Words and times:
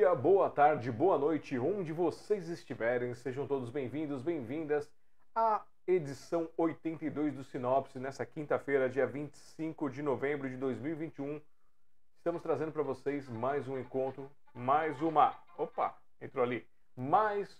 dia, 0.00 0.14
boa 0.14 0.48
tarde, 0.48 0.90
boa 0.90 1.18
noite, 1.18 1.58
onde 1.58 1.92
vocês 1.92 2.48
estiverem. 2.48 3.14
Sejam 3.14 3.46
todos 3.46 3.68
bem-vindos, 3.68 4.22
bem-vindas 4.22 4.90
à 5.34 5.62
edição 5.86 6.48
82 6.56 7.34
do 7.34 7.44
Sinopse, 7.44 7.98
nessa 7.98 8.24
quinta-feira, 8.24 8.88
dia 8.88 9.06
25 9.06 9.90
de 9.90 10.00
novembro 10.00 10.48
de 10.48 10.56
2021. 10.56 11.38
Estamos 12.16 12.40
trazendo 12.40 12.72
para 12.72 12.82
vocês 12.82 13.28
mais 13.28 13.68
um 13.68 13.78
encontro, 13.78 14.30
mais 14.54 15.02
uma. 15.02 15.38
Opa, 15.58 15.94
entrou 16.18 16.42
ali. 16.42 16.66
Mais 16.96 17.54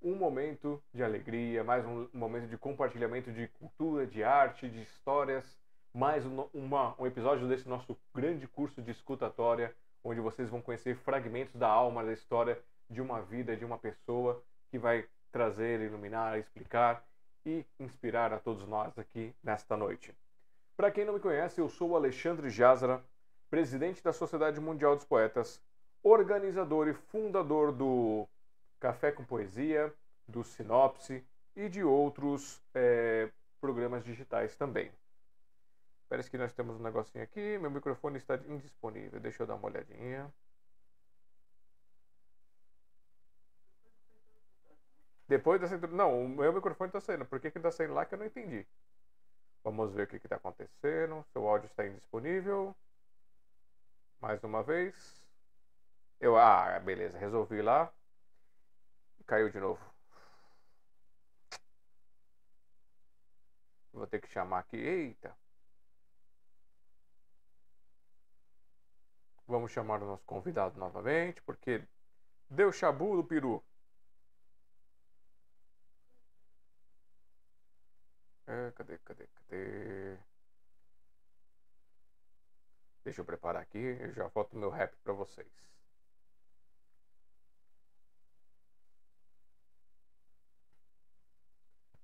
um 0.00 0.14
momento 0.14 0.82
de 0.94 1.04
alegria, 1.04 1.62
mais 1.62 1.84
um 1.84 2.08
momento 2.14 2.48
de 2.48 2.56
compartilhamento 2.56 3.30
de 3.30 3.48
cultura, 3.48 4.06
de 4.06 4.24
arte, 4.24 4.66
de 4.66 4.80
histórias, 4.80 5.44
mais 5.92 6.24
um, 6.24 6.48
uma, 6.54 6.98
um 6.98 7.06
episódio 7.06 7.46
desse 7.46 7.68
nosso 7.68 7.98
grande 8.14 8.48
curso 8.48 8.80
de 8.80 8.92
escutatória 8.92 9.76
onde 10.04 10.20
vocês 10.20 10.48
vão 10.48 10.60
conhecer 10.60 10.96
fragmentos 10.96 11.54
da 11.54 11.68
alma, 11.68 12.04
da 12.04 12.12
história 12.12 12.58
de 12.88 13.00
uma 13.00 13.22
vida, 13.22 13.56
de 13.56 13.64
uma 13.64 13.78
pessoa 13.78 14.42
que 14.70 14.78
vai 14.78 15.06
trazer, 15.30 15.80
iluminar, 15.80 16.38
explicar 16.38 17.04
e 17.44 17.64
inspirar 17.78 18.32
a 18.32 18.38
todos 18.38 18.66
nós 18.66 18.96
aqui 18.98 19.34
nesta 19.42 19.76
noite. 19.76 20.14
Para 20.76 20.90
quem 20.90 21.04
não 21.04 21.14
me 21.14 21.20
conhece, 21.20 21.60
eu 21.60 21.68
sou 21.68 21.96
Alexandre 21.96 22.50
Jazara, 22.50 23.02
presidente 23.50 24.02
da 24.02 24.12
Sociedade 24.12 24.60
Mundial 24.60 24.96
dos 24.96 25.04
Poetas, 25.04 25.60
organizador 26.02 26.88
e 26.88 26.94
fundador 26.94 27.72
do 27.72 28.26
Café 28.80 29.12
com 29.12 29.24
Poesia, 29.24 29.92
do 30.26 30.42
Sinopse 30.42 31.24
e 31.54 31.68
de 31.68 31.84
outros 31.84 32.60
é, 32.74 33.28
programas 33.60 34.04
digitais 34.04 34.56
também. 34.56 34.90
Parece 36.12 36.30
que 36.30 36.36
nós 36.36 36.52
temos 36.52 36.76
um 36.76 36.82
negocinho 36.82 37.24
aqui. 37.24 37.56
Meu 37.56 37.70
microfone 37.70 38.18
está 38.18 38.36
indisponível. 38.36 39.18
Deixa 39.18 39.42
eu 39.42 39.46
dar 39.46 39.54
uma 39.54 39.66
olhadinha. 39.66 40.30
Depois 45.26 45.58
dessa 45.58 45.78
Não, 45.86 46.22
o 46.26 46.28
meu 46.28 46.52
microfone 46.52 46.90
está 46.90 47.00
saindo. 47.00 47.24
Por 47.24 47.40
que, 47.40 47.48
está 47.48 47.70
saindo 47.70 47.94
lá 47.94 48.04
que 48.04 48.14
eu 48.14 48.18
não 48.18 48.26
entendi? 48.26 48.66
Vamos 49.64 49.94
ver 49.94 50.02
o 50.02 50.06
que 50.06 50.16
está 50.16 50.36
acontecendo. 50.36 51.24
Seu 51.32 51.48
áudio 51.48 51.66
está 51.68 51.86
indisponível. 51.86 52.76
Mais 54.20 54.44
uma 54.44 54.62
vez. 54.62 55.24
Eu. 56.20 56.36
Ah, 56.36 56.78
beleza. 56.78 57.18
Resolvi 57.18 57.62
lá. 57.62 57.90
Caiu 59.26 59.48
de 59.48 59.58
novo. 59.58 59.80
Vou 63.94 64.06
ter 64.06 64.20
que 64.20 64.28
chamar 64.28 64.58
aqui. 64.58 64.76
Eita. 64.76 65.41
Vamos 69.46 69.70
chamar 69.72 70.02
o 70.02 70.06
nosso 70.06 70.24
convidado 70.24 70.78
novamente, 70.78 71.42
porque 71.42 71.82
deu 72.50 72.72
chabu 72.72 73.16
do 73.16 73.24
peru. 73.24 73.62
É, 78.46 78.70
cadê, 78.72 78.98
cadê, 78.98 79.26
cadê? 79.26 80.16
Deixa 83.04 83.20
eu 83.20 83.24
preparar 83.24 83.62
aqui, 83.62 83.78
eu 83.78 84.12
já 84.12 84.26
volto 84.28 84.56
meu 84.56 84.70
rap 84.70 84.94
para 85.04 85.12
vocês. 85.12 85.46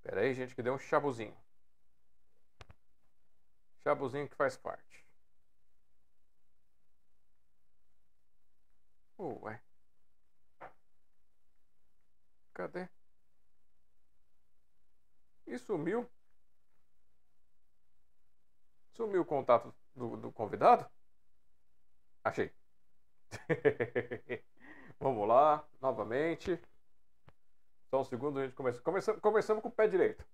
Pera 0.03 0.21
aí, 0.21 0.33
gente, 0.33 0.55
que 0.55 0.63
deu 0.63 0.73
um 0.73 0.79
chabuzinho. 0.79 1.35
Chabuzinho 3.83 4.27
que 4.27 4.35
faz 4.35 4.57
parte. 4.57 5.08
Ué. 9.19 9.61
Cadê? 12.53 12.87
E 15.45 15.57
sumiu? 15.57 16.09
Sumiu 18.93 19.21
o 19.21 19.25
contato 19.25 19.73
do, 19.95 20.15
do 20.17 20.31
convidado? 20.31 20.85
Achei. 22.23 22.51
Vamos 24.99 25.27
lá, 25.27 25.67
novamente. 25.81 26.59
Só 27.89 28.01
um 28.01 28.03
segundo, 28.03 28.39
a 28.39 28.43
gente 28.45 28.55
começa. 28.55 28.81
Começamos, 28.81 29.21
começamos 29.21 29.61
com 29.61 29.69
o 29.69 29.71
pé 29.71 29.87
direito. 29.87 30.25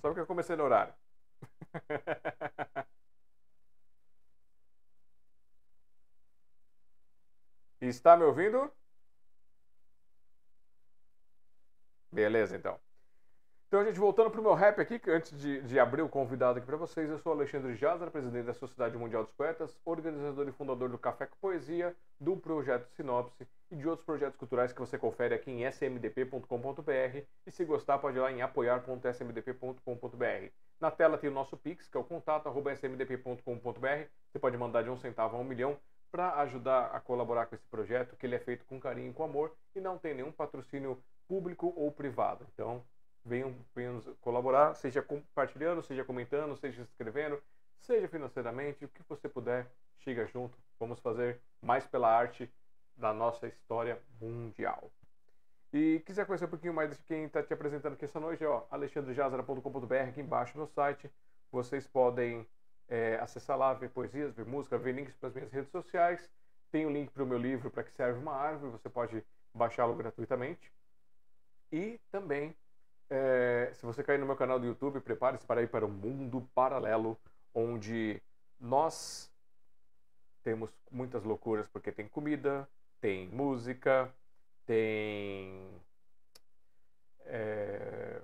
Só 0.00 0.08
porque 0.08 0.20
eu 0.20 0.26
comecei 0.26 0.56
no 0.56 0.64
horário. 0.64 0.94
Está 7.82 8.16
me 8.16 8.22
ouvindo? 8.22 8.70
Beleza, 12.12 12.56
então. 12.56 12.78
Então, 13.66 13.84
gente, 13.84 13.98
voltando 13.98 14.30
para 14.30 14.40
o 14.40 14.44
meu 14.44 14.54
rap 14.54 14.80
aqui, 14.80 15.00
antes 15.08 15.36
de, 15.40 15.62
de 15.62 15.80
abrir 15.80 16.02
o 16.02 16.08
convidado 16.08 16.58
aqui 16.58 16.66
para 16.66 16.76
vocês, 16.76 17.10
eu 17.10 17.18
sou 17.18 17.32
Alexandre 17.32 17.74
Jazar, 17.74 18.08
presidente 18.10 18.44
da 18.44 18.54
Sociedade 18.54 18.96
Mundial 18.96 19.24
dos 19.24 19.32
Poetas, 19.32 19.76
organizador 19.84 20.46
e 20.46 20.52
fundador 20.52 20.90
do 20.90 20.98
Café 20.98 21.26
com 21.26 21.36
Poesia, 21.40 21.96
do 22.20 22.36
projeto 22.36 22.86
Sinopse 22.90 23.48
e 23.70 23.76
de 23.76 23.88
outros 23.88 24.04
projetos 24.04 24.36
culturais 24.36 24.72
que 24.72 24.78
você 24.78 24.96
confere 24.96 25.34
aqui 25.34 25.50
em 25.50 25.64
smdp.com.br 25.64 27.24
e 27.46 27.50
se 27.50 27.64
gostar 27.64 27.98
pode 27.98 28.18
ir 28.18 28.20
lá 28.20 28.30
em 28.30 28.42
apoiar.smdp.com.br. 28.42 30.52
Na 30.78 30.90
tela 30.90 31.18
tem 31.18 31.30
o 31.30 31.32
nosso 31.32 31.56
Pix, 31.56 31.88
que 31.88 31.96
é 31.96 32.00
o 32.00 32.04
contato.smdp.com.br. 32.04 34.06
Você 34.30 34.38
pode 34.38 34.56
mandar 34.56 34.82
de 34.82 34.90
um 34.90 34.98
centavo 34.98 35.36
a 35.36 35.40
um 35.40 35.44
milhão 35.44 35.76
para 36.12 36.34
ajudar 36.42 36.94
a 36.94 37.00
colaborar 37.00 37.46
com 37.46 37.54
esse 37.54 37.66
projeto, 37.68 38.14
que 38.16 38.26
ele 38.26 38.36
é 38.36 38.38
feito 38.38 38.66
com 38.66 38.78
carinho 38.78 39.10
e 39.10 39.14
com 39.14 39.24
amor 39.24 39.56
e 39.74 39.80
não 39.80 39.96
tem 39.96 40.14
nenhum 40.14 40.30
patrocínio 40.30 41.02
público 41.26 41.72
ou 41.74 41.90
privado. 41.90 42.46
Então, 42.52 42.84
venham, 43.24 43.54
venham 43.74 43.98
colaborar, 44.20 44.74
seja 44.74 45.00
compartilhando, 45.00 45.82
seja 45.82 46.04
comentando, 46.04 46.54
seja 46.56 46.82
escrevendo, 46.82 47.42
seja 47.80 48.06
financeiramente, 48.06 48.84
o 48.84 48.88
que 48.88 49.02
você 49.08 49.26
puder, 49.26 49.66
chega 50.00 50.26
junto. 50.26 50.56
Vamos 50.78 51.00
fazer 51.00 51.40
mais 51.62 51.86
pela 51.86 52.14
arte 52.14 52.52
da 52.94 53.14
nossa 53.14 53.46
história 53.46 53.98
mundial. 54.20 54.90
E 55.72 56.02
quiser 56.04 56.26
conhecer 56.26 56.44
um 56.44 56.50
pouquinho 56.50 56.74
mais 56.74 56.90
de 56.90 57.02
quem 57.04 57.24
está 57.24 57.42
te 57.42 57.54
apresentando 57.54 57.94
aqui 57.94 58.04
essa 58.04 58.20
noite, 58.20 58.44
ó, 58.44 58.66
alexandrejazara.com.br 58.70 59.94
aqui 59.94 60.20
embaixo 60.20 60.58
no 60.58 60.66
site. 60.66 61.10
Vocês 61.50 61.86
podem 61.86 62.46
é, 62.92 63.18
acessar 63.22 63.56
lá, 63.56 63.72
ver 63.72 63.88
poesias, 63.88 64.34
ver 64.34 64.44
música, 64.44 64.76
ver 64.76 64.94
links 64.94 65.16
para 65.16 65.30
as 65.30 65.34
minhas 65.34 65.50
redes 65.50 65.70
sociais. 65.70 66.30
Tem 66.70 66.84
o 66.84 66.90
um 66.90 66.92
link 66.92 67.10
para 67.10 67.22
o 67.22 67.26
meu 67.26 67.38
livro 67.38 67.70
Para 67.70 67.82
que 67.82 67.92
serve 67.92 68.20
uma 68.20 68.34
árvore, 68.34 68.70
você 68.72 68.88
pode 68.90 69.24
baixá-lo 69.54 69.94
gratuitamente. 69.94 70.70
E 71.72 71.98
também, 72.10 72.54
é, 73.08 73.70
se 73.72 73.86
você 73.86 74.04
cair 74.04 74.18
no 74.18 74.26
meu 74.26 74.36
canal 74.36 74.60
do 74.60 74.66
YouTube, 74.66 75.00
prepare-se 75.00 75.46
para 75.46 75.62
ir 75.62 75.68
para 75.68 75.86
um 75.86 75.90
mundo 75.90 76.46
paralelo, 76.54 77.18
onde 77.54 78.20
nós 78.60 79.30
temos 80.42 80.70
muitas 80.90 81.24
loucuras, 81.24 81.66
porque 81.68 81.90
tem 81.90 82.06
comida, 82.06 82.68
tem 83.00 83.26
música, 83.28 84.12
tem 84.66 85.66
é, 87.24 88.20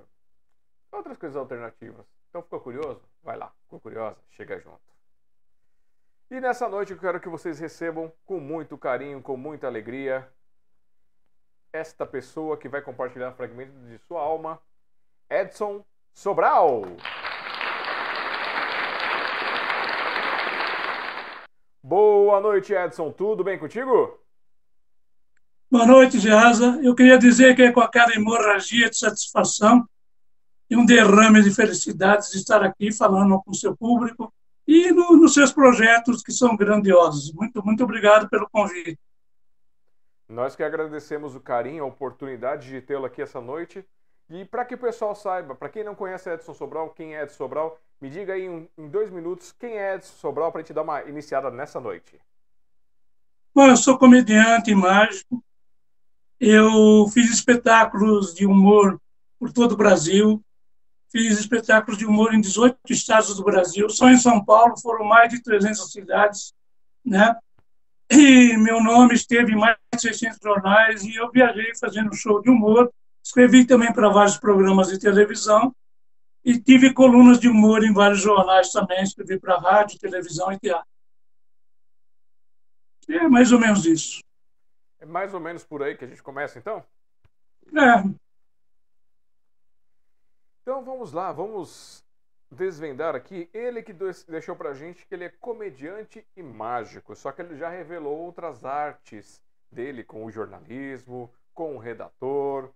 outras 0.93 1.17
coisas 1.17 1.39
alternativas. 1.39 2.18
Então 2.29 2.43
ficou 2.43 2.61
curioso? 2.61 3.01
Vai 3.23 3.37
lá, 3.37 3.53
ficou 3.63 3.81
curiosa? 3.81 4.19
Chega 4.31 4.59
junto. 4.59 4.81
E 6.31 6.41
nessa 6.41 6.69
noite 6.69 6.93
eu 6.93 6.99
quero 6.99 7.21
que 7.21 7.29
vocês 7.29 7.59
recebam 7.59 8.13
com 8.27 8.39
muito 8.39 8.77
carinho, 8.77 9.23
com 9.23 9.37
muita 9.37 9.67
alegria, 9.67 10.31
esta 11.73 12.05
pessoa 12.07 12.57
que 12.57 12.69
vai 12.69 12.83
compartilhar 12.83 13.33
fragmentos 13.33 13.75
de 13.89 13.99
sua 14.07 14.21
alma, 14.21 14.61
Edson 15.31 15.85
Sobral. 16.13 16.83
Boa 21.83 22.41
noite, 22.41 22.75
Edson. 22.75 23.11
Tudo 23.11 23.43
bem 23.43 23.59
contigo? 23.59 24.21
Boa 25.71 25.87
noite, 25.87 26.19
Geasa. 26.19 26.79
Eu 26.83 26.95
queria 26.95 27.19
dizer 27.19 27.57
que 27.57 27.63
é 27.63 27.73
com 27.73 27.81
aquela 27.81 28.15
hemorragia 28.15 28.91
de 28.91 28.99
satisfação 28.99 29.89
e 30.71 30.77
um 30.77 30.85
derrame 30.85 31.43
de 31.43 31.51
felicidade 31.51 32.31
de 32.31 32.37
estar 32.37 32.63
aqui 32.63 32.93
falando 32.93 33.41
com 33.43 33.51
o 33.51 33.55
seu 33.55 33.77
público 33.77 34.33
e 34.67 34.93
no, 34.93 35.17
nos 35.17 35.33
seus 35.33 35.51
projetos 35.51 36.23
que 36.23 36.31
são 36.31 36.55
grandiosos. 36.55 37.33
Muito, 37.33 37.65
muito 37.65 37.83
obrigado 37.83 38.29
pelo 38.29 38.49
convite. 38.51 38.99
Nós 40.29 40.55
que 40.55 40.63
agradecemos 40.63 41.35
o 41.35 41.41
carinho, 41.41 41.85
a 41.85 41.87
oportunidade 41.87 42.69
de 42.69 42.83
tê-lo 42.83 43.07
aqui 43.07 43.23
essa 43.23 43.41
noite. 43.41 43.83
E 44.29 44.45
para 44.45 44.63
que 44.67 44.75
o 44.75 44.79
pessoal 44.79 45.15
saiba, 45.15 45.55
para 45.55 45.71
quem 45.71 45.83
não 45.83 45.95
conhece 45.95 46.29
Edson 46.29 46.53
Sobral, 46.53 46.91
quem 46.91 47.17
é 47.17 47.23
Edson 47.23 47.37
Sobral, 47.37 47.81
me 47.99 48.11
diga 48.11 48.35
aí 48.35 48.45
em, 48.45 48.69
em 48.77 48.89
dois 48.89 49.11
minutos 49.11 49.53
quem 49.59 49.79
é 49.79 49.95
Edson 49.95 50.13
Sobral 50.19 50.53
para 50.53 50.61
a 50.61 50.63
gente 50.63 50.75
dar 50.75 50.83
uma 50.83 51.03
iniciada 51.05 51.51
nessa 51.51 51.81
noite. 51.81 52.21
Bom, 53.55 53.69
eu 53.69 53.77
sou 53.77 53.97
comediante 53.97 54.75
mágico. 54.75 55.43
Eu 56.39 57.09
fiz 57.09 57.31
espetáculos 57.31 58.35
de 58.35 58.45
humor 58.45 59.01
por 59.39 59.51
todo 59.51 59.73
o 59.73 59.77
Brasil 59.77 60.45
fiz 61.11 61.39
espetáculos 61.39 61.99
de 61.99 62.07
humor 62.07 62.35
em 62.35 62.41
18 62.41 62.79
estados 62.91 63.35
do 63.37 63.45
Brasil. 63.45 63.89
Só 63.89 64.09
em 64.09 64.19
São 64.19 64.45
Paulo 64.45 64.79
foram 64.79 65.05
mais 65.05 65.31
de 65.31 65.43
300 65.43 65.91
cidades, 65.91 66.53
né? 67.05 67.37
e 68.11 68.57
meu 68.57 68.83
nome 68.83 69.15
esteve 69.15 69.53
em 69.53 69.57
mais 69.57 69.77
de 69.95 70.01
600 70.01 70.39
jornais 70.43 71.05
e 71.05 71.15
eu 71.15 71.31
viajei 71.31 71.75
fazendo 71.79 72.15
show 72.15 72.41
de 72.41 72.51
humor. 72.51 72.91
Escrevi 73.23 73.67
também 73.67 73.93
para 73.93 74.09
vários 74.09 74.39
programas 74.39 74.89
de 74.89 74.99
televisão 74.99 75.75
e 76.45 76.59
tive 76.59 76.95
colunas 76.95 77.39
de 77.39 77.49
humor 77.49 77.85
em 77.85 77.93
vários 77.93 78.21
jornais 78.21 78.71
também. 78.71 79.03
Escrevi 79.03 79.39
para 79.39 79.59
rádio, 79.59 79.99
televisão 79.99 80.51
e 80.53 80.59
teatro. 80.59 80.89
E 83.09 83.15
é 83.15 83.29
mais 83.29 83.53
ou 83.53 83.59
menos 83.59 83.85
isso. 83.85 84.23
É 84.99 85.07
mais 85.07 85.35
ou 85.35 85.41
menos 85.41 85.65
por 85.65 85.83
aí 85.83 85.97
que 85.97 86.05
a 86.05 86.09
gente 86.09 86.23
começa, 86.23 86.59
então? 86.59 86.83
É. 87.75 88.28
Então 90.69 90.85
vamos 90.85 91.15
lá, 91.15 91.33
vamos 91.33 92.05
desvendar 92.51 93.15
aqui. 93.17 93.49
Ele 93.55 93.83
que 93.83 93.95
deixou 94.29 94.55
pra 94.55 94.75
gente 94.75 95.07
que 95.07 95.15
ele 95.15 95.25
é 95.25 95.31
comediante 95.31 96.27
e 96.37 96.43
mágico, 96.43 97.17
só 97.17 97.33
que 97.33 97.41
ele 97.41 97.57
já 97.57 97.71
revelou 97.71 98.15
outras 98.15 98.67
artes 98.67 99.41
dele 99.73 100.05
com 100.05 100.27
o 100.27 100.31
jornalismo, 100.31 101.33
com 101.55 101.75
o 101.75 101.79
redator. 101.79 102.69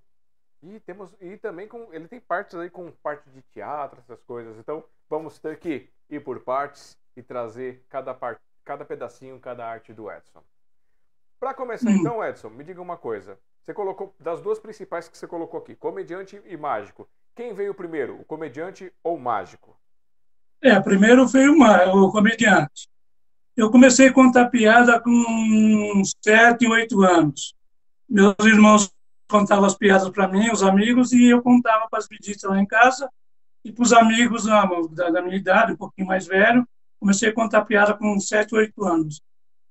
E 0.62 0.80
temos 0.80 1.14
e 1.20 1.36
também 1.36 1.68
com 1.68 1.92
ele 1.92 2.08
tem 2.08 2.18
partes 2.18 2.54
aí 2.54 2.70
com 2.70 2.90
parte 2.90 3.28
de 3.28 3.42
teatro, 3.42 4.00
essas 4.00 4.22
coisas. 4.22 4.56
Então, 4.56 4.82
vamos 5.06 5.38
ter 5.38 5.58
que 5.58 5.86
ir 6.08 6.20
por 6.20 6.40
partes 6.40 6.96
e 7.14 7.22
trazer 7.22 7.84
cada 7.90 8.14
parte, 8.14 8.40
cada 8.64 8.86
pedacinho, 8.86 9.38
cada 9.38 9.66
arte 9.68 9.92
do 9.92 10.10
Edson. 10.10 10.42
Para 11.38 11.52
começar 11.52 11.90
hum. 11.90 11.96
então, 12.00 12.24
Edson, 12.24 12.48
me 12.48 12.64
diga 12.64 12.80
uma 12.80 12.96
coisa. 12.96 13.38
Você 13.60 13.74
colocou 13.74 14.14
das 14.18 14.40
duas 14.40 14.58
principais 14.58 15.10
que 15.10 15.18
você 15.18 15.26
colocou 15.26 15.60
aqui, 15.60 15.76
comediante 15.76 16.40
e 16.46 16.56
mágico. 16.56 17.06
Quem 17.34 17.54
veio 17.54 17.74
primeiro, 17.74 18.20
o 18.20 18.24
comediante 18.24 18.92
ou 19.02 19.16
o 19.16 19.20
mágico? 19.20 19.74
É, 20.60 20.78
primeiro 20.80 21.26
veio 21.26 21.54
o 21.54 22.12
comediante. 22.12 22.88
Eu 23.56 23.70
comecei 23.70 24.08
a 24.08 24.12
contar 24.12 24.48
piada 24.48 25.00
com 25.00 26.02
sete, 26.22 26.66
oito 26.66 27.02
anos. 27.02 27.54
Meus 28.08 28.34
irmãos 28.40 28.90
contavam 29.28 29.64
as 29.64 29.74
piadas 29.74 30.08
para 30.10 30.28
mim, 30.28 30.50
os 30.50 30.62
amigos, 30.62 31.12
e 31.12 31.24
eu 31.24 31.42
contava 31.42 31.88
para 31.88 31.98
as 31.98 32.06
visitas 32.06 32.50
lá 32.50 32.60
em 32.60 32.66
casa 32.66 33.10
e 33.64 33.72
para 33.72 33.82
os 33.82 33.92
amigos 33.92 34.44
da, 34.44 35.10
da, 35.10 35.22
minha 35.22 35.36
idade, 35.36 35.72
um 35.72 35.76
pouquinho 35.76 36.06
mais 36.06 36.26
velho. 36.26 36.66
Comecei 37.00 37.30
a 37.30 37.34
contar 37.34 37.64
piada 37.64 37.94
com 37.94 38.20
sete, 38.20 38.54
oito 38.54 38.84
anos. 38.84 39.22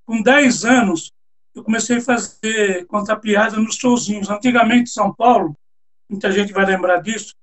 Com 0.04 0.20
dez 0.20 0.64
anos, 0.64 1.12
eu 1.54 1.62
comecei 1.62 1.98
a 1.98 2.00
fazer, 2.00 2.86
contar 2.86 3.16
piada 3.16 3.56
nos 3.56 3.76
showzinhos. 3.76 4.28
Antigamente, 4.28 4.90
em 4.90 4.92
São 4.92 5.14
Paulo, 5.14 5.56
muita 6.08 6.30
gente 6.32 6.52
vai 6.52 6.66
lembrar 6.66 6.98
disso, 6.98 7.34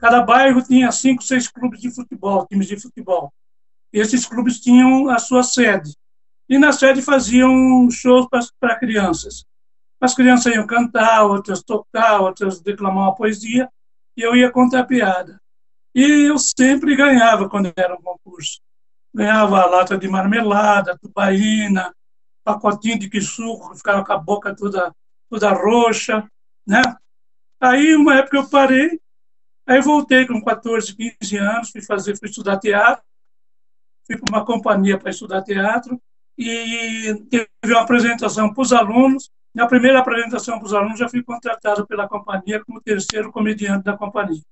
Cada 0.00 0.22
bairro 0.22 0.62
tinha 0.62 0.90
cinco, 0.90 1.22
seis 1.22 1.46
clubes 1.46 1.78
de 1.80 1.90
futebol, 1.90 2.46
times 2.46 2.66
de 2.66 2.80
futebol. 2.80 3.30
Esses 3.92 4.24
clubes 4.24 4.58
tinham 4.58 5.10
a 5.10 5.18
sua 5.18 5.42
sede. 5.42 5.94
E 6.48 6.58
na 6.58 6.72
sede 6.72 7.02
faziam 7.02 7.88
shows 7.90 8.26
para 8.58 8.78
crianças. 8.78 9.44
As 10.00 10.14
crianças 10.14 10.54
iam 10.54 10.66
cantar, 10.66 11.24
outras 11.24 11.62
tocar, 11.62 12.20
outras 12.20 12.60
declamar 12.60 13.04
uma 13.04 13.14
poesia, 13.14 13.68
e 14.16 14.22
eu 14.22 14.34
ia 14.34 14.50
contar 14.50 14.84
piada. 14.84 15.38
E 15.94 16.02
eu 16.02 16.38
sempre 16.38 16.96
ganhava 16.96 17.48
quando 17.48 17.72
era 17.76 17.94
um 17.94 18.00
concurso. 18.00 18.58
Ganhava 19.12 19.66
lata 19.66 19.98
de 19.98 20.08
marmelada, 20.08 20.96
tubaína, 20.98 21.94
pacotinho 22.42 22.98
de 22.98 23.10
quisuco, 23.10 23.76
ficava 23.76 24.04
com 24.04 24.12
a 24.12 24.18
boca 24.18 24.54
toda, 24.54 24.94
toda 25.28 25.52
roxa, 25.52 26.26
né? 26.66 26.80
Aí, 27.60 27.94
uma 27.94 28.14
época 28.14 28.38
eu 28.38 28.48
parei, 28.48 28.99
Aí 29.70 29.80
voltei 29.80 30.26
com 30.26 30.42
14, 30.42 30.96
15 30.96 31.36
anos, 31.36 31.70
fui 31.70 31.80
fazer, 31.80 32.18
fui 32.18 32.28
estudar 32.28 32.58
teatro, 32.58 33.04
fui 34.04 34.18
para 34.18 34.36
uma 34.36 34.44
companhia 34.44 34.98
para 34.98 35.10
estudar 35.10 35.42
teatro 35.42 35.96
e 36.36 37.14
teve 37.30 37.48
uma 37.66 37.82
apresentação 37.82 38.52
para 38.52 38.62
os 38.62 38.72
alunos. 38.72 39.30
Na 39.54 39.68
primeira 39.68 40.00
apresentação 40.00 40.58
para 40.58 40.66
os 40.66 40.74
alunos, 40.74 40.98
já 40.98 41.08
fui 41.08 41.22
contratado 41.22 41.86
pela 41.86 42.08
companhia 42.08 42.64
como 42.64 42.80
terceiro 42.80 43.30
comediante 43.30 43.84
da 43.84 43.96
companhia. 43.96 44.42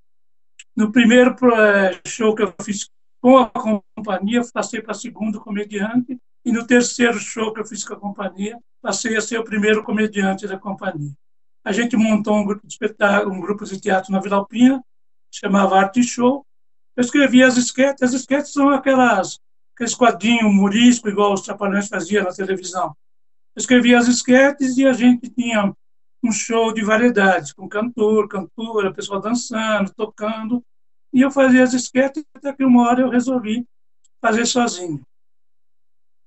No 0.77 0.93
primeiro 0.93 1.35
eh, 1.53 2.01
show 2.07 2.33
que 2.33 2.45
eu 2.45 2.55
fiz 2.63 2.89
com 3.21 3.39
a 3.39 3.51
companhia, 3.51 4.41
passei 4.55 4.81
para 4.81 4.95
segundo 4.95 5.41
comediante, 5.41 6.17
e 6.45 6.53
no 6.53 6.65
terceiro 6.65 7.19
show 7.19 7.53
que 7.53 7.59
eu 7.59 7.67
fiz 7.67 7.85
com 7.85 7.95
a 7.95 7.99
companhia, 7.99 8.57
passei 8.81 9.17
a 9.17 9.21
ser 9.21 9.41
o 9.41 9.45
primeiro 9.45 9.83
comediante 9.83 10.47
da 10.47 10.57
companhia. 10.57 11.11
A 11.65 11.73
gente 11.73 11.97
montou 11.97 12.37
um 12.37 12.45
grupo 12.45 12.65
de 12.65 12.73
espetáculo, 12.73 13.35
um 13.35 13.41
grupo 13.41 13.65
de 13.65 13.81
teatro 13.81 14.13
na 14.13 14.21
Vila 14.21 14.37
Alpina, 14.37 14.81
chamava 15.31 15.79
Arte 15.79 16.03
Show. 16.03 16.45
Eu 16.97 17.03
escrevia 17.03 17.47
as 17.47 17.57
esquetes. 17.57 18.03
As 18.03 18.13
esquetes 18.13 18.53
são 18.53 18.71
aquelas, 18.71 19.39
aqueles 19.75 19.95
quadrinhos 19.95 20.45
humorísticos, 20.45 21.13
igual 21.13 21.33
os 21.33 21.43
trapalhões 21.43 21.89
faziam 21.89 22.25
na 22.25 22.33
televisão. 22.33 22.97
Eu 23.55 23.61
escrevia 23.61 23.99
as 23.99 24.09
esquetes 24.09 24.77
e 24.79 24.87
a 24.87 24.93
gente 24.93 25.29
tinha 25.31 25.75
um 26.23 26.33
show 26.33 26.73
de 26.73 26.83
variedades, 26.83 27.53
com 27.53 27.69
cantor, 27.69 28.29
cantora, 28.29 28.93
pessoal 28.93 29.21
dançando, 29.21 29.93
tocando. 29.95 30.63
E 31.13 31.21
eu 31.21 31.31
fazia 31.31 31.63
as 31.63 31.73
esquetes 31.73 32.25
até 32.35 32.53
que 32.53 32.65
uma 32.65 32.89
hora 32.89 33.03
eu 33.03 33.09
resolvi 33.09 33.65
fazer 34.21 34.47
sozinho. 34.47 35.01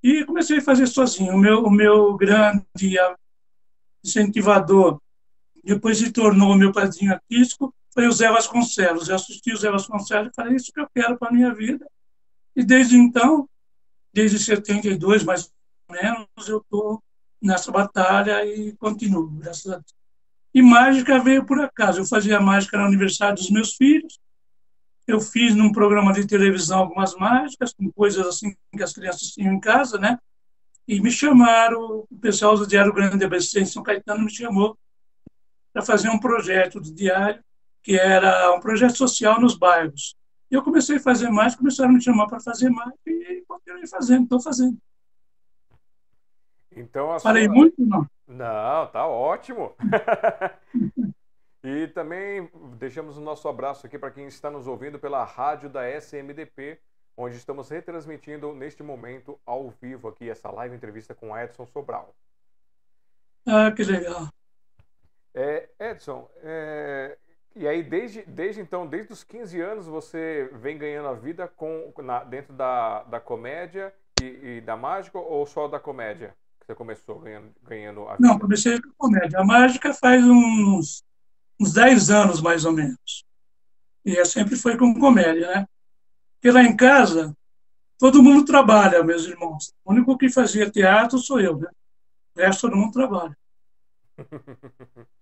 E 0.02 0.24
comecei 0.24 0.58
a 0.58 0.62
fazer 0.62 0.86
sozinho. 0.86 1.34
O 1.34 1.38
meu, 1.38 1.62
o 1.62 1.70
meu 1.70 2.16
grande 2.16 2.98
incentivador 4.04 5.00
depois 5.62 5.98
se 5.98 6.10
tornou 6.10 6.56
meu 6.56 6.72
padrinho 6.72 7.12
artístico, 7.12 7.72
foi 7.92 8.06
o 8.06 8.12
Zé 8.12 8.30
Vasconcelos. 8.30 9.08
Eu 9.08 9.16
assisti 9.16 9.52
o 9.52 9.56
Zé 9.56 9.70
Vasconcelos 9.70 10.28
e 10.28 10.34
falei, 10.34 10.56
isso 10.56 10.72
que 10.72 10.80
eu 10.80 10.88
quero 10.94 11.18
para 11.18 11.28
a 11.28 11.32
minha 11.32 11.54
vida. 11.54 11.86
E 12.56 12.64
desde 12.64 12.96
então, 12.96 13.48
desde 14.12 14.38
72 14.38 15.24
mais 15.24 15.50
ou 15.88 15.96
menos, 15.96 16.48
eu 16.48 16.58
estou 16.58 17.02
nessa 17.40 17.70
batalha 17.70 18.44
e 18.44 18.72
continuo, 18.76 19.28
graças 19.28 19.66
a 19.66 19.76
Deus. 19.76 19.94
E 20.54 20.62
mágica 20.62 21.18
veio 21.18 21.44
por 21.44 21.60
acaso. 21.60 22.00
Eu 22.00 22.06
fazia 22.06 22.40
mágica 22.40 22.76
no 22.76 22.84
aniversário 22.84 23.36
dos 23.36 23.50
meus 23.50 23.74
filhos. 23.74 24.18
Eu 25.06 25.20
fiz 25.20 25.54
num 25.54 25.72
programa 25.72 26.12
de 26.12 26.26
televisão 26.26 26.80
algumas 26.80 27.14
mágicas, 27.14 27.72
com 27.72 27.90
coisas 27.90 28.26
assim 28.26 28.54
que 28.74 28.82
as 28.82 28.92
crianças 28.92 29.28
tinham 29.30 29.54
em 29.54 29.60
casa, 29.60 29.98
né? 29.98 30.18
E 30.86 31.00
me 31.00 31.10
chamaram, 31.10 32.06
o 32.10 32.18
pessoal 32.20 32.56
do 32.56 32.66
Diário 32.66 32.92
Grande 32.92 33.24
ABC 33.24 33.60
em 33.60 33.66
São 33.66 33.82
Caetano 33.82 34.24
me 34.24 34.30
chamou 34.30 34.78
para 35.72 35.82
fazer 35.82 36.08
um 36.10 36.18
projeto 36.18 36.80
do 36.80 36.92
diário 36.92 37.42
que 37.82 37.98
era 37.98 38.54
um 38.54 38.60
projeto 38.60 38.96
social 38.96 39.40
nos 39.40 39.56
bairros. 39.56 40.14
E 40.50 40.54
eu 40.54 40.62
comecei 40.62 40.96
a 40.96 41.00
fazer 41.00 41.30
mais, 41.30 41.56
começaram 41.56 41.90
a 41.90 41.92
me 41.94 42.02
chamar 42.02 42.26
para 42.26 42.38
fazer 42.38 42.70
mais 42.70 42.92
e 43.06 43.42
continuei 43.48 43.86
fazendo, 43.86 44.24
estou 44.24 44.40
fazendo. 44.40 44.78
Então, 46.70 47.18
Falei 47.20 47.46
sua... 47.46 47.54
muito, 47.54 47.84
não? 47.84 48.06
Não, 48.26 48.86
tá 48.86 49.06
ótimo. 49.06 49.74
e 51.64 51.88
também 51.88 52.50
deixamos 52.78 53.16
o 53.16 53.20
nosso 53.20 53.48
abraço 53.48 53.86
aqui 53.86 53.98
para 53.98 54.10
quem 54.10 54.26
está 54.26 54.50
nos 54.50 54.66
ouvindo 54.66 54.98
pela 54.98 55.24
rádio 55.24 55.68
da 55.68 55.88
SMDP, 55.88 56.78
onde 57.16 57.36
estamos 57.36 57.68
retransmitindo 57.68 58.54
neste 58.54 58.82
momento 58.82 59.38
ao 59.44 59.70
vivo 59.70 60.08
aqui 60.08 60.30
essa 60.30 60.50
live 60.50 60.74
entrevista 60.74 61.14
com 61.14 61.36
Edson 61.36 61.66
Sobral. 61.66 62.14
Ah, 63.46 63.72
que 63.72 63.82
legal. 63.82 64.28
É, 65.34 65.68
Edson, 65.78 66.30
é, 66.42 67.18
e 67.54 67.68
aí, 67.68 67.82
desde, 67.82 68.22
desde 68.22 68.60
então, 68.60 68.86
desde 68.86 69.12
os 69.12 69.22
15 69.22 69.60
anos, 69.60 69.86
você 69.86 70.50
vem 70.54 70.78
ganhando 70.78 71.08
a 71.08 71.14
vida 71.14 71.46
com, 71.46 71.92
na, 71.98 72.24
dentro 72.24 72.52
da, 72.52 73.02
da 73.04 73.20
comédia 73.20 73.92
e, 74.16 74.56
e, 74.56 74.60
da 74.60 74.76
mágica 74.76 75.18
ou 75.18 75.46
só 75.46 75.68
da 75.68 75.78
comédia 75.78 76.34
que 76.60 76.66
você 76.66 76.74
começou 76.74 77.18
ganhando, 77.18 77.52
ganhando 77.62 78.08
a 78.08 78.16
vida? 78.16 78.28
Não, 78.28 78.38
comecei 78.38 78.80
com 78.80 78.90
comédia. 78.96 79.40
A 79.40 79.44
mágica 79.44 79.92
faz 79.92 80.24
uns, 80.24 81.02
uns 81.60 81.72
10 81.72 82.10
anos, 82.10 82.40
mais 82.40 82.64
ou 82.64 82.72
menos. 82.72 83.24
E 84.04 84.24
sempre 84.24 84.56
foi 84.56 84.76
com 84.76 84.98
comédia, 84.98 85.54
né? 85.54 85.66
Porque 86.34 86.50
lá 86.50 86.62
em 86.62 86.76
casa, 86.76 87.36
todo 87.98 88.22
mundo 88.22 88.44
trabalha, 88.44 89.04
meus 89.04 89.26
irmãos. 89.26 89.72
O 89.84 89.92
único 89.92 90.16
que 90.16 90.28
fazia 90.28 90.70
teatro 90.70 91.18
sou 91.18 91.40
eu, 91.40 91.56
né? 91.56 91.68
O 92.36 92.40
resto 92.40 92.62
todo 92.62 92.76
mundo 92.76 92.92
trabalha. 92.92 93.36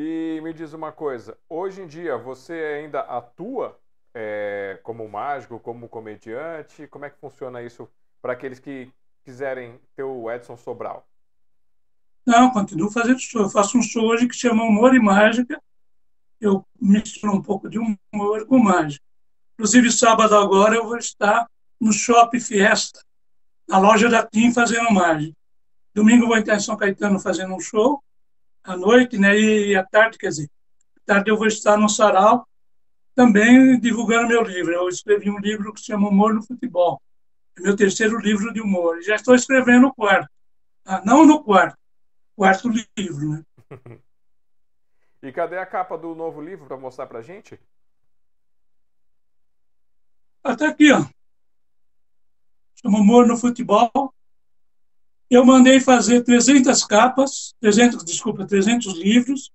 E 0.00 0.40
me 0.44 0.52
diz 0.52 0.74
uma 0.74 0.92
coisa, 0.92 1.36
hoje 1.48 1.82
em 1.82 1.86
dia 1.88 2.16
você 2.16 2.52
ainda 2.52 3.00
atua 3.00 3.76
é, 4.14 4.78
como 4.84 5.08
mágico, 5.08 5.58
como 5.58 5.88
comediante? 5.88 6.86
Como 6.86 7.04
é 7.04 7.10
que 7.10 7.18
funciona 7.18 7.60
isso 7.64 7.88
para 8.22 8.32
aqueles 8.32 8.60
que 8.60 8.92
quiserem 9.24 9.80
ter 9.96 10.04
o 10.04 10.30
Edson 10.30 10.56
Sobral? 10.56 11.04
Não, 12.24 12.48
continuo 12.52 12.92
fazendo 12.92 13.18
show. 13.18 13.42
Eu 13.42 13.50
faço 13.50 13.76
um 13.76 13.82
show 13.82 14.04
hoje 14.04 14.28
que 14.28 14.36
chama 14.36 14.62
Humor 14.62 14.94
e 14.94 15.00
Mágica. 15.00 15.60
Eu 16.40 16.64
misturo 16.80 17.32
um 17.32 17.42
pouco 17.42 17.68
de 17.68 17.80
humor 17.80 18.46
com 18.46 18.60
mágica. 18.60 19.04
Inclusive, 19.54 19.90
sábado 19.90 20.36
agora 20.36 20.76
eu 20.76 20.84
vou 20.84 20.96
estar 20.96 21.50
no 21.80 21.92
Shopping 21.92 22.38
Fiesta, 22.38 23.00
na 23.66 23.80
loja 23.80 24.08
da 24.08 24.24
TIM, 24.24 24.52
fazendo 24.52 24.92
mágica. 24.92 25.36
Domingo 25.92 26.22
eu 26.22 26.28
vou 26.28 26.38
estar 26.38 26.54
em 26.54 26.60
São 26.60 26.76
Caetano 26.76 27.18
fazendo 27.18 27.52
um 27.52 27.58
show 27.58 28.00
à 28.68 28.76
noite, 28.76 29.18
né? 29.18 29.38
E 29.38 29.74
à 29.74 29.84
tarde, 29.84 30.18
quer 30.18 30.28
dizer, 30.28 30.50
à 30.96 31.14
tarde 31.14 31.30
eu 31.30 31.36
vou 31.36 31.46
estar 31.46 31.76
no 31.76 31.88
Sarau 31.88 32.46
também 33.14 33.80
divulgando 33.80 34.28
meu 34.28 34.42
livro. 34.42 34.72
Eu 34.72 34.88
escrevi 34.88 35.30
um 35.30 35.38
livro 35.38 35.72
que 35.72 35.80
se 35.80 35.86
chama 35.86 36.08
Humor 36.08 36.34
no 36.34 36.42
Futebol. 36.42 37.00
É 37.56 37.62
meu 37.62 37.74
terceiro 37.74 38.18
livro 38.18 38.52
de 38.52 38.60
humor. 38.60 39.02
Já 39.02 39.16
estou 39.16 39.34
escrevendo 39.34 39.88
o 39.88 39.94
quarto. 39.94 40.28
Ah, 40.84 41.02
não 41.04 41.26
no 41.26 41.42
quarto, 41.42 41.76
quarto 42.36 42.68
livro, 42.96 43.28
né? 43.30 43.44
e 45.22 45.32
cadê 45.32 45.58
a 45.58 45.66
capa 45.66 45.98
do 45.98 46.14
novo 46.14 46.40
livro 46.40 46.66
para 46.66 46.76
mostrar 46.76 47.06
para 47.06 47.20
gente? 47.20 47.58
Até 50.44 50.66
aqui, 50.66 50.92
ó. 50.92 51.04
Chama 52.80 52.98
Humor 52.98 53.26
no 53.26 53.36
Futebol. 53.36 54.14
Eu 55.30 55.44
mandei 55.44 55.78
fazer 55.78 56.22
300 56.22 56.84
capas, 56.84 57.54
300, 57.60 58.02
desculpa, 58.04 58.46
300 58.46 58.94
livros, 58.94 59.52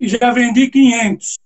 e 0.00 0.08
já 0.08 0.32
vendi 0.32 0.70
500. 0.70 1.38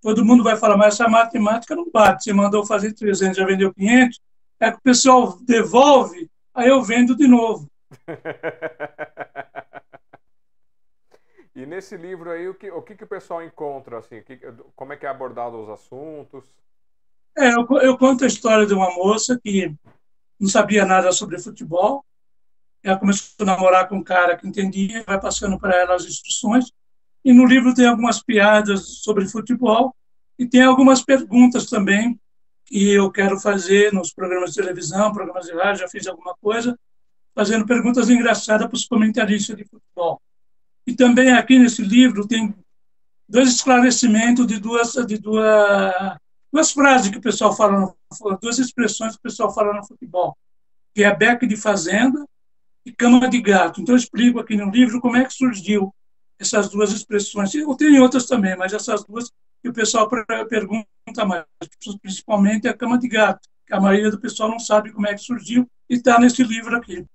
Todo 0.00 0.24
mundo 0.24 0.44
vai 0.44 0.56
falar, 0.56 0.76
mas 0.76 0.94
essa 0.94 1.08
matemática 1.08 1.74
não 1.74 1.90
bate. 1.90 2.24
Você 2.24 2.32
mandou 2.32 2.64
fazer 2.64 2.92
300, 2.92 3.36
já 3.36 3.44
vendeu 3.44 3.74
500. 3.74 4.20
É 4.60 4.70
que 4.70 4.78
o 4.78 4.82
pessoal 4.82 5.36
devolve, 5.42 6.30
aí 6.54 6.68
eu 6.68 6.80
vendo 6.82 7.16
de 7.16 7.26
novo. 7.26 7.68
e 11.54 11.66
nesse 11.66 11.96
livro 11.96 12.30
aí, 12.30 12.48
o 12.48 12.54
que, 12.54 12.70
o 12.70 12.80
que, 12.80 12.94
que 12.94 13.04
o 13.04 13.08
pessoal 13.08 13.42
encontra? 13.42 13.98
Assim, 13.98 14.22
que, 14.22 14.38
como 14.76 14.92
é 14.92 14.96
que 14.96 15.04
é 15.04 15.08
abordado 15.08 15.60
os 15.60 15.68
assuntos? 15.68 16.44
É, 17.36 17.54
eu, 17.54 17.66
eu 17.80 17.98
conto 17.98 18.24
a 18.24 18.28
história 18.28 18.66
de 18.66 18.74
uma 18.74 18.94
moça 18.94 19.40
que 19.42 19.74
não 20.38 20.48
sabia 20.48 20.84
nada 20.84 21.10
sobre 21.12 21.38
futebol. 21.38 22.04
Ela 22.82 22.98
começou 22.98 23.28
a 23.40 23.44
namorar 23.44 23.88
com 23.88 23.96
um 23.96 24.02
cara 24.02 24.36
que 24.36 24.46
entendia, 24.46 25.04
vai 25.06 25.20
passando 25.20 25.58
para 25.58 25.76
ela 25.76 25.94
as 25.94 26.04
instruções. 26.04 26.72
E 27.24 27.32
no 27.32 27.44
livro 27.44 27.74
tem 27.74 27.86
algumas 27.86 28.22
piadas 28.22 29.02
sobre 29.02 29.28
futebol 29.28 29.94
e 30.38 30.46
tem 30.46 30.62
algumas 30.62 31.02
perguntas 31.02 31.66
também 31.66 32.18
que 32.64 32.90
eu 32.90 33.10
quero 33.10 33.38
fazer 33.38 33.92
nos 33.92 34.12
programas 34.12 34.50
de 34.50 34.56
televisão, 34.56 35.12
programas 35.12 35.46
de 35.46 35.52
rádio, 35.52 35.82
já 35.82 35.88
fiz 35.88 36.06
alguma 36.06 36.34
coisa, 36.40 36.76
fazendo 37.34 37.66
perguntas 37.66 38.10
engraçadas 38.10 38.66
para 38.66 38.74
os 38.74 38.86
comentaristas 38.86 39.56
de 39.56 39.64
futebol. 39.64 40.20
E 40.86 40.94
também 40.94 41.32
aqui 41.32 41.58
nesse 41.58 41.82
livro 41.82 42.26
tem 42.26 42.52
dois 43.28 43.48
esclarecimentos 43.50 44.46
de 44.46 44.58
duas, 44.58 44.92
de 45.06 45.18
duas 45.18 46.16
duas 46.52 46.70
frases 46.70 47.10
que 47.10 47.18
o 47.18 47.22
pessoal 47.22 47.56
fala, 47.56 47.80
no, 47.80 48.38
duas 48.40 48.58
expressões 48.58 49.14
que 49.14 49.20
o 49.20 49.22
pessoal 49.22 49.52
fala 49.54 49.72
no 49.72 49.86
futebol, 49.86 50.36
que 50.94 51.02
é 51.02 51.14
beca 51.14 51.46
de 51.46 51.56
fazenda 51.56 52.26
e 52.84 52.92
cama 52.92 53.28
de 53.28 53.40
gato. 53.40 53.80
Então 53.80 53.94
eu 53.94 53.98
explico 53.98 54.40
aqui 54.40 54.56
no 54.56 54.70
livro 54.70 55.00
como 55.00 55.16
é 55.16 55.24
que 55.24 55.32
surgiu 55.32 55.94
essas 56.38 56.68
duas 56.68 56.92
expressões. 56.92 57.54
Eu 57.54 57.74
tenho 57.76 58.02
outras 58.02 58.26
também, 58.26 58.56
mas 58.56 58.72
essas 58.72 59.04
duas 59.04 59.30
que 59.62 59.68
o 59.68 59.72
pessoal 59.72 60.08
pergunta 60.48 60.86
mais, 61.24 61.44
principalmente 62.00 62.66
a 62.66 62.76
cama 62.76 62.98
de 62.98 63.08
gato, 63.08 63.48
que 63.64 63.72
a 63.72 63.80
maioria 63.80 64.10
do 64.10 64.20
pessoal 64.20 64.48
não 64.48 64.58
sabe 64.58 64.92
como 64.92 65.06
é 65.06 65.14
que 65.14 65.20
surgiu 65.20 65.68
e 65.88 65.94
está 65.94 66.18
nesse 66.18 66.42
livro 66.42 66.76
aqui. 66.76 67.06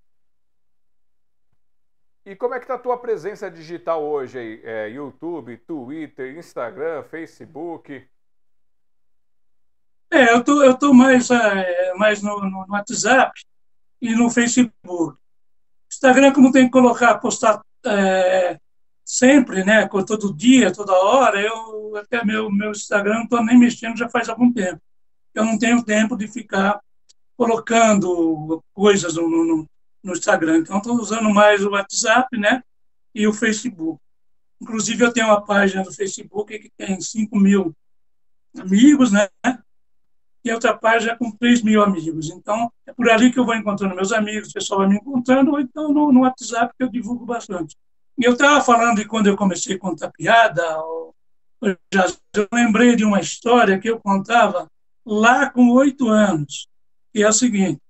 E 2.25 2.35
como 2.35 2.55
é 2.55 2.59
que 2.59 2.65
tá 2.65 2.73
a 2.73 2.79
tua 2.79 2.97
presença 2.97 3.51
digital 3.51 4.03
hoje 4.03 4.39
aí? 4.39 4.61
É, 4.63 4.89
YouTube, 4.89 5.57
Twitter, 5.57 6.35
Instagram, 6.35 7.03
Facebook? 7.03 8.03
É, 10.11 10.33
eu 10.33 10.43
tô, 10.43 10.63
eu 10.63 10.75
tô 10.75 10.91
mais, 10.91 11.29
é, 11.29 11.93
mais 11.93 12.23
no, 12.23 12.39
no, 12.49 12.65
WhatsApp 12.67 13.31
e 14.01 14.15
no 14.15 14.31
Facebook. 14.31 15.19
Instagram, 15.91 16.33
como 16.33 16.51
tem 16.51 16.65
que 16.65 16.71
colocar, 16.71 17.19
postar 17.19 17.61
é, 17.85 18.59
sempre, 19.03 19.63
né, 19.63 19.87
todo 19.87 20.33
dia, 20.33 20.73
toda 20.73 20.93
hora, 20.93 21.39
eu 21.39 21.95
até 21.95 22.25
meu, 22.25 22.49
meu 22.49 22.71
Instagram 22.71 23.17
não 23.17 23.23
estou 23.25 23.43
nem 23.43 23.59
mexendo 23.59 23.97
já 23.97 24.09
faz 24.09 24.29
algum 24.29 24.51
tempo. 24.51 24.81
Eu 25.31 25.45
não 25.45 25.59
tenho 25.59 25.83
tempo 25.83 26.17
de 26.17 26.27
ficar 26.27 26.81
colocando 27.37 28.63
coisas 28.73 29.15
no, 29.15 29.29
no, 29.29 29.69
no 30.05 30.13
Instagram. 30.13 30.59
Então, 30.59 30.77
estou 30.77 30.95
usando 30.95 31.29
mais 31.29 31.65
o 31.65 31.71
WhatsApp 31.71 32.37
né, 32.37 32.63
e 33.13 33.27
o 33.27 33.33
Facebook. 33.33 33.99
Inclusive, 34.61 35.03
eu 35.03 35.11
tenho 35.11 35.27
uma 35.27 35.41
página 35.43 35.83
do 35.83 35.93
Facebook 35.93 36.57
que 36.57 36.71
tem 36.77 36.99
5 36.99 37.37
mil 37.37 37.75
amigos, 38.57 39.11
né? 39.11 39.27
E 40.43 40.51
outra 40.51 40.77
página 40.77 41.17
com 41.17 41.31
3 41.31 41.61
mil 41.63 41.83
amigos. 41.83 42.29
Então, 42.29 42.71
é 42.85 42.93
por 42.93 43.09
ali 43.09 43.31
que 43.31 43.39
eu 43.39 43.45
vou 43.45 43.55
encontrando 43.55 43.95
meus 43.95 44.11
amigos, 44.11 44.49
o 44.49 44.53
pessoal 44.53 44.81
vai 44.81 44.89
me 44.89 44.95
encontrando, 44.95 45.51
ou 45.51 45.59
então 45.59 45.91
no, 45.91 46.11
no 46.11 46.21
WhatsApp 46.21 46.73
que 46.77 46.83
eu 46.83 46.89
divulgo 46.89 47.25
bastante. 47.25 47.75
Eu 48.17 48.33
estava 48.33 48.63
falando 48.63 48.97
de 48.97 49.05
quando 49.05 49.27
eu 49.27 49.35
comecei 49.35 49.75
a 49.75 49.79
contar 49.79 50.09
piada, 50.11 50.63
eu, 51.61 51.77
já, 51.93 52.05
eu 52.35 52.47
lembrei 52.53 52.95
de 52.95 53.03
uma 53.03 53.19
história 53.19 53.77
que 53.79 53.89
eu 53.89 53.99
contava 53.99 54.69
lá 55.05 55.49
com 55.49 55.69
oito 55.71 56.07
anos 56.07 56.69
que 57.15 57.23
é 57.23 57.29
o 57.29 57.33
seguinte: 57.33 57.81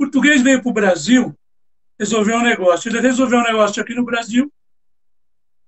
português 0.00 0.40
veio 0.40 0.62
para 0.62 0.70
o 0.70 0.72
Brasil, 0.72 1.34
resolveu 1.98 2.38
um 2.38 2.42
negócio. 2.42 2.88
Ele 2.88 3.00
resolveu 3.00 3.38
um 3.38 3.42
negócio 3.42 3.82
aqui 3.82 3.94
no 3.94 4.02
Brasil, 4.02 4.50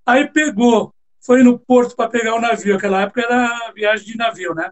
aí 0.03 0.27
pegou, 0.27 0.91
foi 1.21 1.43
no 1.43 1.59
porto 1.59 1.95
para 1.95 2.09
pegar 2.09 2.33
o 2.33 2.41
navio. 2.41 2.75
Aquela 2.75 3.01
época 3.01 3.21
era 3.21 3.71
viagem 3.75 4.07
de 4.07 4.17
navio, 4.17 4.55
né? 4.55 4.71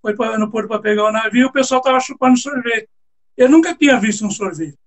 Foi 0.00 0.14
no 0.38 0.50
porto 0.50 0.68
para 0.68 0.80
pegar 0.80 1.04
o 1.04 1.12
navio, 1.12 1.48
o 1.48 1.52
pessoal 1.52 1.80
estava 1.80 2.00
chupando 2.00 2.38
sorvete. 2.38 2.88
Ele 3.36 3.48
nunca 3.48 3.74
tinha 3.74 4.00
visto 4.00 4.24
um 4.24 4.30
sorvete. 4.30 4.78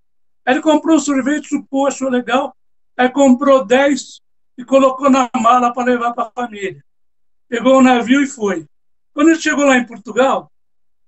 Aí 0.43 0.55
ele 0.55 0.61
comprou 0.63 0.95
um 0.95 0.99
sorvete, 0.99 1.49
chupou, 1.49 1.85
achou 1.85 2.09
legal, 2.09 2.55
aí 2.95 3.09
comprou 3.09 3.63
10 3.63 4.19
e 4.57 4.65
colocou 4.65 5.11
na 5.11 5.29
mala 5.35 5.71
para 5.71 5.91
levar 5.91 6.13
para 6.13 6.23
a 6.23 6.31
família. 6.31 6.83
Pegou 7.47 7.77
o 7.77 7.83
navio 7.83 8.23
e 8.23 8.27
foi. 8.27 8.65
Quando 9.13 9.29
ele 9.29 9.39
chegou 9.39 9.65
lá 9.65 9.77
em 9.77 9.85
Portugal, 9.85 10.51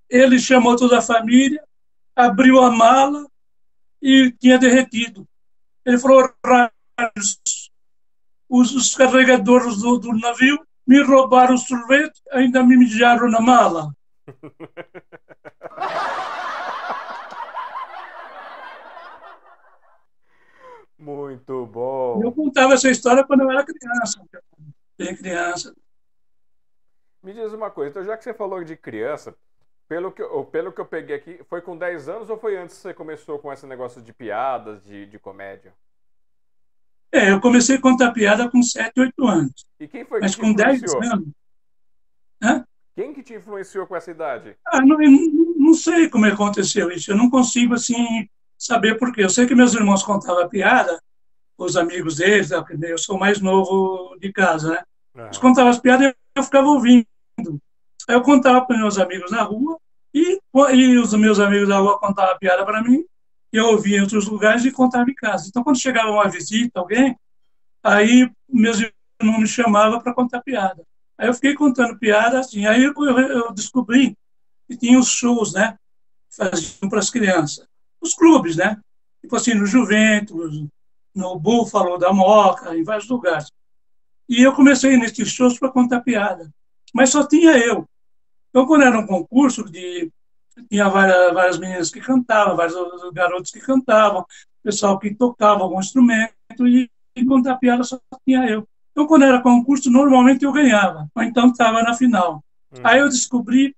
ele 0.08 0.38
chamou 0.38 0.76
toda 0.76 1.00
a 1.00 1.02
família, 1.02 1.64
abriu 2.20 2.60
a 2.60 2.70
mala 2.70 3.26
e 4.02 4.32
tinha 4.34 4.58
derretido. 4.58 5.26
Ele 5.86 5.98
falou: 5.98 6.30
os, 8.50 8.76
os 8.76 8.94
carregadores 8.96 9.78
do, 9.78 9.98
do, 9.98 10.12
navio 10.14 10.60
me 10.86 11.02
roubaram 11.02 11.56
o 11.56 11.58
sorvete, 11.58 12.22
ainda 12.32 12.62
me 12.64 12.76
mijaram 12.76 13.30
na 13.30 13.40
mala. 13.40 13.94
Muito 20.98 21.66
bom. 21.66 22.22
Eu 22.22 22.34
contava 22.34 22.74
essa 22.74 22.90
história 22.90 23.24
quando 23.24 23.42
eu 23.42 23.52
era 23.52 23.66
criança. 23.66 24.22
Bem 24.98 25.16
criança. 25.16 25.74
Me 27.24 27.34
diz 27.34 27.54
uma 27.54 27.72
coisa, 27.72 27.92
então 27.92 28.04
já 28.04 28.18
que 28.18 28.24
você 28.24 28.34
falou 28.34 28.62
de 28.64 28.76
criança, 28.76 29.36
pelo 29.90 30.12
que, 30.12 30.22
eu, 30.22 30.46
pelo 30.46 30.72
que 30.72 30.80
eu 30.80 30.86
peguei 30.86 31.16
aqui, 31.16 31.42
foi 31.50 31.62
com 31.62 31.76
10 31.76 32.08
anos 32.08 32.30
ou 32.30 32.38
foi 32.38 32.56
antes 32.56 32.76
que 32.76 32.82
você 32.84 32.94
começou 32.94 33.40
com 33.40 33.52
esse 33.52 33.66
negócio 33.66 34.00
de 34.00 34.14
piadas, 34.14 34.84
de, 34.84 35.08
de 35.08 35.18
comédia? 35.18 35.74
É, 37.12 37.32
eu 37.32 37.42
comecei 37.42 37.78
a 37.78 37.82
contar 37.82 38.12
piada 38.12 38.48
com 38.48 38.62
7, 38.62 39.00
8 39.00 39.28
anos. 39.28 39.66
E 39.80 39.88
quem 39.88 40.06
foi 40.06 40.20
Mas 40.22 40.36
que 40.36 40.42
com 40.42 40.54
10 40.54 40.84
anos. 40.94 41.30
Hã? 42.42 42.64
Quem 42.96 43.14
que 43.14 43.24
te 43.24 43.34
influenciou 43.34 43.88
com 43.88 43.96
essa 43.96 44.12
idade? 44.12 44.56
Ah, 44.68 44.80
não, 44.80 44.98
não 45.58 45.74
sei 45.74 46.08
como 46.08 46.28
aconteceu 46.28 46.92
isso. 46.92 47.12
Eu 47.12 47.18
não 47.18 47.28
consigo, 47.28 47.74
assim, 47.74 48.30
saber 48.60 49.00
por 49.00 49.12
quê. 49.12 49.24
Eu 49.24 49.30
sei 49.30 49.48
que 49.48 49.56
meus 49.56 49.74
irmãos 49.74 50.04
contavam 50.04 50.48
piada, 50.48 51.02
os 51.58 51.76
amigos 51.76 52.18
deles, 52.18 52.52
né, 52.52 52.64
eu 52.82 52.98
sou 52.98 53.18
mais 53.18 53.42
novo 53.42 54.16
de 54.20 54.32
casa, 54.32 54.72
né? 54.72 54.84
Eles 55.26 55.38
contavam 55.40 55.72
as 55.72 55.80
piadas 55.80 56.08
e 56.08 56.16
eu 56.36 56.44
ficava 56.44 56.68
ouvindo. 56.68 57.08
Aí 58.10 58.16
eu 58.16 58.24
contava 58.24 58.66
para 58.66 58.76
meus 58.76 58.98
amigos 58.98 59.30
na 59.30 59.44
rua 59.44 59.80
e, 60.12 60.40
e 60.74 60.98
os 60.98 61.14
meus 61.14 61.40
amigos 61.40 61.70
da 61.70 61.78
rua 61.78 62.00
contavam 62.00 62.36
piada 62.40 62.66
para 62.66 62.82
mim 62.82 63.06
e 63.54 63.58
eu 63.58 63.68
ouvia 63.68 64.00
em 64.00 64.02
outros 64.02 64.26
lugares 64.26 64.66
e 64.66 64.72
contava 64.72 65.08
em 65.08 65.14
casa. 65.14 65.48
Então, 65.48 65.64
quando 65.64 65.80
chegava 65.80 66.10
uma 66.10 66.28
visita, 66.28 66.80
alguém, 66.80 67.16
aí 67.84 68.28
meus 68.52 68.80
irmãos 68.80 69.40
me 69.40 69.48
chamavam 69.48 70.02
para 70.02 70.12
contar 70.12 70.42
piada. 70.42 70.84
Aí 71.20 71.28
eu 71.28 71.36
fiquei 71.36 71.54
contando 71.54 72.00
piada 72.00 72.40
assim. 72.40 72.66
Aí 72.66 72.84
eu, 72.84 72.94
eu, 72.98 73.54
descobri 73.54 74.18
que 74.68 74.76
tinha 74.76 74.98
os 74.98 75.10
shows, 75.10 75.54
né? 75.54 75.78
Faziam 76.32 76.90
para 76.90 76.98
as 76.98 77.12
crianças. 77.12 77.68
Os 78.02 78.16
clubes, 78.16 78.56
né? 78.56 78.80
Tipo 79.22 79.36
assim, 79.36 79.54
no 79.54 79.68
Juventus, 79.68 80.66
no 81.14 81.40
Búfalo, 81.40 82.00
da 82.00 82.12
Moca, 82.12 82.76
em 82.76 82.84
vários 82.84 83.08
lugares. 83.08 83.52
E 84.28 84.42
eu 84.42 84.52
comecei 84.54 84.98
nesses 84.98 85.30
shows 85.30 85.60
para 85.60 85.70
contar 85.70 86.02
piada. 86.02 86.50
Mas 86.92 87.12
só 87.12 87.24
tinha 87.28 87.56
eu. 87.56 87.88
Então, 88.50 88.66
quando 88.66 88.84
era 88.84 89.00
um 89.00 89.06
concurso, 89.06 89.64
de, 89.64 90.12
tinha 90.70 90.90
várias, 90.90 91.34
várias 91.34 91.60
meninas 91.60 91.90
que 91.90 92.02
cantavam, 92.02 92.56
vários 92.56 92.76
garotos 93.14 93.52
que 93.52 93.60
cantavam, 93.60 94.26
pessoal 94.64 95.00
que 95.00 95.14
tocava 95.14 95.64
algum 95.64 95.80
instrumento, 95.80 96.34
e, 96.68 96.90
e 97.16 97.26
contar 97.26 97.58
piada 97.58 97.84
só 97.84 98.00
tinha 98.26 98.46
eu. 98.50 98.68
Então, 98.92 99.08
quando 99.08 99.24
era 99.24 99.42
concurso, 99.42 99.90
normalmente 99.90 100.44
eu 100.44 100.52
ganhava, 100.52 101.08
ou 101.16 101.24
então 101.24 101.50
estava 101.50 101.82
na 101.84 101.94
final. 101.94 102.44
Uhum. 102.72 102.82
Aí 102.84 103.00
eu 103.00 103.08
descobri 103.08 103.76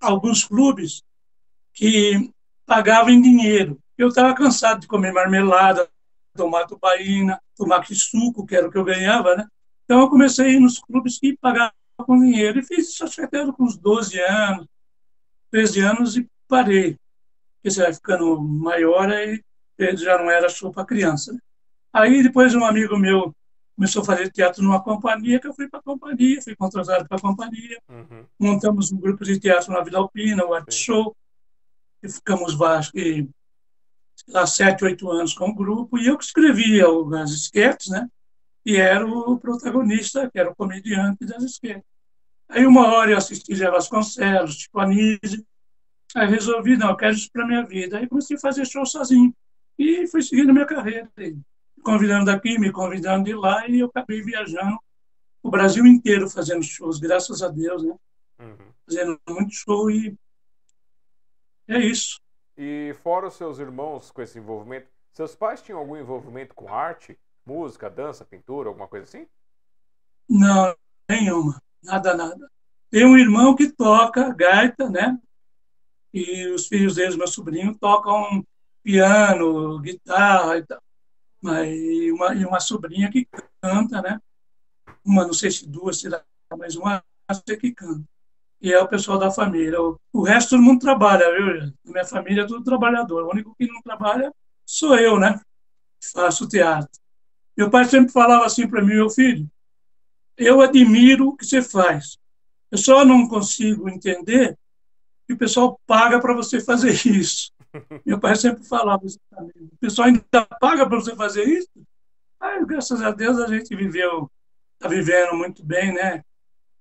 alguns 0.00 0.44
clubes 0.44 1.02
que 1.72 2.30
pagavam 2.64 3.10
em 3.10 3.20
dinheiro. 3.20 3.78
Eu 3.98 4.08
estava 4.08 4.34
cansado 4.34 4.80
de 4.80 4.86
comer 4.86 5.12
marmelada, 5.12 5.88
tomar 6.34 6.66
tubaína, 6.66 7.40
tomar 7.56 7.84
suco, 7.86 8.46
que 8.46 8.54
era 8.54 8.68
o 8.68 8.70
que 8.70 8.78
eu 8.78 8.84
ganhava, 8.84 9.36
né? 9.36 9.46
Então 9.84 10.00
eu 10.00 10.10
comecei 10.10 10.46
a 10.46 10.48
ir 10.48 10.60
nos 10.60 10.78
clubes 10.78 11.18
que 11.18 11.36
pagavam 11.36 11.72
com 12.04 12.18
dinheiro. 12.18 12.58
E 12.58 12.64
fiz 12.64 12.88
isso 12.88 13.04
até 13.22 13.50
com 13.52 13.64
uns 13.64 13.76
12 13.76 14.20
anos, 14.20 14.66
13 15.50 15.80
anos 15.80 16.16
e 16.16 16.28
parei. 16.48 16.98
Porque 17.56 17.70
você 17.70 17.82
vai 17.82 17.94
ficando 17.94 18.40
maior, 18.40 19.10
aí 19.10 19.42
já 19.96 20.18
não 20.18 20.30
era 20.30 20.48
show 20.48 20.72
para 20.72 20.84
criança. 20.84 21.32
Né? 21.32 21.38
Aí 21.92 22.22
depois 22.22 22.54
um 22.54 22.64
amigo 22.64 22.96
meu 22.98 23.34
começou 23.76 24.02
a 24.02 24.04
fazer 24.06 24.30
teatro 24.30 24.62
numa 24.62 24.82
companhia, 24.82 25.38
que 25.38 25.46
eu 25.46 25.52
fui 25.52 25.68
para 25.68 25.80
a 25.80 25.82
companhia, 25.82 26.40
fui 26.40 26.56
contratado 26.56 27.06
para 27.06 27.18
a 27.18 27.20
companhia. 27.20 27.78
Uhum. 27.88 28.24
Montamos 28.38 28.90
um 28.90 28.96
grupo 28.96 29.22
de 29.22 29.38
teatro 29.38 29.70
na 29.72 29.82
Vila 29.82 29.98
Alpina, 29.98 30.44
o 30.44 30.54
Art 30.54 30.72
Show, 30.72 31.14
e 32.02 32.08
ficamos, 32.08 32.58
acho 32.60 32.92
que, 32.92 33.28
lá, 34.28 34.46
sete, 34.46 34.82
oito 34.84 35.10
anos 35.10 35.34
com 35.34 35.50
o 35.50 35.54
grupo, 35.54 35.98
e 35.98 36.06
eu 36.06 36.16
que 36.16 36.24
escrevia 36.24 36.86
as 37.22 37.30
esquetes, 37.32 37.88
né? 37.88 38.08
E 38.66 38.76
era 38.76 39.06
o 39.06 39.38
protagonista, 39.38 40.28
que 40.28 40.40
era 40.40 40.50
o 40.50 40.56
comediante 40.56 41.24
das 41.24 41.44
esquetes. 41.44 41.84
Aí 42.48 42.66
uma 42.66 42.88
hora 42.88 43.12
eu 43.12 43.16
assisti 43.16 43.54
Zé 43.54 43.70
Vasconcelos, 43.70 44.56
Chico 44.56 44.80
Anísio, 44.80 45.46
aí 46.16 46.28
resolvi, 46.28 46.76
não, 46.76 46.90
eu 46.90 46.96
quero 46.96 47.14
isso 47.14 47.30
para 47.32 47.46
minha 47.46 47.64
vida. 47.64 47.98
Aí 47.98 48.08
comecei 48.08 48.36
a 48.36 48.40
fazer 48.40 48.66
show 48.66 48.84
sozinho, 48.84 49.32
e 49.78 50.08
fui 50.08 50.20
seguindo 50.20 50.52
minha 50.52 50.66
carreira 50.66 51.08
convidando 51.84 52.24
daqui, 52.24 52.58
me 52.58 52.72
convidando 52.72 53.24
de 53.24 53.34
lá, 53.34 53.68
e 53.68 53.78
eu 53.78 53.86
acabei 53.86 54.20
viajando 54.20 54.76
o 55.40 55.48
Brasil 55.48 55.86
inteiro 55.86 56.28
fazendo 56.28 56.64
shows, 56.64 56.98
graças 56.98 57.42
a 57.42 57.48
Deus, 57.48 57.84
né? 57.84 57.94
Uhum. 58.40 58.56
Fazendo 58.84 59.20
muito 59.28 59.54
show 59.54 59.88
e 59.88 60.16
é 61.68 61.78
isso. 61.78 62.20
E 62.56 62.96
fora 63.04 63.28
os 63.28 63.34
seus 63.34 63.60
irmãos 63.60 64.10
com 64.10 64.20
esse 64.22 64.38
envolvimento, 64.40 64.88
seus 65.12 65.36
pais 65.36 65.62
tinham 65.62 65.78
algum 65.78 65.96
envolvimento 65.96 66.52
com 66.52 66.72
arte, 66.72 67.16
música, 67.46 67.88
dança, 67.88 68.24
pintura, 68.24 68.68
alguma 68.68 68.88
coisa 68.88 69.04
assim? 69.04 69.26
Não, 70.28 70.74
nenhuma, 71.08 71.62
nada, 71.82 72.14
nada. 72.14 72.50
Tem 72.90 73.04
um 73.04 73.16
irmão 73.16 73.54
que 73.54 73.70
toca 73.70 74.34
gaita, 74.34 74.90
né? 74.90 75.18
E 76.12 76.48
os 76.48 76.66
filhos 76.66 76.96
deles, 76.96 77.16
meu 77.16 77.28
sobrinho, 77.28 77.76
tocam 77.78 78.44
piano, 78.82 79.78
guitarra 79.80 80.58
e 80.58 80.66
tal 80.66 80.80
mas, 81.46 81.68
e, 81.68 82.12
uma, 82.12 82.34
e 82.34 82.44
uma 82.44 82.60
sobrinha 82.60 83.10
que 83.10 83.28
canta, 83.60 84.02
né? 84.02 84.20
Uma, 85.04 85.24
não 85.24 85.32
sei 85.32 85.50
se 85.50 85.68
duas, 85.68 86.00
será, 86.00 86.22
mas 86.58 86.74
uma 86.74 87.02
que 87.60 87.72
canta. 87.72 88.04
E 88.60 88.72
é 88.72 88.80
o 88.80 88.88
pessoal 88.88 89.18
da 89.18 89.30
família. 89.30 89.80
O, 89.80 89.98
o 90.12 90.22
resto 90.22 90.50
todo 90.50 90.62
mundo 90.62 90.80
trabalha, 90.80 91.30
viu? 91.32 91.72
Minha 91.84 92.04
família 92.04 92.42
é 92.42 92.46
tudo 92.46 92.64
trabalhador. 92.64 93.24
O 93.24 93.30
único 93.30 93.54
que 93.54 93.66
não 93.66 93.80
trabalha 93.82 94.32
sou 94.64 94.96
eu, 94.98 95.20
né? 95.20 95.40
Faço 96.12 96.48
teatro. 96.48 96.90
Meu 97.56 97.70
pai 97.70 97.84
sempre 97.86 98.12
falava 98.12 98.44
assim 98.44 98.68
para 98.68 98.82
mim, 98.82 98.94
meu 98.94 99.08
filho, 99.08 99.48
eu 100.36 100.60
admiro 100.60 101.28
o 101.28 101.36
que 101.36 101.46
você 101.46 101.62
faz. 101.62 102.18
Eu 102.70 102.78
só 102.78 103.04
não 103.04 103.28
consigo 103.28 103.88
entender 103.88 104.58
que 105.26 105.32
o 105.32 105.38
pessoal 105.38 105.80
paga 105.86 106.20
para 106.20 106.34
você 106.34 106.60
fazer 106.60 106.92
isso. 107.06 107.52
Meu 108.04 108.18
pai 108.18 108.36
sempre 108.36 108.64
falava 108.64 109.06
isso 109.06 109.18
mim. 109.40 109.68
O 109.72 109.78
pessoal 109.78 110.08
ainda 110.08 110.46
paga 110.60 110.86
para 110.86 110.98
você 110.98 111.14
fazer 111.14 111.44
isso? 111.44 111.70
Aí, 112.40 112.64
graças 112.64 113.00
a 113.02 113.10
Deus, 113.10 113.38
a 113.38 113.46
gente 113.46 113.74
viveu, 113.74 114.30
está 114.74 114.88
vivendo 114.88 115.34
muito 115.34 115.64
bem, 115.64 115.92
né? 115.92 116.22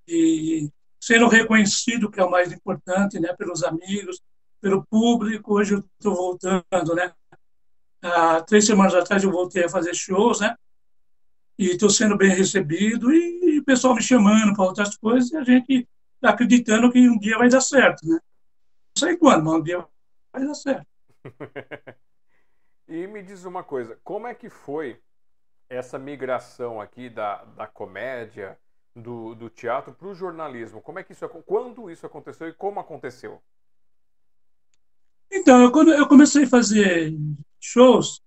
E 0.07 0.69
sendo 0.99 1.27
reconhecido, 1.27 2.09
que 2.09 2.19
é 2.19 2.23
o 2.23 2.31
mais 2.31 2.51
importante, 2.51 3.19
né? 3.19 3.33
Pelos 3.33 3.63
amigos, 3.63 4.21
pelo 4.61 4.85
público. 4.85 5.55
Hoje 5.55 5.75
eu 5.75 5.79
estou 5.79 6.15
voltando, 6.15 6.95
né? 6.95 7.13
Há 8.01 8.41
três 8.41 8.65
semanas 8.65 8.93
atrás 8.93 9.23
eu 9.23 9.31
voltei 9.31 9.65
a 9.65 9.69
fazer 9.69 9.93
shows, 9.93 10.39
né? 10.39 10.55
E 11.57 11.67
estou 11.67 11.89
sendo 11.89 12.17
bem 12.17 12.29
recebido 12.29 13.13
e, 13.13 13.55
e 13.55 13.59
o 13.59 13.63
pessoal 13.63 13.95
me 13.95 14.01
chamando 14.01 14.53
para 14.53 14.65
outras 14.65 14.97
coisas 14.97 15.31
e 15.31 15.37
a 15.37 15.43
gente 15.43 15.87
está 16.15 16.29
acreditando 16.29 16.91
que 16.91 17.09
um 17.09 17.17
dia 17.17 17.37
vai 17.37 17.49
dar 17.49 17.61
certo, 17.61 18.05
né? 18.05 18.19
Não 18.95 19.07
sei 19.07 19.17
quando, 19.17 19.45
mas 19.45 19.53
um 19.53 19.63
dia 19.63 19.85
vai 20.33 20.45
dar 20.45 20.55
certo. 20.55 20.87
e 22.87 23.07
me 23.07 23.21
diz 23.23 23.45
uma 23.45 23.63
coisa, 23.63 23.97
como 24.03 24.27
é 24.27 24.33
que 24.33 24.49
foi 24.49 24.99
essa 25.69 25.97
migração 25.97 26.79
aqui 26.79 27.09
da, 27.09 27.43
da 27.43 27.67
comédia, 27.67 28.57
do, 28.95 29.35
do 29.35 29.49
teatro 29.49 29.93
para 29.93 30.07
o 30.07 30.15
jornalismo? 30.15 30.81
Como 30.81 30.99
é 30.99 31.03
que 31.03 31.11
isso, 31.11 31.27
quando 31.45 31.89
isso 31.91 32.05
aconteceu 32.05 32.47
e 32.47 32.53
como 32.53 32.79
aconteceu? 32.79 33.41
Então, 35.31 35.61
eu, 35.61 35.71
quando 35.71 35.93
eu 35.93 36.07
comecei 36.07 36.43
a 36.45 36.49
fazer 36.49 37.13
shows 37.59 38.23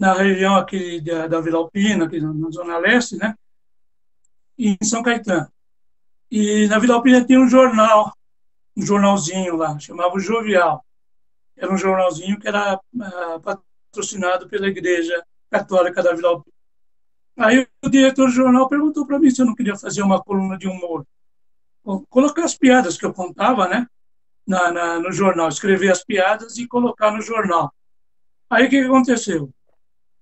na 0.00 0.14
região 0.14 0.56
aqui 0.56 1.00
da, 1.00 1.28
da 1.28 1.40
Vila 1.40 1.58
Alpina, 1.58 2.06
aqui 2.06 2.20
na, 2.20 2.32
na 2.32 2.50
Zona 2.50 2.78
Leste, 2.78 3.16
né? 3.16 3.34
em 4.58 4.76
São 4.82 5.02
Caetano. 5.02 5.48
E 6.30 6.66
na 6.66 6.78
Vila 6.78 6.94
Alpina 6.94 7.24
tinha 7.24 7.38
um 7.38 7.48
jornal, 7.48 8.12
um 8.76 8.82
jornalzinho 8.82 9.54
lá, 9.56 9.78
chamava 9.78 10.14
o 10.14 10.20
Jovial 10.20 10.84
era 11.60 11.72
um 11.72 11.76
jornalzinho 11.76 12.38
que 12.40 12.48
era 12.48 12.76
uh, 12.76 13.40
patrocinado 13.40 14.48
pela 14.48 14.66
Igreja 14.66 15.22
Católica 15.50 16.02
da 16.02 16.14
Vila 16.14 16.30
Alpina. 16.30 16.54
Aí 17.36 17.68
o 17.84 17.88
diretor 17.90 18.26
do 18.26 18.32
jornal 18.32 18.68
perguntou 18.68 19.06
para 19.06 19.18
mim 19.18 19.30
se 19.30 19.42
eu 19.42 19.46
não 19.46 19.54
queria 19.54 19.76
fazer 19.76 20.02
uma 20.02 20.22
coluna 20.22 20.56
de 20.56 20.66
humor. 20.66 21.06
Colocar 22.08 22.44
as 22.44 22.56
piadas 22.56 22.96
que 22.96 23.04
eu 23.04 23.12
contava, 23.12 23.68
né? 23.68 23.86
Na, 24.46 24.70
na, 24.72 24.98
no 24.98 25.12
jornal, 25.12 25.48
escrever 25.48 25.90
as 25.90 26.02
piadas 26.02 26.56
e 26.58 26.66
colocar 26.66 27.10
no 27.10 27.20
jornal. 27.20 27.72
Aí 28.48 28.66
o 28.66 28.70
que 28.70 28.78
aconteceu? 28.78 29.50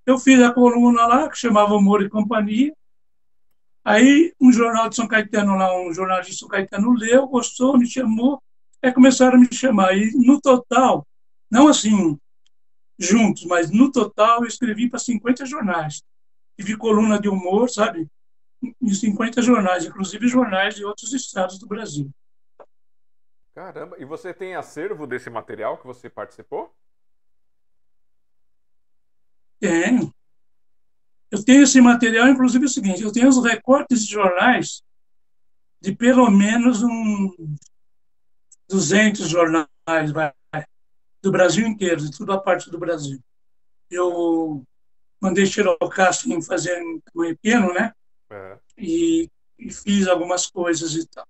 Eu 0.09 0.19
fiz 0.19 0.41
a 0.43 0.51
coluna 0.51 1.07
lá, 1.07 1.29
que 1.29 1.37
chamava 1.37 1.75
Humor 1.75 2.01
e 2.01 2.09
Companhia. 2.09 2.75
Aí 3.85 4.33
um 4.41 4.51
jornal 4.51 4.89
de 4.89 4.97
São 4.97 5.07
Caetano 5.07 5.55
lá, 5.55 5.79
um 5.79 5.93
jornalista 5.93 6.33
de 6.33 6.39
São 6.39 6.49
Caetano 6.49 6.95
leu, 6.95 7.29
gostou, 7.29 7.77
me 7.77 7.87
chamou, 7.87 8.43
aí 8.83 8.91
começaram 8.91 9.37
a 9.37 9.39
me 9.39 9.53
chamar. 9.53 9.95
E 9.99 10.11
no 10.17 10.41
total, 10.41 11.07
não 11.51 11.69
assim, 11.69 12.19
juntos, 12.99 13.45
mas 13.45 13.71
no 13.71 13.93
total 13.93 14.45
eu 14.45 14.49
escrevi 14.49 14.89
para 14.89 14.99
50 14.99 15.45
jornais. 15.45 16.03
Tive 16.57 16.79
coluna 16.79 17.21
de 17.21 17.29
humor, 17.29 17.69
sabe? 17.69 18.09
Em 18.63 18.95
50 18.95 19.43
jornais, 19.43 19.85
inclusive 19.85 20.27
jornais 20.27 20.75
de 20.75 20.87
outros 20.87 21.13
estados 21.13 21.59
do 21.59 21.67
Brasil. 21.67 22.11
Caramba, 23.55 23.95
e 23.99 24.07
você 24.07 24.33
tem 24.33 24.57
acervo 24.57 25.07
desse 25.07 25.29
material 25.29 25.77
que 25.77 25.87
você 25.87 26.09
participou? 26.09 26.75
Tenho. 29.61 30.15
Eu 31.31 31.38
tenho 31.49 31.63
esse 31.63 31.81
material, 31.81 32.29
inclusive 32.29 32.63
é 32.63 32.67
o 32.67 32.71
seguinte, 32.71 33.03
eu 33.03 33.11
tenho 33.11 33.27
os 33.27 33.43
recortes 33.43 34.05
de 34.05 34.13
jornais 34.13 34.83
de 35.81 35.95
pelo 35.95 36.31
menos 36.31 36.83
um 36.83 37.57
200 38.69 39.27
jornais, 39.27 39.67
vai, 40.13 40.31
do 41.23 41.33
Brasil 41.33 41.67
inteiro, 41.67 42.03
de 42.03 42.15
toda 42.15 42.35
a 42.35 42.39
parte 42.39 42.71
do 42.71 42.79
Brasil. 42.79 43.19
Eu 43.91 44.63
mandei 45.19 45.47
o 45.81 45.89
casting 45.89 46.43
fazer 46.43 46.83
um 46.83 47.01
pequeno, 47.15 47.73
né? 47.73 47.95
É. 48.29 48.59
E, 48.77 49.31
e, 49.59 49.73
fiz 49.73 50.07
algumas 50.07 50.45
coisas 50.45 50.95
e 50.97 51.09
tal. 51.09 51.27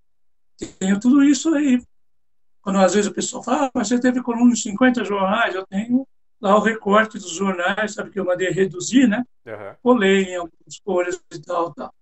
Tenho 0.81 0.99
tudo 0.99 1.23
isso 1.23 1.55
aí. 1.55 1.81
Quando 2.61 2.81
às 2.81 2.95
vezes 2.95 3.09
o 3.09 3.15
pessoal 3.15 3.45
fala, 3.45 3.67
ah, 3.67 3.71
mas 3.73 3.87
você 3.87 4.01
teve 4.01 4.21
coluna 4.21 4.53
de 4.53 4.61
50 4.61 5.05
jornais, 5.05 5.55
eu 5.55 5.65
tenho 5.65 6.05
lá 6.41 6.57
o 6.57 6.63
recorte 6.63 7.19
dos 7.19 7.31
jornais, 7.31 7.95
sabe 7.95 8.11
que 8.11 8.19
eu 8.19 8.25
mandei 8.25 8.51
reduzir, 8.51 9.07
né? 9.07 9.25
Uhum. 9.47 9.75
Colei 9.83 10.25
em 10.25 10.37
algumas 10.37 10.79
cores 10.85 11.21
e 11.33 11.41
tal, 11.41 11.73
tal. 11.75 11.93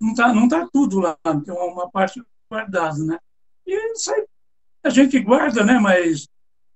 Não 0.00 0.14
tá, 0.14 0.32
não 0.32 0.48
tá 0.48 0.68
tudo 0.72 0.98
lá, 0.98 1.16
tem 1.44 1.54
uma 1.54 1.90
parte 1.90 2.22
guardada, 2.50 2.98
né? 2.98 3.18
E 3.66 3.78
a 4.84 4.90
gente 4.90 5.20
guarda, 5.20 5.64
né? 5.64 5.78
Mas 5.78 6.28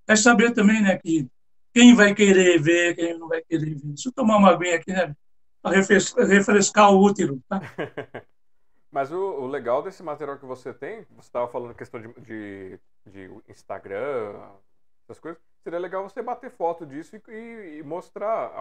é 0.07 0.15
saber 0.15 0.53
também, 0.53 0.81
né, 0.81 0.97
que 0.99 1.29
quem 1.75 1.95
vai 1.95 2.15
querer 2.15 2.61
ver, 2.61 2.95
quem 2.95 3.19
não 3.19 3.29
vai 3.29 3.43
querer 3.43 3.75
ver. 3.75 3.81
Deixa 3.83 4.09
eu 4.09 4.13
tomar 4.13 4.39
uma 4.39 4.51
aguinha 4.51 4.77
aqui, 4.77 4.93
né, 4.93 5.15
para 5.61 5.77
refrescar, 5.77 6.27
refrescar 6.27 6.91
o 6.93 7.03
útero, 7.03 7.43
tá? 7.49 7.61
Mas 8.91 9.13
o, 9.13 9.19
o, 9.19 9.47
legal 9.47 9.83
desse 9.83 10.03
material 10.03 10.39
que 10.39 10.47
você 10.47 10.73
tem, 10.73 11.05
você 11.11 11.29
estava 11.29 11.49
falando 11.49 11.75
questão 11.75 12.01
de, 12.01 12.09
de, 12.23 12.81
de, 13.05 13.31
Instagram, 13.49 14.41
essas 15.05 15.21
coisas, 15.21 15.43
seria 15.67 15.81
legal 15.81 16.09
você 16.09 16.23
bater 16.23 16.49
foto 16.49 16.87
disso 16.87 17.17
e, 17.29 17.79
e 17.79 17.83
mostrar 17.83 18.53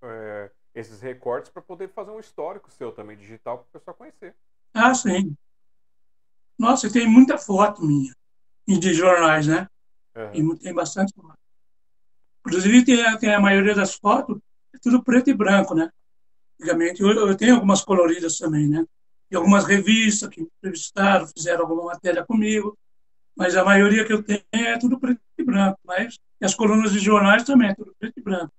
é, 0.00 0.48
esses 0.72 1.00
recortes 1.00 1.50
para 1.50 1.60
poder 1.60 1.88
fazer 1.88 2.12
um 2.12 2.20
histórico 2.20 2.70
seu 2.70 2.92
também 2.92 3.16
digital 3.16 3.58
para 3.58 3.66
o 3.66 3.72
pessoal 3.72 3.96
conhecer. 3.96 4.32
Ah, 4.72 4.94
sim. 4.94 5.36
Nossa, 6.56 6.88
tem 6.92 7.04
muita 7.04 7.36
foto 7.36 7.84
minha 7.84 8.14
de 8.68 8.94
jornais, 8.94 9.48
né? 9.48 9.66
Uhum. 10.14 10.52
E 10.54 10.58
tem 10.60 10.72
bastante 10.72 11.12
foto. 11.14 11.36
Inclusive, 12.46 12.84
tem, 12.84 13.18
tem 13.18 13.34
a 13.34 13.40
maioria 13.40 13.74
das 13.74 13.96
fotos, 13.96 14.38
é 14.72 14.78
tudo 14.78 15.02
preto 15.02 15.30
e 15.30 15.34
branco, 15.34 15.74
né? 15.74 15.90
Antigamente, 16.60 17.02
eu, 17.02 17.10
eu 17.10 17.36
tenho 17.36 17.56
algumas 17.56 17.82
coloridas 17.84 18.38
também, 18.38 18.68
né? 18.68 18.86
E 19.28 19.34
algumas 19.34 19.64
revistas 19.64 20.28
que 20.28 20.42
entrevistaram, 20.42 21.26
fizeram 21.26 21.62
alguma 21.62 21.86
matéria 21.86 22.24
comigo, 22.24 22.78
mas 23.36 23.56
a 23.56 23.64
maioria 23.64 24.04
que 24.04 24.12
eu 24.12 24.22
tenho 24.22 24.44
é 24.52 24.78
tudo 24.78 25.00
preto 25.00 25.20
e 25.36 25.42
branco. 25.42 25.80
Mas 25.84 26.16
as 26.44 26.54
colunas 26.54 26.92
de 26.92 26.98
jornais 26.98 27.44
também, 27.44 27.74
tudo 27.74 27.94
preto 27.98 28.18
e 28.18 28.22
branco. 28.22 28.52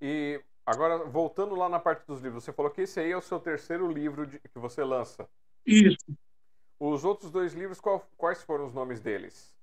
E 0.00 0.40
agora, 0.64 1.04
voltando 1.04 1.54
lá 1.54 1.68
na 1.68 1.78
parte 1.78 2.06
dos 2.06 2.20
livros, 2.20 2.44
você 2.44 2.52
falou 2.52 2.70
que 2.70 2.82
esse 2.82 3.00
aí 3.00 3.12
é 3.12 3.16
o 3.16 3.22
seu 3.22 3.40
terceiro 3.40 3.90
livro 3.90 4.26
de, 4.26 4.38
que 4.38 4.58
você 4.58 4.84
lança. 4.84 5.28
Isso. 5.64 5.96
Os 6.78 7.04
outros 7.04 7.30
dois 7.30 7.54
livros, 7.54 7.80
qual, 7.80 8.06
quais 8.16 8.42
foram 8.42 8.66
os 8.66 8.74
nomes 8.74 9.00
deles? 9.00 9.54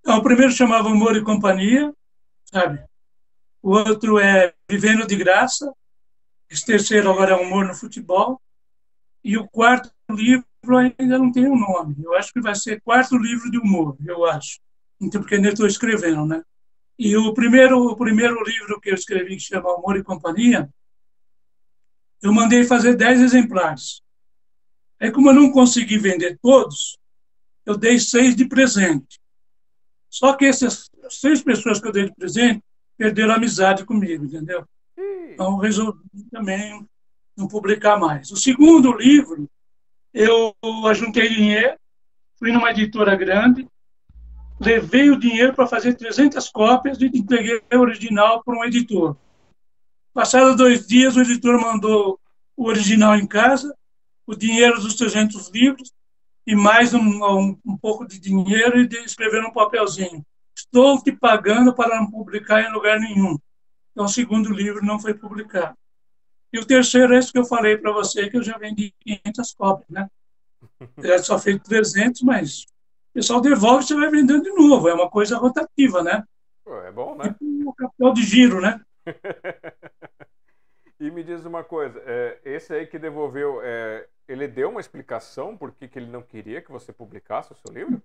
Então, 0.00 0.18
o 0.18 0.22
primeiro 0.22 0.52
chamava 0.52 0.88
Humor 0.88 1.16
e 1.16 1.22
Companhia, 1.22 1.94
sabe? 2.44 2.84
O 3.62 3.70
outro 3.70 4.18
é 4.18 4.54
Vivendo 4.68 5.06
de 5.06 5.16
Graça. 5.16 5.72
Esse 6.50 6.66
terceiro 6.66 7.10
agora 7.10 7.32
é 7.32 7.36
Humor 7.36 7.66
no 7.66 7.74
Futebol. 7.74 8.40
E 9.22 9.36
o 9.38 9.46
quarto 9.48 9.92
livro 10.10 10.44
ainda 10.76 11.18
não 11.18 11.30
tem 11.30 11.46
um 11.46 11.58
nome. 11.58 11.96
Eu 12.02 12.14
acho 12.14 12.32
que 12.32 12.40
vai 12.40 12.54
ser 12.54 12.80
quarto 12.80 13.16
livro 13.16 13.50
de 13.50 13.58
humor, 13.58 13.96
eu 14.04 14.24
acho. 14.24 14.58
Então, 15.02 15.20
porque 15.20 15.34
ainda 15.34 15.48
estou 15.48 15.66
escrevendo, 15.66 16.24
né? 16.24 16.42
E 16.96 17.16
o 17.16 17.34
primeiro, 17.34 17.88
o 17.88 17.96
primeiro 17.96 18.40
livro 18.44 18.80
que 18.80 18.90
eu 18.90 18.94
escrevi, 18.94 19.36
que 19.36 19.42
chama 19.42 19.74
Amor 19.74 19.96
e 19.96 20.04
Companhia, 20.04 20.70
eu 22.22 22.32
mandei 22.32 22.62
fazer 22.62 22.94
10 22.94 23.20
exemplares. 23.20 24.00
Aí, 25.00 25.10
como 25.10 25.30
eu 25.30 25.34
não 25.34 25.50
consegui 25.50 25.98
vender 25.98 26.38
todos, 26.40 26.96
eu 27.66 27.76
dei 27.76 27.98
seis 27.98 28.36
de 28.36 28.44
presente. 28.44 29.20
Só 30.08 30.34
que 30.34 30.44
essas 30.44 30.88
seis 31.10 31.42
pessoas 31.42 31.80
que 31.80 31.88
eu 31.88 31.92
dei 31.92 32.04
de 32.04 32.14
presente 32.14 32.62
perderam 32.96 33.32
a 33.32 33.36
amizade 33.36 33.84
comigo, 33.84 34.24
entendeu? 34.24 34.64
Então, 35.32 35.56
resolvi 35.56 35.98
também 36.30 36.86
não 37.36 37.48
publicar 37.48 37.98
mais. 37.98 38.30
O 38.30 38.36
segundo 38.36 38.92
livro, 38.92 39.50
eu 40.14 40.54
ajuntei 40.86 41.28
dinheiro, 41.28 41.76
fui 42.38 42.52
numa 42.52 42.70
editora 42.70 43.16
grande, 43.16 43.66
levei 44.64 45.10
o 45.10 45.18
dinheiro 45.18 45.54
para 45.54 45.66
fazer 45.66 45.94
300 45.94 46.48
cópias 46.48 47.00
e 47.00 47.06
entreguei 47.06 47.60
o 47.72 47.78
original 47.78 48.42
para 48.44 48.56
um 48.56 48.64
editor. 48.64 49.16
Passados 50.14 50.56
dois 50.56 50.86
dias, 50.86 51.16
o 51.16 51.20
editor 51.20 51.60
mandou 51.60 52.20
o 52.56 52.66
original 52.68 53.16
em 53.16 53.26
casa, 53.26 53.74
o 54.26 54.34
dinheiro 54.34 54.80
dos 54.80 54.94
300 54.94 55.48
livros 55.50 55.92
e 56.46 56.54
mais 56.54 56.94
um, 56.94 57.00
um, 57.00 57.58
um 57.64 57.76
pouco 57.76 58.06
de 58.06 58.18
dinheiro 58.18 58.80
e 58.80 58.86
de 58.86 58.98
escrever 58.98 59.44
um 59.44 59.52
papelzinho. 59.52 60.24
Estou 60.54 61.02
te 61.02 61.10
pagando 61.12 61.74
para 61.74 61.96
não 61.96 62.10
publicar 62.10 62.62
em 62.62 62.72
lugar 62.72 63.00
nenhum. 63.00 63.38
Então, 63.90 64.04
o 64.04 64.08
segundo 64.08 64.52
livro 64.52 64.84
não 64.84 64.98
foi 64.98 65.14
publicado. 65.14 65.76
E 66.52 66.58
o 66.58 66.64
terceiro 66.64 67.14
é 67.14 67.18
esse 67.18 67.32
que 67.32 67.38
eu 67.38 67.44
falei 67.44 67.78
para 67.78 67.92
você, 67.92 68.28
que 68.28 68.36
eu 68.36 68.42
já 68.42 68.58
vendi 68.58 68.92
500 69.00 69.54
cópias, 69.54 69.88
né? 69.88 70.08
Eu 70.98 71.18
só 71.18 71.38
fez 71.38 71.60
300, 71.62 72.22
mas 72.22 72.66
o 73.12 73.12
pessoal 73.12 73.42
devolve 73.42 73.84
e 73.84 73.86
você 73.86 73.94
vai 73.94 74.08
vendendo 74.08 74.42
de 74.42 74.52
novo. 74.52 74.88
É 74.88 74.94
uma 74.94 75.10
coisa 75.10 75.36
rotativa, 75.36 76.02
né? 76.02 76.24
É 76.86 76.90
bom, 76.90 77.14
né? 77.14 77.34
Tipo 77.38 77.70
o 77.70 77.74
capital 77.74 78.14
de 78.14 78.22
giro, 78.22 78.60
né? 78.60 78.80
e 80.98 81.10
me 81.10 81.22
diz 81.22 81.44
uma 81.44 81.62
coisa, 81.62 82.02
é, 82.06 82.38
esse 82.44 82.72
aí 82.72 82.86
que 82.86 82.98
devolveu, 82.98 83.60
é, 83.62 84.06
ele 84.26 84.48
deu 84.48 84.70
uma 84.70 84.80
explicação 84.80 85.56
por 85.56 85.72
que, 85.72 85.88
que 85.88 85.98
ele 85.98 86.10
não 86.10 86.22
queria 86.22 86.62
que 86.62 86.72
você 86.72 86.90
publicasse 86.90 87.52
o 87.52 87.56
seu 87.56 87.74
livro? 87.74 88.00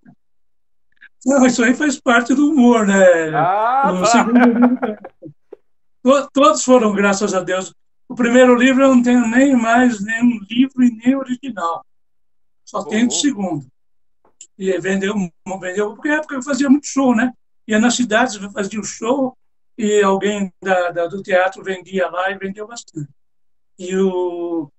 Não, 1.26 1.46
isso 1.46 1.63
aí 1.63 1.74
faz 1.74 2.00
parte 2.00 2.34
do 2.34 2.50
humor, 2.50 2.86
né? 2.86 3.30
Ah, 3.34 3.93
tá. 4.12 4.24
livro, 4.24 6.30
todos 6.34 6.65
foram, 6.65 6.93
graças 6.93 7.34
a 7.34 7.39
Deus. 7.39 7.74
O 8.10 8.15
primeiro 8.15 8.56
livro 8.56 8.84
eu 8.84 8.96
não 8.96 9.02
tenho 9.02 9.26
nem 9.26 9.56
mais 9.56 10.04
nenhum 10.04 10.39
livro 10.50 10.84
e 10.84 10.91
nem 10.91 11.15
original. 11.15 11.86
Só 12.65 12.80
oh, 12.80 12.86
tenho 12.86 13.08
o 13.08 13.12
segundo. 13.12 13.65
E 14.58 14.78
vendeu, 14.80 15.13
vendeu, 15.60 15.93
porque 15.93 16.10
na 16.10 16.15
época 16.15 16.36
eu 16.36 16.41
fazia 16.41 16.70
muito 16.70 16.88
show, 16.88 17.15
né? 17.15 17.32
Ia 17.67 17.80
nas 17.80 17.96
cidades, 17.96 18.36
fazia 18.54 18.80
o 18.80 18.84
show, 18.84 19.38
e 19.78 20.02
alguém 20.02 20.52
da, 20.62 20.89
da, 20.89 21.08
do 21.08 21.22
teatro 21.22 21.63
vendia 21.63 22.10
lá 22.10 22.32
e 22.32 22.38
vendeu 22.38 22.67
bastante. 22.67 23.10
E 23.78 23.96
o, 23.96 24.72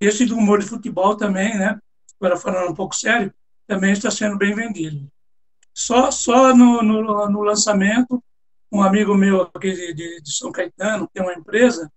esse 0.00 0.26
do 0.26 0.36
humor 0.36 0.58
de 0.58 0.66
futebol 0.66 1.16
também, 1.16 1.56
né? 1.56 1.78
Agora 2.20 2.36
falando 2.36 2.70
um 2.70 2.74
pouco 2.74 2.96
sério, 2.96 3.32
também 3.66 3.92
está 3.92 4.10
sendo 4.10 4.36
bem 4.36 4.54
vendido. 4.54 5.08
Só, 5.72 6.10
só 6.10 6.54
no, 6.54 6.82
no, 6.82 7.28
no 7.30 7.42
lançamento, 7.42 8.22
um 8.70 8.82
amigo 8.82 9.14
meu 9.14 9.42
aqui 9.42 9.72
de, 9.72 9.94
de, 9.94 10.20
de 10.20 10.32
São 10.32 10.50
Caetano, 10.50 11.06
que 11.06 11.14
tem 11.14 11.22
uma 11.22 11.34
empresa, 11.34 11.90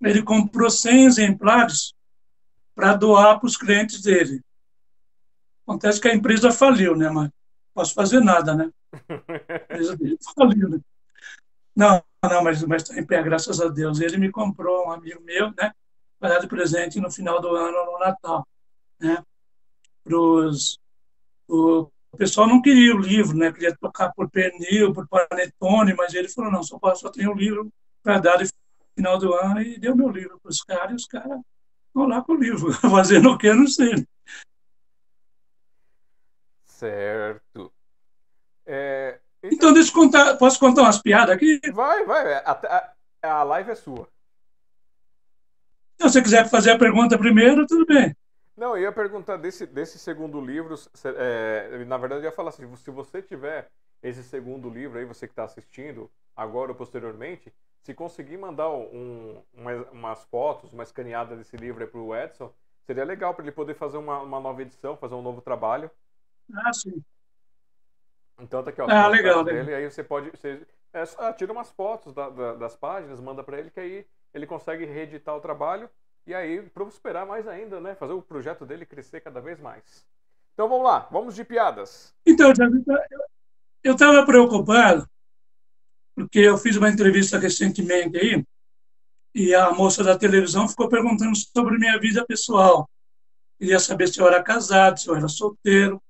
ele 0.00 0.22
comprou 0.22 0.70
100 0.70 1.06
exemplares 1.06 1.94
para 2.74 2.94
doar 2.94 3.38
para 3.38 3.46
os 3.46 3.56
clientes 3.56 4.00
dele. 4.02 4.42
Acontece 5.66 6.00
que 6.00 6.08
a 6.08 6.14
empresa 6.14 6.52
faliu, 6.52 6.96
né, 6.96 7.08
mas 7.10 7.30
posso 7.72 7.94
fazer 7.94 8.20
nada, 8.20 8.54
né? 8.54 8.70
A 9.48 9.56
empresa 9.56 9.96
dele 9.96 10.18
faliu, 10.36 10.68
né? 10.68 10.80
Não, 11.74 12.02
não, 12.22 12.44
mas 12.44 12.62
está 12.62 12.98
em 12.98 13.04
pé, 13.04 13.22
graças 13.22 13.60
a 13.60 13.68
Deus. 13.68 14.00
Ele 14.00 14.16
me 14.16 14.30
comprou, 14.30 14.86
um 14.86 14.92
amigo 14.92 15.20
meu, 15.22 15.52
né? 15.58 15.72
Para 16.18 16.34
dar 16.34 16.40
de 16.40 16.46
presente 16.46 17.00
no 17.00 17.10
final 17.10 17.40
do 17.40 17.48
ano, 17.48 17.84
no 17.84 17.98
Natal, 17.98 18.46
né? 19.00 19.22
Pros, 20.04 20.78
o, 21.48 21.88
o 22.12 22.16
pessoal 22.16 22.46
não 22.46 22.62
queria 22.62 22.94
o 22.94 23.00
livro, 23.00 23.36
né? 23.36 23.52
Queria 23.52 23.76
tocar 23.76 24.12
por 24.12 24.30
pernil, 24.30 24.92
por 24.92 25.08
panetone, 25.08 25.94
mas 25.94 26.14
ele 26.14 26.28
falou, 26.28 26.52
não, 26.52 26.62
só, 26.62 26.78
só 26.94 27.10
tem 27.10 27.26
o 27.26 27.34
livro 27.34 27.68
para 28.02 28.20
dar 28.20 28.38
no 28.38 28.46
final 28.94 29.18
do 29.18 29.34
ano 29.34 29.60
e 29.60 29.78
deu 29.78 29.96
meu 29.96 30.08
livro 30.08 30.38
para 30.40 30.50
os 30.50 30.62
caras 30.62 30.92
e 30.92 30.94
os 30.94 31.06
caras 31.06 31.40
estão 31.88 32.06
lá 32.06 32.22
com 32.22 32.34
o 32.34 32.36
livro, 32.36 32.72
fazendo 32.88 33.30
o 33.30 33.38
que, 33.38 33.48
eu 33.48 33.56
não 33.56 33.66
sei. 33.66 34.06
Certo. 36.84 37.72
É, 38.66 39.18
então... 39.42 39.56
então, 39.56 39.72
deixa 39.72 39.90
eu 39.90 39.94
contar. 39.94 40.36
Posso 40.36 40.60
contar 40.60 40.82
umas 40.82 41.00
piadas 41.00 41.34
aqui? 41.34 41.58
Vai, 41.72 42.04
vai. 42.04 42.34
A, 42.34 42.94
a, 43.22 43.30
a 43.30 43.42
live 43.42 43.70
é 43.70 43.74
sua. 43.74 44.06
Se 45.98 46.02
você 46.02 46.20
quiser 46.20 46.46
fazer 46.50 46.72
a 46.72 46.78
pergunta 46.78 47.16
primeiro, 47.16 47.66
tudo 47.66 47.86
bem. 47.86 48.14
Não, 48.54 48.76
eu 48.76 48.82
ia 48.82 48.92
perguntar 48.92 49.38
desse, 49.38 49.64
desse 49.66 49.98
segundo 49.98 50.38
livro. 50.40 50.74
É, 51.16 51.84
na 51.86 51.96
verdade, 51.96 52.20
eu 52.20 52.26
ia 52.26 52.32
falar 52.32 52.50
assim: 52.50 52.76
se 52.76 52.90
você 52.90 53.22
tiver 53.22 53.70
esse 54.02 54.22
segundo 54.22 54.68
livro 54.68 54.98
aí, 54.98 55.06
você 55.06 55.26
que 55.26 55.32
está 55.32 55.44
assistindo, 55.44 56.10
agora 56.36 56.72
ou 56.72 56.76
posteriormente, 56.76 57.50
se 57.82 57.94
conseguir 57.94 58.36
mandar 58.36 58.68
um, 58.68 59.42
umas, 59.54 59.88
umas 59.90 60.24
fotos, 60.24 60.70
uma 60.70 60.82
escaneada 60.82 61.34
desse 61.34 61.56
livro 61.56 61.86
para 61.88 61.98
o 61.98 62.14
Edson, 62.14 62.52
seria 62.86 63.04
legal 63.04 63.32
para 63.32 63.42
ele 63.42 63.52
poder 63.52 63.74
fazer 63.74 63.96
uma, 63.96 64.20
uma 64.20 64.38
nova 64.38 64.60
edição, 64.60 64.98
fazer 64.98 65.14
um 65.14 65.22
novo 65.22 65.40
trabalho. 65.40 65.90
Ah, 66.52 66.72
sim. 66.72 67.02
Então 68.40 68.62
tá 68.62 68.70
aqui, 68.70 68.80
ó. 68.80 68.88
Ah, 68.88 69.08
legal, 69.08 69.44
dele, 69.44 69.62
legal. 69.62 69.80
Aí 69.80 69.90
você 69.90 70.02
pode. 70.02 70.30
Você, 70.30 70.66
é, 70.92 71.06
só, 71.06 71.32
tira 71.32 71.52
umas 71.52 71.70
fotos 71.70 72.12
da, 72.12 72.28
da, 72.28 72.54
das 72.54 72.76
páginas, 72.76 73.20
manda 73.20 73.42
para 73.42 73.58
ele, 73.58 73.70
que 73.70 73.80
aí 73.80 74.06
ele 74.32 74.46
consegue 74.46 74.84
reeditar 74.84 75.36
o 75.36 75.40
trabalho 75.40 75.88
e 76.26 76.34
aí 76.34 76.62
prosperar 76.62 77.26
mais 77.26 77.46
ainda, 77.46 77.80
né? 77.80 77.94
Fazer 77.94 78.12
o 78.12 78.22
projeto 78.22 78.64
dele 78.66 78.86
crescer 78.86 79.20
cada 79.20 79.40
vez 79.40 79.60
mais. 79.60 80.06
Então 80.52 80.68
vamos 80.68 80.84
lá, 80.84 81.08
vamos 81.10 81.34
de 81.34 81.44
piadas. 81.44 82.14
Então, 82.24 82.52
eu 83.82 83.92
estava 83.92 84.24
preocupado, 84.24 85.08
porque 86.14 86.38
eu 86.38 86.56
fiz 86.56 86.76
uma 86.76 86.88
entrevista 86.88 87.38
recentemente 87.38 88.16
aí, 88.16 88.44
e 89.34 89.54
a 89.54 89.72
moça 89.72 90.02
da 90.04 90.16
televisão 90.16 90.68
ficou 90.68 90.88
perguntando 90.88 91.36
sobre 91.36 91.76
minha 91.76 91.98
vida 91.98 92.24
pessoal. 92.24 92.88
Queria 93.58 93.80
saber 93.80 94.08
se 94.08 94.20
eu 94.20 94.26
era 94.26 94.42
casado, 94.42 94.98
se 94.98 95.08
eu 95.08 95.16
era 95.16 95.28
solteiro. 95.28 96.00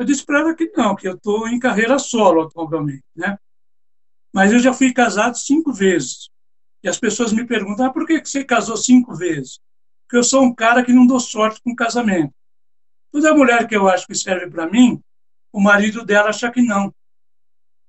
Eu 0.00 0.06
disse 0.06 0.24
para 0.24 0.40
ela 0.40 0.54
que 0.54 0.72
não, 0.74 0.96
que 0.96 1.06
eu 1.06 1.12
estou 1.12 1.46
em 1.46 1.58
carreira 1.58 1.98
solo 1.98 2.44
atualmente, 2.44 3.04
né? 3.14 3.38
Mas 4.32 4.50
eu 4.50 4.58
já 4.58 4.72
fui 4.72 4.94
casado 4.94 5.36
cinco 5.36 5.74
vezes. 5.74 6.30
E 6.82 6.88
as 6.88 6.98
pessoas 6.98 7.34
me 7.34 7.46
perguntam, 7.46 7.84
ah, 7.84 7.92
por 7.92 8.06
que 8.06 8.18
você 8.24 8.42
casou 8.42 8.78
cinco 8.78 9.14
vezes? 9.14 9.60
Porque 10.02 10.16
eu 10.16 10.24
sou 10.24 10.42
um 10.42 10.54
cara 10.54 10.82
que 10.82 10.90
não 10.90 11.06
dou 11.06 11.20
sorte 11.20 11.60
com 11.62 11.76
casamento. 11.76 12.32
Toda 13.12 13.34
mulher 13.34 13.68
que 13.68 13.76
eu 13.76 13.88
acho 13.88 14.06
que 14.06 14.14
serve 14.14 14.48
para 14.48 14.70
mim, 14.70 15.02
o 15.52 15.60
marido 15.60 16.02
dela 16.02 16.30
acha 16.30 16.50
que 16.50 16.62
não. 16.62 16.94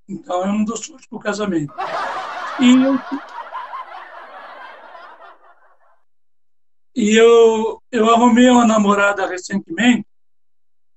Então 0.06 0.41
eu 0.41 0.47
não 0.47 0.65
dou 0.65 0.76
sorte 0.76 1.08
com 1.08 1.17
casamento. 1.17 1.74
E 2.60 2.74
eu, 2.74 3.00
e 6.93 7.15
eu, 7.15 7.82
eu 7.89 8.10
arrumei 8.10 8.50
uma 8.50 8.67
namorada 8.67 9.26
recentemente 9.26 10.11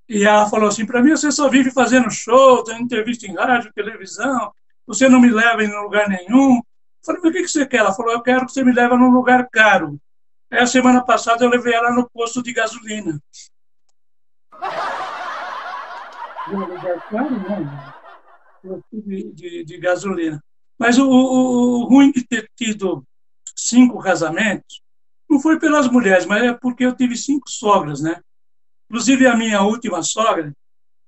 e 0.09 0.25
ela 0.25 0.49
falou 0.49 0.69
assim 0.69 0.87
para 0.87 1.03
mim: 1.03 1.11
você 1.11 1.31
só 1.33 1.49
vive 1.49 1.71
fazendo 1.71 2.11
show, 2.11 2.63
dando 2.63 2.83
entrevista 2.83 3.27
em 3.27 3.35
rádio, 3.35 3.73
televisão, 3.75 4.53
você 4.87 5.09
não 5.09 5.21
me 5.21 5.31
leva 5.31 5.65
em 5.65 5.73
lugar 5.73 6.09
nenhum. 6.09 6.61
Falei, 7.05 7.21
mas 7.23 7.31
o 7.31 7.35
que, 7.35 7.43
que 7.43 7.49
você 7.49 7.67
quer? 7.67 7.79
Ela 7.79 7.93
falou, 7.93 8.13
eu 8.13 8.23
quero 8.23 8.47
que 8.47 8.53
você 8.53 8.65
me 8.65 8.73
leve 8.73 8.97
num 8.97 9.11
lugar 9.11 9.47
caro. 9.51 10.01
Aí 10.51 10.61
a 10.61 10.67
semana 10.67 11.05
passada 11.05 11.45
eu 11.45 11.51
levei 11.51 11.75
ela 11.75 11.93
no 11.93 12.09
posto 12.09 12.43
de 12.43 12.53
gasolina. 12.53 13.21
Um 16.47 16.59
lugar 16.59 17.01
caro, 17.09 17.31
não. 17.31 18.83
De, 18.93 19.33
de, 19.33 19.65
de 19.65 19.79
gasolina. 19.79 20.45
Mas 20.79 20.99
o, 20.99 21.09
o, 21.09 21.81
o 21.81 21.85
ruim 21.85 22.13
de 22.13 22.23
ter 22.23 22.51
tido 22.55 23.03
cinco 23.57 23.99
casamentos 23.99 24.83
não 25.29 25.41
foi 25.41 25.59
pelas 25.59 25.89
mulheres, 25.89 26.27
mas 26.27 26.43
é 26.43 26.53
porque 26.53 26.85
eu 26.85 26.95
tive 26.95 27.17
cinco 27.17 27.49
sogras, 27.49 28.03
né? 28.03 28.21
Inclusive 28.95 29.27
a 29.27 29.35
minha 29.35 29.61
última 29.61 30.05
sogra, 30.05 30.53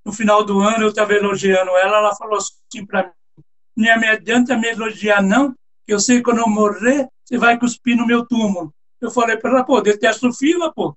no 0.05 0.12
final 0.12 0.42
do 0.42 0.59
ano 0.59 0.83
eu 0.83 0.88
estava 0.88 1.14
elogiando 1.14 1.70
ela, 1.70 1.99
ela 1.99 2.16
falou 2.16 2.37
assim 2.37 2.85
para 2.85 3.05
mim, 3.05 3.44
não 3.77 4.01
me 4.01 4.09
adianta 4.09 4.59
me 4.59 4.66
elogiar 4.66 5.22
não, 5.22 5.53
que 5.87 5.94
eu 5.94 6.01
sei 6.01 6.16
que 6.16 6.25
quando 6.25 6.40
eu 6.40 6.49
morrer, 6.49 7.07
você 7.25 7.38
vai 7.38 7.57
cuspir 7.57 7.96
no 7.96 8.05
meu 8.05 8.27
túmulo. 8.27 8.75
Eu 9.01 9.09
falei 9.09 9.37
para 9.37 9.51
ela, 9.51 9.64
pô, 9.64 9.81
detesto 9.81 10.33
fila, 10.33 10.72
pô. 10.75 10.96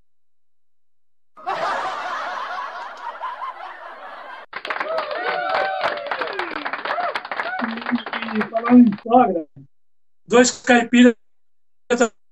E 8.33 8.49
falando 8.49 8.89
em 8.89 8.97
sogra, 9.03 9.45
dois 10.25 10.49
caipiras 10.49 11.13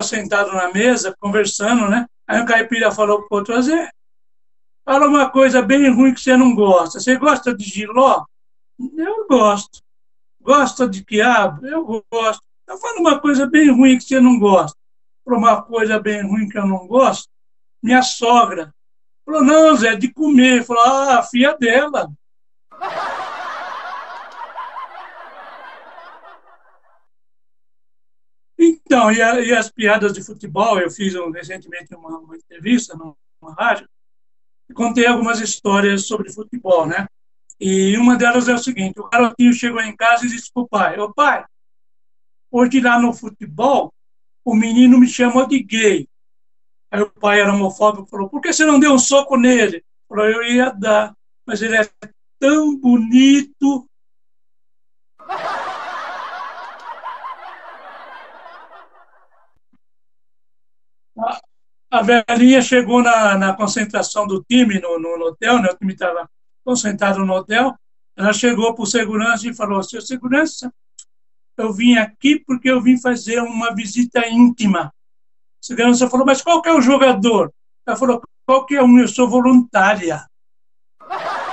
sentados 0.01 0.51
na 0.51 0.73
mesa, 0.73 1.15
conversando, 1.19 1.87
né? 1.87 2.07
Aí 2.27 2.41
um 2.41 2.45
caipira 2.47 2.91
falou 2.91 3.19
para 3.19 3.35
o 3.35 3.37
outro, 3.37 3.53
fala 4.87 5.05
uma 5.05 5.29
coisa 5.29 5.61
bem 5.61 5.93
ruim 5.93 6.13
que 6.13 6.21
você 6.21 6.37
não 6.37 6.55
gosta. 6.55 7.01
Você 7.01 7.17
gosta 7.17 7.53
de 7.53 7.65
giló? 7.65 8.23
Eu 8.79 9.27
gosto. 9.27 9.81
Gosta 10.39 10.87
de 10.87 11.03
quiabo? 11.03 11.67
Eu 11.67 12.05
gosto. 12.09 12.41
Eu 12.65 12.77
falo 12.77 13.01
uma 13.01 13.19
coisa 13.19 13.45
bem 13.45 13.69
ruim 13.69 13.97
que 13.97 14.05
você 14.05 14.21
não 14.21 14.39
gosta. 14.39 14.77
Falou 15.25 15.41
uma 15.41 15.61
coisa 15.61 15.99
bem 15.99 16.25
ruim 16.25 16.47
que 16.47 16.57
eu 16.57 16.65
não 16.65 16.87
gosto. 16.87 17.27
Minha 17.83 18.01
sogra. 18.01 18.73
Falou, 19.25 19.43
não, 19.43 19.75
Zé, 19.75 19.93
de 19.97 20.09
comer. 20.13 20.63
Falou, 20.63 20.83
ah, 20.85 21.21
filha 21.21 21.53
dela. 21.57 22.09
Então, 28.57 29.11
e, 29.11 29.21
a, 29.21 29.41
e, 29.41 29.51
as 29.51 29.69
piadas 29.69 30.13
de 30.13 30.23
futebol, 30.23 30.79
eu 30.79 30.89
fiz 30.89 31.13
um, 31.13 31.29
recentemente 31.29 31.93
uma, 31.93 32.19
uma 32.19 32.37
entrevista 32.37 32.95
numa 32.95 33.53
rádio, 33.53 33.87
e 34.69 34.73
contei 34.73 35.05
algumas 35.05 35.39
histórias 35.39 36.07
sobre 36.07 36.31
futebol, 36.31 36.85
né? 36.85 37.07
E 37.59 37.97
uma 37.97 38.15
delas 38.15 38.47
é 38.47 38.53
o 38.53 38.57
seguinte: 38.57 38.99
o 38.99 39.09
garotinho 39.09 39.53
chegou 39.53 39.81
em 39.81 39.95
casa 39.95 40.25
e 40.25 40.29
disse 40.29 40.51
para 40.53 40.63
o 40.63 40.67
pai: 40.67 40.99
Ô 40.99 41.13
pai, 41.13 41.45
hoje 42.51 42.79
lá 42.79 42.99
no 42.99 43.13
futebol, 43.13 43.93
o 44.45 44.55
menino 44.55 44.99
me 44.99 45.07
chamou 45.07 45.47
de 45.47 45.61
gay. 45.61 46.07
Aí 46.91 47.01
o 47.01 47.09
pai 47.09 47.41
era 47.41 47.53
homofóbico 47.53 48.07
falou: 48.07 48.29
por 48.29 48.41
que 48.41 48.53
você 48.53 48.65
não 48.65 48.79
deu 48.79 48.93
um 48.93 48.99
soco 48.99 49.37
nele? 49.37 49.83
Falou: 50.07 50.25
eu 50.25 50.43
ia 50.43 50.69
dar, 50.69 51.15
mas 51.45 51.61
ele 51.61 51.77
é 51.77 51.89
tão 52.39 52.77
bonito. 52.77 53.87
A 61.89 62.01
velhinha 62.01 62.61
chegou 62.61 63.01
na, 63.01 63.37
na 63.37 63.53
concentração 63.53 64.27
do 64.27 64.43
time 64.43 64.79
no, 64.79 64.99
no, 64.99 65.25
hotel, 65.25 65.61
né? 65.61 65.69
o 65.69 65.77
time 65.77 65.93
estava 65.93 66.29
concentrado 66.63 67.25
no 67.25 67.33
hotel, 67.33 67.73
ela 68.15 68.33
chegou 68.33 68.73
para 68.73 68.83
o 68.83 68.85
segurança 68.85 69.47
e 69.47 69.53
falou, 69.53 69.81
seu 69.81 70.01
segurança, 70.01 70.73
eu 71.55 71.71
vim 71.71 71.95
aqui 71.95 72.43
porque 72.45 72.69
eu 72.69 72.81
vim 72.81 72.99
fazer 72.99 73.39
uma 73.41 73.73
visita 73.73 74.27
íntima. 74.27 74.93
O 75.61 75.65
segurança 75.65 76.09
falou, 76.09 76.25
mas 76.25 76.41
qual 76.41 76.61
que 76.61 76.67
é 76.67 76.73
o 76.73 76.81
jogador? 76.81 77.53
Ela 77.85 77.95
falou, 77.95 78.21
qual 78.45 78.65
que 78.65 78.75
é 78.75 78.85
meu? 78.85 79.03
Eu 79.03 79.07
sou 79.07 79.29
voluntária. 79.29 80.25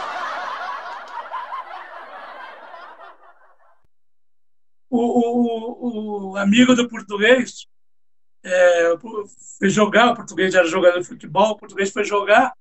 O, 4.96 5.00
o, 5.00 6.30
o, 6.30 6.36
amigo 6.36 6.72
do 6.76 6.88
português 6.88 7.66
é, 8.44 8.94
foi 9.58 9.70
jogar, 9.70 10.12
o 10.12 10.16
português 10.16 10.54
era 10.54 10.66
jogador 10.66 11.00
de 11.00 11.06
futebol, 11.06 11.52
o 11.52 11.56
português 11.56 11.90
foi 11.90 12.04
jogar, 12.04 12.52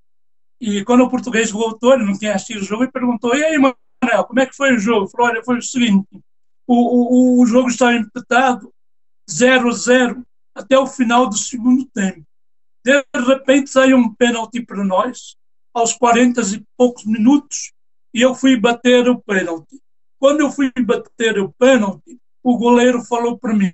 e 0.60 0.84
quando 0.86 1.02
o 1.04 1.10
português 1.10 1.52
voltou, 1.52 1.93
ele 1.93 2.06
não 2.06 2.17
tinha 2.17 2.34
assistido 2.34 2.62
o 2.62 2.65
jogo, 2.65 2.86
e 2.86 2.91
perguntou: 2.91 3.36
E 3.36 3.43
aí, 3.43 3.58
Manuel, 3.58 4.24
como 4.26 4.39
é 4.39 4.46
que 4.46 4.56
foi 4.56 4.74
o 4.74 4.80
jogo? 4.80 5.10
Falou: 5.10 5.28
Olha, 5.28 5.43
foi 5.43 5.58
o 5.58 5.62
seguinte: 5.62 6.08
o, 6.65 6.76
o, 7.38 7.41
o 7.41 7.46
jogo 7.46 7.67
estava 7.67 7.96
empatado 7.96 8.74
0-0 9.30 10.24
até 10.56 10.78
o 10.78 10.88
final 10.88 11.28
do 11.28 11.38
segundo 11.38 11.86
tempo. 11.93 12.26
De 12.86 13.04
repente 13.28 13.69
saiu 13.69 13.98
um 13.98 14.13
pênalti 14.13 14.62
para 14.62 14.84
nós, 14.84 15.36
aos 15.74 15.93
40 15.93 16.41
e 16.41 16.63
poucos 16.78 17.06
minutos, 17.06 17.74
e 18.13 18.22
eu 18.22 18.36
fui 18.36 18.58
bater 18.58 19.10
o 19.10 19.19
pênalti. 19.19 19.82
Quando 20.19 20.41
eu 20.41 20.52
fui 20.52 20.72
bater 20.82 21.39
o 21.39 21.52
pênalti, 21.52 22.17
o 22.41 22.58
goleiro 22.58 23.02
falou 23.04 23.38
para 23.38 23.54
mim: 23.54 23.72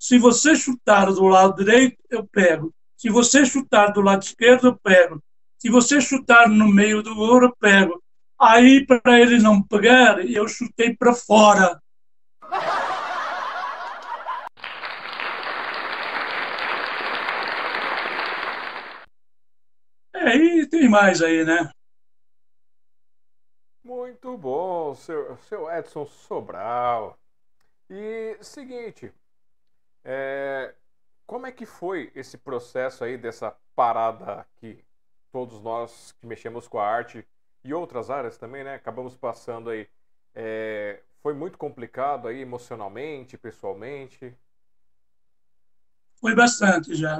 se 0.00 0.16
você 0.18 0.56
chutar 0.56 1.12
do 1.12 1.26
lado 1.26 1.62
direito, 1.62 2.02
eu 2.08 2.26
pego. 2.26 2.74
Se 2.96 3.10
você 3.10 3.44
chutar 3.44 3.92
do 3.92 4.00
lado 4.00 4.22
esquerdo, 4.22 4.68
eu 4.68 4.78
pego. 4.78 5.22
Se 5.58 5.68
você 5.68 6.00
chutar 6.00 6.48
no 6.48 6.68
meio 6.72 7.02
do 7.02 7.18
ouro, 7.18 7.48
eu 7.48 7.56
pego. 7.56 8.02
Aí, 8.40 8.86
para 8.86 9.20
ele 9.20 9.38
não 9.38 9.62
pegar, 9.62 10.24
eu 10.26 10.48
chutei 10.48 10.96
para 10.96 11.12
fora. 11.12 11.78
É, 20.14 20.34
e 20.34 20.66
tem 20.66 20.88
mais 20.88 21.20
aí, 21.20 21.44
né? 21.44 21.70
Muito 23.84 24.34
bom, 24.38 24.94
seu, 24.94 25.36
seu 25.48 25.70
Edson 25.70 26.06
Sobral. 26.06 27.18
E 27.90 28.38
seguinte, 28.40 29.12
é, 30.04 30.74
como 31.26 31.46
é 31.46 31.52
que 31.52 31.66
foi 31.66 32.10
esse 32.14 32.38
processo 32.38 33.04
aí 33.04 33.16
dessa 33.16 33.56
parada 33.74 34.40
aqui 34.40 34.84
todos 35.32 35.60
nós 35.60 36.12
que 36.20 36.26
mexemos 36.26 36.66
com 36.66 36.78
a 36.78 36.86
arte 36.86 37.26
e 37.62 37.72
outras 37.72 38.10
áreas 38.10 38.36
também, 38.36 38.64
né? 38.64 38.74
Acabamos 38.74 39.14
passando 39.14 39.70
aí. 39.70 39.86
É, 40.34 41.00
foi 41.22 41.34
muito 41.34 41.58
complicado 41.58 42.28
aí 42.28 42.40
emocionalmente, 42.40 43.36
pessoalmente? 43.36 44.34
Foi 46.20 46.34
bastante 46.34 46.94
já. 46.94 47.18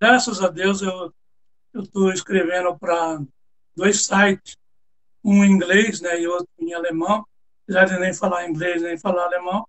Graças 0.00 0.42
a 0.42 0.48
Deus 0.48 0.82
eu 0.82 1.12
estou 1.74 2.12
escrevendo 2.12 2.76
para 2.78 3.20
dois 3.74 4.04
sites, 4.04 4.56
um 5.24 5.44
em 5.44 5.50
inglês 5.50 6.00
né, 6.00 6.20
e 6.20 6.26
outro 6.26 6.48
em 6.58 6.74
alemão, 6.74 7.26
apesar 7.62 7.84
de 7.86 7.98
nem 7.98 8.12
falar 8.12 8.48
inglês 8.48 8.82
nem 8.82 8.98
falar 8.98 9.24
alemão. 9.24 9.66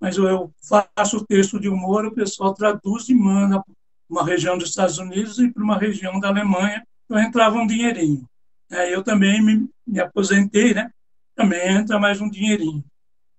Mas 0.00 0.16
eu 0.16 0.52
faço 0.62 1.18
o 1.18 1.26
texto 1.26 1.58
de 1.58 1.68
humor, 1.68 2.06
o 2.06 2.14
pessoal 2.14 2.54
traduz 2.54 3.08
e 3.08 3.14
manda 3.14 3.62
uma 4.08 4.24
região 4.24 4.56
dos 4.56 4.70
Estados 4.70 4.98
Unidos 4.98 5.38
e 5.38 5.50
para 5.50 5.62
uma 5.62 5.76
região 5.76 6.18
da 6.18 6.28
Alemanha, 6.28 6.86
então 7.04 7.20
entrava 7.20 7.56
um 7.56 7.66
dinheirinho. 7.66 8.26
É, 8.70 8.94
eu 8.94 9.02
também 9.02 9.42
me, 9.42 9.68
me 9.86 10.00
aposentei, 10.00 10.72
né? 10.72 10.90
Também 11.34 11.68
entra 11.68 11.98
mais 11.98 12.20
um 12.20 12.28
dinheirinho. 12.28 12.84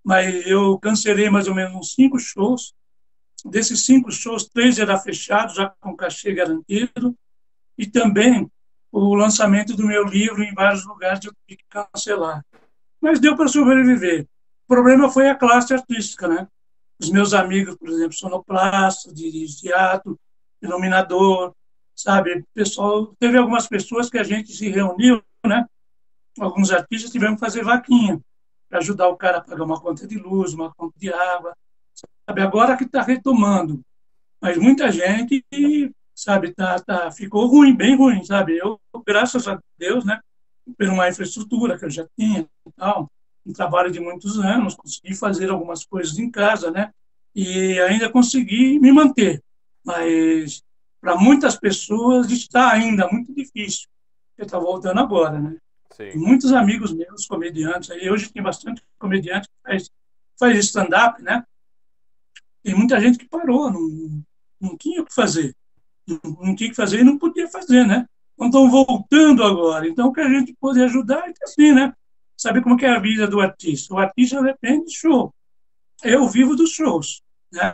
Mas 0.03 0.45
eu 0.47 0.77
cancelei 0.79 1.29
mais 1.29 1.47
ou 1.47 1.55
menos 1.55 1.75
uns 1.75 1.93
cinco 1.93 2.19
shows. 2.19 2.73
Desses 3.45 3.85
cinco 3.85 4.11
shows, 4.11 4.47
três 4.47 4.79
eram 4.79 4.97
fechados, 4.99 5.55
já 5.55 5.69
com 5.79 5.95
cachê 5.95 6.33
garantido. 6.33 7.15
E 7.77 7.85
também 7.85 8.49
o 8.91 9.13
lançamento 9.15 9.75
do 9.75 9.85
meu 9.85 10.03
livro 10.03 10.43
em 10.43 10.53
vários 10.53 10.85
lugares 10.85 11.23
eu 11.23 11.33
tive 11.47 11.61
que 11.61 11.65
cancelar. 11.69 12.43
Mas 12.99 13.19
deu 13.19 13.35
para 13.35 13.47
sobreviver. 13.47 14.27
Problema 14.69 15.09
foi 15.09 15.27
a 15.27 15.33
classe 15.33 15.73
artística, 15.73 16.27
né? 16.27 16.47
Os 17.01 17.09
meus 17.09 17.33
amigos, 17.33 17.75
por 17.75 17.89
exemplo, 17.89 18.13
sonoplastas, 18.13 19.11
de 19.11 19.47
teatro, 19.59 20.15
iluminador, 20.61 21.55
sabe? 21.95 22.45
Pessoal, 22.53 23.07
teve 23.19 23.35
algumas 23.35 23.67
pessoas 23.67 24.11
que 24.11 24.19
a 24.19 24.23
gente 24.23 24.53
se 24.53 24.69
reuniu, 24.69 25.23
né? 25.43 25.65
Alguns 26.39 26.69
artistas 26.69 27.09
tivemos 27.09 27.39
que 27.39 27.45
fazer 27.47 27.63
vaquinha 27.63 28.21
para 28.69 28.77
ajudar 28.77 29.07
o 29.07 29.17
cara 29.17 29.39
a 29.39 29.41
pagar 29.41 29.63
uma 29.63 29.81
conta 29.81 30.05
de 30.05 30.19
luz, 30.19 30.53
uma 30.53 30.71
conta 30.75 30.93
de 30.99 31.11
água, 31.11 31.57
sabe? 32.27 32.41
Agora 32.43 32.77
que 32.77 32.83
está 32.83 33.01
retomando, 33.01 33.81
mas 34.39 34.55
muita 34.55 34.91
gente, 34.91 35.43
sabe, 36.13 36.53
tá, 36.53 36.77
tá, 36.77 37.11
ficou 37.11 37.47
ruim, 37.47 37.75
bem 37.75 37.97
ruim, 37.97 38.23
sabe? 38.23 38.59
Eu, 38.59 38.79
graças 39.03 39.47
a 39.47 39.59
Deus, 39.79 40.05
né? 40.05 40.19
Por 40.77 40.87
uma 40.89 41.09
infraestrutura 41.09 41.75
que 41.75 41.85
eu 41.85 41.89
já 41.89 42.07
tinha 42.15 42.41
e 42.41 42.71
tal, 42.73 43.09
um 43.45 43.53
trabalho 43.53 43.91
de 43.91 43.99
muitos 43.99 44.39
anos, 44.39 44.75
consegui 44.75 45.15
fazer 45.15 45.49
algumas 45.49 45.85
coisas 45.85 46.17
em 46.19 46.29
casa, 46.29 46.71
né? 46.71 46.91
E 47.35 47.79
ainda 47.81 48.09
consegui 48.09 48.79
me 48.79 48.91
manter, 48.91 49.41
mas 49.83 50.63
para 50.99 51.15
muitas 51.15 51.55
pessoas 51.55 52.29
está 52.31 52.71
ainda 52.71 53.07
muito 53.07 53.33
difícil. 53.33 53.87
Ele 54.37 54.45
está 54.45 54.59
voltando 54.59 54.99
agora, 54.99 55.39
né? 55.39 55.57
Sim. 55.91 56.17
Muitos 56.17 56.53
amigos 56.53 56.93
meus, 56.93 57.25
comediantes, 57.25 57.89
aí 57.91 58.09
hoje 58.09 58.31
tem 58.31 58.41
bastante 58.41 58.81
comediante 58.97 59.47
que 59.47 59.55
faz, 59.63 59.89
faz 60.37 60.57
stand-up, 60.59 61.21
né? 61.21 61.43
Tem 62.63 62.75
muita 62.75 62.99
gente 62.99 63.17
que 63.17 63.27
parou, 63.27 63.71
não, 63.71 64.23
não 64.59 64.77
tinha 64.77 65.01
o 65.01 65.05
que 65.05 65.13
fazer. 65.13 65.55
Não, 66.07 66.19
não 66.23 66.55
tinha 66.55 66.67
o 66.67 66.71
que 66.71 66.75
fazer 66.75 66.99
e 66.99 67.03
não 67.03 67.17
podia 67.17 67.47
fazer, 67.47 67.85
né? 67.85 68.05
Então 68.35 68.47
estão 68.47 68.69
voltando 68.69 69.43
agora. 69.43 69.87
Então, 69.87 70.07
o 70.07 70.13
que 70.13 70.21
a 70.21 70.29
gente 70.29 70.55
pode 70.59 70.81
ajudar 70.81 71.27
é 71.27 71.33
assim, 71.43 71.73
né? 71.73 71.93
Sabe 72.39 72.61
como 72.61 72.79
é 72.79 72.87
a 72.87 72.99
vida 72.99 73.27
do 73.27 73.41
artista? 73.41 73.93
O 73.93 73.97
artista 73.97 74.41
depende 74.41 74.85
de 74.85 74.95
show. 74.95 75.35
Eu 76.01 76.25
vivo 76.29 76.55
dos 76.55 76.71
shows, 76.71 77.21
né? 77.51 77.73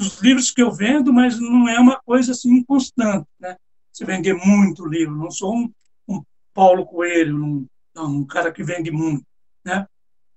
Os 0.00 0.18
livros 0.22 0.50
que 0.50 0.62
eu 0.62 0.72
vendo, 0.72 1.12
mas 1.12 1.38
não 1.38 1.68
é 1.68 1.78
uma 1.78 2.00
coisa 2.00 2.32
assim 2.32 2.64
constante, 2.64 3.28
né? 3.38 3.54
Você 3.92 4.06
vender 4.06 4.32
muito 4.32 4.86
livro. 4.86 5.14
Não 5.14 5.30
sou 5.30 5.54
um, 5.54 5.70
um 6.08 6.22
Paulo 6.54 6.86
Coelho, 6.86 7.36
um, 7.36 7.66
um 7.98 8.24
cara 8.24 8.50
que 8.50 8.62
vende 8.62 8.90
muito, 8.90 9.26
né? 9.62 9.86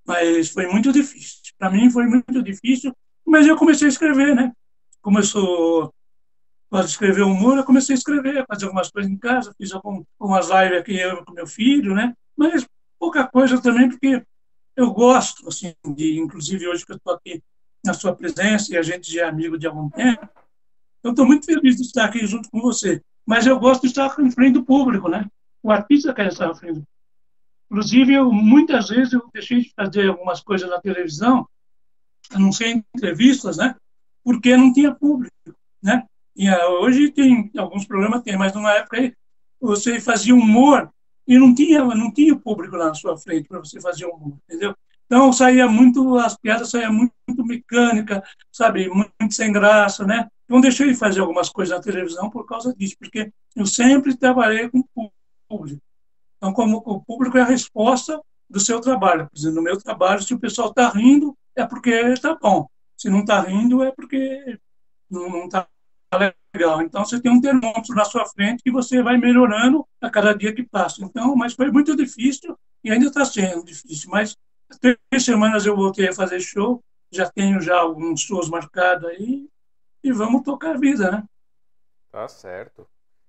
Mas 0.06 0.50
foi 0.50 0.68
muito 0.68 0.92
difícil. 0.92 1.40
Para 1.58 1.72
mim 1.72 1.90
foi 1.90 2.08
muito 2.08 2.44
difícil, 2.44 2.94
mas 3.26 3.48
eu 3.48 3.56
comecei 3.56 3.88
a 3.88 3.90
escrever, 3.90 4.36
né? 4.36 4.52
Começou 5.02 5.94
a 6.70 6.82
escrever 6.82 7.22
humor, 7.22 7.58
eu 7.58 7.64
comecei 7.64 7.96
a 7.96 7.98
escrever, 7.98 8.46
fazer 8.46 8.66
algumas 8.66 8.92
coisas 8.92 9.10
em 9.10 9.18
casa, 9.18 9.56
fiz 9.58 9.72
algumas 9.72 10.50
lives 10.50 10.78
aqui 10.78 11.00
eu 11.00 11.24
com 11.24 11.32
meu 11.32 11.48
filho, 11.48 11.96
né? 11.96 12.14
Mas 12.36 12.68
pouca 13.02 13.28
coisa 13.28 13.60
também, 13.60 13.90
porque 13.90 14.24
eu 14.76 14.94
gosto, 14.94 15.50
assim, 15.50 15.74
de, 15.96 16.20
inclusive 16.20 16.68
hoje 16.68 16.86
que 16.86 16.92
eu 16.92 16.98
estou 16.98 17.16
aqui 17.16 17.42
na 17.84 17.96
sua 17.96 18.16
presença 18.16 18.72
e 18.72 18.78
a 18.78 18.84
gente 18.84 19.12
já 19.12 19.24
é 19.24 19.28
amigo 19.28 19.58
de 19.58 19.66
algum 19.66 19.90
tempo, 19.90 20.30
eu 21.04 21.10
estou 21.10 21.26
muito 21.26 21.48
feliz 21.48 21.78
de 21.78 21.82
estar 21.82 22.06
aqui 22.06 22.28
junto 22.28 22.48
com 22.52 22.62
você. 22.62 23.02
Mas 23.26 23.48
eu 23.48 23.60
gosto 23.60 23.82
de 23.82 23.88
estar 23.88 24.16
em 24.20 24.30
frente 24.30 24.54
do 24.54 24.64
público, 24.64 25.10
né? 25.10 25.26
O 25.64 25.72
artista 25.72 26.14
quer 26.14 26.28
estar 26.28 26.52
em 26.52 26.56
frente 26.56 26.80
do 26.80 26.88
Inclusive, 27.72 28.14
eu, 28.14 28.32
muitas 28.32 28.90
vezes 28.90 29.14
eu 29.14 29.28
deixei 29.34 29.62
de 29.62 29.74
fazer 29.74 30.10
algumas 30.10 30.42
coisas 30.42 30.70
na 30.70 30.80
televisão, 30.80 31.48
a 32.30 32.38
não 32.38 32.52
ser 32.52 32.84
entrevistas, 32.94 33.58
né? 33.58 33.76
Porque 34.24 34.56
não 34.56 34.74
tinha 34.74 34.94
público, 34.94 35.34
né? 35.82 36.06
E 36.36 36.48
ah, 36.48 36.70
hoje 36.70 37.12
tem 37.12 37.50
alguns 37.58 37.86
programas 37.86 38.22
tem, 38.22 38.38
mas 38.38 38.54
numa 38.54 38.74
época 38.74 38.98
aí 38.98 39.14
você 39.60 40.00
fazia 40.00 40.36
humor 40.36 40.92
e 41.28 41.38
não 41.38 41.54
tinha 41.54 41.84
não 41.84 42.12
tinha 42.12 42.36
público 42.36 42.76
lá 42.76 42.88
na 42.88 42.94
sua 42.94 43.18
frente 43.18 43.48
para 43.48 43.60
você 43.60 43.80
fazer 43.80 44.06
humor, 44.06 44.38
entendeu? 44.48 44.76
Então 45.06 45.32
saía 45.34 45.68
muito 45.68 46.18
as 46.18 46.38
piadas 46.38 46.70
saía 46.70 46.92
muito, 46.92 47.14
muito 47.28 47.46
mecânica, 47.46 48.24
sabe, 48.52 48.88
muito, 48.90 49.12
muito 49.20 49.34
sem 49.34 49.52
graça, 49.52 50.06
né? 50.06 50.30
Então 50.46 50.62
deixei 50.62 50.88
de 50.88 50.96
fazer 50.96 51.22
algumas 51.22 51.50
coisas 51.50 51.76
na 51.76 51.84
televisão 51.84 52.30
por 52.30 52.46
causa 52.46 52.74
disso, 52.76 52.96
porque 53.00 53.32
eu 53.56 53.66
sempre 53.66 54.16
trabalhei 54.16 54.70
com 54.70 54.84
público. 55.48 55.82
Então, 56.38 56.54
como 56.54 56.78
o 56.86 57.02
público 57.02 57.38
é 57.38 57.42
a 57.42 57.46
resposta 57.46 58.20
do 58.50 58.60
seu 58.60 58.80
trabalho. 58.82 59.30
Por 59.30 59.38
exemplo, 59.38 59.58
no 59.58 59.62
meu 59.62 59.78
trabalho, 59.78 60.24
se 60.24 60.34
o 60.34 60.40
pessoal 60.40 60.70
está 60.70 60.90
rindo, 60.90 61.38
é 61.56 61.66
porque 61.66 61.90
está 61.90 62.36
bom. 62.36 62.68
Se 62.98 63.10
não 63.10 63.22
está 63.22 63.42
rindo, 63.42 63.84
é 63.84 63.92
porque 63.92 64.60
não 65.10 65.46
está 65.46 65.68
legal. 66.18 66.82
Então, 66.82 67.06
você 67.06 67.22
tem 67.22 67.32
um 67.32 67.42
termômetro 67.42 67.96
na 67.96 68.06
sua 68.06 68.26
frente 68.26 68.64
que 68.64 68.72
você 68.72 69.02
vai 69.02 69.18
melhorando 69.18 69.86
a 70.02 70.10
cada 70.10 70.34
dia 70.34 70.54
que 70.54 70.64
passa. 70.64 71.04
Então, 71.04 71.36
mas 71.36 71.54
foi 71.54 71.72
muito 71.72 71.96
difícil 71.96 72.58
e 72.84 72.92
ainda 72.92 73.08
está 73.08 73.24
sendo 73.26 73.64
difícil. 73.64 74.10
Mas 74.10 74.36
três 74.80 75.24
semanas 75.24 75.66
eu 75.66 75.76
voltei 75.76 76.10
a 76.10 76.14
fazer 76.14 76.40
show, 76.40 76.84
já 77.12 77.30
tenho 77.30 77.62
já 77.62 77.80
alguns 77.80 78.22
shows 78.22 78.50
marcados 78.50 79.10
aí 79.10 79.48
e 80.04 80.12
vamos 80.12 80.44
tocar 80.44 80.76
a 80.76 80.80
vida, 80.80 81.12
né? 81.12 81.24
Tá 82.12 82.28
certo. 82.28 82.88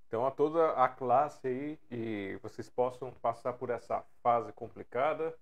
Então, 0.09 0.27
a 0.27 0.31
toda 0.31 0.73
a 0.73 0.89
classe 0.89 1.47
aí, 1.47 1.79
e 1.91 2.39
vocês 2.43 2.69
possam 2.69 3.11
passar 3.23 3.55
por 3.55 3.71
essa 3.71 4.05
fase 4.23 4.53
complicada. 4.53 5.35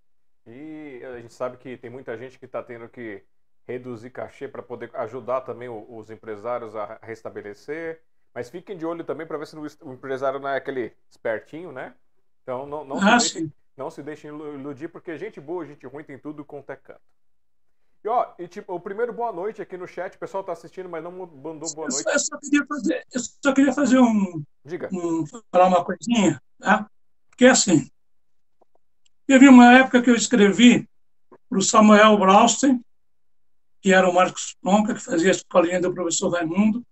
E 0.46 1.02
a 1.04 1.20
gente 1.20 1.34
sabe 1.34 1.56
que 1.56 1.76
tem 1.76 1.90
muita 1.90 2.16
gente 2.16 2.38
que 2.38 2.44
está 2.44 2.62
tendo 2.62 2.88
que 2.88 3.22
reduzir 3.70 4.10
cachê 4.10 4.48
para 4.48 4.62
poder 4.62 4.90
ajudar 4.94 5.42
também 5.42 5.68
os 5.68 6.10
empresários 6.10 6.74
a 6.76 6.98
restabelecer. 7.02 8.00
Mas 8.34 8.48
fiquem 8.48 8.76
de 8.76 8.86
olho 8.86 9.04
também 9.04 9.26
para 9.26 9.38
ver 9.38 9.46
se 9.46 9.56
o 9.56 9.92
empresário 9.92 10.38
não 10.38 10.48
é 10.48 10.56
aquele 10.56 10.92
espertinho, 11.10 11.72
né? 11.72 11.94
Então, 12.42 12.66
não, 12.66 12.84
não, 12.84 12.96
ah, 12.96 13.18
se, 13.18 13.34
deixem, 13.34 13.52
não 13.76 13.90
se 13.90 14.02
deixem 14.02 14.30
iludir, 14.30 14.88
porque 14.88 15.18
gente 15.18 15.40
boa, 15.40 15.66
gente 15.66 15.86
ruim 15.86 16.04
tem 16.04 16.18
tudo 16.18 16.44
quanto 16.44 16.70
é 16.70 16.76
canto. 16.76 17.00
E 18.02 18.08
ó, 18.08 18.32
e 18.38 18.48
tipo, 18.48 18.72
o 18.72 18.80
primeiro 18.80 19.12
boa 19.12 19.30
noite 19.30 19.60
aqui 19.60 19.76
no 19.76 19.86
chat, 19.86 20.16
o 20.16 20.18
pessoal 20.18 20.42
tá 20.42 20.52
assistindo, 20.52 20.88
mas 20.88 21.04
não 21.04 21.12
mandou 21.12 21.74
boa 21.74 21.88
noite. 21.88 22.08
Eu 22.08 22.18
só, 22.18 22.38
queria 22.38 22.66
fazer, 22.66 23.06
eu 23.12 23.20
só 23.20 23.52
queria 23.52 23.72
fazer 23.72 23.98
um. 23.98 24.42
Diga. 24.64 24.88
Um, 24.92 25.24
falar 25.52 25.66
uma 25.66 25.84
coisinha, 25.84 26.40
tá? 26.58 26.88
Porque 27.28 27.44
assim, 27.44 27.90
teve 29.26 29.48
uma 29.48 29.78
época 29.78 30.00
que 30.02 30.08
eu 30.08 30.14
escrevi 30.14 30.88
para 31.48 31.58
o 31.58 31.62
Samuel 31.62 32.18
Brausten, 32.18 32.82
que 33.80 33.92
era 33.92 34.08
o 34.08 34.14
Marcos 34.14 34.56
Tronca, 34.62 34.94
que 34.94 35.00
fazia 35.00 35.28
a 35.28 35.32
escolinha 35.32 35.80
do 35.80 35.92
professor 35.92 36.28
Raimundo, 36.28 36.84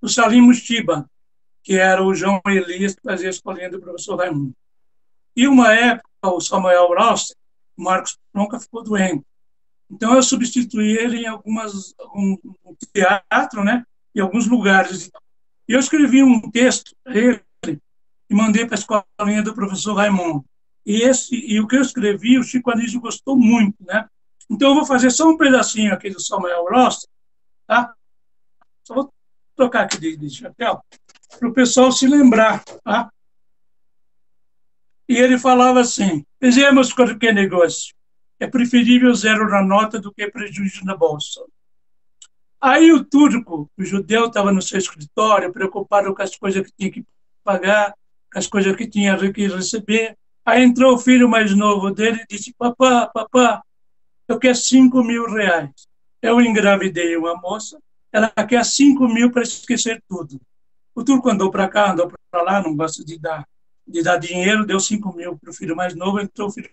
o 0.00 0.08
Salim 0.08 0.40
Mustiba, 0.40 1.08
que 1.62 1.74
era 1.74 2.02
o 2.02 2.14
João 2.14 2.40
Elias, 2.46 2.94
que 2.94 3.02
fazia 3.02 3.28
a 3.28 3.30
escolinha 3.30 3.70
do 3.70 3.80
professor 3.80 4.16
Raimundo. 4.16 4.54
E 5.36 5.46
uma 5.46 5.72
época, 5.72 6.08
o 6.24 6.40
Samuel 6.40 6.88
Brausten, 6.88 7.36
o 7.76 7.82
Marcos 7.82 8.18
Tronca 8.32 8.58
ficou 8.58 8.82
doente. 8.82 9.24
Então 9.90 10.14
eu 10.14 10.22
substituí 10.22 10.96
ele 10.96 11.18
em 11.18 11.26
algumas 11.26 11.94
um, 12.14 12.36
teatro, 12.92 13.64
né? 13.64 13.84
Em 14.14 14.20
alguns 14.20 14.46
lugares. 14.46 15.10
Eu 15.66 15.78
escrevi 15.78 16.22
um 16.22 16.50
texto 16.50 16.94
para 17.02 17.16
ele 17.16 17.42
e 17.64 18.34
mandei 18.34 18.66
para 18.66 18.74
a 18.74 18.78
escolinha 18.78 19.42
do 19.42 19.54
professor 19.54 19.94
Raimundo. 19.94 20.44
E 20.84 21.02
esse 21.02 21.34
e 21.34 21.60
o 21.60 21.66
que 21.66 21.76
eu 21.76 21.82
escrevi, 21.82 22.38
o 22.38 22.42
Chico 22.42 22.70
Anísio 22.70 23.00
gostou 23.00 23.36
muito, 23.36 23.76
né? 23.84 24.08
Então 24.50 24.70
eu 24.70 24.74
vou 24.76 24.86
fazer 24.86 25.10
só 25.10 25.28
um 25.28 25.36
pedacinho 25.36 25.92
aqui 25.92 26.10
do 26.10 26.20
Samuel 26.20 26.64
Ross, 26.70 27.06
tá? 27.66 27.94
Só 28.82 28.94
vou 28.94 29.12
tocar 29.54 29.82
aqui 29.82 29.98
de, 29.98 30.16
de 30.16 30.30
chapéu 30.30 30.82
para 31.38 31.48
o 31.48 31.52
pessoal 31.52 31.92
se 31.92 32.06
lembrar, 32.06 32.64
tá? 32.84 33.10
E 35.08 35.16
ele 35.16 35.38
falava 35.38 35.80
assim: 35.80 36.24
fizemos 36.40 36.92
qualquer 36.92 37.34
negócio 37.34 37.98
é 38.40 38.46
preferível 38.46 39.12
zero 39.14 39.48
na 39.48 39.62
nota 39.62 39.98
do 39.98 40.12
que 40.12 40.30
prejuízo 40.30 40.84
na 40.84 40.96
bolsa. 40.96 41.40
Aí 42.60 42.92
o 42.92 43.04
turco, 43.04 43.70
o 43.76 43.84
judeu, 43.84 44.26
estava 44.26 44.52
no 44.52 44.62
seu 44.62 44.78
escritório, 44.78 45.52
preocupado 45.52 46.14
com 46.14 46.22
as 46.22 46.36
coisas 46.36 46.64
que 46.64 46.72
tinha 46.76 46.90
que 46.90 47.04
pagar, 47.44 47.94
com 48.32 48.38
as 48.38 48.46
coisas 48.46 48.74
que 48.76 48.86
tinha 48.86 49.16
que 49.32 49.46
receber. 49.46 50.16
Aí 50.44 50.62
entrou 50.62 50.94
o 50.94 50.98
filho 50.98 51.28
mais 51.28 51.54
novo 51.54 51.90
dele 51.90 52.22
e 52.22 52.36
disse: 52.36 52.54
Papá, 52.56 53.06
papá, 53.06 53.62
eu 54.28 54.38
quero 54.38 54.54
cinco 54.54 55.02
mil 55.02 55.26
reais. 55.26 55.70
Eu 56.20 56.40
engravidei 56.40 57.16
uma 57.16 57.34
moça, 57.36 57.78
ela 58.12 58.28
quer 58.28 58.64
cinco 58.64 59.08
mil 59.08 59.30
para 59.32 59.42
esquecer 59.42 60.02
tudo. 60.08 60.40
O 60.94 61.02
turco 61.02 61.30
andou 61.30 61.50
para 61.50 61.68
cá, 61.68 61.92
andou 61.92 62.12
para 62.30 62.42
lá, 62.42 62.62
não 62.62 62.76
gosta 62.76 63.04
de 63.04 63.18
dar, 63.18 63.46
de 63.86 64.02
dar 64.02 64.18
dinheiro, 64.18 64.66
deu 64.66 64.78
cinco 64.78 65.14
mil 65.16 65.38
para 65.38 65.50
o 65.50 65.54
filho 65.54 65.74
mais 65.74 65.94
novo, 65.94 66.20
entrou 66.20 66.48
o 66.48 66.52
filho 66.52 66.70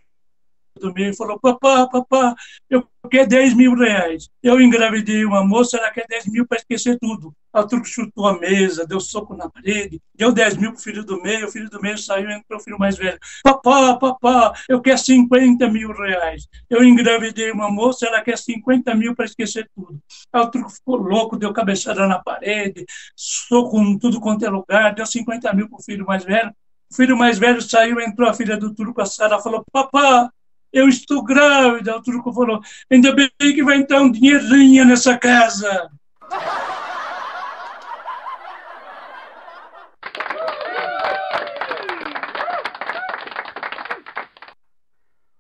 do 0.80 0.94
meio 0.94 1.12
e 1.12 1.16
falou: 1.16 1.40
Papá, 1.40 1.88
papá, 1.88 2.36
eu 2.70 2.88
quero 3.10 3.28
10 3.28 3.54
mil 3.54 3.76
reais. 3.76 4.30
Eu 4.42 4.60
engravidei 4.60 5.26
uma 5.26 5.46
moça, 5.46 5.78
ela 5.78 5.92
quer 5.92 6.06
10 6.08 6.28
mil 6.28 6.46
para 6.48 6.58
esquecer 6.58 6.98
tudo. 7.00 7.34
A 7.54 7.64
truque 7.64 7.88
chutou 7.88 8.28
a 8.28 8.38
mesa, 8.38 8.86
deu 8.86 9.00
soco 9.00 9.36
na 9.36 9.50
parede, 9.50 10.02
deu 10.14 10.32
10 10.32 10.58
mil 10.58 10.72
para 10.72 10.80
o 10.80 10.84
filho 10.84 11.06
do 11.06 11.22
meio, 11.22 11.48
o 11.48 11.52
filho 11.52 11.70
do 11.70 11.82
meio 11.82 11.98
saiu 11.98 12.30
e 12.30 12.34
entrou 12.34 12.60
o 12.60 12.64
filho 12.64 12.78
mais 12.78 12.98
velho. 12.98 13.18
Papá, 13.44 13.96
papá, 13.98 14.54
eu 14.68 14.82
quero 14.82 14.98
50 14.98 15.68
mil 15.70 15.92
reais. 15.94 16.48
Eu 16.70 16.84
engravidei 16.84 17.52
uma 17.52 17.72
moça, 17.72 18.08
ela 18.08 18.22
quer 18.22 18.38
50 18.38 18.94
mil 18.96 19.16
para 19.16 19.26
esquecer 19.26 19.70
tudo. 19.74 20.00
A 20.34 20.46
truque 20.48 20.74
ficou 20.74 20.98
louco, 20.98 21.38
deu 21.38 21.54
cabeçada 21.54 22.06
na 22.08 22.20
parede, 22.20 22.86
soco 23.16 23.80
em 23.80 23.98
tudo 23.98 24.20
quanto 24.20 24.46
é 24.46 24.50
lugar, 24.50 24.94
deu 24.94 25.06
50 25.06 25.54
mil 25.54 25.70
para 25.70 25.80
o 25.80 25.84
filho 25.84 26.06
mais 26.06 26.26
velho. 26.26 26.54
O 26.92 26.96
filho 26.96 27.18
mais 27.18 27.40
velho 27.40 27.62
saiu, 27.62 28.00
entrou 28.00 28.30
a 28.30 28.34
filha 28.34 28.58
do 28.58 28.74
turco, 28.74 29.02
a 29.02 29.06
Sara, 29.06 29.40
falou: 29.40 29.64
Papá, 29.72 30.30
eu 30.76 30.90
estou 30.90 31.24
grávida. 31.24 31.96
O 31.96 32.04
Turco 32.04 32.34
falou, 32.34 32.62
ainda 32.92 33.16
bem 33.16 33.30
que 33.40 33.64
vai 33.64 33.78
entrar 33.78 34.02
um 34.02 34.12
dinheirinho 34.12 34.84
nessa 34.86 35.18
casa. 35.18 35.90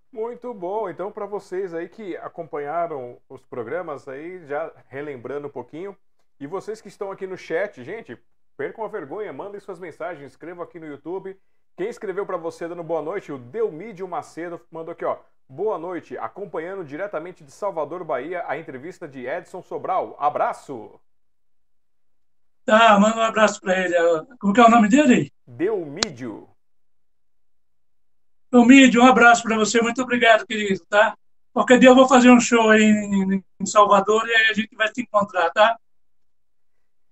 Muito 0.09 0.53
bom. 0.53 0.89
Então, 0.89 1.11
para 1.11 1.25
vocês 1.25 1.73
aí 1.73 1.89
que 1.89 2.15
acompanharam 2.17 3.17
os 3.27 3.43
programas 3.45 4.07
aí, 4.07 4.45
já 4.47 4.71
relembrando 4.87 5.47
um 5.47 5.51
pouquinho, 5.51 5.97
e 6.39 6.47
vocês 6.47 6.79
que 6.79 6.87
estão 6.87 7.11
aqui 7.11 7.27
no 7.27 7.37
chat, 7.37 7.83
gente, 7.83 8.17
percam 8.55 8.85
a 8.85 8.87
vergonha, 8.87 9.33
mandem 9.33 9.59
suas 9.59 9.79
mensagens, 9.79 10.31
escrevam 10.31 10.63
aqui 10.63 10.79
no 10.79 10.87
YouTube 10.87 11.37
quem 11.75 11.89
escreveu 11.89 12.25
para 12.25 12.37
você 12.37 12.67
dando 12.67 12.83
boa 12.83 13.01
noite, 13.01 13.31
o 13.31 13.37
Delmídio 13.37 14.07
Macedo, 14.07 14.61
mandou 14.71 14.93
aqui, 14.93 15.03
ó. 15.03 15.17
Boa 15.47 15.77
noite, 15.77 16.17
acompanhando 16.17 16.83
diretamente 16.83 17.43
de 17.43 17.51
Salvador, 17.51 18.03
Bahia, 18.03 18.43
a 18.47 18.57
entrevista 18.57 19.07
de 19.07 19.27
Edson 19.27 19.61
Sobral. 19.61 20.15
Abraço! 20.19 20.99
Tá, 22.65 22.99
manda 22.99 23.17
um 23.17 23.21
abraço 23.21 23.61
para 23.61 23.79
ele. 23.79 23.93
Como 24.39 24.53
que 24.53 24.59
é 24.59 24.65
o 24.65 24.69
nome 24.69 24.89
dele? 24.89 25.31
Delmídio. 25.45 26.49
Delmídio, 28.51 29.03
um 29.03 29.05
abraço 29.05 29.43
para 29.43 29.55
você. 29.55 29.81
Muito 29.81 30.01
obrigado, 30.01 30.47
querido, 30.47 30.83
tá? 30.85 31.15
Qualquer 31.53 31.77
dia 31.77 31.89
eu 31.89 31.95
vou 31.95 32.07
fazer 32.07 32.31
um 32.31 32.39
show 32.39 32.71
aí 32.71 32.83
em, 32.83 33.43
em 33.59 33.65
Salvador 33.65 34.27
e 34.27 34.33
aí 34.33 34.45
a 34.47 34.53
gente 34.53 34.75
vai 34.75 34.87
se 34.87 35.01
encontrar, 35.01 35.51
tá? 35.51 35.77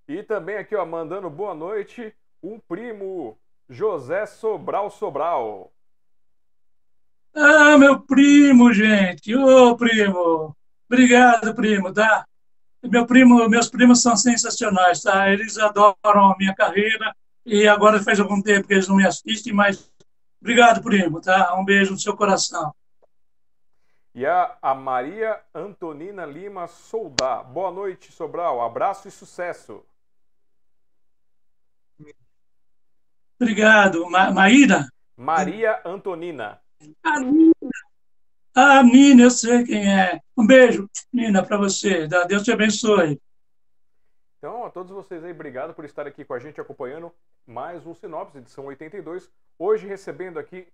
E 0.08 0.24
também 0.24 0.58
aqui, 0.58 0.76
ó, 0.76 0.86
mandando 0.86 1.30
boa 1.30 1.54
noite, 1.54 2.16
um 2.42 2.60
primo, 2.60 3.38
José 3.74 4.28
Sobral 4.28 4.92
Sobral. 4.92 5.72
Ah, 7.36 7.76
meu 7.76 8.00
primo, 8.00 8.72
gente. 8.72 9.36
Ô, 9.36 9.76
primo. 9.76 10.56
Obrigado, 10.88 11.56
primo, 11.56 11.92
tá? 11.92 12.24
Meu 12.84 13.08
primo, 13.08 13.50
meus 13.50 13.70
primos 13.70 14.02
são 14.02 14.16
sensacionais, 14.16 15.02
tá? 15.02 15.28
Eles 15.32 15.58
adoram 15.58 15.96
a 16.06 16.38
minha 16.38 16.54
carreira 16.54 17.16
e 17.44 17.68
agora 17.68 18.04
faz 18.04 18.20
algum 18.20 18.40
tempo 18.40 18.68
que 18.68 18.74
eles 18.76 18.88
não 18.88 18.98
me 18.98 19.08
assistem, 19.08 19.52
mas 19.52 19.92
obrigado, 20.40 20.84
primo, 20.84 21.20
tá? 21.20 21.56
Um 21.56 21.66
beijo 21.66 21.94
no 21.94 22.00
seu 22.00 22.16
coração. 22.16 22.72
E 24.14 24.24
a, 24.24 24.56
a 24.62 24.76
Maria 24.76 25.42
Antonina 25.56 26.28
Lima 26.28 26.68
Soldá. 26.68 27.42
Boa 27.42 27.72
noite, 27.72 28.12
Sobral. 28.12 28.62
Abraço 28.62 29.08
e 29.08 29.12
sucesso. 29.12 29.84
Obrigado. 33.44 34.10
Ma 34.10 34.32
Maíra? 34.32 34.88
Maria 35.18 35.82
Antonina. 35.84 36.62
Ah, 37.04 37.20
ah, 38.56 38.84
Nina, 38.84 39.24
eu 39.24 39.32
sei 39.32 39.66
quem 39.66 39.86
é. 39.86 40.22
Um 40.38 40.48
beijo, 40.48 40.90
Nina, 41.12 41.46
para 41.46 41.58
você. 41.58 42.08
Deus 42.26 42.44
te 42.44 42.54
abençoe. 42.54 43.22
Então, 44.38 44.66
a 44.66 44.70
todos 44.70 44.94
vocês 44.94 45.22
aí, 45.26 45.32
obrigado 45.32 45.74
por 45.74 45.84
estar 45.84 46.08
aqui 46.08 46.24
com 46.24 46.34
a 46.34 46.40
gente 46.40 46.62
acompanhando 46.62 47.14
mais 47.46 47.86
um 47.86 47.94
Sinopse, 47.94 48.38
edição 48.38 48.66
82. 48.66 49.30
Hoje 49.60 49.88
recebendo 49.88 50.40
aqui 50.40 50.66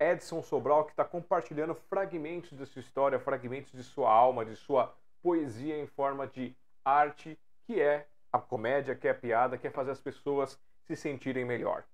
Edson 0.00 0.42
Sobral, 0.42 0.84
que 0.84 0.92
está 0.92 1.04
compartilhando 1.04 1.74
fragmentos 1.74 2.56
de 2.56 2.64
sua 2.64 2.80
história, 2.80 3.20
fragmentos 3.20 3.72
de 3.72 3.84
sua 3.84 4.10
alma, 4.10 4.42
de 4.42 4.56
sua 4.56 4.94
poesia 5.22 5.78
em 5.78 5.86
forma 5.86 6.26
de 6.26 6.56
arte, 6.82 7.38
que 7.66 7.78
é 7.78 8.06
a 8.32 8.38
comédia, 8.38 8.94
que 8.94 9.06
é 9.06 9.10
a 9.10 9.14
piada, 9.14 9.58
que 9.58 9.66
é 9.66 9.70
fazer 9.70 9.90
as 9.90 10.00
pessoas 10.00 10.58
se 10.86 10.96
sentirem 10.96 11.44
melhor. 11.44 11.84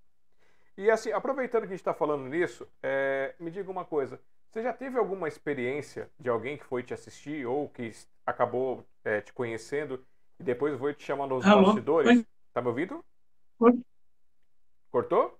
E 0.76 0.90
assim, 0.90 1.12
aproveitando 1.12 1.62
que 1.62 1.66
a 1.68 1.70
gente 1.70 1.80
está 1.80 1.94
falando 1.94 2.26
nisso, 2.28 2.66
é, 2.82 3.34
me 3.38 3.50
diga 3.50 3.70
uma 3.70 3.84
coisa. 3.84 4.18
Você 4.50 4.62
já 4.62 4.72
teve 4.72 4.98
alguma 4.98 5.28
experiência 5.28 6.10
de 6.18 6.28
alguém 6.28 6.56
que 6.56 6.64
foi 6.64 6.82
te 6.82 6.92
assistir 6.92 7.46
ou 7.46 7.68
que 7.68 7.90
acabou 8.26 8.86
é, 9.04 9.20
te 9.20 9.32
conhecendo 9.32 10.04
e 10.38 10.42
depois 10.42 10.78
foi 10.78 10.94
te 10.94 11.04
chamar 11.04 11.26
nos 11.26 11.44
Alô? 11.44 11.66
bastidores? 11.66 12.18
Oi? 12.18 12.26
Tá 12.52 12.60
me 12.60 12.68
ouvindo? 12.68 13.04
Oi? 13.60 13.80
Cortou? 14.90 15.38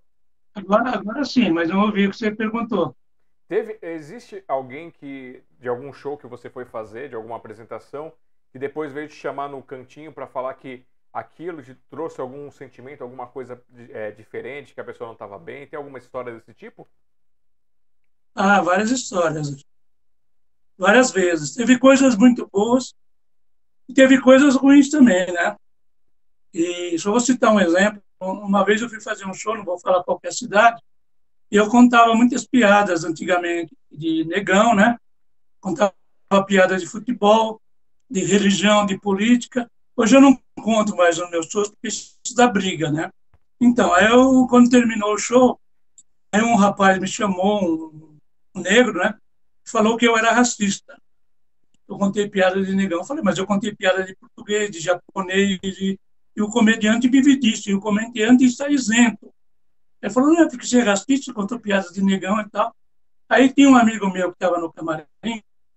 Agora, 0.54 0.90
agora 0.90 1.24
sim, 1.24 1.50
mas 1.50 1.68
não 1.68 1.82
ouvi 1.82 2.06
o 2.06 2.10
que 2.10 2.16
você 2.16 2.30
perguntou. 2.30 2.94
Teve, 3.48 3.78
existe 3.82 4.42
alguém 4.48 4.90
que 4.90 5.42
de 5.58 5.68
algum 5.68 5.92
show 5.92 6.16
que 6.16 6.26
você 6.26 6.48
foi 6.48 6.64
fazer, 6.64 7.08
de 7.10 7.14
alguma 7.14 7.36
apresentação, 7.36 8.12
que 8.50 8.58
depois 8.58 8.92
veio 8.92 9.08
te 9.08 9.14
chamar 9.14 9.48
no 9.48 9.62
cantinho 9.62 10.12
para 10.12 10.26
falar 10.26 10.54
que 10.54 10.84
aquilo 11.12 11.62
te 11.62 11.74
trouxe 11.90 12.20
algum 12.20 12.50
sentimento, 12.50 13.02
alguma 13.02 13.26
coisa 13.26 13.62
é, 13.90 14.10
diferente, 14.10 14.72
que 14.72 14.80
a 14.80 14.84
pessoa 14.84 15.06
não 15.06 15.12
estava 15.12 15.38
bem? 15.38 15.66
Tem 15.66 15.76
alguma 15.76 15.98
história 15.98 16.32
desse 16.32 16.54
tipo? 16.54 16.88
Ah, 18.34 18.62
várias 18.62 18.90
histórias. 18.90 19.62
Várias 20.78 21.10
vezes. 21.10 21.54
Teve 21.54 21.78
coisas 21.78 22.16
muito 22.16 22.48
boas 22.50 22.94
e 23.88 23.92
teve 23.92 24.20
coisas 24.20 24.56
ruins 24.56 24.88
também, 24.88 25.30
né? 25.32 25.56
E 26.52 26.98
só 26.98 27.10
vou 27.10 27.20
citar 27.20 27.52
um 27.52 27.60
exemplo. 27.60 28.02
Uma 28.20 28.64
vez 28.64 28.80
eu 28.80 28.88
fui 28.88 29.00
fazer 29.00 29.26
um 29.26 29.34
show, 29.34 29.56
não 29.56 29.64
vou 29.64 29.78
falar 29.78 30.04
qualquer 30.04 30.28
é 30.28 30.32
cidade, 30.32 30.80
e 31.50 31.56
eu 31.56 31.68
contava 31.68 32.14
muitas 32.14 32.46
piadas 32.46 33.04
antigamente 33.04 33.76
de 33.90 34.24
negão, 34.24 34.74
né? 34.74 34.96
Contava 35.60 35.92
piadas 36.46 36.80
de 36.80 36.88
futebol, 36.88 37.60
de 38.08 38.24
religião, 38.24 38.86
de 38.86 38.98
política. 38.98 39.70
Hoje 39.96 40.16
eu 40.16 40.20
não 40.20 40.38
conto 40.62 40.96
mais 40.96 41.18
nos 41.18 41.30
meus 41.30 41.46
shows 41.46 41.68
porque 41.68 41.88
isso 41.88 42.16
dá 42.34 42.48
briga, 42.48 42.90
né? 42.90 43.10
Então, 43.60 43.92
aí 43.92 44.06
eu, 44.06 44.46
quando 44.48 44.70
terminou 44.70 45.12
o 45.12 45.18
show, 45.18 45.60
aí 46.32 46.42
um 46.42 46.56
rapaz 46.56 46.98
me 46.98 47.06
chamou, 47.06 47.92
um, 48.54 48.60
negro, 48.60 48.98
né? 48.98 49.14
Falou 49.64 49.96
que 49.96 50.06
eu 50.06 50.16
era 50.16 50.32
racista. 50.32 50.96
Eu 51.86 51.98
contei 51.98 52.28
piada 52.28 52.62
de 52.62 52.74
negão. 52.74 53.00
Eu 53.00 53.04
falei, 53.04 53.22
mas 53.22 53.38
eu 53.38 53.46
contei 53.46 53.74
piada 53.74 54.04
de 54.04 54.16
português, 54.16 54.70
de 54.70 54.80
japonês, 54.80 55.58
de 55.60 55.98
e 56.34 56.42
o 56.42 56.48
comediante 56.48 57.08
vive 57.08 57.36
disso, 57.38 57.68
e 57.68 57.74
o 57.74 57.80
comediante 57.80 58.44
está 58.44 58.68
isento. 58.68 59.32
Ele 60.00 60.12
falou, 60.12 60.32
não 60.32 60.42
é 60.42 60.48
porque 60.48 60.66
você 60.66 60.80
é 60.80 60.82
racista, 60.82 61.32
contou 61.32 61.60
piadas 61.60 61.92
de 61.92 62.02
negão 62.02 62.40
e 62.40 62.48
tal. 62.48 62.74
Aí 63.28 63.52
tinha 63.52 63.68
um 63.68 63.76
amigo 63.76 64.10
meu 64.10 64.28
que 64.28 64.36
estava 64.36 64.58
no 64.58 64.72
camarim, 64.72 65.06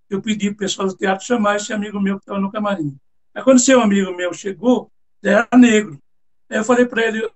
eu 0.09 0.21
pedi 0.21 0.47
para 0.47 0.55
o 0.55 0.57
pessoal 0.57 0.87
do 0.87 0.95
teatro 0.95 1.25
chamar 1.25 1.57
esse 1.57 1.73
amigo 1.73 1.99
meu 1.99 2.15
que 2.17 2.23
estava 2.23 2.39
no 2.39 2.51
camarim. 2.51 2.97
Aí 3.35 3.43
quando 3.43 3.59
seu 3.59 3.81
amigo 3.81 4.15
meu 4.15 4.33
chegou, 4.33 4.89
era 5.23 5.47
negro. 5.55 5.99
Aí 6.49 6.57
eu 6.57 6.63
falei 6.63 6.85
para 6.85 7.05
ele, 7.05 7.29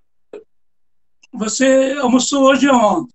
você 1.32 1.96
almoçou 2.00 2.44
hoje 2.44 2.68
aonde? 2.68 3.12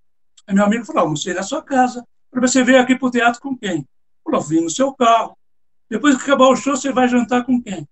Aí 0.48 0.54
meu 0.56 0.64
amigo 0.64 0.86
falou, 0.86 1.04
almocei 1.04 1.34
na 1.34 1.44
sua 1.44 1.62
casa. 1.62 2.06
Falei, 2.32 2.48
você 2.48 2.64
veio 2.64 2.80
aqui 2.80 2.96
para 2.96 3.08
o 3.08 3.12
teatro 3.12 3.42
com 3.42 3.58
quem? 3.58 3.86
Falou, 4.24 4.42
vim 4.42 4.62
no 4.62 4.70
seu 4.70 4.94
carro. 4.94 5.36
Depois 5.90 6.16
que 6.16 6.24
acabar 6.24 6.48
o 6.48 6.56
show, 6.56 6.78
você 6.78 6.92
vai 6.92 7.08
jantar 7.08 7.46
com 7.46 7.62
quem? 7.62 7.88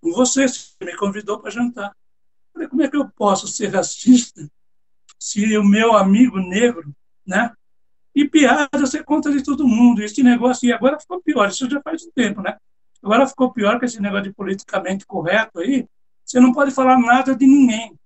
com 0.00 0.12
você, 0.12 0.48
você 0.48 0.72
me 0.82 0.96
convidou 0.96 1.38
para 1.38 1.50
jantar. 1.50 1.94
Falei, 2.52 2.68
como 2.68 2.82
é 2.82 2.88
que 2.88 2.96
eu 2.96 3.08
posso 3.10 3.46
ser 3.46 3.68
racista 3.68 4.50
se 5.18 5.56
o 5.56 5.64
meu 5.64 5.94
amigo 5.96 6.38
negro, 6.38 6.92
né? 7.26 7.52
E 8.14 8.28
piada 8.28 8.78
você 8.78 9.04
conta 9.04 9.30
de 9.30 9.42
todo 9.42 9.68
mundo. 9.68 10.02
Esse 10.02 10.22
negócio, 10.22 10.66
e 10.66 10.72
agora 10.72 10.98
ficou 10.98 11.20
pior, 11.22 11.48
isso 11.48 11.68
já 11.68 11.80
faz 11.82 12.04
um 12.04 12.10
tempo, 12.10 12.40
né? 12.40 12.56
Agora 13.02 13.26
ficou 13.26 13.52
pior 13.52 13.78
que 13.78 13.86
esse 13.86 14.00
negócio 14.00 14.24
de 14.24 14.32
politicamente 14.32 15.06
correto 15.06 15.60
aí, 15.60 15.86
você 16.24 16.38
não 16.38 16.52
pode 16.52 16.70
falar 16.70 16.98
nada 16.98 17.34
de 17.34 17.46
ninguém. 17.46 17.98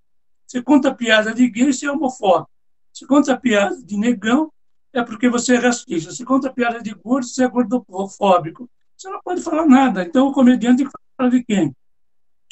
Você 0.47 0.63
conta 0.63 0.95
piada 0.95 1.35
de 1.35 1.49
gay, 1.49 1.73
você 1.73 1.87
é 1.87 1.91
homofóbico. 1.91 2.51
Você 2.93 3.07
conta 3.07 3.37
piada 3.37 3.77
de 3.83 3.97
negão, 3.97 4.53
é 4.93 5.03
porque 5.03 5.29
você 5.29 5.57
é 5.57 5.59
racista. 5.59 6.13
Você 6.13 6.25
conta 6.25 6.53
piada 6.53 6.81
de 6.81 6.95
gordo, 6.95 7.27
você 7.27 7.45
é 7.45 7.49
gordofóbico. 7.49 8.71
Você 8.97 9.09
não 9.11 9.21
pode 9.21 9.43
falar 9.43 9.67
nada. 9.67 10.05
Então, 10.05 10.29
o 10.29 10.33
comediante 10.33 10.87
fala 11.17 11.31
de 11.31 11.43
quem? 11.43 11.75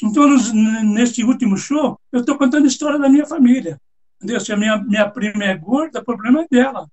Então, 0.01 0.27
neste 0.83 1.23
último 1.23 1.57
show, 1.57 1.97
eu 2.11 2.19
estou 2.19 2.37
contando 2.37 2.65
a 2.65 2.67
história 2.67 2.99
da 2.99 3.09
minha 3.09 3.25
família. 3.25 3.79
Entendeu? 4.17 4.39
Se 4.41 4.51
a 4.51 4.57
minha, 4.57 4.77
minha 4.77 5.09
prima 5.09 5.45
é 5.45 5.55
gorda, 5.55 6.01
o 6.01 6.03
problema 6.03 6.41
é 6.41 6.47
dela. 6.49 6.87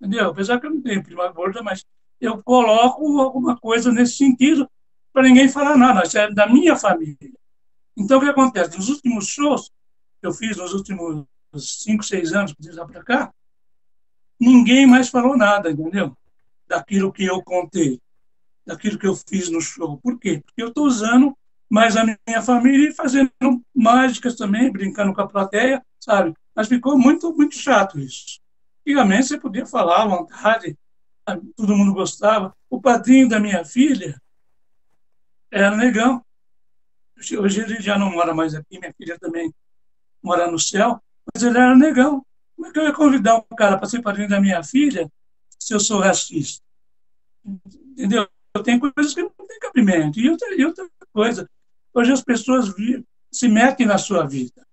Entendeu? 0.00 0.30
Apesar 0.30 0.58
que 0.58 0.66
eu 0.66 0.70
não 0.70 0.82
tenho 0.82 1.02
prima 1.02 1.28
gorda, 1.28 1.62
mas 1.62 1.84
eu 2.20 2.42
coloco 2.42 3.20
alguma 3.20 3.56
coisa 3.56 3.92
nesse 3.92 4.16
sentido 4.16 4.68
para 5.16 5.22
ninguém 5.22 5.48
falar 5.48 5.78
nada. 5.78 6.02
É 6.14 6.30
da 6.30 6.46
minha 6.46 6.76
família. 6.76 7.16
Então, 7.96 8.18
o 8.18 8.20
que 8.20 8.28
acontece? 8.28 8.76
Nos 8.76 8.90
últimos 8.90 9.26
shows 9.26 9.70
que 10.20 10.26
eu 10.26 10.32
fiz, 10.34 10.58
nos 10.58 10.74
últimos 10.74 11.24
cinco, 11.54 12.02
seis 12.02 12.34
anos, 12.34 12.54
de 12.58 12.70
lá 12.72 12.86
para 12.86 13.02
cá, 13.02 13.32
ninguém 14.38 14.86
mais 14.86 15.08
falou 15.08 15.34
nada, 15.34 15.70
entendeu? 15.70 16.14
Daquilo 16.68 17.10
que 17.10 17.24
eu 17.24 17.42
contei, 17.42 17.98
daquilo 18.66 18.98
que 18.98 19.06
eu 19.06 19.16
fiz 19.16 19.48
no 19.48 19.58
show. 19.58 19.96
Por 20.02 20.18
quê? 20.18 20.42
Porque 20.44 20.62
eu 20.62 20.68
estou 20.68 20.84
usando 20.84 21.34
mas 21.68 21.96
a 21.96 22.04
minha 22.04 22.42
família 22.42 22.94
fazendo 22.94 23.32
mágicas 23.74 24.36
também, 24.36 24.70
brincando 24.70 25.12
com 25.12 25.20
a 25.20 25.26
plateia, 25.26 25.82
sabe? 25.98 26.32
Mas 26.54 26.68
ficou 26.68 26.96
muito, 26.96 27.34
muito 27.34 27.56
chato 27.56 27.98
isso. 27.98 28.38
Antigamente 28.86 29.26
você 29.26 29.40
podia 29.40 29.66
falar 29.66 30.02
à 30.02 30.06
vontade, 30.06 30.78
todo 31.56 31.74
mundo 31.74 31.92
gostava. 31.92 32.54
O 32.70 32.80
padrinho 32.80 33.28
da 33.28 33.40
minha 33.40 33.64
filha 33.64 34.20
era 35.50 35.76
negão. 35.76 36.24
Hoje 37.38 37.60
ele 37.60 37.80
já 37.80 37.98
não 37.98 38.10
mora 38.10 38.34
mais 38.34 38.54
aqui, 38.54 38.78
minha 38.78 38.92
filha 38.96 39.18
também 39.18 39.52
mora 40.22 40.50
no 40.50 40.58
céu, 40.58 41.00
mas 41.32 41.42
ele 41.42 41.56
era 41.56 41.74
negão. 41.76 42.24
Como 42.54 42.68
é 42.68 42.72
que 42.72 42.78
eu 42.78 42.84
ia 42.84 42.92
convidar 42.92 43.36
um 43.36 43.56
cara 43.56 43.76
para 43.78 43.88
ser 43.88 44.02
padrinho 44.02 44.28
da 44.28 44.40
minha 44.40 44.62
filha 44.62 45.10
se 45.58 45.74
eu 45.74 45.80
sou 45.80 46.00
racista? 46.00 46.62
Entendeu? 47.44 48.28
Eu 48.54 48.62
tenho 48.62 48.80
coisas 48.80 49.14
que 49.14 49.22
não 49.22 49.30
tem 49.30 49.58
cabimento. 49.60 50.18
E 50.18 50.28
outra, 50.28 50.54
e 50.54 50.64
outra 50.64 50.86
coisa, 51.12 51.48
Hoje 51.96 52.12
as 52.12 52.22
pessoas 52.22 52.74
se 53.32 53.48
metem 53.48 53.86
na 53.86 53.96
sua 53.96 54.26
vida. 54.26 54.66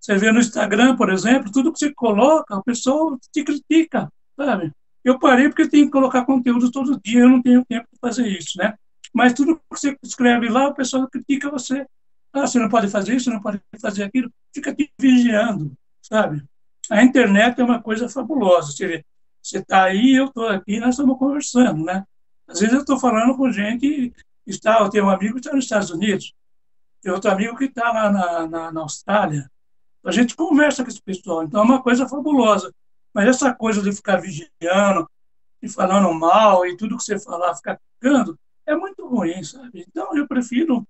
Você 0.00 0.16
vê 0.16 0.32
no 0.32 0.40
Instagram, 0.40 0.96
por 0.96 1.08
exemplo, 1.08 1.52
tudo 1.52 1.72
que 1.72 1.78
você 1.78 1.94
coloca, 1.94 2.56
o 2.56 2.64
pessoal 2.64 3.16
te 3.32 3.44
critica, 3.44 4.12
sabe? 4.36 4.72
Eu 5.04 5.16
parei 5.20 5.48
porque 5.48 5.68
tenho 5.68 5.86
que 5.86 5.92
colocar 5.92 6.24
conteúdo 6.24 6.68
todo 6.72 7.00
dia, 7.04 7.20
eu 7.20 7.28
não 7.28 7.40
tenho 7.40 7.64
tempo 7.64 7.86
de 7.92 8.00
fazer 8.00 8.26
isso, 8.26 8.58
né? 8.58 8.76
Mas 9.12 9.32
tudo 9.32 9.56
que 9.56 9.62
você 9.70 9.96
escreve 10.02 10.48
lá, 10.48 10.68
o 10.68 10.74
pessoal 10.74 11.08
critica 11.08 11.50
você. 11.50 11.86
Ah, 12.32 12.46
você 12.46 12.58
não 12.58 12.68
pode 12.68 12.88
fazer 12.88 13.14
isso, 13.16 13.30
não 13.30 13.40
pode 13.40 13.60
fazer 13.80 14.04
aquilo. 14.04 14.30
Fica 14.54 14.74
te 14.74 14.90
vigiando, 14.98 15.72
sabe? 16.00 16.44
A 16.88 17.02
internet 17.02 17.60
é 17.60 17.64
uma 17.64 17.82
coisa 17.82 18.08
fabulosa. 18.08 18.72
Você 18.72 19.04
está 19.58 19.84
aí, 19.84 20.14
eu 20.14 20.26
estou 20.26 20.46
aqui, 20.46 20.78
nós 20.78 20.90
estamos 20.90 21.18
conversando, 21.18 21.84
né? 21.84 22.04
Às 22.46 22.60
vezes 22.60 22.74
eu 22.74 22.80
estou 22.80 22.98
falando 22.98 23.36
com 23.36 23.50
gente, 23.50 24.12
está, 24.46 24.80
eu 24.80 24.90
tenho 24.90 25.06
um 25.06 25.10
amigo 25.10 25.34
que 25.34 25.40
está 25.40 25.54
nos 25.54 25.64
Estados 25.64 25.90
Unidos, 25.90 26.34
tem 27.00 27.12
outro 27.12 27.30
amigo 27.30 27.56
que 27.56 27.64
está 27.64 27.92
lá 27.92 28.10
na, 28.10 28.46
na, 28.46 28.72
na, 28.72 28.80
Austrália. 28.80 29.50
A 30.04 30.10
gente 30.10 30.34
conversa 30.34 30.82
com 30.82 30.90
esse 30.90 31.00
pessoal, 31.00 31.44
então 31.44 31.60
é 31.60 31.64
uma 31.64 31.82
coisa 31.82 32.08
fabulosa. 32.08 32.72
Mas 33.14 33.28
essa 33.28 33.54
coisa 33.54 33.82
de 33.82 33.92
ficar 33.92 34.16
vigiando, 34.16 35.08
e 35.62 35.68
falando 35.68 36.12
mal 36.14 36.66
e 36.66 36.76
tudo 36.76 36.96
que 36.96 37.02
você 37.02 37.18
falar 37.18 37.54
ficar 37.54 37.78
ficando, 37.94 38.38
é 38.70 38.76
muito 38.76 39.06
ruim, 39.06 39.42
sabe? 39.42 39.84
Então 39.86 40.16
eu 40.16 40.26
prefiro 40.26 40.86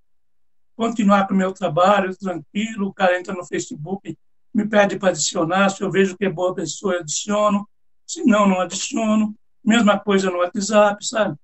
continuar 0.77 1.27
com 1.27 1.35
o 1.35 1.37
meu 1.37 1.53
trabalho 1.53 2.17
tranquilo, 2.17 2.89
o 2.89 2.95
cara 2.95 3.19
entra 3.19 3.35
no 3.35 3.45
Facebook, 3.45 4.17
me 4.53 4.67
pede 4.69 4.99
para 4.99 5.11
adicionar, 5.11 5.69
se 5.69 5.83
eu 5.83 5.91
vejo 5.91 6.17
que 6.17 6.25
é 6.25 6.31
boa 6.31 6.55
pessoa, 6.55 6.95
eu 6.95 7.01
adiciono, 7.01 7.69
se 8.07 8.25
não, 8.25 8.49
não 8.49 8.61
adiciono. 8.61 9.35
Mesma 9.63 9.99
coisa 10.01 10.31
no 10.31 10.39
WhatsApp, 10.39 11.07
sabe? 11.07 11.37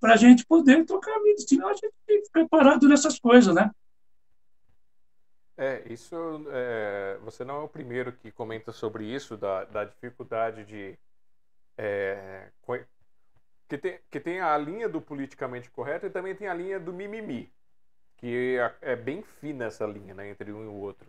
Para 0.00 0.14
a 0.14 0.16
gente 0.16 0.46
poder 0.46 0.86
trocar 0.86 1.20
vida, 1.22 1.40
senão 1.46 1.68
a 1.68 1.74
gente 1.74 1.92
fica 2.06 2.48
parado 2.48 2.88
nessas 2.88 3.18
coisas, 3.18 3.54
né? 3.54 3.70
É, 5.56 5.82
isso. 5.92 6.16
É, 6.50 7.18
você 7.22 7.44
não 7.44 7.56
é 7.56 7.64
o 7.64 7.68
primeiro 7.68 8.12
que 8.12 8.30
comenta 8.30 8.72
sobre 8.72 9.04
isso, 9.04 9.36
da, 9.36 9.64
da 9.64 9.84
dificuldade 9.84 10.64
de. 10.64 10.96
É, 11.76 12.48
que, 13.68 13.76
tem, 13.76 14.00
que 14.10 14.18
tem 14.18 14.40
a 14.40 14.56
linha 14.56 14.88
do 14.88 15.00
politicamente 15.00 15.70
correto 15.70 16.06
e 16.06 16.10
também 16.10 16.34
tem 16.34 16.48
a 16.48 16.54
linha 16.54 16.80
do 16.80 16.92
mimimi, 16.92 17.52
que 18.16 18.58
é, 18.58 18.92
é 18.92 18.96
bem 18.96 19.22
fina 19.22 19.66
essa 19.66 19.86
linha 19.86 20.14
né, 20.14 20.28
entre 20.30 20.52
um 20.52 20.64
e 20.64 20.66
o 20.66 20.74
outro. 20.74 21.08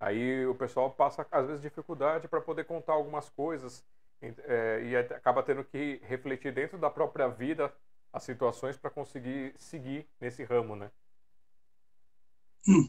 Aí 0.00 0.44
o 0.46 0.54
pessoal 0.54 0.90
passa, 0.90 1.26
às 1.30 1.46
vezes, 1.46 1.62
dificuldade 1.62 2.28
para 2.28 2.40
poder 2.40 2.64
contar 2.64 2.92
algumas 2.94 3.30
coisas 3.30 3.84
é, 4.20 4.82
e 4.84 4.96
acaba 4.96 5.42
tendo 5.42 5.64
que 5.64 6.00
refletir 6.04 6.52
dentro 6.52 6.76
da 6.76 6.90
própria 6.90 7.28
vida 7.28 7.72
as 8.12 8.22
situações 8.22 8.76
para 8.76 8.90
conseguir 8.90 9.54
seguir 9.56 10.06
nesse 10.20 10.44
ramo, 10.44 10.76
né? 10.76 10.90
Hum. 12.66 12.88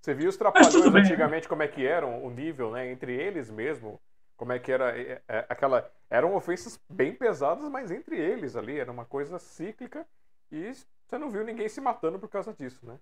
Você 0.00 0.14
viu 0.14 0.28
os 0.28 0.36
trapalhões 0.36 0.74
antigamente 0.94 1.48
como 1.48 1.62
é 1.62 1.68
que 1.68 1.86
eram 1.86 2.24
o 2.24 2.30
nível, 2.30 2.70
né? 2.70 2.90
Entre 2.90 3.12
eles 3.12 3.50
mesmo, 3.50 4.00
como 4.40 4.52
é 4.52 4.58
que 4.58 4.72
era 4.72 4.98
é, 4.98 5.20
é, 5.28 5.46
aquela 5.50 5.92
eram 6.08 6.34
ofensas 6.34 6.80
bem 6.88 7.14
pesadas, 7.14 7.70
mas 7.70 7.90
entre 7.90 8.18
eles 8.18 8.56
ali 8.56 8.78
era 8.78 8.90
uma 8.90 9.04
coisa 9.04 9.38
cíclica 9.38 10.06
e 10.50 10.72
você 11.06 11.18
não 11.18 11.30
viu 11.30 11.44
ninguém 11.44 11.68
se 11.68 11.78
matando 11.78 12.18
por 12.18 12.30
causa 12.30 12.54
disso, 12.54 12.80
né? 12.86 12.98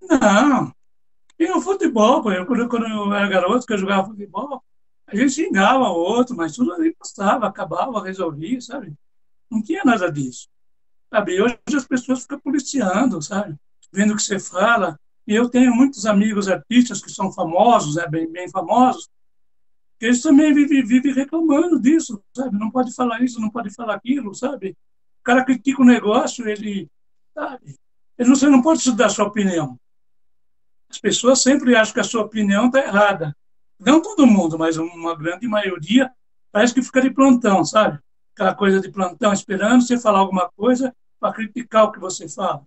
Não. 0.00 0.72
E 1.36 1.48
no 1.48 1.60
futebol, 1.60 2.30
eu, 2.32 2.46
quando, 2.46 2.68
quando 2.68 2.86
eu 2.86 3.12
era 3.12 3.26
garoto, 3.26 3.66
que 3.66 3.72
eu 3.72 3.78
jogava 3.78 4.06
futebol, 4.06 4.62
a 5.04 5.16
gente 5.16 5.32
xingava 5.32 5.82
o 5.88 5.98
outro, 5.98 6.36
mas 6.36 6.54
tudo 6.54 6.72
ali 6.72 6.94
passava, 6.94 7.48
acabava, 7.48 8.04
resolvia, 8.04 8.60
sabe? 8.60 8.94
Não 9.50 9.60
tinha 9.60 9.82
nada 9.84 10.12
disso. 10.12 10.48
Sabe? 11.10 11.42
Hoje 11.42 11.58
as 11.76 11.86
pessoas 11.88 12.22
ficam 12.22 12.38
policiando, 12.38 13.20
sabe? 13.20 13.56
Vendo 13.92 14.12
o 14.12 14.16
que 14.16 14.22
você 14.22 14.38
fala, 14.38 14.96
e 15.26 15.34
eu 15.34 15.48
tenho 15.48 15.74
muitos 15.74 16.06
amigos 16.06 16.46
artistas 16.46 17.02
que 17.02 17.10
são 17.10 17.32
famosos, 17.32 17.96
né, 17.96 18.06
bem, 18.06 18.30
bem 18.30 18.48
famosos, 18.48 19.08
eles 20.04 20.20
também 20.20 20.52
vivem, 20.52 21.12
reclamando 21.12 21.80
disso, 21.80 22.22
sabe? 22.36 22.58
Não 22.58 22.70
pode 22.70 22.94
falar 22.94 23.22
isso, 23.22 23.40
não 23.40 23.50
pode 23.50 23.70
falar 23.74 23.94
aquilo, 23.94 24.34
sabe? 24.34 24.76
O 25.20 25.24
cara 25.24 25.44
critica 25.44 25.80
o 25.80 25.84
negócio, 25.84 26.46
ele, 26.46 26.90
sabe? 27.32 27.74
Ele 28.18 28.28
não, 28.28 28.36
você 28.36 28.48
não 28.48 28.60
pode 28.60 28.92
dar 28.92 29.08
sua 29.08 29.24
opinião. 29.24 29.78
As 30.90 30.98
pessoas 30.98 31.40
sempre 31.40 31.74
acham 31.74 31.94
que 31.94 32.00
a 32.00 32.04
sua 32.04 32.22
opinião 32.22 32.66
está 32.66 32.80
errada. 32.80 33.34
Não 33.78 34.02
todo 34.02 34.26
mundo, 34.26 34.58
mas 34.58 34.76
uma 34.76 35.16
grande 35.16 35.48
maioria 35.48 36.12
parece 36.52 36.74
que 36.74 36.82
fica 36.82 37.00
de 37.00 37.10
plantão, 37.10 37.64
sabe? 37.64 37.98
Aquela 38.34 38.54
coisa 38.54 38.80
de 38.80 38.90
plantão, 38.90 39.32
esperando 39.32 39.82
você 39.82 39.98
falar 39.98 40.18
alguma 40.18 40.50
coisa 40.50 40.94
para 41.18 41.32
criticar 41.32 41.84
o 41.84 41.92
que 41.92 41.98
você 41.98 42.28
fala. 42.28 42.62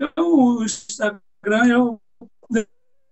Então, 0.00 0.32
o 0.32 0.64
Instagram 0.64 1.66
eu 1.68 2.00
dei 2.48 2.66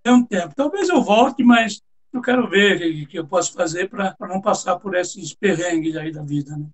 um 0.07 0.25
tempo. 0.25 0.55
Talvez 0.55 0.89
eu 0.89 1.03
volte, 1.03 1.43
mas 1.43 1.83
eu 2.17 2.23
quero 2.23 2.49
ver 2.49 2.77
o 2.77 3.07
que 3.09 3.19
eu 3.19 3.27
posso 3.27 3.53
fazer 3.53 3.89
para 3.91 4.17
não 4.21 4.41
passar 4.41 4.79
por 4.79 4.95
esses 4.95 5.35
perrengues 5.35 5.97
aí 5.97 6.13
da 6.13 6.23
vida. 6.23 6.57
Né? 6.57 6.67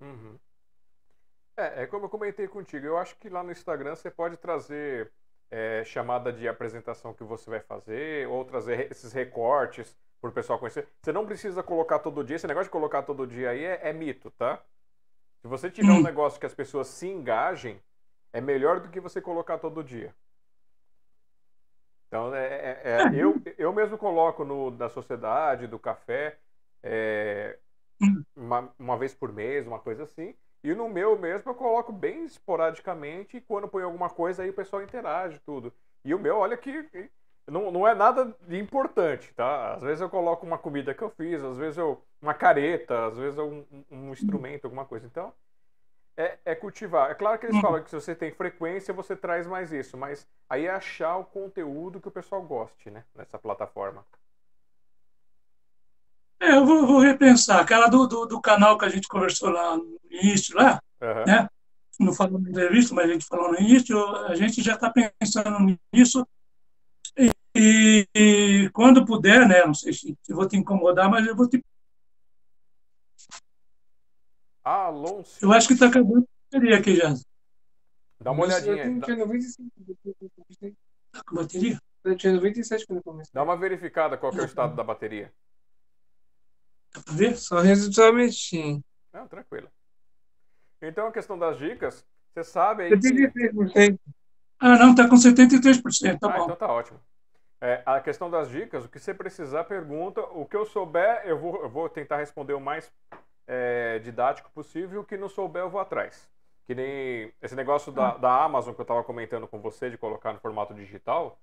Uhum. 0.00 0.38
É, 1.56 1.82
é 1.82 1.86
como 1.86 2.04
eu 2.04 2.10
comentei 2.10 2.46
contigo, 2.46 2.84
eu 2.84 2.98
acho 2.98 3.16
que 3.16 3.30
lá 3.30 3.42
no 3.42 3.50
Instagram 3.50 3.96
você 3.96 4.10
pode 4.10 4.36
trazer 4.36 5.10
é, 5.50 5.82
chamada 5.84 6.30
de 6.32 6.46
apresentação 6.46 7.14
que 7.14 7.24
você 7.24 7.48
vai 7.48 7.60
fazer, 7.60 8.28
ou 8.28 8.44
trazer 8.44 8.90
esses 8.90 9.12
recortes 9.12 9.96
para 10.20 10.30
o 10.30 10.32
pessoal 10.32 10.58
conhecer. 10.58 10.86
Você 11.02 11.12
não 11.12 11.24
precisa 11.24 11.62
colocar 11.62 11.98
todo 12.00 12.22
dia, 12.22 12.36
esse 12.36 12.46
negócio 12.46 12.66
de 12.66 12.72
colocar 12.72 13.02
todo 13.02 13.26
dia 13.26 13.50
aí 13.50 13.64
é, 13.64 13.88
é 13.88 13.92
mito, 13.92 14.30
tá? 14.32 14.62
Se 15.40 15.48
você 15.48 15.70
tiver 15.70 15.92
hum. 15.92 15.98
um 15.98 16.02
negócio 16.02 16.38
que 16.38 16.46
as 16.46 16.54
pessoas 16.54 16.88
se 16.88 17.06
engajem, 17.06 17.80
é 18.32 18.40
melhor 18.40 18.80
do 18.80 18.90
que 18.90 19.00
você 19.00 19.22
colocar 19.22 19.56
todo 19.58 19.82
dia. 19.82 20.14
Então, 22.06 22.34
é, 22.34 22.46
é, 22.46 22.82
é, 22.84 22.98
eu, 23.14 23.40
eu 23.58 23.72
mesmo 23.72 23.98
coloco 23.98 24.44
no, 24.44 24.70
da 24.70 24.88
sociedade, 24.88 25.66
do 25.66 25.78
café, 25.78 26.38
é, 26.82 27.58
uma, 28.34 28.72
uma 28.78 28.96
vez 28.96 29.14
por 29.14 29.32
mês, 29.32 29.66
uma 29.66 29.78
coisa 29.78 30.04
assim. 30.04 30.34
E 30.62 30.74
no 30.74 30.88
meu 30.88 31.18
mesmo 31.18 31.50
eu 31.50 31.54
coloco 31.54 31.92
bem 31.92 32.24
esporadicamente 32.24 33.36
e 33.36 33.40
quando 33.40 33.68
põe 33.68 33.82
alguma 33.84 34.10
coisa 34.10 34.42
aí 34.42 34.50
o 34.50 34.54
pessoal 34.54 34.82
interage 34.82 35.38
tudo. 35.46 35.72
E 36.04 36.14
o 36.14 36.18
meu, 36.18 36.38
olha 36.38 36.56
que 36.56 36.88
não, 37.46 37.70
não 37.70 37.86
é 37.86 37.94
nada 37.94 38.34
de 38.46 38.58
importante, 38.58 39.32
tá? 39.34 39.74
Às 39.74 39.82
vezes 39.82 40.00
eu 40.00 40.10
coloco 40.10 40.44
uma 40.44 40.58
comida 40.58 40.94
que 40.94 41.02
eu 41.02 41.10
fiz, 41.10 41.42
às 41.42 41.56
vezes 41.56 41.78
eu 41.78 42.02
uma 42.20 42.34
careta, 42.34 43.06
às 43.06 43.16
vezes 43.16 43.38
um, 43.38 43.64
um 43.90 44.10
instrumento, 44.10 44.64
alguma 44.64 44.84
coisa. 44.84 45.06
Então, 45.06 45.32
é, 46.16 46.38
é, 46.44 46.54
cultivar. 46.54 47.10
É 47.10 47.14
claro 47.14 47.38
que 47.38 47.46
eles 47.46 47.56
uhum. 47.56 47.62
falam 47.62 47.82
que 47.82 47.90
se 47.90 47.96
você 47.96 48.14
tem 48.14 48.32
frequência, 48.32 48.94
você 48.94 49.14
traz 49.14 49.46
mais 49.46 49.72
isso, 49.72 49.96
mas 49.96 50.26
aí 50.48 50.66
é 50.66 50.70
achar 50.70 51.16
o 51.16 51.24
conteúdo 51.24 52.00
que 52.00 52.08
o 52.08 52.12
pessoal 52.12 52.42
goste, 52.42 52.90
né? 52.90 53.04
Nessa 53.14 53.38
plataforma. 53.38 54.04
É, 56.40 56.52
eu 56.56 56.64
vou, 56.64 56.86
vou 56.86 57.00
repensar. 57.00 57.60
Aquela 57.60 57.88
do, 57.88 58.06
do, 58.06 58.26
do, 58.26 58.40
canal 58.40 58.78
que 58.78 58.84
a 58.84 58.88
gente 58.88 59.08
conversou 59.08 59.50
lá 59.50 59.76
no 59.76 59.98
início, 60.10 60.56
lá, 60.56 60.80
uhum. 61.00 61.24
né? 61.26 61.48
Não 61.98 62.12
falou 62.12 62.38
na 62.38 62.50
entrevista, 62.50 62.94
mas 62.94 63.08
a 63.08 63.12
gente 63.12 63.26
falou 63.26 63.52
no 63.52 63.58
início, 63.58 63.98
a 64.26 64.34
gente 64.34 64.62
já 64.62 64.74
está 64.74 64.92
pensando 64.92 65.78
nisso. 65.92 66.26
E, 67.16 67.30
e, 67.54 68.08
e, 68.14 68.70
quando 68.70 69.04
puder, 69.04 69.48
né? 69.48 69.64
Não 69.64 69.72
sei 69.72 69.92
se, 69.92 70.16
se 70.22 70.32
vou 70.34 70.46
te 70.46 70.56
incomodar, 70.56 71.08
mas 71.10 71.26
eu 71.26 71.34
vou 71.34 71.48
te 71.48 71.62
Alonso. 74.66 75.38
Eu 75.40 75.52
acho 75.52 75.68
que 75.68 75.74
está 75.74 75.86
acabando 75.86 76.26
a 76.26 76.56
bateria 76.56 76.76
aqui 76.76 76.96
já. 76.96 77.14
Dá 78.20 78.32
uma 78.32 78.42
olhadinha. 78.42 79.00
Tinha 79.00 79.16
95. 79.16 79.70
Tá 81.12 81.22
com 81.24 81.36
bateria? 81.36 81.78
Eu 82.02 82.16
tinha 82.16 82.32
97 82.32 82.84
quando 82.84 82.98
eu 82.98 83.02
comecei. 83.04 83.30
Dá 83.32 83.44
uma 83.44 83.56
verificada 83.56 84.16
qual 84.16 84.32
é 84.32 84.40
o 84.40 84.44
estado 84.44 84.74
da 84.74 84.82
bateria. 84.82 85.32
Dá 86.92 87.00
pra 87.00 87.14
ver? 87.14 87.36
Só 87.36 87.60
resultadamente 87.60 88.34
sim. 88.34 88.82
Não, 89.12 89.28
tranquilo. 89.28 89.68
Então 90.82 91.06
a 91.06 91.12
questão 91.12 91.38
das 91.38 91.56
dicas, 91.58 92.04
você 92.34 92.42
sabe 92.42 92.84
aí. 92.84 92.90
73%. 92.90 93.72
Que... 93.72 94.00
Ah, 94.58 94.78
não, 94.78 94.96
tá 94.96 95.08
com 95.08 95.14
73%, 95.14 96.18
tá 96.18 96.26
ah, 96.28 96.38
bom. 96.38 96.44
Então 96.44 96.56
tá 96.56 96.72
ótimo. 96.72 97.00
É, 97.60 97.82
a 97.86 98.00
questão 98.00 98.28
das 98.28 98.50
dicas, 98.50 98.84
o 98.84 98.88
que 98.88 98.98
você 98.98 99.14
precisar, 99.14 99.62
pergunta. 99.64 100.20
O 100.22 100.44
que 100.44 100.56
eu 100.56 100.66
souber, 100.66 101.22
eu 101.24 101.38
vou, 101.38 101.62
eu 101.62 101.70
vou 101.70 101.88
tentar 101.88 102.16
responder 102.16 102.54
o 102.54 102.60
mais 102.60 102.90
é, 103.46 103.98
didático 104.00 104.50
possível. 104.50 105.00
O 105.00 105.04
que 105.04 105.16
não 105.16 105.28
souber, 105.28 105.62
eu 105.62 105.70
vou 105.70 105.80
atrás. 105.80 106.28
Que 106.66 106.74
nem 106.74 107.32
esse 107.40 107.54
negócio 107.54 107.92
da, 107.92 108.10
ah. 108.10 108.18
da 108.18 108.44
Amazon 108.44 108.74
que 108.74 108.80
eu 108.80 108.84
estava 108.84 109.04
comentando 109.04 109.46
com 109.46 109.60
você, 109.60 109.88
de 109.88 109.96
colocar 109.96 110.32
no 110.32 110.40
formato 110.40 110.74
digital. 110.74 111.38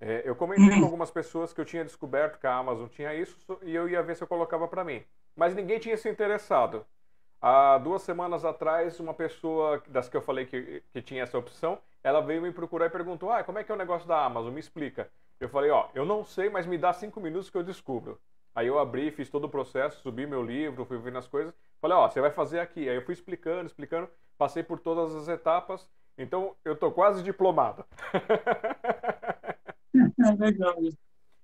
É, 0.00 0.22
eu 0.24 0.34
comentei 0.34 0.70
com 0.70 0.76
uhum. 0.76 0.84
algumas 0.84 1.10
pessoas 1.10 1.52
que 1.52 1.60
eu 1.60 1.64
tinha 1.64 1.84
descoberto 1.84 2.38
que 2.38 2.46
a 2.46 2.54
Amazon 2.54 2.88
tinha 2.88 3.14
isso 3.14 3.38
e 3.62 3.74
eu 3.74 3.88
ia 3.88 4.02
ver 4.02 4.16
se 4.16 4.22
eu 4.22 4.28
colocava 4.28 4.66
para 4.66 4.84
mim. 4.84 5.04
Mas 5.36 5.54
ninguém 5.54 5.78
tinha 5.78 5.96
se 5.96 6.08
interessado. 6.08 6.84
Há 7.40 7.78
duas 7.78 8.02
semanas 8.02 8.44
atrás, 8.44 8.98
uma 9.00 9.12
pessoa 9.12 9.82
das 9.88 10.08
que 10.08 10.16
eu 10.16 10.22
falei 10.22 10.46
que, 10.46 10.82
que 10.92 11.02
tinha 11.02 11.22
essa 11.22 11.36
opção, 11.36 11.78
ela 12.02 12.20
veio 12.20 12.40
me 12.40 12.50
procurar 12.50 12.86
e 12.86 12.90
perguntou: 12.90 13.30
ah, 13.30 13.44
como 13.44 13.58
é 13.58 13.64
que 13.64 13.70
é 13.70 13.74
o 13.74 13.78
negócio 13.78 14.08
da 14.08 14.24
Amazon? 14.24 14.52
Me 14.52 14.60
explica. 14.60 15.10
Eu 15.38 15.48
falei: 15.48 15.70
ó, 15.70 15.88
eu 15.94 16.04
não 16.04 16.24
sei, 16.24 16.48
mas 16.48 16.66
me 16.66 16.78
dá 16.78 16.92
cinco 16.92 17.20
minutos 17.20 17.50
que 17.50 17.56
eu 17.56 17.62
descubro. 17.62 18.18
Aí 18.54 18.66
eu 18.66 18.78
abri, 18.78 19.10
fiz 19.10 19.28
todo 19.28 19.44
o 19.44 19.48
processo, 19.48 20.00
subi 20.00 20.26
meu 20.26 20.42
livro, 20.42 20.84
fui 20.84 20.98
vendo 20.98 21.18
as 21.18 21.26
coisas. 21.26 21.52
Falei, 21.80 21.96
ó, 21.96 22.08
você 22.08 22.20
vai 22.20 22.30
fazer 22.30 22.60
aqui. 22.60 22.88
Aí 22.88 22.94
eu 22.94 23.02
fui 23.02 23.14
explicando, 23.14 23.66
explicando, 23.66 24.08
passei 24.38 24.62
por 24.62 24.78
todas 24.78 25.14
as 25.14 25.28
etapas. 25.28 25.88
Então 26.16 26.54
eu 26.64 26.76
tô 26.76 26.90
quase 26.92 27.22
diplomado. 27.22 27.84
É 29.96 30.30
legal. 30.32 30.74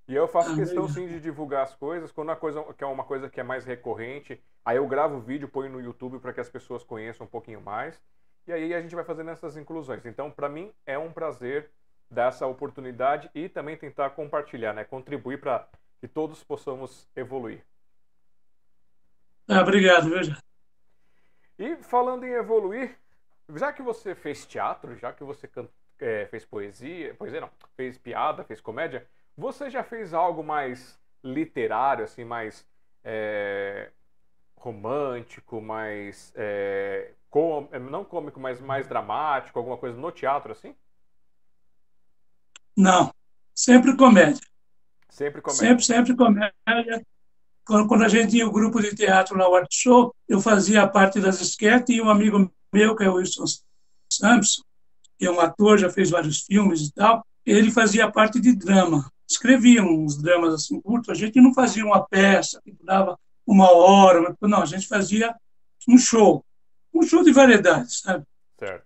E 0.08 0.14
eu 0.14 0.26
faço 0.26 0.50
ah, 0.50 0.56
questão 0.56 0.88
sim 0.88 1.06
de 1.06 1.20
divulgar 1.20 1.62
as 1.62 1.74
coisas. 1.76 2.10
Quando 2.10 2.30
a 2.32 2.36
coisa 2.36 2.64
que 2.76 2.82
é 2.82 2.86
uma 2.86 3.04
coisa 3.04 3.30
que 3.30 3.38
é 3.38 3.44
mais 3.44 3.64
recorrente, 3.64 4.42
aí 4.64 4.76
eu 4.76 4.88
gravo 4.88 5.18
o 5.18 5.20
vídeo, 5.20 5.48
ponho 5.48 5.70
no 5.70 5.80
YouTube 5.80 6.18
para 6.18 6.32
que 6.32 6.40
as 6.40 6.48
pessoas 6.48 6.82
conheçam 6.82 7.26
um 7.26 7.30
pouquinho 7.30 7.60
mais. 7.60 8.02
E 8.44 8.52
aí 8.52 8.74
a 8.74 8.82
gente 8.82 8.94
vai 8.94 9.04
fazendo 9.04 9.30
essas 9.30 9.56
inclusões. 9.56 10.04
Então, 10.04 10.28
para 10.28 10.48
mim 10.48 10.72
é 10.84 10.98
um 10.98 11.12
prazer 11.12 11.70
dar 12.10 12.30
essa 12.30 12.44
oportunidade 12.44 13.30
e 13.32 13.48
também 13.48 13.76
tentar 13.76 14.10
compartilhar, 14.10 14.72
né? 14.72 14.82
Contribuir 14.82 15.40
para 15.40 15.68
que 16.00 16.08
todos 16.08 16.42
possamos 16.42 17.08
evoluir. 17.14 17.62
Ah, 19.48 19.60
obrigado, 19.60 20.08
viu? 20.08 20.34
E 21.58 21.76
falando 21.82 22.24
em 22.24 22.32
evoluir, 22.32 22.96
já 23.54 23.72
que 23.72 23.82
você 23.82 24.14
fez 24.14 24.46
teatro, 24.46 24.96
já 24.96 25.12
que 25.12 25.22
você 25.22 25.48
é, 25.98 26.26
fez 26.26 26.44
poesia, 26.44 27.14
poesia 27.14 27.40
não, 27.40 27.50
fez 27.76 27.98
piada, 27.98 28.44
fez 28.44 28.60
comédia, 28.60 29.06
você 29.36 29.68
já 29.68 29.84
fez 29.84 30.14
algo 30.14 30.42
mais 30.42 30.98
literário, 31.22 32.04
assim, 32.04 32.24
mais 32.24 32.66
é, 33.04 33.90
romântico, 34.56 35.60
mais. 35.60 36.32
É, 36.34 37.12
com, 37.28 37.68
não 37.90 38.04
cômico, 38.04 38.40
mas 38.40 38.60
mais 38.60 38.86
dramático, 38.88 39.58
alguma 39.58 39.76
coisa 39.76 39.96
no 39.96 40.10
teatro 40.10 40.52
assim? 40.52 40.74
Não, 42.76 43.12
sempre 43.54 43.96
comédia. 43.96 44.40
Sempre 45.10 45.42
comédia. 45.42 45.68
Sempre, 45.68 45.84
sempre 45.84 46.16
comédia. 46.16 46.52
Quando, 47.64 48.02
a 48.02 48.08
gente 48.08 48.30
tinha 48.30 48.46
o 48.46 48.50
grupo 48.50 48.80
de 48.80 48.94
teatro 48.94 49.36
lá, 49.36 49.48
o 49.48 49.54
Art 49.54 49.68
Show, 49.70 50.14
eu 50.28 50.40
fazia 50.40 50.86
parte 50.88 51.20
das 51.20 51.40
esquetes 51.40 51.94
e 51.94 52.00
um 52.00 52.08
amigo 52.08 52.50
meu, 52.72 52.96
que 52.96 53.04
é 53.04 53.08
o 53.08 53.14
Wilson 53.14 53.44
Sampson, 54.12 54.62
que 55.18 55.26
é 55.26 55.30
um 55.30 55.40
ator, 55.40 55.78
já 55.78 55.90
fez 55.90 56.10
vários 56.10 56.40
filmes 56.40 56.88
e 56.88 56.92
tal, 56.92 57.24
ele 57.44 57.70
fazia 57.70 58.10
parte 58.10 58.40
de 58.40 58.54
drama. 58.54 59.10
Escrevia 59.28 59.84
uns 59.84 60.20
dramas 60.20 60.54
assim 60.54 60.80
curtos. 60.80 61.10
A 61.10 61.14
gente 61.14 61.40
não 61.40 61.54
fazia 61.54 61.84
uma 61.84 62.04
peça 62.04 62.60
que 62.64 62.72
durava 62.72 63.18
uma 63.46 63.70
hora, 63.70 64.34
não, 64.40 64.62
a 64.62 64.66
gente 64.66 64.88
fazia 64.88 65.34
um 65.88 65.98
show, 65.98 66.44
um 66.94 67.02
show 67.02 67.22
de 67.22 67.32
variedades, 67.32 68.00
sabe? 68.00 68.24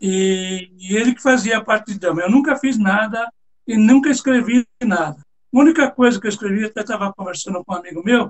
E, 0.00 0.70
e 0.78 0.96
ele 0.96 1.14
que 1.14 1.22
fazia 1.22 1.62
parte 1.62 1.92
de 1.92 1.98
drama. 1.98 2.22
Eu 2.22 2.30
nunca 2.30 2.56
fiz 2.56 2.78
nada 2.78 3.30
e 3.66 3.76
nunca 3.76 4.10
escrevi 4.10 4.66
nada. 4.82 5.24
A 5.54 5.58
única 5.58 5.88
coisa 5.88 6.20
que 6.20 6.26
eu 6.26 6.30
escrevi, 6.30 6.64
até 6.64 6.80
estava 6.80 7.12
conversando 7.12 7.64
com 7.64 7.74
um 7.74 7.76
amigo 7.76 8.02
meu, 8.04 8.28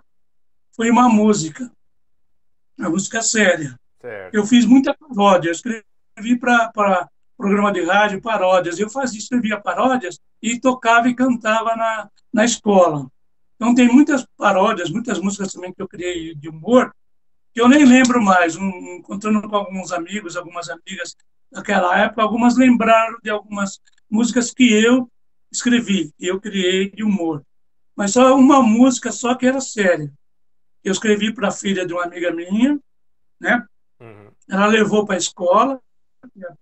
foi 0.77 0.91
uma 0.91 1.09
música, 1.09 1.73
uma 2.79 2.91
música 2.91 3.23
séria. 3.23 3.81
Certo. 3.99 4.35
Eu 4.35 4.45
fiz 4.45 4.67
muita 4.67 4.95
paródia, 4.95 5.49
eu 5.49 5.53
escrevi 5.53 6.39
para 6.39 7.09
programa 7.35 7.73
de 7.73 7.83
rádio, 7.83 8.21
paródias. 8.21 8.79
Eu 8.79 8.91
fazia, 8.91 9.19
escrevia 9.19 9.59
paródias 9.59 10.21
e 10.43 10.61
tocava 10.61 11.09
e 11.09 11.15
cantava 11.15 11.75
na, 11.75 12.11
na 12.31 12.45
escola. 12.45 13.07
Então 13.57 13.75
tem 13.75 13.89
muitas 13.89 14.27
paródias, 14.37 14.91
muitas 14.91 15.19
músicas 15.19 15.51
também 15.51 15.73
que 15.73 15.81
eu 15.81 15.89
criei 15.89 16.35
de 16.35 16.51
humor, 16.51 16.95
que 17.55 17.61
eu 17.61 17.69
nem 17.69 17.87
lembro 17.87 18.23
mais. 18.23 18.55
Um, 18.55 18.99
encontrando 18.99 19.49
com 19.49 19.57
alguns 19.57 19.93
amigos, 19.93 20.37
algumas 20.37 20.69
amigas 20.69 21.17
daquela 21.51 21.99
época, 21.99 22.21
algumas 22.21 22.55
lembraram 22.55 23.17
de 23.23 23.31
algumas 23.31 23.81
músicas 24.11 24.53
que 24.53 24.71
eu 24.71 25.09
escrevi, 25.55 26.13
eu 26.19 26.41
criei 26.41 26.91
de 26.91 27.03
humor. 27.03 27.45
Mas 27.97 28.13
só 28.13 28.37
uma 28.37 28.63
música 28.63 29.13
só 29.13 29.35
que 29.35 29.47
era 29.47 29.61
séria. 29.61 30.13
Eu 30.83 30.93
escrevi 30.93 31.33
para 31.33 31.49
a 31.49 31.53
filha 31.53 31.87
de 31.87 31.93
uma 31.93 32.05
amiga 32.05 32.31
minha, 32.33 32.79
né? 33.41 33.65
Uhum. 34.01 34.31
Ela 34.51 34.67
levou 34.67 35.07
para 35.07 35.15
a 35.15 35.19
escola, 35.19 35.81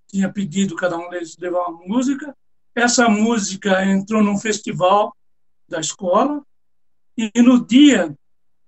tinha 0.06 0.30
pedido 0.30 0.76
cada 0.76 0.96
um 0.96 1.08
deles 1.08 1.36
levar 1.38 1.68
uma 1.68 1.84
música. 1.86 2.36
Essa 2.74 3.08
música 3.08 3.84
entrou 3.84 4.22
num 4.22 4.38
festival 4.38 5.16
da 5.68 5.80
escola 5.80 6.44
e 7.16 7.30
no 7.42 7.64
dia 7.64 8.14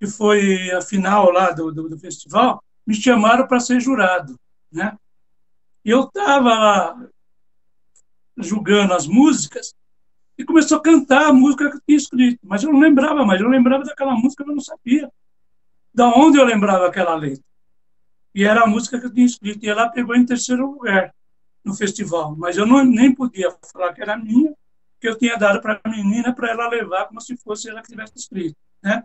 que 0.00 0.06
foi 0.06 0.70
a 0.72 0.80
final 0.80 1.30
lá 1.30 1.50
do, 1.52 1.72
do, 1.72 1.88
do 1.88 1.98
festival, 1.98 2.62
me 2.86 2.94
chamaram 2.94 3.46
para 3.46 3.60
ser 3.60 3.80
jurado, 3.80 4.38
né? 4.70 4.98
E 5.84 5.90
eu 5.90 6.04
estava 6.04 6.48
lá 6.48 7.08
julgando 8.36 8.94
as 8.94 9.06
músicas 9.06 9.74
e 10.36 10.44
começou 10.44 10.78
a 10.78 10.82
cantar 10.82 11.26
a 11.26 11.32
música 11.32 11.70
que 11.70 11.78
tinha 11.86 11.96
escrito, 11.96 12.40
mas 12.42 12.62
eu 12.62 12.72
não 12.72 12.80
lembrava 12.80 13.24
mais, 13.24 13.40
eu 13.40 13.48
lembrava 13.48 13.84
daquela 13.84 14.14
música, 14.14 14.42
eu 14.42 14.54
não 14.54 14.60
sabia 14.60 15.10
da 15.92 16.08
onde 16.08 16.38
eu 16.38 16.44
lembrava 16.44 16.86
aquela 16.88 17.14
letra. 17.14 17.44
E 18.34 18.42
era 18.42 18.62
a 18.62 18.66
música 18.66 18.98
que 18.98 19.06
eu 19.06 19.14
tinha 19.14 19.26
escrito, 19.26 19.64
e 19.64 19.68
ela 19.68 19.88
pegou 19.88 20.16
em 20.16 20.26
terceiro 20.26 20.72
lugar 20.72 21.14
no 21.64 21.72
festival, 21.72 22.34
mas 22.36 22.56
eu 22.56 22.66
não, 22.66 22.84
nem 22.84 23.14
podia 23.14 23.54
falar 23.72 23.92
que 23.94 24.02
era 24.02 24.16
minha, 24.16 24.52
que 25.00 25.08
eu 25.08 25.16
tinha 25.16 25.36
dado 25.36 25.60
para 25.60 25.80
a 25.82 25.88
menina 25.88 26.34
para 26.34 26.50
ela 26.50 26.68
levar 26.68 27.06
como 27.06 27.20
se 27.20 27.36
fosse 27.36 27.68
ela 27.68 27.80
que 27.80 27.88
tivesse 27.88 28.14
escrito, 28.16 28.56
né? 28.82 29.04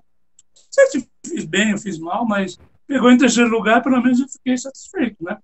Não 0.55 0.63
sei 0.71 0.87
se 0.87 1.09
fiz 1.25 1.45
bem 1.45 1.73
ou 1.73 1.79
fiz 1.79 1.99
mal, 1.99 2.25
mas 2.25 2.57
pegou 2.87 3.11
em 3.11 3.17
terceiro 3.17 3.49
lugar, 3.49 3.83
pelo 3.83 4.01
menos 4.01 4.19
eu 4.19 4.27
fiquei 4.27 4.57
satisfeito, 4.57 5.23
né? 5.23 5.37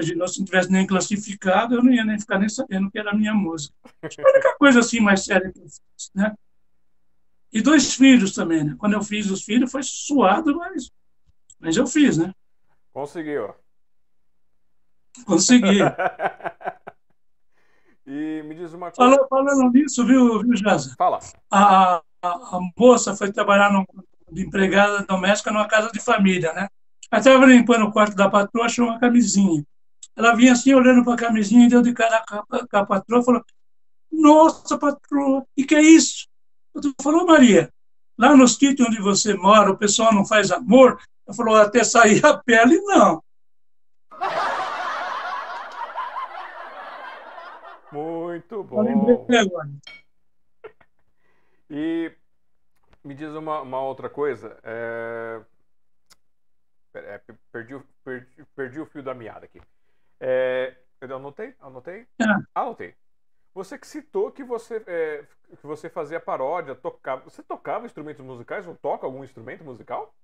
Se 0.00 0.14
não 0.14 0.26
tivesse 0.26 0.70
nem 0.70 0.86
classificado, 0.86 1.74
eu 1.74 1.82
não 1.82 1.92
ia 1.92 2.04
nem 2.04 2.18
ficar 2.18 2.38
nem 2.38 2.48
sabendo 2.48 2.90
que 2.90 2.98
era 2.98 3.12
a 3.12 3.16
minha 3.16 3.34
música. 3.34 3.74
A 4.02 4.30
única 4.30 4.56
coisa 4.58 4.80
assim 4.80 5.00
mais 5.00 5.24
séria 5.24 5.50
que 5.50 5.58
eu 5.58 5.64
fiz, 5.64 5.80
né? 6.14 6.34
E 7.52 7.62
dois 7.62 7.94
filhos 7.94 8.34
também, 8.34 8.64
né? 8.64 8.74
Quando 8.78 8.94
eu 8.94 9.02
fiz 9.02 9.30
os 9.30 9.42
filhos 9.42 9.70
foi 9.70 9.82
suado, 9.82 10.56
mas, 10.56 10.90
mas 11.58 11.76
eu 11.76 11.86
fiz, 11.86 12.18
né? 12.18 12.34
Conseguiu. 12.92 13.54
Consegui. 15.24 15.80
e 18.06 18.42
me 18.42 18.54
diz 18.54 18.74
uma 18.74 18.90
coisa. 18.90 18.96
Falando, 18.96 19.28
falando 19.28 19.72
nisso, 19.72 20.04
viu, 20.04 20.42
viu 20.42 20.56
Jaza? 20.56 20.94
Fala. 20.98 21.20
A, 21.50 22.02
a, 22.22 22.28
a, 22.28 22.60
moça 22.76 23.16
foi 23.16 23.32
trabalhar 23.32 23.72
no, 23.72 23.86
de 24.30 24.42
empregada 24.42 25.04
doméstica 25.04 25.50
numa 25.50 25.68
casa 25.68 25.90
de 25.90 26.00
família, 26.00 26.52
né? 26.52 26.68
Ela 27.10 27.20
estava 27.20 27.46
limpando 27.46 27.86
o 27.86 27.92
quarto 27.92 28.16
da 28.16 28.28
patroa, 28.28 28.66
achou 28.66 28.86
uma 28.86 28.98
camisinha. 28.98 29.64
Ela 30.16 30.34
vinha 30.34 30.52
assim, 30.52 30.74
olhando 30.74 31.04
para 31.04 31.14
a 31.14 31.18
camisinha, 31.18 31.66
e 31.66 31.68
deu 31.68 31.82
de 31.82 31.92
cara 31.92 32.24
com 32.26 32.76
a 32.76 32.86
patroa, 32.86 33.22
falou, 33.22 33.44
nossa, 34.10 34.78
patroa, 34.78 35.46
e 35.56 35.64
que 35.64 35.74
é 35.74 35.82
isso? 35.82 36.26
Eu 36.74 36.80
falou, 37.02 37.26
Maria, 37.26 37.70
lá 38.18 38.34
no 38.34 38.48
sítio 38.48 38.86
onde 38.86 39.00
você 39.00 39.34
mora, 39.34 39.70
o 39.70 39.78
pessoal 39.78 40.14
não 40.14 40.24
faz 40.24 40.50
amor? 40.50 40.98
Ela 41.26 41.36
falou, 41.36 41.56
até 41.56 41.84
sair 41.84 42.24
a 42.24 42.36
pele, 42.38 42.80
não. 42.82 43.22
Muito 47.92 48.62
bom. 48.64 48.84
E 51.70 52.12
me 53.04 53.14
diz 53.14 53.30
uma, 53.30 53.60
uma 53.62 53.80
outra 53.80 54.08
coisa. 54.10 54.58
É... 54.62 55.40
É, 56.94 57.20
perdi, 57.52 57.78
perdi, 58.02 58.44
perdi, 58.54 58.80
o 58.80 58.86
fio 58.86 59.02
da 59.02 59.14
meada 59.14 59.44
aqui. 59.44 59.60
É, 60.20 60.76
eu 61.00 61.16
anotei? 61.16 61.54
Anotei? 61.60 62.06
É. 62.20 62.24
Anotei. 62.54 62.94
Você 63.54 63.78
que 63.78 63.86
citou 63.86 64.30
que 64.30 64.44
você, 64.44 64.82
é, 64.86 65.24
que 65.58 65.66
você 65.66 65.88
fazia 65.88 66.20
paródia, 66.20 66.74
tocava. 66.74 67.22
Você 67.24 67.42
tocava 67.42 67.86
instrumentos 67.86 68.24
musicais 68.24 68.66
ou 68.66 68.74
toca 68.76 69.06
algum 69.06 69.24
instrumento 69.24 69.64
musical? 69.64 70.14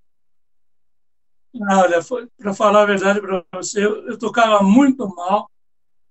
Olha, 1.55 1.99
para 2.39 2.55
falar 2.55 2.83
a 2.83 2.87
verdade 2.87 3.21
para 3.21 3.45
você, 3.55 3.85
eu, 3.85 4.07
eu, 4.09 4.19
tocava 4.19 4.63
muito 4.63 5.07
mal. 5.15 5.51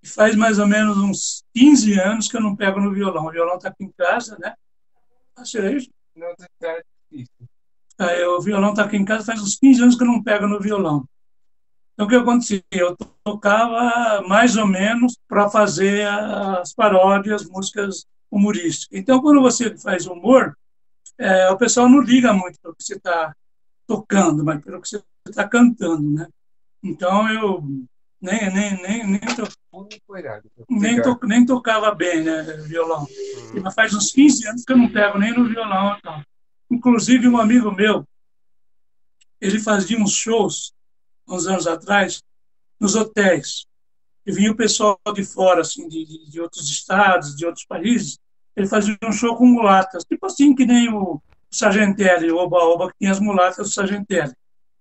E 0.03 0.07
faz 0.07 0.35
mais 0.35 0.57
ou 0.57 0.65
menos 0.65 0.97
uns 0.97 1.43
15 1.53 1.99
anos 1.99 2.27
que 2.27 2.35
eu 2.35 2.41
não 2.41 2.55
pego 2.55 2.79
no 2.79 2.91
violão. 2.91 3.27
O 3.27 3.31
violão 3.31 3.57
está 3.57 3.69
aqui 3.69 3.83
em 3.83 3.91
casa, 3.91 4.37
né? 4.39 4.55
Achei 5.35 5.75
isso? 5.75 5.89
Não, 6.15 6.33
tá 6.59 6.81
difícil. 7.11 7.47
Aí, 7.99 8.23
o 8.23 8.41
violão 8.41 8.71
está 8.71 8.83
aqui 8.83 8.97
em 8.97 9.05
casa, 9.05 9.25
faz 9.25 9.41
uns 9.41 9.57
15 9.57 9.83
anos 9.83 9.95
que 9.95 10.01
eu 10.01 10.07
não 10.07 10.23
pego 10.23 10.47
no 10.47 10.59
violão. 10.59 11.05
Então, 12.01 12.07
o 12.07 12.09
que 12.09 12.15
acontecia? 12.15 12.63
Eu 12.71 12.97
tocava 13.23 14.27
mais 14.27 14.57
ou 14.57 14.65
menos 14.65 15.15
para 15.27 15.47
fazer 15.51 16.07
as 16.07 16.73
paródias, 16.73 17.47
músicas 17.47 18.07
humorísticas. 18.31 18.99
Então, 18.99 19.21
quando 19.21 19.39
você 19.39 19.77
faz 19.77 20.07
humor, 20.07 20.57
é, 21.19 21.51
o 21.51 21.57
pessoal 21.57 21.87
não 21.87 22.01
liga 22.01 22.33
muito 22.33 22.59
para 22.59 22.71
o 22.71 22.75
que 22.75 22.83
você 22.83 22.95
está 22.95 23.35
tocando, 23.85 24.43
mas 24.43 24.63
para 24.63 24.79
o 24.79 24.81
que 24.81 24.89
você 24.89 25.03
está 25.27 25.47
cantando, 25.47 26.09
né? 26.09 26.27
Então, 26.81 27.29
eu 27.29 27.63
nem, 28.19 28.51
nem, 28.51 28.81
nem, 28.81 29.05
nem, 29.05 29.19
to, 29.19 29.47
nem, 30.67 31.01
to, 31.03 31.19
nem 31.21 31.45
tocava 31.45 31.93
bem 31.93 32.23
né, 32.23 32.41
violão. 32.65 33.01
Uhum. 33.53 33.61
Mas 33.61 33.75
faz 33.75 33.93
uns 33.93 34.11
15 34.11 34.47
anos 34.47 34.65
que 34.65 34.73
eu 34.73 34.77
não 34.77 34.89
pego 34.89 35.19
nem 35.19 35.37
no 35.37 35.47
violão. 35.47 35.95
Então. 35.99 36.23
Inclusive, 36.71 37.27
um 37.27 37.37
amigo 37.37 37.71
meu, 37.71 38.03
ele 39.39 39.59
fazia 39.59 39.99
uns 39.99 40.13
shows, 40.13 40.73
uns 41.27 41.47
anos 41.47 41.67
atrás, 41.67 42.21
nos 42.79 42.95
hotéis. 42.95 43.65
E 44.25 44.31
vinha 44.31 44.51
o 44.51 44.55
pessoal 44.55 44.99
de 45.13 45.23
fora, 45.23 45.61
assim, 45.61 45.87
de, 45.87 46.29
de 46.29 46.41
outros 46.41 46.69
estados, 46.69 47.35
de 47.35 47.45
outros 47.45 47.65
países. 47.65 48.19
Ele 48.55 48.67
fazia 48.67 48.97
um 49.03 49.11
show 49.11 49.35
com 49.35 49.45
mulatas, 49.45 50.03
tipo 50.03 50.25
assim 50.25 50.53
que 50.53 50.65
nem 50.65 50.93
o 50.93 51.21
Sargentelli, 51.49 52.31
o 52.31 52.37
Oba-Oba, 52.37 52.89
que 52.89 52.99
tinha 52.99 53.11
as 53.11 53.19
mulatas 53.19 53.67
do 53.67 53.73
Sargentelli. 53.73 54.33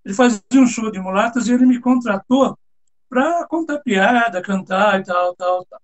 Ele 0.05 0.15
fazia 0.15 0.41
um 0.55 0.67
show 0.67 0.91
de 0.91 0.99
mulatas 0.99 1.47
e 1.47 1.53
ele 1.53 1.67
me 1.67 1.81
contratou 1.81 2.59
para 3.09 3.47
contar 3.47 3.79
piada, 3.79 4.41
cantar 4.41 5.01
e 5.01 5.05
tal, 5.05 5.35
tal, 5.35 5.65
tal. 5.65 5.81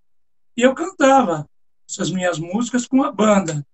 E 0.56 0.62
eu 0.62 0.74
cantava 0.74 1.48
essas 1.88 2.10
minhas 2.10 2.38
músicas 2.38 2.86
com 2.86 3.02
a 3.02 3.10
banda. 3.10 3.64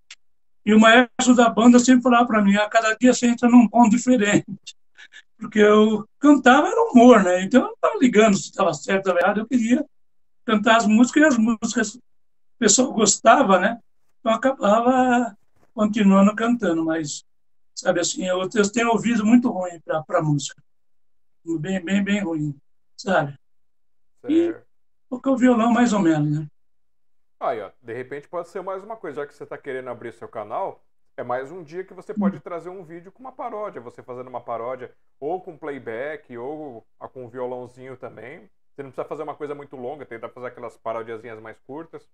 E 0.65 0.75
o 0.75 0.81
maestro 0.81 1.35
da 1.35 1.49
banda 1.49 1.79
sempre 1.79 2.03
falava 2.03 2.27
para 2.27 2.43
mim, 2.43 2.57
a 2.57 2.69
cada 2.69 2.95
dia 2.95 3.13
você 3.13 3.27
entra 3.27 3.49
num 3.49 3.69
ponto 3.69 3.91
diferente. 3.91 4.47
Porque 5.43 5.59
eu 5.59 6.09
cantava 6.21 6.69
era 6.69 6.91
humor, 6.91 7.25
né? 7.25 7.43
Então 7.43 7.63
eu 7.63 7.67
não 7.67 7.75
estava 7.75 7.99
ligando 7.99 8.37
se 8.37 8.45
estava 8.45 8.73
certo 8.73 9.11
ou 9.11 9.19
errado, 9.19 9.41
eu 9.41 9.47
queria 9.47 9.85
cantar 10.45 10.77
as 10.77 10.87
músicas 10.87 11.23
e 11.23 11.27
as 11.27 11.37
músicas 11.37 11.95
o 11.97 12.01
pessoal 12.61 12.93
gostava, 12.93 13.59
né? 13.59 13.81
Então 14.21 14.31
eu 14.31 14.37
acabava 14.37 15.37
continuando 15.75 16.35
cantando, 16.37 16.85
mas, 16.85 17.25
sabe 17.75 17.99
assim, 17.99 18.25
eu, 18.25 18.49
eu 18.55 18.73
tenho 18.73 18.91
ouvido 18.91 19.27
muito 19.27 19.51
ruim 19.51 19.81
para 20.07 20.23
música. 20.23 20.63
Bem, 21.45 21.85
bem, 21.85 22.05
bem 22.05 22.23
ruim, 22.23 22.57
sabe? 22.97 23.37
E 24.29 24.55
tocar 25.11 25.33
o 25.33 25.37
violão 25.37 25.73
mais 25.73 25.93
ou 25.93 25.99
menos, 25.99 26.39
né? 26.39 26.47
Aí, 27.41 27.61
ó, 27.61 27.73
de 27.83 27.93
repente 27.93 28.29
pode 28.29 28.49
ser 28.49 28.63
mais 28.63 28.85
uma 28.85 28.97
coisa, 28.97 29.23
já 29.23 29.27
que 29.27 29.35
você 29.35 29.43
está 29.43 29.59
querendo 29.59 29.91
abrir 29.91 30.13
seu 30.13 30.29
canal, 30.29 30.85
É 31.17 31.23
mais 31.23 31.51
um 31.53 31.63
dia 31.63 31.85
que 31.85 31.93
você 31.93 32.15
pode 32.15 32.41
trazer 32.41 32.71
um 32.71 32.85
vídeo 32.85 33.13
com 33.13 33.21
uma 33.21 33.33
paródia, 33.33 33.81
você 33.81 34.03
fazendo 34.03 34.29
uma 34.29 34.41
paródia, 34.41 34.95
ou 35.21 35.41
com 35.43 35.59
playback, 35.59 36.37
ou 36.39 36.87
com 37.13 37.25
um 37.25 37.29
violãozinho 37.29 37.97
também. 37.97 38.49
Você 38.75 38.83
não 38.83 38.91
precisa 38.91 39.07
fazer 39.07 39.23
uma 39.23 39.35
coisa 39.35 39.55
muito 39.55 39.77
longa, 39.77 40.07
tentar 40.07 40.31
fazer 40.31 40.47
aquelas 40.47 40.77
parodiazinhas 40.79 41.39
mais 41.39 41.59
curtas. 41.67 42.09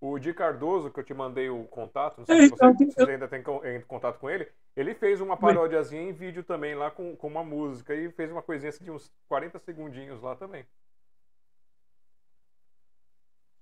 O 0.00 0.16
Di 0.20 0.32
Cardoso, 0.32 0.92
que 0.92 1.00
eu 1.00 1.04
te 1.04 1.12
mandei 1.12 1.50
o 1.50 1.64
contato, 1.64 2.18
não 2.18 2.26
sei 2.26 2.42
se 2.42 2.50
você, 2.50 2.84
você 2.84 3.10
ainda 3.10 3.26
tem 3.26 3.42
em 3.64 3.80
contato 3.80 4.20
com 4.20 4.30
ele, 4.30 4.48
ele 4.76 4.94
fez 4.94 5.20
uma 5.20 5.36
paródiazinha 5.36 6.02
em 6.02 6.12
vídeo 6.12 6.44
também 6.44 6.76
lá 6.76 6.88
com, 6.88 7.16
com 7.16 7.26
uma 7.26 7.42
música 7.42 7.92
e 7.92 8.08
fez 8.12 8.30
uma 8.30 8.40
coisinha 8.40 8.70
assim 8.70 8.84
de 8.84 8.92
uns 8.92 9.10
40 9.28 9.58
segundinhos 9.58 10.22
lá 10.22 10.36
também. 10.36 10.64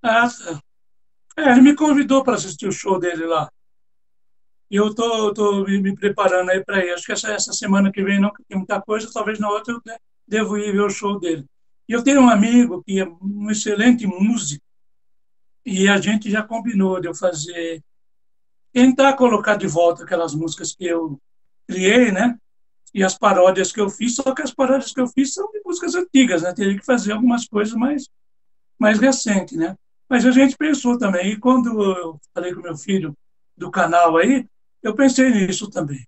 Ah. 0.03 0.29
É, 1.39 1.53
ele 1.53 1.63
me 1.63 1.75
convidou 1.75 2.23
para 2.23 2.35
assistir 2.35 2.67
o 2.67 2.73
show 2.73 3.01
dele 3.01 3.25
lá. 3.25 3.51
E 4.71 4.77
eu 4.77 4.95
tô, 4.95 5.33
tô 5.33 5.65
me, 5.65 5.95
preparando 5.95 6.51
aí 6.51 6.65
para 6.65 6.85
ir. 6.85 6.93
Acho 6.93 7.07
que 7.07 7.13
essa, 7.13 7.33
essa 7.33 7.53
semana 7.53 7.93
que 7.93 8.03
vem 8.03 8.21
não 8.21 8.33
tem 8.49 8.59
muita 8.59 8.81
coisa, 8.81 9.11
talvez 9.13 9.39
na 9.39 9.49
outra 9.49 9.75
eu 9.75 9.81
devo 10.27 10.59
ir 10.59 10.73
ver 10.73 10.81
o 10.81 10.91
show 10.91 11.19
dele. 11.21 11.45
E 11.89 11.93
eu 11.93 12.03
tenho 12.03 12.21
um 12.21 12.29
amigo 12.29 12.83
que 12.85 12.99
é 12.99 13.07
um 13.07 13.49
excelente 13.51 14.07
músico, 14.07 14.65
e 15.65 15.89
a 15.89 16.01
gente 16.01 16.31
já 16.31 16.43
combinou 16.45 17.01
de 17.01 17.09
eu 17.09 17.15
fazer, 17.15 17.83
tentar 18.73 19.15
colocar 19.15 19.57
de 19.57 19.67
volta 19.67 20.05
aquelas 20.05 20.35
músicas 20.35 20.73
que 20.73 20.85
eu 20.85 21.21
criei, 21.67 22.13
né? 22.13 22.39
E 22.95 23.03
as 23.03 23.19
paródias 23.19 23.73
que 23.73 23.81
eu 23.81 23.91
fiz, 23.91 24.15
só 24.15 24.35
que 24.35 24.43
as 24.43 24.55
paródias 24.55 24.93
que 24.93 25.01
eu 25.01 25.09
fiz 25.09 25.35
são 25.35 25.51
de 25.51 25.61
músicas 25.65 25.95
antigas, 25.97 26.43
né? 26.43 26.55
Teria 26.55 26.79
que 26.79 26.85
fazer 26.85 27.13
algumas 27.13 27.47
coisas 27.47 27.75
mais, 27.75 28.09
mais 28.79 28.99
recentes, 28.99 29.57
né? 29.57 29.77
Mas 30.09 30.25
a 30.25 30.31
gente 30.31 30.57
pensou 30.57 30.97
também, 30.99 31.33
e 31.33 31.37
quando 31.37 31.83
eu 31.83 32.21
falei 32.33 32.55
com 32.55 32.61
meu 32.61 32.77
filho 32.77 33.17
do 33.57 33.71
canal 33.71 34.17
aí, 34.17 34.47
eu 34.83 34.95
pensei 34.95 35.31
nisso 35.31 35.69
também. 35.71 36.07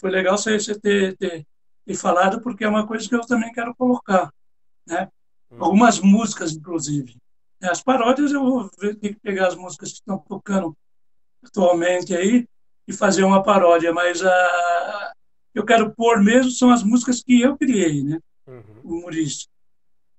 Foi 0.00 0.10
legal 0.10 0.36
você, 0.38 0.58
ter, 0.78 1.16
ter, 1.16 1.46
ter 1.84 1.94
falado, 1.94 2.40
porque 2.40 2.64
é 2.64 2.68
uma 2.68 2.86
coisa 2.86 3.08
que 3.08 3.14
eu 3.14 3.22
também 3.22 3.52
quero 3.52 3.74
colocar, 3.74 4.32
né? 4.86 5.08
Hum. 5.50 5.56
Algumas 5.64 5.98
músicas, 6.00 6.52
inclusive. 6.52 7.16
As 7.60 7.82
paródias 7.82 8.32
eu 8.32 8.42
vou 8.42 8.70
ter 8.70 9.14
que 9.14 9.20
pegar 9.20 9.48
as 9.48 9.54
músicas 9.54 9.90
que 9.90 9.96
estão 9.96 10.18
tocando 10.18 10.76
atualmente 11.44 12.14
aí 12.14 12.46
e 12.86 12.92
fazer 12.92 13.24
uma 13.24 13.42
paródia, 13.42 13.92
mas 13.92 14.24
a, 14.24 14.30
ah, 14.30 15.12
eu 15.54 15.64
quero 15.64 15.94
pôr 15.94 16.22
mesmo 16.22 16.50
são 16.50 16.70
as 16.70 16.82
músicas 16.82 17.22
que 17.22 17.40
eu 17.40 17.56
criei, 17.56 18.02
né? 18.02 18.18
Uhum. 18.46 18.80
Humorista. 18.98 19.50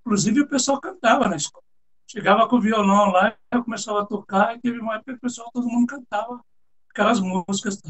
Inclusive 0.02 0.42
o 0.42 0.48
pessoal 0.48 0.80
cantava 0.80 1.28
na 1.28 1.36
escola. 1.36 1.64
Chegava 2.08 2.48
com 2.48 2.58
o 2.58 2.62
violão 2.62 3.12
lá, 3.12 3.36
eu 3.52 3.64
começava 3.64 4.02
a 4.02 4.06
tocar 4.06 4.56
e 4.56 4.62
teve 4.62 4.80
uma 4.80 4.96
época 4.96 5.14
que 5.14 5.18
o 5.18 5.22
pessoal, 5.22 5.50
todo 5.54 5.68
mundo 5.68 5.88
cantava 5.88 6.42
aquelas 6.94 7.20
músicas. 7.20 7.82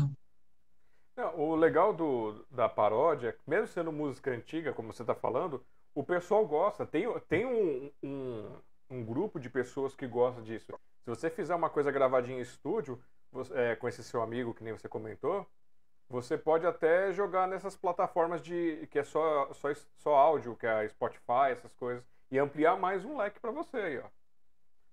Não, 1.16 1.40
o 1.40 1.56
legal 1.56 1.94
do, 1.94 2.44
da 2.50 2.68
paródia, 2.68 3.38
mesmo 3.46 3.68
sendo 3.68 3.92
música 3.92 4.32
antiga, 4.32 4.74
como 4.74 4.92
você 4.92 5.04
está 5.04 5.14
falando, 5.14 5.64
o 5.94 6.04
pessoal 6.04 6.46
gosta. 6.48 6.86
Tem, 6.86 7.06
tem 7.28 7.46
um, 7.46 7.92
um, 8.02 8.52
um 8.90 9.06
grupo 9.06 9.40
de 9.40 9.50
pessoas 9.50 9.94
que 9.94 10.08
gosta 10.08 10.42
disso. 10.42 10.74
Se 11.04 11.10
você 11.10 11.30
fizer 11.30 11.54
uma 11.54 11.70
coisa 11.70 11.92
gravadinha 11.92 12.40
em 12.40 12.42
estúdio, 12.42 13.00
você, 13.32 13.54
é, 13.54 13.76
com 13.76 13.88
esse 13.88 14.04
seu 14.04 14.22
amigo 14.22 14.54
que 14.54 14.64
nem 14.64 14.74
você 14.74 14.88
comentou, 14.88 15.46
você 16.10 16.38
pode 16.38 16.66
até 16.66 17.12
jogar 17.12 17.48
nessas 17.48 17.76
plataformas 17.76 18.42
de 18.42 18.88
que 18.90 19.00
é 19.00 19.04
só, 19.04 19.52
só, 19.54 19.70
só 19.98 20.16
áudio, 20.16 20.56
que 20.56 20.66
é 20.66 20.88
Spotify, 20.90 21.52
essas 21.52 21.74
coisas, 21.74 22.04
e 22.32 22.40
ampliar 22.40 22.78
mais 22.78 23.04
um 23.06 23.18
leque 23.18 23.40
para 23.40 23.52
você 23.52 23.78
aí, 23.78 24.00
ó. 24.00 24.08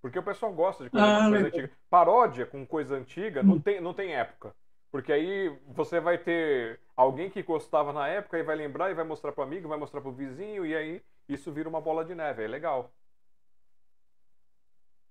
Porque 0.00 0.18
o 0.18 0.22
pessoal 0.22 0.52
gosta 0.52 0.84
de 0.84 0.90
coisa, 0.90 1.06
ah, 1.06 1.28
coisa 1.28 1.46
antiga. 1.46 1.70
Paródia 1.90 2.46
com 2.46 2.66
coisa 2.66 2.94
antiga 2.94 3.42
não 3.42 3.54
hum. 3.54 3.60
tem, 3.60 3.80
não 3.80 3.92
tem 3.92 4.14
época. 4.14 4.54
Porque 4.90 5.12
aí 5.12 5.56
você 5.68 6.00
vai 6.00 6.18
ter 6.18 6.80
alguém 6.96 7.30
que 7.30 7.42
gostava 7.42 7.92
na 7.92 8.08
época 8.08 8.38
e 8.38 8.42
vai 8.42 8.56
lembrar 8.56 8.90
e 8.90 8.94
vai 8.94 9.04
mostrar 9.04 9.32
para 9.32 9.42
o 9.42 9.46
amigo, 9.46 9.68
vai 9.68 9.78
mostrar 9.78 10.00
para 10.00 10.10
o 10.10 10.14
vizinho, 10.14 10.66
e 10.66 10.74
aí 10.74 11.02
isso 11.28 11.52
vira 11.52 11.68
uma 11.68 11.80
bola 11.80 12.04
de 12.04 12.14
neve. 12.14 12.42
É 12.42 12.48
legal. 12.48 12.92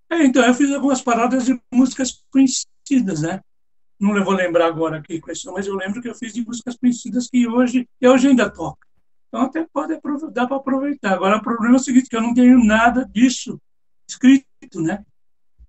É, 0.10 0.24
então, 0.24 0.44
eu 0.44 0.54
fiz 0.54 0.74
algumas 0.74 1.02
paradas 1.02 1.46
de 1.46 1.62
músicas 1.72 2.26
conhecidas, 2.32 3.22
né? 3.22 3.42
Não 4.00 4.24
vou 4.24 4.34
lembrar 4.34 4.66
agora 4.66 4.98
aqui 4.98 5.22
quais 5.22 5.40
são, 5.40 5.54
mas 5.54 5.68
eu 5.68 5.76
lembro 5.76 6.02
que 6.02 6.10
eu 6.10 6.16
fiz 6.16 6.34
de 6.34 6.44
músicas 6.44 6.76
conhecidas 6.76 7.30
que 7.30 7.48
hoje, 7.48 7.88
que 8.00 8.08
hoje 8.08 8.28
ainda 8.28 8.50
toca. 8.50 8.88
Então, 9.28 9.44
até 9.44 9.66
pode 9.72 10.00
dar 10.32 10.48
para 10.48 10.58
aproveitar. 10.58 11.14
Agora, 11.14 11.38
o 11.38 11.44
problema 11.44 11.76
é 11.76 11.78
o 11.78 11.80
seguinte, 11.80 12.10
que 12.10 12.16
eu 12.16 12.22
não 12.22 12.34
tenho 12.34 12.64
nada 12.64 13.06
disso 13.06 13.62
escrito, 14.10 14.82
né? 14.82 15.06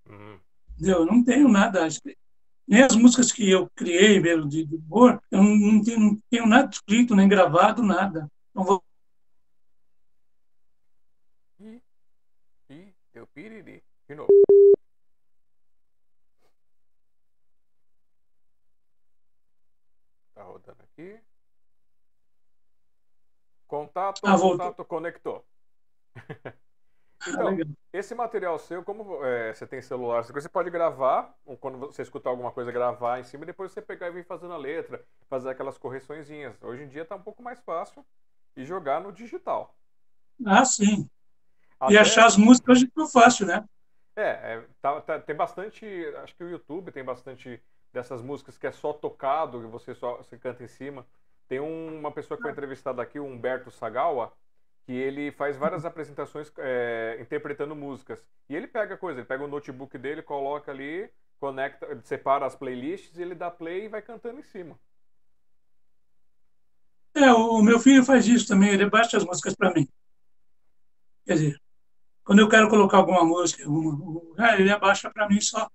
Uhum. 0.09 0.41
Eu 0.81 1.05
não 1.05 1.23
tenho 1.23 1.49
nada 1.49 1.87
escrito. 1.87 2.19
Nem 2.67 2.83
as 2.83 2.95
músicas 2.95 3.33
que 3.33 3.51
eu 3.51 3.69
criei 3.71 4.21
mesmo 4.21 4.49
de, 4.49 4.65
de 4.65 4.77
humor, 4.77 5.21
eu 5.31 5.43
não, 5.43 5.57
não, 5.57 5.83
tenho, 5.83 5.99
não 5.99 6.17
tenho 6.31 6.47
nada 6.47 6.71
escrito, 6.71 7.17
nem 7.17 7.29
gravado, 7.29 7.83
nada. 7.83 8.31
Então, 8.51 8.65
vou... 8.65 8.85
Ih, 11.59 11.83
ih, 12.71 12.95
deu 13.13 13.27
piriri. 13.27 13.83
De 14.09 14.15
novo. 14.15 14.29
Tá 20.35 20.43
rodando 20.45 20.83
aqui. 20.85 21.21
Contato, 23.67 24.21
ah, 24.25 24.39
contato, 24.39 24.85
conectou. 24.85 25.45
então, 27.27 27.49
ah, 27.49 27.77
esse 27.93 28.15
material 28.15 28.59
seu, 28.59 28.83
como 28.83 29.25
é, 29.25 29.53
você 29.53 29.67
tem 29.67 29.83
celular, 29.83 30.23
você 30.23 30.49
pode 30.49 30.71
gravar, 30.71 31.35
ou 31.45 31.57
quando 31.57 31.79
você 31.79 32.03
escutar 32.03 32.31
alguma 32.31 32.51
coisa, 32.51 32.73
gravar 32.73 33.21
em 33.21 33.25
cima, 33.25 33.45
e 33.45 33.47
depois 33.47 33.73
você 33.73 33.83
pegar 33.83 34.09
e 34.09 34.13
vir 34.13 34.25
fazendo 34.25 34.55
a 34.55 34.57
letra, 34.57 35.05
fazer 35.29 35.51
aquelas 35.51 35.77
correçõezinhas. 35.77 36.57
Hoje 36.63 36.85
em 36.85 36.89
dia 36.89 37.03
está 37.03 37.15
um 37.15 37.23
pouco 37.23 37.43
mais 37.43 37.61
fácil 37.61 38.05
e 38.57 38.65
jogar 38.65 39.01
no 39.01 39.13
digital. 39.13 39.75
Ah, 40.47 40.65
sim. 40.65 41.09
Até... 41.79 41.95
E 41.95 41.99
achar 41.99 42.27
as 42.27 42.37
músicas 42.37 42.79
hoje 42.79 42.93
é 42.99 43.07
fácil, 43.09 43.47
né? 43.47 43.65
É, 44.17 44.23
é 44.23 44.65
tá, 44.81 45.01
tá, 45.01 45.21
tem 45.21 45.37
bastante. 45.37 45.87
Acho 46.23 46.35
que 46.35 46.45
o 46.45 46.51
YouTube 46.51 46.93
tem 46.93 47.05
bastante 47.05 47.63
dessas 47.93 48.23
músicas 48.23 48.57
que 48.57 48.67
é 48.67 48.73
só 48.73 48.93
tocado, 48.93 49.61
que 49.61 49.67
você 49.67 49.95
só 49.95 50.17
você 50.17 50.39
canta 50.39 50.63
em 50.63 50.69
cima. 50.69 51.07
Tem 51.49 51.61
um, 51.61 51.99
uma 51.99 52.13
pessoa 52.13 52.37
que 52.37 52.43
foi 52.43 52.53
entrevistada 52.53 53.03
aqui, 53.03 53.19
o 53.19 53.25
Humberto 53.25 53.71
Sagawa, 53.71 54.33
que 54.91 54.97
ele 54.97 55.31
faz 55.31 55.57
várias 55.57 55.85
apresentações 55.85 56.53
é, 56.59 57.17
interpretando 57.21 57.77
músicas. 57.77 58.27
E 58.49 58.57
ele 58.57 58.67
pega 58.67 58.97
coisa, 58.97 59.21
ele 59.21 59.29
pega 59.29 59.45
o 59.45 59.47
notebook 59.47 59.97
dele, 59.97 60.21
coloca 60.21 60.73
ali, 60.73 61.09
conecta, 61.39 62.01
separa 62.03 62.45
as 62.45 62.57
playlists, 62.57 63.17
ele 63.17 63.37
dá 63.37 63.53
play 63.53 63.85
e 63.85 63.89
vai 63.89 64.03
cantando 64.03 64.41
em 64.41 64.43
cima. 64.43 64.77
É, 67.15 67.33
o 67.33 67.63
meu 67.63 67.79
filho 67.79 68.03
faz 68.03 68.27
isso 68.27 68.49
também, 68.49 68.71
ele 68.71 68.91
baixa 68.91 69.17
as 69.17 69.25
músicas 69.25 69.55
para 69.55 69.73
mim. 69.73 69.89
Quer 71.25 71.35
dizer, 71.35 71.63
quando 72.25 72.41
eu 72.41 72.49
quero 72.49 72.69
colocar 72.69 72.97
alguma 72.97 73.25
música, 73.25 73.63
uma, 73.69 74.57
ele 74.59 74.73
abaixa 74.73 75.09
para 75.09 75.29
mim 75.29 75.41
só, 75.41 75.71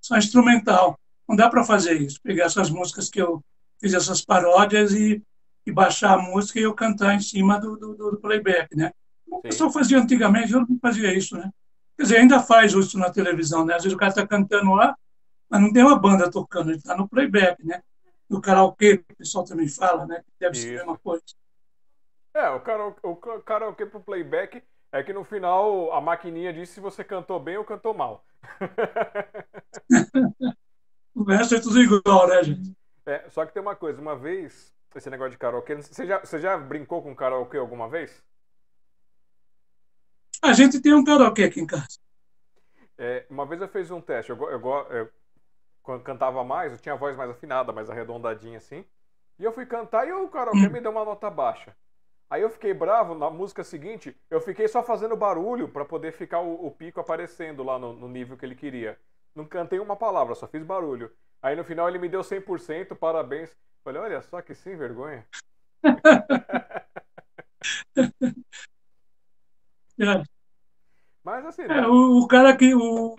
só 0.00 0.16
instrumental. 0.16 0.96
Não 1.28 1.34
dá 1.34 1.50
para 1.50 1.64
fazer 1.64 2.00
isso, 2.00 2.20
pegar 2.22 2.44
essas 2.44 2.70
músicas 2.70 3.10
que 3.10 3.20
eu 3.20 3.44
fiz 3.80 3.94
essas 3.94 4.24
paródias 4.24 4.92
e, 4.92 5.20
e 5.68 5.72
baixar 5.72 6.14
a 6.14 6.22
música 6.22 6.58
e 6.58 6.62
eu 6.62 6.74
cantar 6.74 7.14
em 7.14 7.20
cima 7.20 7.60
do, 7.60 7.76
do, 7.76 7.94
do 7.94 8.18
playback, 8.18 8.74
né? 8.74 8.90
O 9.26 9.42
pessoal 9.42 9.70
fazia 9.70 9.98
antigamente, 9.98 10.52
eu 10.52 10.60
não 10.60 10.78
fazia 10.80 11.12
isso, 11.12 11.36
né? 11.36 11.50
Quer 11.96 12.04
dizer, 12.04 12.16
ainda 12.18 12.40
faz 12.40 12.72
isso 12.72 12.98
na 12.98 13.10
televisão, 13.10 13.66
né? 13.66 13.74
Às 13.74 13.82
vezes 13.82 13.94
o 13.94 13.98
cara 13.98 14.10
está 14.10 14.26
cantando 14.26 14.72
lá, 14.72 14.96
mas 15.48 15.60
não 15.60 15.70
tem 15.70 15.82
uma 15.82 15.98
banda 15.98 16.30
tocando, 16.30 16.70
ele 16.70 16.78
está 16.78 16.96
no 16.96 17.06
playback, 17.06 17.64
né? 17.66 17.82
No 18.30 18.40
karaokê, 18.40 19.04
o 19.10 19.16
pessoal 19.16 19.44
também 19.44 19.68
fala, 19.68 20.06
né? 20.06 20.22
Deve 20.40 20.56
isso. 20.56 20.66
ser 20.66 20.76
a 20.76 20.78
mesma 20.78 20.98
coisa. 20.98 21.22
É, 22.32 22.48
o 22.50 22.60
karaokê, 22.60 23.06
o 23.06 23.16
karaokê 23.42 23.86
pro 23.86 24.00
playback 24.00 24.62
é 24.90 25.02
que 25.02 25.12
no 25.12 25.24
final 25.24 25.92
a 25.92 26.00
maquininha 26.00 26.52
diz 26.52 26.70
se 26.70 26.80
você 26.80 27.04
cantou 27.04 27.38
bem 27.38 27.58
ou 27.58 27.64
cantou 27.64 27.92
mal. 27.92 28.24
o 31.14 31.24
resto 31.24 31.56
é 31.56 31.60
tudo 31.60 31.78
igual, 31.78 32.26
né, 32.26 32.42
gente? 32.42 32.72
É, 33.04 33.28
só 33.28 33.44
que 33.44 33.52
tem 33.52 33.60
uma 33.60 33.76
coisa, 33.76 34.00
uma 34.00 34.16
vez, 34.16 34.72
esse 34.94 35.10
negócio 35.10 35.32
de 35.32 35.38
karaokê, 35.38 35.76
você 35.76 36.06
já, 36.06 36.18
você 36.20 36.38
já 36.38 36.56
brincou 36.56 37.02
com 37.02 37.14
karaokê 37.14 37.58
alguma 37.58 37.88
vez? 37.88 38.22
A 40.42 40.52
gente 40.52 40.80
tem 40.80 40.94
um 40.94 41.04
karaokê 41.04 41.44
aqui 41.44 41.60
em 41.60 41.66
casa. 41.66 41.98
É, 42.96 43.26
uma 43.28 43.46
vez 43.46 43.60
eu 43.60 43.68
fiz 43.68 43.90
um 43.90 44.00
teste, 44.00 44.30
eu, 44.30 44.50
eu, 44.50 44.60
eu, 44.90 45.10
quando 45.82 46.02
cantava 46.02 46.42
mais, 46.42 46.72
eu 46.72 46.78
tinha 46.78 46.94
a 46.94 46.98
voz 46.98 47.16
mais 47.16 47.30
afinada, 47.30 47.72
mais 47.72 47.88
arredondadinha 47.88 48.58
assim, 48.58 48.84
e 49.38 49.44
eu 49.44 49.52
fui 49.52 49.66
cantar 49.66 50.06
e 50.08 50.12
o 50.12 50.28
karaokê 50.28 50.66
hum. 50.66 50.70
me 50.70 50.80
deu 50.80 50.90
uma 50.90 51.04
nota 51.04 51.30
baixa. 51.30 51.76
Aí 52.30 52.42
eu 52.42 52.50
fiquei 52.50 52.74
bravo, 52.74 53.14
na 53.14 53.30
música 53.30 53.64
seguinte, 53.64 54.14
eu 54.28 54.40
fiquei 54.40 54.68
só 54.68 54.82
fazendo 54.82 55.16
barulho 55.16 55.68
para 55.68 55.84
poder 55.84 56.12
ficar 56.12 56.40
o, 56.40 56.66
o, 56.66 56.70
pico 56.70 57.00
aparecendo 57.00 57.62
lá 57.62 57.78
no, 57.78 57.94
no, 57.94 58.06
nível 58.06 58.36
que 58.36 58.44
ele 58.44 58.54
queria. 58.54 58.98
Não 59.34 59.46
cantei 59.46 59.78
uma 59.78 59.96
palavra, 59.96 60.34
só 60.34 60.46
fiz 60.46 60.62
barulho. 60.62 61.10
Aí 61.40 61.56
no 61.56 61.64
final 61.64 61.88
ele 61.88 61.98
me 61.98 62.08
deu 62.08 62.20
100%, 62.20 62.94
parabéns. 62.96 63.56
Falei, 63.88 64.02
olha 64.02 64.20
só 64.20 64.42
que 64.42 64.54
sem 64.54 64.76
vergonha. 64.76 65.26
é. 69.98 70.22
Mas 71.24 71.46
assim, 71.46 71.62
né? 71.62 71.78
é, 71.78 71.86
o, 71.86 72.18
o, 72.18 72.28
cara 72.28 72.54
que 72.54 72.74
o, 72.74 73.16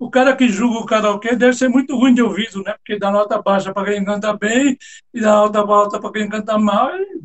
o 0.00 0.10
cara 0.10 0.36
que 0.36 0.48
julga 0.48 0.80
o 0.80 0.86
karaokê 0.86 1.36
deve 1.36 1.52
ser 1.52 1.68
muito 1.68 1.94
ruim 1.94 2.12
de 2.12 2.22
ouvido, 2.22 2.60
né? 2.64 2.72
Porque 2.72 2.98
dá 2.98 3.12
nota 3.12 3.40
baixa 3.40 3.72
para 3.72 3.92
quem 3.92 4.04
canta 4.04 4.36
bem 4.36 4.76
e 5.14 5.20
dá 5.20 5.36
nota 5.36 5.60
alta 5.60 6.00
para 6.00 6.12
quem 6.12 6.28
canta 6.28 6.58
mal. 6.58 6.90
Ele 6.96 7.22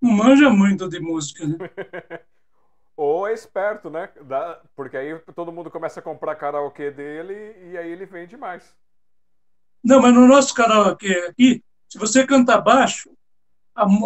não 0.00 0.10
manja 0.10 0.48
muito 0.48 0.88
de 0.88 1.00
música, 1.00 1.46
né? 1.46 1.58
Ou 2.96 3.28
é 3.28 3.34
esperto, 3.34 3.90
né? 3.90 4.08
Dá, 4.22 4.58
porque 4.74 4.96
aí 4.96 5.18
todo 5.34 5.52
mundo 5.52 5.70
começa 5.70 6.00
a 6.00 6.02
comprar 6.02 6.34
karaokê 6.34 6.90
dele 6.90 7.54
e 7.70 7.76
aí 7.76 7.90
ele 7.90 8.06
vende 8.06 8.38
mais. 8.38 8.74
Não, 9.82 10.00
mas 10.00 10.14
no 10.14 10.26
nosso 10.26 10.54
karaokê 10.54 11.26
aqui, 11.28 11.62
se 11.88 11.98
você 11.98 12.26
cantar 12.26 12.60
baixo, 12.60 13.10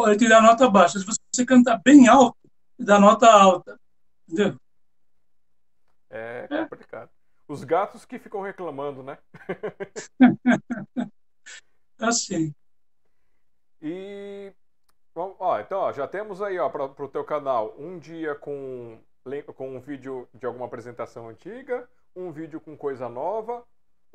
ele 0.07 0.17
te 0.17 0.29
dá 0.29 0.41
nota 0.41 0.69
baixa. 0.71 0.99
Se 0.99 1.05
você 1.05 1.45
cantar 1.45 1.81
bem 1.85 2.09
alto, 2.09 2.37
ele 2.79 2.87
dá 2.87 2.99
nota 2.99 3.31
alta. 3.31 3.79
Entendeu? 4.29 4.59
É 6.11 6.47
complicado. 6.49 7.09
É. 7.09 7.17
Os 7.49 7.63
gatos 7.63 8.05
que 8.05 8.19
ficam 8.19 8.41
reclamando, 8.41 9.03
né? 9.03 9.19
assim. 11.99 12.53
E 13.81 14.53
ó, 15.15 15.61
então 15.61 15.79
ó, 15.79 15.93
já 15.93 16.09
temos 16.09 16.43
aí 16.43 16.59
ó 16.59 16.69
para 16.69 16.85
o 16.85 17.09
teu 17.09 17.25
canal 17.25 17.75
um 17.79 17.99
dia 17.99 18.35
com 18.35 18.99
com 19.57 19.77
um 19.77 19.81
vídeo 19.81 20.29
de 20.33 20.47
alguma 20.47 20.67
apresentação 20.67 21.29
antiga, 21.29 21.89
um 22.15 22.31
vídeo 22.31 22.61
com 22.61 22.77
coisa 22.77 23.09
nova, 23.09 23.65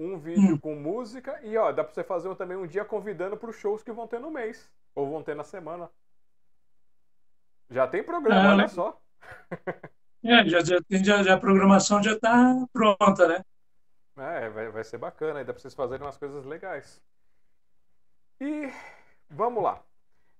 um 0.02 0.18
vídeo 0.18 0.56
hum. 0.56 0.58
com 0.58 0.76
música 0.76 1.40
e 1.44 1.56
ó 1.58 1.72
dá 1.72 1.84
para 1.84 1.94
você 1.94 2.04
fazer 2.04 2.34
também 2.36 2.58
um 2.58 2.66
dia 2.66 2.84
convidando 2.84 3.38
para 3.38 3.50
os 3.50 3.56
shows 3.56 3.84
que 3.84 3.92
vão 3.92 4.08
ter 4.08 4.20
no 4.20 4.32
mês 4.32 4.70
ou 4.96 5.10
vão 5.10 5.24
ter 5.24 5.36
na 5.36 5.44
semana. 5.44 5.90
Já 7.70 7.88
tem 7.88 8.04
programa, 8.04 8.50
ah, 8.50 8.54
olha 8.54 8.68
só. 8.68 9.00
É, 10.24 10.48
já, 10.48 10.60
já, 10.64 10.78
já, 10.88 11.24
já 11.24 11.34
a 11.34 11.40
programação 11.40 12.04
já 12.04 12.12
está 12.12 12.54
pronta, 12.72 13.28
né? 13.28 13.44
É, 14.16 14.50
vai, 14.50 14.70
vai 14.70 14.84
ser 14.84 15.00
bacana, 15.00 15.40
ainda 15.40 15.52
pra 15.52 15.60
vocês 15.60 15.74
fazerem 15.74 16.06
umas 16.06 16.16
coisas 16.16 16.46
legais. 16.46 17.02
E 18.40 18.72
vamos 19.28 19.64
lá. 19.64 19.82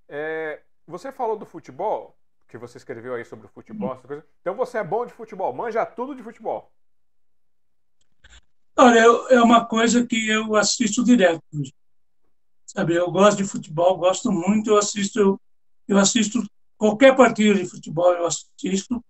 É, 0.08 0.62
você 0.86 1.12
falou 1.12 1.36
do 1.36 1.48
futebol, 1.48 2.16
que 2.48 2.60
você 2.60 2.78
escreveu 2.78 3.16
aí 3.16 3.26
sobre 3.26 3.48
o 3.48 3.50
futebol, 3.50 3.96
coisas. 4.06 4.24
Então 4.42 4.54
você 4.54 4.78
é 4.78 4.84
bom 4.84 5.04
de 5.04 5.14
futebol, 5.14 5.52
manja 5.52 5.84
tudo 5.84 6.14
de 6.14 6.22
futebol. 6.22 6.72
Olha, 8.78 9.00
eu, 9.00 9.28
é 9.30 9.42
uma 9.42 9.66
coisa 9.66 10.06
que 10.06 10.30
eu 10.30 10.56
assisto 10.56 11.04
direto. 11.04 11.44
Sabe, 12.66 12.96
eu 12.96 13.12
gosto 13.12 13.38
de 13.38 13.44
futebol, 13.44 13.98
gosto 13.98 14.32
muito, 14.32 14.70
eu 14.70 14.78
assisto, 14.78 15.40
eu, 15.88 15.98
assisto 15.98 16.42
qualquer 16.78 17.16
partida 17.16 17.56
de 17.56 17.70
futebol, 17.70 18.14
eu 18.14 18.26
assisto 18.26 19.04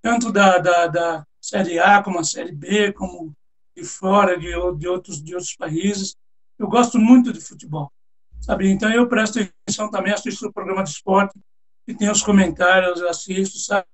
tanto 0.00 0.30
da, 0.30 0.58
da, 0.58 0.86
da 0.86 1.26
Série 1.40 1.80
A 1.80 2.02
como 2.02 2.20
a 2.20 2.24
Série 2.24 2.52
B, 2.52 2.92
como 2.92 3.34
de 3.76 3.84
fora, 3.84 4.38
de, 4.38 4.50
de, 4.76 4.88
outros, 4.88 5.22
de 5.22 5.34
outros 5.34 5.54
países. 5.56 6.16
Eu 6.58 6.68
gosto 6.68 6.98
muito 6.98 7.32
de 7.32 7.40
futebol, 7.40 7.92
sabe? 8.40 8.68
Então 8.70 8.90
eu 8.90 9.08
presto 9.08 9.40
atenção 9.40 9.90
também, 9.90 10.12
assisto 10.12 10.46
o 10.46 10.52
programa 10.52 10.84
de 10.84 10.90
esporte, 10.90 11.38
que 11.84 11.94
tem 11.94 12.10
os 12.10 12.22
comentários, 12.22 13.02
assisto, 13.02 13.58
sabe? 13.58 13.86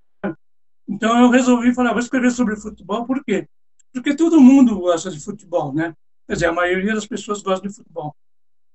Então 0.87 1.19
eu 1.19 1.31
resolvi 1.31 1.75
falar, 1.75 1.93
vou 1.93 2.01
escrever 2.01 2.31
sobre 2.31 2.57
futebol, 2.57 3.07
por 3.07 3.25
quê? 3.25 3.49
Porque 3.95 4.15
todo 4.15 4.41
mundo 4.41 4.79
gosta 4.79 5.11
de 5.11 5.19
futebol, 5.19 5.73
né? 5.73 5.95
Quer 6.27 6.35
dizer, 6.35 6.47
a 6.47 6.53
maioria 6.53 6.95
das 6.95 7.07
pessoas 7.07 7.41
gosta 7.41 7.67
de 7.67 7.75
futebol. 7.75 8.15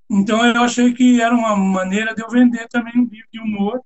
Então 0.10 0.44
eu 0.44 0.62
achei 0.64 0.94
que 0.94 1.22
era 1.22 1.36
uma 1.36 1.56
maneira 1.56 2.16
de 2.16 2.24
eu 2.24 2.30
vender 2.30 2.68
também 2.70 2.94
um 2.96 3.06
livro 3.06 3.28
de 3.32 3.40
humor 3.40 3.80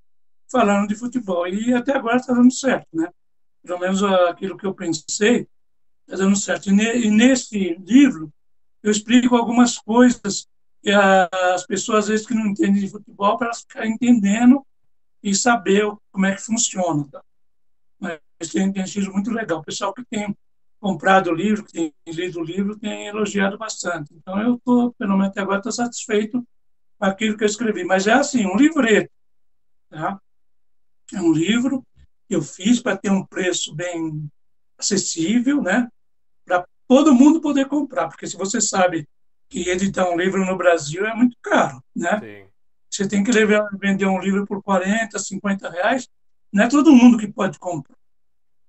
falando 0.50 0.88
de 0.88 0.96
futebol. 0.96 1.48
E 1.48 1.74
até 1.74 1.94
agora 1.94 2.18
está 2.18 2.34
dando 2.34 2.54
certo, 2.54 2.88
né? 2.94 3.10
pelo 3.64 3.80
menos 3.80 4.04
aquilo 4.04 4.58
que 4.58 4.66
eu 4.66 4.74
pensei, 4.76 5.48
está 6.06 6.18
dando 6.18 6.36
certo. 6.36 6.70
E, 6.70 7.10
nesse 7.10 7.76
livro, 7.76 8.32
eu 8.84 8.92
explico 8.92 9.36
algumas 9.36 9.80
coisas 9.80 10.48
que 10.82 10.92
as 10.92 11.66
pessoas, 11.66 12.00
às 12.00 12.08
vezes, 12.10 12.28
que 12.28 12.34
não 12.34 12.48
entendem 12.48 12.82
de 12.82 12.90
futebol, 12.90 13.38
para 13.38 13.48
elas 13.48 13.62
ficarem 13.62 13.94
entendendo 13.94 14.66
e 15.24 15.34
saber 15.34 15.90
como 16.12 16.26
é 16.26 16.36
que 16.36 16.42
funciona. 16.42 17.08
Tá? 17.10 17.24
Mas 18.00 18.20
tem, 18.52 18.72
tem 18.72 18.86
sido 18.86 19.12
muito 19.14 19.32
legal. 19.32 19.60
O 19.60 19.64
pessoal 19.64 19.94
que 19.94 20.04
tem 20.04 20.36
comprado 20.84 21.30
o 21.30 21.34
livro, 21.34 21.64
que 21.64 21.72
tem 21.72 21.94
lido 22.06 22.42
o 22.42 22.44
livro, 22.44 22.78
tem 22.78 23.08
elogiado 23.08 23.58
bastante. 23.58 24.14
Então, 24.14 24.38
eu 24.42 24.56
estou, 24.56 24.94
pelo 24.96 25.14
menos 25.14 25.30
até 25.30 25.40
agora, 25.40 25.60
estou 25.60 25.72
satisfeito 25.72 26.46
com 27.00 27.06
aquilo 27.06 27.38
que 27.38 27.46
eu 27.46 27.48
escrevi. 27.48 27.86
Mas 27.86 28.06
é 28.06 28.12
assim, 28.12 28.46
um 28.46 28.58
livreto. 28.58 29.10
Tá? 29.90 30.20
É 31.14 31.22
um 31.22 31.32
livro 31.32 31.82
eu 32.30 32.42
fiz 32.42 32.82
para 32.82 32.98
ter 32.98 33.12
um 33.12 33.26
preço 33.26 33.74
bem 33.76 34.28
acessível, 34.78 35.62
né? 35.62 35.88
Para 36.46 36.66
todo 36.88 37.14
mundo 37.14 37.40
poder 37.40 37.68
comprar, 37.68 38.08
porque 38.08 38.28
se 38.28 38.36
você 38.36 38.60
sabe 38.60 39.08
que 39.48 39.70
editar 39.70 40.10
um 40.10 40.18
livro 40.18 40.44
no 40.46 40.58
Brasil 40.58 41.06
é 41.06 41.14
muito 41.14 41.38
caro, 41.42 41.82
né? 41.96 42.20
Sim. 42.20 42.50
Você 42.90 43.08
tem 43.08 43.24
que 43.24 43.32
levar, 43.32 43.70
vender 43.80 44.06
um 44.06 44.20
livro 44.20 44.46
por 44.46 44.62
40, 44.62 45.18
50 45.18 45.70
reais, 45.70 46.10
não 46.52 46.64
é 46.64 46.68
todo 46.68 46.92
mundo 46.92 47.18
que 47.18 47.28
pode 47.28 47.58
comprar. 47.60 47.96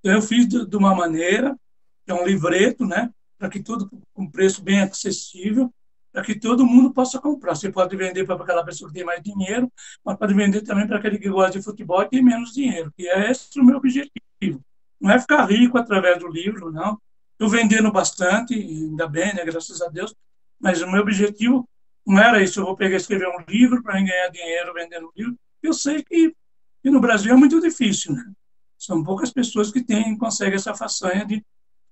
Então, 0.01 0.13
eu 0.13 0.23
fiz 0.23 0.47
de, 0.47 0.67
de 0.67 0.77
uma 0.77 0.95
maneira, 0.95 1.55
que 1.55 1.59
é 2.07 2.15
um 2.15 2.27
livreto, 2.27 2.87
né? 2.87 3.11
Para 3.39 3.49
que 3.49 3.63
tudo 3.63 3.91
com 4.13 4.31
preço 4.31 4.63
bem 4.63 4.81
acessível, 4.81 5.73
para 6.13 6.23
que 6.23 6.39
todo 6.39 6.65
mundo 6.65 6.93
possa 6.93 7.21
comprar. 7.21 7.55
Você 7.57 7.71
pode 7.71 7.97
vender 7.97 8.25
para 8.25 8.37
aquela 8.37 8.65
pessoa 8.65 8.89
que 8.89 8.95
tem 8.95 9.05
mais 9.05 9.23
dinheiro, 9.23 9.71
mas 10.05 10.17
pode 10.17 10.33
vender 10.33 10.63
também 10.63 10.87
para 10.87 10.99
aquele 10.99 11.19
que 11.19 11.29
gosta 11.29 11.59
de 11.59 11.65
futebol 11.65 12.03
e 12.03 12.09
tem 12.09 12.23
menos 12.23 12.53
dinheiro, 12.53 12.93
que 12.97 13.09
é 13.09 13.31
esse 13.31 13.59
o 13.59 13.65
meu 13.65 13.77
objetivo. 13.79 14.63
Não 15.01 15.11
é 15.11 15.19
ficar 15.19 15.45
rico 15.47 15.77
através 15.77 16.19
do 16.19 16.29
livro, 16.29 16.71
não. 16.71 16.99
Estou 17.33 17.49
vendendo 17.49 17.91
bastante, 17.91 18.55
ainda 18.55 19.09
bem, 19.09 19.35
né, 19.35 19.45
graças 19.45 19.83
a 19.83 19.89
Deus, 19.89 20.15
mas 20.61 20.81
o 20.81 20.91
meu 20.91 21.03
objetivo 21.03 21.69
não 22.07 22.19
era 22.19 22.41
isso. 22.43 22.61
Eu 22.61 22.65
vou 22.65 22.77
pegar 22.77 22.95
e 22.95 22.97
escrever 22.99 23.27
um 23.29 23.45
livro 23.49 23.83
para 23.83 23.95
ganhar 23.95 24.29
dinheiro 24.29 24.73
vendendo 24.73 25.13
livro. 25.17 25.35
Eu 25.61 25.73
sei 25.73 26.03
que, 26.03 26.33
que 26.81 26.91
no 26.91 27.01
Brasil 27.01 27.33
é 27.33 27.37
muito 27.37 27.61
difícil, 27.61 28.15
né? 28.15 28.25
São 28.79 29.03
poucas 29.03 29.33
pessoas 29.33 29.73
que 29.73 29.83
têm, 29.83 30.17
conseguem 30.17 30.55
essa 30.55 30.75
façanha 30.75 31.25
de 31.25 31.45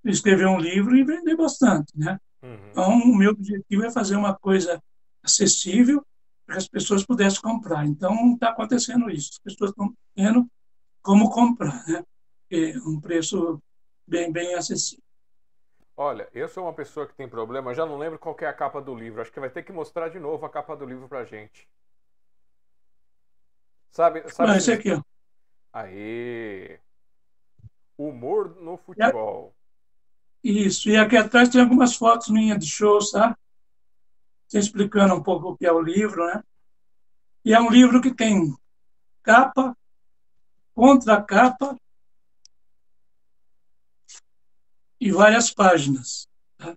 escrever 0.04 0.46
um 0.46 0.58
livro 0.58 0.96
e 0.96 1.04
vender 1.04 1.36
bastante, 1.36 1.92
né? 1.96 2.18
Uhum. 2.42 2.68
Então, 2.70 2.90
o 2.94 3.16
meu 3.16 3.30
objetivo 3.30 3.84
é 3.84 3.90
fazer 3.90 4.16
uma 4.16 4.34
coisa 4.34 4.82
acessível 5.22 6.04
para 6.44 6.56
que 6.56 6.58
as 6.58 6.68
pessoas 6.68 7.04
pudessem 7.04 7.40
comprar. 7.40 7.86
Então, 7.86 8.34
está 8.34 8.50
acontecendo 8.50 9.08
isso. 9.10 9.30
As 9.32 9.38
pessoas 9.38 9.70
estão 9.70 9.94
tendo 10.14 10.46
como 11.00 11.30
comprar, 11.30 11.84
né? 11.86 12.04
É 12.50 12.76
um 12.86 13.00
preço 13.00 13.62
bem, 14.06 14.30
bem 14.30 14.54
acessível. 14.54 15.02
Olha, 15.96 16.28
eu 16.32 16.48
sou 16.48 16.64
uma 16.64 16.72
pessoa 16.72 17.06
que 17.06 17.14
tem 17.14 17.28
problema, 17.28 17.74
já 17.74 17.84
não 17.84 17.98
lembro 17.98 18.18
qual 18.18 18.36
é 18.40 18.46
a 18.46 18.52
capa 18.52 18.80
do 18.80 18.94
livro. 18.94 19.20
Acho 19.20 19.32
que 19.32 19.40
vai 19.40 19.50
ter 19.50 19.62
que 19.62 19.72
mostrar 19.72 20.08
de 20.08 20.18
novo 20.18 20.44
a 20.44 20.50
capa 20.50 20.74
do 20.74 20.84
livro 20.84 21.08
para 21.08 21.24
gente. 21.24 21.68
Sabe? 23.90 24.28
sabe 24.30 24.52
ah, 24.52 24.56
esse 24.56 24.72
aqui, 24.72 24.92
ó. 24.92 25.02
Aí. 25.72 26.78
Humor 27.96 28.56
no 28.56 28.78
futebol. 28.78 29.54
Isso, 30.42 30.88
e 30.88 30.96
aqui 30.96 31.16
atrás 31.16 31.48
tem 31.48 31.60
algumas 31.60 31.94
fotos 31.94 32.28
minhas 32.28 32.58
de 32.58 32.66
shows, 32.66 33.12
tá? 33.12 33.36
explicando 34.58 35.14
um 35.14 35.22
pouco 35.22 35.50
o 35.50 35.56
que 35.56 35.64
é 35.64 35.72
o 35.72 35.80
livro, 35.80 36.26
né? 36.26 36.42
E 37.44 37.54
é 37.54 37.60
um 37.60 37.70
livro 37.70 38.00
que 38.00 38.14
tem 38.14 38.54
capa, 39.22 39.76
contracapa 40.74 41.76
e 45.00 45.10
várias 45.10 45.52
páginas. 45.52 46.28
Tá? 46.58 46.76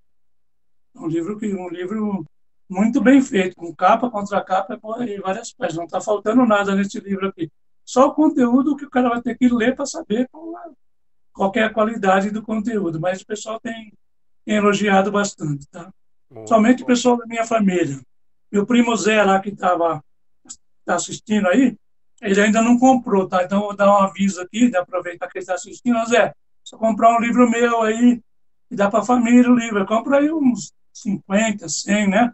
É 0.96 1.00
um 1.00 1.08
livro 1.08 1.38
que 1.38 1.54
um 1.54 1.70
livro 1.70 2.26
muito 2.68 3.02
bem 3.02 3.22
feito, 3.22 3.56
com 3.56 3.76
capa, 3.76 4.10
contracapa 4.10 4.80
e 5.08 5.20
várias 5.20 5.54
páginas. 5.54 5.78
Não 5.78 5.86
está 5.86 6.02
faltando 6.02 6.46
nada 6.46 6.74
nesse 6.76 7.00
livro 7.00 7.28
aqui. 7.28 7.52
Só 7.84 8.08
o 8.08 8.14
conteúdo 8.14 8.76
que 8.76 8.86
o 8.86 8.90
cara 8.90 9.10
vai 9.10 9.22
ter 9.22 9.38
que 9.38 9.48
ler 9.48 9.76
para 9.76 9.86
saber 9.86 10.28
qual 10.32 10.58
é 10.60 10.72
qualquer 11.36 11.72
qualidade 11.74 12.32
do 12.32 12.42
conteúdo, 12.42 13.00
mas 13.00 13.22
o 13.22 13.26
pessoal 13.26 13.60
tem, 13.60 13.94
tem 14.46 14.56
elogiado 14.56 15.12
bastante, 15.12 15.68
tá? 15.68 15.94
Somente 16.48 16.82
o 16.82 16.86
pessoal 16.86 17.18
da 17.18 17.26
minha 17.28 17.46
família. 17.46 18.00
Meu 18.52 18.66
primo 18.66 18.96
Zé 18.96 19.22
lá 19.22 19.40
que 19.40 19.50
estava 19.50 20.04
tá 20.86 20.96
assistindo 20.96 21.48
aí, 21.48 21.78
ele 22.22 22.42
ainda 22.42 22.62
não 22.62 22.80
comprou, 22.80 23.28
tá? 23.28 23.44
Então 23.44 23.60
vou 23.62 23.76
dar 23.76 23.92
um 23.92 23.98
aviso 23.98 24.42
aqui, 24.42 24.70
de 24.70 24.78
aproveitar 24.78 25.28
que 25.28 25.38
ele 25.38 25.44
está 25.44 25.56
assistindo, 25.56 26.06
Zé, 26.08 26.34
só 26.64 26.78
comprar 26.78 27.16
um 27.16 27.20
livro 27.20 27.50
meu 27.50 27.82
aí, 27.82 28.22
e 28.72 28.76
dá 28.76 28.90
para 28.90 29.02
a 29.02 29.06
família 29.06 29.52
o 29.52 29.56
livro. 29.56 29.86
Compra 29.86 30.20
aí 30.20 30.32
uns 30.32 30.74
50, 30.94 31.68
100, 31.68 32.10
né? 32.10 32.32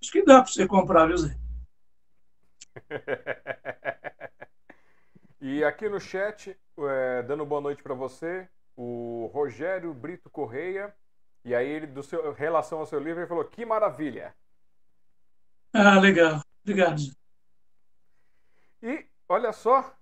Acho 0.00 0.10
que 0.10 0.24
dá 0.24 0.42
para 0.42 0.50
você 0.50 0.66
comprar, 0.66 1.06
viu, 1.06 1.18
Zé? 1.18 1.36
E 5.42 5.64
aqui 5.64 5.88
no 5.88 5.98
chat, 5.98 6.54
é, 6.88 7.22
dando 7.22 7.44
boa 7.44 7.60
noite 7.60 7.82
para 7.82 7.94
você, 7.94 8.48
o 8.76 9.30
Rogério 9.32 9.92
Brito 9.92 10.30
Correia. 10.30 10.94
E 11.44 11.54
aí, 11.54 11.68
ele, 11.68 11.86
do 11.86 12.02
seu, 12.02 12.32
relação 12.32 12.80
ao 12.80 12.86
seu 12.86 12.98
livro, 12.98 13.20
ele 13.20 13.28
falou: 13.28 13.44
Que 13.44 13.64
maravilha! 13.64 14.34
Ah, 15.72 15.98
legal. 15.98 16.40
Obrigado. 16.62 17.00
E 18.82 19.06
olha 19.28 19.52
só, 19.52 19.92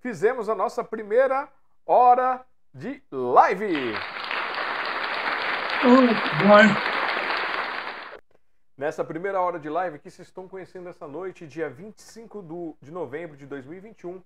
fizemos 0.00 0.48
a 0.48 0.54
nossa 0.54 0.82
primeira 0.82 1.48
hora 1.84 2.44
de 2.72 3.02
live. 3.10 3.94
Oh. 5.84 6.98
Nessa 8.76 9.04
primeira 9.04 9.40
hora 9.40 9.58
de 9.58 9.68
live 9.68 9.98
que 9.98 10.10
vocês 10.10 10.28
estão 10.28 10.46
conhecendo 10.48 10.88
essa 10.88 11.06
noite, 11.08 11.46
dia 11.46 11.68
25 11.68 12.40
do, 12.40 12.76
de 12.80 12.92
novembro 12.92 13.36
de 13.36 13.44
2021, 13.46 14.22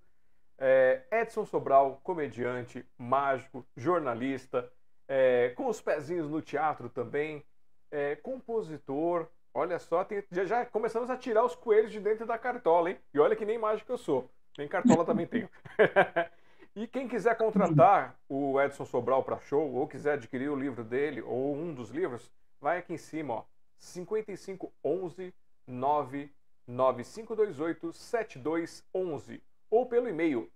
é, 0.65 1.03
Edson 1.11 1.45
Sobral, 1.45 2.01
comediante, 2.05 2.87
mágico, 2.97 3.67
jornalista, 3.77 4.73
é, 5.09 5.49
com 5.57 5.67
os 5.67 5.81
pezinhos 5.81 6.31
no 6.31 6.41
teatro 6.41 6.89
também, 6.89 7.45
é, 7.91 8.15
compositor. 8.15 9.27
Olha 9.53 9.81
só, 9.81 10.05
tem, 10.05 10.23
já, 10.31 10.45
já, 10.45 10.65
começamos 10.65 11.11
a 11.11 11.17
tirar 11.17 11.45
os 11.45 11.57
coelhos 11.57 11.91
de 11.91 11.99
dentro 11.99 12.25
da 12.25 12.39
cartola, 12.39 12.91
hein? 12.91 12.99
E 13.13 13.19
olha 13.19 13.35
que 13.35 13.45
nem 13.45 13.59
mágico 13.59 13.91
eu 13.91 13.99
sou, 13.99 14.31
nem 14.57 14.69
cartola 14.69 15.05
também 15.05 15.27
tenho. 15.27 15.51
e 16.77 16.87
quem 16.87 17.09
quiser 17.09 17.37
contratar 17.37 18.17
o 18.29 18.61
Edson 18.61 18.85
Sobral 18.85 19.25
para 19.25 19.41
show, 19.41 19.69
ou 19.75 19.89
quiser 19.89 20.13
adquirir 20.13 20.49
o 20.49 20.55
livro 20.55 20.85
dele, 20.85 21.23
ou 21.23 21.57
um 21.57 21.75
dos 21.75 21.91
livros, 21.91 22.31
vai 22.61 22.79
aqui 22.79 22.95
em 22.95 22.99
cima, 22.99 23.35
ó 23.35 23.43
5511 23.79 25.35
99528 25.67 27.93
7211 27.93 29.43
ou 29.73 29.85
pelo 29.87 30.07
e-mail 30.07 30.53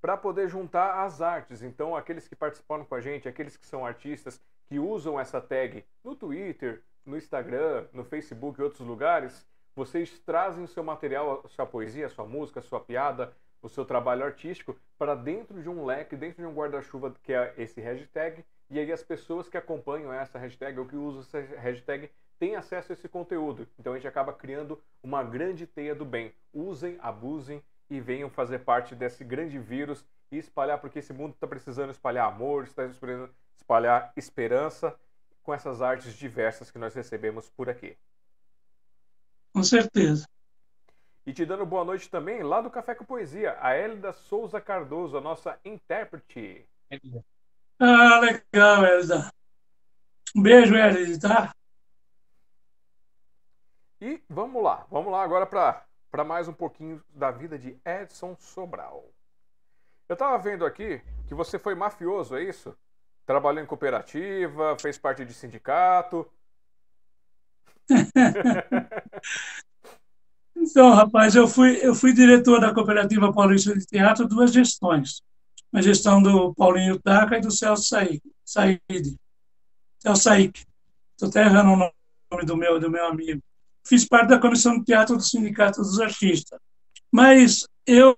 para 0.00 0.16
poder 0.16 0.48
juntar 0.48 1.04
as 1.04 1.20
artes. 1.20 1.62
Então, 1.62 1.96
aqueles 1.96 2.28
que 2.28 2.36
participaram 2.36 2.84
com 2.84 2.94
a 2.94 3.00
gente, 3.00 3.28
aqueles 3.28 3.56
que 3.56 3.66
são 3.66 3.84
artistas, 3.84 4.40
que 4.66 4.78
usam 4.78 5.18
essa 5.18 5.40
tag 5.40 5.84
no 6.04 6.14
Twitter, 6.14 6.80
no 7.04 7.16
Instagram, 7.16 7.88
no 7.92 8.04
Facebook 8.04 8.60
e 8.60 8.62
outros 8.62 8.86
lugares, 8.86 9.44
vocês 9.74 10.18
trazem 10.20 10.64
o 10.64 10.68
seu 10.68 10.82
material, 10.82 11.42
a 11.44 11.48
sua 11.48 11.66
poesia, 11.66 12.06
a 12.06 12.10
sua 12.10 12.26
música, 12.26 12.60
a 12.60 12.62
sua 12.62 12.80
piada, 12.80 13.32
o 13.62 13.68
seu 13.68 13.84
trabalho 13.84 14.24
artístico 14.24 14.76
para 14.98 15.14
dentro 15.14 15.62
de 15.62 15.68
um 15.68 15.84
leque, 15.84 16.16
dentro 16.16 16.42
de 16.42 16.46
um 16.46 16.54
guarda-chuva 16.54 17.14
que 17.22 17.32
é 17.32 17.54
esse 17.56 17.80
hashtag, 17.80 18.44
e 18.68 18.78
aí 18.78 18.90
as 18.90 19.02
pessoas 19.02 19.48
que 19.48 19.56
acompanham 19.56 20.12
essa 20.12 20.38
hashtag 20.38 20.78
ou 20.78 20.86
que 20.86 20.96
usam 20.96 21.20
essa 21.20 21.38
hashtag 21.60 22.10
têm 22.38 22.56
acesso 22.56 22.90
a 22.90 22.94
esse 22.94 23.08
conteúdo. 23.08 23.68
Então 23.78 23.92
a 23.92 23.96
gente 23.96 24.08
acaba 24.08 24.32
criando 24.32 24.80
uma 25.02 25.22
grande 25.22 25.66
teia 25.66 25.94
do 25.94 26.04
bem. 26.04 26.34
Usem, 26.52 26.98
abusem 27.00 27.62
e 27.88 28.00
venham 28.00 28.28
fazer 28.28 28.60
parte 28.60 28.94
desse 28.94 29.22
grande 29.22 29.58
vírus 29.58 30.04
e 30.30 30.38
espalhar, 30.38 30.80
porque 30.80 30.98
esse 30.98 31.12
mundo 31.12 31.34
está 31.34 31.46
precisando 31.46 31.90
espalhar 31.90 32.26
amor, 32.26 32.64
está 32.64 32.84
precisando 32.84 33.30
espalhar 33.54 34.12
esperança 34.16 34.98
com 35.42 35.52
essas 35.52 35.82
artes 35.82 36.14
diversas 36.14 36.70
que 36.70 36.78
nós 36.78 36.94
recebemos 36.94 37.50
por 37.50 37.68
aqui. 37.68 37.96
Com 39.52 39.62
certeza. 39.62 40.26
E 41.24 41.32
te 41.32 41.44
dando 41.44 41.64
boa 41.64 41.84
noite 41.84 42.10
também, 42.10 42.42
lá 42.42 42.60
do 42.60 42.70
Café 42.70 42.94
com 42.94 43.04
Poesia, 43.04 43.56
a 43.60 43.74
Hélida 43.74 44.12
Souza 44.12 44.60
Cardoso, 44.60 45.16
a 45.16 45.20
nossa 45.20 45.58
intérprete. 45.64 46.66
Ah, 47.78 48.18
legal, 48.18 48.84
Hélida. 48.84 49.32
Um 50.34 50.42
beijo, 50.42 50.74
Hélida, 50.74 51.28
tá? 51.28 51.54
E 54.00 54.20
vamos 54.28 54.62
lá, 54.62 54.84
vamos 54.90 55.12
lá 55.12 55.22
agora 55.22 55.46
para 55.46 56.24
mais 56.24 56.48
um 56.48 56.52
pouquinho 56.52 57.00
da 57.10 57.30
vida 57.30 57.56
de 57.56 57.78
Edson 57.84 58.34
Sobral. 58.40 59.04
Eu 60.08 60.14
estava 60.14 60.36
vendo 60.38 60.66
aqui 60.66 61.00
que 61.28 61.34
você 61.34 61.56
foi 61.58 61.76
mafioso, 61.76 62.36
é 62.36 62.42
isso? 62.42 62.76
Trabalhou 63.24 63.62
em 63.62 63.66
cooperativa, 63.66 64.76
fez 64.80 64.98
parte 64.98 65.24
de 65.24 65.32
sindicato. 65.32 66.28
então, 70.56 70.94
rapaz, 70.94 71.34
eu 71.34 71.48
fui, 71.48 71.78
eu 71.82 71.94
fui 71.94 72.12
diretor 72.12 72.60
da 72.60 72.74
Cooperativa 72.74 73.32
Paulista 73.32 73.74
de 73.76 73.86
Teatro 73.86 74.26
duas 74.26 74.52
gestões. 74.52 75.22
A 75.72 75.80
gestão 75.80 76.22
do 76.22 76.54
Paulinho 76.54 77.00
Taca 77.00 77.38
e 77.38 77.40
do 77.40 77.50
Celso 77.50 77.84
Said. 77.84 78.20
Celso 79.98 80.22
Saik. 80.22 80.64
Estou 81.12 81.28
até 81.28 81.42
errando 81.42 81.72
o 81.72 81.76
nome 81.76 82.44
do 82.44 82.56
meu, 82.56 82.78
do 82.78 82.90
meu 82.90 83.06
amigo. 83.06 83.40
Fiz 83.86 84.06
parte 84.06 84.28
da 84.28 84.38
comissão 84.38 84.78
de 84.78 84.84
teatro 84.84 85.16
do 85.16 85.22
Sindicato 85.22 85.80
dos 85.80 85.98
Artistas. 86.00 86.60
Mas 87.10 87.66
eu 87.86 88.14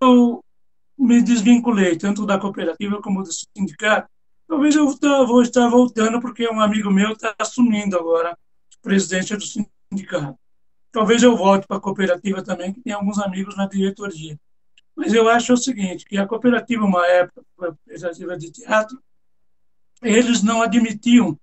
me 0.99 1.23
desvinculei, 1.23 1.97
tanto 1.97 2.27
da 2.27 2.39
cooperativa 2.39 3.01
como 3.01 3.23
do 3.23 3.31
sindicato, 3.33 4.09
Talvez 4.47 4.77
eu 4.77 4.87
vou 5.27 5.43
estar 5.43 5.69
voltando, 5.69 6.21
porque 6.21 6.49
um 6.49 6.61
amigo 6.61 6.91
meu 6.91 7.13
está 7.13 7.35
assumindo 7.39 7.99
agora 7.99 8.37
presidente 8.85 9.35
do 9.35 9.43
sindicato. 9.43 10.39
Talvez 10.93 11.23
eu 11.23 11.37
volte 11.37 11.67
para 11.67 11.79
a 11.79 11.81
cooperativa 11.81 12.43
também, 12.43 12.73
que 12.73 12.81
tem 12.81 12.93
alguns 12.93 13.19
amigos 13.19 13.57
na 13.57 13.67
diretoria. 13.67 14.39
Mas 14.95 15.13
eu 15.13 15.29
acho 15.29 15.55
o 15.55 15.57
seguinte, 15.57 16.05
que 16.05 16.17
a 16.17 16.27
cooperativa, 16.27 16.85
uma 16.85 17.05
época, 17.07 17.41
a 17.41 17.73
cooperativa 17.73 18.37
de 18.37 18.53
teatro, 18.53 19.03
eles 20.03 20.43
não 20.43 20.63
admitiam 20.63 21.37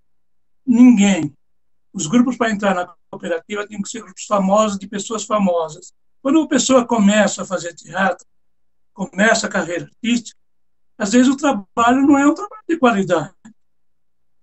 ninguém. 0.65 1.35
Os 1.91 2.07
grupos 2.07 2.37
para 2.37 2.51
entrar 2.51 2.73
na 2.73 2.93
cooperativa 3.09 3.67
tinham 3.67 3.81
que 3.81 3.89
ser 3.89 4.01
grupos 4.01 4.23
famosos, 4.23 4.79
de 4.79 4.87
pessoas 4.87 5.25
famosas. 5.25 5.91
Quando 6.21 6.37
uma 6.37 6.47
pessoa 6.47 6.85
começa 6.85 7.41
a 7.41 7.45
fazer 7.45 7.73
teatro, 7.73 8.25
começa 8.93 9.47
a 9.47 9.49
carreira 9.49 9.85
artística, 9.85 10.39
às 10.97 11.11
vezes 11.11 11.27
o 11.27 11.35
trabalho 11.35 12.05
não 12.05 12.17
é 12.17 12.25
um 12.25 12.35
trabalho 12.35 12.63
de 12.69 12.77
qualidade. 12.77 13.33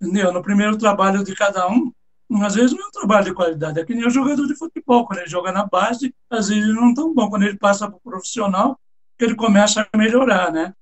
Entendeu? 0.00 0.32
No 0.32 0.42
primeiro 0.42 0.76
trabalho 0.76 1.24
de 1.24 1.34
cada 1.34 1.66
um, 1.68 1.92
às 2.42 2.54
vezes 2.54 2.72
não 2.72 2.84
é 2.84 2.86
um 2.88 2.90
trabalho 2.90 3.24
de 3.26 3.34
qualidade. 3.34 3.80
É 3.80 3.84
que 3.84 3.94
nem 3.94 4.06
o 4.06 4.10
jogador 4.10 4.46
de 4.46 4.54
futebol. 4.54 5.06
Quando 5.06 5.20
ele 5.20 5.28
joga 5.28 5.50
na 5.50 5.66
base, 5.66 6.14
às 6.28 6.48
vezes 6.48 6.74
não 6.74 6.90
é 6.90 6.94
tão 6.94 7.14
bom. 7.14 7.30
Quando 7.30 7.44
ele 7.44 7.56
passa 7.56 7.88
para 7.88 7.96
o 7.96 8.00
profissional, 8.00 8.78
ele 9.18 9.34
começa 9.34 9.88
a 9.90 9.96
melhorar, 9.96 10.52
né? 10.52 10.74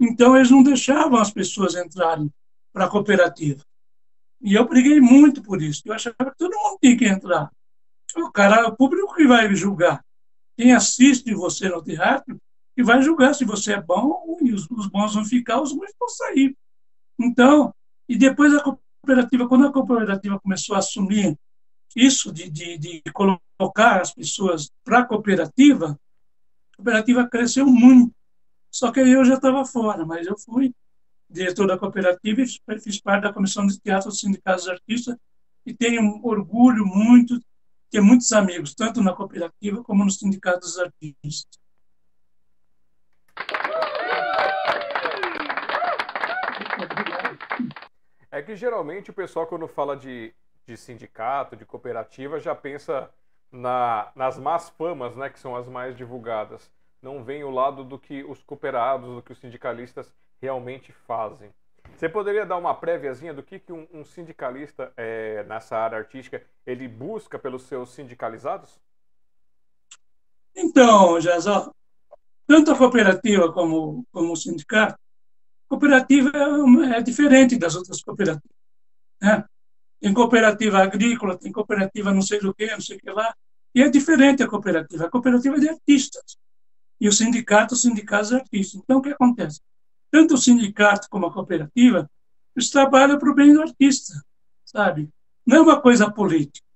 Então, 0.00 0.36
eles 0.36 0.50
não 0.50 0.62
deixavam 0.62 1.18
as 1.18 1.30
pessoas 1.30 1.74
entrarem 1.74 2.30
para 2.72 2.84
a 2.84 2.88
cooperativa. 2.88 3.62
E 4.40 4.54
eu 4.54 4.68
briguei 4.68 5.00
muito 5.00 5.42
por 5.42 5.60
isso. 5.62 5.82
Eu 5.84 5.94
achava 5.94 6.16
que 6.18 6.36
todo 6.36 6.56
mundo 6.56 6.78
tinha 6.80 6.96
que 6.96 7.06
entrar. 7.06 7.50
O 8.16 8.30
cara, 8.30 8.68
o 8.68 8.76
público 8.76 9.14
que 9.14 9.26
vai 9.26 9.52
julgar. 9.54 10.04
Quem 10.56 10.72
assiste 10.72 11.34
você 11.34 11.68
no 11.68 11.82
teatro 11.82 12.36
e 12.76 12.82
vai 12.82 13.02
julgar 13.02 13.34
se 13.34 13.44
você 13.44 13.74
é 13.74 13.80
bom. 13.80 14.36
Os, 14.40 14.68
os 14.70 14.86
bons 14.86 15.14
vão 15.14 15.24
ficar, 15.24 15.60
os 15.60 15.72
ruins 15.72 15.92
vão 15.98 16.08
sair. 16.08 16.56
Então, 17.18 17.74
e 18.08 18.16
depois 18.16 18.54
a 18.54 18.60
cooperativa, 18.60 18.87
quando 19.48 19.66
a 19.66 19.72
cooperativa 19.72 20.40
começou 20.40 20.76
a 20.76 20.80
assumir 20.80 21.36
isso 21.96 22.32
de, 22.32 22.50
de, 22.50 22.78
de 22.78 23.02
colocar 23.12 24.00
as 24.00 24.12
pessoas 24.12 24.70
para 24.84 25.00
a 25.00 25.04
cooperativa, 25.04 25.98
a 26.72 26.76
cooperativa 26.76 27.28
cresceu 27.28 27.66
muito. 27.66 28.14
Só 28.70 28.92
que 28.92 29.00
eu 29.00 29.24
já 29.24 29.34
estava 29.34 29.64
fora, 29.64 30.04
mas 30.04 30.26
eu 30.26 30.38
fui 30.38 30.72
diretor 31.30 31.66
da 31.66 31.78
cooperativa 31.78 32.42
e 32.42 32.46
fiz 32.80 33.00
parte 33.00 33.22
da 33.22 33.32
comissão 33.32 33.66
de 33.66 33.78
teatro 33.78 34.08
dos 34.08 34.20
sindicatos 34.20 34.68
artistas 34.68 35.16
e 35.66 35.74
tenho 35.74 36.20
orgulho 36.24 36.86
muito 36.86 37.38
de 37.38 37.44
ter 37.90 38.00
muitos 38.00 38.32
amigos, 38.32 38.74
tanto 38.74 39.02
na 39.02 39.12
cooperativa 39.12 39.82
como 39.82 40.04
no 40.04 40.10
sindicato 40.10 40.60
dos 40.60 40.78
artistas. 40.78 41.46
É 48.30 48.42
que 48.42 48.54
geralmente 48.54 49.10
o 49.10 49.14
pessoal, 49.14 49.46
quando 49.46 49.66
fala 49.66 49.96
de, 49.96 50.34
de 50.66 50.76
sindicato, 50.76 51.56
de 51.56 51.64
cooperativa, 51.64 52.38
já 52.38 52.54
pensa 52.54 53.10
na, 53.50 54.10
nas 54.14 54.38
más 54.38 54.68
famas, 54.68 55.16
né, 55.16 55.30
que 55.30 55.38
são 55.38 55.56
as 55.56 55.66
mais 55.66 55.96
divulgadas. 55.96 56.70
Não 57.00 57.24
vem 57.24 57.44
o 57.44 57.50
lado 57.50 57.84
do 57.84 57.98
que 57.98 58.22
os 58.24 58.42
cooperados, 58.42 59.14
do 59.14 59.22
que 59.22 59.32
os 59.32 59.38
sindicalistas 59.38 60.12
realmente 60.40 60.92
fazem. 60.92 61.50
Você 61.96 62.08
poderia 62.08 62.44
dar 62.44 62.56
uma 62.56 62.74
préviazinha 62.74 63.32
do 63.32 63.42
que, 63.42 63.58
que 63.58 63.72
um, 63.72 63.86
um 63.92 64.04
sindicalista 64.04 64.92
é, 64.96 65.42
nessa 65.44 65.76
área 65.76 65.98
artística 65.98 66.42
ele 66.66 66.86
busca 66.86 67.38
pelos 67.38 67.62
seus 67.62 67.90
sindicalizados? 67.90 68.78
Então, 70.54 71.20
Jazó, 71.20 71.72
tanto 72.46 72.72
a 72.72 72.76
cooperativa 72.76 73.52
como, 73.52 74.04
como 74.12 74.32
o 74.32 74.36
sindicato, 74.36 74.98
cooperativa 75.68 76.30
é, 76.34 76.98
é 76.98 77.02
diferente 77.02 77.56
das 77.56 77.76
outras 77.76 78.02
cooperativas. 78.02 78.56
Né? 79.20 79.44
tem 80.00 80.14
cooperativa 80.14 80.78
agrícola, 80.78 81.36
tem 81.36 81.50
cooperativa 81.50 82.12
não 82.12 82.22
sei 82.22 82.40
do 82.40 82.54
que, 82.54 82.70
não 82.70 82.80
sei 82.80 82.96
o 82.96 83.00
que 83.00 83.10
lá. 83.10 83.34
E 83.74 83.82
é 83.82 83.88
diferente 83.88 84.42
a 84.42 84.48
cooperativa. 84.48 85.06
A 85.06 85.10
cooperativa 85.10 85.56
é 85.56 85.60
de 85.60 85.68
artistas. 85.68 86.36
E 87.00 87.08
o 87.08 87.12
sindicato, 87.12 87.74
os 87.74 87.82
sindicatos 87.82 88.28
de 88.28 88.36
artistas. 88.36 88.80
Então, 88.82 88.98
o 88.98 89.02
que 89.02 89.10
acontece? 89.10 89.60
Tanto 90.10 90.34
o 90.34 90.38
sindicato 90.38 91.08
como 91.10 91.26
a 91.26 91.32
cooperativa, 91.32 92.08
trabalham 92.72 93.18
para 93.18 93.30
o 93.30 93.34
bem 93.34 93.52
do 93.52 93.62
artista, 93.62 94.20
sabe? 94.64 95.08
Não 95.46 95.58
é 95.58 95.60
uma 95.60 95.80
coisa 95.80 96.10
política. 96.10 96.66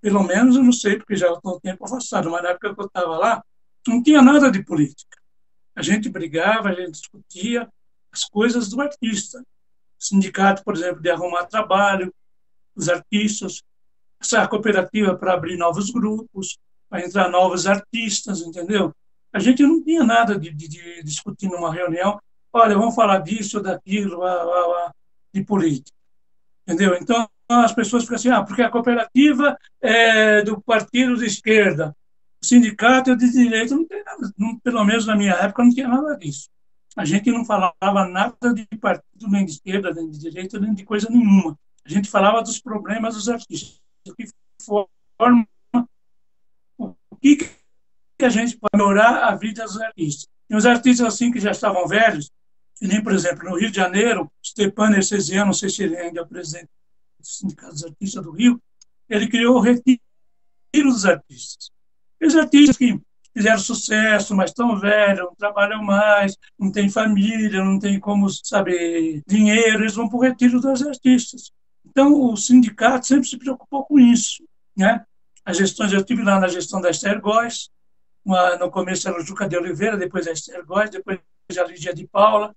Pelo 0.00 0.22
menos 0.22 0.56
eu 0.56 0.62
não 0.62 0.72
sei, 0.72 0.96
porque 0.96 1.14
já 1.14 1.30
estou 1.30 1.56
um 1.56 1.60
tempo 1.60 1.84
afastado, 1.84 2.30
mas 2.30 2.42
na 2.42 2.50
época 2.50 2.74
que 2.74 2.80
eu 2.80 2.86
estava 2.86 3.18
lá, 3.18 3.44
não 3.86 4.02
tinha 4.02 4.22
nada 4.22 4.50
de 4.50 4.64
política. 4.64 5.18
A 5.74 5.82
gente 5.82 6.08
brigava, 6.08 6.70
a 6.70 6.72
gente 6.72 6.92
discutia 6.92 7.68
as 8.12 8.24
coisas 8.24 8.68
do 8.68 8.80
artista. 8.80 9.40
O 9.40 10.04
sindicato, 10.04 10.64
por 10.64 10.74
exemplo, 10.74 11.00
de 11.00 11.10
arrumar 11.10 11.44
trabalho, 11.46 12.12
os 12.74 12.88
artistas, 12.88 13.62
essa 14.20 14.46
cooperativa 14.46 15.16
para 15.16 15.34
abrir 15.34 15.56
novos 15.56 15.90
grupos, 15.90 16.58
para 16.88 17.04
entrar 17.04 17.28
novos 17.28 17.66
artistas, 17.66 18.40
entendeu? 18.40 18.92
A 19.32 19.38
gente 19.38 19.62
não 19.62 19.82
tinha 19.82 20.02
nada 20.04 20.38
de, 20.38 20.52
de, 20.52 20.68
de 20.68 21.02
discutir 21.04 21.48
numa 21.48 21.72
reunião, 21.72 22.20
olha, 22.52 22.76
vamos 22.76 22.94
falar 22.94 23.18
disso, 23.18 23.60
daquilo, 23.60 24.20
de 25.32 25.44
política, 25.44 25.96
entendeu? 26.66 26.96
Então, 27.00 27.28
as 27.48 27.72
pessoas 27.72 28.02
ficam 28.02 28.16
assim, 28.16 28.28
ah, 28.28 28.42
porque 28.42 28.62
a 28.62 28.70
cooperativa 28.70 29.56
é 29.80 30.42
do 30.42 30.60
partido 30.60 31.16
de 31.16 31.26
esquerda, 31.26 31.94
o 32.42 32.46
sindicato 32.46 33.10
é 33.10 33.16
de 33.16 33.30
direita, 33.30 33.74
não 33.74 33.86
tem 33.86 34.02
nada, 34.02 34.32
não, 34.36 34.58
pelo 34.58 34.84
menos 34.84 35.06
na 35.06 35.14
minha 35.14 35.34
época 35.34 35.62
não 35.62 35.70
tinha 35.70 35.88
nada 35.88 36.16
disso. 36.16 36.48
A 36.96 37.04
gente 37.04 37.30
não 37.30 37.44
falava 37.44 38.08
nada 38.08 38.52
de 38.52 38.66
partido 38.78 39.28
nem 39.28 39.44
de 39.44 39.52
esquerda, 39.52 39.92
nem 39.92 40.10
de 40.10 40.18
direita, 40.18 40.58
nem 40.58 40.74
de 40.74 40.84
coisa 40.84 41.08
nenhuma. 41.08 41.58
A 41.84 41.88
gente 41.88 42.10
falava 42.10 42.42
dos 42.42 42.60
problemas 42.60 43.14
dos 43.14 43.28
artistas, 43.28 43.80
o 44.06 44.14
que 44.14 44.24
forma, 44.62 45.46
o 46.78 47.16
que, 47.20 47.36
que 47.36 48.24
a 48.24 48.28
gente 48.28 48.56
pode 48.56 48.76
melhorar 48.76 49.28
a 49.28 49.34
vida 49.34 49.64
dos 49.64 49.80
artistas. 49.80 50.28
E 50.48 50.56
os 50.56 50.66
artistas 50.66 51.06
assim 51.06 51.30
que 51.30 51.40
já 51.40 51.52
estavam 51.52 51.86
velhos, 51.86 52.30
que 52.74 52.86
nem, 52.86 53.02
por 53.02 53.12
exemplo, 53.12 53.48
no 53.48 53.58
Rio 53.58 53.70
de 53.70 53.76
Janeiro, 53.76 54.30
Stepan 54.44 54.92
Ercesiano, 54.92 55.46
não 55.46 55.52
sei 55.52 55.68
se 55.68 55.84
ele 55.84 55.96
ainda 55.96 56.22
é 56.22 56.24
presidente 56.24 56.68
do 57.18 57.26
Sindicato 57.26 57.72
dos 57.72 57.84
Artistas 57.84 58.24
do 58.24 58.32
Rio, 58.32 58.60
ele 59.08 59.28
criou 59.28 59.56
o 59.56 59.60
Retiro 59.60 60.00
dos 60.72 61.04
Artistas. 61.04 61.70
Os 62.20 62.36
artistas 62.36 62.76
que 62.76 63.00
fizeram 63.32 63.58
sucesso, 63.58 64.34
mas 64.34 64.50
estão 64.50 64.78
velhos, 64.78 65.20
não 65.20 65.34
trabalham 65.34 65.82
mais, 65.82 66.36
não 66.58 66.70
têm 66.70 66.88
família, 66.88 67.64
não 67.64 67.78
têm 67.78 67.98
como 67.98 68.28
saber 68.28 69.22
dinheiro, 69.26 69.82
eles 69.82 69.94
vão 69.94 70.08
para 70.08 70.18
o 70.18 70.22
retiro 70.22 70.60
dos 70.60 70.82
artistas. 70.82 71.50
Então, 71.86 72.12
o 72.12 72.36
sindicato 72.36 73.06
sempre 73.06 73.28
se 73.28 73.38
preocupou 73.38 73.84
com 73.84 73.98
isso. 73.98 74.42
Né? 74.76 75.04
As 75.44 75.56
gestões, 75.56 75.92
eu 75.92 76.00
estive 76.00 76.22
lá 76.22 76.38
na 76.38 76.48
gestão 76.48 76.80
da 76.80 76.90
Esther 76.90 77.20
Góes, 77.20 77.70
uma, 78.24 78.56
no 78.56 78.70
começo 78.70 79.08
era 79.08 79.18
o 79.18 79.24
Juca 79.24 79.48
de 79.48 79.56
Oliveira, 79.56 79.96
depois 79.96 80.26
a 80.26 80.32
Esther 80.32 80.64
Góes, 80.64 80.90
depois 80.90 81.20
a 81.58 81.64
Lídia 81.64 81.94
de 81.94 82.06
Paula, 82.06 82.54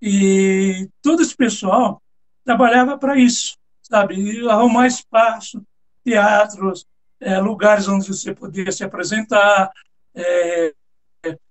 e 0.00 0.88
todo 1.02 1.22
esse 1.22 1.36
pessoal 1.36 2.02
trabalhava 2.44 2.98
para 2.98 3.18
isso, 3.18 3.56
sabe? 3.82 4.46
Arrumar 4.48 4.86
espaço, 4.86 5.62
teatros, 6.04 6.86
é, 7.20 7.38
lugares 7.38 7.88
onde 7.88 8.06
você 8.06 8.34
podia 8.34 8.70
se 8.70 8.84
apresentar, 8.84 9.70
é, 10.14 10.74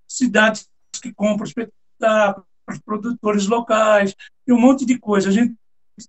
cidades 0.08 0.68
que 1.02 1.12
compram 1.12 1.46
espetáculos, 1.46 2.46
produtores 2.84 3.46
locais, 3.46 4.14
e 4.46 4.52
um 4.52 4.60
monte 4.60 4.84
de 4.84 4.98
coisa. 4.98 5.28
A 5.28 5.32
gente 5.32 5.54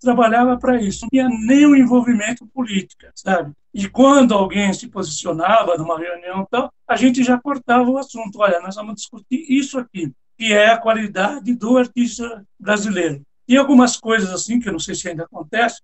trabalhava 0.01 0.57
para 0.57 0.81
isso, 0.81 1.01
não 1.03 1.09
tinha 1.09 1.29
nenhum 1.29 1.75
envolvimento 1.75 2.47
político, 2.47 3.03
sabe? 3.13 3.53
E 3.73 3.89
quando 3.89 4.33
alguém 4.33 4.73
se 4.73 4.87
posicionava 4.87 5.77
numa 5.77 5.99
reunião 5.99 6.47
tal, 6.49 6.71
a 6.87 6.95
gente 6.95 7.23
já 7.23 7.37
cortava 7.39 7.89
o 7.89 7.97
assunto. 7.97 8.39
Olha, 8.39 8.61
nós 8.61 8.75
vamos 8.75 8.95
discutir 8.95 9.45
isso 9.49 9.77
aqui, 9.77 10.11
que 10.37 10.53
é 10.53 10.69
a 10.69 10.77
qualidade 10.77 11.53
do 11.53 11.77
artista 11.77 12.45
brasileiro. 12.59 13.21
E 13.47 13.57
algumas 13.57 13.97
coisas 13.97 14.31
assim, 14.31 14.59
que 14.59 14.69
eu 14.69 14.73
não 14.73 14.79
sei 14.79 14.95
se 14.95 15.09
ainda 15.09 15.23
acontece, 15.23 15.81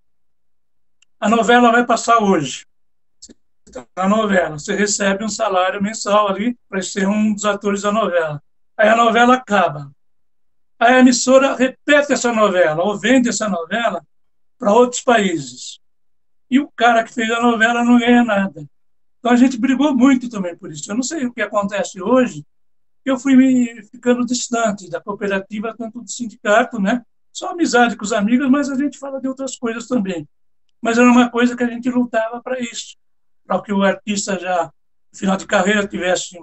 a 1.19 1.29
novela 1.29 1.71
vai 1.71 1.85
passar 1.85 2.19
hoje. 2.19 2.65
Na 3.95 4.07
novela, 4.07 4.59
você 4.59 4.75
recebe 4.75 5.23
um 5.23 5.29
salário 5.29 5.81
mensal 5.81 6.27
ali 6.27 6.57
para 6.69 6.81
ser 6.81 7.07
um 7.07 7.33
dos 7.33 7.45
atores 7.45 7.81
da 7.81 7.91
novela. 7.91 8.41
Aí 8.77 8.89
a 8.89 8.95
novela 8.95 9.35
acaba 9.35 9.91
a 10.81 10.97
emissora 10.97 11.55
repete 11.55 12.11
essa 12.11 12.33
novela 12.33 12.83
ou 12.83 12.97
vende 12.97 13.29
essa 13.29 13.47
novela 13.47 14.03
para 14.57 14.73
outros 14.73 15.01
países. 15.01 15.79
E 16.49 16.59
o 16.59 16.67
cara 16.75 17.03
que 17.03 17.13
fez 17.13 17.29
a 17.29 17.39
novela 17.39 17.83
não 17.83 17.99
ganha 17.99 18.23
nada. 18.23 18.65
Então 19.19 19.31
a 19.31 19.35
gente 19.35 19.59
brigou 19.59 19.95
muito 19.95 20.27
também 20.27 20.57
por 20.57 20.71
isso. 20.71 20.91
Eu 20.91 20.95
não 20.95 21.03
sei 21.03 21.25
o 21.25 21.31
que 21.31 21.41
acontece 21.41 22.01
hoje, 22.01 22.43
eu 23.05 23.17
fui 23.19 23.35
me 23.35 23.83
ficando 23.91 24.25
distante 24.25 24.89
da 24.89 24.99
cooperativa, 24.99 25.75
tanto 25.77 26.01
do 26.01 26.09
sindicato, 26.09 26.79
né? 26.81 27.03
Só 27.31 27.51
amizade 27.51 27.95
com 27.95 28.03
os 28.03 28.11
amigos, 28.11 28.49
mas 28.49 28.67
a 28.67 28.75
gente 28.75 28.97
fala 28.97 29.21
de 29.21 29.27
outras 29.27 29.55
coisas 29.55 29.87
também. 29.87 30.27
Mas 30.81 30.97
era 30.97 31.09
uma 31.09 31.29
coisa 31.29 31.55
que 31.55 31.63
a 31.63 31.69
gente 31.69 31.89
lutava 31.91 32.41
para 32.41 32.59
isso, 32.59 32.97
para 33.51 33.61
que 33.61 33.73
o 33.73 33.83
artista 33.83 34.39
já, 34.39 34.71
no 35.11 35.19
final 35.19 35.35
de 35.35 35.45
carreira, 35.45 35.85
tivesse 35.85 36.39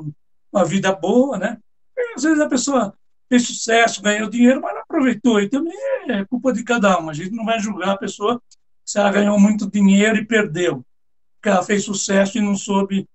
uma 0.53 0.63
vida 0.63 0.93
boa, 0.93 1.39
né? 1.39 1.59
E, 1.97 2.15
às 2.15 2.23
vezes 2.23 2.39
a 2.39 2.49
pessoa 2.49 2.95
fez 3.31 3.47
sucesso, 3.47 4.03
ganhou 4.03 4.29
dinheiro, 4.29 4.61
mas 4.61 4.75
não 4.75 4.83
aproveitou. 4.83 5.41
E 5.41 5.49
também 5.49 5.75
é 6.11 6.23
culpa 6.27 6.53
de 6.53 6.63
cada 6.63 7.01
um. 7.01 7.09
A 7.09 7.15
gente 7.15 7.31
não 7.31 7.47
vai 7.47 7.59
julgar 7.61 7.93
a 7.93 7.97
pessoa 7.97 8.43
se 8.85 8.99
ela 8.99 9.11
ganhou 9.11 9.41
muito 9.41 9.71
dinheiro 9.71 10.19
e 10.19 10.27
perdeu, 10.27 10.85
porque 11.37 11.49
ela 11.49 11.63
fez 11.63 11.85
sucesso 11.85 12.37
e 12.37 12.43
não 12.43 12.55
soube 12.55 13.09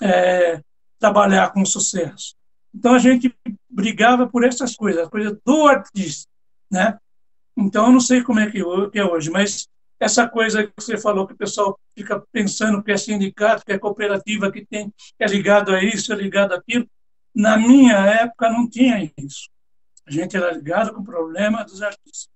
é, 0.00 0.60
trabalhar 1.00 1.52
com 1.52 1.64
sucesso. 1.64 2.36
Então 2.72 2.94
a 2.94 2.98
gente 2.98 3.34
brigava 3.68 4.28
por 4.28 4.44
essas 4.44 4.76
coisas, 4.76 5.04
a 5.04 5.10
coisa 5.10 5.36
do 5.44 5.66
artista, 5.66 6.28
né? 6.70 6.96
Então 7.56 7.86
eu 7.86 7.92
não 7.92 8.00
sei 8.00 8.22
como 8.22 8.38
é 8.38 8.48
que 8.48 8.60
é 8.60 9.04
hoje, 9.04 9.28
mas 9.28 9.68
essa 10.00 10.26
coisa 10.26 10.66
que 10.66 10.72
você 10.74 10.96
falou 10.96 11.26
que 11.26 11.34
o 11.34 11.36
pessoal 11.36 11.78
fica 11.94 12.24
pensando 12.32 12.82
que 12.82 12.90
é 12.90 12.96
sindicato, 12.96 13.64
que 13.64 13.72
é 13.72 13.78
cooperativa, 13.78 14.50
que 14.50 14.64
tem 14.64 14.92
é 15.18 15.26
ligado 15.26 15.72
a 15.72 15.84
isso, 15.84 16.10
é 16.10 16.16
ligado 16.16 16.52
a 16.52 16.56
aquilo. 16.56 16.88
Na 17.34 17.58
minha 17.58 17.98
época 18.06 18.50
não 18.50 18.68
tinha 18.68 19.12
isso. 19.18 19.50
A 20.06 20.10
gente 20.10 20.36
era 20.36 20.50
ligado 20.52 20.94
com 20.94 21.02
o 21.02 21.04
problema 21.04 21.62
dos 21.64 21.82
artistas. 21.82 22.28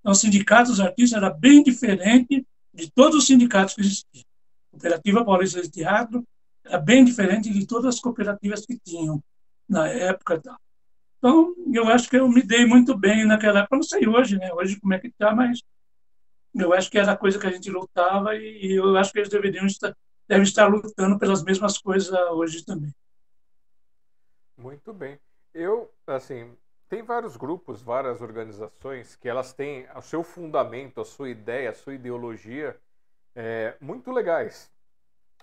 Então, 0.00 0.12
o 0.12 0.14
sindicato 0.14 0.70
dos 0.70 0.80
artistas 0.80 1.20
era 1.20 1.30
bem 1.30 1.62
diferente 1.62 2.46
de 2.72 2.90
todos 2.92 3.18
os 3.18 3.26
sindicatos 3.26 3.74
que 3.74 3.80
existiam. 3.80 4.24
A 4.68 4.70
Cooperativa 4.70 5.24
Paulista 5.24 5.60
de 5.60 5.70
Teatro 5.70 6.24
era 6.64 6.78
bem 6.78 7.04
diferente 7.04 7.50
de 7.50 7.66
todas 7.66 7.96
as 7.96 8.00
cooperativas 8.00 8.64
que 8.64 8.78
tinham 8.78 9.22
na 9.68 9.88
época. 9.88 10.40
Então, 11.18 11.54
eu 11.72 11.88
acho 11.88 12.08
que 12.08 12.16
eu 12.16 12.28
me 12.28 12.42
dei 12.42 12.64
muito 12.64 12.96
bem 12.96 13.24
naquela 13.24 13.60
época. 13.60 13.76
Não 13.76 13.82
sei 13.82 14.06
hoje, 14.06 14.38
né? 14.38 14.52
Hoje 14.52 14.78
como 14.80 14.94
é 14.94 14.98
que 14.98 15.08
está, 15.08 15.34
mas 15.34 15.60
eu 16.54 16.72
acho 16.72 16.90
que 16.90 16.98
era 16.98 17.12
a 17.12 17.16
coisa 17.16 17.38
que 17.38 17.46
a 17.46 17.50
gente 17.50 17.70
lutava 17.70 18.34
e 18.36 18.78
eu 18.78 18.96
acho 18.96 19.12
que 19.12 19.18
eles 19.18 19.28
deveriam 19.28 19.66
estar, 19.66 19.96
devem 20.28 20.44
estar 20.44 20.66
lutando 20.66 21.18
pelas 21.18 21.42
mesmas 21.42 21.78
coisas 21.78 22.10
hoje 22.30 22.64
também. 22.64 22.94
Muito 24.56 24.92
bem. 24.92 25.18
Eu, 25.52 25.92
assim, 26.06 26.56
tem 26.88 27.02
vários 27.02 27.36
grupos, 27.36 27.82
várias 27.82 28.20
organizações 28.20 29.16
que 29.16 29.28
elas 29.28 29.52
têm 29.52 29.86
o 29.96 30.00
seu 30.00 30.22
fundamento, 30.22 31.00
a 31.00 31.04
sua 31.04 31.28
ideia, 31.28 31.70
a 31.70 31.74
sua 31.74 31.94
ideologia 31.94 32.76
é, 33.34 33.76
muito 33.80 34.12
legais. 34.12 34.70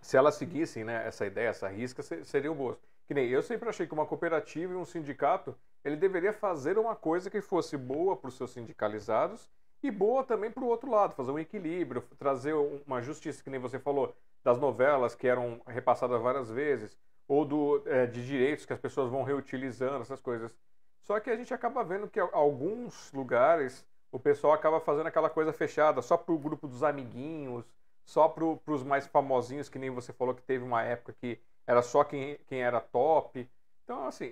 Se 0.01 0.17
elas 0.17 0.35
seguissem 0.35 0.83
né, 0.83 1.05
essa 1.05 1.25
ideia, 1.25 1.49
essa 1.49 1.67
risca, 1.67 2.01
seriam 2.23 2.55
boas. 2.55 2.77
Que 3.07 3.13
nem 3.13 3.27
eu 3.27 3.43
sempre 3.43 3.67
achei 3.67 3.85
que 3.85 3.93
uma 3.93 4.05
cooperativa 4.05 4.73
e 4.73 4.75
um 4.77 4.85
sindicato 4.85 5.55
ele 5.83 5.95
deveria 5.95 6.31
fazer 6.31 6.77
uma 6.77 6.95
coisa 6.95 7.29
que 7.29 7.41
fosse 7.41 7.75
boa 7.75 8.15
para 8.15 8.29
os 8.29 8.35
seus 8.35 8.51
sindicalizados 8.51 9.49
e 9.83 9.91
boa 9.91 10.23
também 10.23 10.51
para 10.51 10.63
o 10.63 10.67
outro 10.67 10.89
lado, 10.89 11.15
fazer 11.15 11.31
um 11.31 11.39
equilíbrio, 11.39 12.03
trazer 12.17 12.53
uma 12.53 13.01
justiça, 13.01 13.43
que 13.43 13.49
nem 13.49 13.59
você 13.59 13.79
falou, 13.79 14.15
das 14.43 14.59
novelas 14.59 15.15
que 15.15 15.27
eram 15.27 15.61
repassadas 15.67 16.21
várias 16.21 16.49
vezes, 16.49 16.97
ou 17.27 17.45
do, 17.45 17.83
é, 17.85 18.05
de 18.05 18.25
direitos 18.25 18.65
que 18.65 18.73
as 18.73 18.79
pessoas 18.79 19.09
vão 19.09 19.23
reutilizando, 19.23 20.01
essas 20.01 20.19
coisas. 20.19 20.55
Só 21.01 21.19
que 21.19 21.29
a 21.29 21.35
gente 21.35 21.53
acaba 21.53 21.83
vendo 21.83 22.07
que 22.07 22.19
alguns 22.19 23.11
lugares 23.11 23.85
o 24.11 24.19
pessoal 24.19 24.53
acaba 24.53 24.79
fazendo 24.79 25.07
aquela 25.07 25.29
coisa 25.29 25.53
fechada, 25.53 26.01
só 26.01 26.17
pro 26.17 26.37
grupo 26.37 26.67
dos 26.67 26.83
amiguinhos, 26.83 27.65
só 28.05 28.27
pro, 28.27 28.57
pros 28.57 28.83
mais 28.83 29.07
famosinhos, 29.07 29.69
que 29.69 29.79
nem 29.79 29.89
você 29.89 30.11
falou 30.11 30.35
que 30.35 30.41
teve 30.41 30.63
uma 30.63 30.83
época 30.83 31.13
que 31.13 31.39
era 31.65 31.81
só 31.81 32.03
quem, 32.03 32.37
quem 32.47 32.61
era 32.61 32.81
top. 32.81 33.49
Então, 33.83 34.05
assim, 34.05 34.25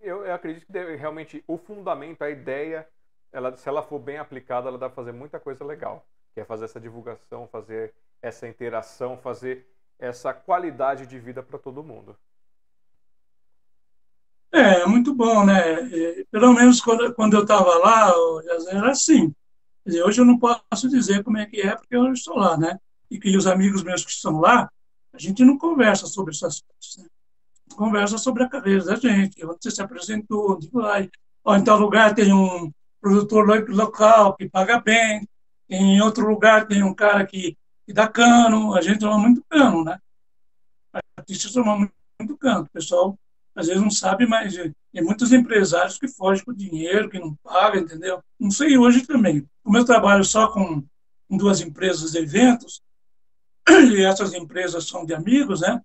eu, 0.00 0.24
eu 0.24 0.34
acredito 0.34 0.66
que 0.66 0.72
deve, 0.72 0.94
realmente 0.96 1.42
o 1.48 1.58
fundamento, 1.58 2.22
a 2.22 2.30
ideia, 2.30 2.88
ela, 3.34 3.56
se 3.56 3.68
ela 3.68 3.82
for 3.82 3.98
bem 3.98 4.16
aplicada, 4.16 4.68
ela 4.68 4.78
dá 4.78 4.88
pra 4.88 4.94
fazer 4.94 5.12
muita 5.12 5.40
coisa 5.40 5.64
legal. 5.64 6.06
Que 6.32 6.40
é 6.40 6.44
fazer 6.44 6.66
essa 6.66 6.80
divulgação, 6.80 7.48
fazer 7.48 7.92
essa 8.22 8.46
interação, 8.46 9.18
fazer 9.18 9.66
essa 9.98 10.32
qualidade 10.32 11.04
de 11.06 11.18
vida 11.18 11.42
para 11.42 11.58
todo 11.58 11.82
mundo. 11.82 12.16
É, 14.52 14.86
muito 14.86 15.12
bom, 15.12 15.44
né? 15.44 15.82
Pelo 16.30 16.52
menos 16.52 16.80
quando, 16.80 17.34
eu 17.34 17.42
estava 17.42 17.76
lá, 17.78 18.12
era 18.68 18.92
assim. 18.92 19.34
Hoje 19.84 20.20
eu 20.20 20.24
não 20.24 20.38
posso 20.38 20.88
dizer 20.88 21.24
como 21.24 21.38
é 21.38 21.44
que 21.44 21.60
é, 21.60 21.74
porque 21.74 21.96
eu 21.96 22.12
estou 22.12 22.36
lá, 22.36 22.56
né? 22.56 22.78
E 23.10 23.18
que 23.18 23.36
os 23.36 23.48
amigos 23.48 23.82
meus 23.82 24.04
que 24.04 24.12
estão 24.12 24.38
lá, 24.38 24.70
a 25.12 25.18
gente 25.18 25.44
não 25.44 25.58
conversa 25.58 26.06
sobre 26.06 26.32
essas 26.32 26.60
coisas, 26.60 26.96
né? 26.98 27.08
Conversa 27.74 28.16
sobre 28.16 28.44
a 28.44 28.48
carreira 28.48 28.84
da 28.84 28.94
gente, 28.94 29.44
onde 29.44 29.58
você 29.60 29.72
se 29.72 29.82
apresentou, 29.82 30.52
onde 30.52 30.70
vai. 30.70 31.10
Ou 31.42 31.56
em 31.56 31.64
tal 31.64 31.78
lugar 31.78 32.14
tem 32.14 32.32
um 32.32 32.72
produtor 33.04 33.68
local 33.68 34.34
que 34.34 34.48
paga 34.48 34.80
bem, 34.80 35.28
em 35.68 36.00
outro 36.00 36.26
lugar 36.26 36.66
tem 36.66 36.82
um 36.82 36.94
cara 36.94 37.26
que, 37.26 37.54
que 37.86 37.92
dá 37.92 38.08
cano, 38.08 38.74
a 38.74 38.80
gente 38.80 39.00
toma 39.00 39.18
muito 39.18 39.44
cano, 39.46 39.84
né? 39.84 39.98
Artistas 41.14 41.52
tomam 41.52 41.80
muito, 41.80 41.92
muito 42.18 42.38
cano. 42.38 42.62
O 42.62 42.70
pessoal 42.70 43.18
às 43.54 43.66
vezes 43.66 43.82
não 43.82 43.90
sabe, 43.90 44.26
mas 44.26 44.54
tem 44.54 45.04
muitos 45.04 45.34
empresários 45.34 45.98
que 45.98 46.08
fogem 46.08 46.42
com 46.46 46.54
dinheiro, 46.54 47.10
que 47.10 47.18
não 47.18 47.34
pagam, 47.42 47.82
entendeu? 47.82 48.22
Não 48.40 48.50
sei 48.50 48.78
hoje 48.78 49.06
também. 49.06 49.46
Como 49.62 49.76
eu 49.76 49.84
trabalho 49.84 50.24
só 50.24 50.48
com, 50.48 50.82
duas 51.28 51.60
empresas 51.60 52.12
de 52.12 52.18
eventos, 52.18 52.80
e 53.68 54.02
essas 54.02 54.32
empresas 54.32 54.86
são 54.86 55.04
de 55.04 55.12
amigos, 55.12 55.60
né? 55.60 55.80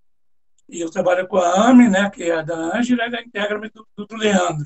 E 0.68 0.80
eu 0.80 0.90
trabalho 0.90 1.26
com 1.28 1.36
a 1.36 1.68
AME, 1.68 1.88
né, 1.88 2.08
que 2.08 2.22
é 2.22 2.36
a 2.36 2.42
da 2.42 2.54
Ângela, 2.54 3.06
e 3.06 3.10
da 3.10 3.20
Integra 3.20 3.58
do, 3.74 4.06
do, 4.06 4.16
Leandro. 4.16 4.64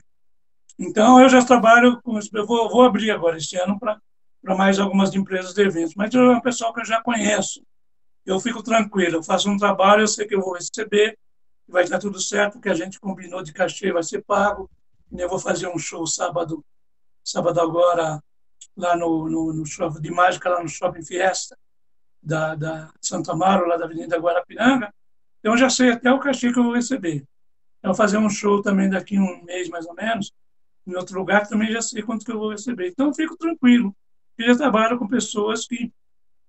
Então, 0.78 1.20
eu 1.20 1.28
já 1.28 1.44
trabalho 1.44 2.01
com... 2.02 2.18
Eu 2.32 2.46
vou, 2.46 2.68
vou 2.68 2.82
abrir 2.82 3.10
agora 3.10 3.36
esse 3.36 3.56
ano 3.56 3.78
para 3.78 4.01
mais 4.56 4.78
algumas 4.78 5.14
empresas 5.14 5.55
de 5.55 5.62
eventos, 5.62 5.94
mas 5.94 6.14
é 6.14 6.20
um 6.20 6.40
pessoal 6.40 6.72
que 6.72 6.80
eu 6.80 6.84
já 6.84 7.01
conheço. 7.01 7.62
Eu 8.26 8.40
fico 8.40 8.62
tranquilo, 8.62 9.16
eu 9.16 9.22
faço 9.22 9.51
um 9.51 9.56
trabalho, 9.56 10.02
eu 10.02 10.09
sei 10.09 10.26
que 10.26 10.34
eu 10.34 10.40
vou 10.40 10.55
receber, 10.55 11.18
vai 11.68 11.84
estar 11.84 11.98
tudo 11.98 12.20
certo, 12.20 12.60
que 12.60 12.68
a 12.68 12.74
gente 12.74 12.98
combinou 12.98 13.42
de 13.42 13.52
cachê 13.52 13.92
vai 13.92 14.02
ser 14.02 14.22
pago. 14.24 14.70
Eu 15.12 15.28
vou 15.28 15.38
fazer 15.38 15.68
um 15.68 15.78
show 15.78 16.06
sábado, 16.06 16.64
sábado 17.22 17.60
agora, 17.60 18.20
lá 18.76 18.96
no, 18.96 19.28
no, 19.28 19.52
no 19.52 19.66
show 19.66 19.88
de 19.90 20.10
mágica, 20.10 20.48
lá 20.48 20.62
no 20.62 20.68
Shopping 20.68 21.05
Fiesta, 21.05 21.56
da, 22.22 22.55
da 22.55 22.90
Santo 23.01 23.30
Amaro, 23.30 23.68
lá 23.68 23.76
da 23.76 23.84
Avenida 23.84 24.18
Guarapiranga. 24.18 24.92
Então, 25.38 25.52
eu 25.52 25.59
já 25.59 25.68
sei 25.70 25.92
até 25.92 26.10
o 26.10 26.18
cachê 26.18 26.52
que 26.52 26.59
eu 26.59 26.64
vou 26.64 26.74
receber. 26.74 27.24
Eu 27.82 27.88
vou 27.88 27.94
fazer 27.94 28.16
um 28.16 28.30
show 28.30 28.62
também 28.62 28.88
daqui 28.88 29.16
a 29.16 29.20
um 29.20 29.44
mês, 29.44 29.68
mais 29.68 29.86
ou 29.86 29.94
menos, 29.94 30.32
em 30.86 30.94
outro 30.94 31.19
lugar, 31.19 31.47
também 31.47 31.73
já 31.73 31.82
sei 31.82 32.02
quanto 32.02 32.24
que 32.24 32.32
eu 32.32 32.39
vou 32.39 32.51
receber. 32.51 32.89
Então, 32.89 33.06
eu 33.06 33.15
fico 33.15 33.36
tranquilo. 33.36 33.94
Eu 34.36 34.48
já 34.48 34.56
trabalho 34.56 34.98
com 34.98 35.09
pessoas 35.09 35.66
que, 35.66 35.93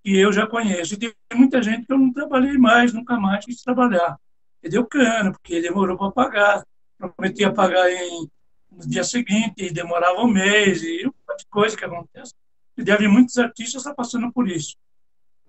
que 0.04 0.18
eu 0.18 0.32
já 0.34 0.48
conheço. 0.48 0.96
E 0.96 0.98
tem 0.98 1.14
muita 1.34 1.62
gente 1.62 1.86
que 1.86 1.94
eu 1.94 1.98
não 1.98 2.12
trabalhei 2.12 2.58
mais, 2.58 2.94
nunca 2.94 3.18
mais 3.20 3.46
quis 3.46 3.62
trabalhar 3.62 4.18
ele 4.66 4.72
deu 4.72 4.86
cano, 4.86 5.32
porque 5.32 5.62
demorou 5.62 5.96
para 5.96 6.12
pagar. 6.12 6.68
Prometia 6.98 7.54
pagar 7.54 7.90
em, 7.92 8.28
no 8.72 8.88
dia 8.88 9.04
seguinte, 9.04 9.54
e 9.58 9.72
demorava 9.72 10.22
um 10.22 10.28
mês, 10.28 10.82
e 10.82 11.06
um 11.06 11.14
monte 11.30 11.40
de 11.42 11.48
coisa 11.48 11.78
que 11.78 11.86
acontece. 11.86 12.34
E 12.76 12.84
deve 12.84 13.08
muitos 13.08 13.38
artistas 13.38 13.82
estar 13.82 13.94
passando 13.94 14.32
por 14.34 14.50
isso. 14.50 14.76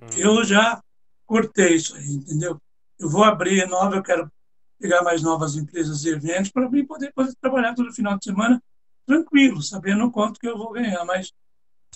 Hum. 0.02 0.06
Eu 0.16 0.44
já 0.44 0.82
cortei 1.24 1.76
isso 1.76 1.96
aí, 1.96 2.12
entendeu? 2.12 2.60
Eu 2.98 3.08
vou 3.08 3.24
abrir 3.24 3.66
nova, 3.66 3.96
eu 3.96 4.02
quero 4.02 4.30
pegar 4.78 5.02
mais 5.02 5.22
novas 5.22 5.56
empresas 5.56 6.04
e 6.04 6.10
eventos 6.10 6.50
para 6.50 6.68
mim 6.68 6.84
poder, 6.84 7.10
poder 7.14 7.34
trabalhar 7.40 7.74
todo 7.74 7.94
final 7.94 8.18
de 8.18 8.24
semana 8.24 8.62
tranquilo, 9.06 9.62
sabendo 9.62 10.10
quanto 10.10 10.40
que 10.40 10.48
eu 10.48 10.58
vou 10.58 10.72
ganhar, 10.72 11.04
mas 11.04 11.32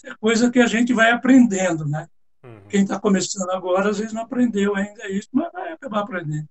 é 0.05 0.15
coisa 0.15 0.51
que 0.51 0.61
a 0.61 0.67
gente 0.67 0.93
vai 0.93 1.11
aprendendo, 1.11 1.87
né? 1.87 2.09
Uhum. 2.43 2.61
Quem 2.69 2.83
está 2.83 2.99
começando 2.99 3.51
agora, 3.51 3.91
às 3.91 3.99
vezes 3.99 4.13
não 4.13 4.23
aprendeu 4.23 4.75
ainda 4.75 5.09
isso, 5.09 5.29
mas 5.33 5.53
vai 5.53 5.73
acabar 5.73 6.01
aprendendo. 6.01 6.49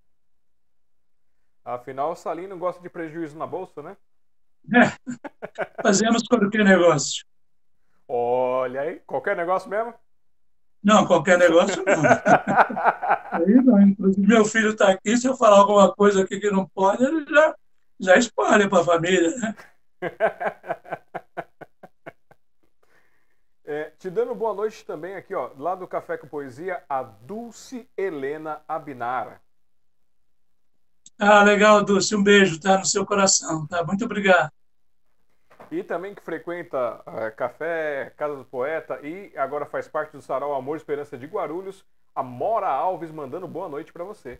Afinal, 1.66 2.12
o 2.12 2.16
Salino 2.16 2.58
gosta 2.58 2.82
de 2.82 2.90
prejuízo 2.90 3.38
na 3.38 3.48
bolsa, 3.48 3.82
né? 3.82 3.98
É. 4.74 4.92
Fazemos 5.82 6.24
qualquer 6.24 6.64
negócio. 6.64 7.26
Olha 8.08 8.82
aí, 8.82 9.02
qualquer 9.06 9.36
negócio 9.36 9.70
mesmo? 9.70 9.94
Não, 10.84 11.06
qualquer 11.06 11.38
negócio 11.38 11.84
não. 11.86 12.04
aí 13.32 13.56
não. 13.64 13.82
Inclusive, 13.82 14.28
meu 14.28 14.46
filho 14.46 14.72
está 14.72 14.92
aqui, 14.92 15.18
se 15.18 15.28
eu 15.28 15.36
falar 15.36 15.58
alguma 15.58 15.94
coisa 15.94 16.24
aqui 16.24 16.40
que 16.40 16.50
não 16.50 16.66
pode, 16.68 17.04
ele 17.04 17.26
já, 17.30 17.56
já 18.00 18.18
espalha 18.18 18.70
para 18.70 18.82
a 18.82 18.86
família, 18.86 19.36
né? 19.38 19.56
É, 23.72 23.92
te 24.00 24.10
dando 24.10 24.34
boa 24.34 24.52
noite 24.52 24.84
também 24.84 25.14
aqui, 25.14 25.36
ó, 25.36 25.52
lá 25.56 25.76
do 25.76 25.88
Café 25.88 26.18
com 26.18 26.28
Poesia, 26.28 26.84
a 26.90 27.04
Dulce 27.04 27.88
Helena 27.96 28.64
Abinara. 28.68 29.40
Ah, 31.20 31.44
legal, 31.44 31.86
Dulce. 31.86 32.16
Um 32.16 32.24
beijo, 32.24 32.60
tá? 32.60 32.80
No 32.80 32.86
seu 32.86 33.06
coração, 33.06 33.68
tá? 33.68 33.84
Muito 33.84 34.04
obrigado. 34.06 34.50
E 35.70 35.84
também 35.84 36.16
que 36.16 36.22
frequenta 36.24 36.96
uh, 37.02 37.36
Café, 37.36 38.12
Casa 38.18 38.38
do 38.38 38.44
Poeta 38.44 39.00
e 39.06 39.32
agora 39.38 39.68
faz 39.68 39.88
parte 39.88 40.14
do 40.14 40.22
Sarau 40.24 40.56
Amor 40.56 40.76
e 40.76 40.78
Esperança 40.78 41.16
de 41.16 41.28
Guarulhos, 41.28 41.86
a 42.16 42.24
Mora 42.24 42.70
Alves 42.70 43.12
mandando 43.12 43.48
boa 43.48 43.70
noite 43.70 43.94
para 43.94 44.04
você. 44.04 44.40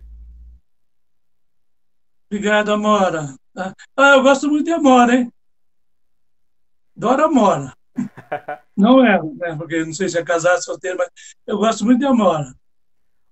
Obrigado, 2.32 2.72
Amora. 2.72 3.36
Tá? 3.54 3.76
Ah, 3.96 4.16
eu 4.16 4.24
gosto 4.24 4.50
muito 4.50 4.66
de 4.66 4.72
Amora, 4.72 5.14
hein? 5.14 5.32
Adoro 6.98 7.26
Amora. 7.26 7.74
não 8.76 9.06
é, 9.06 9.22
né? 9.22 9.56
porque 9.58 9.84
não 9.84 9.94
sei 9.94 10.10
se 10.10 10.18
é 10.18 10.24
casado, 10.24 10.64
solteiro, 10.64 10.98
mas 10.98 11.10
eu 11.46 11.58
gosto 11.58 11.86
muito 11.86 12.00
de 12.00 12.06
Amora. 12.06 12.54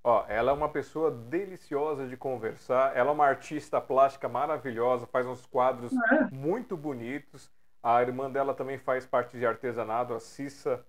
Ó, 0.03 0.23
ela 0.29 0.51
é 0.51 0.53
uma 0.53 0.69
pessoa 0.69 1.11
deliciosa 1.11 2.07
de 2.07 2.15
conversar. 2.15 2.95
Ela 2.95 3.09
é 3.09 3.13
uma 3.13 3.25
artista 3.25 3.81
plástica 3.81 4.29
maravilhosa, 4.29 5.05
faz 5.05 5.25
uns 5.27 5.45
quadros 5.45 5.91
é. 5.91 6.29
muito 6.31 6.77
bonitos. 6.77 7.51
A 7.83 8.01
irmã 8.01 8.31
dela 8.31 8.53
também 8.53 8.77
faz 8.77 9.05
parte 9.05 9.37
de 9.37 9.45
artesanato, 9.45 10.13
a 10.13 10.19
Cissa. 10.19 10.81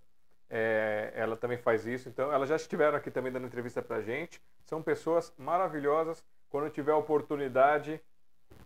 É, 0.48 1.12
ela 1.16 1.36
também 1.36 1.58
faz 1.58 1.84
isso. 1.84 2.08
Então, 2.08 2.32
elas 2.32 2.48
já 2.48 2.56
estiveram 2.56 2.96
aqui 2.96 3.10
também 3.10 3.32
dando 3.32 3.46
entrevista 3.46 3.82
pra 3.82 4.00
gente. 4.00 4.40
São 4.64 4.80
pessoas 4.80 5.32
maravilhosas. 5.36 6.24
Quando 6.48 6.70
tiver 6.70 6.94
oportunidade, 6.94 8.00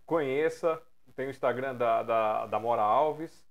conheça. 0.05 0.79
Tem 1.15 1.27
o 1.27 1.29
Instagram 1.31 1.75
da, 1.75 2.03
da, 2.03 2.45
da 2.45 2.59
Mora 2.59 2.83
Alves. 2.83 3.43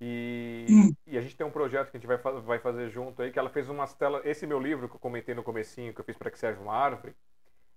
E, 0.00 0.66
hum. 0.68 0.94
e, 1.06 1.16
a 1.16 1.20
gente 1.20 1.36
tem 1.36 1.46
um 1.46 1.50
projeto 1.50 1.90
que 1.90 1.96
a 1.96 2.00
gente 2.00 2.06
vai, 2.06 2.18
vai 2.18 2.58
fazer 2.58 2.90
junto 2.90 3.22
aí, 3.22 3.30
que 3.30 3.38
ela 3.38 3.48
fez 3.48 3.68
umas 3.68 3.94
telas. 3.94 4.24
Esse 4.24 4.46
meu 4.46 4.60
livro 4.60 4.88
que 4.88 4.96
eu 4.96 5.00
comentei 5.00 5.34
no 5.34 5.42
comecinho, 5.42 5.94
que 5.94 6.00
eu 6.00 6.04
fiz 6.04 6.16
para 6.16 6.30
que 6.30 6.38
serve 6.38 6.60
uma 6.60 6.74
árvore, 6.74 7.14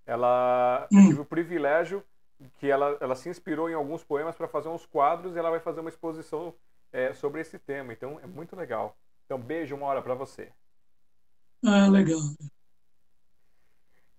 ela 0.06 0.88
hum. 0.92 1.00
eu 1.00 1.08
tive 1.08 1.22
o 1.22 1.26
privilégio 1.26 2.04
que 2.58 2.70
ela, 2.70 2.98
ela 3.02 3.16
se 3.16 3.30
inspirou 3.30 3.70
em 3.70 3.74
alguns 3.74 4.04
poemas 4.04 4.36
para 4.36 4.48
fazer 4.48 4.70
uns 4.70 4.86
quadros 4.86 5.36
e 5.36 5.40
ela 5.40 5.50
vai 5.50 5.60
fazer 5.60 5.82
uma 5.82 5.90
exposição 5.90 6.54
é, 6.92 7.14
sobre 7.14 7.42
esse 7.42 7.58
tema. 7.60 7.94
Então 7.94 8.20
é 8.22 8.28
muito 8.28 8.56
legal. 8.56 8.98
Então 9.26 9.40
beijo 9.40 9.76
uma 9.76 9.86
hora 9.86 10.02
para 10.02 10.14
você. 10.14 10.52
Ah, 11.66 11.88
legal. 11.88 12.20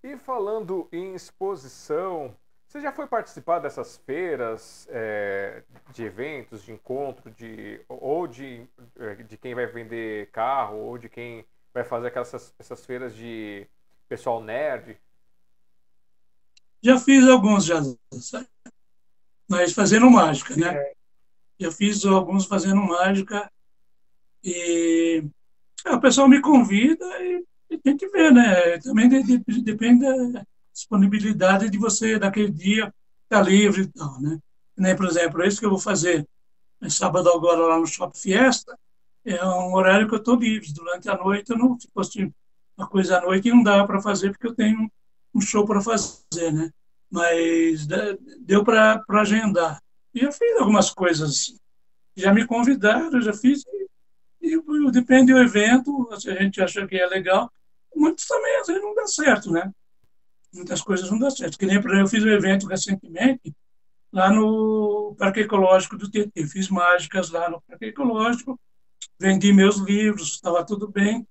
E 0.02 0.16
falando 0.16 0.88
em 0.92 1.14
exposição, 1.14 2.34
você 2.70 2.80
já 2.80 2.92
foi 2.92 3.08
participar 3.08 3.58
dessas 3.58 3.96
feiras 4.06 4.86
é, 4.90 5.64
de 5.92 6.04
eventos, 6.04 6.62
de 6.62 6.70
encontro, 6.70 7.28
de, 7.32 7.80
ou 7.88 8.28
de, 8.28 8.64
é, 8.96 9.16
de 9.16 9.36
quem 9.36 9.56
vai 9.56 9.66
vender 9.66 10.30
carro, 10.30 10.76
ou 10.76 10.96
de 10.96 11.08
quem 11.08 11.44
vai 11.74 11.82
fazer 11.82 12.06
aquelas 12.06 12.54
essas 12.60 12.86
feiras 12.86 13.12
de 13.16 13.66
pessoal 14.08 14.40
nerd? 14.40 14.96
Já 16.80 16.96
fiz 16.96 17.26
alguns, 17.26 17.64
já, 17.64 17.80
mas 19.48 19.72
fazendo 19.72 20.08
mágica, 20.08 20.54
né? 20.54 20.72
É. 20.72 20.92
Já 21.58 21.72
fiz 21.72 22.04
alguns 22.04 22.46
fazendo 22.46 22.80
mágica 22.80 23.50
e 24.44 25.24
é, 25.84 25.90
o 25.90 26.00
pessoal 26.00 26.28
me 26.28 26.40
convida 26.40 27.04
e, 27.20 27.44
e 27.68 27.78
tem 27.78 27.96
que 27.96 28.06
ver, 28.10 28.32
né? 28.32 28.78
Também 28.78 29.08
de, 29.08 29.38
de, 29.38 29.60
depende 29.60 30.06
disponibilidade 30.72 31.68
de 31.70 31.78
você, 31.78 32.18
naquele 32.18 32.50
dia, 32.50 32.92
estar 33.24 33.38
tá 33.38 33.42
livre 33.42 33.82
e 33.82 33.86
tal, 33.86 34.20
né? 34.20 34.38
Nem, 34.76 34.96
por 34.96 35.06
exemplo, 35.06 35.44
isso 35.44 35.60
que 35.60 35.66
eu 35.66 35.70
vou 35.70 35.78
fazer 35.78 36.26
sábado 36.88 37.28
agora 37.30 37.66
lá 37.66 37.78
no 37.78 37.86
Shop 37.86 38.18
Fiesta, 38.18 38.78
é 39.24 39.44
um 39.44 39.74
horário 39.74 40.08
que 40.08 40.14
eu 40.14 40.18
estou 40.18 40.36
livre. 40.36 40.72
Durante 40.72 41.08
a 41.10 41.16
noite, 41.16 41.50
eu 41.50 41.58
não, 41.58 41.78
se 41.78 41.88
fosse 41.92 42.32
uma 42.76 42.88
coisa 42.88 43.18
à 43.18 43.20
noite, 43.20 43.50
não 43.50 43.62
dá 43.62 43.84
para 43.84 44.00
fazer, 44.00 44.30
porque 44.30 44.46
eu 44.46 44.54
tenho 44.54 44.90
um 45.34 45.40
show 45.40 45.66
para 45.66 45.80
fazer, 45.80 46.52
né? 46.52 46.70
Mas 47.10 47.86
deu 48.40 48.64
para 48.64 49.04
agendar. 49.10 49.82
E 50.14 50.24
eu 50.24 50.32
fiz 50.32 50.56
algumas 50.58 50.90
coisas. 50.90 51.54
Já 52.16 52.32
me 52.32 52.46
convidaram, 52.46 53.20
já 53.20 53.32
fiz, 53.32 53.62
e, 54.40 54.54
e 54.54 54.90
depende 54.90 55.32
do 55.32 55.38
evento, 55.38 56.08
se 56.18 56.30
a 56.30 56.42
gente 56.42 56.62
acha 56.62 56.86
que 56.86 56.96
é 56.96 57.06
legal. 57.06 57.50
Muitos 57.94 58.24
também, 58.26 58.56
às 58.56 58.66
vezes, 58.66 58.82
não 58.82 58.94
dá 58.94 59.06
certo, 59.06 59.50
né? 59.50 59.70
muitas 60.52 60.82
coisas 60.82 61.10
não 61.10 61.18
dão 61.18 61.30
certo. 61.30 61.58
Que 61.58 61.66
nem 61.66 61.76
eu 61.76 62.06
fiz 62.06 62.24
um 62.24 62.28
evento 62.28 62.66
recentemente 62.66 63.54
lá 64.12 64.30
no 64.30 65.14
Parque 65.18 65.40
Ecológico 65.40 65.96
do 65.96 66.10
TT. 66.10 66.46
Fiz 66.46 66.68
mágicas 66.68 67.30
lá 67.30 67.48
no 67.48 67.60
Parque 67.62 67.86
Ecológico, 67.86 68.58
vendi 69.18 69.52
meus 69.52 69.76
livros, 69.76 70.34
estava 70.34 70.64
tudo 70.64 70.88
bem. 70.88 71.26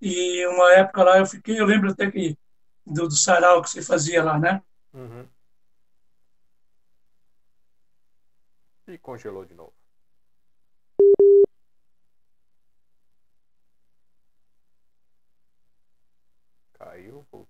E 0.00 0.46
uma 0.46 0.72
época 0.72 1.04
lá 1.04 1.18
eu 1.18 1.26
fiquei, 1.26 1.60
eu 1.60 1.66
lembro 1.66 1.90
até 1.90 2.10
que 2.10 2.36
do, 2.86 3.08
do 3.08 3.16
sarau 3.16 3.62
que 3.62 3.70
você 3.70 3.82
fazia 3.82 4.22
lá, 4.24 4.38
né? 4.38 4.62
Uhum. 4.92 5.28
E 8.88 8.98
congelou 8.98 9.44
de 9.44 9.54
novo. 9.54 9.72
Caiu, 16.72 17.26
voltou. 17.30 17.49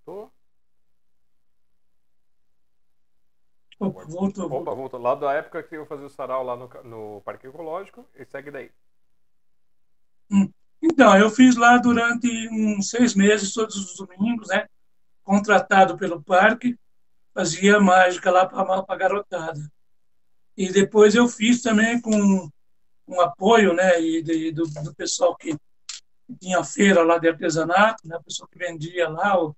Opa, 3.80 4.04
voltou. 4.04 4.52
Opa, 4.52 4.74
voltou. 4.74 5.00
Lá 5.00 5.14
da 5.14 5.32
época 5.32 5.62
que 5.62 5.74
eu 5.74 5.86
fazia 5.86 6.04
o 6.04 6.10
sarau 6.10 6.44
lá 6.44 6.54
no, 6.54 6.68
no 6.84 7.22
Parque 7.22 7.46
Ecológico, 7.46 8.06
e 8.14 8.26
segue 8.26 8.50
daí. 8.50 8.70
Então, 10.82 11.16
eu 11.16 11.30
fiz 11.30 11.56
lá 11.56 11.78
durante 11.78 12.28
uns 12.52 12.90
seis 12.90 13.14
meses, 13.14 13.54
todos 13.54 13.76
os 13.76 13.96
domingos, 13.96 14.48
né? 14.48 14.66
Contratado 15.24 15.96
pelo 15.96 16.22
parque, 16.22 16.78
fazia 17.34 17.80
mágica 17.80 18.30
lá 18.30 18.46
para 18.46 18.84
a 18.86 18.96
garotada. 18.96 19.60
E 20.56 20.70
depois 20.70 21.14
eu 21.14 21.26
fiz 21.26 21.62
também 21.62 21.98
com 22.00 22.50
um 23.08 23.20
apoio, 23.20 23.72
né? 23.72 24.00
E 24.00 24.22
de, 24.22 24.52
do, 24.52 24.64
do 24.64 24.94
pessoal 24.94 25.34
que 25.34 25.56
tinha 26.38 26.62
feira 26.62 27.02
lá 27.02 27.16
de 27.16 27.28
artesanato, 27.28 28.06
né? 28.06 28.16
O 28.18 28.22
pessoal 28.22 28.48
que 28.48 28.58
vendia 28.58 29.08
lá, 29.08 29.42
o, 29.42 29.56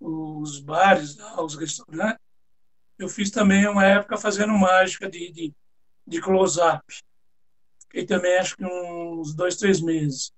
os 0.00 0.60
bares, 0.60 1.16
lá, 1.16 1.42
os 1.42 1.56
restaurantes. 1.56 2.25
Eu 2.98 3.08
fiz 3.08 3.30
também 3.30 3.68
uma 3.68 3.84
época 3.84 4.16
fazendo 4.16 4.52
mágica 4.52 5.08
de, 5.08 5.30
de, 5.30 5.52
de 6.06 6.20
close-up. 6.20 6.82
Fiquei 7.80 8.04
também, 8.04 8.38
acho 8.38 8.56
que 8.56 8.64
uns 8.64 9.34
dois, 9.34 9.56
três 9.56 9.80
meses. 9.80 10.32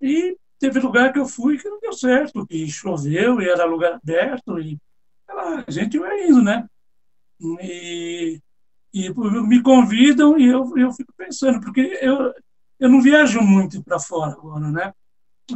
E 0.00 0.36
teve 0.58 0.80
lugar 0.80 1.12
que 1.12 1.18
eu 1.18 1.26
fui 1.26 1.58
que 1.58 1.68
não 1.68 1.80
deu 1.80 1.92
certo, 1.92 2.46
que 2.46 2.68
choveu 2.68 3.40
e 3.40 3.48
era 3.48 3.64
lugar 3.64 3.94
aberto, 3.94 4.58
e 4.58 4.78
a 5.28 5.70
gente 5.70 5.98
vai 5.98 6.26
indo, 6.26 6.42
né? 6.42 6.68
E, 7.60 8.40
e 8.92 9.10
me 9.46 9.62
convidam 9.62 10.38
e 10.38 10.46
eu, 10.46 10.76
eu 10.76 10.92
fico 10.92 11.12
pensando, 11.16 11.60
porque 11.60 11.98
eu, 12.00 12.32
eu 12.78 12.88
não 12.88 13.00
viajo 13.02 13.40
muito 13.40 13.82
para 13.82 13.98
fora 13.98 14.32
agora, 14.32 14.70
né? 14.70 14.92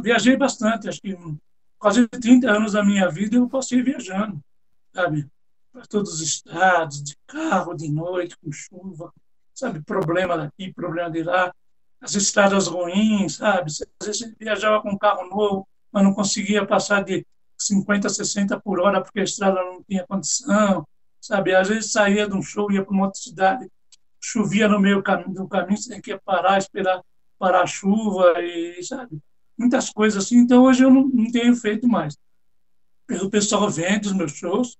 Viajei 0.01 0.37
bastante, 0.37 0.87
acho 0.87 1.01
que 1.01 1.17
quase 1.77 2.07
30 2.07 2.51
anos 2.51 2.73
da 2.73 2.83
minha 2.83 3.09
vida 3.09 3.35
eu 3.35 3.49
passei 3.49 3.81
viajando, 3.81 4.39
sabe? 4.93 5.27
Para 5.71 5.85
todos 5.85 6.13
os 6.13 6.21
estados, 6.21 7.01
de 7.01 7.15
carro, 7.25 7.73
de 7.73 7.89
noite, 7.89 8.35
com 8.37 8.51
chuva, 8.51 9.13
sabe? 9.53 9.81
Problema 9.81 10.37
daqui, 10.37 10.73
problema 10.73 11.09
de 11.09 11.23
lá 11.23 11.53
as 12.01 12.15
estradas 12.15 12.67
ruins, 12.67 13.35
sabe? 13.35 13.69
Às 13.69 14.07
vezes 14.07 14.21
você 14.21 14.35
viajava 14.39 14.81
com 14.81 14.89
um 14.89 14.97
carro 14.97 15.29
novo, 15.29 15.67
mas 15.91 16.03
não 16.03 16.13
conseguia 16.13 16.65
passar 16.65 17.03
de 17.03 17.25
50, 17.57 18.09
60 18.09 18.59
por 18.59 18.79
hora 18.79 19.01
porque 19.01 19.19
a 19.19 19.23
estrada 19.23 19.63
não 19.63 19.83
tinha 19.83 20.05
condição, 20.07 20.85
sabe? 21.21 21.53
Às 21.53 21.69
vezes 21.69 21.91
saía 21.91 22.27
de 22.27 22.35
um 22.35 22.41
show, 22.41 22.71
ia 22.71 22.83
para 22.83 22.91
uma 22.91 23.05
outra 23.05 23.21
cidade, 23.21 23.69
chovia 24.19 24.67
no 24.67 24.79
meio 24.79 25.03
do 25.27 25.47
caminho, 25.47 25.77
você 25.77 25.89
tinha 25.89 26.01
que 26.01 26.17
parar, 26.17 26.57
esperar 26.57 27.01
parar 27.37 27.63
a 27.63 27.67
chuva 27.67 28.39
e, 28.39 28.83
sabe? 28.83 29.19
Muitas 29.57 29.89
coisas 29.89 30.23
assim. 30.23 30.37
Então, 30.37 30.63
hoje 30.63 30.83
eu 30.83 30.91
não, 30.91 31.07
não 31.07 31.31
tenho 31.31 31.55
feito 31.55 31.87
mais. 31.87 32.15
O 33.23 33.29
pessoal 33.29 33.67
vende 33.69 34.07
os 34.07 34.13
meus 34.13 34.31
shows, 34.33 34.77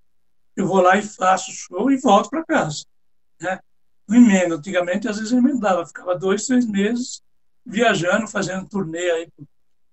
eu 0.62 0.68
vou 0.68 0.82
lá 0.82 0.98
e 0.98 1.04
faço 1.04 1.52
show 1.52 1.92
e 1.92 1.98
volto 1.98 2.30
para 2.30 2.46
casa, 2.46 2.86
né? 3.40 3.60
não 4.08 4.18
emenda. 4.18 4.56
Antigamente, 4.56 5.08
às 5.08 5.18
vezes, 5.18 5.32
eu 5.32 5.40
emendava, 5.40 5.86
ficava 5.86 6.18
dois, 6.18 6.46
três 6.46 6.66
meses 6.66 7.22
viajando, 7.66 8.28
fazendo 8.28 8.68
turnê 8.68 9.12
aí 9.12 9.32
por, 9.32 9.48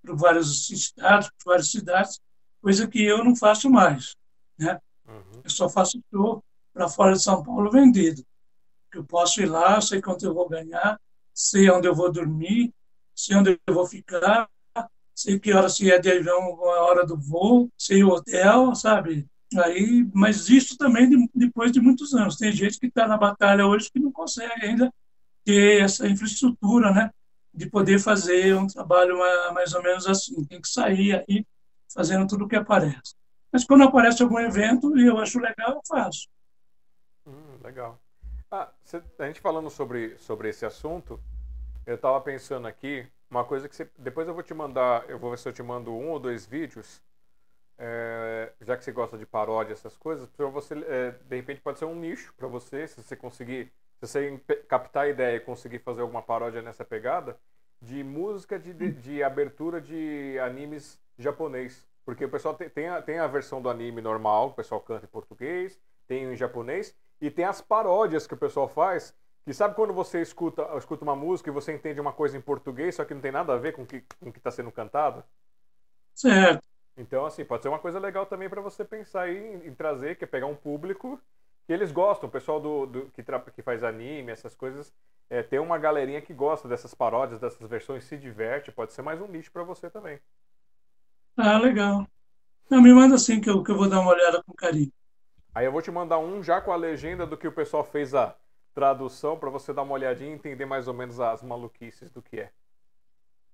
por 0.05 0.17
vários 0.17 0.71
estados, 0.71 1.31
por 1.31 1.53
várias 1.53 1.71
cidades, 1.71 2.21
coisa 2.61 2.87
que 2.89 3.03
eu 3.03 3.25
não 3.25 3.37
faço 3.37 3.71
mais. 3.71 4.15
Né? 4.59 4.79
Uhum. 5.07 5.43
Eu 5.45 5.51
só 5.51 5.69
faço 5.69 6.03
show 6.11 6.43
para 6.73 6.89
fora 6.89 7.13
de 7.13 7.23
São 7.23 7.43
Paulo 7.43 7.71
vendido. 7.71 8.25
Eu 8.93 9.05
posso 9.05 9.41
ir 9.41 9.47
lá, 9.47 9.81
sei 9.81 10.01
quanto 10.01 10.25
eu 10.25 10.35
vou 10.35 10.49
ganhar, 10.49 10.99
sei 11.35 11.71
onde 11.71 11.87
eu 11.87 11.95
vou 11.95 12.11
dormir, 12.11 12.73
sei 13.15 13.37
onde 13.37 13.61
eu 13.67 13.75
vou 13.75 13.87
ficar, 13.87 14.49
sei 15.15 15.39
que 15.39 15.53
hora 15.53 15.69
se 15.69 15.91
é 15.91 15.99
de 15.99 16.11
avião, 16.11 16.65
a 16.65 16.83
hora 16.85 17.07
do 17.07 17.17
voo, 17.17 17.71
sei 17.77 18.03
o 18.03 18.09
hotel, 18.09 18.75
sabe? 18.75 19.29
Aí, 19.57 20.07
mas 20.13 20.51
isso 20.51 20.77
também 20.77 21.09
de, 21.09 21.31
depois 21.35 21.73
de 21.73 21.81
muitos 21.81 22.15
anos. 22.15 22.37
Tem 22.37 22.53
gente 22.53 22.79
que 22.79 22.87
está 22.87 23.07
na 23.07 23.17
batalha 23.17 23.67
hoje 23.67 23.91
que 23.91 23.99
não 23.99 24.13
consegue 24.13 24.67
ainda 24.67 24.93
ter 25.45 25.83
essa 25.83 26.07
infraestrutura, 26.07 26.93
né? 26.93 27.11
De 27.55 27.69
poder 27.69 27.99
fazer 27.99 28.55
um 28.55 28.67
trabalho 28.67 29.19
mais 29.55 29.73
ou 29.73 29.83
menos 29.83 30.07
assim. 30.07 30.45
Tem 30.45 30.61
que 30.61 30.69
sair 30.69 31.25
aí 31.29 31.47
fazendo 31.93 32.27
tudo 32.27 32.45
o 32.45 32.49
que 32.49 32.57
aparece. 32.57 33.15
Mas 33.51 33.65
quando 33.65 33.85
aparece 33.85 34.23
algum 34.23 34.39
evento 34.39 34.97
e 34.99 35.07
eu 35.07 35.19
acho 35.19 35.39
legal, 35.39 35.71
eu 35.71 35.81
faço. 35.89 36.29
Hum, 37.27 37.59
legal. 37.63 37.99
Ah, 38.51 38.71
cê, 38.85 39.03
a 39.19 39.27
gente 39.27 39.41
falando 39.41 39.71
sobre, 39.71 40.17
sobre 40.19 40.51
esse 40.51 40.67
assunto, 40.67 41.19
eu 41.87 41.95
estava 41.95 42.21
pensando 42.21 42.67
aqui, 42.67 43.07
uma 43.31 43.45
coisa 43.45 43.69
que 43.69 43.89
depois 43.99 44.29
eu 44.29 44.35
vou 44.35 44.43
te 44.43 44.53
mandar, 44.53 45.09
eu 45.09 45.19
vou 45.19 45.31
ver 45.31 45.39
se 45.39 45.49
eu 45.49 45.53
te 45.53 45.63
mando 45.63 45.93
um 45.93 46.11
ou 46.11 46.19
dois 46.19 46.47
vídeos 46.47 47.03
é, 47.79 48.53
já 48.61 48.77
que 48.77 48.85
você 48.85 48.93
gosta 48.93 49.17
de 49.17 49.25
paródia, 49.25 49.73
essas 49.73 49.97
coisas, 49.97 50.29
para 50.29 50.47
você, 50.47 50.75
é, 50.87 51.13
de 51.13 51.37
repente 51.37 51.61
pode 51.61 51.79
ser 51.79 51.85
um 51.85 51.95
nicho 51.95 52.35
para 52.37 52.49
você, 52.49 52.87
se 52.89 53.01
você 53.03 53.17
conseguir, 53.17 53.73
se 54.01 54.07
você 54.07 54.39
captar 54.69 55.05
a 55.05 55.09
ideia 55.09 55.37
e 55.37 55.41
conseguir 55.41 55.79
fazer 55.79 56.03
alguma 56.03 56.23
paródia 56.23 56.61
nessa 56.61 56.85
pegada, 56.85 57.39
de 57.81 58.03
música 58.03 58.59
de, 58.59 58.75
de, 58.75 58.91
de 58.91 59.23
abertura 59.23 59.81
de 59.81 60.39
animes 60.41 61.01
japonês. 61.17 61.87
Porque 62.05 62.25
o 62.25 62.29
pessoal 62.31 62.55
tem, 62.55 62.69
tem, 62.69 62.89
a, 62.89 63.01
tem 63.03 63.19
a 63.19 63.27
versão 63.27 63.63
do 63.63 63.69
anime 63.71 64.01
normal, 64.01 64.49
o 64.49 64.55
pessoal 64.55 64.81
canta 64.81 65.05
em 65.05 65.09
português, 65.09 65.79
tem 66.07 66.25
em 66.25 66.37
japonês, 66.37 66.95
e 67.21 67.31
tem 67.31 67.45
as 67.45 67.61
paródias 67.61 68.27
que 68.27 68.35
o 68.35 68.39
pessoal 68.39 68.67
faz, 68.67 69.15
que 69.45 69.53
sabe 69.53 69.75
quando 69.75 69.93
você 69.93 70.21
escuta, 70.21 70.67
escuta 70.77 71.05
uma 71.05 71.15
música 71.15 71.51
e 71.51 71.53
você 71.53 71.73
entende 71.73 72.01
uma 72.01 72.13
coisa 72.13 72.37
em 72.37 72.41
português, 72.41 72.95
só 72.95 73.05
que 73.05 73.15
não 73.15 73.21
tem 73.21 73.33
nada 73.33 73.53
a 73.53 73.59
ver 73.59 73.73
com 73.73 73.83
o 73.83 73.87
que 73.87 74.05
está 74.37 74.51
sendo 74.51 74.73
cantado? 74.73 75.23
Certo. 76.15 76.67
Então, 76.99 77.25
assim, 77.25 77.45
pode 77.45 77.63
ser 77.63 77.69
uma 77.69 77.79
coisa 77.79 78.01
legal 78.01 78.27
também 78.27 78.49
para 78.49 78.61
você 78.61 78.85
pensar 78.85 79.23
aí 79.23 79.39
em, 79.39 79.69
em, 79.69 79.75
trazer, 79.75 80.17
que 80.17 80.25
é 80.25 80.27
pegar 80.27 80.47
um 80.47 80.57
público 80.57 81.19
que 81.65 81.73
eles 81.73 81.93
gostam, 81.93 82.29
o 82.29 82.33
pessoal 82.33 82.61
do, 82.61 82.87
do 82.87 83.03
que, 83.11 83.23
que 83.55 83.63
faz 83.63 83.85
anime, 83.85 84.33
essas 84.33 84.55
coisas, 84.55 84.93
é, 85.31 85.43
tem 85.43 85.61
uma 85.61 85.79
galerinha 85.79 86.21
que 86.21 86.35
gosta 86.35 86.67
dessas 86.67 86.95
paródias, 86.95 87.41
dessas 87.41 87.69
versões, 87.69 88.03
se 88.05 88.17
diverte, 88.17 88.73
pode 88.73 88.93
ser 88.93 89.03
mais 89.03 89.21
um 89.21 89.29
nicho 89.29 89.53
para 89.53 89.63
você 89.63 89.89
também. 89.89 90.19
Ah, 91.37 91.59
legal. 91.59 92.05
Não, 92.69 92.83
me 92.83 92.93
manda 92.93 93.15
assim 93.15 93.41
que 93.41 93.49
eu, 93.49 93.63
que 93.63 93.71
eu 93.71 93.77
vou 93.77 93.89
dar 93.89 94.01
uma 94.01 94.11
olhada 94.11 94.43
com 94.43 94.53
carinho. 94.53 94.93
Aí 95.55 95.65
eu 95.65 95.73
vou 95.73 95.83
te 95.83 95.91
mandar 95.91 96.19
um 96.19 96.43
já 96.43 96.61
com 96.61 96.73
a 96.73 96.77
legenda 96.77 97.25
do 97.27 97.37
que 97.37 97.47
o 97.47 97.53
pessoal 97.53 97.85
fez 97.85 98.13
a 98.13 98.35
tradução 98.75 99.39
para 99.39 99.51
você 99.51 99.73
dar 99.73 99.83
uma 99.83 99.95
olhadinha 99.95 100.31
e 100.31 100.35
entender 100.35 100.67
mais 100.67 100.89
ou 100.89 100.95
menos 100.95 101.21
as 101.21 101.43
maluquices 101.43 102.11
do 102.11 102.21
que 102.21 102.41
é. 102.41 102.51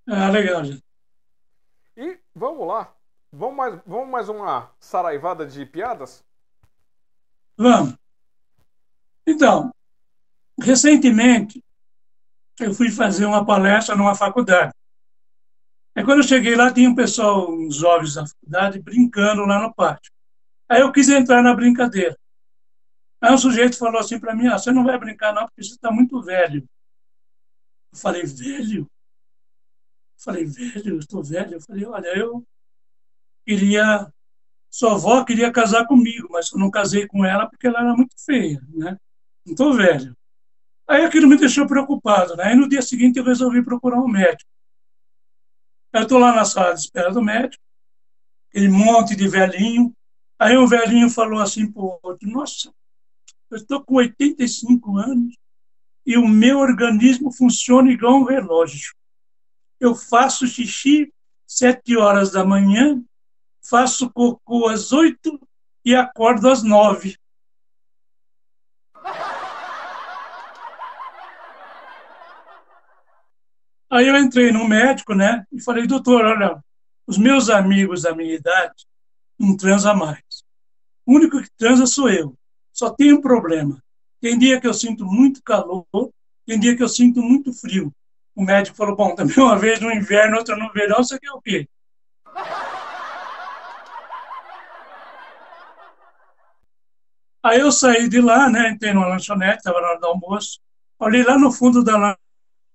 Ah, 0.06 0.30
legal, 0.30 0.64
gente. 0.64 0.82
E 1.96 2.18
vamos 2.34 2.66
lá. 2.66 2.94
Vamos 3.36 3.56
mais, 3.56 3.81
vamos 3.85 4.09
mais 4.09 4.28
uma 4.28 4.70
saraivada 4.78 5.44
de 5.44 5.66
piadas? 5.66 6.24
Vamos. 7.56 7.97
Então, 9.27 9.74
recentemente, 10.61 11.61
eu 12.61 12.73
fui 12.73 12.93
fazer 12.93 13.27
uma 13.27 13.44
palestra 13.44 13.97
numa 13.97 14.15
faculdade. 14.15 14.73
Aí, 15.97 16.05
quando 16.05 16.19
eu 16.19 16.28
cheguei 16.28 16.55
lá, 16.55 16.73
tinha 16.73 16.89
um 16.89 16.94
pessoal, 16.94 17.51
uns 17.51 17.74
jovens 17.74 18.15
da 18.15 18.24
faculdade, 18.24 18.81
brincando 18.81 19.44
lá 19.44 19.61
no 19.61 19.74
pátio. 19.74 20.12
Aí 20.69 20.81
eu 20.81 20.93
quis 20.93 21.09
entrar 21.09 21.43
na 21.43 21.55
brincadeira. 21.55 22.16
Aí 23.20 23.32
um 23.32 23.39
sujeito 23.39 23.77
falou 23.77 23.98
assim 23.98 24.20
para 24.20 24.35
mim: 24.36 24.47
ah, 24.47 24.59
você 24.59 24.70
não 24.70 24.85
vai 24.85 24.97
brincar, 24.97 25.35
não, 25.35 25.47
porque 25.47 25.65
você 25.65 25.73
está 25.73 25.90
muito 25.90 26.23
velho. 26.23 26.65
Eu 27.93 27.98
falei: 27.98 28.24
velho? 28.24 28.82
Eu 28.82 28.89
falei: 30.19 30.44
velho, 30.44 30.94
eu 30.94 30.98
estou 31.01 31.23
velho. 31.23 31.55
Eu 31.55 31.61
falei: 31.61 31.85
olha, 31.85 32.16
eu 32.16 32.44
queria 33.44 34.10
sua 34.70 34.94
avó 34.94 35.24
queria 35.24 35.52
casar 35.52 35.86
comigo, 35.86 36.26
mas 36.30 36.50
eu 36.50 36.58
não 36.58 36.68
casei 36.68 37.06
com 37.06 37.24
ela 37.24 37.48
porque 37.48 37.66
ela 37.66 37.78
era 37.78 37.94
muito 37.94 38.16
feia, 38.24 38.60
né? 38.70 38.98
Não 39.46 39.72
velho. 39.72 40.16
Aí 40.88 41.04
aquilo 41.04 41.28
me 41.28 41.36
deixou 41.36 41.64
preocupado, 41.64 42.34
né? 42.34 42.46
Aí 42.46 42.56
no 42.56 42.68
dia 42.68 42.82
seguinte 42.82 43.16
eu 43.16 43.24
resolvi 43.24 43.64
procurar 43.64 44.00
um 44.00 44.08
médico. 44.08 44.50
Eu 45.92 46.02
estou 46.02 46.18
lá 46.18 46.34
na 46.34 46.44
sala 46.44 46.74
de 46.74 46.80
espera 46.80 47.12
do 47.12 47.22
médico, 47.22 47.62
aquele 48.50 48.68
monte 48.68 49.14
de 49.14 49.28
velhinho. 49.28 49.94
Aí 50.38 50.56
um 50.56 50.66
velhinho 50.66 51.08
falou 51.08 51.40
assim 51.40 51.70
para 51.70 51.82
o 51.82 51.98
outro: 52.02 52.28
Nossa, 52.28 52.74
eu 53.50 53.56
estou 53.56 53.80
com 53.84 53.94
85 53.94 54.96
anos 54.98 55.36
e 56.04 56.18
o 56.18 56.26
meu 56.26 56.58
organismo 56.58 57.30
funciona 57.32 57.92
igual 57.92 58.16
um 58.16 58.24
relógio. 58.24 58.92
Eu 59.78 59.94
faço 59.94 60.48
xixi 60.48 61.12
sete 61.46 61.96
horas 61.96 62.32
da 62.32 62.44
manhã 62.44 63.00
faço 63.68 64.10
cocô 64.10 64.68
às 64.68 64.92
oito 64.92 65.40
e 65.84 65.94
acordo 65.94 66.48
às 66.48 66.62
nove. 66.62 67.16
Aí 73.90 74.08
eu 74.08 74.16
entrei 74.16 74.50
no 74.50 74.66
médico, 74.66 75.14
né, 75.14 75.46
e 75.52 75.62
falei, 75.62 75.86
doutor, 75.86 76.24
olha, 76.24 76.62
os 77.06 77.16
meus 77.16 77.48
amigos 77.48 78.02
da 78.02 78.14
minha 78.14 78.34
idade 78.34 78.86
não 79.38 79.56
transam 79.56 79.94
mais. 79.96 80.22
O 81.06 81.14
único 81.14 81.40
que 81.40 81.48
transa 81.56 81.86
sou 81.86 82.08
eu. 82.08 82.36
Só 82.72 82.90
tem 82.90 83.12
um 83.12 83.20
problema. 83.20 83.80
Tem 84.20 84.36
dia 84.36 84.60
que 84.60 84.66
eu 84.66 84.74
sinto 84.74 85.04
muito 85.04 85.42
calor, 85.44 85.86
tem 86.44 86.58
dia 86.58 86.76
que 86.76 86.82
eu 86.82 86.88
sinto 86.88 87.22
muito 87.22 87.52
frio. 87.52 87.92
O 88.34 88.42
médico 88.42 88.76
falou, 88.76 88.96
bom, 88.96 89.14
também 89.14 89.36
uma 89.38 89.56
vez 89.56 89.80
no 89.80 89.92
inverno, 89.92 90.38
outra 90.38 90.56
no 90.56 90.72
verão, 90.72 90.96
você 90.96 91.18
quer 91.18 91.30
o 91.30 91.40
quê? 91.40 91.68
Aí 97.44 97.60
eu 97.60 97.70
saí 97.70 98.08
de 98.08 98.22
lá, 98.22 98.48
né, 98.48 98.70
entrei 98.70 98.94
numa 98.94 99.06
lanchonete, 99.06 99.58
estava 99.58 99.78
na 99.78 99.88
hora 99.88 100.00
do 100.00 100.06
almoço, 100.06 100.58
olhei 100.98 101.22
lá 101.22 101.38
no 101.38 101.52
fundo 101.52 101.84
da 101.84 102.16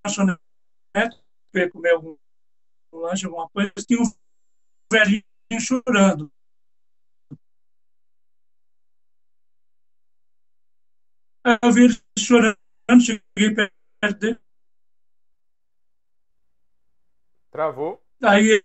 lanchonete, 0.05 0.39
fui 1.51 1.67
comer 1.71 1.93
algum 1.93 2.15
lanche, 2.93 3.25
alguma 3.25 3.49
coisa, 3.49 3.73
tinha 3.87 3.99
um 3.99 4.11
velhinho 4.93 5.23
chorando. 5.59 6.31
Aí 11.43 11.57
eu 11.63 11.71
vi 11.71 11.85
ele 11.85 12.01
chorando, 12.19 12.55
cheguei 13.01 13.55
perto 13.55 14.19
dele. 14.19 14.39
Travou. 17.49 17.99
Aí 18.21 18.63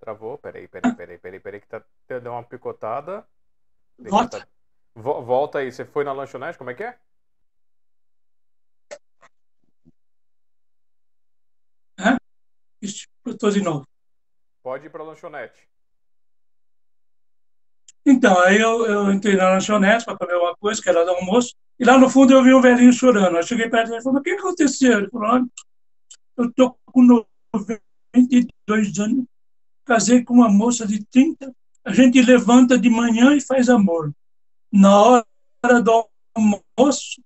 Travou. 0.00 0.38
Peraí, 0.38 0.66
peraí, 0.68 0.94
peraí, 0.94 1.18
peraí, 1.18 1.40
peraí, 1.40 1.60
que 1.60 1.66
tá, 1.66 1.84
deu 2.08 2.32
uma 2.32 2.42
picotada. 2.42 3.28
Volta. 3.98 4.48
Volta 4.96 5.58
aí. 5.58 5.70
Você 5.70 5.84
foi 5.84 6.04
na 6.04 6.12
lanchonete? 6.12 6.56
Como 6.58 6.70
é 6.70 6.74
que 6.74 6.82
é? 6.82 6.98
estou 13.36 13.50
de 13.50 13.60
novo. 13.60 13.86
Pode 14.62 14.86
ir 14.86 14.90
pra 14.90 15.04
lanchonete. 15.04 15.68
Então, 18.04 18.38
aí 18.40 18.58
eu, 18.58 18.86
eu 18.86 19.12
entrei 19.12 19.36
na 19.36 19.50
lanchonete 19.50 20.04
para 20.04 20.16
comer 20.16 20.36
uma 20.36 20.56
coisa, 20.56 20.80
que 20.80 20.88
era 20.88 21.04
do 21.04 21.10
almoço, 21.10 21.54
e 21.78 21.84
lá 21.84 21.98
no 21.98 22.08
fundo 22.08 22.32
eu 22.32 22.42
vi 22.42 22.54
um 22.54 22.60
velhinho 22.60 22.92
chorando. 22.92 23.36
Eu 23.36 23.42
cheguei 23.42 23.68
perto 23.68 23.88
dele 23.88 24.00
e 24.00 24.02
falei, 24.02 24.20
o 24.20 24.22
que 24.22 24.30
aconteceu? 24.30 24.98
Ele 24.98 25.10
falou, 25.10 25.28
olha, 25.28 25.46
eu 26.36 26.44
estou 26.46 26.78
com 26.84 27.02
92 27.02 28.98
anos, 28.98 29.24
casei 29.84 30.24
com 30.24 30.34
uma 30.34 30.48
moça 30.48 30.86
de 30.86 31.04
30, 31.04 31.52
a 31.84 31.92
gente 31.92 32.22
levanta 32.22 32.78
de 32.78 32.88
manhã 32.88 33.34
e 33.34 33.40
faz 33.40 33.68
amor. 33.68 34.12
Na 34.72 35.24
hora 35.64 35.82
do 35.82 36.08
almoço, 36.34 37.22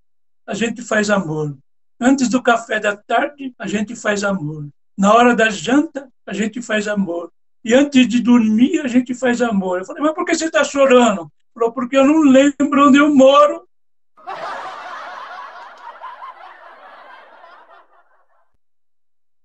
a 0.47 0.55
gente 0.55 0.83
faz 0.83 1.11
amor. 1.11 1.57
Antes 2.01 2.29
do 2.29 2.43
café 2.43 2.81
da 2.81 2.97
tarde, 2.97 3.55
a 3.59 3.67
gente 3.67 3.95
faz 3.95 4.25
amor. 4.25 4.69
Na 4.97 5.15
hora 5.15 5.35
da 5.35 5.51
janta, 5.51 6.11
a 6.27 6.33
gente 6.33 6.63
faz 6.63 6.87
amor. 6.89 7.33
E 7.65 7.75
antes 7.75 8.09
de 8.09 8.21
dormir, 8.21 8.81
a 8.81 8.89
gente 8.89 9.15
faz 9.15 9.43
amor. 9.43 9.81
Eu 9.81 9.85
falei, 9.85 10.03
mas 10.03 10.15
por 10.15 10.25
que 10.25 10.35
você 10.35 10.47
está 10.47 10.65
chorando? 10.65 11.31
Falou, 11.53 11.73
porque 11.73 11.97
eu 11.97 12.05
não 12.07 12.23
lembro 12.23 12.89
onde 12.89 12.99
eu 12.99 13.15
moro. 13.15 13.69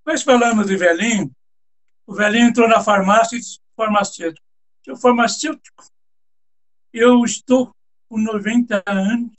Mas 0.05 0.21
falando 0.21 0.63
de 0.63 0.77
velhinho, 0.77 1.31
o 2.05 2.13
velhinho 2.13 2.47
entrou 2.47 2.69
na 2.69 2.79
farmácia 2.79 3.35
e 3.35 3.39
disse, 3.39 3.59
farmacêutico, 3.75 4.45
seu 4.83 4.95
farmacêutico, 4.95 5.83
eu 6.93 7.25
estou 7.25 7.75
com 8.15 8.21
90 8.21 8.81
anos 8.85 9.29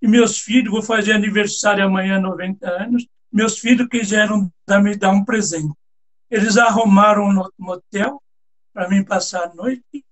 e 0.00 0.08
meus 0.08 0.40
filhos, 0.40 0.72
vou 0.72 0.82
fazer 0.82 1.12
aniversário 1.12 1.84
amanhã, 1.84 2.18
90 2.18 2.68
anos, 2.68 3.06
meus 3.32 3.58
filhos 3.60 3.86
quiseram 3.86 4.52
me 4.82 4.96
dar 4.96 5.10
um 5.10 5.24
presente. 5.24 5.72
Eles 6.28 6.56
arrumaram 6.56 7.28
um 7.28 7.48
motel 7.56 8.20
para 8.74 8.88
mim 8.88 9.04
passar 9.04 9.44
a 9.44 9.54
noite 9.54 10.04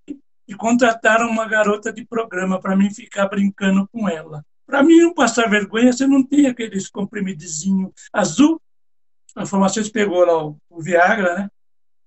e 0.46 0.54
contrataram 0.54 1.28
uma 1.28 1.48
garota 1.48 1.92
de 1.92 2.06
programa 2.06 2.60
para 2.60 2.76
mim 2.76 2.94
ficar 2.94 3.28
brincando 3.28 3.88
com 3.88 4.08
ela. 4.08 4.44
Para 4.64 4.84
mim 4.84 5.00
não 5.00 5.12
passar 5.12 5.50
vergonha, 5.50 5.92
você 5.92 6.06
não 6.06 6.22
tem 6.22 6.46
aqueles 6.46 6.88
comprimidozinho 6.88 7.92
azul. 8.12 8.60
A 9.34 9.44
farmacêutica 9.44 9.98
pegou 9.98 10.24
lá 10.24 10.44
o, 10.44 10.56
o 10.68 10.80
Viagra, 10.80 11.34
né? 11.34 11.50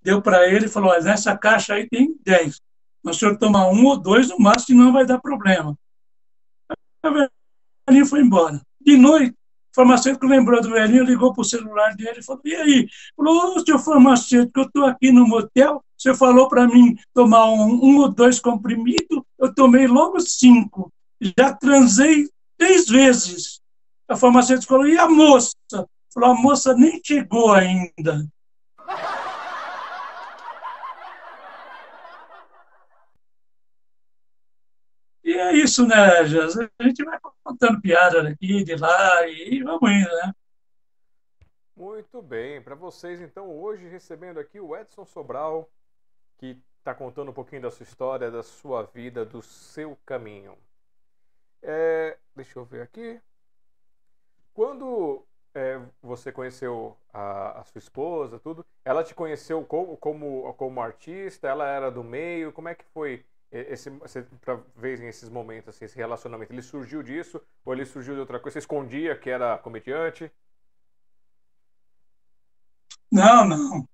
deu 0.00 0.22
para 0.22 0.48
ele 0.48 0.64
e 0.66 0.70
falou: 0.70 0.98
nessa 1.02 1.36
caixa 1.36 1.74
aí 1.74 1.86
tem 1.86 2.16
10. 2.24 2.58
Mas 3.04 3.16
o 3.16 3.18
senhor 3.18 3.38
toma 3.38 3.68
um 3.68 3.84
ou 3.84 3.98
dois 3.98 4.30
no 4.30 4.38
máximo, 4.38 4.82
não 4.82 4.92
vai 4.92 5.04
dar 5.04 5.20
problema. 5.20 5.76
A 7.02 7.10
velhinha 7.10 8.06
foi 8.06 8.22
embora. 8.22 8.62
De 8.80 8.96
noite, 8.96 9.32
o 9.32 9.74
farmacêutico 9.74 10.26
lembrou 10.26 10.62
do 10.62 10.70
velhinho, 10.70 11.04
ligou 11.04 11.32
para 11.34 11.42
o 11.42 11.44
celular 11.44 11.94
dele 11.94 12.20
e 12.20 12.22
falou: 12.22 12.40
E 12.44 12.54
aí? 12.54 12.88
Falou: 13.14 13.56
Ô, 13.56 13.60
seu 13.60 13.78
farmacêutico, 13.78 14.60
eu 14.60 14.64
estou 14.64 14.86
aqui 14.86 15.12
no 15.12 15.26
motel, 15.26 15.84
você 15.98 16.14
falou 16.14 16.48
para 16.48 16.66
mim 16.66 16.96
tomar 17.12 17.50
um, 17.50 17.84
um 17.84 17.98
ou 17.98 18.08
dois 18.08 18.40
comprimidos, 18.40 19.22
eu 19.38 19.54
tomei 19.54 19.86
logo 19.86 20.18
cinco. 20.20 20.90
Já 21.38 21.52
transei 21.52 22.28
três 22.56 22.86
vezes. 22.86 23.60
A 24.08 24.16
farmacêutica 24.16 24.72
falou: 24.72 24.88
E 24.88 24.96
a 24.96 25.08
moça? 25.08 25.54
Falou: 26.12 26.30
A 26.30 26.34
moça 26.34 26.74
nem 26.74 27.00
chegou 27.04 27.52
ainda. 27.52 28.26
É 35.44 35.52
isso, 35.54 35.86
né, 35.86 36.24
Jesus? 36.24 36.68
A 36.78 36.82
gente 36.84 37.04
vai 37.04 37.18
contando 37.42 37.80
piada 37.80 38.22
daqui, 38.22 38.64
de 38.64 38.76
lá, 38.76 39.26
e 39.26 39.62
vamos 39.62 39.90
indo, 39.90 40.14
né? 40.16 40.34
Muito 41.76 42.22
bem. 42.22 42.62
Para 42.62 42.74
vocês, 42.74 43.20
então, 43.20 43.50
hoje 43.50 43.88
recebendo 43.88 44.38
aqui 44.38 44.60
o 44.60 44.76
Edson 44.76 45.04
Sobral, 45.04 45.68
que 46.38 46.58
está 46.78 46.94
contando 46.94 47.30
um 47.30 47.34
pouquinho 47.34 47.62
da 47.62 47.70
sua 47.70 47.84
história, 47.84 48.30
da 48.30 48.42
sua 48.42 48.84
vida, 48.84 49.24
do 49.24 49.42
seu 49.42 49.98
caminho. 50.06 50.56
É, 51.62 52.16
deixa 52.34 52.58
eu 52.58 52.64
ver 52.64 52.82
aqui. 52.82 53.20
Quando 54.52 55.26
é, 55.54 55.80
você 56.02 56.30
conheceu 56.30 56.96
a, 57.12 57.60
a, 57.60 57.64
sua 57.64 57.78
esposa, 57.78 58.38
tudo, 58.38 58.64
ela 58.84 59.02
te 59.02 59.14
conheceu 59.14 59.64
como, 59.64 59.96
como, 59.96 60.54
como 60.54 60.80
artista? 60.80 61.48
Ela 61.48 61.66
era 61.66 61.90
do 61.90 62.04
meio? 62.04 62.52
Como 62.52 62.68
é 62.68 62.74
que 62.74 62.84
foi 62.92 63.24
esse, 63.58 63.90
para 64.40 64.60
ver 64.76 65.00
esses 65.04 65.28
momentos, 65.28 65.68
assim, 65.68 65.84
esse 65.84 65.96
relacionamento? 65.96 66.52
Ele 66.52 66.62
surgiu 66.62 67.02
disso 67.02 67.40
ou 67.64 67.72
ele 67.72 67.84
surgiu 67.84 68.14
de 68.14 68.20
outra 68.20 68.40
coisa? 68.40 68.54
Você 68.54 68.58
escondia 68.58 69.16
que 69.16 69.30
era 69.30 69.56
comediante? 69.58 70.30
Não, 73.10 73.46
não. 73.46 73.88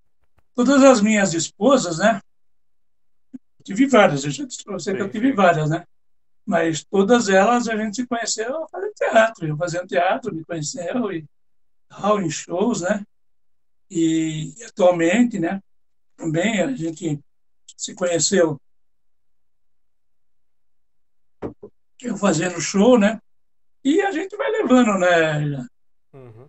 Todas 0.55 0.83
as 0.83 1.03
minhas 1.03 1.35
esposas, 1.35 1.99
né? 1.99 2.21
Tive 3.63 3.87
várias, 3.87 4.25
eu 4.25 4.31
já 4.31 4.47
para 4.65 4.79
você 4.79 4.93
sim, 4.93 4.97
que 4.97 5.03
eu 5.03 5.11
tive 5.11 5.29
sim. 5.29 5.35
várias, 5.35 5.69
né? 5.69 5.85
Mas 6.47 6.83
todas 6.83 7.29
elas 7.29 7.69
a 7.69 7.77
gente 7.77 7.97
se 7.97 8.07
conheceu 8.07 8.67
fazendo 8.69 8.95
teatro. 8.95 9.47
Eu 9.47 9.57
fazendo 9.57 9.87
teatro, 9.87 10.35
me 10.35 10.45
conheceu 10.45 11.13
e 11.13 11.25
tal, 11.87 12.21
em 12.21 12.31
shows, 12.31 12.81
né? 12.81 13.05
E 13.91 14.55
atualmente, 14.67 15.39
né? 15.39 15.61
Também 16.17 16.63
a 16.63 16.73
gente 16.73 17.21
se 17.77 17.95
conheceu 17.95 18.59
eu 22.09 22.17
fazendo 22.17 22.61
show, 22.61 22.99
né? 22.99 23.21
E 23.85 24.01
a 24.03 24.11
gente 24.13 24.37
vai 24.37 24.51
levando, 24.51 24.99
né? 24.99 25.67
Uhum. 26.13 26.49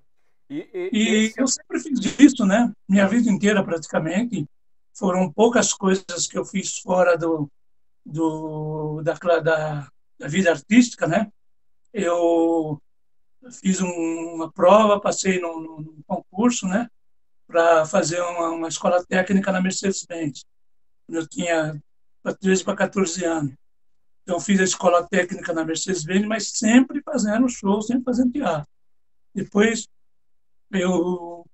E, 0.49 0.69
e, 0.73 0.90
e 0.91 1.26
esse... 1.26 1.40
eu 1.40 1.48
sempre 1.48 1.80
fiz 1.80 2.19
isso, 2.19 2.45
né? 2.45 2.72
Minha 2.88 3.07
vida 3.07 3.30
inteira, 3.30 3.64
praticamente. 3.64 4.45
Foram 4.94 5.32
poucas 5.32 5.73
coisas 5.73 6.28
que 6.28 6.38
eu 6.38 6.44
fiz 6.44 6.80
fora 6.80 7.18
do, 7.18 7.49
do 8.06 9.02
da, 9.02 9.14
da, 9.40 9.90
da 10.19 10.28
vida 10.28 10.52
artística, 10.52 11.07
né? 11.07 11.32
Eu 11.94 12.82
fiz 13.61 13.82
um, 13.82 13.88
uma 13.88 14.52
prova, 14.52 14.99
passei 14.99 15.40
num, 15.40 15.60
num 15.61 16.02
concurso, 16.06 16.68
né? 16.68 16.90
Para 17.48 17.86
fazer 17.86 18.22
uma, 18.22 18.49
uma, 18.49 18.68
escola 18.68 19.03
técnica 19.06 19.52
na 19.52 19.61
Mercedes-Benz. 19.61 20.45
Eu 21.10 21.28
tinha 21.28 21.82
13 22.40 22.64
para 22.64 22.76
14 22.76 23.26
anos. 23.26 23.53
Então, 24.23 24.39
fiz 24.39 24.60
a 24.60 24.64
escola 24.64 25.07
técnica 25.07 25.53
na 25.53 25.65
Mercedes-Benz, 25.65 26.26
mas 26.26 26.49
sempre 26.49 27.02
fazendo 27.02 27.49
show, 27.49 27.81
sempre 27.81 28.03
fazendo 28.03 28.31
teatro. 28.31 28.68
Depois, 29.34 29.88
eu 30.72 31.45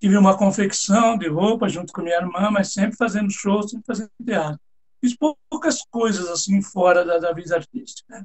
tive 0.00 0.16
uma 0.16 0.36
confecção 0.36 1.16
de 1.16 1.28
roupa 1.28 1.68
junto 1.68 1.92
com 1.92 2.02
minha 2.02 2.16
irmã, 2.16 2.50
mas 2.50 2.72
sempre 2.72 2.96
fazendo 2.96 3.30
show, 3.30 3.66
sempre 3.66 3.86
fazendo 3.86 4.10
teatro. 4.24 4.60
Fiz 5.00 5.16
poucas 5.16 5.82
coisas 5.90 6.28
assim 6.28 6.62
fora 6.62 7.04
da, 7.04 7.18
da 7.18 7.32
vida 7.32 7.56
artística. 7.56 8.18
Né? 8.18 8.24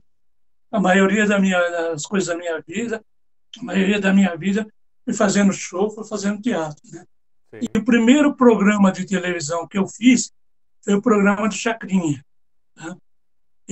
A 0.72 0.80
maioria 0.80 1.26
da 1.26 1.40
minha, 1.40 1.58
das 1.70 2.06
coisas 2.06 2.28
da 2.28 2.38
minha 2.38 2.62
vida, 2.62 3.04
a 3.60 3.64
maioria 3.64 4.00
da 4.00 4.14
minha 4.14 4.36
vida 4.36 4.68
foi 5.04 5.14
fazendo 5.14 5.52
show, 5.52 5.90
foi 5.90 6.06
fazendo 6.06 6.42
teatro. 6.42 6.82
Né? 6.92 7.06
E 7.62 7.78
o 7.78 7.84
primeiro 7.84 8.36
programa 8.36 8.92
de 8.92 9.06
televisão 9.06 9.68
que 9.68 9.78
eu 9.78 9.88
fiz 9.88 10.32
foi 10.84 10.94
o 10.94 11.02
programa 11.02 11.48
do 11.48 11.56
Chacrinha. 11.56 12.24
Né? 12.76 12.96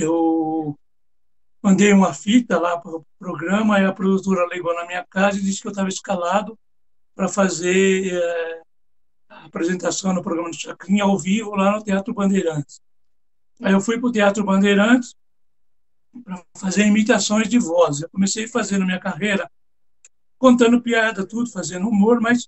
Eu 0.01 0.77
mandei 1.61 1.91
uma 1.91 2.13
fita 2.13 2.59
lá 2.59 2.77
para 2.77 2.95
o 2.95 3.05
programa, 3.19 3.79
e 3.79 3.85
a 3.85 3.91
produtora 3.91 4.47
ligou 4.51 4.73
na 4.73 4.85
minha 4.85 5.05
casa 5.05 5.37
e 5.37 5.41
disse 5.41 5.61
que 5.61 5.67
eu 5.67 5.71
estava 5.71 5.89
escalado 5.89 6.57
para 7.15 7.27
fazer 7.27 8.13
é, 8.13 8.61
a 9.29 9.45
apresentação 9.45 10.13
no 10.13 10.23
programa 10.23 10.49
do 10.49 10.55
Chacrinha 10.55 11.03
ao 11.03 11.17
vivo 11.17 11.55
lá 11.55 11.71
no 11.71 11.83
Teatro 11.83 12.13
Bandeirantes. 12.13 12.79
Aí 13.61 13.73
eu 13.73 13.81
fui 13.81 13.99
para 13.99 14.07
o 14.07 14.11
Teatro 14.11 14.43
Bandeirantes 14.43 15.15
para 16.23 16.43
fazer 16.57 16.85
imitações 16.85 17.49
de 17.49 17.59
voz. 17.59 18.01
Eu 18.01 18.09
comecei 18.09 18.45
a 18.45 18.49
fazer 18.49 18.77
na 18.77 18.85
minha 18.85 18.99
carreira 18.99 19.49
contando 20.37 20.81
piada, 20.81 21.27
tudo, 21.27 21.49
fazendo 21.49 21.89
humor, 21.89 22.21
mas 22.21 22.47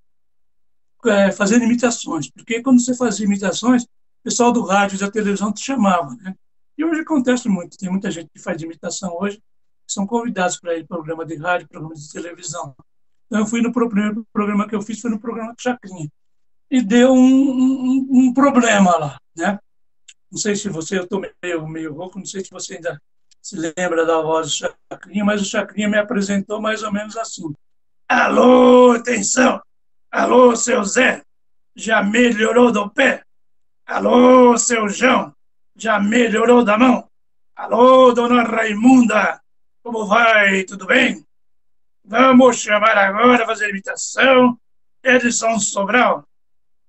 é, 1.05 1.31
fazendo 1.31 1.65
imitações. 1.65 2.29
Porque 2.29 2.61
quando 2.61 2.79
você 2.79 2.95
fazia 2.95 3.25
imitações, 3.25 3.83
o 3.83 4.23
pessoal 4.23 4.51
do 4.51 4.61
rádio 4.61 4.95
e 4.95 4.99
da 4.99 5.09
televisão 5.09 5.51
te 5.51 5.63
chamava, 5.63 6.15
né? 6.15 6.35
E 6.79 6.85
hoje 6.85 7.01
acontece 7.01 7.49
muito. 7.49 7.77
Tem 7.77 7.89
muita 7.89 8.09
gente 8.09 8.29
que 8.33 8.39
faz 8.39 8.61
imitação 8.61 9.13
hoje, 9.19 9.35
que 9.35 9.93
são 9.93 10.07
convidados 10.07 10.57
para 10.61 10.77
ir 10.77 10.87
programa 10.87 11.25
de 11.25 11.35
rádio, 11.35 11.67
programa 11.67 11.93
de 11.93 12.09
televisão. 12.09 12.73
Então, 13.25 13.41
eu 13.41 13.45
fui 13.45 13.61
no 13.61 13.73
primeiro 13.73 14.25
programa 14.31 14.65
que 14.65 14.73
eu 14.73 14.81
fiz, 14.81 15.01
foi 15.01 15.11
no 15.11 15.19
programa 15.19 15.53
do 15.53 15.61
Chacrinha. 15.61 16.09
E 16.71 16.81
deu 16.81 17.11
um, 17.11 17.19
um, 17.19 18.07
um 18.09 18.33
problema 18.33 18.97
lá, 18.97 19.19
né? 19.35 19.59
Não 20.31 20.39
sei 20.39 20.55
se 20.55 20.69
você, 20.69 20.99
eu 20.99 21.03
estou 21.03 21.21
meio, 21.43 21.67
meio 21.67 21.93
rouco, 21.93 22.17
não 22.17 22.25
sei 22.25 22.45
se 22.45 22.49
você 22.49 22.75
ainda 22.75 23.01
se 23.41 23.57
lembra 23.57 24.05
da 24.05 24.21
voz 24.21 24.47
do 24.47 24.69
Chacrinha, 24.89 25.25
mas 25.25 25.41
o 25.41 25.45
Chacrinha 25.45 25.89
me 25.89 25.97
apresentou 25.97 26.61
mais 26.61 26.81
ou 26.81 26.93
menos 26.93 27.17
assim. 27.17 27.53
Alô, 28.07 28.93
atenção! 28.93 29.61
Alô, 30.09 30.55
seu 30.55 30.81
Zé, 30.85 31.23
já 31.75 32.01
melhorou 32.01 32.71
do 32.71 32.89
pé? 32.89 33.21
Alô, 33.85 34.57
seu 34.57 34.87
João, 34.87 35.33
já 35.79 35.99
melhorou 35.99 36.63
da 36.63 36.77
mão? 36.77 37.09
Alô, 37.55 38.11
dona 38.11 38.43
Raimunda, 38.43 39.41
como 39.81 40.05
vai? 40.05 40.63
Tudo 40.63 40.85
bem? 40.85 41.25
Vamos 42.03 42.57
chamar 42.59 42.97
agora, 42.97 43.45
fazer 43.45 43.69
imitação, 43.69 44.59
Edson 45.03 45.57
Sobral. 45.59 46.27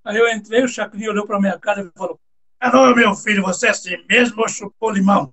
Aí 0.05 0.17
eu 0.17 0.29
entrei, 0.29 0.65
o 0.65 0.69
Chacrinha 0.69 1.11
olhou 1.11 1.27
para 1.27 1.41
minha 1.41 1.59
cara 1.59 1.83
e 1.83 1.91
falou, 1.97 2.19
Alô, 2.59 2.95
meu 2.95 3.15
filho, 3.15 3.43
você 3.43 3.69
é 3.69 3.71
assim 3.71 3.97
mesmo 4.09 4.43
ou 4.43 4.49
chupou 4.49 4.91
limão? 4.91 5.33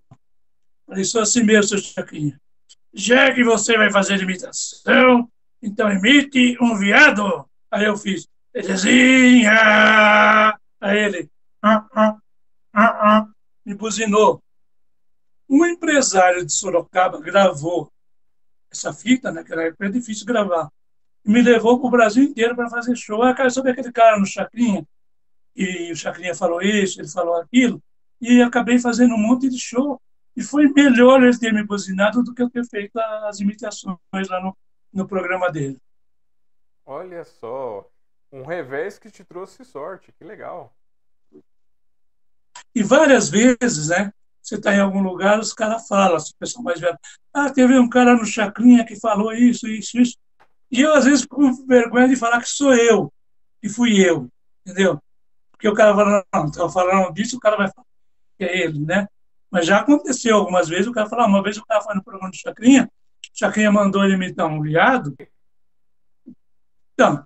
Falei, 0.86 1.04
sou 1.04 1.22
assim 1.22 1.44
mesmo, 1.44 1.64
seu 1.64 1.80
Chacrinha. 1.80 2.40
Já 2.94 3.34
que 3.34 3.44
você 3.44 3.78
vai 3.78 3.92
fazer 3.92 4.22
imitação, 4.22 5.30
então 5.62 5.92
imite 5.92 6.58
um 6.62 6.78
viado. 6.78 7.46
Aí 7.72 7.86
eu 7.86 7.98
fiz, 7.98 8.28
Terezinha! 8.54 9.52
Aí 10.80 10.98
ele, 10.98 11.30
ah, 11.62 11.86
ah, 11.94 12.18
ah, 12.74 13.18
ah, 13.18 13.28
me 13.68 13.76
buzinou. 13.76 14.42
Um 15.50 15.66
empresário 15.66 16.46
de 16.46 16.54
Sorocaba 16.54 17.20
gravou 17.20 17.92
essa 18.72 18.94
fita, 18.94 19.30
naquela 19.30 19.64
né, 19.64 19.68
época 19.68 19.88
é 19.88 19.90
difícil 19.90 20.26
gravar, 20.26 20.72
e 21.26 21.30
me 21.30 21.42
levou 21.42 21.78
para 21.78 21.88
o 21.88 21.92
Brasil 21.92 22.24
inteiro 22.24 22.56
para 22.56 22.70
fazer 22.70 22.96
show. 22.96 23.22
Ah, 23.22 23.34
cara, 23.34 23.50
sobre 23.50 23.72
aquele 23.72 23.92
cara 23.92 24.18
no 24.18 24.26
Chacrinha, 24.26 24.88
e 25.54 25.92
o 25.92 25.96
Chacrinha 25.98 26.34
falou 26.34 26.62
isso, 26.62 27.02
ele 27.02 27.10
falou 27.10 27.36
aquilo, 27.36 27.84
e 28.22 28.42
acabei 28.42 28.80
fazendo 28.80 29.16
um 29.16 29.18
monte 29.18 29.50
de 29.50 29.60
show. 29.60 30.02
E 30.34 30.42
foi 30.42 30.68
melhor 30.70 31.22
ele 31.22 31.38
ter 31.38 31.52
me 31.52 31.64
buzinado 31.64 32.24
do 32.24 32.34
que 32.34 32.44
eu 32.44 32.50
ter 32.50 32.64
feito 32.66 32.98
as 33.00 33.40
imitações 33.42 33.98
lá 34.30 34.42
no, 34.42 34.56
no 34.94 35.08
programa 35.08 35.52
dele. 35.52 35.82
Olha 36.86 37.26
só, 37.26 37.90
um 38.32 38.44
revés 38.44 38.98
que 38.98 39.12
te 39.12 39.26
trouxe 39.26 39.66
sorte, 39.66 40.14
que 40.14 40.24
legal. 40.24 40.74
E 42.78 42.84
várias 42.84 43.28
vezes, 43.28 43.88
né? 43.88 44.14
Você 44.40 44.54
está 44.54 44.72
em 44.72 44.80
algum 44.80 45.02
lugar, 45.02 45.40
os 45.40 45.52
caras 45.52 45.88
falam, 45.88 46.16
o 46.16 46.38
pessoal 46.40 46.64
mais 46.64 46.80
velho, 46.80 46.96
ah, 47.34 47.50
teve 47.50 47.76
um 47.80 47.90
cara 47.90 48.16
no 48.16 48.24
Chacrinha 48.24 48.86
que 48.86 48.96
falou 49.00 49.34
isso, 49.34 49.68
isso, 49.68 49.98
isso. 49.98 50.16
E 50.70 50.82
eu, 50.82 50.94
às 50.94 51.06
vezes, 51.06 51.26
com 51.26 51.52
vergonha 51.66 52.08
de 52.08 52.16
falar 52.16 52.40
que 52.40 52.48
sou 52.48 52.76
eu, 52.76 53.12
que 53.60 53.68
fui 53.68 54.00
eu, 54.00 54.30
entendeu? 54.64 55.02
Porque 55.50 55.68
o 55.68 55.74
cara 55.74 55.96
fala, 55.96 56.24
não, 56.32 56.46
estava 56.46 56.70
falando 56.70 57.12
disso, 57.16 57.38
o 57.38 57.40
cara 57.40 57.58
vai 57.58 57.68
falar 57.68 57.88
que 58.38 58.46
é 58.46 58.60
ele, 58.60 58.86
né? 58.86 59.08
Mas 59.50 59.66
já 59.66 59.80
aconteceu 59.80 60.36
algumas 60.36 60.70
vezes, 60.70 60.86
o 60.86 60.94
cara 60.94 61.10
fala, 61.10 61.24
ah, 61.24 61.28
uma 61.28 61.42
vez 61.42 61.58
o 61.58 61.66
cara 61.66 61.82
foi 61.82 61.96
no 61.96 62.04
programa 62.04 62.30
do 62.30 62.38
Chacrinha, 62.38 62.84
o 62.86 63.40
Chacrinha 63.40 63.72
mandou 63.72 64.06
ele 64.06 64.14
imitar 64.14 64.46
um 64.46 64.62
viado. 64.62 65.16
Então, 66.94 67.26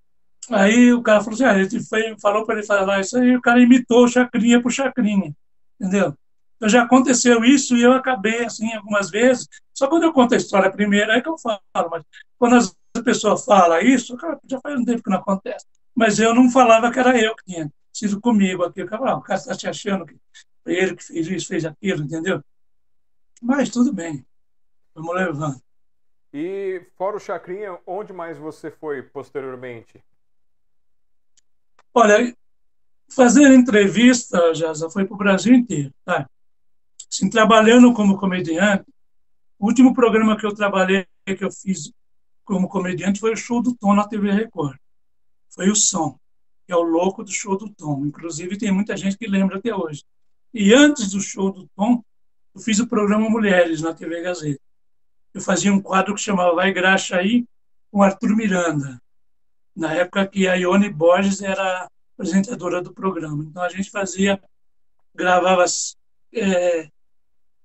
aí 0.49 0.93
o 0.93 1.01
cara 1.01 1.19
falou 1.19 1.33
assim, 1.33 1.43
ah, 1.43 1.59
ele 1.59 1.83
foi, 1.83 2.15
falou 2.21 2.45
para 2.45 2.55
ele 2.55 2.65
falar 2.65 3.01
isso 3.01 3.17
aí, 3.17 3.35
o 3.35 3.41
cara 3.41 3.59
imitou 3.59 4.05
o 4.05 4.07
Chacrinha 4.07 4.61
por 4.61 4.71
Chacrinha, 4.71 5.35
entendeu? 5.81 6.15
Então 6.55 6.69
já 6.69 6.83
aconteceu 6.83 7.43
isso 7.43 7.75
e 7.75 7.81
eu 7.81 7.93
acabei 7.93 8.45
assim 8.45 8.71
algumas 8.73 9.09
vezes. 9.09 9.47
Só 9.73 9.87
quando 9.87 10.03
eu 10.03 10.13
conto 10.13 10.35
a 10.35 10.37
história 10.37 10.71
primeiro 10.71 11.11
é 11.11 11.19
que 11.19 11.27
eu 11.27 11.37
falo, 11.37 11.59
mas 11.89 12.03
quando 12.37 12.55
as 12.55 12.75
pessoa 13.03 13.37
fala 13.37 13.81
isso, 13.81 14.17
cara, 14.17 14.39
já 14.45 14.59
faz 14.59 14.79
um 14.79 14.83
tempo 14.83 15.01
que 15.01 15.09
não 15.09 15.17
acontece. 15.17 15.65
Mas 15.95 16.19
eu 16.19 16.35
não 16.35 16.51
falava 16.51 16.91
que 16.91 16.99
era 16.99 17.17
eu 17.19 17.35
que 17.35 17.45
tinha 17.45 17.71
sido 17.93 18.19
comigo 18.19 18.63
aqui. 18.63 18.83
O 18.83 18.87
cara, 18.87 19.11
ah, 19.11 19.15
o 19.15 19.21
cara 19.21 19.39
está 19.39 19.55
te 19.55 19.67
achando 19.67 20.05
que 20.05 20.15
foi 20.63 20.75
ele 20.75 20.95
que 20.95 21.03
fez 21.03 21.27
isso, 21.27 21.47
fez 21.47 21.65
aquilo, 21.65 22.03
entendeu? 22.03 22.43
Mas 23.41 23.69
tudo 23.69 23.93
bem, 23.93 24.25
vamos 24.93 25.15
levando. 25.15 25.61
E 26.33 26.85
fora 26.97 27.17
o 27.17 27.19
Chacrinha, 27.19 27.79
onde 27.87 28.13
mais 28.13 28.37
você 28.37 28.69
foi 28.69 29.01
posteriormente? 29.01 30.03
Olha, 31.93 32.35
fazer 33.13 33.51
entrevista 33.53 34.53
já, 34.53 34.73
já 34.73 34.89
foi 34.89 35.05
para 35.05 35.15
o 35.15 35.17
Brasil 35.17 35.53
inteiro, 35.53 35.93
tá? 36.05 36.29
Assim, 37.11 37.29
trabalhando 37.29 37.93
como 37.93 38.17
comediante, 38.17 38.85
o 39.59 39.67
último 39.67 39.93
programa 39.93 40.37
que 40.37 40.45
eu 40.45 40.53
trabalhei, 40.53 41.05
que 41.25 41.43
eu 41.43 41.51
fiz 41.51 41.91
como 42.43 42.67
comediante, 42.67 43.19
foi 43.19 43.33
o 43.33 43.37
Show 43.37 43.61
do 43.61 43.75
Tom 43.75 43.93
na 43.93 44.07
TV 44.07 44.31
Record. 44.31 44.77
Foi 45.49 45.69
o 45.69 45.75
Som 45.75 46.17
que 46.71 46.73
é 46.73 46.77
o 46.77 46.83
louco 46.83 47.21
do 47.21 47.29
show 47.29 47.57
do 47.57 47.69
Tom. 47.69 48.05
Inclusive, 48.05 48.57
tem 48.57 48.71
muita 48.71 48.95
gente 48.95 49.17
que 49.17 49.27
lembra 49.27 49.57
até 49.57 49.75
hoje. 49.75 50.05
E 50.53 50.73
antes 50.73 51.11
do 51.11 51.19
show 51.19 51.51
do 51.51 51.67
Tom, 51.75 52.01
eu 52.55 52.61
fiz 52.61 52.79
o 52.79 52.87
programa 52.87 53.29
Mulheres 53.29 53.81
na 53.81 53.93
TV 53.93 54.21
Gazeta. 54.21 54.61
Eu 55.33 55.41
fazia 55.41 55.73
um 55.73 55.81
quadro 55.81 56.15
que 56.15 56.21
chamava 56.21 56.55
Vai 56.55 56.71
Graxa 56.71 57.17
aí, 57.17 57.45
com 57.91 58.01
Arthur 58.01 58.37
Miranda, 58.37 59.01
na 59.75 59.93
época 59.93 60.25
que 60.25 60.47
a 60.47 60.55
Ione 60.55 60.89
Borges 60.89 61.41
era 61.41 61.89
apresentadora 62.21 62.81
do 62.81 62.93
programa. 62.93 63.43
Então 63.43 63.63
a 63.63 63.69
gente 63.69 63.89
fazia, 63.89 64.41
gravava 65.13 65.65
é, 66.33 66.89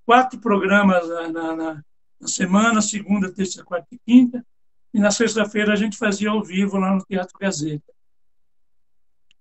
quatro 0.04 0.40
programas 0.40 1.08
na, 1.08 1.28
na, 1.28 1.56
na, 1.56 2.28
semana, 2.28 2.80
segunda, 2.80 3.32
terça, 3.32 3.64
quarta 3.64 3.88
e 3.92 3.98
quinta, 3.98 4.44
e 4.92 4.98
na 4.98 5.10
sexta-feira 5.10 5.72
a 5.72 5.76
gente 5.76 5.96
fazia 5.96 6.30
ao 6.30 6.42
vivo 6.42 6.78
lá 6.78 6.94
no 6.94 7.04
Teatro 7.04 7.38
Gazeta 7.38 7.96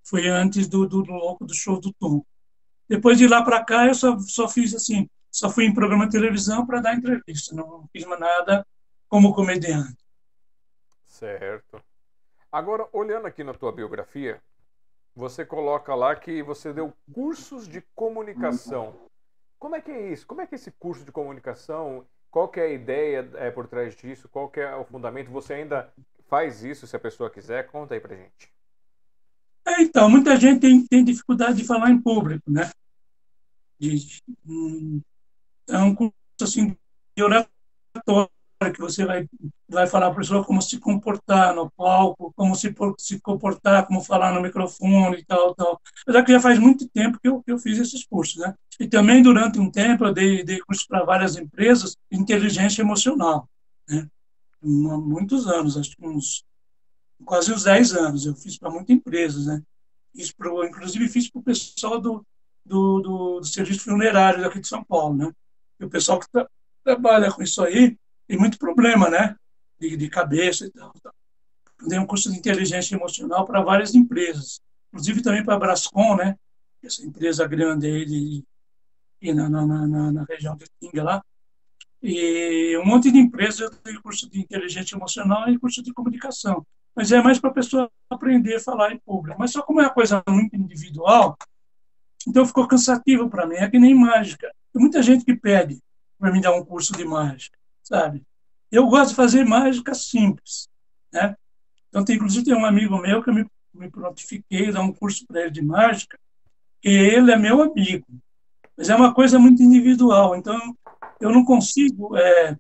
foi 0.05 0.27
antes 0.27 0.67
do, 0.67 0.87
do, 0.87 1.01
do, 1.01 1.37
do 1.41 1.53
show 1.53 1.79
do 1.79 1.91
Tom. 1.93 2.23
Depois 2.87 3.17
de 3.17 3.27
lá 3.27 3.43
para 3.43 3.63
cá, 3.65 3.87
eu 3.87 3.95
só, 3.95 4.17
só 4.19 4.47
fiz 4.47 4.73
assim, 4.75 5.09
só 5.31 5.49
fui 5.49 5.65
em 5.65 5.73
programa 5.73 6.05
de 6.05 6.11
televisão 6.11 6.65
para 6.65 6.79
dar 6.79 6.95
entrevista, 6.95 7.55
não 7.55 7.89
fiz 7.91 8.05
mais 8.05 8.19
nada 8.19 8.65
como 9.09 9.33
comediante. 9.33 9.97
Certo. 11.05 11.81
Agora, 12.51 12.87
olhando 12.93 13.25
aqui 13.25 13.43
na 13.43 13.53
tua 13.53 13.71
biografia, 13.71 14.39
você 15.15 15.45
coloca 15.45 15.95
lá 15.95 16.15
que 16.15 16.43
você 16.43 16.73
deu 16.73 16.93
cursos 17.13 17.67
de 17.67 17.81
comunicação. 17.95 18.93
Como 19.57 19.75
é 19.75 19.81
que 19.81 19.91
é 19.91 20.11
isso? 20.11 20.27
Como 20.27 20.41
é 20.41 20.47
que 20.47 20.55
é 20.55 20.57
esse 20.57 20.71
curso 20.71 21.05
de 21.05 21.11
comunicação? 21.11 22.05
Qual 22.29 22.49
que 22.49 22.59
é 22.59 22.63
a 22.63 22.73
ideia 22.73 23.29
é, 23.35 23.49
por 23.49 23.65
trás 23.65 23.95
disso? 23.95 24.27
Qual 24.27 24.49
que 24.49 24.59
é 24.59 24.75
o 24.75 24.83
fundamento? 24.83 25.31
Você 25.31 25.53
ainda 25.53 25.91
faz 26.27 26.63
isso 26.63 26.85
se 26.85 26.95
a 26.95 26.99
pessoa 26.99 27.29
quiser? 27.29 27.67
Conta 27.67 27.93
aí 27.93 27.99
pra 27.99 28.15
gente. 28.15 28.53
É, 29.65 29.81
então, 29.81 30.09
muita 30.09 30.35
gente 30.35 30.59
tem, 30.59 30.85
tem 30.85 31.03
dificuldade 31.03 31.57
de 31.57 31.65
falar 31.65 31.89
em 31.89 31.99
público, 31.99 32.51
né? 32.51 32.69
Hum, 34.45 35.01
é 35.67 35.77
um 35.79 35.95
curso 35.95 36.13
assim, 36.41 36.77
de 37.15 37.23
oratória, 37.23 38.29
que 38.71 38.79
você 38.79 39.05
vai, 39.05 39.27
vai 39.67 39.85
falar 39.85 40.07
para 40.07 40.15
a 40.15 40.21
pessoa 40.21 40.43
como 40.43 40.61
se 40.61 40.79
comportar 40.79 41.53
no 41.53 41.69
palco, 41.71 42.33
como 42.35 42.55
se, 42.55 42.73
se 42.97 43.19
comportar, 43.19 43.85
como 43.85 44.01
falar 44.01 44.33
no 44.33 44.41
microfone 44.41 45.17
e 45.17 45.25
tal, 45.25 45.53
tal. 45.53 45.79
Apesar 46.03 46.23
que 46.23 46.31
já 46.31 46.39
faz 46.39 46.57
muito 46.57 46.87
tempo 46.89 47.19
que 47.19 47.27
eu, 47.27 47.43
que 47.43 47.51
eu 47.51 47.59
fiz 47.59 47.77
esses 47.77 48.05
cursos, 48.05 48.37
né? 48.37 48.53
E 48.79 48.87
também, 48.87 49.21
durante 49.21 49.59
um 49.59 49.69
tempo, 49.69 50.05
eu 50.05 50.13
dei, 50.13 50.43
dei 50.43 50.59
cursos 50.59 50.85
para 50.85 51.03
várias 51.03 51.35
empresas 51.35 51.95
inteligência 52.11 52.81
emocional, 52.81 53.49
né? 53.89 54.07
Muitos 54.61 55.47
anos, 55.47 55.77
acho 55.77 55.95
que 55.95 56.05
uns 56.05 56.43
quase 57.23 57.53
uns 57.53 57.63
10 57.63 57.93
anos. 57.93 58.25
Eu 58.25 58.35
fiz 58.35 58.57
para 58.57 58.69
muitas 58.69 58.95
empresas, 58.95 59.45
né? 59.45 59.61
Fiz 60.13 60.31
pro, 60.31 60.65
inclusive 60.65 61.07
fiz 61.07 61.29
para 61.29 61.39
o 61.39 61.43
pessoal 61.43 61.99
do, 61.99 62.25
do, 62.65 63.01
do, 63.01 63.39
do, 63.39 63.45
serviço 63.45 63.81
funerário 63.81 64.45
aqui 64.45 64.59
de 64.59 64.67
São 64.67 64.83
Paulo, 64.83 65.15
né? 65.15 65.31
E 65.79 65.85
o 65.85 65.89
pessoal 65.89 66.19
que 66.19 66.29
tra 66.29 66.47
trabalha 66.83 67.31
com 67.31 67.41
isso 67.41 67.63
aí 67.63 67.97
tem 68.27 68.37
muito 68.37 68.57
problema, 68.57 69.09
né? 69.09 69.35
De, 69.79 69.95
de 69.95 70.09
cabeça 70.09 70.65
e 70.65 70.71
tal. 70.71 70.93
tal. 71.01 71.13
Dei 71.87 71.99
um 71.99 72.05
curso 72.05 72.31
de 72.31 72.37
inteligência 72.37 72.95
emocional 72.95 73.45
para 73.45 73.61
várias 73.61 73.93
empresas, 73.93 74.61
inclusive 74.89 75.21
também 75.21 75.43
para 75.43 75.55
a 75.55 75.59
Brascom, 75.59 76.15
né? 76.15 76.35
Essa 76.83 77.05
empresa 77.05 77.47
grande 77.47 77.87
aí 77.87 78.05
de, 78.05 78.43
de 79.21 79.33
na, 79.33 79.49
na, 79.49 79.65
na, 79.65 80.11
na 80.11 80.23
região 80.23 80.55
de 80.55 80.65
Tinga 80.79 81.03
lá. 81.03 81.23
E 82.01 82.77
um 82.77 82.85
monte 82.85 83.11
de 83.11 83.17
empresas 83.17 83.59
eu 83.59 83.71
dei 83.83 83.95
curso 84.01 84.29
de 84.29 84.39
inteligência 84.39 84.95
emocional 84.95 85.49
e 85.49 85.57
curso 85.57 85.81
de 85.81 85.93
comunicação 85.93 86.65
mas 86.95 87.11
é 87.11 87.21
mais 87.21 87.37
para 87.39 87.49
a 87.49 87.53
pessoa 87.53 87.91
aprender 88.09 88.55
a 88.55 88.59
falar 88.59 88.93
em 88.93 88.99
público. 88.99 89.37
Mas 89.37 89.51
só 89.51 89.61
como 89.61 89.81
é 89.81 89.83
uma 89.83 89.93
coisa 89.93 90.23
muito 90.29 90.55
individual, 90.55 91.37
então 92.25 92.45
ficou 92.45 92.67
cansativo 92.67 93.29
para 93.29 93.45
mim. 93.45 93.55
É 93.55 93.69
que 93.69 93.77
nem 93.77 93.93
mágica. 93.93 94.49
Tem 94.71 94.81
muita 94.81 95.03
gente 95.03 95.25
que 95.25 95.35
pede 95.35 95.77
para 96.17 96.31
me 96.31 96.39
dar 96.39 96.53
um 96.53 96.63
curso 96.63 96.93
de 96.93 97.03
mágica, 97.03 97.57
sabe? 97.85 98.23
Eu 98.71 98.87
gosto 98.87 99.11
de 99.11 99.15
fazer 99.15 99.45
mágica 99.45 99.93
simples, 99.93 100.67
né? 101.13 101.35
Então, 101.87 102.03
tem, 102.03 102.17
inclusive, 102.17 102.43
tem 102.43 102.53
um 102.53 102.65
amigo 102.65 102.97
meu 102.97 103.23
que 103.23 103.29
eu 103.29 103.33
me, 103.33 103.45
me 103.73 103.89
prontifiquei 103.89 104.71
dar 104.71 104.81
um 104.81 104.91
curso 104.91 105.25
para 105.25 105.41
ele 105.41 105.51
de 105.51 105.61
mágica, 105.61 106.19
que 106.81 106.89
ele 106.89 107.31
é 107.31 107.37
meu 107.37 107.61
amigo. 107.61 108.05
mas 108.75 108.89
é 108.89 108.95
uma 108.95 109.13
coisa 109.13 109.39
muito 109.39 109.63
individual. 109.63 110.35
Então, 110.35 110.75
eu 111.21 111.31
não 111.31 111.45
consigo 111.45 112.17
é, 112.17 112.57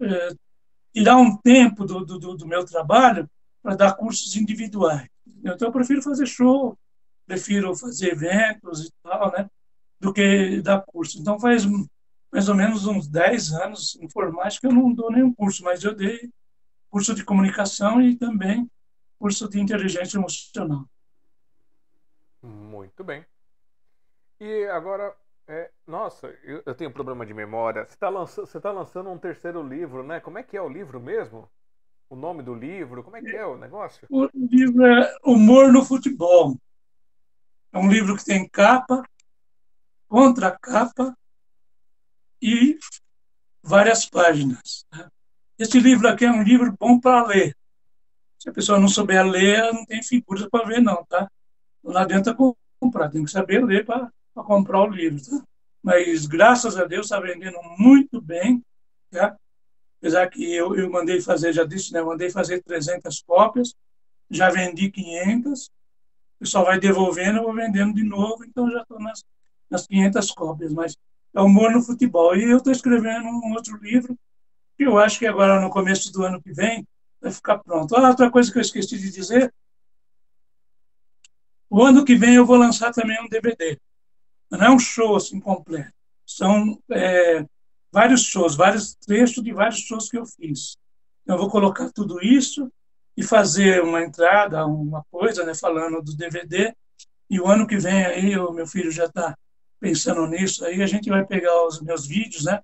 é, 0.00 0.28
tirar 0.92 1.16
um 1.16 1.36
tempo 1.36 1.84
do, 1.84 2.04
do, 2.04 2.36
do 2.36 2.46
meu 2.46 2.64
trabalho 2.64 3.30
para 3.62 3.76
dar 3.76 3.94
cursos 3.94 4.34
individuais. 4.34 5.08
Então, 5.44 5.68
eu 5.68 5.72
prefiro 5.72 6.02
fazer 6.02 6.26
show, 6.26 6.76
prefiro 7.24 7.76
fazer 7.76 8.12
eventos 8.12 8.86
e 8.86 8.90
tal, 9.02 9.30
né? 9.30 9.48
Do 10.00 10.12
que 10.12 10.60
dar 10.62 10.80
curso. 10.80 11.20
Então, 11.20 11.38
faz 11.38 11.64
mais 12.30 12.48
ou 12.48 12.54
menos 12.54 12.86
uns 12.86 13.08
10 13.08 13.52
anos 13.52 13.96
informática 13.96 14.66
eu 14.66 14.72
não 14.72 14.92
dou 14.92 15.10
nenhum 15.10 15.32
curso, 15.32 15.62
mas 15.62 15.82
eu 15.84 15.94
dei 15.94 16.30
curso 16.90 17.14
de 17.14 17.24
comunicação 17.24 18.00
e 18.00 18.16
também 18.16 18.70
curso 19.18 19.48
de 19.48 19.60
inteligência 19.60 20.18
emocional. 20.18 20.84
Muito 22.42 23.02
bem. 23.02 23.24
E 24.38 24.66
agora, 24.66 25.14
é, 25.48 25.70
nossa, 25.86 26.28
eu, 26.44 26.62
eu, 26.66 26.74
tenho 26.74 26.92
problema 26.92 27.24
de 27.24 27.32
memória. 27.32 27.84
Você 27.84 27.94
está 27.94 28.08
lançando, 28.08 28.60
tá 28.60 28.72
lançando 28.72 29.10
um 29.10 29.18
terceiro 29.18 29.66
livro, 29.66 30.02
né? 30.02 30.20
Como 30.20 30.38
é 30.38 30.42
que 30.42 30.56
é 30.56 30.62
o 30.62 30.68
livro 30.68 31.00
mesmo? 31.00 31.50
O 32.08 32.14
nome 32.14 32.42
do 32.42 32.54
livro? 32.54 33.02
Como 33.02 33.16
é 33.16 33.22
que 33.22 33.34
é 33.34 33.44
o 33.44 33.56
negócio? 33.56 34.06
O 34.10 34.28
livro 34.34 34.84
é 34.84 35.16
Humor 35.24 35.72
no 35.72 35.84
Futebol. 35.84 36.56
É 37.72 37.78
um 37.78 37.88
livro 37.88 38.16
que 38.16 38.24
tem 38.24 38.48
capa, 38.48 39.02
contracapa 40.08 41.16
e 42.40 42.78
várias 43.62 44.06
páginas. 44.06 44.84
Né? 44.92 45.08
Esse 45.58 45.78
livro 45.78 46.08
aqui 46.08 46.24
é 46.24 46.30
um 46.30 46.42
livro 46.42 46.74
bom 46.78 47.00
para 47.00 47.26
ler. 47.26 47.56
Se 48.38 48.48
a 48.48 48.52
pessoa 48.52 48.78
não 48.78 48.88
souber 48.88 49.24
ler, 49.26 49.72
não 49.72 49.84
tem 49.84 50.02
figuras 50.02 50.46
para 50.48 50.66
ver, 50.66 50.80
não, 50.80 51.04
tá? 51.04 51.30
Não 51.82 51.96
adianta 51.96 52.36
comprar, 52.78 53.08
tem 53.08 53.24
que 53.24 53.30
saber 53.30 53.64
ler 53.64 53.84
para 53.84 54.10
comprar 54.34 54.82
o 54.82 54.90
livro, 54.90 55.20
tá? 55.24 55.42
Mas, 55.82 56.26
graças 56.26 56.76
a 56.76 56.84
Deus, 56.84 57.06
está 57.06 57.20
vendendo 57.20 57.58
muito 57.78 58.20
bem, 58.20 58.62
tá? 59.10 59.36
Apesar 59.98 60.28
que 60.28 60.44
eu, 60.44 60.76
eu 60.76 60.90
mandei 60.90 61.20
fazer, 61.20 61.52
já 61.52 61.64
disse, 61.64 61.92
né? 61.92 62.02
Mandei 62.02 62.28
fazer 62.30 62.62
300 62.62 63.22
cópias, 63.22 63.74
já 64.30 64.50
vendi 64.50 64.90
500, 64.90 65.66
o 65.66 65.70
pessoal 66.40 66.64
vai 66.66 66.78
devolvendo, 66.78 67.38
eu 67.38 67.44
vou 67.44 67.54
vendendo 67.54 67.94
de 67.94 68.04
novo, 68.04 68.44
então 68.44 68.70
já 68.70 68.82
estou 68.82 69.00
nas, 69.00 69.24
nas 69.70 69.86
500 69.86 70.30
cópias. 70.32 70.72
Mas 70.72 70.96
é 71.36 71.40
humor 71.40 71.70
no 71.70 71.82
futebol. 71.82 72.34
E 72.34 72.44
eu 72.44 72.56
estou 72.56 72.72
escrevendo 72.72 73.28
um 73.28 73.52
outro 73.52 73.76
livro, 73.76 74.18
que 74.76 74.84
eu 74.84 74.98
acho 74.98 75.18
que 75.18 75.26
agora, 75.26 75.60
no 75.60 75.70
começo 75.70 76.10
do 76.10 76.24
ano 76.24 76.40
que 76.40 76.52
vem, 76.52 76.86
vai 77.20 77.30
ficar 77.30 77.58
pronto. 77.58 77.94
Ah, 77.94 78.08
outra 78.08 78.30
coisa 78.30 78.50
que 78.50 78.58
eu 78.58 78.62
esqueci 78.62 78.98
de 78.98 79.10
dizer, 79.10 79.52
o 81.68 81.82
ano 81.82 82.04
que 82.04 82.14
vem 82.14 82.34
eu 82.34 82.46
vou 82.46 82.56
lançar 82.56 82.92
também 82.92 83.22
um 83.22 83.28
DVD. 83.28 83.78
Não 84.50 84.62
é 84.62 84.70
um 84.70 84.78
show 84.78 85.14
assim 85.14 85.38
completo. 85.38 85.92
São 86.24 86.80
é, 86.90 87.44
vários 87.92 88.22
shows, 88.22 88.56
vários 88.56 88.94
trechos 88.94 89.44
de 89.44 89.52
vários 89.52 89.80
shows 89.80 90.08
que 90.08 90.16
eu 90.16 90.24
fiz. 90.24 90.76
Então, 91.22 91.36
eu 91.36 91.40
vou 91.40 91.50
colocar 91.50 91.90
tudo 91.92 92.24
isso 92.24 92.72
e 93.16 93.22
fazer 93.22 93.82
uma 93.82 94.02
entrada, 94.02 94.66
uma 94.66 95.04
coisa, 95.10 95.44
né, 95.44 95.54
falando 95.54 96.02
do 96.02 96.16
DVD. 96.16 96.74
E 97.28 97.40
o 97.40 97.46
ano 97.46 97.66
que 97.66 97.76
vem 97.76 98.06
aí, 98.06 98.38
o 98.38 98.52
meu 98.52 98.66
filho 98.66 98.90
já 98.90 99.04
está 99.04 99.36
pensando 99.80 100.26
nisso, 100.26 100.64
aí 100.64 100.82
a 100.82 100.86
gente 100.86 101.08
vai 101.08 101.24
pegar 101.24 101.66
os 101.66 101.80
meus 101.80 102.06
vídeos, 102.06 102.44
né, 102.44 102.60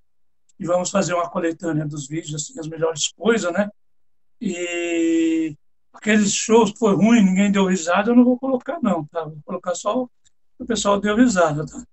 e 0.59 0.65
vamos 0.65 0.89
fazer 0.89 1.13
uma 1.13 1.29
coletânea 1.29 1.85
dos 1.85 2.07
vídeos, 2.07 2.35
assim, 2.35 2.59
as 2.59 2.67
melhores 2.67 3.11
coisas, 3.13 3.51
né, 3.51 3.69
e 4.41 5.55
aqueles 5.93 6.33
shows 6.33 6.71
que 6.71 6.79
foi 6.79 6.95
ruim, 6.95 7.23
ninguém 7.23 7.51
deu 7.51 7.65
risada, 7.65 8.11
eu 8.11 8.15
não 8.15 8.23
vou 8.23 8.37
colocar 8.37 8.79
não, 8.81 9.05
tá, 9.05 9.23
vou 9.23 9.41
colocar 9.45 9.75
só 9.75 10.07
o 10.59 10.65
pessoal 10.65 10.99
deu 10.99 11.15
risada, 11.15 11.65
tá. 11.65 11.83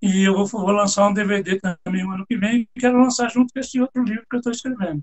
E 0.00 0.24
eu 0.24 0.34
vou, 0.34 0.46
vou 0.46 0.72
lançar 0.72 1.08
um 1.08 1.14
DVD 1.14 1.60
também 1.60 2.04
no 2.04 2.12
ano 2.12 2.26
que 2.26 2.36
vem, 2.36 2.68
e 2.74 2.80
quero 2.80 3.00
lançar 3.00 3.30
junto 3.30 3.52
com 3.52 3.60
esse 3.60 3.80
outro 3.80 4.02
livro 4.02 4.26
que 4.28 4.36
eu 4.36 4.38
estou 4.38 4.52
escrevendo. 4.52 5.02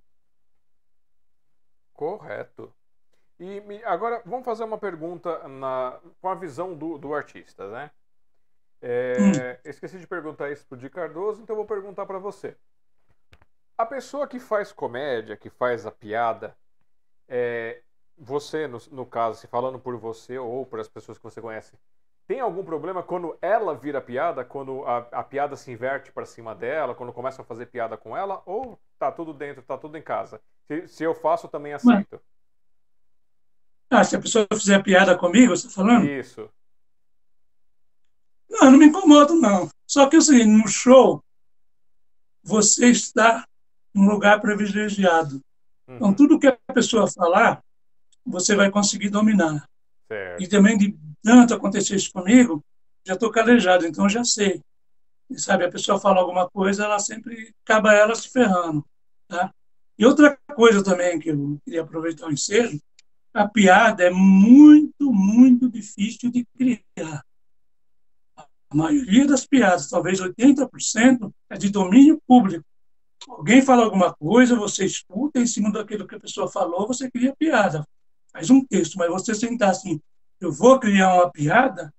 Correto. 1.94 2.74
E 3.40 3.62
agora 3.86 4.22
vamos 4.26 4.44
fazer 4.44 4.66
uma 4.66 4.78
pergunta 4.78 5.48
na, 5.48 6.00
com 6.22 6.28
a 6.28 6.36
visão 6.36 6.76
do, 6.76 6.98
do 6.98 7.14
artista, 7.14 7.70
né? 7.70 7.92
É, 8.82 9.60
hum. 9.66 9.70
Esqueci 9.70 10.00
de 10.00 10.08
perguntar 10.08 10.52
isso 10.52 10.66
pro 10.66 10.78
Di 10.78 10.90
Cardoso, 10.90 11.42
então 11.42 11.56
vou 11.56 11.66
perguntar 11.66 12.06
para 12.06 12.20
você. 12.20 12.56
A 13.78 13.86
pessoa 13.86 14.28
que 14.28 14.40
faz 14.40 14.72
comédia, 14.72 15.38
que 15.38 15.50
faz 15.50 15.86
a 15.86 15.92
piada, 15.92 16.56
é, 17.28 17.82
você, 18.18 18.68
no, 18.68 18.78
no 18.92 19.06
caso, 19.06 19.40
se 19.40 19.48
falando 19.48 19.80
por 19.80 19.96
você 19.98 20.38
ou 20.38 20.66
por 20.66 20.80
as 20.80 20.88
pessoas 20.88 21.18
que 21.18 21.24
você 21.24 21.42
conhece, 21.42 21.78
tem 22.28 22.40
algum 22.40 22.64
problema 22.64 23.02
quando 23.02 23.38
ela 23.42 23.74
vira 23.74 24.00
piada, 24.00 24.46
quando 24.46 24.86
a, 24.86 24.98
a 25.12 25.24
piada 25.24 25.56
se 25.56 25.72
inverte 25.72 26.12
para 26.12 26.26
cima 26.26 26.54
dela, 26.54 26.94
quando 26.94 27.12
começa 27.12 27.42
a 27.42 27.46
fazer 27.46 27.66
piada 27.68 27.98
com 27.98 28.16
ela, 28.16 28.44
ou 28.46 28.80
tá 29.00 29.12
tudo 29.12 29.34
dentro, 29.34 29.64
tá 29.64 29.78
tudo 29.78 29.98
em 29.98 30.02
casa? 30.02 30.40
Se, 30.68 30.88
se 30.88 31.04
eu 31.04 31.16
faço, 31.16 31.48
também 31.48 31.74
aceito. 31.74 32.22
Ah, 33.90 34.04
se 34.04 34.16
a 34.16 34.22
pessoa 34.22 34.46
fizer 34.54 34.84
piada 34.84 35.18
comigo, 35.18 35.56
você 35.56 35.66
está 35.66 35.82
falando? 35.82 36.06
Isso. 36.06 36.48
Não, 38.50 38.72
não 38.72 38.78
me 38.78 38.88
incomodo, 38.88 39.36
não. 39.36 39.70
Só 39.86 40.08
que 40.08 40.18
assim, 40.18 40.44
no 40.46 40.68
show, 40.68 41.24
você 42.44 42.90
está 42.90 43.46
num 43.94 44.10
lugar 44.10 44.42
privilegiado. 44.42 45.42
Então, 45.84 45.88
uhum. 45.88 45.96
Então, 45.96 46.14
tudo 46.14 46.40
que 46.40 46.48
a 46.48 46.74
pessoa 46.74 47.10
falar, 47.10 47.64
você 48.26 48.56
vai 48.56 48.70
conseguir 48.70 49.10
dominar. 49.10 49.68
Certo. 50.08 50.44
E 50.44 50.48
também, 50.48 50.78
de 50.78 50.98
tanto 51.22 51.54
acontecer 51.54 51.96
isso 51.96 52.12
comigo, 52.12 52.64
já 53.06 53.14
estou 53.14 53.32
calejado, 53.32 53.86
então 53.86 54.10
já 54.10 54.24
sei. 54.24 54.62
E, 55.30 55.40
sabe, 55.40 55.66
a 55.66 55.72
pessoa 55.72 56.00
fala 56.00 56.20
alguma 56.20 56.50
coisa, 56.50 56.86
ela 56.86 57.00
sempre 57.00 57.54
acaba 57.64 57.94
ela 57.94 58.16
se 58.16 58.30
ferrando. 58.30 58.84
Tá? 59.28 59.54
E 59.98 60.06
outra 60.06 60.38
coisa 60.56 60.84
também 60.84 61.20
que 61.20 61.30
eu 61.30 61.60
queria 61.64 61.82
aproveitar 61.82 62.28
o 62.28 62.32
ensejo, 62.32 62.80
a 63.34 63.48
piada 63.48 64.04
é 64.04 64.10
muito, 64.10 65.12
muito 65.12 65.70
difícil 65.70 66.32
de 66.32 66.46
criar. 66.58 67.24
A 68.72 68.76
maioria 68.76 69.26
das 69.26 69.46
piadas, 69.46 69.90
talvez 69.90 70.20
80%, 70.20 71.34
é 71.50 71.58
de 71.58 71.70
domínio 71.70 72.22
público. 72.28 72.64
Alguém 73.28 73.62
fala 73.62 73.84
alguma 73.84 74.14
coisa, 74.14 74.56
você 74.56 74.86
escuta, 74.86 75.40
em 75.40 75.48
cima 75.48 75.72
daquilo 75.72 76.08
que 76.08 76.16
a 76.16 76.20
pessoa 76.20 76.48
falou, 76.48 76.88
você 76.88 77.10
cria 77.10 77.36
piada. 77.36 77.86
Faz 78.32 78.50
um 78.50 78.64
texto, 78.64 78.98
mas 78.98 79.10
você 79.10 79.34
sentar 79.34 79.72
assim, 79.72 80.00
eu 80.40 80.52
vou 80.52 80.80
criar 80.80 81.16
uma 81.16 81.32
piada, 81.32 81.94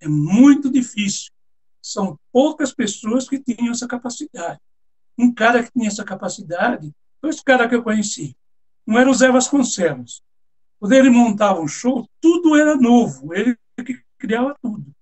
é 0.00 0.08
muito 0.08 0.70
difícil. 0.70 1.30
São 1.82 2.16
poucas 2.32 2.72
pessoas 2.72 3.28
que 3.28 3.38
tinham 3.40 3.72
essa 3.72 3.88
capacidade. 3.88 4.60
Um 5.18 5.32
cara 5.32 5.62
que 5.62 5.72
tinha 5.72 5.88
essa 5.88 6.04
capacidade, 6.04 6.92
dois 7.20 7.40
caras 7.40 7.68
que 7.68 7.74
eu 7.74 7.82
conheci. 7.82 8.36
Um 8.86 8.96
era 8.96 9.10
o 9.10 9.14
Zé 9.14 9.30
Vasconcelos. 9.30 10.22
Quando 10.78 10.92
ele 10.92 11.10
montava 11.10 11.60
um 11.60 11.68
show, 11.68 12.08
tudo 12.20 12.56
era 12.56 12.76
novo, 12.76 13.34
ele 13.34 13.56
que 13.84 14.00
criava 14.18 14.56
tudo. 14.62 14.92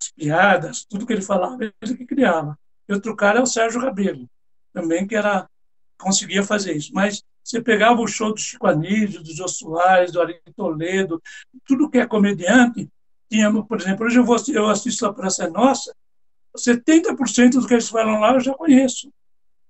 As 0.00 0.10
piadas, 0.10 0.84
tudo 0.84 1.06
que 1.06 1.12
ele 1.12 1.22
falava, 1.22 1.58
ele 1.62 1.96
que 1.96 2.06
criava. 2.06 2.58
E 2.88 2.92
outro 2.92 3.16
cara 3.16 3.38
é 3.38 3.42
o 3.42 3.46
Sérgio 3.46 3.80
Rabelo, 3.80 4.28
também 4.72 5.06
que 5.06 5.16
era 5.16 5.48
conseguia 5.98 6.42
fazer 6.42 6.76
isso. 6.76 6.92
Mas 6.92 7.22
você 7.42 7.60
pegava 7.60 8.00
o 8.00 8.06
show 8.06 8.32
do 8.32 8.40
Chico 8.40 8.66
Anísio, 8.66 9.22
do 9.22 9.34
Jô 9.34 9.48
Soares, 9.48 10.12
do 10.12 10.20
Ari 10.20 10.40
Toledo, 10.56 11.22
tudo 11.64 11.88
que 11.90 11.98
é 11.98 12.06
comediante, 12.06 12.88
tinha, 13.30 13.50
por 13.62 13.80
exemplo, 13.80 14.06
hoje 14.06 14.18
eu, 14.18 14.24
vou, 14.24 14.36
eu 14.48 14.68
assisto 14.68 15.06
a 15.06 15.12
Praça 15.12 15.44
é 15.44 15.50
Nossa, 15.50 15.94
70% 16.56 17.60
do 17.60 17.66
que 17.66 17.74
eles 17.74 17.88
falam 17.88 18.20
lá 18.20 18.34
eu 18.34 18.40
já 18.40 18.54
conheço. 18.54 19.12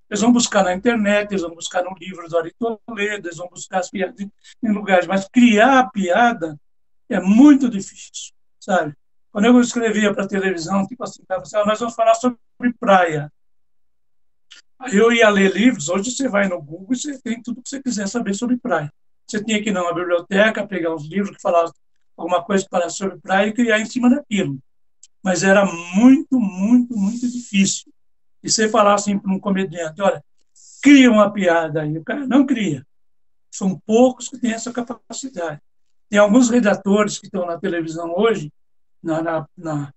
Eles 0.08 0.20
vão 0.20 0.32
buscar 0.32 0.62
na 0.62 0.72
internet, 0.72 1.32
eles 1.32 1.42
vão 1.42 1.54
buscar 1.54 1.82
no 1.82 1.94
livro 1.98 2.28
do 2.28 2.38
Ari 2.38 2.54
Toledo, 2.58 3.28
eles 3.28 3.38
vão 3.38 3.48
buscar 3.48 3.80
as 3.80 3.90
piadas 3.90 4.20
em 4.20 4.72
lugares, 4.72 5.06
mas 5.06 5.28
criar 5.28 5.80
a 5.80 5.90
piada 5.90 6.58
é 7.08 7.20
muito 7.20 7.68
difícil, 7.68 8.32
sabe? 8.60 8.94
Quando 9.36 9.44
eu 9.48 9.60
escrevia 9.60 10.14
para 10.14 10.26
televisão, 10.26 10.86
tipo 10.86 11.04
assim, 11.04 11.22
assim 11.28 11.56
nós 11.56 11.78
vamos 11.78 11.94
falar 11.94 12.14
sobre 12.14 12.38
praia. 12.80 13.30
Aí 14.78 14.96
eu 14.96 15.12
ia 15.12 15.28
ler 15.28 15.52
livros, 15.52 15.90
hoje 15.90 16.10
você 16.10 16.26
vai 16.26 16.48
no 16.48 16.58
Google 16.58 16.94
e 16.94 16.96
você 16.96 17.18
tem 17.20 17.42
tudo 17.42 17.60
que 17.60 17.68
você 17.68 17.82
quiser 17.82 18.08
saber 18.08 18.32
sobre 18.32 18.56
praia. 18.56 18.90
Você 19.26 19.44
tinha 19.44 19.62
que 19.62 19.68
ir 19.68 19.72
numa 19.74 19.92
biblioteca, 19.92 20.66
pegar 20.66 20.94
uns 20.94 21.04
livros 21.04 21.36
que 21.36 21.42
falavam 21.42 21.70
alguma 22.16 22.42
coisa 22.42 22.66
para 22.70 22.88
sobre 22.88 23.18
praia 23.18 23.48
e 23.48 23.52
criar 23.52 23.78
em 23.78 23.84
cima 23.84 24.08
daquilo. 24.08 24.58
Mas 25.22 25.42
era 25.42 25.66
muito, 25.66 26.40
muito, 26.40 26.96
muito 26.96 27.30
difícil. 27.30 27.92
E 28.42 28.50
você 28.50 28.70
falar 28.70 28.94
assim 28.94 29.18
para 29.18 29.30
um 29.30 29.38
comediante, 29.38 30.00
olha, 30.00 30.24
cria 30.82 31.10
uma 31.10 31.30
piada 31.30 31.82
aí. 31.82 31.98
O 31.98 32.04
cara 32.04 32.26
não 32.26 32.46
cria. 32.46 32.86
São 33.50 33.78
poucos 33.80 34.30
que 34.30 34.38
têm 34.38 34.52
essa 34.52 34.72
capacidade. 34.72 35.60
Tem 36.08 36.18
alguns 36.18 36.48
redatores 36.48 37.18
que 37.18 37.26
estão 37.26 37.44
na 37.44 37.58
televisão 37.58 38.14
hoje, 38.16 38.50
na, 39.02 39.22
na, 39.22 39.46
na, 39.56 39.92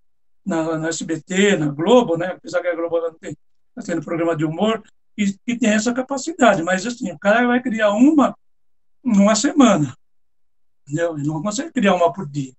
na, 0.46 0.78
na 0.78 0.88
SBT, 0.90 1.58
na 1.58 1.68
Globo, 1.68 2.18
né? 2.18 2.28
apesar 2.28 2.62
que 2.62 2.68
a 2.68 2.76
Globo 2.76 3.00
não 3.00 3.14
tem, 3.14 3.36
está 3.70 3.94
tendo 3.94 4.04
programa 4.04 4.36
de 4.36 4.46
humor, 4.46 4.84
e, 5.18 5.36
e 5.46 5.58
tem 5.58 5.72
essa 5.72 5.94
capacidade. 5.94 6.64
Mas, 6.64 6.86
assim, 6.86 7.12
o 7.12 7.20
cara 7.20 7.46
vai 7.46 7.62
criar 7.62 7.92
uma 7.92 8.36
numa 9.04 9.36
semana. 9.36 9.94
Entendeu? 10.84 11.18
Ele 11.18 11.28
não 11.28 11.42
consegue 11.42 11.72
criar 11.72 11.96
uma 11.96 12.12
por 12.12 12.28
dia. 12.28 12.54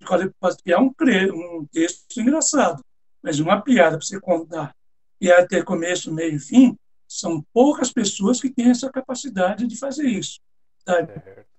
Ele 0.00 0.30
pode 0.38 0.56
criar 0.62 0.80
um, 0.80 0.92
um 1.00 1.66
texto 1.66 2.20
engraçado. 2.20 2.84
Mas 3.22 3.40
uma 3.40 3.60
piada 3.60 3.96
para 3.96 4.06
você 4.06 4.20
contar 4.20 4.74
e 5.20 5.30
ter 5.46 5.64
começo, 5.64 6.12
meio 6.12 6.36
e 6.36 6.38
fim, 6.38 6.76
são 7.08 7.44
poucas 7.52 7.92
pessoas 7.92 8.40
que 8.40 8.50
têm 8.50 8.70
essa 8.70 8.90
capacidade 8.90 9.66
de 9.66 9.76
fazer 9.76 10.06
isso. 10.06 10.40
Sabe? 10.86 11.12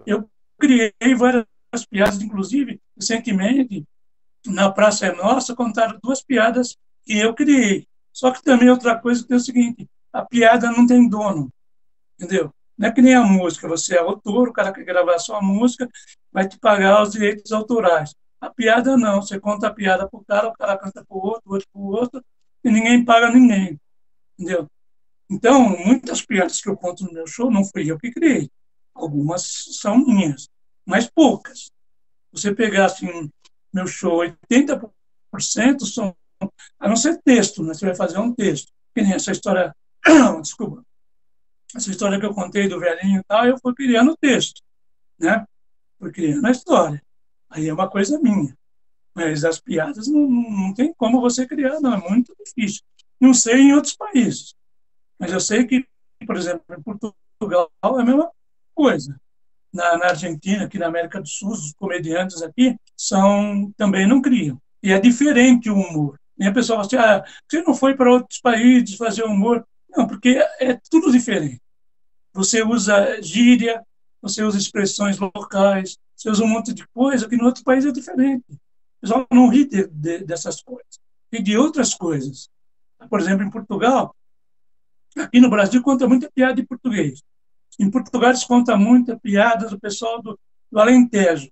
Eu 0.05 0.29
criei 0.57 0.93
várias 1.17 1.45
piadas, 1.89 2.21
inclusive, 2.21 2.79
recentemente, 2.95 3.83
na 4.45 4.71
Praça 4.71 5.07
é 5.07 5.15
Nossa, 5.15 5.55
contaram 5.55 5.99
duas 6.01 6.23
piadas 6.23 6.75
que 7.03 7.17
eu 7.17 7.33
criei. 7.33 7.87
Só 8.11 8.31
que 8.31 8.43
também 8.43 8.69
outra 8.69 8.97
coisa 8.97 9.25
que 9.25 9.33
é 9.33 9.35
o 9.35 9.39
seguinte, 9.39 9.89
a 10.11 10.25
piada 10.25 10.71
não 10.71 10.85
tem 10.85 11.07
dono, 11.07 11.51
entendeu? 12.17 12.53
Não 12.77 12.87
é 12.87 12.91
que 12.91 13.01
nem 13.01 13.13
a 13.13 13.23
música, 13.23 13.67
você 13.67 13.95
é 13.95 13.99
autor, 13.99 14.49
o 14.49 14.53
cara 14.53 14.71
quer 14.71 14.83
gravar 14.83 15.15
a 15.15 15.19
sua 15.19 15.41
música, 15.41 15.89
vai 16.31 16.47
te 16.47 16.57
pagar 16.57 17.03
os 17.03 17.11
direitos 17.11 17.51
autorais. 17.51 18.13
A 18.39 18.49
piada 18.49 18.95
não, 18.95 19.21
você 19.21 19.39
conta 19.39 19.67
a 19.67 19.73
piada 19.73 20.07
para 20.07 20.19
o 20.19 20.23
cara, 20.23 20.47
o 20.47 20.53
cara 20.53 20.77
canta 20.77 21.03
para 21.05 21.17
o 21.17 21.21
outro, 21.21 21.43
o 21.45 21.53
outro 21.53 21.67
para 21.71 21.81
o 21.81 21.85
outro, 21.85 22.25
e 22.63 22.71
ninguém 22.71 23.03
paga 23.03 23.29
ninguém, 23.31 23.79
entendeu? 24.37 24.67
Então, 25.29 25.69
muitas 25.69 26.25
piadas 26.25 26.59
que 26.61 26.69
eu 26.69 26.77
conto 26.77 27.03
no 27.03 27.13
meu 27.13 27.27
show 27.27 27.51
não 27.51 27.63
fui 27.63 27.91
eu 27.91 27.99
que 27.99 28.11
criei. 28.11 28.49
Algumas 28.95 29.43
são 29.79 29.97
minhas, 29.97 30.49
mas 30.85 31.07
poucas. 31.07 31.69
Você 32.31 32.53
pegar 32.53 32.85
assim, 32.85 33.29
meu 33.73 33.87
show, 33.87 34.19
80% 34.19 34.91
são, 35.85 36.15
a 36.79 36.87
não 36.87 36.95
ser 36.95 37.21
texto, 37.21 37.63
né? 37.63 37.73
você 37.73 37.85
vai 37.85 37.95
fazer 37.95 38.17
um 38.17 38.33
texto. 38.33 38.71
Que 38.93 39.01
nem 39.01 39.13
essa 39.13 39.31
história, 39.31 39.75
desculpa, 40.41 40.83
essa 41.75 41.91
história 41.91 42.19
que 42.19 42.25
eu 42.25 42.33
contei 42.33 42.67
do 42.67 42.79
velhinho 42.79 43.19
e 43.19 43.23
tal, 43.23 43.45
eu 43.45 43.57
fui 43.59 43.73
criando 43.75 44.11
o 44.11 44.17
texto, 44.17 44.61
né? 45.19 45.45
Fui 45.99 46.11
criando 46.11 46.45
a 46.45 46.51
história. 46.51 47.01
Aí 47.49 47.67
é 47.67 47.73
uma 47.73 47.89
coisa 47.89 48.19
minha. 48.19 48.57
Mas 49.13 49.43
as 49.43 49.59
piadas 49.59 50.07
não, 50.07 50.29
não 50.29 50.73
tem 50.73 50.93
como 50.93 51.21
você 51.21 51.45
criar, 51.45 51.79
não. 51.79 51.93
É 51.93 52.09
muito 52.09 52.33
difícil. 52.43 52.81
Não 53.19 53.33
sei 53.33 53.55
em 53.55 53.73
outros 53.73 53.95
países. 53.95 54.55
Mas 55.19 55.31
eu 55.31 55.39
sei 55.39 55.65
que, 55.65 55.85
por 56.25 56.37
exemplo, 56.37 56.63
em 56.71 56.81
Portugal 56.81 57.69
é 57.83 58.01
a 58.01 58.05
mesma 58.05 58.31
coisa. 58.73 59.19
Na, 59.73 59.97
na 59.97 60.05
Argentina, 60.07 60.65
aqui 60.65 60.79
na 60.79 60.87
América 60.87 61.21
do 61.21 61.27
Sul, 61.27 61.51
os 61.51 61.73
comediantes 61.73 62.41
aqui 62.41 62.77
são 62.99 63.71
também 63.77 64.05
não 64.05 64.21
criam. 64.21 64.61
E 64.83 64.91
é 64.91 64.99
diferente 64.99 65.69
o 65.69 65.75
humor. 65.75 66.19
E 66.37 66.45
a 66.45 66.51
pessoa 66.51 66.83
fala 66.83 66.87
assim, 66.87 66.97
ah, 66.97 67.25
você 67.47 67.61
não 67.61 67.73
foi 67.73 67.95
para 67.95 68.11
outros 68.11 68.41
países 68.41 68.97
fazer 68.97 69.23
humor? 69.23 69.65
Não, 69.89 70.05
porque 70.05 70.37
é 70.59 70.77
tudo 70.89 71.09
diferente. 71.09 71.61
Você 72.33 72.61
usa 72.61 73.21
gíria, 73.21 73.81
você 74.21 74.43
usa 74.43 74.57
expressões 74.57 75.17
locais, 75.17 75.97
você 76.13 76.29
usa 76.29 76.43
um 76.43 76.47
monte 76.47 76.73
de 76.73 76.85
coisa 76.89 77.27
que 77.27 77.37
no 77.37 77.45
outro 77.45 77.63
país 77.63 77.85
é 77.85 77.91
diferente. 77.91 78.43
O 78.51 79.01
pessoal 79.01 79.25
não 79.31 79.47
ri 79.47 79.65
de, 79.65 79.87
de, 79.87 80.19
dessas 80.25 80.61
coisas. 80.61 80.99
E 81.31 81.41
de 81.41 81.57
outras 81.57 81.93
coisas. 81.93 82.49
Por 83.09 83.21
exemplo, 83.21 83.45
em 83.45 83.49
Portugal, 83.49 84.13
aqui 85.17 85.39
no 85.39 85.49
Brasil 85.49 85.81
conta 85.81 86.05
muita 86.05 86.29
piada 86.29 86.59
em 86.59 86.65
português. 86.65 87.21
Em 87.79 87.89
Portugal 87.89 88.31
eles 88.31 88.43
contam 88.43 88.77
muita 88.77 89.17
piada 89.17 89.69
do 89.69 89.79
pessoal 89.79 90.21
do, 90.21 90.37
do 90.69 90.79
Alentejo, 90.79 91.49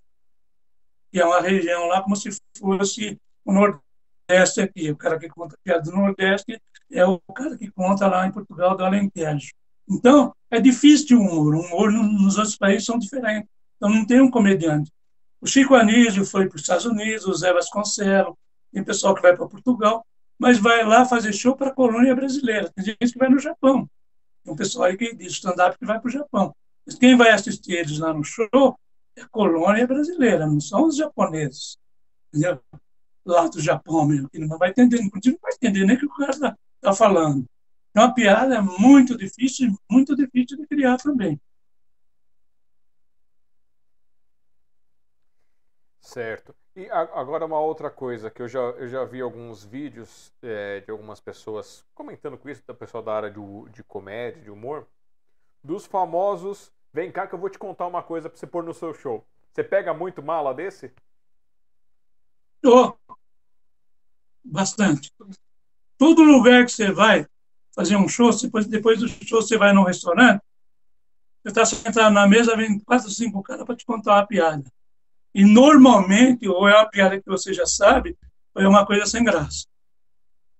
que 1.11 1.19
é 1.19 1.25
uma 1.25 1.41
região 1.41 1.87
lá 1.87 2.01
como 2.01 2.15
se 2.15 2.29
fosse 2.57 3.17
o 3.45 3.53
Nordeste 3.53 4.61
aqui. 4.61 4.91
O 4.91 4.95
cara 4.95 5.19
que 5.19 5.29
conta 5.29 5.57
piada 5.63 5.83
do 5.83 5.91
Nordeste 5.91 6.59
é 6.91 7.05
o 7.05 7.19
cara 7.33 7.57
que 7.57 7.69
conta 7.71 8.07
lá 8.07 8.27
em 8.27 8.31
Portugal 8.31 8.75
do 8.75 8.83
Alentejo. 8.83 9.51
Então, 9.89 10.33
é 10.51 10.59
difícil 10.59 11.07
de 11.07 11.15
humor. 11.15 11.55
O 11.55 11.61
humor 11.61 11.91
nos 11.91 12.37
outros 12.37 12.57
países 12.57 12.85
são 12.85 12.97
diferentes. 12.97 13.49
Então, 13.77 13.89
não 13.89 14.05
tem 14.05 14.19
um 14.19 14.29
comediante. 14.29 14.91
O 15.39 15.47
Chico 15.47 15.75
Anísio 15.75 16.25
foi 16.25 16.47
para 16.47 16.55
os 16.55 16.61
Estados 16.61 16.85
Unidos, 16.85 17.25
o 17.25 17.33
Zé 17.33 17.53
Vasconcelos, 17.53 18.33
tem 18.71 18.83
pessoal 18.83 19.15
que 19.15 19.21
vai 19.21 19.35
para 19.35 19.47
Portugal, 19.47 20.05
mas 20.37 20.57
vai 20.57 20.83
lá 20.83 21.05
fazer 21.05 21.33
show 21.33 21.55
para 21.55 21.69
a 21.69 21.73
colônia 21.73 22.15
brasileira. 22.15 22.71
Tem 22.75 22.85
gente 22.85 23.13
que 23.13 23.17
vai 23.17 23.29
no 23.29 23.39
Japão. 23.39 23.89
Tem 24.43 24.53
um 24.53 24.55
pessoal 24.55 24.85
aí 24.85 24.97
que 24.97 25.15
diz 25.15 25.33
stand-up 25.33 25.77
que 25.77 25.85
vai 25.85 25.99
para 25.99 26.07
o 26.07 26.11
Japão. 26.11 26.55
Mas 26.85 26.95
quem 26.95 27.15
vai 27.15 27.31
assistir 27.31 27.73
eles 27.73 27.97
lá 27.99 28.13
no 28.13 28.23
show 28.23 28.77
colônia 29.25 29.87
brasileira, 29.87 30.45
não 30.45 30.59
são 30.59 30.87
os 30.87 30.95
japoneses. 30.95 31.77
Entendeu? 32.33 32.61
Lá 33.25 33.47
do 33.47 33.59
Japão 33.61 34.05
mesmo, 34.05 34.29
que 34.29 34.39
não 34.39 34.57
vai 34.57 34.69
entender, 34.69 34.99
não 35.01 35.37
vai 35.41 35.53
entender 35.53 35.85
nem 35.85 35.95
o 35.95 35.99
que 35.99 36.05
o 36.05 36.15
cara 36.15 36.31
está 36.31 36.57
tá 36.81 36.93
falando. 36.93 37.45
Então, 37.91 38.03
a 38.03 38.13
piada 38.13 38.55
é 38.55 38.61
muito 38.61 39.17
difícil, 39.17 39.75
muito 39.89 40.15
difícil 40.15 40.57
de 40.57 40.67
criar 40.67 40.97
também. 40.97 41.39
Certo. 45.99 46.55
E 46.75 46.89
agora 46.91 47.45
uma 47.45 47.59
outra 47.59 47.89
coisa 47.89 48.29
que 48.29 48.41
eu 48.41 48.47
já, 48.47 48.59
eu 48.59 48.87
já 48.87 49.03
vi 49.03 49.19
alguns 49.19 49.63
vídeos 49.63 50.31
é, 50.43 50.79
de 50.79 50.91
algumas 50.91 51.19
pessoas 51.19 51.83
comentando 51.95 52.37
com 52.37 52.47
isso, 52.47 52.63
da 52.67 52.73
pessoa 52.73 53.01
da 53.01 53.13
área 53.13 53.31
de, 53.31 53.39
de 53.71 53.83
comédia, 53.83 54.43
de 54.43 54.51
humor, 54.51 54.87
dos 55.63 55.87
famosos. 55.87 56.71
Vem 56.93 57.11
cá 57.11 57.27
que 57.27 57.35
eu 57.35 57.39
vou 57.39 57.49
te 57.49 57.59
contar 57.59 57.87
uma 57.87 58.01
coisa 58.01 58.29
pra 58.29 58.37
você 58.37 58.47
pôr 58.47 58.63
no 58.63 58.73
seu 58.73 58.93
show. 58.93 59.25
Você 59.53 59.63
pega 59.63 59.93
muito 59.93 60.21
mala 60.21 60.53
desse? 60.53 60.93
Oh, 62.65 62.93
bastante. 64.43 65.11
Todo 65.97 66.23
lugar 66.23 66.65
que 66.65 66.71
você 66.71 66.91
vai 66.91 67.27
fazer 67.73 67.95
um 67.95 68.07
show, 68.07 68.29
depois, 68.35 68.67
depois 68.67 68.99
do 68.99 69.07
show 69.07 69.41
você 69.41 69.57
vai 69.57 69.73
num 69.73 69.83
restaurante, 69.83 70.41
você 71.43 71.49
está 71.49 71.65
sentado 71.65 72.13
na 72.13 72.27
mesa, 72.27 72.55
vem 72.57 72.79
quatro, 72.79 73.09
cinco 73.09 73.41
caras 73.41 73.65
para 73.65 73.75
te 73.75 73.85
contar 73.85 74.15
uma 74.15 74.27
piada. 74.27 74.63
E 75.33 75.45
normalmente, 75.45 76.47
ou 76.47 76.67
é 76.67 76.75
uma 76.75 76.89
piada 76.89 77.21
que 77.21 77.29
você 77.29 77.53
já 77.53 77.65
sabe, 77.65 78.17
ou 78.53 78.61
é 78.61 78.67
uma 78.67 78.85
coisa 78.85 79.05
sem 79.05 79.23
graça. 79.23 79.65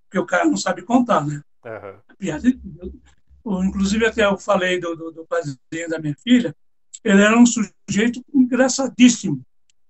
Porque 0.04 0.18
o 0.18 0.26
cara 0.26 0.44
não 0.44 0.56
sabe 0.56 0.82
contar, 0.82 1.26
né? 1.26 1.42
Uhum. 1.64 2.00
A 2.08 2.14
piada, 2.16 2.48
inclusive 3.64 4.06
até 4.06 4.24
eu 4.24 4.36
falei 4.38 4.80
do, 4.80 4.94
do, 4.94 5.10
do 5.10 5.26
da 5.88 5.98
minha 5.98 6.14
filha, 6.22 6.54
ele 7.04 7.22
era 7.22 7.38
um 7.38 7.46
sujeito 7.46 8.22
engraçadíssimo, 8.34 9.40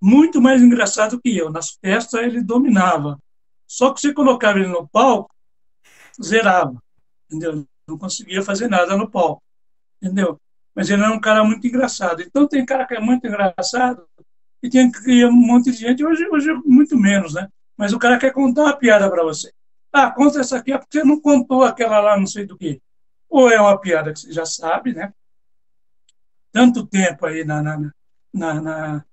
muito 0.01 0.41
mais 0.41 0.63
engraçado 0.63 1.21
que 1.21 1.37
eu. 1.37 1.51
Nas 1.51 1.77
festas 1.85 2.23
ele 2.23 2.43
dominava. 2.43 3.19
Só 3.67 3.93
que 3.93 4.01
você 4.01 4.13
colocava 4.13 4.59
ele 4.59 4.69
no 4.69 4.89
palco, 4.89 5.35
zerava, 6.23 6.83
entendeu? 7.27 7.67
Não 7.87 7.99
conseguia 7.99 8.43
fazer 8.43 8.69
nada 8.69 8.97
no 8.97 9.11
palco, 9.11 9.43
entendeu? 10.01 10.39
Mas 10.75 10.89
ele 10.91 11.03
era 11.03 11.13
um 11.13 11.21
cara 11.21 11.43
muito 11.45 11.67
engraçado. 11.67 12.23
Então 12.23 12.47
tem 12.47 12.65
cara 12.65 12.87
que 12.87 12.95
é 12.95 13.01
muito 13.01 13.27
engraçado, 13.27 14.07
e 14.63 14.69
tinha 14.69 14.91
que 14.91 15.25
um 15.25 15.33
monte 15.33 15.71
de 15.71 15.79
gente. 15.79 16.05
Hoje, 16.05 16.27
hoje 16.29 16.53
muito 16.65 16.97
menos, 16.97 17.35
né? 17.35 17.49
Mas 17.77 17.93
o 17.93 17.99
cara 17.99 18.19
quer 18.19 18.33
contar 18.33 18.63
uma 18.63 18.77
piada 18.77 19.09
para 19.11 19.23
você. 19.23 19.53
Ah, 19.93 20.11
conta 20.11 20.41
essa 20.41 20.59
aqui, 20.59 20.73
é 20.73 20.79
porque 20.79 20.99
você 20.99 21.05
não 21.05 21.21
contou 21.21 21.63
aquela 21.63 22.01
lá, 22.01 22.19
não 22.19 22.27
sei 22.27 22.45
do 22.45 22.57
que. 22.57 22.81
Ou 23.29 23.51
é 23.51 23.61
uma 23.61 23.79
piada 23.79 24.13
que 24.13 24.21
você 24.21 24.33
já 24.33 24.47
sabe, 24.47 24.95
né? 24.95 25.13
Tanto 26.53 26.87
tempo 26.87 27.27
aí 27.27 27.45
na, 27.45 27.63
na, 27.63 27.93
na, 28.33 28.61
na 28.61 29.05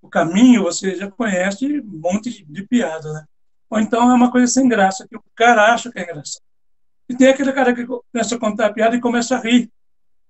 o 0.00 0.08
caminho, 0.08 0.62
você 0.62 0.94
já 0.94 1.10
conhece 1.10 1.80
um 1.80 2.00
monte 2.00 2.30
de, 2.30 2.44
de 2.44 2.62
piada, 2.66 3.12
né? 3.12 3.24
Ou 3.68 3.80
então 3.80 4.10
é 4.10 4.14
uma 4.14 4.30
coisa 4.30 4.46
sem 4.46 4.68
graça, 4.68 5.06
que 5.08 5.16
o 5.16 5.22
cara 5.34 5.72
acha 5.72 5.90
que 5.90 5.98
é 5.98 6.02
engraçado. 6.04 6.42
E 7.08 7.16
tem 7.16 7.28
aquele 7.28 7.52
cara 7.52 7.74
que 7.74 7.84
começa 7.84 8.36
a 8.36 8.38
contar 8.38 8.66
a 8.66 8.72
piada 8.72 8.96
e 8.96 9.00
começa 9.00 9.36
a 9.36 9.40
rir 9.40 9.70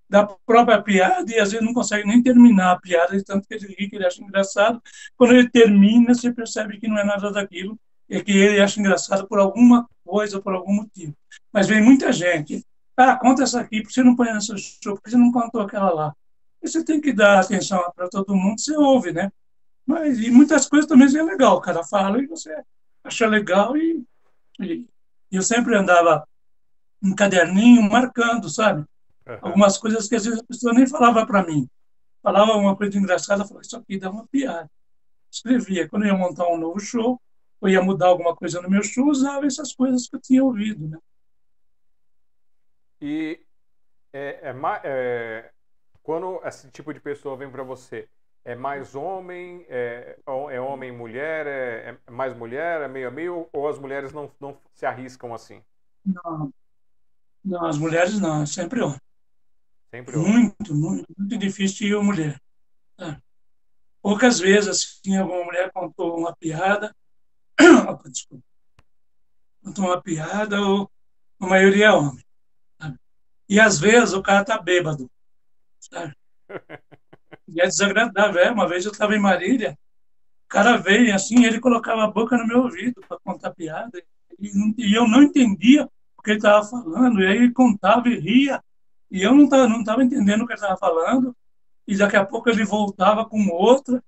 da 0.08 0.24
própria 0.46 0.80
piada 0.80 1.30
e 1.30 1.38
às 1.38 1.50
vezes 1.50 1.66
não 1.66 1.74
consegue 1.74 2.06
nem 2.06 2.22
terminar 2.22 2.72
a 2.72 2.80
piada, 2.80 3.16
de 3.16 3.24
tanto 3.24 3.46
que 3.46 3.54
ele 3.54 3.66
ri, 3.68 3.88
que 3.88 3.96
ele 3.96 4.06
acha 4.06 4.22
engraçado. 4.22 4.80
Quando 5.16 5.34
ele 5.34 5.50
termina, 5.50 6.14
você 6.14 6.32
percebe 6.32 6.78
que 6.78 6.88
não 6.88 6.98
é 6.98 7.04
nada 7.04 7.30
daquilo, 7.30 7.78
é 8.08 8.20
que 8.20 8.32
ele 8.32 8.60
acha 8.60 8.78
engraçado 8.78 9.26
por 9.26 9.38
alguma 9.38 9.88
coisa, 10.04 10.40
por 10.40 10.54
algum 10.54 10.72
motivo. 10.72 11.14
Mas 11.52 11.66
vem 11.66 11.82
muita 11.82 12.12
gente, 12.12 12.64
ah, 12.96 13.16
conta 13.16 13.42
essa 13.42 13.60
aqui, 13.60 13.82
porque 13.82 13.92
você 13.92 14.02
não 14.02 14.16
põe 14.16 14.32
nessa 14.32 14.56
show, 14.56 14.94
porque 14.94 15.10
você 15.10 15.16
não 15.16 15.30
contou 15.30 15.60
aquela 15.60 15.92
lá. 15.92 16.16
Você 16.62 16.84
tem 16.84 17.00
que 17.00 17.12
dar 17.12 17.40
atenção 17.40 17.92
para 17.94 18.08
todo 18.08 18.34
mundo, 18.34 18.60
você 18.60 18.76
ouve, 18.76 19.12
né? 19.12 19.30
Mas 19.84 20.18
e 20.18 20.30
muitas 20.30 20.66
coisas 20.68 20.88
também 20.88 21.06
é 21.14 21.22
legal, 21.22 21.56
o 21.56 21.60
cara 21.60 21.84
fala 21.84 22.20
e 22.20 22.26
você 22.26 22.50
acha 23.04 23.26
legal 23.26 23.76
e, 23.76 24.04
e 24.58 24.86
eu 25.30 25.42
sempre 25.42 25.76
andava 25.76 26.26
um 27.02 27.14
caderninho 27.14 27.82
marcando, 27.82 28.48
sabe? 28.48 28.84
Algumas 29.40 29.76
coisas 29.76 30.08
que 30.08 30.16
às 30.16 30.24
vezes 30.24 30.40
a 30.40 30.44
pessoa 30.44 30.72
nem 30.72 30.86
falava 30.86 31.26
para 31.26 31.44
mim. 31.44 31.68
Falava 32.22 32.52
uma 32.52 32.76
coisa 32.76 32.98
engraçada, 32.98 33.44
falava, 33.44 33.64
isso 33.64 33.76
aqui 33.76 33.98
dá 33.98 34.10
uma 34.10 34.26
piada. 34.26 34.70
Escrevia. 35.30 35.88
Quando 35.88 36.04
eu 36.04 36.08
ia 36.08 36.18
montar 36.18 36.48
um 36.48 36.56
novo 36.56 36.78
show, 36.78 37.20
ou 37.60 37.68
ia 37.68 37.82
mudar 37.82 38.06
alguma 38.06 38.34
coisa 38.34 38.60
no 38.60 38.70
meu 38.70 38.82
show, 38.82 39.08
usava 39.08 39.46
essas 39.46 39.72
coisas 39.72 40.08
que 40.08 40.16
eu 40.16 40.20
tinha 40.20 40.44
ouvido. 40.44 40.88
Né? 40.88 40.98
E 43.00 43.40
é, 44.12 44.50
é, 44.50 44.80
é, 44.84 45.50
quando 46.02 46.40
esse 46.44 46.70
tipo 46.70 46.92
de 46.94 47.00
pessoa 47.00 47.36
vem 47.36 47.50
para 47.50 47.62
você, 47.62 48.08
é 48.44 48.54
mais 48.54 48.94
homem, 48.94 49.66
é, 49.68 50.18
é 50.50 50.60
homem 50.60 50.92
mulher, 50.92 51.46
é, 51.46 51.98
é, 52.06 52.10
mais 52.10 52.32
mulher, 52.32 52.80
é 52.80 52.88
meio 52.88 53.08
a 53.08 53.10
meio, 53.10 53.48
ou 53.52 53.68
as 53.68 53.78
mulheres 53.78 54.12
não, 54.12 54.30
não 54.40 54.56
se 54.72 54.86
arriscam 54.86 55.34
assim? 55.34 55.62
Não, 56.04 56.52
não 57.44 57.66
as 57.66 57.76
mulheres 57.76 58.20
não, 58.20 58.42
é 58.42 58.46
sempre 58.46 58.80
homem. 58.80 59.00
Sempre 59.90 60.16
muito, 60.16 60.74
muito, 60.74 61.06
muito 61.16 61.38
difícil 61.38 61.88
ir 61.88 62.02
mulher. 62.02 62.40
É. 62.98 63.16
Poucas 64.00 64.38
vezes, 64.38 64.68
assim, 65.04 65.16
alguma 65.16 65.44
mulher 65.44 65.72
contou 65.72 66.16
uma 66.16 66.34
piada. 66.36 66.94
Opa, 67.90 68.08
desculpa. 68.08 68.44
conta 69.62 69.80
uma 69.80 70.00
piada, 70.00 70.60
ou 70.60 70.90
a 71.40 71.46
maioria 71.46 71.86
é 71.86 71.92
homem. 71.92 72.25
E 73.48 73.60
às 73.60 73.78
vezes 73.78 74.12
o 74.12 74.22
cara 74.22 74.44
tá 74.44 74.58
bêbado. 74.58 75.10
Sabe? 75.80 76.14
E 77.48 77.60
é 77.60 77.66
desagradável. 77.66 78.40
É, 78.40 78.50
uma 78.50 78.68
vez 78.68 78.84
eu 78.84 78.90
estava 78.90 79.14
em 79.14 79.20
Marília, 79.20 79.78
o 80.46 80.48
cara 80.48 80.76
veio 80.76 81.14
assim, 81.14 81.44
ele 81.44 81.60
colocava 81.60 82.04
a 82.04 82.10
boca 82.10 82.36
no 82.36 82.46
meu 82.46 82.62
ouvido 82.62 83.00
para 83.06 83.18
contar 83.20 83.52
piada, 83.52 84.02
e, 84.38 84.50
e, 84.78 84.94
eu 84.94 85.06
não 85.08 85.22
entendia 85.22 85.88
o 86.16 86.22
que 86.22 86.30
ele 86.30 86.38
estava 86.38 86.64
falando, 86.66 87.20
e 87.20 87.26
aí 87.26 87.36
ele 87.36 87.52
contava 87.52 88.08
e 88.08 88.18
ria, 88.18 88.62
e 89.10 89.22
eu 89.22 89.34
não 89.34 89.44
estava 89.44 89.68
não 89.68 89.84
tava 89.84 90.04
entendendo 90.04 90.42
o 90.42 90.46
que 90.46 90.52
ele 90.52 90.60
estava 90.60 90.76
falando, 90.76 91.36
e 91.86 91.96
daqui 91.96 92.16
a 92.16 92.24
pouco 92.24 92.48
ele 92.48 92.64
voltava 92.64 93.24
com 93.24 93.48
outra, 93.48 94.02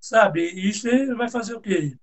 sabe? 0.00 0.48
E 0.52 0.72
você 0.72 1.12
vai 1.14 1.28
fazer 1.28 1.54
o 1.54 1.60
quê? 1.60 1.96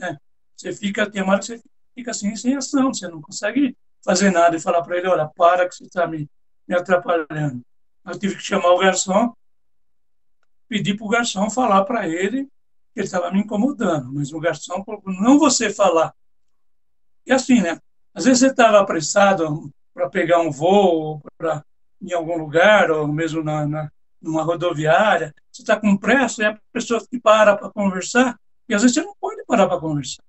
É, 0.00 0.16
você 0.56 0.72
fica, 0.72 1.08
tem 1.10 1.22
uma 1.22 1.32
hora 1.32 1.40
que 1.40 1.46
você 1.46 1.62
fica 1.94 2.10
assim, 2.10 2.34
sem 2.36 2.56
ação, 2.56 2.92
você 2.92 3.08
não 3.08 3.20
consegue 3.20 3.76
fazer 4.04 4.30
nada 4.30 4.56
e 4.56 4.60
falar 4.60 4.82
para 4.82 4.96
ele, 4.96 5.08
olha, 5.08 5.28
para 5.28 5.68
que 5.68 5.74
você 5.74 5.84
está 5.84 6.06
me, 6.06 6.28
me 6.66 6.74
atrapalhando. 6.74 7.62
Eu 8.04 8.18
tive 8.18 8.36
que 8.36 8.42
chamar 8.42 8.72
o 8.72 8.78
garçom, 8.78 9.32
pedir 10.68 10.96
para 10.96 11.06
o 11.06 11.10
garçom 11.10 11.48
falar 11.50 11.84
para 11.84 12.08
ele 12.08 12.44
que 12.92 13.00
ele 13.00 13.06
estava 13.06 13.30
me 13.30 13.40
incomodando, 13.40 14.12
mas 14.12 14.32
o 14.32 14.40
garçom 14.40 14.84
falou, 14.84 15.02
não 15.06 15.38
você 15.38 15.70
falar. 15.70 16.14
E 17.26 17.32
assim, 17.32 17.60
né? 17.60 17.78
Às 18.14 18.24
vezes 18.24 18.40
você 18.40 18.46
estava 18.48 18.80
apressado 18.80 19.72
para 19.94 20.08
pegar 20.10 20.40
um 20.40 20.50
voo, 20.50 21.22
para 21.38 21.64
em 22.00 22.12
algum 22.12 22.36
lugar, 22.36 22.90
ou 22.90 23.06
mesmo 23.06 23.42
na, 23.42 23.66
na 23.66 23.90
numa 24.20 24.42
rodoviária, 24.42 25.34
você 25.50 25.62
está 25.62 25.78
com 25.78 25.96
pressa 25.96 26.42
e 26.42 26.46
a 26.46 26.58
pessoa 26.72 27.04
que 27.04 27.18
para 27.18 27.56
para 27.56 27.70
conversar, 27.70 28.38
e 28.68 28.74
às 28.74 28.82
vezes 28.82 28.94
você 28.94 29.02
não 29.02 29.14
pode 29.20 29.44
parar 29.44 29.66
para 29.66 29.80
conversar. 29.80 30.22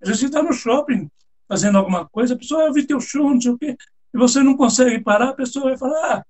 Às 0.00 0.08
vezes 0.08 0.20
você 0.20 0.26
está 0.26 0.42
no 0.42 0.52
shopping 0.52 1.10
fazendo 1.48 1.78
alguma 1.78 2.08
coisa, 2.08 2.34
a 2.34 2.38
pessoa, 2.38 2.62
ah, 2.62 2.66
eu 2.66 2.72
vi 2.72 2.86
teu 2.86 3.00
show, 3.00 3.30
não 3.30 3.40
sei 3.40 3.52
o 3.52 3.58
quê, 3.58 3.76
e 4.12 4.18
você 4.18 4.42
não 4.42 4.56
consegue 4.56 5.00
parar, 5.00 5.30
a 5.30 5.34
pessoa 5.34 5.66
vai 5.66 5.78
falar, 5.78 6.16
ah, 6.16 6.24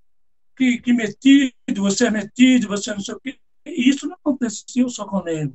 que, 0.56 0.78
que 0.80 0.92
metido, 0.92 1.52
você 1.76 2.06
é 2.06 2.10
metido, 2.10 2.68
você 2.68 2.92
não 2.92 3.00
sei 3.00 3.14
o 3.14 3.20
quê. 3.20 3.36
E 3.66 3.88
isso 3.88 4.06
não 4.06 4.14
aconteceu 4.14 4.88
só 4.88 5.06
com 5.06 5.26
ele. 5.26 5.52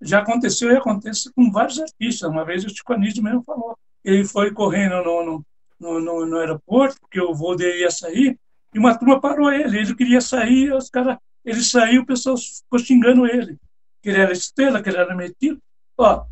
Já 0.00 0.20
aconteceu 0.20 0.70
e 0.70 0.76
acontece 0.76 1.32
com 1.32 1.50
vários 1.50 1.80
artistas. 1.80 2.30
Uma 2.30 2.44
vez 2.44 2.64
o 2.64 2.68
Chico 2.68 2.92
Anísio 2.92 3.22
mesmo 3.22 3.42
falou. 3.42 3.76
Ele 4.04 4.24
foi 4.24 4.52
correndo 4.52 5.02
no, 5.02 5.44
no, 5.80 6.00
no, 6.00 6.26
no 6.26 6.36
aeroporto, 6.38 7.00
porque 7.00 7.20
o 7.20 7.34
voo 7.34 7.56
dele 7.56 7.80
ia 7.80 7.90
sair, 7.90 8.38
e 8.72 8.78
uma 8.78 8.96
turma 8.96 9.20
parou 9.20 9.52
ele. 9.52 9.78
Ele 9.78 9.94
queria 9.94 10.20
sair, 10.20 10.72
os 10.72 10.88
cara, 10.88 11.20
ele 11.44 11.62
saiu, 11.62 12.02
o 12.02 12.06
pessoal 12.06 12.36
ficou 12.36 12.78
xingando 12.78 13.26
ele. 13.26 13.58
Que 14.02 14.10
ele 14.10 14.20
era 14.20 14.32
estrela, 14.32 14.82
que 14.82 14.88
ele 14.88 14.98
era 14.98 15.16
metido. 15.16 15.60
Ó, 15.96 16.24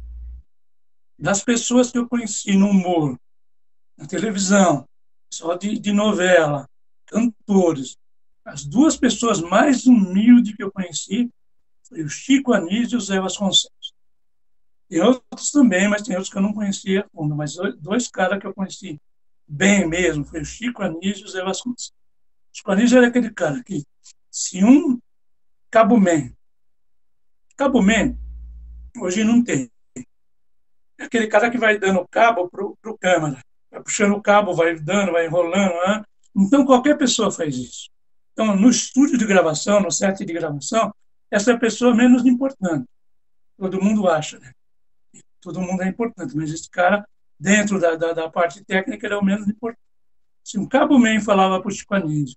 das 1.18 1.42
pessoas 1.42 1.90
que 1.90 1.98
eu 1.98 2.08
conheci 2.08 2.56
no 2.56 2.68
humor, 2.68 3.18
na 3.96 4.06
televisão, 4.06 4.86
só 5.32 5.54
de, 5.54 5.78
de 5.78 5.92
novela, 5.92 6.68
cantores, 7.06 7.96
as 8.44 8.64
duas 8.64 8.96
pessoas 8.96 9.40
mais 9.40 9.86
humildes 9.86 10.54
que 10.54 10.62
eu 10.62 10.70
conheci 10.70 11.30
foi 11.88 12.02
o 12.02 12.08
Chico 12.08 12.52
Anísio 12.52 12.96
e 12.96 12.98
o 12.98 13.00
Zé 13.00 13.20
Vasconcelos. 13.20 13.94
Tem 14.88 15.00
outros 15.00 15.50
também, 15.50 15.88
mas 15.88 16.02
tem 16.02 16.14
outros 16.14 16.30
que 16.30 16.38
eu 16.38 16.42
não 16.42 16.52
conhecia 16.52 17.00
a. 17.00 17.24
Mas 17.34 17.56
dois 17.80 18.08
caras 18.08 18.38
que 18.38 18.46
eu 18.46 18.54
conheci 18.54 19.00
bem 19.48 19.88
mesmo 19.88 20.24
foi 20.24 20.42
o 20.42 20.44
Chico 20.44 20.82
Anísio 20.82 21.22
e 21.22 21.24
o 21.24 21.28
Zé 21.28 21.42
Vasconcelos. 21.42 21.92
O 22.52 22.56
Chico 22.56 22.70
Anísio 22.70 22.98
era 22.98 23.08
aquele 23.08 23.30
cara 23.30 23.62
que, 23.64 23.84
se 24.30 24.64
um 24.64 25.00
Cabo 25.70 25.98
Man, 25.98 26.30
hoje 28.98 29.24
não 29.24 29.42
tem. 29.42 29.70
Aquele 30.98 31.26
cara 31.26 31.50
que 31.50 31.58
vai 31.58 31.78
dando 31.78 32.06
cabo 32.08 32.48
para 32.48 32.64
o 32.64 32.98
câmera. 32.98 33.38
Vai 33.70 33.82
puxando 33.82 34.12
o 34.12 34.22
cabo, 34.22 34.54
vai 34.54 34.78
dando, 34.78 35.12
vai 35.12 35.26
enrolando. 35.26 35.74
Né? 35.74 36.04
Então, 36.34 36.64
qualquer 36.64 36.96
pessoa 36.96 37.30
faz 37.30 37.56
isso. 37.56 37.90
Então, 38.32 38.56
no 38.56 38.68
estúdio 38.68 39.18
de 39.18 39.26
gravação, 39.26 39.80
no 39.80 39.90
set 39.90 40.24
de 40.24 40.32
gravação, 40.32 40.94
essa 41.30 41.52
é 41.52 41.54
a 41.54 41.58
pessoa 41.58 41.94
menos 41.94 42.24
importante. 42.24 42.86
Todo 43.58 43.82
mundo 43.82 44.08
acha, 44.08 44.38
né? 44.38 44.52
Todo 45.40 45.60
mundo 45.60 45.82
é 45.82 45.88
importante, 45.88 46.36
mas 46.36 46.52
esse 46.52 46.68
cara, 46.68 47.06
dentro 47.38 47.80
da, 47.80 47.94
da, 47.94 48.12
da 48.12 48.30
parte 48.30 48.64
técnica, 48.64 49.06
ele 49.06 49.14
é 49.14 49.16
o 49.16 49.24
menos 49.24 49.48
importante. 49.48 49.80
Se 50.44 50.58
um 50.58 50.66
cabo 50.66 50.98
man 50.98 51.20
falava 51.20 51.60
para 51.60 51.68
o 51.68 51.72
Chico 51.72 51.94
Anísio, 51.94 52.36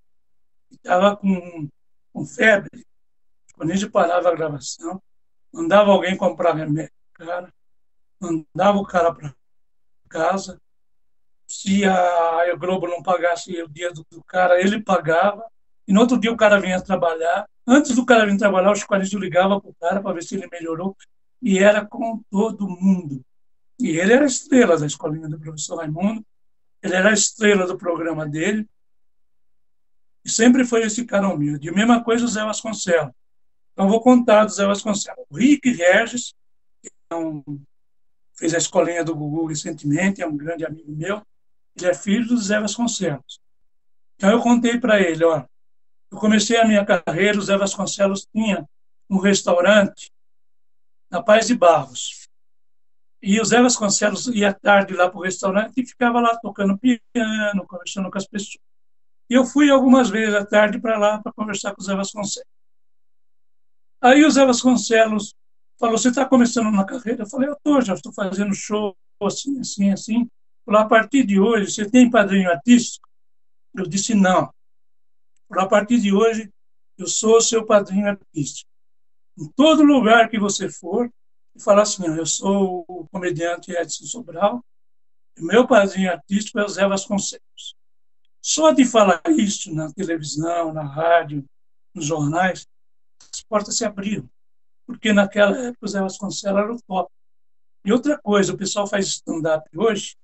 estava 0.72 1.16
com, 1.16 1.68
com 2.14 2.26
febre, 2.26 2.86
o 3.58 3.64
Anísio 3.64 3.92
parava 3.92 4.30
a 4.30 4.36
gravação, 4.36 5.02
mandava 5.52 5.92
alguém 5.92 6.16
comprar 6.16 6.54
remédio 6.54 6.94
cara, 7.14 7.54
mandava 8.20 8.78
o 8.78 8.86
cara 8.86 9.14
para 9.14 9.34
casa, 10.10 10.60
se 11.48 11.84
a, 11.86 12.52
a 12.52 12.56
Globo 12.56 12.88
não 12.88 13.02
pagasse 13.02 13.62
o 13.62 13.68
dia 13.68 13.92
do, 13.92 14.06
do 14.12 14.24
cara, 14.24 14.62
ele 14.62 14.82
pagava, 14.82 15.44
e 15.90 15.92
no 15.92 16.02
outro 16.02 16.20
dia 16.20 16.32
o 16.32 16.38
cara 16.38 16.60
vinha 16.60 16.80
trabalhar. 16.80 17.50
Antes 17.66 17.96
do 17.96 18.06
cara 18.06 18.28
vir 18.28 18.38
trabalhar, 18.38 18.72
o 18.72 18.76
Chico 18.76 18.96
ligava 19.18 19.60
para 19.60 19.72
o 19.72 19.76
cara 19.76 20.02
para 20.02 20.14
ver 20.14 20.22
se 20.22 20.36
ele 20.36 20.48
melhorou. 20.48 20.96
E 21.42 21.58
era 21.58 21.84
com 21.84 22.22
todo 22.30 22.70
mundo. 22.70 23.26
E 23.80 23.98
ele 23.98 24.14
era 24.14 24.26
estrela 24.26 24.78
da 24.78 24.86
escolinha 24.86 25.28
do 25.28 25.40
professor 25.40 25.78
Raimundo. 25.78 26.24
Ele 26.84 26.94
era 26.94 27.10
a 27.10 27.14
estrela 27.14 27.66
do 27.66 27.76
programa 27.76 28.28
dele. 28.28 28.70
E 30.24 30.30
sempre 30.30 30.64
foi 30.64 30.84
esse 30.84 31.06
cara 31.06 31.28
humilde. 31.28 31.66
E 31.66 31.70
a 31.72 31.74
mesma 31.74 32.04
coisa 32.04 32.26
o 32.26 32.28
Zé 32.28 32.44
Vasconcelos. 32.46 33.12
Então, 33.74 33.90
vou 33.90 34.00
contar 34.00 34.46
do 34.46 34.52
Zé 34.52 34.68
Vasconcelos. 34.68 35.26
O 35.28 35.38
Rick 35.38 35.72
Regis, 35.72 36.36
que 36.84 36.92
é 37.10 37.16
um, 37.16 37.44
fez 38.40 38.54
a 38.54 38.58
escolinha 38.58 39.04
do 39.04 39.14
Gugu 39.14 39.48
recentemente, 39.48 40.22
é 40.22 40.28
um 40.28 40.36
grande 40.36 40.66
amigo 40.66 40.90
meu. 40.94 41.22
Ele 41.76 41.88
é 41.88 41.94
filho 41.94 42.26
do 42.26 42.38
Zé 42.38 42.60
Vasconcelos. 42.60 43.42
Então, 44.16 44.32
eu 44.32 44.40
contei 44.40 44.80
para 44.80 45.00
ele, 45.02 45.26
ó, 45.26 45.46
eu 46.10 46.18
comecei 46.18 46.58
a 46.58 46.66
minha 46.66 46.86
carreira, 46.86 47.38
o 47.38 47.42
Zé 47.42 47.58
Vasconcelos 47.58 48.26
tinha 48.34 48.68
um 49.10 49.20
restaurante 49.20 50.12
na 51.12 51.22
Paz 51.22 51.48
de 51.48 51.56
Barros. 51.56 52.28
E 53.22 53.40
o 53.42 53.46
Zé 53.46 53.62
Vasconcelos 53.62 54.28
ia 54.28 54.54
tarde 54.54 54.94
lá 54.94 55.10
para 55.10 55.20
o 55.20 55.24
restaurante 55.24 55.74
e 55.78 55.86
ficava 55.86 56.22
lá 56.22 56.38
tocando 56.38 56.78
piano, 56.78 57.68
conversando 57.68 58.10
com 58.10 58.18
as 58.18 58.26
pessoas. 58.26 58.64
E 59.30 59.34
eu 59.34 59.46
fui 59.46 59.70
algumas 59.70 60.10
vezes 60.10 60.34
à 60.34 60.46
tarde 60.46 60.80
para 60.80 60.98
lá 60.98 61.22
para 61.22 61.34
conversar 61.34 61.76
com 61.76 61.82
o 61.82 61.86
Zé 61.86 61.94
Vasconcelos. 61.94 62.50
Aí 64.02 64.24
o 64.24 64.32
Zé 64.32 64.46
Vasconcelos 64.46 65.36
falou: 65.80 65.98
Você 65.98 66.10
está 66.10 66.26
começando 66.26 66.72
na 66.72 66.84
carreira? 66.84 67.24
Eu 67.24 67.30
falei: 67.30 67.50
Eu 67.50 67.54
estou, 67.54 67.82
já 67.82 67.94
estou 67.94 68.14
fazendo 68.14 68.54
show 68.54 68.96
assim, 69.22 69.60
assim, 69.60 69.92
assim. 69.92 70.30
Falou: 70.66 70.82
A 70.82 70.86
partir 70.86 71.26
de 71.26 71.40
hoje, 71.40 71.72
você 71.72 71.90
tem 71.90 72.10
padrinho 72.10 72.50
artístico? 72.50 73.08
Eu 73.76 73.88
disse: 73.88 74.14
Não 74.14 74.52
a 75.58 75.66
partir 75.66 76.00
de 76.00 76.14
hoje, 76.14 76.52
eu 76.98 77.08
sou 77.08 77.42
seu 77.42 77.66
padrinho 77.66 78.08
artístico. 78.08 78.70
Em 79.38 79.48
todo 79.56 79.84
lugar 79.84 80.30
que 80.30 80.38
você 80.38 80.70
for, 80.70 81.12
e 81.56 81.62
falar 81.62 81.84
assim, 81.84 82.06
eu 82.06 82.26
sou 82.26 82.86
o 82.88 83.08
comediante 83.08 83.72
Edson 83.72 84.06
Sobral, 84.06 84.64
e 85.38 85.42
meu 85.42 85.66
padrinho 85.66 86.12
artístico 86.12 86.60
é 86.60 86.66
o 86.66 86.70
Zé 86.70 86.88
Vasconcelos. 86.88 87.76
Só 88.42 88.72
de 88.72 88.86
falar 88.86 89.22
isso 89.30 89.74
na 89.74 89.92
televisão, 89.92 90.74
na 90.74 90.84
rádio, 90.84 91.46
nos 91.94 92.06
jornais, 92.06 92.68
as 93.34 93.42
portas 93.44 93.78
se 93.78 93.86
abriram. 93.86 94.30
Porque 94.90 95.14
naquela 95.14 95.56
época 95.56 95.86
o 95.86 95.88
Zé 95.88 96.02
Vasconcelos 96.02 96.60
era 96.64 96.74
o 96.74 96.82
top. 96.82 97.12
E 97.86 97.94
outra 97.94 98.18
coisa, 98.18 98.52
o 98.52 98.58
pessoal 98.58 98.88
faz 98.88 99.06
stand-up 99.06 99.70
hoje, 99.78 100.18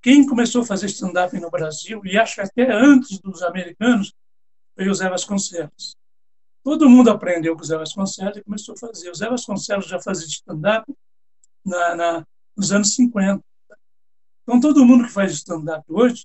quem 0.00 0.24
começou 0.26 0.62
a 0.62 0.64
fazer 0.64 0.86
stand-up 0.86 1.38
no 1.38 1.50
Brasil, 1.50 2.00
e 2.06 2.16
acho 2.16 2.36
que 2.36 2.40
até 2.40 2.72
antes 2.72 3.18
dos 3.18 3.42
americanos, 3.42 4.14
foi 4.74 4.88
o 4.88 4.94
Zé 4.94 5.10
Vasconcelos. 5.10 5.94
Todo 6.64 6.88
mundo 6.88 7.10
aprendeu 7.10 7.54
com 7.54 7.60
o 7.60 7.64
Zé 7.66 7.76
Vasconcelos 7.76 8.38
e 8.38 8.42
começou 8.42 8.74
a 8.74 8.78
fazer. 8.78 9.10
O 9.10 9.14
Zé 9.14 9.28
Vasconcelos 9.28 9.86
já 9.86 10.00
fazia 10.00 10.26
stand-up 10.26 10.90
na, 11.62 11.94
na, 11.94 12.26
nos 12.56 12.72
anos 12.72 12.94
50. 12.94 13.44
Então, 14.42 14.58
todo 14.58 14.86
mundo 14.86 15.04
que 15.04 15.12
faz 15.12 15.32
stand-up 15.32 15.84
hoje 15.86 16.24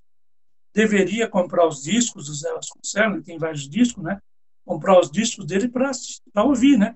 deveria 0.73 1.27
comprar 1.27 1.67
os 1.67 1.84
discos 1.84 2.27
do 2.27 2.34
Zé 2.34 2.53
Vasconcelos, 2.53 3.25
tem 3.25 3.38
vários 3.38 3.67
discos, 3.67 4.01
né? 4.01 4.21
Comprar 4.65 4.99
os 4.99 5.11
discos 5.11 5.45
dele 5.45 5.69
para 5.69 6.44
ouvir, 6.44 6.77
né? 6.77 6.95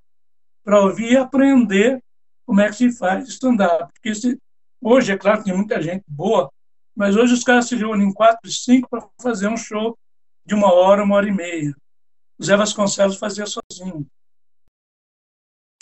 Para 0.64 0.82
ouvir 0.82 1.12
e 1.14 1.18
aprender 1.18 2.02
como 2.46 2.62
é 2.62 2.70
que 2.70 2.76
se 2.76 2.92
faz 2.92 3.28
stand-up. 3.28 3.92
Porque 3.94 4.16
se, 4.16 4.38
hoje, 4.82 5.12
é 5.12 5.18
claro, 5.18 5.44
tem 5.44 5.56
muita 5.56 5.82
gente 5.82 6.04
boa 6.08 6.50
mas 6.98 7.16
hoje 7.16 7.32
os 7.36 7.44
caras 7.44 7.68
se 7.68 7.76
reúnem 7.76 8.08
em 8.08 8.14
quatro, 8.14 8.52
cinco 8.52 8.90
para 8.90 9.08
fazer 9.22 9.48
um 9.48 9.56
show 9.56 9.96
de 10.44 10.56
uma 10.56 10.74
hora, 10.74 11.04
uma 11.04 11.16
hora 11.16 11.30
e 11.30 11.32
meia. 11.32 11.76
O 12.40 12.44
Zé 12.44 12.58
Vasconcelos 12.58 13.18
fazia 13.18 13.46
sozinho. 13.46 14.08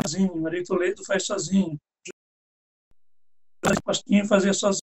Sozinho. 0.01 0.35
Maria 0.41 0.61
Toledo 0.65 1.05
faz 1.05 1.25
sozinho. 1.25 1.79
O 3.65 3.81
Pastinha 3.81 4.25
fazia 4.25 4.53
sozinho. 4.53 4.81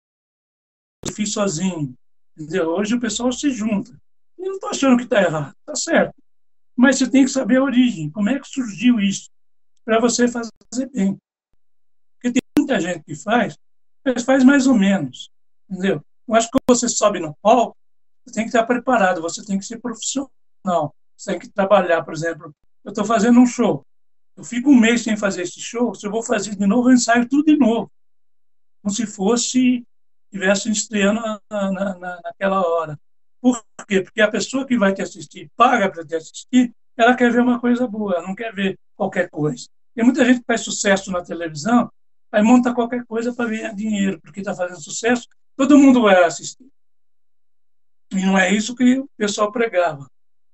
Eu 1.06 1.14
fiz 1.14 1.32
sozinho. 1.32 1.94
Hoje 2.76 2.96
o 2.96 3.00
pessoal 3.00 3.32
se 3.32 3.50
junta. 3.50 3.98
E 4.38 4.42
não 4.42 4.56
estou 4.56 4.70
achando 4.70 4.98
que 4.98 5.06
está 5.06 5.22
errado. 5.22 5.56
Está 5.60 5.76
certo. 5.76 6.14
Mas 6.78 6.98
você 6.98 7.10
tem 7.10 7.26
que 7.26 7.32
saber 7.32 7.58
a 7.58 7.64
origem. 7.64 8.10
Como 8.12 8.30
é 8.30 8.40
que 8.40 8.48
surgiu 8.48 9.00
isso? 9.00 9.30
Para 9.84 10.00
você 10.00 10.28
fazer 10.28 10.90
bem. 10.94 11.18
Porque 12.14 12.34
tem 12.34 12.42
muita 12.58 12.80
gente 12.80 13.04
que 13.04 13.16
faz 13.16 13.58
mas 14.14 14.24
faz 14.24 14.44
mais 14.44 14.68
ou 14.68 14.74
menos, 14.74 15.30
entendeu? 15.70 16.02
Eu 16.28 16.36
acho 16.36 16.48
que 16.48 16.58
quando 16.58 16.78
você 16.78 16.88
sobe 16.88 17.20
no 17.20 17.36
palco, 17.42 17.76
você 18.26 18.36
tem 18.36 18.44
que 18.44 18.50
estar 18.50 18.66
preparado, 18.66 19.22
você 19.22 19.44
tem 19.46 19.58
que 19.58 19.66
ser 19.66 19.80
profissional, 19.80 20.94
você 21.16 21.32
tem 21.32 21.40
que 21.40 21.50
trabalhar, 21.50 22.04
por 22.04 22.14
exemplo, 22.14 22.54
eu 22.84 22.90
estou 22.90 23.06
fazendo 23.06 23.40
um 23.40 23.46
show, 23.46 23.86
eu 24.36 24.44
fico 24.44 24.70
um 24.70 24.80
mês 24.80 25.04
sem 25.04 25.18
fazer 25.18 25.44
esse 25.44 25.60
show, 25.60 25.94
se 25.94 26.06
eu 26.06 26.12
vou 26.12 26.24
fazer 26.24 26.56
de 26.56 26.66
novo, 26.66 26.90
eu 26.90 26.94
ensaio 26.94 27.28
tudo 27.28 27.46
de 27.46 27.58
novo, 27.58 27.92
como 28.82 28.94
se 28.94 29.06
fosse, 29.06 29.86
estivesse 30.26 30.70
estreando 30.72 31.22
na, 31.22 31.72
na, 31.72 32.22
naquela 32.24 32.62
hora. 32.62 33.00
Por 33.48 33.86
quê? 33.88 34.02
Porque 34.02 34.22
a 34.22 34.30
pessoa 34.30 34.66
que 34.66 34.78
vai 34.78 34.94
te 34.94 35.02
assistir, 35.02 35.50
paga 35.56 35.90
para 35.90 36.06
te 36.06 36.16
assistir, 36.16 36.74
ela 36.98 37.16
quer 37.16 37.32
ver 37.32 37.42
uma 37.42 37.60
coisa 37.60 37.88
boa, 37.88 38.16
ela 38.16 38.28
não 38.28 38.36
quer 38.36 38.54
ver 38.54 38.78
qualquer 38.96 39.30
coisa. 39.30 39.68
Tem 39.96 40.04
muita 40.04 40.26
gente 40.26 40.40
que 40.40 40.46
faz 40.46 40.62
sucesso 40.62 41.12
na 41.12 41.24
televisão, 41.24 41.90
aí 42.32 42.44
monta 42.44 42.74
qualquer 42.74 43.06
coisa 43.06 43.34
para 43.34 43.50
ganhar 43.50 43.74
dinheiro, 43.74 44.20
porque 44.20 44.42
está 44.42 44.54
fazendo 44.54 44.82
sucesso, 44.82 45.28
todo 45.56 45.78
mundo 45.78 46.02
vai 46.02 46.22
assistir. 46.24 46.68
E 48.12 48.26
não 48.26 48.38
é 48.38 48.52
isso 48.52 48.76
que 48.76 49.00
o 49.00 49.10
pessoal 49.16 49.52
pregava. 49.52 50.10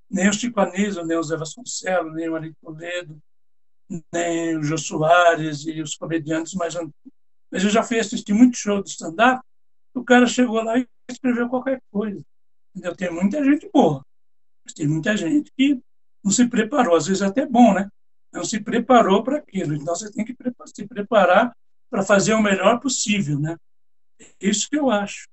Nem 0.09 0.29
o 0.29 0.33
Chico 0.33 0.59
Anísio, 0.59 1.05
nem 1.05 1.17
o 1.17 1.23
Zé 1.23 1.35
Vasconcelos, 1.35 2.13
nem 2.13 2.29
o 2.29 2.35
Ari 2.35 2.53
Toledo, 2.61 3.19
nem 4.11 4.57
o 4.57 4.63
Jô 4.63 4.77
Soares 4.77 5.65
e 5.65 5.81
os 5.81 5.95
comediantes 5.95 6.53
mais 6.53 6.75
antigos. 6.75 6.93
Mas 7.51 7.63
eu 7.63 7.69
já 7.69 7.81
fui 7.81 7.99
assistir 7.99 8.33
muito 8.33 8.57
show 8.57 8.83
de 8.83 8.89
stand-up, 8.89 9.43
o 9.95 10.03
cara 10.03 10.27
chegou 10.27 10.61
lá 10.61 10.77
e 10.77 10.87
escreveu 11.09 11.49
qualquer 11.49 11.81
coisa. 11.91 12.23
Entendeu? 12.75 12.95
Tem 12.95 13.11
muita 13.11 13.43
gente 13.43 13.69
boa, 13.71 14.03
mas 14.65 14.73
tem 14.73 14.87
muita 14.87 15.15
gente 15.15 15.51
que 15.55 15.79
não 16.23 16.31
se 16.31 16.47
preparou. 16.47 16.95
Às 16.95 17.05
vezes 17.05 17.21
é 17.21 17.27
até 17.27 17.45
bom, 17.45 17.73
né? 17.73 17.87
Não 18.31 18.43
se 18.43 18.59
preparou 18.59 19.23
para 19.23 19.37
aquilo. 19.37 19.75
Então 19.75 19.95
você 19.95 20.11
tem 20.11 20.25
que 20.25 20.35
se 20.65 20.87
preparar 20.87 21.55
para 21.89 22.01
fazer 22.01 22.33
o 22.33 22.41
melhor 22.41 22.79
possível, 22.79 23.39
né? 23.39 23.55
É 24.19 24.25
isso 24.39 24.67
que 24.67 24.77
eu 24.77 24.89
acho. 24.89 25.27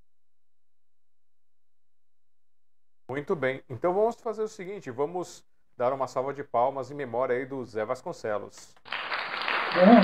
Muito 3.09 3.35
bem. 3.35 3.63
Então 3.69 3.95
vamos 3.95 4.17
fazer 4.17 4.43
o 4.43 4.49
seguinte, 4.49 4.91
vamos 4.91 5.43
dar 5.77 5.93
uma 5.95 6.07
salva 6.07 6.35
de 6.35 6.45
palmas 6.45 6.91
em 6.91 6.95
memória 6.95 7.35
aí 7.35 7.47
do 7.47 7.65
Zé 7.65 7.85
Vasconcelos. 7.85 8.75
Bom. 9.75 10.01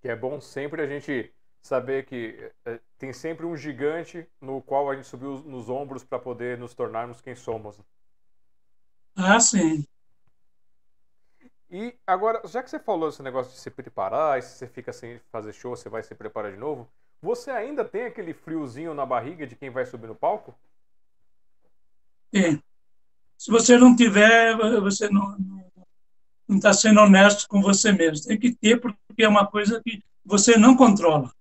Que 0.00 0.08
é 0.08 0.16
bom 0.16 0.40
sempre 0.40 0.82
a 0.82 0.86
gente 0.86 1.34
saber 1.64 2.04
que 2.04 2.52
é, 2.66 2.78
tem 2.98 3.10
sempre 3.12 3.46
um 3.46 3.56
gigante 3.56 4.28
no 4.38 4.60
qual 4.60 4.90
a 4.90 4.94
gente 4.94 5.08
subiu 5.08 5.38
nos 5.38 5.70
ombros 5.70 6.04
para 6.04 6.18
poder 6.18 6.58
nos 6.58 6.74
tornarmos 6.74 7.22
quem 7.22 7.34
somos. 7.34 7.80
Ah, 9.16 9.40
sim. 9.40 9.86
E 11.70 11.94
agora, 12.06 12.46
já 12.46 12.62
que 12.62 12.68
você 12.68 12.78
falou 12.78 13.08
esse 13.08 13.22
negócio 13.22 13.50
de 13.50 13.58
se 13.58 13.70
preparar, 13.70 14.38
e 14.38 14.42
se 14.42 14.58
você 14.58 14.68
fica 14.68 14.92
sem 14.92 15.18
fazer 15.32 15.54
show, 15.54 15.74
você 15.74 15.88
vai 15.88 16.02
se 16.02 16.14
preparar 16.14 16.52
de 16.52 16.58
novo, 16.58 16.86
você 17.22 17.50
ainda 17.50 17.82
tem 17.82 18.04
aquele 18.04 18.34
friozinho 18.34 18.92
na 18.92 19.06
barriga 19.06 19.46
de 19.46 19.56
quem 19.56 19.70
vai 19.70 19.86
subir 19.86 20.06
no 20.06 20.14
palco? 20.14 20.54
Tem. 22.30 22.62
Se 23.38 23.50
você 23.50 23.78
não 23.78 23.96
tiver, 23.96 24.54
você 24.80 25.08
não 25.08 25.36
está 26.50 26.74
sendo 26.74 27.00
honesto 27.00 27.48
com 27.48 27.62
você 27.62 27.90
mesmo. 27.90 28.26
Tem 28.26 28.38
que 28.38 28.54
ter, 28.54 28.78
porque 28.78 29.22
é 29.22 29.28
uma 29.28 29.46
coisa 29.46 29.80
que 29.82 30.04
você 30.22 30.58
não 30.58 30.76
controla. 30.76 31.32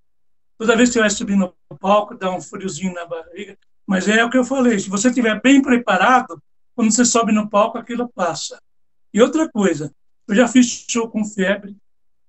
Toda 0.57 0.75
vez 0.75 0.89
que 0.89 0.93
você 0.93 0.99
vai 0.99 1.09
subir 1.09 1.35
no 1.35 1.53
palco, 1.79 2.15
dá 2.15 2.31
um 2.31 2.41
friozinho 2.41 2.93
na 2.93 3.05
barriga. 3.05 3.57
Mas 3.85 4.07
é 4.07 4.23
o 4.23 4.29
que 4.29 4.37
eu 4.37 4.45
falei, 4.45 4.79
se 4.79 4.89
você 4.89 5.09
estiver 5.09 5.41
bem 5.41 5.61
preparado, 5.61 6.41
quando 6.75 6.91
você 6.91 7.03
sobe 7.03 7.31
no 7.31 7.49
palco, 7.49 7.77
aquilo 7.77 8.09
passa. 8.09 8.61
E 9.13 9.21
outra 9.21 9.49
coisa, 9.49 9.93
eu 10.27 10.35
já 10.35 10.47
fiz 10.47 10.85
show 10.89 11.09
com 11.09 11.25
febre, 11.25 11.75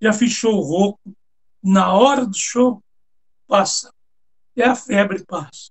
já 0.00 0.12
fiz 0.12 0.32
show 0.32 0.60
rouco. 0.60 1.14
Na 1.62 1.92
hora 1.92 2.26
do 2.26 2.36
show, 2.36 2.82
passa. 3.46 3.92
E 4.56 4.62
a 4.62 4.74
febre 4.74 5.24
passa. 5.24 5.70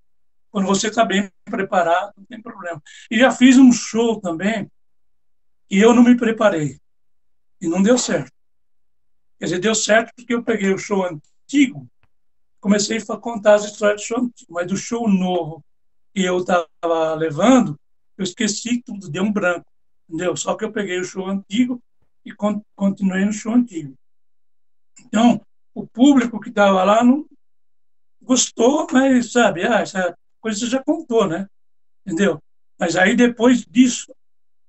Quando 0.50 0.68
você 0.68 0.88
está 0.88 1.04
bem 1.04 1.32
preparado, 1.46 2.14
não 2.18 2.26
tem 2.26 2.42
problema. 2.42 2.82
E 3.10 3.18
já 3.18 3.32
fiz 3.32 3.58
um 3.58 3.72
show 3.72 4.20
também 4.20 4.72
e 5.70 5.80
eu 5.80 5.94
não 5.94 6.04
me 6.04 6.16
preparei. 6.16 6.80
E 7.60 7.68
não 7.68 7.82
deu 7.82 7.98
certo. 7.98 8.32
Quer 9.40 9.46
dizer, 9.46 9.60
deu 9.60 9.76
certo 9.76 10.12
porque 10.16 10.34
eu 10.34 10.44
peguei 10.44 10.74
o 10.74 10.78
show 10.78 11.06
antigo 11.06 11.90
comecei 12.64 12.98
a 12.98 13.18
contar 13.18 13.56
as 13.56 13.66
histórias 13.66 14.02
do 14.02 14.06
show 14.06 14.20
antigo, 14.20 14.54
mas 14.54 14.68
do 14.68 14.78
show 14.78 15.10
novo 15.10 15.62
que 16.14 16.24
eu 16.24 16.38
estava 16.38 17.14
levando, 17.16 17.78
eu 18.18 18.24
esqueci 18.24 18.82
tudo, 18.82 19.10
deu 19.10 19.24
um 19.24 19.34
branco, 19.34 19.66
entendeu? 20.08 20.34
Só 20.38 20.56
que 20.56 20.64
eu 20.64 20.72
peguei 20.72 20.98
o 20.98 21.04
show 21.04 21.28
antigo 21.28 21.84
e 22.24 22.34
continuei 22.74 23.26
no 23.26 23.34
show 23.34 23.54
antigo. 23.54 23.94
Então, 25.02 25.42
o 25.74 25.86
público 25.86 26.40
que 26.40 26.48
estava 26.48 26.86
lá 26.86 27.04
não 27.04 27.26
gostou, 28.22 28.88
mas, 28.94 29.34
sabe, 29.34 29.68
ah, 29.68 29.82
essa 29.82 30.18
coisa 30.40 30.58
você 30.60 30.68
já 30.68 30.82
contou, 30.82 31.28
né? 31.28 31.46
Entendeu? 32.06 32.42
Mas 32.80 32.96
aí, 32.96 33.14
depois 33.14 33.66
disso, 33.66 34.16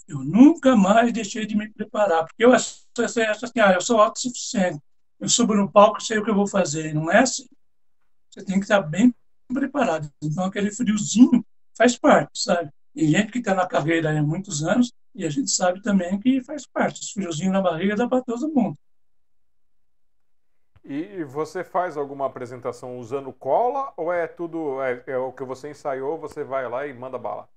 eu 0.09 0.19
nunca 0.19 0.75
mais 0.75 1.13
deixei 1.13 1.47
de 1.47 1.57
me 1.57 1.71
preparar, 1.71 2.25
porque 2.25 2.45
eu 2.45 2.53
acho 2.53 2.83
assim, 2.99 3.61
ah, 3.61 3.73
eu 3.73 3.81
sou 3.81 4.01
autossuficiente, 4.01 4.81
eu 5.21 5.29
subo 5.29 5.55
no 5.55 5.71
palco 5.71 6.03
sei 6.03 6.19
o 6.19 6.25
que 6.25 6.31
eu 6.31 6.35
vou 6.35 6.49
fazer, 6.49 6.93
não 6.93 7.09
é 7.09 7.21
assim 7.21 7.47
você 8.35 8.45
tem 8.45 8.57
que 8.57 8.65
estar 8.65 8.81
bem 8.81 9.15
preparado. 9.53 10.11
Então, 10.21 10.45
aquele 10.45 10.73
friozinho 10.73 11.45
faz 11.77 11.97
parte, 11.97 12.43
sabe? 12.43 12.71
E 12.95 13.07
gente 13.07 13.31
que 13.31 13.39
está 13.39 13.55
na 13.55 13.67
carreira 13.67 14.17
há 14.17 14.23
muitos 14.23 14.65
anos, 14.65 14.93
e 15.15 15.25
a 15.25 15.31
gente 15.31 15.51
sabe 15.51 15.81
também 15.81 16.19
que 16.19 16.43
faz 16.43 16.67
parte. 16.67 17.01
Esse 17.01 17.13
friozinho 17.13 17.53
na 17.53 17.63
barriga 17.63 17.95
dá 17.95 18.09
para 18.09 18.23
todo 18.23 18.53
mundo. 18.53 18.77
E 20.85 21.25
você 21.25 21.65
faz 21.65 21.97
alguma 21.97 22.27
apresentação 22.27 22.99
usando 22.99 23.33
cola 23.33 23.93
ou 23.97 24.13
é 24.13 24.27
tudo 24.27 24.83
é, 24.83 25.03
é, 25.07 25.17
o 25.17 25.33
que 25.33 25.43
você 25.43 25.71
ensaiou, 25.71 26.19
você 26.19 26.45
vai 26.45 26.69
lá 26.69 26.87
e 26.87 26.93
manda 26.93 27.17
bala? 27.17 27.49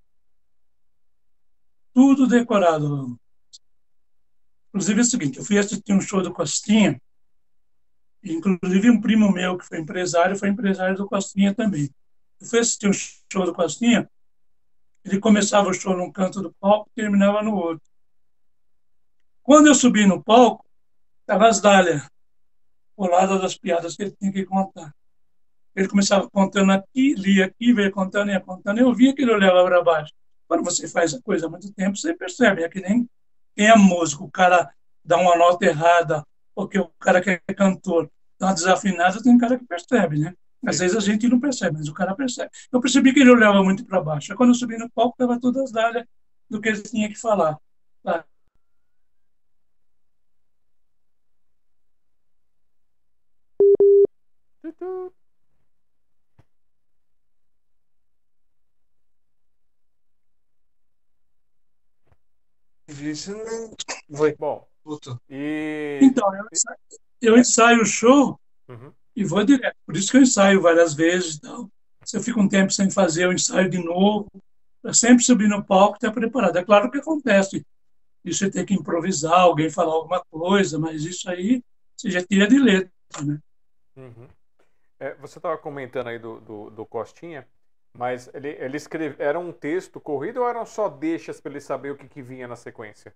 Tudo 1.93 2.25
decorado. 2.25 3.19
Inclusive 4.69 4.99
é 4.99 5.01
o 5.01 5.05
seguinte, 5.05 5.39
eu 5.39 5.43
fui 5.43 5.57
assistir 5.57 5.91
um 5.91 5.99
show 5.99 6.21
do 6.21 6.31
Costinha 6.31 7.01
Inclusive, 8.33 8.89
um 8.89 9.01
primo 9.01 9.31
meu 9.31 9.57
que 9.57 9.65
foi 9.65 9.79
empresário, 9.79 10.37
foi 10.37 10.49
empresário 10.49 10.95
do 10.95 11.07
Costinha 11.07 11.53
também. 11.53 11.89
Eu 12.39 12.47
fui 12.47 12.59
assistir 12.59 12.87
um 12.87 12.93
show 12.93 13.45
do 13.45 13.53
Costinha, 13.53 14.09
ele 15.03 15.19
começava 15.19 15.69
o 15.69 15.73
show 15.73 15.95
num 15.95 16.11
canto 16.11 16.41
do 16.41 16.53
palco 16.59 16.89
e 16.91 17.01
terminava 17.01 17.41
no 17.41 17.55
outro. 17.55 17.87
Quando 19.41 19.67
eu 19.67 19.75
subi 19.75 20.05
no 20.05 20.21
palco, 20.21 20.65
estava 21.21 21.47
as 21.47 21.61
dálias, 21.61 22.05
ao 22.97 23.07
lado 23.07 23.39
das 23.39 23.57
piadas 23.57 23.95
que 23.95 24.03
ele 24.03 24.11
tinha 24.11 24.31
que 24.31 24.45
contar. 24.45 24.93
Ele 25.75 25.87
começava 25.87 26.29
contando 26.29 26.71
aqui, 26.71 27.13
lia 27.13 27.45
aqui, 27.45 27.71
veio 27.71 27.91
contando, 27.91 28.31
ia 28.31 28.41
contando, 28.41 28.79
eu 28.79 28.93
via 28.93 29.13
que 29.15 29.21
ele 29.21 29.31
olhava 29.31 29.63
para 29.63 29.83
baixo. 29.83 30.11
Quando 30.47 30.63
você 30.63 30.87
faz 30.87 31.13
a 31.13 31.21
coisa 31.21 31.45
há 31.45 31.49
muito 31.49 31.71
tempo, 31.73 31.95
você 31.95 32.13
percebe, 32.13 32.63
é 32.63 32.69
que 32.69 32.81
nem 32.81 33.07
quem 33.55 33.67
é 33.67 33.75
músico, 33.75 34.25
o 34.25 34.31
cara 34.31 34.73
dá 35.03 35.17
uma 35.17 35.37
nota 35.37 35.65
errada, 35.65 36.25
porque 36.53 36.79
o 36.79 36.89
cara 36.99 37.21
que 37.21 37.29
é 37.29 37.53
cantor 37.53 38.09
está 38.37 38.53
desafinado, 38.53 39.21
tem 39.21 39.33
um 39.33 39.37
cara 39.37 39.57
que 39.57 39.65
percebe, 39.65 40.19
né? 40.19 40.33
Às 40.65 40.79
vezes 40.79 40.95
a 40.97 40.99
gente 40.99 41.27
não 41.27 41.39
percebe, 41.39 41.77
mas 41.77 41.87
o 41.87 41.93
cara 41.93 42.15
percebe. 42.15 42.49
Eu 42.71 42.81
percebi 42.81 43.13
que 43.13 43.19
ele 43.19 43.31
olhava 43.31 43.63
muito 43.63 43.85
para 43.85 44.01
baixo. 44.01 44.35
Quando 44.35 44.51
eu 44.51 44.55
subi 44.55 44.77
no 44.77 44.89
palco, 44.91 45.13
estava 45.13 45.39
todas 45.39 45.71
dálias 45.71 46.05
do 46.49 46.61
que 46.61 46.69
ele 46.69 46.81
tinha 46.81 47.09
que 47.09 47.15
falar. 47.15 47.57
Tá? 48.03 48.25
Foi. 64.15 64.35
Bom, 64.35 64.67
Puta. 64.83 65.19
E... 65.29 65.99
Então, 66.01 66.33
eu 66.33 66.45
eu 67.21 67.37
ensaio 67.37 67.81
o 67.81 67.85
show 67.85 68.39
uhum. 68.67 68.91
e 69.15 69.23
vou 69.23 69.43
direto. 69.43 69.75
Por 69.85 69.95
isso 69.95 70.11
que 70.11 70.17
eu 70.17 70.21
ensaio 70.21 70.61
várias 70.61 70.93
vezes. 70.93 71.37
Então, 71.37 71.69
se 72.03 72.17
eu 72.17 72.21
fico 72.21 72.39
um 72.39 72.47
tempo 72.47 72.71
sem 72.71 72.89
fazer, 72.89 73.25
eu 73.25 73.33
ensaio 73.33 73.69
de 73.69 73.77
novo. 73.77 74.27
Para 74.81 74.93
sempre 74.93 75.23
subir 75.23 75.47
no 75.47 75.63
palco 75.63 75.95
e 75.95 75.97
estar 75.97 76.11
preparado. 76.11 76.57
É 76.57 76.63
claro 76.63 76.89
que 76.89 76.99
acontece. 76.99 77.65
Isso 78.23 78.39
você 78.39 78.51
tem 78.51 78.65
que 78.65 78.73
improvisar, 78.73 79.39
alguém 79.39 79.69
falar 79.69 79.93
alguma 79.93 80.23
coisa, 80.29 80.77
mas 80.77 81.03
isso 81.03 81.29
aí 81.29 81.63
você 81.95 82.11
já 82.11 82.21
tira 82.23 82.47
de 82.47 82.59
letra, 82.59 82.91
né? 83.23 83.39
Uhum. 83.95 84.27
É, 84.99 85.13
você 85.15 85.39
estava 85.39 85.57
comentando 85.57 86.07
aí 86.07 86.19
do, 86.19 86.39
do, 86.41 86.69
do, 86.69 86.85
Costinha, 86.85 87.47
mas 87.93 88.29
ele, 88.33 88.49
ele 88.49 88.77
escreve, 88.77 89.15
era 89.21 89.39
um 89.39 89.51
texto 89.51 89.99
corrido 89.99 90.41
ou 90.41 90.49
eram 90.49 90.65
só 90.65 90.89
deixas 90.89 91.39
para 91.39 91.51
ele 91.51 91.61
saber 91.61 91.91
o 91.91 91.97
que, 91.97 92.07
que 92.07 92.21
vinha 92.21 92.47
na 92.47 92.55
sequência? 92.55 93.15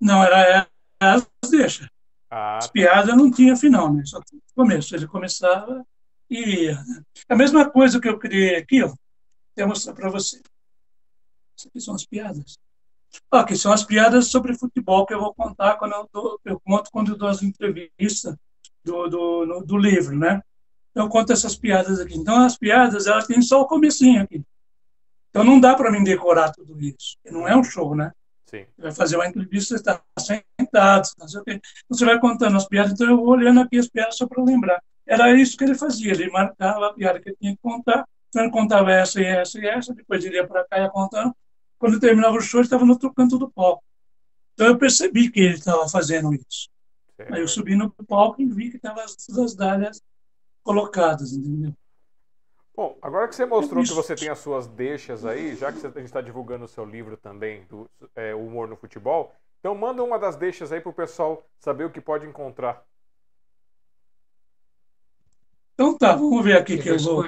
Não, 0.00 0.22
era 0.22 0.68
as 1.00 1.28
deixa. 1.50 1.90
Ah, 2.30 2.58
As 2.58 2.68
piadas 2.68 3.16
não 3.16 3.30
tinha 3.30 3.56
final, 3.56 3.92
né? 3.92 4.04
Só 4.04 4.20
começo. 4.54 4.94
Ele 4.94 5.06
começava 5.06 5.84
e 6.28 6.64
ia. 6.64 6.82
Né? 6.84 7.02
A 7.28 7.36
mesma 7.36 7.68
coisa 7.68 8.00
que 8.00 8.08
eu 8.08 8.18
criei 8.18 8.56
aqui, 8.56 8.82
ó, 8.82 8.92
vou 9.56 9.68
mostrar 9.68 9.94
para 9.94 10.10
você. 10.10 10.40
Isso 11.56 11.68
aqui 11.68 11.80
são 11.80 11.94
as 11.94 12.04
piadas. 12.04 12.58
Ah, 13.30 13.44
que 13.44 13.56
são 13.56 13.72
as 13.72 13.84
piadas 13.84 14.28
sobre 14.28 14.58
futebol 14.58 15.06
que 15.06 15.14
eu 15.14 15.20
vou 15.20 15.34
contar 15.34 15.76
quando 15.76 15.92
eu, 15.92 16.08
dou, 16.12 16.40
eu 16.44 16.60
conto 16.60 16.90
quando 16.90 17.12
eu 17.12 17.16
dou 17.16 17.28
as 17.28 17.42
entrevistas 17.42 18.36
do, 18.84 19.08
do, 19.08 19.46
no, 19.46 19.64
do 19.64 19.78
livro, 19.78 20.16
né? 20.18 20.42
Eu 20.94 21.08
conto 21.08 21.32
essas 21.32 21.56
piadas 21.56 22.00
aqui. 22.00 22.16
Então, 22.16 22.44
as 22.44 22.56
piadas, 22.56 23.06
elas 23.06 23.26
têm 23.26 23.40
só 23.40 23.60
o 23.60 23.66
comecinho 23.66 24.22
aqui. 24.22 24.42
Então, 25.30 25.44
não 25.44 25.60
dá 25.60 25.74
para 25.74 25.90
mim 25.90 26.02
decorar 26.02 26.52
tudo 26.52 26.78
isso. 26.80 27.16
Não 27.30 27.46
é 27.46 27.56
um 27.56 27.64
show, 27.64 27.94
né? 27.94 28.12
Sim. 28.46 28.64
Vai 28.78 28.92
fazer 28.92 29.16
uma 29.16 29.26
entrevista, 29.26 29.74
está 29.74 30.00
sentado, 30.18 31.08
não 31.18 31.28
sei 31.28 31.40
o 31.40 31.44
quê. 31.44 31.60
Você 31.88 32.04
vai 32.04 32.18
contando 32.20 32.56
as 32.56 32.66
piadas, 32.66 32.92
então 32.92 33.08
eu 33.08 33.16
vou 33.16 33.28
olhando 33.28 33.60
aqui 33.60 33.78
as 33.78 33.88
piadas 33.88 34.16
só 34.16 34.26
para 34.26 34.42
lembrar. 34.42 34.80
Era 35.04 35.32
isso 35.34 35.56
que 35.56 35.64
ele 35.64 35.74
fazia, 35.74 36.12
ele 36.12 36.30
marcava 36.30 36.86
a 36.86 36.92
piada 36.92 37.20
que 37.20 37.30
ele 37.30 37.36
tinha 37.40 37.52
que 37.52 37.62
contar, 37.62 38.06
então 38.28 38.42
ele 38.42 38.52
contava 38.52 38.92
essa 38.92 39.20
e 39.20 39.24
essa 39.24 39.58
e 39.58 39.66
essa, 39.66 39.94
depois 39.94 40.24
ele 40.24 40.36
ia 40.36 40.46
para 40.46 40.64
cá 40.64 40.78
e 40.78 40.82
ia 40.82 40.90
contando. 40.90 41.34
Quando 41.78 42.00
terminava 42.00 42.36
o 42.36 42.40
show, 42.40 42.60
ele 42.60 42.66
estava 42.66 42.84
no 42.84 42.92
outro 42.92 43.12
canto 43.12 43.38
do 43.38 43.50
palco. 43.50 43.82
Então 44.54 44.66
eu 44.66 44.78
percebi 44.78 45.30
que 45.30 45.40
ele 45.40 45.54
estava 45.54 45.88
fazendo 45.88 46.32
isso. 46.32 46.68
certo. 47.16 47.34
Aí 47.34 47.40
eu 47.40 47.48
subi 47.48 47.74
no 47.76 47.90
palco 47.90 48.40
e 48.40 48.46
vi 48.46 48.70
que 48.70 48.76
estavam 48.76 49.02
as 49.02 49.16
duas 49.28 49.54
dálias 49.54 50.00
colocadas, 50.62 51.32
entendeu? 51.32 51.74
Bom, 52.76 52.98
agora 53.00 53.26
que 53.26 53.34
você 53.34 53.46
mostrou 53.46 53.82
que 53.82 53.94
você 53.94 54.14
tem 54.14 54.28
as 54.28 54.38
suas 54.38 54.66
deixas 54.66 55.24
aí, 55.24 55.56
já 55.56 55.72
que 55.72 55.78
você- 55.78 55.86
a 55.86 55.90
gente 55.92 56.04
está 56.04 56.20
divulgando 56.20 56.66
o 56.66 56.68
seu 56.68 56.84
livro 56.84 57.16
também, 57.16 57.64
do 57.64 57.88
é, 58.14 58.34
Humor 58.34 58.68
no 58.68 58.76
Futebol, 58.76 59.32
então 59.60 59.74
manda 59.74 60.02
uma 60.04 60.18
das 60.18 60.36
deixas 60.36 60.70
aí 60.70 60.80
pro 60.80 60.92
pessoal 60.92 61.42
saber 61.58 61.84
o 61.84 61.90
que 61.90 62.02
pode 62.02 62.26
encontrar. 62.26 62.84
Então 65.72 65.96
tá, 65.96 66.14
vamos 66.14 66.44
ver 66.44 66.58
aqui 66.58 66.76
que 66.78 66.88
a 66.90 66.92
eu 66.92 66.98
vou. 66.98 67.24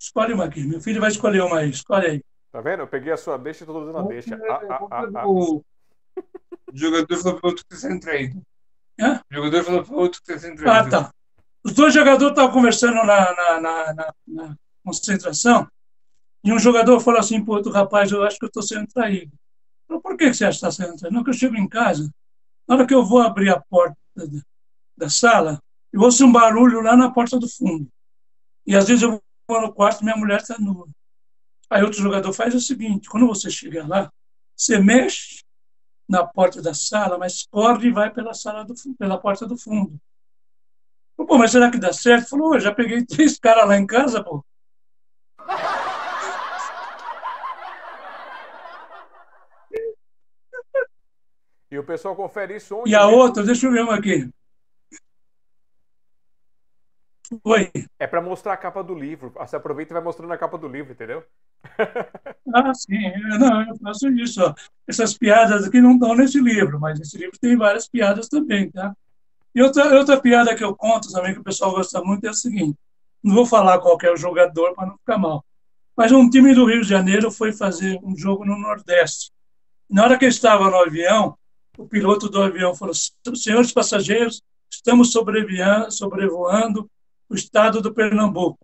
Escolhe 0.00 0.32
uma 0.32 0.44
aqui. 0.44 0.62
Meu 0.64 0.80
filho 0.80 1.00
vai 1.00 1.10
escolher 1.10 1.42
uma 1.42 1.58
aí. 1.58 1.70
Escolhe 1.70 2.06
aí. 2.06 2.24
Tá 2.52 2.60
vendo? 2.60 2.80
Eu 2.80 2.88
peguei 2.88 3.12
a 3.12 3.16
sua 3.16 3.36
deixa 3.36 3.64
e 3.64 3.66
tô 3.66 3.84
dando 3.84 3.98
a 3.98 4.02
deixa. 4.02 4.34
Ah, 4.48 4.60
ah, 4.70 4.86
ah, 4.90 5.10
ah. 5.14 5.28
O 5.28 5.62
o 6.72 6.76
jogador 6.76 7.16
falou 7.18 7.40
para 7.40 7.48
outro 7.50 7.64
que 7.66 7.74
está 7.74 7.88
sendo 7.88 8.00
traído. 8.00 8.42
Hã? 9.00 9.20
O 9.30 9.34
jogador 9.34 9.64
falou 9.64 9.84
para 9.84 9.96
outro 9.96 10.22
que 10.22 10.32
está 10.32 10.46
sendo 10.46 10.56
traído. 10.56 10.96
Ah, 10.96 11.10
tá. 11.10 11.14
Os 11.64 11.72
dois 11.72 11.92
jogadores 11.92 12.30
estavam 12.32 12.52
conversando 12.52 12.94
na, 13.04 13.34
na, 13.34 13.60
na, 13.60 14.14
na- 14.26 14.56
concentração 14.82 15.68
e 16.42 16.52
um 16.52 16.58
jogador 16.58 16.98
falou 17.00 17.20
assim 17.20 17.44
para 17.44 17.54
outro 17.54 17.70
rapaz, 17.70 18.10
eu 18.10 18.24
acho 18.24 18.38
que 18.38 18.46
eu 18.46 18.48
estou 18.48 18.62
sendo 18.62 18.86
traído. 18.88 19.32
Por 19.88 20.16
que 20.16 20.32
você 20.32 20.44
acha 20.44 20.58
que 20.60 20.66
está 20.66 20.70
sendo 20.70 20.96
traído? 20.96 21.16
Não, 21.16 21.24
que 21.24 21.30
eu 21.30 21.34
chego 21.34 21.56
em 21.56 21.68
casa, 21.68 22.10
na 22.66 22.76
hora 22.76 22.86
que 22.86 22.94
eu 22.94 23.04
vou 23.04 23.20
abrir 23.20 23.50
a 23.50 23.60
porta 23.60 23.96
da, 24.16 24.24
da 24.96 25.10
sala, 25.10 25.60
eu 25.92 26.00
ouço 26.00 26.24
um 26.24 26.32
barulho 26.32 26.80
lá 26.80 26.96
na 26.96 27.10
porta 27.10 27.38
do 27.38 27.48
fundo. 27.48 27.88
E 28.66 28.76
às 28.76 28.88
vezes 28.88 29.02
eu 29.02 29.20
vou 29.48 29.60
no 29.60 29.72
quarto 29.72 30.00
e 30.00 30.04
minha 30.04 30.16
mulher 30.16 30.40
está 30.40 30.58
nua. 30.58 30.86
Aí 31.70 31.82
outro 31.82 32.02
jogador 32.02 32.32
faz 32.32 32.54
o 32.54 32.60
seguinte, 32.60 33.08
quando 33.08 33.26
você 33.26 33.50
chegar 33.50 33.88
lá, 33.88 34.10
você 34.56 34.78
mexe 34.78 35.42
na 36.08 36.26
porta 36.26 36.60
da 36.60 36.74
sala, 36.74 37.18
mas 37.18 37.46
corre 37.50 37.88
e 37.88 37.92
vai 37.92 38.12
pela 38.12 38.34
sala 38.34 38.64
do, 38.64 38.74
pela 38.98 39.18
porta 39.18 39.46
do 39.46 39.56
fundo. 39.56 40.00
Pô, 41.26 41.38
mas 41.38 41.50
será 41.50 41.70
que 41.70 41.78
dá 41.78 41.92
certo? 41.92 42.28
Falou, 42.30 42.54
eu 42.54 42.60
já 42.60 42.74
peguei 42.74 43.04
três 43.06 43.38
caras 43.38 43.66
lá 43.68 43.76
em 43.76 43.86
casa, 43.86 44.22
pô. 44.22 44.44
E 51.70 51.78
o 51.78 51.84
pessoal 51.84 52.16
confere 52.16 52.56
isso 52.56 52.76
onde? 52.76 52.90
E 52.90 52.94
a 52.96 53.06
outra, 53.06 53.44
deixa 53.44 53.66
eu 53.66 53.72
ver 53.72 53.82
uma 53.82 53.94
aqui. 53.94 54.28
Oi. 57.44 57.70
É 57.98 58.08
pra 58.08 58.20
mostrar 58.20 58.54
a 58.54 58.56
capa 58.56 58.82
do 58.82 58.92
livro. 58.92 59.32
Você 59.36 59.54
aproveita 59.54 59.92
e 59.92 59.94
vai 59.94 60.02
mostrando 60.02 60.32
a 60.32 60.38
capa 60.38 60.58
do 60.58 60.66
livro, 60.68 60.92
entendeu? 60.92 61.24
Ah, 62.52 62.74
sim. 62.74 62.96
é, 62.96 63.38
Não, 63.38 63.68
eu 63.68 63.76
faço 63.76 64.08
isso. 64.08 64.42
Ó. 64.42 64.52
Essas 64.88 65.16
piadas 65.16 65.68
aqui 65.68 65.80
não 65.80 65.92
estão 65.92 66.16
nesse 66.16 66.40
livro, 66.40 66.80
mas 66.80 66.98
esse 66.98 67.16
livro 67.16 67.38
tem 67.38 67.56
várias 67.56 67.86
piadas 67.86 68.28
também, 68.28 68.68
tá? 68.72 68.92
E 69.54 69.62
outra, 69.62 69.98
outra 69.98 70.20
piada 70.20 70.54
que 70.54 70.62
eu 70.62 70.74
conto 70.74 71.10
também, 71.10 71.34
que 71.34 71.40
o 71.40 71.44
pessoal 71.44 71.72
gosta 71.72 72.00
muito, 72.02 72.26
é 72.26 72.30
o 72.30 72.34
seguinte. 72.34 72.78
Não 73.22 73.34
vou 73.34 73.44
falar 73.44 73.78
qual 73.78 73.98
é 74.02 74.10
o 74.10 74.16
jogador 74.16 74.74
para 74.74 74.86
não 74.86 74.96
ficar 74.96 75.18
mal. 75.18 75.44
Mas 75.96 76.12
um 76.12 76.30
time 76.30 76.54
do 76.54 76.64
Rio 76.64 76.82
de 76.82 76.88
Janeiro 76.88 77.30
foi 77.30 77.52
fazer 77.52 77.98
um 78.02 78.16
jogo 78.16 78.44
no 78.44 78.58
Nordeste. 78.58 79.30
Na 79.88 80.04
hora 80.04 80.16
que 80.16 80.24
eu 80.24 80.28
estava 80.28 80.70
no 80.70 80.76
avião, 80.76 81.36
o 81.76 81.86
piloto 81.86 82.28
do 82.28 82.40
avião 82.40 82.74
falou: 82.74 82.94
Senhores 83.34 83.72
passageiros, 83.72 84.42
estamos 84.70 85.12
sobrevoando, 85.12 86.90
o 87.28 87.34
estado 87.34 87.82
do 87.82 87.92
Pernambuco. 87.92 88.58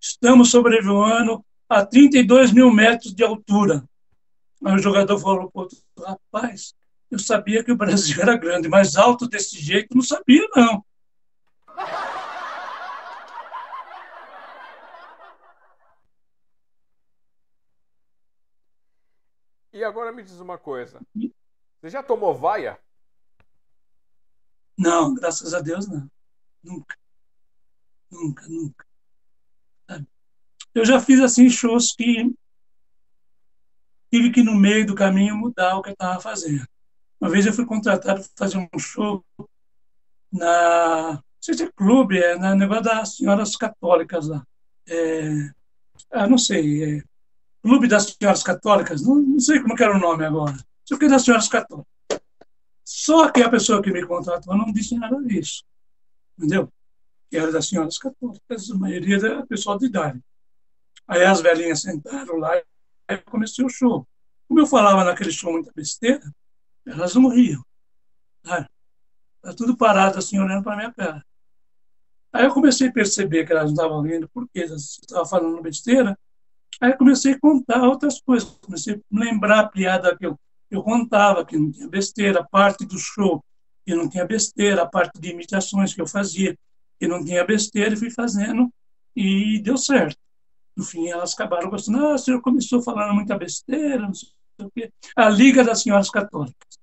Estamos 0.00 0.50
sobrevoando 0.50 1.44
a 1.68 1.86
32 1.86 2.52
mil 2.52 2.70
metros 2.70 3.14
de 3.14 3.24
altura. 3.24 3.84
Aí 4.64 4.74
o 4.74 4.78
jogador 4.78 5.18
falou 5.18 5.50
Rapaz, 5.98 6.74
eu 7.14 7.18
sabia 7.18 7.62
que 7.62 7.72
o 7.72 7.76
Brasil 7.76 8.20
era 8.20 8.36
grande, 8.36 8.68
mas 8.68 8.96
alto 8.96 9.28
desse 9.28 9.58
jeito 9.58 9.94
não 9.94 10.02
sabia, 10.02 10.46
não. 10.54 10.84
E 19.72 19.82
agora 19.82 20.12
me 20.12 20.22
diz 20.22 20.38
uma 20.40 20.58
coisa. 20.58 21.00
Você 21.80 21.90
já 21.90 22.02
tomou 22.02 22.34
vaia? 22.34 22.78
Não, 24.78 25.14
graças 25.14 25.54
a 25.54 25.60
Deus, 25.60 25.86
não. 25.88 26.08
Nunca. 26.62 26.96
Nunca, 28.10 28.48
nunca. 28.48 28.86
Eu 30.74 30.84
já 30.84 31.00
fiz 31.00 31.20
assim 31.20 31.48
shows 31.48 31.92
que 31.92 32.34
tive 34.10 34.30
que 34.30 34.42
no 34.42 34.54
meio 34.54 34.86
do 34.86 34.94
caminho 34.94 35.36
mudar 35.36 35.76
o 35.76 35.82
que 35.82 35.90
eu 35.90 35.92
estava 35.92 36.20
fazendo. 36.20 36.66
Uma 37.24 37.30
vez 37.30 37.46
eu 37.46 37.54
fui 37.54 37.64
contratado 37.64 38.20
para 38.20 38.30
fazer 38.36 38.58
um 38.58 38.78
show 38.78 39.24
na, 40.30 41.12
não 41.12 41.22
sei 41.40 41.54
se 41.54 41.62
é 41.64 41.72
clube, 41.74 42.18
é 42.18 42.36
na 42.36 42.54
negócio 42.54 42.84
das 42.84 43.16
senhoras 43.16 43.56
católicas 43.56 44.28
lá. 44.28 44.46
É, 44.86 45.50
ah, 46.10 46.26
não 46.26 46.36
sei, 46.36 46.98
é, 46.98 47.02
Clube 47.62 47.88
das 47.88 48.14
Senhoras 48.20 48.42
Católicas, 48.42 49.00
não, 49.00 49.14
não 49.14 49.40
sei 49.40 49.58
como 49.58 49.72
era 49.72 49.96
o 49.96 49.98
nome 49.98 50.22
agora. 50.22 50.54
Sei 50.84 50.98
que 50.98 51.06
é 51.06 51.08
das 51.08 51.24
Senhoras 51.24 51.48
Católicas. 51.48 51.90
Só 52.84 53.30
que 53.30 53.40
a 53.40 53.48
pessoa 53.48 53.82
que 53.82 53.90
me 53.90 54.06
contratou 54.06 54.54
não 54.54 54.70
disse 54.70 54.94
nada 54.98 55.18
disso. 55.22 55.64
Entendeu? 56.36 56.70
Que 57.30 57.38
era 57.38 57.50
das 57.50 57.68
Senhoras 57.68 57.96
Católicas, 57.96 58.70
a 58.70 58.74
maioria 58.74 59.18
da 59.18 59.46
pessoal 59.46 59.78
de 59.78 59.86
idade. 59.86 60.20
Aí 61.08 61.24
as 61.24 61.40
velhinhas 61.40 61.80
sentaram 61.80 62.36
lá 62.36 62.54
e 63.08 63.16
comecei 63.16 63.64
o 63.64 63.70
show. 63.70 64.06
Como 64.46 64.60
eu 64.60 64.66
falava 64.66 65.04
naquele 65.04 65.32
show 65.32 65.50
muita 65.50 65.72
besteira, 65.74 66.20
elas 66.86 67.14
não 67.14 67.28
riam. 67.28 67.64
Tá? 68.42 68.68
Tá 69.42 69.54
tudo 69.54 69.76
parado 69.76 70.18
assim, 70.18 70.38
olhando 70.38 70.62
para 70.62 70.76
minha 70.76 70.92
cara. 70.92 71.24
Aí 72.32 72.44
eu 72.44 72.52
comecei 72.52 72.88
a 72.88 72.92
perceber 72.92 73.46
que 73.46 73.52
elas 73.52 73.66
não 73.66 73.72
estavam 73.72 74.02
rindo 74.02 74.28
porque 74.32 74.60
elas 74.60 74.98
estavam 74.98 75.26
falando 75.26 75.62
besteira. 75.62 76.18
Aí 76.80 76.90
eu 76.90 76.98
comecei 76.98 77.34
a 77.34 77.40
contar 77.40 77.82
outras 77.82 78.20
coisas. 78.20 78.50
Comecei 78.60 78.94
a 78.94 78.98
lembrar 79.10 79.60
a 79.60 79.68
piada 79.68 80.16
que 80.16 80.26
eu, 80.26 80.38
eu 80.70 80.82
contava, 80.82 81.44
que 81.44 81.56
não 81.56 81.70
tinha 81.70 81.88
besteira, 81.88 82.40
a 82.40 82.44
parte 82.44 82.84
do 82.84 82.98
show 82.98 83.42
que 83.86 83.94
não 83.94 84.08
tinha 84.08 84.26
besteira, 84.26 84.82
a 84.82 84.86
parte 84.86 85.20
de 85.20 85.30
imitações 85.30 85.94
que 85.94 86.00
eu 86.00 86.06
fazia, 86.06 86.58
que 86.98 87.06
não 87.06 87.24
tinha 87.24 87.44
besteira, 87.44 87.94
e 87.94 87.96
fui 87.96 88.10
fazendo 88.10 88.72
e 89.14 89.60
deu 89.60 89.76
certo. 89.76 90.16
No 90.76 90.82
fim, 90.82 91.08
elas 91.08 91.34
acabaram 91.34 91.70
gostando. 91.70 91.98
Ah, 91.98 92.14
o 92.14 92.18
senhor 92.18 92.40
começou 92.40 92.82
falando 92.82 93.14
muita 93.14 93.38
besteira, 93.38 94.02
não 94.02 94.14
sei. 94.14 94.33
A 95.16 95.28
Liga 95.28 95.64
das 95.64 95.82
Senhoras 95.82 96.10
Católicas, 96.10 96.78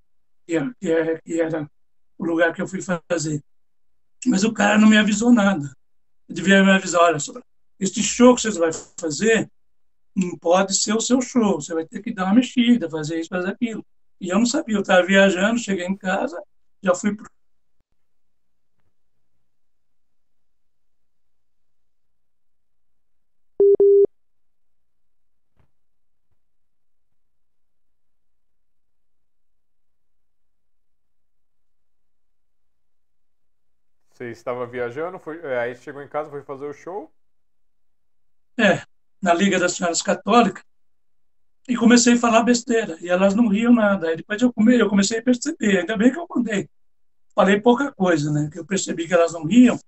que, 0.45 0.57
é, 0.57 0.69
que, 0.79 0.91
é, 0.91 1.21
que 1.21 1.41
era 1.41 1.69
o 2.17 2.25
lugar 2.25 2.53
que 2.53 2.61
eu 2.61 2.67
fui 2.67 2.81
fazer. 2.81 3.41
Mas 4.25 4.43
o 4.43 4.53
cara 4.53 4.77
não 4.77 4.87
me 4.87 4.97
avisou 4.97 5.31
nada. 5.31 5.71
Ele 6.29 6.35
devia 6.35 6.63
me 6.63 6.71
avisar, 6.71 7.01
olha, 7.01 7.17
este 7.79 8.03
show 8.03 8.35
que 8.35 8.41
você 8.41 8.51
vai 8.59 8.71
fazer 8.99 9.49
não 10.15 10.37
pode 10.37 10.75
ser 10.75 10.93
o 10.93 11.01
seu 11.01 11.21
show, 11.21 11.59
você 11.59 11.73
vai 11.73 11.85
ter 11.85 12.01
que 12.01 12.13
dar 12.13 12.25
uma 12.25 12.35
mexida, 12.35 12.89
fazer 12.89 13.19
isso, 13.19 13.29
fazer 13.29 13.49
aquilo. 13.49 13.83
E 14.19 14.29
eu 14.29 14.37
não 14.37 14.45
sabia, 14.45 14.75
eu 14.75 14.81
estava 14.81 15.05
viajando, 15.05 15.59
cheguei 15.59 15.85
em 15.85 15.97
casa, 15.97 16.41
já 16.83 16.93
fui 16.93 17.15
pro 17.15 17.25
estava 34.31 34.65
viajando, 34.65 35.19
foi, 35.19 35.39
é, 35.41 35.59
aí 35.59 35.75
chegou 35.75 36.01
em 36.01 36.07
casa, 36.07 36.29
foi 36.29 36.41
fazer 36.43 36.65
o 36.65 36.73
show. 36.73 37.11
É, 38.59 38.81
na 39.21 39.33
Liga 39.33 39.59
das 39.59 39.73
Senhoras 39.73 40.01
Católicas, 40.01 40.63
e 41.67 41.75
comecei 41.75 42.13
a 42.13 42.17
falar 42.17 42.43
besteira, 42.43 42.97
e 43.01 43.09
elas 43.09 43.35
não 43.35 43.47
riam 43.47 43.73
nada. 43.73 44.09
Aí 44.09 44.17
depois 44.17 44.41
eu, 44.41 44.51
come, 44.51 44.79
eu 44.79 44.89
comecei 44.89 45.19
a 45.19 45.23
perceber, 45.23 45.79
ainda 45.79 45.95
bem 45.95 46.11
que 46.11 46.19
eu 46.19 46.27
contei. 46.27 46.69
Falei 47.35 47.61
pouca 47.61 47.91
coisa, 47.91 48.31
né? 48.31 48.49
Que 48.51 48.59
eu 48.59 48.65
percebi 48.65 49.07
que 49.07 49.13
elas 49.13 49.33
não 49.33 49.45
riam. 49.45 49.79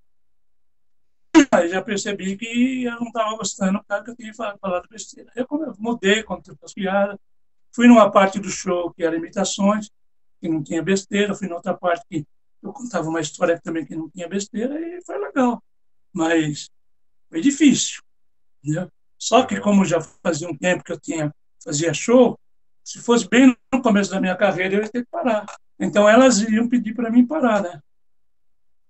Aí 1.51 1.67
já 1.67 1.81
percebi 1.81 2.37
que 2.37 2.83
eu 2.83 2.99
não 2.99 3.07
estava 3.07 3.35
gostando 3.35 3.79
do 3.79 3.83
cara 3.83 4.03
que 4.03 4.11
eu 4.11 4.15
tinha 4.15 4.33
falado, 4.33 4.87
besteira. 4.89 5.31
Eu 5.35 5.47
mudei, 5.77 6.23
contei 6.23 6.55
as 6.63 6.73
piadas, 6.73 7.19
Fui 7.73 7.87
numa 7.87 8.09
parte 8.11 8.39
do 8.39 8.49
show 8.49 8.93
que 8.93 9.03
era 9.03 9.15
imitações, 9.15 9.89
que 10.39 10.47
não 10.47 10.61
tinha 10.63 10.83
besteira, 10.83 11.33
fui 11.33 11.47
noutra 11.47 11.75
parte 11.75 12.05
que 12.07 12.23
eu 12.63 12.71
contava 12.71 13.09
uma 13.09 13.19
história 13.19 13.59
também 13.61 13.85
que 13.85 13.95
não 13.95 14.09
tinha 14.09 14.27
besteira 14.27 14.79
e 14.79 15.01
foi 15.03 15.17
legal. 15.17 15.61
Mas 16.11 16.69
foi 17.29 17.41
difícil. 17.41 18.01
Né? 18.63 18.87
Só 19.17 19.45
que 19.45 19.59
como 19.59 19.83
já 19.83 19.99
fazia 20.01 20.47
um 20.47 20.57
tempo 20.57 20.83
que 20.83 20.91
eu 20.91 20.99
tinha 20.99 21.33
fazia 21.63 21.93
show, 21.93 22.37
se 22.83 22.99
fosse 22.99 23.27
bem 23.27 23.55
no 23.71 23.81
começo 23.81 24.11
da 24.11 24.19
minha 24.19 24.35
carreira, 24.35 24.75
eu 24.75 24.81
ia 24.81 24.89
ter 24.89 25.03
que 25.03 25.09
parar. 25.09 25.45
Então 25.79 26.07
elas 26.07 26.41
iam 26.41 26.67
pedir 26.67 26.93
para 26.93 27.09
mim 27.09 27.25
parar, 27.25 27.61
né? 27.61 27.81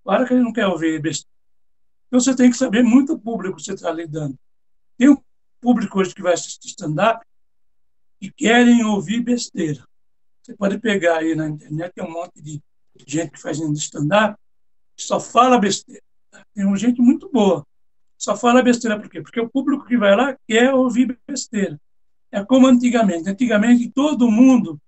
Claro 0.04 0.26
que 0.26 0.34
ele 0.34 0.44
não 0.44 0.54
quer 0.54 0.68
ouvir 0.68 1.02
besteira. 1.02 1.32
Então 2.08 2.20
você 2.20 2.36
tem 2.36 2.50
que 2.50 2.58
saber 2.58 2.84
muito 2.84 3.14
o 3.14 3.20
público 3.20 3.58
que 3.58 3.64
você 3.64 3.74
está 3.74 3.92
lidando. 3.92 4.38
Tem 4.98 5.10
um 5.10 5.18
público 5.62 6.00
hoje 6.00 6.14
que 6.14 6.22
vai 6.22 6.34
assistir 6.34 6.68
stand-up 6.68 7.26
e 8.22 8.32
querem 8.32 8.84
ouvir 8.84 9.22
besteira. 9.22 9.84
Você 10.42 10.56
pode 10.56 10.78
pegar 10.78 11.20
aí 11.20 11.36
na 11.36 11.48
internet, 11.48 11.94
tem 11.94 12.04
um 12.04 12.12
monte 12.12 12.42
de 12.42 12.62
gente 13.06 13.32
que 13.32 13.42
faz 13.42 13.60
stand-up 13.60 14.38
só 14.98 15.20
fala 15.20 15.58
besteira. 15.58 16.02
Tem 16.54 16.66
uma 16.66 16.78
gente 16.78 17.02
muito 17.02 17.30
boa. 17.30 17.66
Só 18.18 18.38
fala 18.38 18.62
besteira 18.62 19.00
por 19.00 19.10
quê? 19.10 19.22
Porque 19.22 19.40
o 19.40 19.50
público 19.50 19.86
que 19.86 19.98
vai 19.98 20.16
lá 20.16 20.38
quer 20.48 20.74
ouvir 20.74 21.20
besteira. 21.28 21.80
É 22.32 22.44
como 22.44 22.68
antigamente. 22.68 23.30
Antigamente 23.30 23.90
todo 23.90 24.32
mundo 24.32 24.80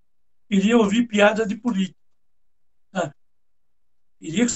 queria 0.49 0.77
ouvir 0.77 1.07
piada 1.07 1.45
de 1.45 1.56
político. 1.56 1.99
Sabe? 2.94 3.14
Queria 4.19 4.45
que 4.45 4.53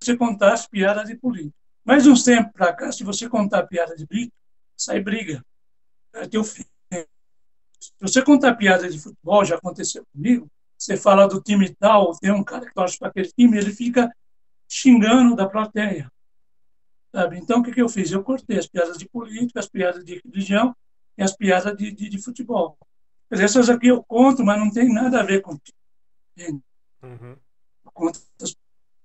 você 0.00 0.16
contasse 0.16 0.68
piada 0.68 1.04
de 1.04 1.16
político. 1.16 1.54
Mas 1.84 2.06
uns 2.06 2.22
tempos 2.24 2.52
para 2.52 2.72
cá, 2.72 2.92
se 2.92 3.04
você 3.04 3.28
contar 3.28 3.66
piada 3.66 3.94
de 3.96 4.06
político, 4.06 4.36
sai 4.76 5.00
briga. 5.00 5.44
É 6.14 6.26
teu 6.26 6.44
filho. 6.44 6.68
Se 7.80 7.92
você 8.00 8.22
contar 8.22 8.54
piada 8.54 8.88
de 8.88 8.98
futebol, 8.98 9.44
já 9.44 9.56
aconteceu 9.56 10.04
comigo, 10.12 10.48
você 10.82 10.96
fala 10.96 11.28
do 11.28 11.40
time 11.40 11.72
tal, 11.76 12.10
tem 12.18 12.32
um 12.32 12.42
cara 12.42 12.66
que 12.66 12.74
torce 12.74 12.98
para 12.98 13.08
aquele 13.08 13.30
time, 13.30 13.56
ele 13.56 13.72
fica 13.72 14.12
xingando 14.68 15.36
da 15.36 15.48
plateia. 15.48 16.10
Sabe? 17.14 17.38
Então, 17.38 17.60
o 17.60 17.62
que, 17.62 17.70
que 17.70 17.80
eu 17.80 17.88
fiz? 17.88 18.10
Eu 18.10 18.24
cortei 18.24 18.58
as 18.58 18.66
piadas 18.66 18.98
de 18.98 19.08
política, 19.08 19.60
as 19.60 19.68
piadas 19.68 20.04
de 20.04 20.20
religião 20.24 20.74
e 21.16 21.22
as 21.22 21.36
piadas 21.36 21.76
de, 21.76 21.92
de, 21.92 22.08
de 22.08 22.18
futebol. 22.20 22.76
Essas 23.30 23.70
aqui 23.70 23.86
eu 23.86 24.02
conto, 24.02 24.44
mas 24.44 24.58
não 24.58 24.72
tem 24.72 24.92
nada 24.92 25.20
a 25.20 25.22
ver 25.22 25.40
com 25.40 25.52
uhum. 25.52 27.36
Eu 27.84 27.92
conto 27.92 28.20
as 28.42 28.56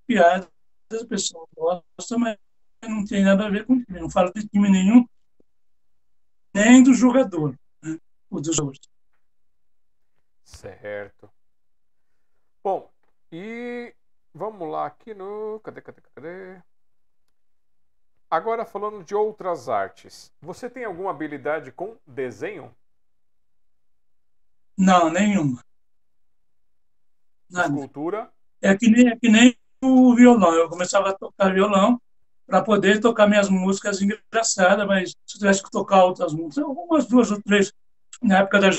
piadas, 0.08 0.50
as 0.92 1.04
pessoas 1.04 1.48
gostam, 1.56 2.18
mas 2.18 2.38
não 2.82 3.06
tem 3.06 3.24
nada 3.24 3.46
a 3.46 3.50
ver 3.52 3.68
com 3.68 3.84
time. 3.84 4.00
Não 4.00 4.10
falo 4.10 4.34
de 4.34 4.48
time 4.48 4.68
nenhum, 4.68 5.06
nem 6.56 6.82
do 6.82 6.94
jogador, 6.96 7.56
né? 7.84 8.00
ou 8.32 8.42
dos 8.42 8.58
outros. 8.58 8.90
Certo. 10.44 11.37
E 13.40 13.94
vamos 14.34 14.68
lá 14.68 14.88
aqui 14.88 15.14
no. 15.14 15.60
Cadê, 15.60 15.80
cadê, 15.80 16.02
cadê? 16.16 16.60
Agora 18.32 18.66
falando 18.66 19.04
de 19.04 19.14
outras 19.14 19.70
artes. 19.70 20.34
Você 20.42 20.68
tem 20.68 20.86
alguma 20.86 21.12
habilidade 21.12 21.72
com 21.72 21.96
desenho? 22.08 22.76
Não, 24.76 25.12
nenhuma. 25.12 25.64
Nada. 27.48 27.68
Escultura? 27.68 28.34
É 28.60 28.76
que, 28.76 28.90
nem, 28.90 29.08
é 29.08 29.16
que 29.16 29.30
nem 29.30 29.56
o 29.84 30.16
violão. 30.16 30.56
Eu 30.56 30.68
começava 30.68 31.12
a 31.12 31.14
tocar 31.14 31.54
violão 31.54 32.02
para 32.48 32.64
poder 32.64 33.00
tocar 33.00 33.28
minhas 33.28 33.52
músicas 33.52 34.02
engraçadas, 34.02 34.88
mas 34.88 35.12
se 35.12 35.36
eu 35.36 35.40
tivesse 35.40 35.62
que 35.62 35.70
tocar 35.70 36.06
outras 36.06 36.34
músicas, 36.34 36.66
algumas 36.66 37.06
duas 37.06 37.30
ou 37.30 37.40
três, 37.44 37.72
na 38.20 38.40
época 38.40 38.60
da 38.60 38.70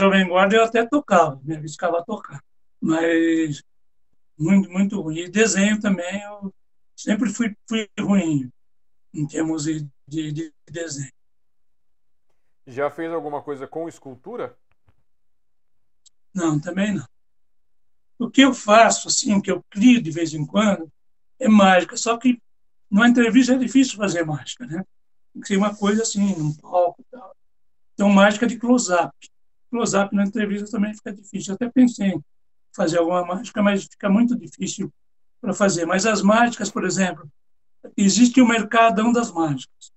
Jovem 0.00 0.26
Guarda 0.26 0.56
eu 0.56 0.64
até 0.64 0.84
tocava, 0.84 1.40
me 1.44 1.54
arriscava 1.54 2.00
a 2.00 2.04
tocar. 2.04 2.42
Mas 2.80 3.62
muito, 4.38 4.70
muito 4.70 5.00
ruim. 5.00 5.18
E 5.18 5.28
desenho 5.28 5.80
também, 5.80 6.22
eu 6.22 6.54
sempre 6.96 7.30
fui, 7.30 7.56
fui 7.68 7.88
ruim 7.98 8.50
em 9.12 9.26
termos 9.26 9.64
de, 9.64 9.86
de, 10.06 10.32
de 10.32 10.52
desenho. 10.70 11.12
Já 12.66 12.90
fez 12.90 13.10
alguma 13.12 13.42
coisa 13.42 13.66
com 13.66 13.88
escultura? 13.88 14.56
Não, 16.34 16.60
também 16.60 16.94
não. 16.94 17.06
O 18.18 18.30
que 18.30 18.42
eu 18.42 18.52
faço, 18.52 19.08
assim, 19.08 19.40
que 19.40 19.50
eu 19.50 19.64
crio 19.70 20.02
de 20.02 20.10
vez 20.10 20.34
em 20.34 20.44
quando, 20.44 20.90
é 21.38 21.48
mágica. 21.48 21.96
Só 21.96 22.16
que 22.18 22.40
numa 22.90 23.08
entrevista 23.08 23.54
é 23.54 23.58
difícil 23.58 23.96
fazer 23.96 24.24
mágica, 24.24 24.66
né? 24.66 24.84
Tem 25.32 25.42
que 25.42 25.48
ser 25.48 25.56
uma 25.56 25.74
coisa 25.74 26.02
assim, 26.02 26.36
num 26.36 26.54
palco 26.54 27.00
e 27.00 27.04
tal. 27.10 27.34
Então, 27.94 28.10
mágica 28.10 28.46
de 28.46 28.58
close-up. 28.58 29.12
Close-up 29.70 30.14
na 30.14 30.24
entrevista 30.24 30.70
também 30.70 30.94
fica 30.94 31.12
difícil. 31.12 31.52
Eu 31.52 31.54
até 31.54 31.70
pensei 31.70 32.08
em 32.08 32.24
fazer 32.78 32.98
alguma 32.98 33.24
mágica, 33.24 33.60
mas 33.60 33.84
fica 33.84 34.08
muito 34.08 34.38
difícil 34.38 34.92
para 35.40 35.52
fazer. 35.52 35.84
Mas 35.84 36.06
as 36.06 36.22
mágicas, 36.22 36.70
por 36.70 36.84
exemplo, 36.84 37.28
existe 37.96 38.40
o 38.40 38.46
Mercadão 38.46 39.12
das 39.12 39.32
Mágicas. 39.32 39.92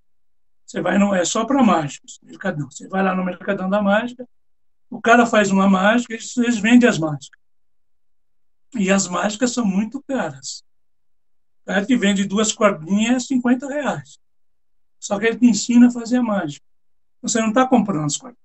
Você 0.66 0.82
vai 0.82 0.98
no, 0.98 1.14
é 1.14 1.24
só 1.24 1.45
para 1.45 1.64
mágicos, 1.64 2.20
Mercadão. 2.24 2.72
Você 2.72 2.88
vai 2.88 3.03
lá 3.03 3.14
no 3.14 3.24
Mercadão 3.24 3.70
da 3.70 3.82
Mágica, 3.84 4.28
o 4.90 4.99
cara 4.99 5.26
faz 5.28 5.52
uma 5.52 5.70
mágica, 5.70 6.14
eles, 6.14 6.36
eles 6.38 6.58
vendem 6.58 6.90
as 6.90 6.98
mágicas. 6.98 7.40
E 8.76 8.90
as 8.90 9.08
mágicas 9.08 9.52
são 9.52 9.66
muito 9.66 10.02
caras. 10.03 10.64
O 11.62 11.66
cara 11.68 11.86
que 11.86 11.95
vende 11.95 12.26
duas 12.26 12.52
cordinhas 12.52 13.24
é 13.24 13.28
50 13.28 13.68
reais. 13.68 14.18
Só 14.99 15.20
que 15.20 15.28
ele 15.28 15.38
te 15.38 15.45
ensina 15.45 15.88
a 15.88 15.91
fazer 15.91 16.18
a 16.18 16.24
mágica. 16.24 16.66
Você 17.22 17.40
não 17.40 17.49
está 17.49 17.68
comprando 17.68 18.06
as 18.06 18.18
cordinhas. 18.18 18.41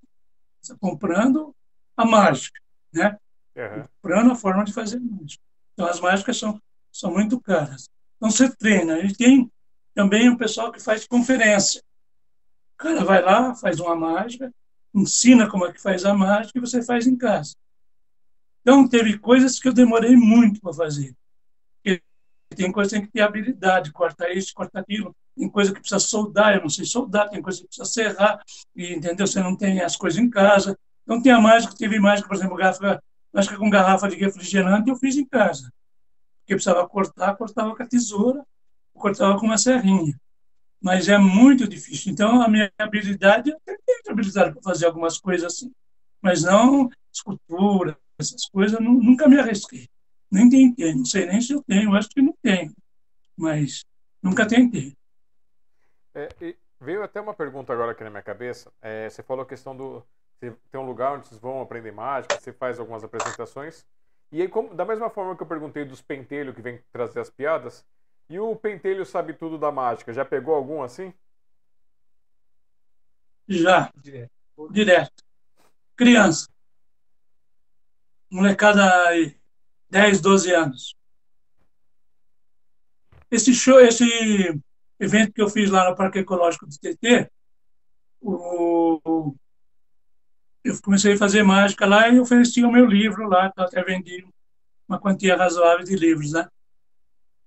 Você 0.61 0.73
está 0.73 0.79
comprando 0.79 1.55
a 1.97 2.05
mágica, 2.05 2.61
né? 2.93 3.17
Uhum. 3.57 4.31
A 4.31 4.35
forma 4.35 4.65
de 4.65 4.73
fazer 4.73 5.01
mágica. 5.01 5.43
Então, 5.73 5.87
as 5.87 6.01
mágicas 6.01 6.37
são, 6.37 6.61
são 6.93 7.13
muito 7.13 7.41
caras. 7.41 7.89
Então, 8.17 8.31
você 8.31 8.55
treina. 8.55 8.99
E 9.01 9.15
tem 9.15 9.51
também 9.95 10.29
o 10.29 10.37
pessoal 10.37 10.71
que 10.71 10.81
faz 10.81 11.07
conferência. 11.07 11.83
O 12.75 12.77
cara 12.77 13.03
vai 13.05 13.23
lá, 13.23 13.55
faz 13.55 13.81
uma 13.81 13.97
mágica, 13.97 14.53
ensina 14.95 15.49
como 15.49 15.67
é 15.67 15.73
que 15.73 15.81
faz 15.81 16.05
a 16.05 16.15
mágica 16.15 16.59
e 16.59 16.61
você 16.61 16.83
faz 16.83 17.07
em 17.07 17.17
casa. 17.17 17.55
Então, 18.61 18.87
teve 18.87 19.19
coisas 19.19 19.59
que 19.59 19.69
eu 19.69 19.73
demorei 19.73 20.15
muito 20.17 20.61
para 20.61 20.73
fazer. 20.73 21.15
tem 22.51 22.73
coisa 22.73 22.91
que 22.91 22.97
tem 22.97 23.07
que 23.07 23.13
ter 23.13 23.21
habilidade, 23.21 23.93
cortar 23.93 24.31
isso, 24.31 24.53
cortar 24.55 24.81
aquilo. 24.81 25.15
Tem 25.37 25.49
coisa 25.49 25.73
que 25.73 25.81
precisa 25.81 25.99
soldar, 25.99 26.55
eu 26.55 26.63
não 26.63 26.69
sei 26.69 26.85
soldar, 26.85 27.29
tem 27.29 27.43
coisa 27.43 27.61
que 27.61 27.67
precisa 27.67 27.85
serrar, 27.85 28.43
e, 28.75 28.95
entendeu? 28.95 29.27
Você 29.27 29.41
não 29.41 29.57
tem 29.57 29.81
as 29.81 29.97
coisas 29.97 30.19
em 30.19 30.29
casa. 30.29 30.79
Então, 31.05 31.23
tem 31.23 31.33
a 31.33 31.41
mágica, 31.41 31.75
teve 31.77 31.99
mágica, 31.99 32.29
por 32.29 32.37
exemplo, 32.37 32.57
garrafa, 33.33 33.51
mágica 33.51 33.57
com 33.57 33.71
garrafa 33.71 34.09
de 34.09 34.17
refrigerante, 34.17 34.91
eu 34.91 34.97
fiz 34.97 35.17
em 35.17 35.25
casa 35.25 35.71
porque 36.47 36.55
precisava 36.55 36.89
cortar, 36.89 37.37
cortava 37.37 37.75
com 37.75 37.83
a 37.83 37.87
tesoura, 37.87 38.47
cortava 38.95 39.39
com 39.39 39.47
uma 39.47 39.59
serrinha. 39.59 40.17
Mas 40.81 41.09
é 41.09 41.19
muito 41.19 41.67
difícil. 41.67 42.13
Então, 42.13 42.41
a 42.41 42.49
minha 42.49 42.73
habilidade, 42.79 43.51
eu 43.51 43.59
tenho 43.85 44.01
habilidade 44.09 44.53
para 44.53 44.63
fazer 44.63 44.87
algumas 44.87 45.19
coisas 45.19 45.53
assim, 45.53 45.73
mas 46.23 46.45
não 46.45 46.89
escultura, 47.13 47.99
essas 48.17 48.49
coisas, 48.49 48.79
nunca 48.79 49.29
me 49.29 49.41
arrisquei. 49.41 49.89
Nem 50.31 50.49
tentei, 50.49 50.95
não 50.95 51.05
sei 51.05 51.27
nem 51.27 51.41
se 51.41 51.53
eu 51.53 51.63
tenho, 51.65 51.95
acho 51.95 52.09
que 52.11 52.23
não 52.23 52.35
tenho, 52.41 52.73
mas 53.37 53.85
nunca 54.23 54.47
tentei. 54.47 54.97
É, 56.15 56.29
veio 56.81 57.03
até 57.03 57.21
uma 57.21 57.35
pergunta 57.35 57.73
agora 57.73 57.91
aqui 57.91 58.05
na 58.05 58.11
minha 58.11 58.23
cabeça. 58.23 58.73
É, 58.81 59.11
você 59.11 59.23
falou 59.23 59.43
a 59.43 59.49
questão 59.49 59.77
do. 59.77 60.07
Você 60.39 60.55
tem 60.71 60.81
um 60.81 60.87
lugar 60.87 61.15
onde 61.15 61.27
vocês 61.27 61.41
vão 61.41 61.63
aprender 61.63 61.93
mágica, 61.93 62.39
você 62.39 62.53
faz 62.53 62.79
algumas 62.79 63.03
apresentações. 63.03 63.87
E 64.31 64.43
aí, 64.43 64.49
como, 64.49 64.75
da 64.75 64.85
mesma 64.85 65.09
forma 65.09 65.35
que 65.37 65.43
eu 65.43 65.47
perguntei 65.47 65.85
dos 65.85 66.03
pentelhos 66.03 66.55
que 66.55 66.61
vem 66.61 66.83
trazer 66.93 67.21
as 67.21 67.31
piadas, 67.31 67.85
e 68.29 68.39
o 68.39 68.55
pentelho 68.57 69.07
sabe 69.07 69.33
tudo 69.33 69.57
da 69.57 69.71
mágica, 69.73 70.13
já 70.13 70.25
pegou 70.25 70.55
algum 70.55 70.83
assim? 70.83 71.15
Já. 73.49 73.91
Direto. 73.97 74.33
Direto. 74.71 75.25
Criança. 75.95 76.49
Molecada 78.31 79.07
aí, 79.07 79.39
10, 79.89 80.21
12 80.21 80.53
anos. 80.53 80.95
Esse 83.31 83.55
show, 83.55 83.81
esse 83.81 84.05
evento 84.99 85.33
que 85.33 85.41
eu 85.41 85.49
fiz 85.49 85.71
lá 85.71 85.89
no 85.89 85.97
Parque 85.97 86.19
Ecológico 86.19 86.67
do 86.67 86.77
TT, 86.77 87.31
o, 88.21 89.35
eu 90.67 90.81
comecei 90.83 91.15
a 91.15 91.19
fazer 91.19 91.43
mágica 91.43 91.87
lá 91.87 92.09
e 92.09 92.19
ofereci 92.19 92.65
o 92.65 92.71
meu 92.71 92.87
livro 92.87 93.29
lá, 93.29 93.51
que 93.51 93.61
eu 93.61 93.65
até 93.65 93.83
vendi 93.83 94.27
uma 94.89 94.99
quantia 94.99 95.37
razoável 95.37 95.85
de 95.85 95.97
livros, 95.97 96.33
né? 96.33 96.49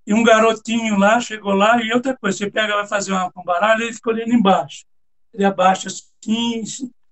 E 0.05 0.13
um 0.13 0.23
garotinho 0.23 0.97
lá 0.97 1.19
chegou 1.19 1.53
lá 1.53 1.81
e 1.81 1.93
outra 1.93 2.17
coisa, 2.17 2.37
você 2.37 2.49
pega, 2.49 2.75
vai 2.75 2.87
fazer 2.87 3.11
uma, 3.11 3.31
um 3.35 3.43
baralho, 3.43 3.83
ele 3.83 3.93
fica 3.93 4.09
olhando 4.09 4.33
embaixo. 4.33 4.85
Ele 5.33 5.45
abaixa 5.45 5.87
assim, 5.87 6.63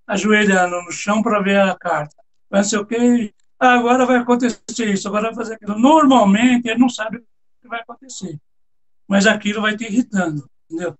ajoelhando 0.08 0.82
no 0.82 0.92
chão 0.92 1.22
para 1.22 1.42
ver 1.42 1.60
a 1.60 1.76
carta. 1.76 2.16
Vai 2.50 2.64
sei 2.64 2.80
o 2.80 2.86
quê. 2.86 3.34
Ah, 3.60 3.74
agora 3.74 4.06
vai 4.06 4.18
acontecer 4.18 4.86
isso, 4.86 5.08
agora 5.08 5.28
vai 5.28 5.36
fazer 5.36 5.56
aquilo. 5.56 5.78
Normalmente, 5.78 6.68
ele 6.68 6.80
não 6.80 6.90
sabe 6.90 7.18
o 7.18 7.22
que 7.62 7.68
vai 7.68 7.82
acontecer. 7.82 8.40
Mas 9.08 9.26
aquilo 9.26 9.62
vai 9.62 9.76
te 9.76 9.84
irritando, 9.86 10.50
entendeu? 10.66 10.96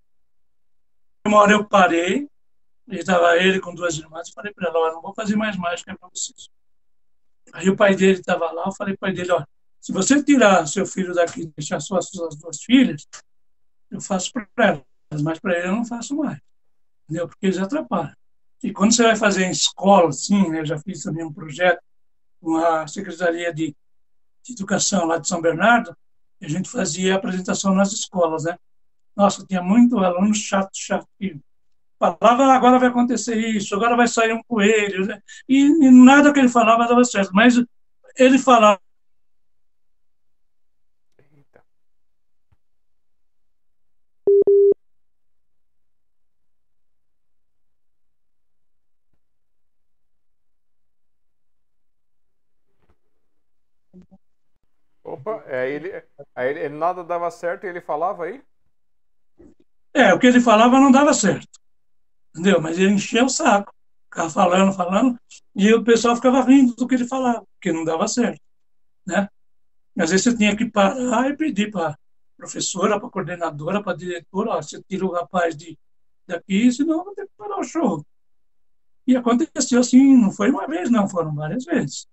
Uma 1.26 1.38
hora 1.38 1.52
eu 1.52 1.64
parei, 1.64 2.28
e 2.90 2.96
estava 2.96 3.36
ele 3.36 3.60
com 3.60 3.74
duas 3.74 3.96
irmãs, 3.98 4.28
e 4.28 4.32
falei 4.32 4.52
para 4.52 4.68
ela, 4.68 4.92
não 4.92 5.02
vou 5.02 5.14
fazer 5.14 5.36
mais 5.36 5.56
mágica 5.56 5.96
para 5.96 6.08
vocês. 6.08 6.48
Aí 7.52 7.68
o 7.68 7.76
pai 7.76 7.94
dele 7.94 8.20
estava 8.20 8.50
lá, 8.52 8.64
eu 8.66 8.72
falei 8.72 8.96
para 8.96 9.08
o 9.08 9.12
pai 9.12 9.12
dele, 9.12 9.32
ó, 9.32 9.44
se 9.80 9.92
você 9.92 10.22
tirar 10.22 10.66
seu 10.66 10.86
filho 10.86 11.14
daqui 11.14 11.42
e 11.42 11.46
deixar 11.46 11.80
só 11.80 11.98
as 11.98 12.08
suas 12.08 12.36
duas 12.36 12.62
filhas, 12.62 13.06
eu 13.90 14.00
faço 14.00 14.32
para 14.32 14.82
elas, 15.10 15.22
mas 15.22 15.38
para 15.38 15.58
ele 15.58 15.68
eu 15.68 15.72
não 15.72 15.84
faço 15.84 16.14
mais. 16.16 16.38
Entendeu? 17.04 17.28
Porque 17.28 17.46
eles 17.46 17.58
atrapalham. 17.58 18.14
E 18.62 18.72
quando 18.72 18.94
você 18.94 19.02
vai 19.02 19.16
fazer 19.16 19.44
em 19.44 19.50
escola, 19.50 20.08
assim, 20.08 20.50
né, 20.50 20.60
eu 20.60 20.66
já 20.66 20.78
fiz 20.78 21.02
também 21.02 21.24
um 21.24 21.32
projeto 21.32 21.80
com 22.40 22.56
a 22.56 22.86
Secretaria 22.86 23.52
de, 23.52 23.74
de 24.42 24.52
Educação 24.52 25.06
lá 25.06 25.18
de 25.18 25.28
São 25.28 25.40
Bernardo, 25.40 25.96
a 26.40 26.48
gente 26.48 26.68
fazia 26.68 27.14
apresentação 27.14 27.74
nas 27.74 27.92
escolas, 27.92 28.44
né? 28.44 28.56
Nossa, 29.16 29.44
tinha 29.44 29.62
muito 29.62 29.98
aluno 29.98 30.34
chato, 30.34 30.70
chato, 30.72 31.06
que 31.18 31.40
falava, 31.98 32.44
agora 32.54 32.78
vai 32.78 32.88
acontecer 32.88 33.36
isso, 33.36 33.74
agora 33.74 33.96
vai 33.96 34.06
sair 34.08 34.32
um 34.32 34.42
coelho, 34.44 35.06
né? 35.06 35.20
e, 35.48 35.60
e 35.66 35.90
nada 35.90 36.32
que 36.32 36.38
ele 36.38 36.48
falava 36.48 36.86
dava 36.86 37.04
certo, 37.04 37.30
mas 37.32 37.54
ele 38.16 38.38
falava 38.38 38.80
Opa, 55.08 55.42
é, 55.46 55.70
ele, 55.70 55.90
aí 56.34 56.50
ele, 56.50 56.68
nada 56.68 57.02
dava 57.02 57.30
certo 57.30 57.64
e 57.64 57.68
ele 57.68 57.80
falava 57.80 58.24
aí? 58.26 58.42
É, 59.94 60.12
o 60.12 60.18
que 60.18 60.26
ele 60.26 60.40
falava 60.40 60.78
não 60.78 60.92
dava 60.92 61.14
certo. 61.14 61.48
Entendeu? 62.38 62.60
Mas 62.60 62.78
ele 62.78 62.92
enchia 62.92 63.24
o 63.24 63.28
saco. 63.28 63.74
Ficava 64.04 64.30
falando, 64.30 64.72
falando, 64.72 65.18
e 65.54 65.72
o 65.74 65.84
pessoal 65.84 66.16
ficava 66.16 66.40
rindo 66.42 66.74
do 66.74 66.86
que 66.86 66.94
ele 66.94 67.06
falava, 67.06 67.44
porque 67.54 67.72
não 67.72 67.84
dava 67.84 68.08
certo. 68.08 68.40
Né? 69.04 69.28
Às 69.98 70.10
vezes 70.10 70.24
você 70.24 70.36
tinha 70.36 70.56
que 70.56 70.70
parar 70.70 71.28
e 71.28 71.36
pedir 71.36 71.70
para 71.70 71.98
professora, 72.36 72.98
para 72.98 73.10
coordenadora, 73.10 73.82
para 73.82 73.96
diretora, 73.96 74.52
ó, 74.52 74.62
você 74.62 74.80
tira 74.88 75.04
o 75.04 75.12
rapaz 75.12 75.56
de, 75.56 75.76
daqui, 76.26 76.72
senão 76.72 77.04
vai 77.04 77.14
ter 77.14 77.26
que 77.26 77.32
parar 77.36 77.58
o 77.58 77.64
show. 77.64 78.06
E 79.06 79.16
aconteceu 79.16 79.80
assim, 79.80 80.16
não 80.16 80.30
foi 80.30 80.50
uma 80.50 80.66
vez, 80.66 80.90
não, 80.90 81.08
foram 81.08 81.34
várias 81.34 81.64
vezes. 81.64 82.06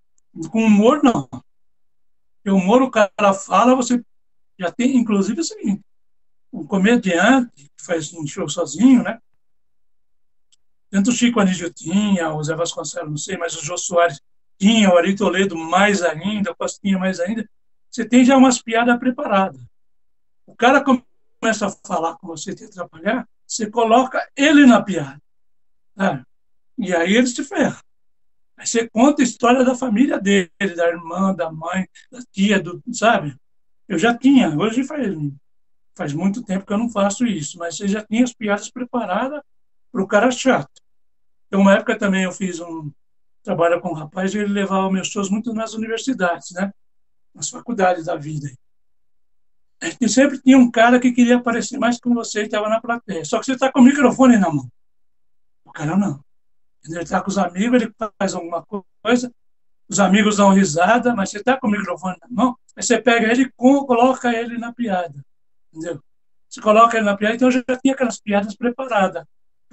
Com 0.51 0.65
humor, 0.65 1.01
não. 1.03 1.29
Porque 1.29 2.49
humor, 2.49 2.81
o 2.81 2.91
cara 2.91 3.33
fala, 3.33 3.75
você 3.75 4.03
já 4.59 4.71
tem, 4.71 4.97
inclusive, 4.97 5.39
o 5.39 5.43
seguinte, 5.43 5.81
um 6.51 6.65
comediante 6.65 7.51
que 7.55 7.85
faz 7.85 8.11
um 8.13 8.25
show 8.25 8.49
sozinho, 8.49 9.03
né? 9.03 9.19
Tanto 10.89 11.09
o 11.09 11.13
Chico 11.13 11.39
Anísio 11.39 11.73
tinha, 11.73 12.33
o 12.33 12.43
Zé 12.43 12.55
Vasconcelos, 12.55 13.09
não 13.09 13.17
sei, 13.17 13.37
mas 13.37 13.55
o 13.55 13.65
Jô 13.65 13.77
Soares 13.77 14.21
tinha, 14.57 14.89
o 14.89 14.97
Ari 14.97 15.15
Toledo 15.15 15.57
mais 15.57 16.01
ainda, 16.01 16.51
o 16.51 16.55
Costinha 16.55 16.97
mais 16.97 17.19
ainda. 17.19 17.47
Você 17.89 18.05
tem 18.07 18.23
já 18.23 18.37
umas 18.37 18.61
piadas 18.61 18.97
preparadas. 18.99 19.61
O 20.45 20.55
cara 20.55 20.83
começa 20.83 21.67
a 21.67 21.71
falar 21.85 22.17
com 22.17 22.27
você, 22.27 22.53
te 22.53 22.65
atrapalhar, 22.65 23.27
você 23.45 23.69
coloca 23.69 24.27
ele 24.35 24.65
na 24.65 24.81
piada. 24.81 25.21
Né? 25.95 26.23
E 26.77 26.93
aí 26.93 27.15
ele 27.15 27.27
se 27.27 27.43
ferra. 27.43 27.79
Aí 28.57 28.65
você 28.65 28.87
conta 28.87 29.21
a 29.21 29.25
história 29.25 29.63
da 29.63 29.75
família 29.75 30.19
dele, 30.19 30.49
da 30.75 30.87
irmã, 30.87 31.33
da 31.33 31.51
mãe, 31.51 31.87
da 32.11 32.19
tia, 32.31 32.59
do, 32.59 32.81
sabe? 32.93 33.35
Eu 33.87 33.99
já 33.99 34.17
tinha, 34.17 34.49
hoje 34.57 34.83
faz, 34.83 35.05
faz 35.93 36.13
muito 36.13 36.41
tempo 36.43 36.65
que 36.65 36.73
eu 36.73 36.77
não 36.77 36.89
faço 36.89 37.25
isso, 37.25 37.57
mas 37.57 37.75
você 37.75 37.87
já 37.87 38.03
tinha 38.03 38.23
as 38.23 38.33
piadas 38.33 38.69
preparadas 38.69 39.41
para 39.95 40.03
o 40.03 40.07
cara 40.07 40.29
chato. 40.29 40.81
Então, 41.47 41.61
uma 41.61 41.73
época 41.73 41.97
também 41.97 42.25
eu 42.25 42.31
fiz 42.33 42.59
um 42.59 42.91
trabalho 43.41 43.79
com 43.79 43.91
um 43.91 43.93
rapaz 43.93 44.33
e 44.33 44.39
ele 44.39 44.51
levava 44.51 44.91
meus 44.91 45.07
shows 45.07 45.29
muito 45.29 45.53
nas 45.53 45.73
universidades, 45.73 46.51
né? 46.51 46.69
Nas 47.33 47.49
faculdades 47.49 48.03
da 48.03 48.17
vida. 48.17 48.51
E 50.01 50.09
sempre 50.09 50.37
tinha 50.41 50.57
um 50.57 50.69
cara 50.69 50.99
que 50.99 51.13
queria 51.13 51.37
aparecer 51.37 51.79
mais 51.79 51.97
com 51.97 52.13
você 52.13 52.41
e 52.41 52.45
estava 52.45 52.67
na 52.67 52.81
plateia. 52.81 53.23
Só 53.23 53.39
que 53.39 53.45
você 53.45 53.53
está 53.53 53.71
com 53.71 53.79
o 53.79 53.83
microfone 53.83 54.35
na 54.37 54.51
mão. 54.51 54.69
O 55.63 55.71
cara 55.71 55.95
não. 55.95 56.19
Ele 56.83 57.01
está 57.01 57.21
com 57.21 57.29
os 57.29 57.37
amigos, 57.37 57.81
ele 57.81 57.93
faz 58.19 58.33
alguma 58.35 58.65
coisa, 59.01 59.31
os 59.87 59.99
amigos 60.01 60.35
dão 60.35 60.49
risada, 60.49 61.15
mas 61.15 61.29
você 61.29 61.37
está 61.37 61.57
com 61.57 61.67
o 61.67 61.71
microfone 61.71 62.17
na 62.21 62.27
mão, 62.29 62.57
aí 62.75 62.83
você 62.83 63.01
pega 63.01 63.31
ele 63.31 63.43
e 63.43 63.51
coloca 63.55 64.33
ele 64.33 64.57
na 64.57 64.73
piada. 64.73 65.23
Entendeu? 65.71 66.03
Você 66.49 66.59
coloca 66.59 66.97
ele 66.97 67.05
na 67.05 67.15
piada, 67.15 67.35
então 67.35 67.47
eu 67.47 67.51
já 67.53 67.77
tinha 67.81 67.93
aquelas 67.93 68.19
piadas 68.19 68.55
preparadas 68.55 69.25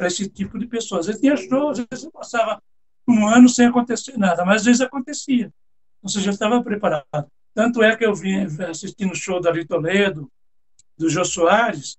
para 0.02 0.08
esse 0.08 0.28
tipo 0.28 0.58
de 0.58 0.66
pessoas. 0.66 1.02
Às 1.02 1.06
vezes 1.06 1.20
tinha 1.20 1.36
shows, 1.36 1.78
às 1.78 1.86
vezes 1.88 2.10
passava 2.10 2.60
um 3.06 3.28
ano 3.28 3.48
sem 3.48 3.66
acontecer 3.66 4.18
nada, 4.18 4.44
mas 4.44 4.62
às 4.62 4.64
vezes 4.64 4.80
acontecia. 4.80 5.52
Então 5.98 6.10
você 6.10 6.20
já 6.20 6.32
estava 6.32 6.60
preparado. 6.60 7.30
Tanto 7.54 7.80
é 7.84 7.96
que 7.96 8.04
eu 8.04 8.12
vim 8.12 8.44
assistindo 8.68 9.12
o 9.12 9.16
show 9.16 9.40
da 9.40 9.52
Toledo, 9.64 10.28
do 10.98 11.08
Jô 11.08 11.24
Soares, 11.24 11.96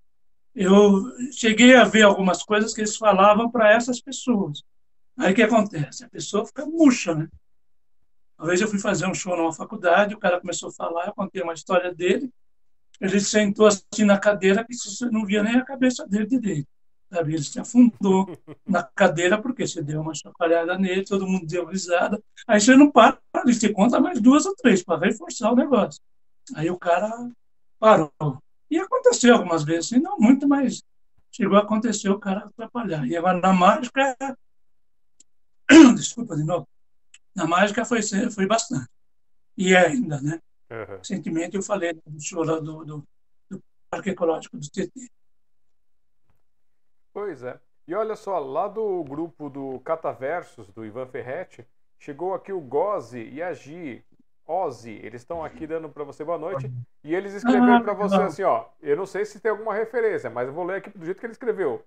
eu 0.54 1.02
cheguei 1.32 1.76
a 1.76 1.86
ver 1.86 2.02
algumas 2.02 2.44
coisas 2.44 2.74
que 2.74 2.82
eles 2.82 2.98
falavam 2.98 3.50
para 3.50 3.72
essas 3.72 4.02
pessoas. 4.02 4.64
Aí 5.18 5.32
o 5.32 5.36
que 5.36 5.44
acontece? 5.44 6.04
A 6.04 6.10
pessoa 6.10 6.46
fica 6.46 6.66
murcha, 6.66 7.16
né? 7.16 7.30
Uma 8.38 8.50
vez 8.50 8.60
eu 8.60 8.68
fui 8.68 8.80
fazer 8.80 9.08
um 9.08 9.14
show 9.14 9.38
numa 9.38 9.54
faculdade, 9.54 10.14
o 10.14 10.20
cara 10.20 10.42
começou 10.42 10.68
a 10.70 10.74
falar, 10.74 11.08
eu 11.08 11.14
contei 11.14 11.42
uma 11.42 11.54
história 11.54 11.94
dele, 11.94 12.30
ele 13.00 13.22
sentou 13.22 13.68
assim 13.68 14.04
na 14.04 14.18
cadeira 14.18 14.66
que 14.66 14.76
não 15.10 15.26
via 15.26 15.42
nem 15.42 15.56
a 15.56 15.64
cabeça 15.64 16.06
dele 16.06 16.26
direito. 16.26 16.73
Sabe? 17.14 17.36
Ele 17.36 17.44
se 17.44 17.60
afundou 17.60 18.36
na 18.66 18.82
cadeira 18.82 19.40
porque 19.40 19.68
você 19.68 19.84
deu 19.84 20.02
uma 20.02 20.16
chacoalhada 20.16 20.76
nele, 20.80 21.06
todo 21.06 21.28
mundo 21.28 21.46
deu 21.46 21.68
risada. 21.68 22.20
Aí 22.48 22.60
você 22.60 22.76
não 22.76 22.90
para, 22.90 23.20
você 23.46 23.70
conta 23.70 24.00
mais 24.00 24.20
duas 24.20 24.48
ou 24.48 24.56
três 24.56 24.82
para 24.84 25.06
reforçar 25.06 25.52
o 25.52 25.56
negócio. 25.56 26.02
Aí 26.56 26.72
o 26.72 26.78
cara 26.78 27.12
parou. 27.80 28.12
E 28.70 28.80
aconteceu 28.80 29.36
algumas 29.36 29.64
vezes, 29.64 29.94
assim, 29.94 30.02
não 30.02 30.18
muito, 30.18 30.48
mas 30.48 30.82
chegou 31.32 31.56
a 31.56 31.62
acontecer 31.62 32.10
o 32.10 32.20
cara 32.20 32.46
atrapalhar. 32.46 33.06
E 33.06 33.16
agora 33.16 33.40
na 33.40 33.54
mágica 33.54 34.18
desculpa 35.96 36.36
de 36.36 36.44
novo, 36.44 36.68
na 37.36 37.46
mágica 37.46 37.86
foi, 37.86 38.02
foi 38.32 38.48
bastante. 38.48 38.90
E 39.56 39.76
é 39.76 39.86
ainda, 39.86 40.20
né? 40.20 40.40
Uhum. 40.72 40.98
Recentemente 40.98 41.56
eu 41.56 41.62
falei 41.62 41.94
do 41.94 42.20
show 42.20 42.44
do, 42.44 42.84
do, 42.84 43.04
do 43.52 43.64
Parque 43.92 44.10
Ecológico 44.10 44.58
do 44.58 44.68
TT. 44.68 45.12
Pois 47.14 47.44
é. 47.44 47.60
E 47.88 47.94
olha 47.94 48.16
só, 48.16 48.40
lá 48.40 48.68
do 48.68 49.04
grupo 49.04 49.50
do 49.50 49.80
Cataversos, 49.82 50.72
do 50.72 50.86
Ivan 50.86 51.06
Ferretti, 51.06 51.66
chegou 52.00 52.34
aqui 52.34 52.52
o 52.52 52.60
Gozi 52.60 53.30
e 53.30 53.42
a 53.42 53.54
Gi. 53.54 54.04
Ozzy, 54.46 55.00
eles 55.02 55.22
estão 55.22 55.44
aqui 55.44 55.66
dando 55.66 55.88
para 55.88 56.04
você 56.04 56.24
boa 56.24 56.38
noite. 56.38 56.70
E 57.04 57.16
eles 57.16 57.34
escreveram 57.34 57.82
para 57.82 57.94
você 57.94 58.22
assim, 58.22 58.44
ó. 58.44 58.66
Eu 58.82 58.98
não 58.98 59.06
sei 59.06 59.26
se 59.26 59.40
tem 59.40 59.52
alguma 59.52 59.74
referência, 59.74 60.30
mas 60.30 60.48
eu 60.48 60.54
vou 60.54 60.66
ler 60.66 60.78
aqui 60.78 60.90
do 60.90 61.06
jeito 61.06 61.20
que 61.20 61.26
ele 61.26 61.34
escreveu. 61.34 61.86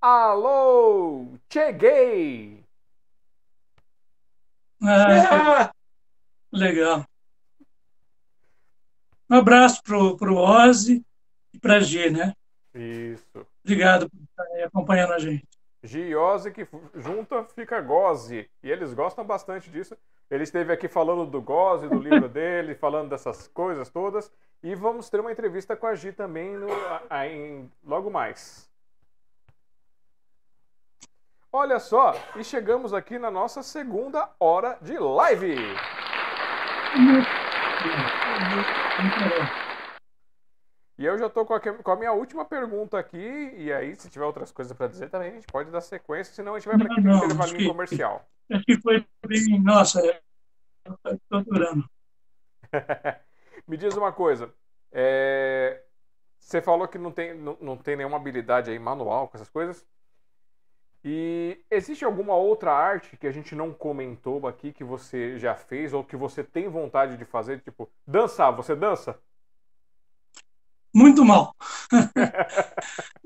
Alô, 0.00 1.26
cheguei! 1.52 2.64
Ah, 4.82 5.72
legal. 6.52 7.04
Um 9.28 9.36
abraço 9.36 9.82
pro, 9.82 10.16
pro 10.16 10.36
Ozzy 10.36 11.04
e 11.52 11.58
pra 11.58 11.80
G, 11.80 12.10
né? 12.10 12.34
Isso. 12.72 13.44
Obrigado 13.66 14.08
por 14.08 14.20
estar 14.22 14.64
acompanhando 14.64 15.12
a 15.12 15.18
gente. 15.18 15.44
G 15.82 16.08
e 16.08 16.14
Ozzy 16.14 16.52
que 16.52 16.68
junta 16.94 17.44
fica 17.44 17.80
Goze. 17.80 18.48
E 18.62 18.70
eles 18.70 18.94
gostam 18.94 19.24
bastante 19.24 19.68
disso. 19.68 19.96
Ele 20.30 20.44
esteve 20.44 20.72
aqui 20.72 20.86
falando 20.86 21.26
do 21.26 21.42
Goze, 21.42 21.88
do 21.88 21.98
livro 21.98 22.28
dele, 22.30 22.76
falando 22.76 23.10
dessas 23.10 23.48
coisas 23.48 23.90
todas. 23.90 24.30
E 24.62 24.74
vamos 24.76 25.10
ter 25.10 25.18
uma 25.18 25.32
entrevista 25.32 25.76
com 25.76 25.86
a 25.86 25.96
Gi 25.96 26.12
também 26.12 26.56
no, 26.56 26.68
a, 27.10 27.26
em, 27.26 27.68
logo 27.84 28.08
mais. 28.08 28.70
Olha 31.52 31.80
só, 31.80 32.14
e 32.36 32.44
chegamos 32.44 32.92
aqui 32.92 33.18
na 33.18 33.30
nossa 33.32 33.64
segunda 33.64 34.30
hora 34.38 34.78
de 34.80 34.96
live. 34.96 35.56
E 40.98 41.04
eu 41.04 41.18
já 41.18 41.26
estou 41.26 41.44
com, 41.44 41.58
com, 41.60 41.90
a 41.90 41.96
minha 41.96 42.12
última 42.12 42.44
pergunta 42.44 42.98
aqui, 42.98 43.52
e 43.56 43.70
aí, 43.72 43.94
se 43.96 44.08
tiver 44.08 44.24
outras 44.24 44.50
coisas 44.50 44.74
para 44.74 44.86
dizer 44.86 45.10
também, 45.10 45.30
a 45.30 45.34
gente 45.34 45.46
pode 45.46 45.70
dar 45.70 45.82
sequência, 45.82 46.32
senão 46.32 46.54
a 46.54 46.58
gente 46.58 46.68
vai 46.68 46.78
para 46.78 46.92
aquele 46.92 47.12
intervalinho 47.12 47.68
comercial. 47.68 48.26
Acho 48.50 48.64
que 48.64 48.80
foi 48.80 49.04
bem. 49.26 49.60
Nossa, 49.62 50.00
estou 50.86 51.38
adorando. 51.38 51.84
Me 53.68 53.76
diz 53.76 53.94
uma 53.96 54.12
coisa. 54.12 54.52
É... 54.90 55.82
Você 56.38 56.62
falou 56.62 56.86
que 56.86 56.96
não 56.96 57.10
tem, 57.10 57.34
não, 57.34 57.58
não 57.60 57.76
tem 57.76 57.96
nenhuma 57.96 58.16
habilidade 58.16 58.70
aí 58.70 58.78
manual 58.78 59.28
com 59.28 59.36
essas 59.36 59.50
coisas. 59.50 59.84
E 61.04 61.64
existe 61.70 62.04
alguma 62.04 62.34
outra 62.34 62.72
arte 62.72 63.16
que 63.16 63.26
a 63.26 63.32
gente 63.32 63.54
não 63.54 63.72
comentou 63.72 64.46
aqui 64.46 64.72
que 64.72 64.82
você 64.82 65.38
já 65.38 65.54
fez 65.54 65.92
ou 65.92 66.02
que 66.02 66.16
você 66.16 66.42
tem 66.42 66.68
vontade 66.68 67.16
de 67.16 67.24
fazer? 67.24 67.60
Tipo, 67.60 67.90
dançar, 68.06 68.54
você 68.54 68.74
dança? 68.74 69.20
Muito 70.96 71.22
mal. 71.26 71.54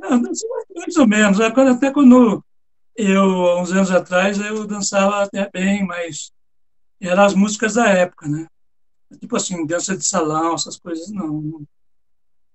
mais 0.74 0.97
ou 0.97 1.06
menos. 1.06 1.40
Até 1.40 1.92
quando 1.92 2.44
eu, 2.97 3.60
uns 3.60 3.70
anos 3.70 3.92
atrás, 3.92 4.40
eu 4.40 4.66
dançava 4.66 5.22
até 5.22 5.48
bem, 5.48 5.86
mas 5.86 6.32
eram 7.01 7.22
as 7.22 7.32
músicas 7.32 7.74
da 7.74 7.88
época, 7.88 8.26
né? 8.26 8.48
Tipo 9.20 9.36
assim, 9.36 9.64
dança 9.64 9.97
de 9.97 10.05
salão, 10.05 10.55
essas 10.55 10.80
coisas, 10.80 11.12
não. 11.12 11.62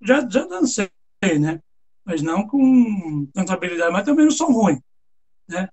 Já, 0.01 0.27
já 0.27 0.45
dancei, 0.47 0.89
né? 1.39 1.61
Mas 2.03 2.21
não 2.21 2.45
com 2.45 3.25
tanta 3.33 3.53
habilidade, 3.53 3.93
mas 3.93 4.03
também 4.03 4.25
não 4.25 4.31
sou 4.33 4.51
ruim, 4.51 4.81
né? 5.47 5.69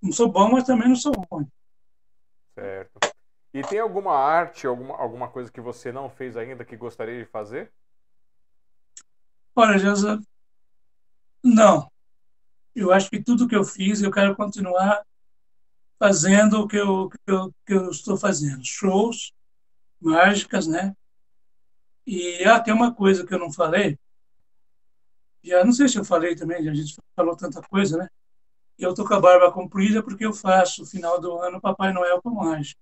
Não 0.00 0.12
sou 0.12 0.28
bom, 0.30 0.52
mas 0.52 0.62
também 0.62 0.86
não 0.88 0.94
sou 0.94 1.12
ruim. 1.28 1.48
Certo. 2.54 3.00
E 3.52 3.60
tem 3.62 3.80
alguma 3.80 4.16
arte, 4.16 4.68
alguma, 4.68 4.96
alguma 4.96 5.26
coisa 5.28 5.50
que 5.50 5.60
você 5.60 5.90
não 5.90 6.08
fez 6.08 6.36
ainda 6.36 6.64
que 6.64 6.76
gostaria 6.76 7.18
de 7.18 7.28
fazer? 7.28 7.72
Olha, 9.56 9.78
Jesus, 9.78 10.20
não. 11.42 11.90
Eu 12.74 12.92
acho 12.92 13.08
que 13.08 13.22
tudo 13.22 13.46
que 13.46 13.54
eu 13.54 13.64
fiz, 13.64 14.02
eu 14.02 14.10
quero 14.10 14.34
continuar 14.34 15.04
fazendo 15.98 16.60
o 16.60 16.68
que 16.68 16.76
eu, 16.76 17.08
que 17.08 17.18
eu, 17.26 17.54
que 17.66 17.72
eu 17.74 17.90
estou 17.90 18.16
fazendo. 18.16 18.64
Shows, 18.64 19.32
mágicas, 20.00 20.66
né? 20.66 20.94
E 22.06 22.44
ah, 22.44 22.62
uma 22.74 22.94
coisa 22.94 23.24
que 23.24 23.32
eu 23.32 23.38
não 23.38 23.52
falei. 23.52 23.98
Já 25.42 25.64
não 25.64 25.72
sei 25.72 25.88
se 25.88 25.98
eu 25.98 26.04
falei 26.04 26.34
também, 26.34 26.68
a 26.68 26.74
gente 26.74 26.96
falou 27.14 27.36
tanta 27.36 27.62
coisa, 27.62 27.96
né? 27.96 28.08
Eu 28.78 28.92
tô 28.92 29.06
com 29.06 29.14
a 29.14 29.20
barba 29.20 29.52
comprida 29.52 30.02
porque 30.02 30.26
eu 30.26 30.32
faço 30.32 30.84
final 30.84 31.20
do 31.20 31.38
ano 31.38 31.60
Papai 31.60 31.92
Noel 31.92 32.20
com 32.20 32.30
mágica. 32.30 32.80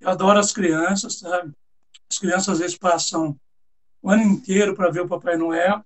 Eu 0.00 0.10
adoro 0.10 0.38
as 0.38 0.52
crianças, 0.52 1.20
sabe? 1.20 1.52
As 2.10 2.18
crianças 2.18 2.48
às 2.48 2.58
vezes 2.58 2.76
passam 2.76 3.38
o 4.02 4.10
ano 4.10 4.22
inteiro 4.22 4.74
para 4.74 4.90
ver 4.90 5.00
o 5.00 5.08
Papai 5.08 5.36
Noel. 5.36 5.84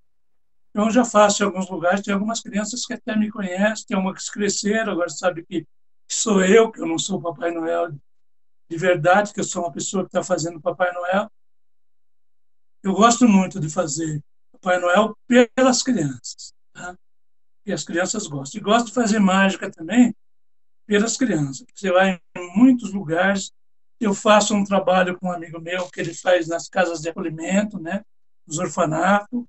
Eu 0.74 0.90
já 0.90 1.05
faço 1.05 1.43
em 1.43 1.47
alguns 1.47 1.70
lugares, 1.70 2.02
tem 2.02 2.12
algumas 2.12 2.40
crianças 2.40 2.84
que 2.84 2.94
até 2.94 3.16
me 3.16 3.30
conhecem, 3.30 3.86
tem 3.86 3.97
uma 3.97 4.14
que 4.14 4.30
cresceram, 4.30 4.93
agora 4.93 5.09
sabe 5.09 5.44
que 5.44 5.66
sou 6.09 6.44
eu, 6.44 6.70
que 6.70 6.80
eu 6.80 6.86
não 6.86 6.98
sou 6.98 7.18
o 7.18 7.22
Papai 7.22 7.51
Noel 7.51 7.93
de 8.68 8.76
verdade, 8.76 9.32
que 9.32 9.40
eu 9.40 9.44
sou 9.44 9.62
uma 9.62 9.72
pessoa 9.72 10.02
que 10.02 10.09
está 10.09 10.22
fazendo 10.22 10.60
Papai 10.60 10.93
Noel. 10.93 11.30
Eu 12.82 12.93
gosto 12.94 13.28
muito 13.28 13.60
de 13.60 13.68
fazer 13.68 14.22
Papai 14.52 14.78
Noel 14.80 15.16
pelas 15.55 15.82
crianças. 15.82 16.52
Tá? 16.72 16.97
E 17.64 17.72
as 17.72 17.84
crianças 17.84 18.26
gostam. 18.26 18.60
E 18.60 18.64
gosto 18.64 18.86
de 18.86 18.93
fazer 18.93 19.18
mágica 19.18 19.70
também 19.70 20.14
pelas 20.86 21.16
crianças. 21.16 21.64
Você 21.74 21.90
vai 21.90 22.20
em 22.36 22.56
muitos 22.56 22.93
lugares. 22.93 23.52
Eu 24.01 24.12
faço 24.12 24.55
um 24.55 24.64
trabalho 24.64 25.18
com 25.18 25.28
um 25.28 25.32
amigo 25.32 25.60
meu 25.60 25.89
que 25.90 26.01
ele 26.01 26.14
faz 26.14 26.47
nas 26.48 26.68
casas 26.68 27.01
de 27.01 27.09
acolhimento, 27.09 27.78
né? 27.78 28.02
nos 28.47 28.59
orfanatos 28.59 29.44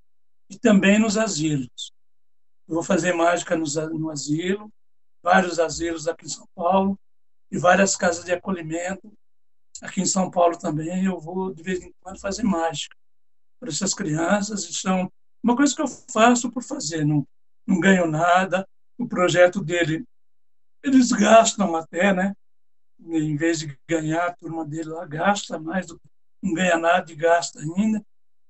e 0.50 0.58
também 0.58 0.98
nos 1.00 1.18
asilos. 1.18 1.92
Eu 2.68 2.76
vou 2.76 2.84
fazer 2.84 3.14
mágica 3.14 3.56
no, 3.56 3.66
no 3.98 4.10
asilo, 4.10 4.72
vários 5.22 5.60
asilos 5.60 6.08
aqui 6.08 6.26
em 6.26 6.30
São 6.30 6.48
Paulo 6.56 7.00
e 7.52 7.58
várias 7.58 7.96
casas 7.96 8.26
de 8.26 8.32
acolhimento. 8.32 9.12
Aqui 9.82 10.02
em 10.02 10.06
São 10.06 10.32
Paulo 10.32 10.58
também 10.58 11.06
eu 11.06 11.20
vou, 11.20 11.54
de 11.54 11.62
vez 11.62 11.82
em 11.84 11.94
quando, 12.02 12.20
fazer 12.20 12.44
mágica 12.44 12.96
para 13.60 13.70
essas 13.70 13.94
crianças. 13.94 14.64
Isso 14.68 14.90
é 14.90 15.08
uma 15.44 15.56
coisa 15.56 15.76
que 15.76 15.82
eu 15.82 15.88
faço 15.88 16.52
por 16.52 16.64
fazer, 16.64 17.06
não, 17.06 17.26
não 17.66 17.80
ganho 17.80 18.08
nada. 18.08 18.68
O 18.98 19.08
projeto 19.08 19.64
dele, 19.64 20.04
eles 20.84 21.12
gastam 21.12 21.76
até, 21.76 22.12
né? 22.14 22.34
Em 23.00 23.36
vez 23.36 23.60
de 23.60 23.78
ganhar, 23.88 24.28
a 24.28 24.34
turma 24.34 24.66
dele 24.66 24.90
lá 24.90 25.06
gasta 25.06 25.60
mais, 25.60 25.88
não 26.42 26.54
ganha 26.54 26.78
nada 26.78 27.12
e 27.12 27.16
gasta 27.16 27.60
ainda. 27.60 28.04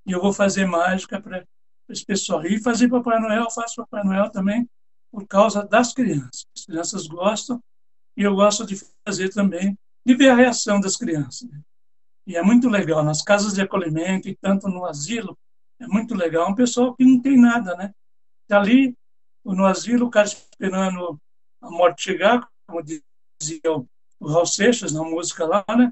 E 0.05 0.11
eu 0.11 0.21
vou 0.21 0.31
fazer 0.31 0.65
mágica 0.65 1.21
para 1.21 1.45
esse 1.89 2.05
pessoal. 2.05 2.45
E 2.45 2.59
fazer 2.59 2.89
Papai 2.89 3.19
Noel, 3.19 3.49
faço 3.51 3.75
Papai 3.77 4.03
Noel 4.03 4.29
também 4.29 4.67
por 5.11 5.27
causa 5.27 5.65
das 5.65 5.93
crianças. 5.93 6.45
As 6.55 6.65
crianças 6.65 7.07
gostam 7.07 7.61
e 8.15 8.23
eu 8.23 8.35
gosto 8.35 8.65
de 8.65 8.75
fazer 9.05 9.29
também, 9.29 9.77
de 10.05 10.15
ver 10.15 10.29
a 10.29 10.35
reação 10.35 10.79
das 10.79 10.95
crianças. 10.95 11.47
E 12.25 12.35
é 12.35 12.41
muito 12.41 12.67
legal, 12.67 13.03
nas 13.03 13.21
casas 13.21 13.53
de 13.53 13.61
acolhimento 13.61 14.27
e 14.27 14.35
tanto 14.35 14.67
no 14.67 14.85
asilo, 14.85 15.37
é 15.79 15.87
muito 15.87 16.15
legal. 16.15 16.49
Um 16.49 16.55
pessoal 16.55 16.95
que 16.95 17.05
não 17.05 17.21
tem 17.21 17.39
nada, 17.39 17.75
né? 17.75 17.93
Está 18.43 18.59
ali, 18.59 18.95
no 19.45 19.65
asilo, 19.65 20.07
o 20.07 20.09
cara 20.09 20.27
esperando 20.27 21.19
a 21.61 21.69
morte 21.69 22.03
chegar, 22.03 22.47
como 22.65 22.83
dizia 22.83 23.71
o 23.71 23.87
Raul 24.21 24.45
Seixas 24.45 24.91
na 24.91 25.03
música 25.03 25.45
lá, 25.45 25.65
né? 25.77 25.91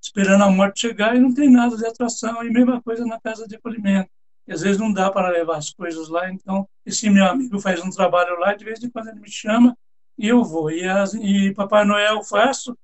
Esperando 0.00 0.44
a 0.44 0.50
morte 0.50 0.80
chegar 0.80 1.16
e 1.16 1.20
não 1.20 1.34
tem 1.34 1.50
nada 1.50 1.76
de 1.76 1.86
atração. 1.86 2.42
E 2.44 2.50
mesma 2.50 2.80
coisa 2.82 3.04
na 3.04 3.20
casa 3.20 3.46
de 3.46 3.56
acolhimento. 3.56 4.10
E 4.46 4.52
às 4.52 4.60
vezes 4.60 4.78
não 4.78 4.92
dá 4.92 5.10
para 5.10 5.28
levar 5.28 5.56
as 5.56 5.72
coisas 5.72 6.08
lá, 6.08 6.30
então 6.30 6.68
esse 6.84 7.10
meu 7.10 7.26
amigo 7.26 7.58
faz 7.58 7.82
um 7.82 7.90
trabalho 7.90 8.38
lá, 8.38 8.54
de 8.54 8.64
vez 8.64 8.80
em 8.82 8.88
quando 8.88 9.08
ele 9.08 9.18
me 9.18 9.30
chama 9.30 9.76
e 10.16 10.28
eu 10.28 10.44
vou. 10.44 10.70
E, 10.70 10.86
as, 10.86 11.14
e 11.14 11.52
Papai 11.52 11.84
Noel 11.84 12.16
eu 12.16 12.22
faço 12.22 12.76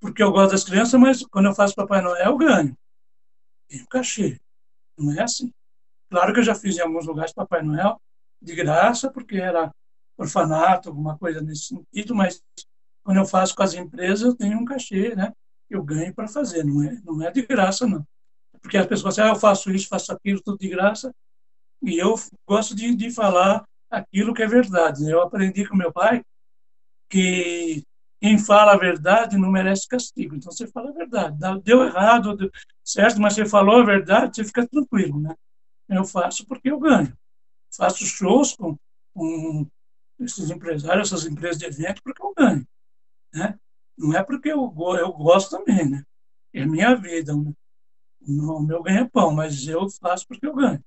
porque 0.00 0.22
eu 0.22 0.32
gosto 0.32 0.52
das 0.52 0.64
crianças, 0.64 0.98
mas 0.98 1.24
quando 1.26 1.46
eu 1.46 1.54
faço 1.54 1.74
Papai 1.74 2.00
Noel 2.00 2.24
eu 2.24 2.36
ganho. 2.38 2.76
Tem 3.68 3.82
um 3.82 3.86
cachê. 3.86 4.40
Não 4.98 5.12
é 5.12 5.22
assim. 5.22 5.52
Claro 6.10 6.32
que 6.32 6.40
eu 6.40 6.44
já 6.44 6.54
fiz 6.54 6.76
em 6.76 6.80
alguns 6.80 7.06
lugares 7.06 7.32
Papai 7.32 7.62
Noel 7.62 8.00
de 8.40 8.54
graça, 8.54 9.10
porque 9.10 9.36
era 9.36 9.70
orfanato, 10.16 10.88
alguma 10.88 11.16
coisa 11.18 11.40
nesse 11.40 11.66
sentido, 11.66 12.14
mas 12.14 12.42
quando 13.02 13.18
eu 13.18 13.26
faço 13.26 13.54
com 13.54 13.62
as 13.62 13.74
empresas 13.74 14.22
eu 14.22 14.36
tenho 14.36 14.58
um 14.58 14.64
cachê, 14.64 15.14
né? 15.14 15.32
Eu 15.68 15.82
ganho 15.82 16.14
para 16.14 16.28
fazer, 16.28 16.64
não 16.64 16.82
é, 16.82 17.00
não 17.04 17.22
é 17.22 17.30
de 17.30 17.42
graça, 17.42 17.86
não. 17.86 18.06
Porque 18.60 18.76
as 18.76 18.86
pessoas 18.86 19.14
dizem, 19.14 19.30
ah, 19.30 19.34
eu 19.34 19.40
faço 19.40 19.70
isso, 19.70 19.88
faço 19.88 20.12
aquilo, 20.12 20.40
tudo 20.42 20.58
de 20.58 20.68
graça, 20.68 21.12
e 21.82 21.98
eu 21.98 22.14
gosto 22.46 22.76
de, 22.76 22.94
de 22.94 23.10
falar 23.10 23.64
aquilo 23.90 24.34
que 24.34 24.42
é 24.42 24.46
verdade. 24.46 25.08
Eu 25.10 25.20
aprendi 25.20 25.66
com 25.66 25.76
meu 25.76 25.92
pai 25.92 26.22
que 27.08 27.82
quem 28.20 28.38
fala 28.38 28.72
a 28.72 28.78
verdade 28.78 29.36
não 29.36 29.50
merece 29.50 29.88
castigo. 29.88 30.36
Então 30.36 30.52
você 30.52 30.66
fala 30.68 30.90
a 30.90 30.92
verdade. 30.92 31.36
Deu 31.64 31.84
errado, 31.84 32.36
deu 32.36 32.50
certo, 32.84 33.20
mas 33.20 33.34
você 33.34 33.44
falou 33.44 33.80
a 33.80 33.84
verdade, 33.84 34.36
você 34.36 34.44
fica 34.44 34.66
tranquilo, 34.66 35.20
né? 35.20 35.34
Eu 35.88 36.04
faço 36.04 36.46
porque 36.46 36.70
eu 36.70 36.78
ganho. 36.78 37.12
Faço 37.74 38.06
shows 38.06 38.54
com, 38.54 38.76
com 39.12 39.66
esses 40.20 40.50
empresários, 40.50 41.12
essas 41.12 41.26
empresas 41.26 41.58
de 41.58 41.66
evento, 41.66 42.00
porque 42.02 42.22
eu 42.22 42.32
ganho, 42.36 42.66
né? 43.32 43.58
Não 43.96 44.16
é 44.16 44.22
porque 44.22 44.50
eu, 44.50 44.74
eu 44.98 45.12
gosto 45.12 45.50
também, 45.50 45.88
né? 45.88 46.04
É 46.52 46.66
minha 46.66 46.94
vida, 46.94 47.34
né? 47.34 47.52
o 48.26 48.60
meu 48.60 48.82
ganha-pão, 48.82 49.32
mas 49.32 49.66
eu 49.66 49.88
faço 49.90 50.26
porque 50.26 50.46
eu 50.46 50.54
ganho. 50.54 50.82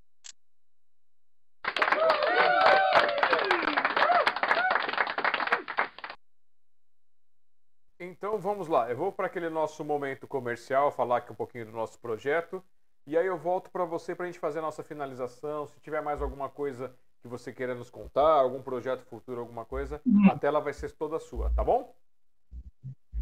Então 8.00 8.38
vamos 8.40 8.68
lá, 8.68 8.90
eu 8.90 8.96
vou 8.96 9.12
para 9.12 9.28
aquele 9.28 9.50
nosso 9.50 9.84
momento 9.84 10.28
comercial, 10.28 10.92
falar 10.92 11.18
aqui 11.18 11.32
um 11.32 11.36
pouquinho 11.36 11.66
do 11.66 11.72
nosso 11.72 12.00
projeto, 12.00 12.64
e 13.08 13.18
aí 13.18 13.26
eu 13.26 13.38
volto 13.38 13.70
para 13.70 13.86
você 13.86 14.16
para 14.16 14.26
a 14.26 14.28
gente 14.28 14.40
fazer 14.40 14.60
a 14.60 14.62
nossa 14.64 14.84
finalização. 14.84 15.68
Se 15.68 15.80
tiver 15.80 16.02
mais 16.02 16.22
alguma 16.22 16.50
coisa 16.50 16.96
que 17.22 17.28
você 17.28 17.52
queira 17.54 17.76
nos 17.76 17.90
contar, 17.90 18.40
algum 18.40 18.62
projeto 18.62 19.04
futuro, 19.06 19.42
alguma 19.42 19.66
coisa, 19.66 20.02
hum. 20.06 20.30
a 20.32 20.38
tela 20.38 20.60
vai 20.60 20.74
ser 20.74 20.92
toda 20.92 21.20
sua, 21.20 21.52
tá 21.52 21.64
bom? 21.64 21.96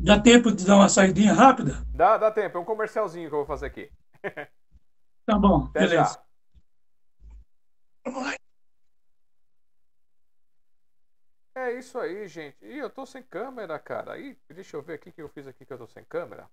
Dá 0.04 0.20
tempo 0.20 0.52
de 0.52 0.66
dar 0.66 0.76
uma 0.76 0.90
saidinha 0.90 1.32
rápida? 1.34 1.82
Dá, 1.96 2.18
dá 2.18 2.30
tempo, 2.30 2.58
é 2.58 2.62
um 2.62 2.66
comercialzinho 2.66 3.30
que 3.30 3.36
eu 3.36 3.40
vou 3.40 3.48
fazer 3.48 3.68
aqui. 3.68 3.90
Tá 5.26 5.40
bom, 5.40 5.68
Até 5.70 5.80
beleza. 5.80 6.22
Já. 8.06 8.36
É 11.56 11.72
isso 11.72 11.98
aí, 11.98 12.28
gente. 12.28 12.58
Ih, 12.62 12.80
eu 12.80 12.90
tô 12.90 13.06
sem 13.06 13.24
câmera, 13.24 13.80
cara. 13.80 14.20
Ih, 14.20 14.38
deixa 14.50 14.76
eu 14.76 14.82
ver 14.82 14.96
aqui 14.96 15.12
o 15.12 15.14
que 15.14 15.22
eu 15.22 15.30
fiz 15.30 15.48
aqui 15.48 15.66
que 15.66 15.72
eu 15.72 15.78
tô 15.78 15.88
sem 15.88 16.04
câmera. 16.04 16.50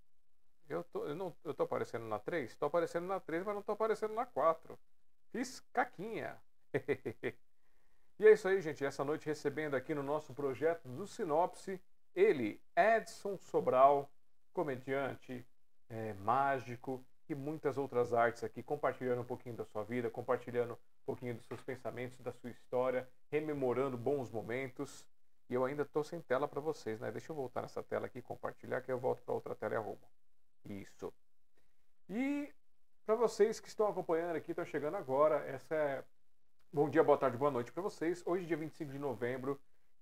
Eu 0.69 0.85
tô, 0.85 1.05
eu 1.05 1.17
não, 1.17 1.35
eu 1.43 1.53
tô 1.53 1.65
aparecendo 1.65 2.05
na 2.05 2.21
3? 2.21 2.55
Tô 2.55 2.67
aparecendo 2.67 3.09
na 3.09 3.19
3, 3.19 3.43
mas 3.45 3.57
não 3.57 3.63
tô 3.63 3.73
aparecendo 3.73 4.15
na 4.15 4.25
4. 4.25 4.79
Fiz 5.33 5.59
caquinha. 5.73 6.37
e 8.21 8.29
é 8.29 8.33
isso 8.33 8.47
aí, 8.47 8.61
gente. 8.61 8.85
Essa 8.85 9.03
noite 9.03 9.27
recebendo 9.27 9.75
aqui 9.75 9.93
no 9.97 10.03
nosso 10.05 10.33
projeto 10.33 10.87
do 10.89 11.09
Sinopse, 11.09 11.81
ele, 12.15 12.61
Edson 12.77 13.37
Sobral, 13.37 14.11
comediante, 14.53 15.47
é, 15.89 16.15
mágico, 16.15 17.05
e 17.33 17.35
muitas 17.35 17.79
outras 17.79 18.13
artes 18.13 18.43
aqui, 18.43 18.63
compartilhando 18.63 19.21
um 19.23 19.25
pouquinho 19.25 19.57
da 19.57 19.65
sua 19.65 19.85
vida, 19.85 20.11
compartilhando 20.11 20.75
um 20.75 21.05
pouquinho 21.07 21.35
dos 21.35 21.47
seus 21.47 21.63
pensamentos, 21.63 22.19
da 22.21 22.33
sua 22.33 22.51
história, 22.51 23.09
rememorando 23.31 23.97
bons 23.97 24.31
momentos. 24.31 25.07
E 25.49 25.55
eu 25.55 25.65
ainda 25.65 25.83
estou 25.83 26.05
sem 26.05 26.21
tela 26.21 26.47
para 26.49 26.61
vocês, 26.61 27.01
né? 27.01 27.11
Deixa 27.11 27.31
eu 27.31 27.37
voltar 27.37 27.63
nessa 27.63 27.83
tela 27.83 28.07
aqui, 28.07 28.21
compartilhar, 28.23 28.81
que 28.83 28.91
eu 28.91 28.99
volto 28.99 29.23
para 29.23 29.35
outra 29.35 29.55
tela 29.55 29.75
e 29.75 29.77
arrumo. 29.77 30.01
Isso. 30.65 31.13
E 32.09 32.53
para 33.07 33.15
vocês 33.15 33.61
que 33.61 33.69
estão 33.69 33.89
acompanhando 33.89 34.37
aqui, 34.37 34.53
estão 34.53 34.65
chegando 34.65 34.97
agora, 34.97 35.45
essa 35.47 35.75
é. 35.75 36.05
Bom 36.73 36.89
dia, 36.89 37.03
boa 37.03 37.19
tarde, 37.19 37.37
boa 37.37 37.51
noite 37.51 37.73
para 37.73 37.83
vocês. 37.83 38.23
Hoje, 38.25 38.47
dia 38.47 38.57
25 38.57 38.93
de 38.93 38.99
novembro, 38.99 39.61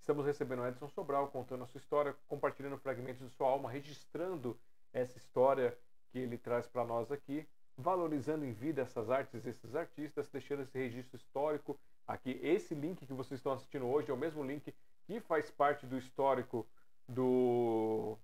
estamos 0.08 0.24
recebendo 0.24 0.66
Edson 0.66 0.88
Sobral 0.88 1.28
contando 1.28 1.64
a 1.64 1.66
sua 1.66 1.78
história, 1.78 2.16
compartilhando 2.26 2.78
fragmentos 2.78 3.28
de 3.28 3.36
sua 3.36 3.46
alma, 3.46 3.70
registrando 3.70 4.58
essa 4.90 5.18
história 5.18 5.76
que 6.10 6.18
ele 6.18 6.38
traz 6.38 6.66
para 6.66 6.82
nós 6.82 7.12
aqui, 7.12 7.46
valorizando 7.76 8.42
em 8.46 8.52
vida 8.52 8.80
essas 8.80 9.10
artes, 9.10 9.44
esses 9.44 9.74
artistas, 9.74 10.26
deixando 10.30 10.62
esse 10.62 10.78
registro 10.78 11.14
histórico 11.14 11.78
aqui. 12.06 12.40
Esse 12.42 12.74
link 12.74 13.04
que 13.04 13.12
vocês 13.12 13.38
estão 13.38 13.52
assistindo 13.52 13.86
hoje 13.86 14.10
é 14.10 14.14
o 14.14 14.16
mesmo 14.16 14.42
link 14.42 14.74
que 15.06 15.20
faz 15.20 15.50
parte 15.50 15.84
do 15.84 15.98
histórico 15.98 16.66
do 17.06 18.16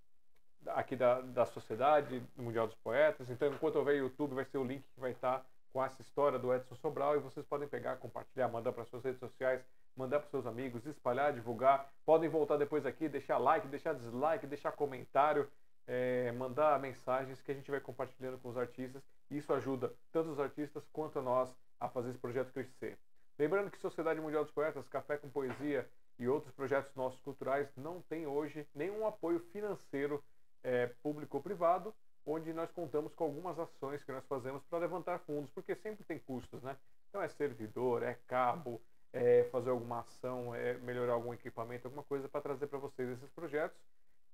aqui 0.69 0.97
da, 0.97 1.21
da 1.21 1.45
Sociedade 1.45 2.23
Mundial 2.35 2.67
dos 2.67 2.77
Poetas. 2.77 3.29
Então, 3.29 3.53
enquanto 3.53 3.77
houver 3.77 3.97
YouTube, 3.97 4.35
vai 4.35 4.47
ser 4.47 4.57
o 4.57 4.65
link 4.65 4.83
que 4.95 5.01
vai 5.01 5.11
estar 5.11 5.45
com 5.71 5.85
essa 5.85 6.01
história 6.01 6.39
do 6.39 6.55
Edson 6.55 6.77
Sobral 6.77 7.17
e 7.17 7.19
vocês 7.19 7.45
podem 7.45 7.69
pegar, 7.69 7.97
compartilhar, 7.97 8.49
mandar 8.49 8.73
para 8.73 8.87
suas 8.87 9.05
redes 9.05 9.21
sociais, 9.21 9.63
mandar 9.97 10.21
para 10.21 10.29
seus 10.29 10.47
amigos, 10.47 10.85
espalhar, 10.87 11.33
divulgar. 11.33 11.91
Podem 12.05 12.29
voltar 12.29 12.57
depois 12.57 12.85
aqui, 12.87 13.09
deixar 13.09 13.39
like, 13.39 13.67
deixar 13.69 13.95
dislike, 13.95 14.47
deixar 14.47 14.73
comentário, 14.73 15.49
é, 15.87 16.33
mandar 16.33 16.79
mensagens 16.81 17.41
que 17.41 17.51
a 17.51 17.55
gente 17.55 17.71
vai 17.71 17.81
compartilhando 17.81 18.39
com 18.39 18.49
os 18.49 18.57
artistas. 18.57 19.03
Isso 19.31 19.53
ajuda 19.53 19.93
tanto 20.13 20.31
os 20.31 20.41
artistas 20.41 20.85
quanto 20.93 21.19
a 21.19 21.23
nós 21.23 21.55
a 21.79 21.89
fazer 21.89 22.11
esse 22.11 22.19
projeto 22.19 22.53
crescer. 22.53 22.99
Lembrando 23.39 23.71
que 23.71 23.79
Sociedade 23.79 24.21
Mundial 24.21 24.45
dos 24.45 24.53
Poetas, 24.53 24.89
Café 24.89 25.17
com 25.17 25.29
Poesia 25.29 25.89
e 26.19 26.29
outros 26.29 26.55
projetos 26.55 26.95
nossos 26.95 27.21
culturais 27.21 27.69
não 27.77 28.01
tem 28.03 28.27
hoje 28.27 28.67
nenhum 28.75 29.07
apoio 29.07 29.41
financeiro 29.53 30.23
é, 30.63 30.87
público 31.03 31.37
ou 31.37 31.43
privado, 31.43 31.93
onde 32.25 32.53
nós 32.53 32.71
contamos 32.71 33.13
com 33.15 33.25
algumas 33.25 33.59
ações 33.59 34.03
que 34.03 34.13
nós 34.13 34.25
fazemos 34.27 34.63
para 34.65 34.79
levantar 34.79 35.19
fundos, 35.21 35.51
porque 35.51 35.75
sempre 35.75 36.05
tem 36.05 36.19
custos, 36.19 36.63
né? 36.63 36.77
Então 37.09 37.21
é 37.21 37.29
servidor, 37.29 38.03
é 38.03 38.19
cabo, 38.27 38.81
é 39.15 39.45
fazer 39.45 39.71
alguma 39.71 40.01
ação, 40.01 40.53
é 40.55 40.75
melhorar 40.79 41.13
algum 41.13 41.33
equipamento, 41.33 41.87
alguma 41.87 42.03
coisa 42.03 42.29
para 42.29 42.41
trazer 42.41 42.67
para 42.67 42.79
vocês 42.79 43.09
esses 43.11 43.31
projetos. 43.31 43.81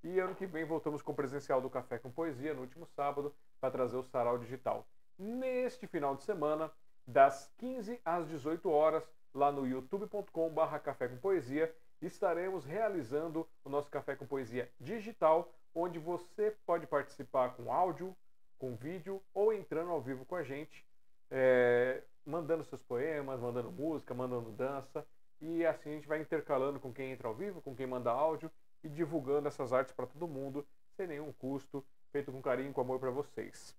E 0.03 0.19
ano 0.19 0.35
que 0.35 0.47
vem 0.47 0.65
voltamos 0.65 1.03
com 1.03 1.13
o 1.13 1.15
presencial 1.15 1.61
do 1.61 1.69
Café 1.69 1.99
com 1.99 2.11
Poesia, 2.11 2.55
no 2.55 2.63
último 2.63 2.87
sábado, 2.87 3.35
para 3.61 3.71
trazer 3.71 3.99
o 3.99 4.03
Sarau 4.03 4.39
Digital. 4.39 4.87
Neste 5.19 5.87
final 5.87 6.17
de 6.17 6.23
semana, 6.23 6.73
das 7.07 7.53
15 7.59 8.01
às 8.03 8.27
18 8.27 8.71
horas, 8.71 9.05
lá 9.35 9.53
no 9.53 9.67
youtube.com.br 9.67 10.79
Café 10.83 11.09
com 11.09 11.19
Poesia, 11.19 11.75
estaremos 12.01 12.65
realizando 12.65 13.47
o 13.63 13.69
nosso 13.69 13.91
Café 13.91 14.17
com 14.17 14.27
Poesia 14.27 14.73
digital, 14.81 15.53
onde 15.75 15.99
você 15.99 16.57
pode 16.65 16.87
participar 16.87 17.51
com 17.51 17.71
áudio, 17.71 18.17
com 18.59 18.75
vídeo 18.75 19.23
ou 19.35 19.53
entrando 19.53 19.91
ao 19.91 20.01
vivo 20.01 20.25
com 20.25 20.37
a 20.37 20.43
gente, 20.43 20.87
é, 21.31 22.03
mandando 22.31 22.65
seus 22.65 22.83
poemas, 22.83 23.41
mandando 23.41 23.71
música, 23.71 24.15
mandando 24.15 24.53
dança. 24.53 25.07
E 25.41 25.65
assim 25.67 25.91
a 25.91 25.95
gente 25.95 26.09
vai 26.09 26.21
intercalando 26.21 26.79
com 26.79 26.93
quem 26.93 27.13
entra 27.13 27.29
ao 27.29 27.35
vivo, 27.35 27.61
com 27.61 27.75
quem 27.75 27.87
manda 27.87 28.11
áudio 28.11 28.51
e 28.83 28.89
divulgando 28.89 29.49
essas 29.49 29.73
artes 29.73 29.93
para 29.93 30.07
todo 30.07 30.29
mundo, 30.29 30.67
sem 30.97 31.07
nenhum 31.07 31.33
custo, 31.33 31.85
feito 32.13 32.31
com 32.33 32.41
carinho 32.41 32.71
e 32.71 32.75
com 32.75 32.81
amor 32.81 33.01
para 33.01 33.11
vocês. 33.11 33.75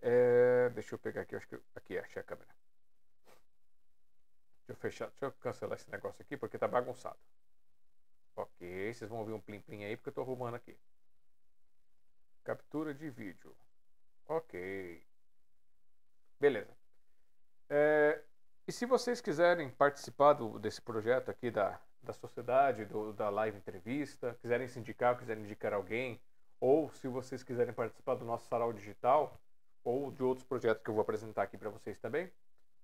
É, 0.00 0.68
deixa 0.70 0.94
eu 0.94 0.98
pegar 0.98 1.22
aqui, 1.22 1.36
acho 1.36 1.48
que 1.48 1.58
aqui 1.74 1.98
achei 1.98 2.20
a 2.20 2.24
câmera. 2.24 2.50
Deixa 4.66 4.72
eu 4.72 4.76
fechar, 4.76 5.06
deixa 5.10 5.26
eu 5.26 5.32
cancelar 5.32 5.76
esse 5.76 5.90
negócio 5.90 6.20
aqui 6.22 6.36
porque 6.36 6.58
tá 6.58 6.68
bagunçado. 6.68 7.18
Ok, 8.34 8.92
vocês 8.94 9.08
vão 9.10 9.20
ouvir 9.20 9.32
um 9.32 9.40
plim 9.40 9.60
plim 9.60 9.84
aí 9.84 9.96
porque 9.96 10.08
eu 10.08 10.14
tô 10.14 10.22
arrumando 10.22 10.54
aqui. 10.54 10.76
Captura 12.44 12.92
de 12.92 13.08
vídeo. 13.10 13.56
Ok. 14.26 15.06
Beleza. 16.40 16.81
É, 17.74 18.20
e 18.68 18.70
se 18.70 18.84
vocês 18.84 19.22
quiserem 19.22 19.70
participar 19.70 20.34
do, 20.34 20.58
desse 20.58 20.82
projeto 20.82 21.30
aqui 21.30 21.50
da, 21.50 21.80
da 22.02 22.12
sociedade, 22.12 22.84
do, 22.84 23.14
da 23.14 23.30
live 23.30 23.56
entrevista, 23.56 24.36
quiserem 24.42 24.68
se 24.68 24.78
indicar, 24.78 25.16
quiserem 25.16 25.42
indicar 25.42 25.72
alguém, 25.72 26.20
ou 26.60 26.90
se 26.90 27.08
vocês 27.08 27.42
quiserem 27.42 27.72
participar 27.72 28.16
do 28.16 28.26
nosso 28.26 28.46
sarau 28.46 28.74
digital, 28.74 29.40
ou 29.82 30.12
de 30.12 30.22
outros 30.22 30.46
projetos 30.46 30.82
que 30.82 30.90
eu 30.90 30.94
vou 30.94 31.00
apresentar 31.00 31.44
aqui 31.44 31.56
para 31.56 31.70
vocês 31.70 31.98
também, 31.98 32.30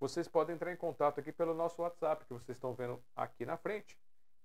vocês 0.01 0.27
podem 0.27 0.57
entrar 0.57 0.73
em 0.73 0.77
contato 0.77 1.21
aqui 1.21 1.33
pelo 1.33 1.53
nosso 1.53 1.83
WhatsApp, 1.83 2.25
que 2.25 2.33
vocês 2.33 2.57
estão 2.57 2.73
vendo 2.73 2.99
aqui 3.15 3.45
na 3.45 3.59
frente, 3.59 3.95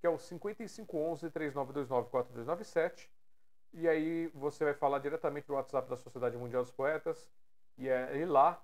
que 0.02 0.06
é 0.06 0.10
o 0.10 0.20
5511 0.20 1.32
3929 1.32 2.10
4297. 2.10 3.10
E 3.72 3.88
aí 3.88 4.28
você 4.34 4.66
vai 4.66 4.74
falar 4.74 5.00
diretamente 5.00 5.48
do 5.48 5.54
WhatsApp 5.54 5.90
da 5.90 5.96
Sociedade 5.96 6.36
Mundial 6.36 6.64
dos 6.64 6.72
Poetas. 6.72 7.32
E, 7.78 7.88
é, 7.88 8.18
e 8.18 8.26
lá 8.26 8.62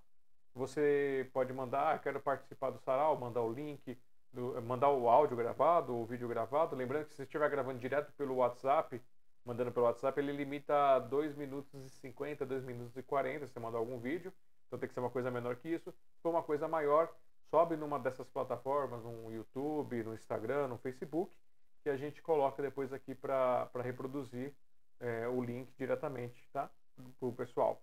você 0.59 1.29
pode 1.33 1.53
mandar, 1.53 1.95
ah, 1.95 1.99
quero 1.99 2.19
participar 2.19 2.69
do 2.71 2.79
sarau, 2.79 3.17
mandar 3.17 3.41
o 3.41 3.51
link, 3.51 3.97
do, 4.33 4.61
mandar 4.61 4.89
o 4.89 5.07
áudio 5.09 5.37
gravado, 5.37 5.95
o 5.95 6.05
vídeo 6.05 6.27
gravado. 6.27 6.75
Lembrando 6.75 7.05
que 7.05 7.11
se 7.11 7.17
você 7.17 7.23
estiver 7.23 7.49
gravando 7.49 7.79
direto 7.79 8.11
pelo 8.13 8.35
WhatsApp, 8.35 9.01
mandando 9.45 9.71
pelo 9.71 9.85
WhatsApp, 9.85 10.19
ele 10.19 10.33
limita 10.33 10.95
a 10.95 10.99
2 10.99 11.35
minutos 11.35 11.73
e 11.85 11.89
50, 11.89 12.45
2 12.45 12.63
minutos 12.65 12.95
e 12.97 13.01
40, 13.01 13.47
se 13.47 13.53
você 13.53 13.59
mandar 13.59 13.77
algum 13.77 13.97
vídeo. 13.99 14.33
Então 14.67 14.77
tem 14.77 14.87
que 14.87 14.93
ser 14.93 14.99
uma 14.99 15.09
coisa 15.09 15.31
menor 15.31 15.55
que 15.55 15.69
isso. 15.69 15.91
Se 15.91 16.21
for 16.21 16.29
uma 16.29 16.43
coisa 16.43 16.67
maior, 16.67 17.09
sobe 17.49 17.75
numa 17.75 17.97
dessas 17.97 18.27
plataformas, 18.29 19.03
no 19.03 19.31
YouTube, 19.31 20.03
no 20.03 20.13
Instagram, 20.13 20.67
no 20.67 20.77
Facebook, 20.77 21.33
que 21.81 21.89
a 21.89 21.95
gente 21.95 22.21
coloca 22.21 22.61
depois 22.61 22.93
aqui 22.93 23.15
para 23.15 23.69
reproduzir 23.81 24.53
é, 24.99 25.27
o 25.27 25.41
link 25.41 25.73
diretamente, 25.77 26.47
tá? 26.51 26.69
Para 27.17 27.29
o 27.29 27.33
pessoal. 27.33 27.81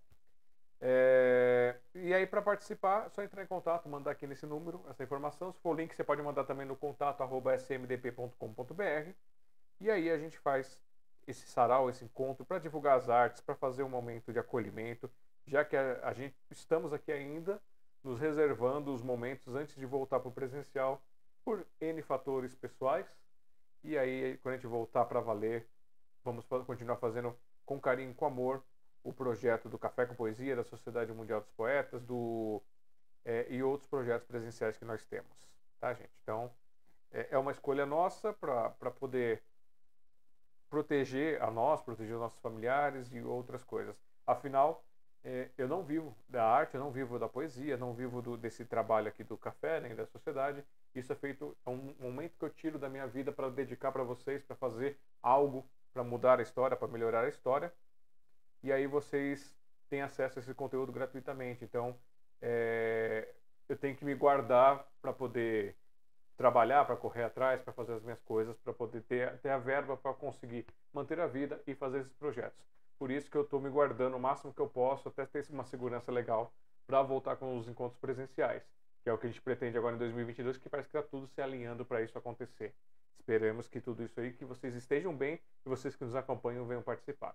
É, 0.81 1.77
e 1.95 2.13
aí, 2.13 2.27
para 2.27 2.43
participar, 2.43 3.07
é 3.07 3.09
só 3.09 3.23
entrar 3.23 3.43
em 3.43 3.47
contato, 3.47 3.89
mandar 3.89 4.11
aqui 4.11 4.27
nesse 4.27 4.47
número 4.47 4.85
essa 4.89 5.03
informação. 5.03 5.53
Se 5.53 5.59
for 5.61 5.75
link, 5.75 5.95
você 5.95 6.05
pode 6.05 6.23
mandar 6.23 6.45
também 6.45 6.67
no 6.67 6.77
contato 6.77 7.23
smdp.com.br. 7.23 9.11
E 9.81 9.91
aí 9.91 10.11
a 10.11 10.19
gente 10.19 10.39
faz 10.39 10.81
esse 11.27 11.47
sarau, 11.49 11.91
esse 11.91 12.05
encontro, 12.05 12.45
para 12.45 12.59
divulgar 12.59 12.97
as 12.97 13.09
artes, 13.09 13.41
para 13.41 13.55
fazer 13.55 13.83
um 13.83 13.89
momento 13.89 14.33
de 14.33 14.39
acolhimento, 14.39 15.11
já 15.47 15.65
que 15.65 15.77
a, 15.77 16.01
a 16.03 16.13
gente 16.13 16.37
estamos 16.51 16.93
aqui 16.93 17.11
ainda 17.11 17.61
nos 18.03 18.21
reservando 18.21 18.95
os 18.95 19.03
momentos 19.03 19.55
antes 19.55 19.75
de 19.75 19.85
voltar 19.85 20.21
para 20.21 20.29
o 20.29 20.33
presencial 20.33 21.03
por 21.45 21.67
N 21.81 22.01
fatores 22.03 22.55
pessoais. 22.55 23.07
E 23.83 23.99
aí, 23.99 24.39
quando 24.39 24.55
a 24.55 24.57
gente 24.57 24.67
voltar 24.67 25.05
para 25.05 25.21
valer, 25.21 25.67
vamos 26.25 26.47
continuar 26.67 26.97
fazendo 26.97 27.37
com 27.65 27.81
carinho, 27.81 28.15
com 28.15 28.27
amor, 28.27 28.63
o 29.07 29.13
projeto 29.13 29.69
do 29.69 29.79
Café 29.79 30.05
com 30.05 30.15
Poesia, 30.15 30.57
da 30.57 30.65
Sociedade 30.65 31.13
Mundial 31.13 31.41
dos 31.41 31.51
Poetas, 31.51 32.03
do 32.03 32.61
é, 33.25 33.47
e 33.49 33.63
outros 33.63 33.89
projetos 33.89 34.27
presenciais 34.27 34.77
que 34.77 34.85
nós 34.85 35.05
temos, 35.07 35.31
tá, 35.81 35.95
gente? 35.95 36.11
Então, 36.23 36.51
é, 37.13 37.29
é 37.31 37.39
uma 37.39 37.53
escolha 37.53 37.87
nossa 37.87 38.33
para 38.33 38.91
poder 38.91 39.43
proteger 40.69 41.41
a 41.41 41.51
nós, 41.51 41.81
proteger 41.83 42.15
os 42.15 42.21
nossos 42.21 42.41
familiares 42.41 43.13
e 43.13 43.21
outras 43.21 43.63
coisas. 43.63 43.97
Afinal, 44.27 44.85
é, 45.23 45.51
eu 45.57 45.69
não 45.69 45.85
vivo 45.85 46.17
da 46.29 46.45
arte, 46.45 46.75
eu 46.75 46.81
não 46.81 46.91
vivo 46.91 47.19
da 47.19 47.29
poesia, 47.29 47.77
não 47.77 47.95
vivo 47.95 48.21
do, 48.21 48.37
desse 48.37 48.65
trabalho 48.65 49.09
aqui 49.09 49.23
do 49.23 49.39
café, 49.39 49.81
nem 49.81 49.95
da 49.95 50.07
sociedade. 50.07 50.65
Isso 50.95 51.13
é 51.13 51.17
feito, 51.17 51.57
é 51.65 51.71
um 51.71 51.95
momento 52.01 52.37
que 52.39 52.45
eu 52.45 52.51
tiro 52.51 52.79
da 52.79 52.89
minha 52.89 53.07
vida 53.07 53.31
para 53.31 53.49
dedicar 53.51 53.93
para 53.93 54.03
vocês, 54.03 54.43
para 54.43 54.57
fazer 54.57 54.99
algo 55.23 55.65
para 55.93 56.05
mudar 56.05 56.41
a 56.41 56.43
história, 56.43 56.77
para 56.77 56.89
melhorar 56.89 57.25
a 57.25 57.29
história. 57.29 57.73
E 58.63 58.73
aí 58.73 58.87
vocês 58.87 59.57
têm 59.89 60.03
acesso 60.03 60.39
a 60.39 60.43
esse 60.43 60.55
conteúdo 60.55 60.93
gratuitamente. 60.93 61.65
Então, 61.65 61.97
é, 62.41 63.35
eu 63.69 63.77
tenho 63.77 63.97
que 63.97 64.05
me 64.05 64.15
guardar 64.15 64.87
para 65.01 65.13
poder 65.13 65.77
trabalhar, 66.37 66.85
para 66.85 66.97
correr 66.97 67.25
atrás, 67.25 67.63
para 67.63 67.73
fazer 67.73 67.95
as 67.95 68.03
minhas 68.03 68.21
coisas, 68.23 68.57
para 68.59 68.73
poder 68.73 69.03
ter, 69.03 69.39
ter 69.39 69.51
a 69.51 69.59
verba 69.59 69.97
para 69.97 70.13
conseguir 70.15 70.67
manter 70.93 71.19
a 71.19 71.27
vida 71.27 71.61
e 71.67 71.75
fazer 71.75 72.01
esses 72.01 72.13
projetos. 72.13 72.65
Por 72.99 73.11
isso 73.11 73.31
que 73.31 73.37
eu 73.37 73.43
estou 73.43 73.61
me 73.61 73.71
guardando 73.71 74.17
o 74.17 74.21
máximo 74.21 74.53
que 74.53 74.61
eu 74.61 74.69
posso, 74.69 75.09
até 75.09 75.27
ter 75.27 75.45
uma 75.51 75.65
segurança 75.65 76.13
legal 76.13 76.53
para 76.87 77.03
voltar 77.03 77.37
com 77.37 77.59
os 77.59 77.69
encontros 77.69 77.99
presenciais, 77.99 78.63
que 79.03 79.11
é 79.11 79.13
o 79.13 79.19
que 79.19 79.27
a 79.27 79.31
gente 79.31 79.43
pretende 79.43 79.77
agora 79.77 79.97
em 79.97 79.99
2022, 79.99 80.59
que 80.59 80.69
parece 80.69 80.89
que 80.89 80.97
está 80.97 81.09
tudo 81.09 81.27
se 81.27 81.41
alinhando 81.41 81.85
para 81.85 82.03
isso 82.03 82.17
acontecer. 82.17 82.75
Esperamos 83.19 83.67
que 83.67 83.81
tudo 83.81 84.03
isso 84.03 84.21
aí, 84.21 84.33
que 84.33 84.45
vocês 84.45 84.75
estejam 84.75 85.15
bem 85.15 85.41
e 85.65 85.69
vocês 85.69 85.97
que 85.97 86.05
nos 86.05 86.15
acompanham 86.15 86.67
venham 86.67 86.83
participar. 86.83 87.35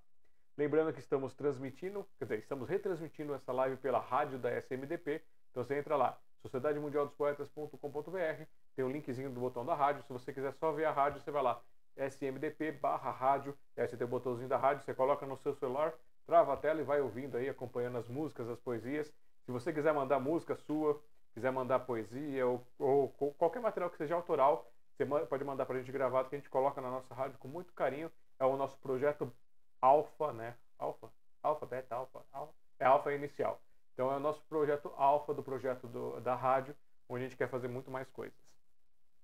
Lembrando 0.61 0.93
que 0.93 0.99
estamos 0.99 1.33
transmitindo, 1.33 2.07
quer 2.19 2.25
dizer, 2.25 2.37
estamos 2.37 2.69
retransmitindo 2.69 3.33
essa 3.33 3.51
live 3.51 3.77
pela 3.77 3.97
rádio 3.97 4.37
da 4.37 4.51
SMDP. 4.51 5.19
Então 5.49 5.63
você 5.63 5.75
entra 5.75 5.95
lá, 5.95 6.15
sociedademundialdospoetas.com.br, 6.43 8.43
tem 8.75 8.85
o 8.85 8.87
um 8.87 8.91
linkzinho 8.91 9.31
do 9.31 9.39
botão 9.39 9.65
da 9.65 9.73
rádio. 9.73 10.03
Se 10.03 10.13
você 10.13 10.31
quiser 10.31 10.53
só 10.53 10.71
ver 10.71 10.85
a 10.85 10.91
rádio, 10.91 11.19
você 11.19 11.31
vai 11.31 11.41
lá, 11.41 11.59
smdp 11.97 12.73
barra 12.73 13.09
rádio, 13.09 13.57
aí 13.75 13.87
você 13.87 13.97
tem 13.97 14.05
o 14.05 14.07
botãozinho 14.07 14.47
da 14.47 14.55
rádio, 14.55 14.83
você 14.83 14.93
coloca 14.93 15.25
no 15.25 15.35
seu 15.37 15.55
celular, 15.55 15.95
trava 16.27 16.53
a 16.53 16.57
tela 16.57 16.79
e 16.79 16.83
vai 16.83 17.01
ouvindo 17.01 17.37
aí, 17.37 17.49
acompanhando 17.49 17.97
as 17.97 18.07
músicas, 18.07 18.47
as 18.47 18.59
poesias. 18.59 19.11
Se 19.47 19.51
você 19.51 19.73
quiser 19.73 19.95
mandar 19.95 20.19
música 20.19 20.55
sua, 20.55 21.01
quiser 21.33 21.51
mandar 21.51 21.79
poesia 21.79 22.45
ou, 22.45 22.63
ou, 22.77 23.09
qualquer 23.39 23.63
material 23.63 23.89
que 23.89 23.97
seja 23.97 24.13
autoral, 24.13 24.71
você 24.95 25.07
pode 25.25 25.43
mandar 25.43 25.65
para 25.65 25.77
a 25.77 25.79
gente 25.79 25.91
gravado 25.91 26.29
que 26.29 26.35
a 26.35 26.37
gente 26.37 26.51
coloca 26.51 26.79
na 26.79 26.91
nossa 26.91 27.15
rádio 27.15 27.39
com 27.39 27.47
muito 27.47 27.73
carinho. 27.73 28.11
É 28.37 28.45
o 28.45 28.55
nosso 28.55 28.77
projeto 28.77 29.33
Alfa, 29.81 30.31
né? 30.33 30.55
Alfa, 30.77 31.11
Alfa, 31.41 31.65
Beta, 31.65 31.95
Alfa. 31.95 32.23
É 32.79 32.85
Alfa 32.85 33.13
inicial. 33.13 33.61
Então 33.93 34.11
é 34.11 34.17
o 34.17 34.19
nosso 34.19 34.41
projeto 34.45 34.91
Alfa 34.95 35.33
do 35.33 35.43
projeto 35.43 35.87
do, 35.87 36.19
da 36.21 36.35
rádio, 36.35 36.75
onde 37.09 37.25
a 37.25 37.27
gente 37.27 37.37
quer 37.37 37.49
fazer 37.49 37.67
muito 37.67 37.91
mais 37.91 38.09
coisas. 38.09 38.37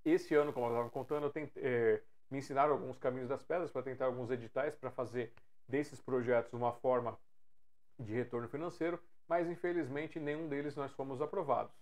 Esse 0.03 0.35
ano, 0.35 0.53
como 0.53 0.67
eu 0.67 0.71
estava 0.71 0.89
contando, 0.89 1.23
eu 1.25 1.31
tentei, 1.31 1.63
é, 1.63 2.01
me 2.29 2.39
ensinaram 2.39 2.73
alguns 2.73 2.97
caminhos 2.97 3.29
das 3.29 3.43
pedras 3.43 3.71
para 3.71 3.83
tentar 3.83 4.05
alguns 4.05 4.29
editais 4.31 4.75
para 4.75 4.91
fazer 4.91 5.33
desses 5.67 5.99
projetos 6.01 6.53
uma 6.53 6.71
forma 6.73 7.17
de 7.99 8.13
retorno 8.13 8.47
financeiro, 8.47 9.01
mas 9.27 9.49
infelizmente 9.49 10.19
nenhum 10.19 10.47
deles 10.47 10.75
nós 10.75 10.91
fomos 10.93 11.21
aprovados. 11.21 11.73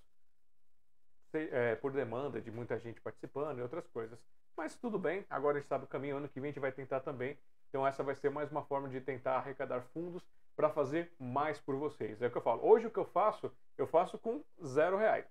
É, 1.34 1.76
por 1.76 1.92
demanda 1.92 2.40
de 2.40 2.50
muita 2.50 2.80
gente 2.80 3.02
participando 3.02 3.60
e 3.60 3.62
outras 3.62 3.86
coisas. 3.88 4.18
Mas 4.56 4.74
tudo 4.76 4.98
bem, 4.98 5.26
agora 5.30 5.58
a 5.58 5.60
gente 5.60 5.68
sabe 5.68 5.84
o 5.84 5.88
caminho, 5.88 6.16
ano 6.16 6.30
que 6.30 6.40
vem 6.40 6.50
a 6.50 6.52
gente 6.54 6.62
vai 6.62 6.72
tentar 6.72 7.02
também. 7.02 7.38
Então 7.76 7.86
essa 7.86 8.02
vai 8.02 8.16
ser 8.16 8.30
mais 8.30 8.50
uma 8.50 8.64
forma 8.64 8.88
de 8.88 9.02
tentar 9.02 9.36
arrecadar 9.36 9.82
fundos 9.82 10.26
para 10.56 10.70
fazer 10.70 11.12
mais 11.20 11.60
por 11.60 11.76
vocês. 11.76 12.22
É 12.22 12.28
o 12.28 12.32
que 12.32 12.38
eu 12.38 12.42
falo. 12.42 12.66
Hoje 12.66 12.88
o 12.88 12.90
que 12.90 12.98
eu 12.98 13.04
faço, 13.04 13.52
eu 13.78 13.86
faço 13.86 14.18
com 14.18 14.42
zero 14.66 14.96
reais. 14.96 15.30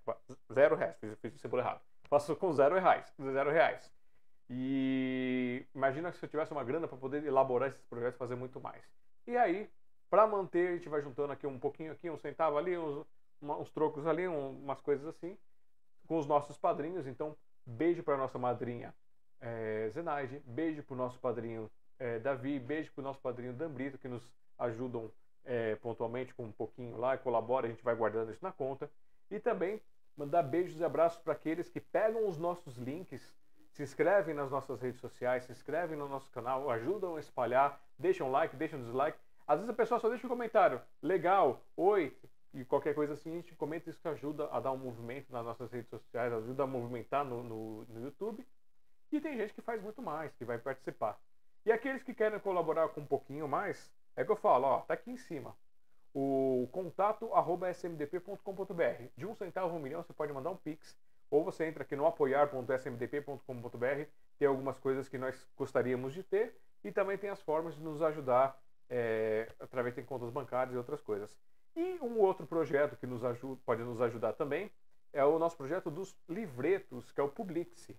Zero 0.53 0.75
reais, 0.75 0.95
fiz, 0.99 1.17
fiz 1.17 1.33
o 1.33 1.39
símbolo 1.39 1.63
errado. 1.63 1.81
Faço 2.07 2.35
com 2.35 2.53
zero 2.53 2.79
reais. 2.79 3.11
Zero 3.19 3.49
reais. 3.49 3.91
E 4.47 5.65
imagina 5.73 6.11
se 6.11 6.23
eu 6.23 6.29
tivesse 6.29 6.51
uma 6.51 6.63
grana 6.63 6.87
para 6.87 6.99
poder 6.99 7.25
elaborar 7.25 7.69
esses 7.69 7.83
projetos 7.85 8.13
e 8.13 8.19
fazer 8.19 8.35
muito 8.35 8.61
mais. 8.61 8.83
E 9.25 9.35
aí, 9.35 9.67
para 10.07 10.27
manter, 10.27 10.67
a 10.67 10.73
gente 10.73 10.87
vai 10.87 11.01
juntando 11.01 11.33
aqui 11.33 11.47
um 11.47 11.57
pouquinho 11.57 11.93
aqui, 11.93 12.11
um 12.11 12.17
centavo 12.17 12.59
ali, 12.59 12.77
uns, 12.77 13.07
uns 13.41 13.71
trocos 13.71 14.05
ali, 14.05 14.27
um, 14.27 14.51
umas 14.51 14.79
coisas 14.81 15.07
assim, 15.07 15.35
com 16.07 16.19
os 16.19 16.27
nossos 16.27 16.59
padrinhos. 16.59 17.07
Então, 17.07 17.35
beijo 17.65 18.03
para 18.03 18.15
nossa 18.15 18.37
madrinha 18.37 18.93
é, 19.41 19.89
Zenaide, 19.89 20.43
beijo 20.45 20.83
para 20.83 20.93
o 20.93 20.97
nosso 20.97 21.19
padrinho 21.19 21.71
é, 21.99 22.19
Davi, 22.19 22.59
beijo 22.59 22.91
para 22.93 23.01
o 23.01 23.03
nosso 23.03 23.19
padrinho 23.19 23.53
Dambrito, 23.53 23.97
que 23.97 24.07
nos 24.07 24.23
ajudam 24.57 25.11
é, 25.43 25.75
pontualmente 25.75 26.33
com 26.33 26.43
um 26.43 26.51
pouquinho 26.51 26.97
lá, 26.97 27.17
colabora, 27.17 27.67
a 27.67 27.69
gente 27.69 27.83
vai 27.83 27.95
guardando 27.95 28.31
isso 28.31 28.43
na 28.43 28.51
conta. 28.51 28.89
E 29.29 29.39
também 29.39 29.81
mandar 30.17 30.43
beijos 30.43 30.79
e 30.79 30.83
abraços 30.83 31.21
para 31.21 31.33
aqueles 31.33 31.69
que 31.69 31.79
pegam 31.79 32.27
os 32.27 32.37
nossos 32.37 32.77
links, 32.77 33.33
se 33.71 33.83
inscrevem 33.83 34.33
nas 34.33 34.49
nossas 34.49 34.81
redes 34.81 35.01
sociais, 35.01 35.43
se 35.43 35.51
inscrevem 35.51 35.97
no 35.97 36.07
nosso 36.07 36.31
canal, 36.31 36.69
ajudam 36.69 37.17
a 37.17 37.19
espalhar, 37.19 37.81
deixam 37.99 38.31
like, 38.31 38.55
deixam 38.55 38.81
dislike. 38.81 39.17
Às 39.45 39.59
vezes 39.59 39.69
a 39.69 39.73
pessoa 39.75 39.99
só 39.99 40.09
deixa 40.09 40.25
um 40.25 40.29
comentário, 40.29 40.81
legal, 41.01 41.61
oi, 41.75 42.17
e 42.53 42.63
qualquer 42.63 42.95
coisa 42.95 43.13
assim, 43.13 43.31
a 43.31 43.35
gente 43.35 43.53
comenta 43.55 43.89
isso 43.89 43.99
que 43.99 44.07
ajuda 44.07 44.47
a 44.49 44.61
dar 44.61 44.71
um 44.71 44.77
movimento 44.77 45.31
nas 45.31 45.43
nossas 45.43 45.69
redes 45.71 45.89
sociais, 45.89 46.31
ajuda 46.31 46.63
a 46.63 46.67
movimentar 46.67 47.25
no, 47.25 47.43
no, 47.43 47.85
no 47.85 48.01
YouTube. 48.01 48.47
E 49.11 49.19
tem 49.19 49.37
gente 49.37 49.53
que 49.53 49.61
faz 49.61 49.81
muito 49.83 50.01
mais, 50.01 50.33
que 50.35 50.45
vai 50.45 50.57
participar. 50.57 51.19
E 51.65 51.71
aqueles 51.71 52.03
que 52.03 52.13
querem 52.13 52.37
colaborar 52.39 52.89
com 52.89 53.01
um 53.01 53.05
pouquinho 53.05 53.47
mais, 53.47 53.91
é 54.15 54.23
que 54.23 54.31
eu 54.31 54.35
falo, 54.35 54.67
ó, 54.67 54.81
tá 54.81 54.93
aqui 54.93 55.09
em 55.11 55.17
cima. 55.17 55.57
O 56.13 56.69
contato 56.71 57.33
arroba 57.33 57.71
smdp.com.br. 57.71 59.07
De 59.17 59.25
um 59.25 59.33
centavo 59.33 59.75
um 59.75 59.79
milhão 59.79 60.03
você 60.03 60.13
pode 60.13 60.31
mandar 60.31 60.51
um 60.51 60.55
pix. 60.55 60.95
Ou 61.29 61.43
você 61.43 61.65
entra 61.65 61.83
aqui 61.83 61.95
no 61.95 62.05
apoiar.smdp.com.br. 62.05 64.03
Tem 64.37 64.47
algumas 64.47 64.77
coisas 64.77 65.09
que 65.09 65.17
nós 65.17 65.49
gostaríamos 65.57 66.13
de 66.13 66.21
ter. 66.23 66.55
E 66.83 66.91
também 66.91 67.17
tem 67.17 67.31
as 67.31 67.41
formas 67.41 67.75
de 67.75 67.81
nos 67.81 68.01
ajudar 68.01 68.61
é, 68.89 69.51
através 69.59 69.95
de 69.95 70.03
contas 70.03 70.29
bancárias 70.29 70.75
e 70.75 70.77
outras 70.77 71.01
coisas. 71.01 71.35
E 71.75 71.97
um 72.01 72.19
outro 72.19 72.45
projeto 72.45 72.95
que 72.95 73.07
nos 73.07 73.25
ajuda, 73.25 73.59
pode 73.65 73.83
nos 73.83 73.99
ajudar 73.99 74.33
também 74.33 74.71
é 75.15 75.23
o 75.23 75.39
nosso 75.39 75.55
projeto 75.55 75.89
dos 75.89 76.13
livretos, 76.27 77.09
que 77.13 77.21
é 77.21 77.23
o 77.23 77.29
Publixe. 77.29 77.97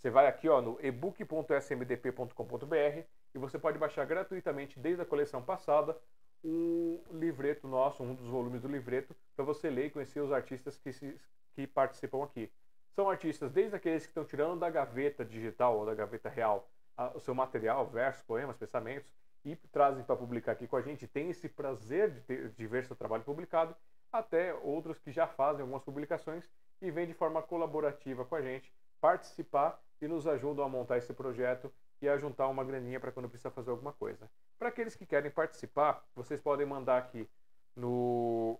Você 0.00 0.08
vai 0.08 0.26
aqui 0.26 0.48
ó, 0.48 0.62
no 0.62 0.78
ebook.smdp.com.br 0.80 3.04
e 3.34 3.38
você 3.38 3.58
pode 3.58 3.78
baixar 3.78 4.06
gratuitamente 4.06 4.80
desde 4.80 5.02
a 5.02 5.04
coleção 5.04 5.42
passada 5.42 5.94
um 6.42 6.98
livreto 7.10 7.68
nosso, 7.68 8.02
um 8.02 8.14
dos 8.14 8.26
volumes 8.26 8.62
do 8.62 8.68
livreto, 8.68 9.14
para 9.36 9.44
você 9.44 9.68
ler 9.68 9.86
e 9.86 9.90
conhecer 9.90 10.20
os 10.20 10.32
artistas 10.32 10.78
que, 10.78 10.90
se, 10.90 11.20
que 11.54 11.66
participam 11.66 12.24
aqui. 12.24 12.50
São 12.94 13.10
artistas 13.10 13.52
desde 13.52 13.76
aqueles 13.76 14.04
que 14.04 14.08
estão 14.08 14.24
tirando 14.24 14.58
da 14.58 14.70
gaveta 14.70 15.22
digital 15.22 15.76
ou 15.76 15.84
da 15.84 15.94
gaveta 15.94 16.30
real 16.30 16.66
a, 16.96 17.14
o 17.14 17.20
seu 17.20 17.34
material, 17.34 17.86
versos, 17.86 18.22
poemas, 18.22 18.56
pensamentos, 18.56 19.12
e 19.44 19.54
trazem 19.54 20.02
para 20.02 20.16
publicar 20.16 20.52
aqui 20.52 20.66
com 20.66 20.76
a 20.76 20.82
gente, 20.82 21.06
tem 21.06 21.28
esse 21.28 21.46
prazer 21.46 22.10
de, 22.10 22.20
ter, 22.22 22.48
de 22.48 22.66
ver 22.66 22.86
seu 22.86 22.96
trabalho 22.96 23.22
publicado, 23.22 23.76
até 24.10 24.54
outros 24.54 24.98
que 24.98 25.12
já 25.12 25.26
fazem 25.26 25.60
algumas 25.60 25.82
publicações 25.82 26.48
e 26.80 26.90
vêm 26.90 27.06
de 27.06 27.12
forma 27.12 27.42
colaborativa 27.42 28.24
com 28.24 28.34
a 28.34 28.40
gente 28.40 28.72
participar 28.98 29.78
e 30.00 30.08
nos 30.08 30.26
ajudam 30.26 30.64
a 30.64 30.68
montar 30.68 30.98
esse 30.98 31.12
projeto 31.12 31.72
e 32.00 32.08
a 32.08 32.16
juntar 32.16 32.48
uma 32.48 32.64
graninha 32.64 32.98
para 32.98 33.12
quando 33.12 33.28
precisa 33.28 33.50
fazer 33.50 33.70
alguma 33.70 33.92
coisa. 33.92 34.30
Para 34.58 34.68
aqueles 34.68 34.94
que 34.94 35.04
querem 35.04 35.30
participar, 35.30 36.04
vocês 36.14 36.40
podem 36.40 36.66
mandar 36.66 36.98
aqui 36.98 37.28
no. 37.76 38.58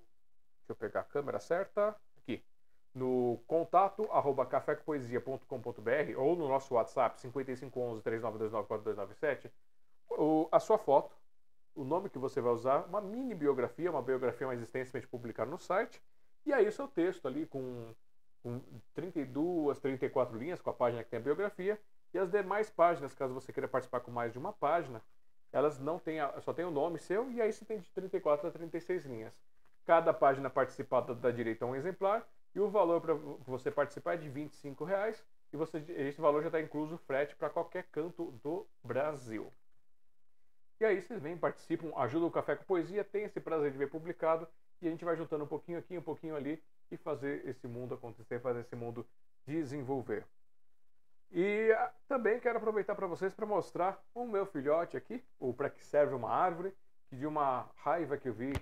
Deixa 0.59 0.73
eu 0.73 0.77
pegar 0.77 1.01
a 1.01 1.05
câmera 1.05 1.41
certa. 1.41 1.97
Aqui. 2.19 2.45
No 2.95 3.41
contato 3.47 4.09
arroba 4.11 4.45
cafécopoesia.com.br 4.45 6.19
ou 6.19 6.37
no 6.37 6.49
nosso 6.49 6.75
WhatsApp 6.75 7.21
5511 7.21 8.03
3929 8.03 8.69
4297 8.69 9.51
a 10.51 10.61
sua 10.61 10.79
foto, 10.79 11.17
o 11.75 11.85
nome 11.85 12.11
que 12.11 12.19
você 12.19 12.41
vai 12.41 12.53
usar, 12.53 12.85
uma 12.87 13.01
mini 13.01 13.35
biografia, 13.35 13.91
uma 13.91 14.03
biografia 14.03 14.47
mais 14.47 14.61
extensa 14.61 14.91
para 14.91 14.99
a 14.99 15.01
gente 15.01 15.11
publicar 15.11 15.47
no 15.47 15.59
site, 15.59 16.03
e 16.45 16.53
aí 16.53 16.67
o 16.67 16.73
seu 16.73 16.89
texto 16.89 17.27
ali 17.29 17.47
com, 17.47 17.95
com 18.43 18.61
32, 18.95 19.79
34 19.79 20.37
linhas, 20.37 20.61
com 20.61 20.71
a 20.71 20.75
página 20.75 21.03
que 21.05 21.11
tem 21.11 21.19
a 21.19 21.23
biografia, 21.23 21.81
e 22.13 22.19
as 22.19 22.31
demais 22.31 22.71
páginas, 22.71 23.15
caso 23.15 23.33
você 23.33 23.53
queira 23.53 23.69
participar 23.69 24.01
com 24.01 24.11
mais 24.11 24.33
de 24.33 24.39
uma 24.39 24.53
página, 24.53 25.03
elas 25.53 25.79
não 25.79 25.99
têm, 25.99 26.19
só 26.41 26.53
tem 26.53 26.65
o 26.65 26.71
nome 26.71 26.99
seu, 26.99 27.31
e 27.31 27.41
aí 27.41 27.53
você 27.53 27.65
tem 27.65 27.79
de 27.79 27.91
34 27.93 28.49
a 28.49 28.51
36 28.51 29.05
linhas. 29.05 29.33
Cada 29.85 30.13
página 30.13 30.49
participada 30.51 31.15
dá 31.15 31.31
direito 31.31 31.63
a 31.63 31.67
um 31.67 31.75
exemplar, 31.75 32.27
e 32.55 32.61
o 32.61 32.69
valor 32.69 33.01
para 33.01 33.15
você 33.15 33.71
participar 33.71 34.15
é 34.15 34.17
de 34.17 34.29
25 34.29 34.85
reais, 34.85 35.25
e 35.53 35.57
você, 35.57 35.79
esse 35.89 36.21
valor 36.21 36.43
já 36.43 36.49
está 36.49 36.61
incluso 36.61 36.97
frete 36.99 37.35
para 37.35 37.51
qualquer 37.51 37.85
canto 37.91 38.33
do 38.43 38.67
Brasil. 38.83 39.53
E 40.81 40.85
aí 40.85 41.03
vocês 41.03 41.21
vêm, 41.21 41.37
participam, 41.37 41.93
ajudam 41.97 42.29
o 42.29 42.31
Café 42.31 42.57
com 42.57 42.65
Poesia, 42.65 43.05
tem 43.05 43.25
esse 43.25 43.39
prazer 43.39 43.71
de 43.71 43.77
ver 43.77 43.91
publicado 43.91 44.49
e 44.81 44.89
a 44.89 44.91
gente 44.91 45.05
vai 45.05 45.15
juntando 45.15 45.45
um 45.45 45.47
pouquinho 45.47 45.79
aqui, 45.79 45.99
um 45.99 46.03
pouquinho 46.03 46.35
ali 46.35 46.63
e 46.91 46.97
fazer 46.97 47.47
esse 47.47 47.67
mundo 47.67 47.95
acontecer, 47.95 48.41
fazer 48.41 48.61
esse 48.61 48.77
mundo 48.77 49.07
desenvolver. 49.47 50.27
E 51.33 51.71
ah, 51.73 51.93
também 52.09 52.41
quero 52.41 52.59
aproveitar 52.59 52.95
para 52.95 53.07
vocês 53.07 53.33
para 53.33 53.47
mostrar 53.47 54.03
o 54.15 54.27
meu 54.27 54.45
filhote 54.47 54.97
aqui, 54.97 55.23
o 55.39 55.55
para 55.55 55.71
que 55.71 55.85
serve 55.85 56.15
uma 56.15 56.31
árvore, 56.31 56.75
que 57.09 57.17
de 57.17 57.27
uma 57.27 57.69
raiva 57.77 58.17
que 58.17 58.29
eu 58.29 58.35
vi 58.35 58.53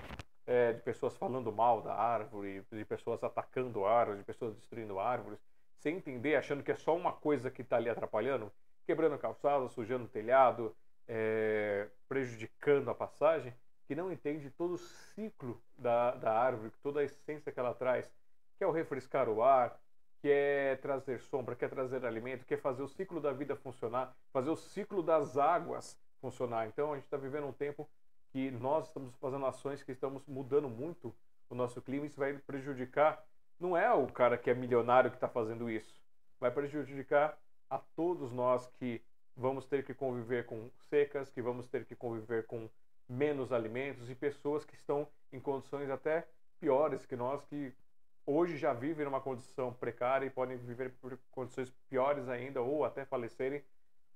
é, 0.47 0.73
de 0.73 0.83
pessoas 0.83 1.17
falando 1.17 1.51
mal 1.53 1.81
da 1.83 1.95
árvore, 1.95 2.65
de 2.71 2.85
pessoas 2.85 3.23
atacando 3.25 3.87
árvores, 3.87 4.21
de 4.21 4.25
pessoas 4.25 4.55
destruindo 4.55 4.99
árvores, 4.99 5.39
sem 5.79 5.97
entender, 5.97 6.37
achando 6.37 6.63
que 6.63 6.73
é 6.73 6.77
só 6.77 6.97
uma 6.97 7.13
coisa 7.13 7.51
que 7.51 7.63
está 7.63 7.77
ali 7.77 7.89
atrapalhando, 7.89 8.53
quebrando 8.85 9.19
calçado, 9.19 9.69
sujando 9.69 10.05
o 10.05 10.09
telhado, 10.09 10.75
é, 11.07 11.89
prejudicando 12.09 12.91
a 12.91 12.95
passagem, 12.95 13.55
que 13.89 13.95
não 13.95 14.13
entende 14.13 14.51
todo 14.51 14.75
o 14.75 14.79
ciclo 14.79 15.61
da, 15.77 16.13
da 16.13 16.39
árvore, 16.39 16.71
toda 16.83 17.01
a 17.01 17.05
essência 17.05 17.51
que 17.51 17.59
ela 17.59 17.73
traz, 17.73 18.13
que 18.59 18.63
é 18.63 18.67
o 18.67 18.71
refrescar 18.71 19.31
o 19.31 19.43
ar, 19.43 19.81
que 20.21 20.31
é 20.31 20.77
trazer 20.77 21.21
sombra, 21.21 21.57
que 21.57 21.65
é 21.65 21.69
trazer 21.69 22.05
alimento, 22.05 22.45
que 22.45 22.55
é 22.55 22.59
fazer 22.59 22.83
o 22.83 22.89
ciclo 22.89 23.19
da 23.19 23.33
vida 23.33 23.57
funcionar, 23.57 24.15
fazer 24.31 24.51
o 24.51 24.57
ciclo 24.57 25.03
das 25.03 25.39
águas 25.39 25.99
funcionar. 26.21 26.67
Então 26.67 26.93
a 26.93 26.97
gente 26.97 27.05
está 27.05 27.17
vivendo 27.17 27.47
um 27.47 27.53
tempo 27.53 27.89
que 28.31 28.51
nós 28.51 28.89
estamos 28.89 29.17
fazendo 29.17 29.47
ações 29.47 29.83
que 29.83 29.93
estamos 29.93 30.23
mudando 30.27 30.69
muito 30.69 31.15
o 31.49 31.55
nosso 31.55 31.81
clima 31.81 32.05
isso 32.05 32.21
vai 32.21 32.35
prejudicar. 32.35 33.25
Não 33.59 33.75
é 33.75 33.91
o 33.91 34.07
cara 34.07 34.37
que 34.37 34.51
é 34.51 34.55
milionário 34.55 35.11
que 35.11 35.17
está 35.17 35.29
fazendo 35.29 35.71
isso, 35.71 35.99
vai 36.39 36.51
prejudicar 36.51 37.39
a 37.71 37.79
todos 37.79 38.31
nós 38.33 38.67
que 38.79 39.03
vamos 39.35 39.65
ter 39.65 39.83
que 39.85 39.95
conviver 39.95 40.45
com 40.45 40.71
secas, 40.91 41.31
que 41.31 41.41
vamos 41.41 41.67
ter 41.69 41.87
que 41.87 41.97
conviver 41.97 42.47
com 42.47 42.69
menos 43.09 43.53
alimentos 43.53 44.11
e 44.11 44.15
pessoas 44.15 44.65
que 44.65 44.75
estão 44.75 45.09
em 45.33 45.41
condições 45.41 45.89
até 45.91 46.27
piores 46.61 47.07
que 47.07 47.17
nós, 47.17 47.43
que 47.45 47.73
hoje 48.27 48.57
já 48.57 48.73
vivem 48.73 49.05
numa 49.05 49.21
condição 49.21 49.73
precária 49.73 50.27
e 50.27 50.31
podem 50.31 50.57
viver 50.59 50.93
por 51.01 51.19
condições 51.31 51.71
piores 51.89 52.29
ainda 52.29 52.61
ou 52.61 52.85
até 52.85 53.05
falecerem 53.05 53.65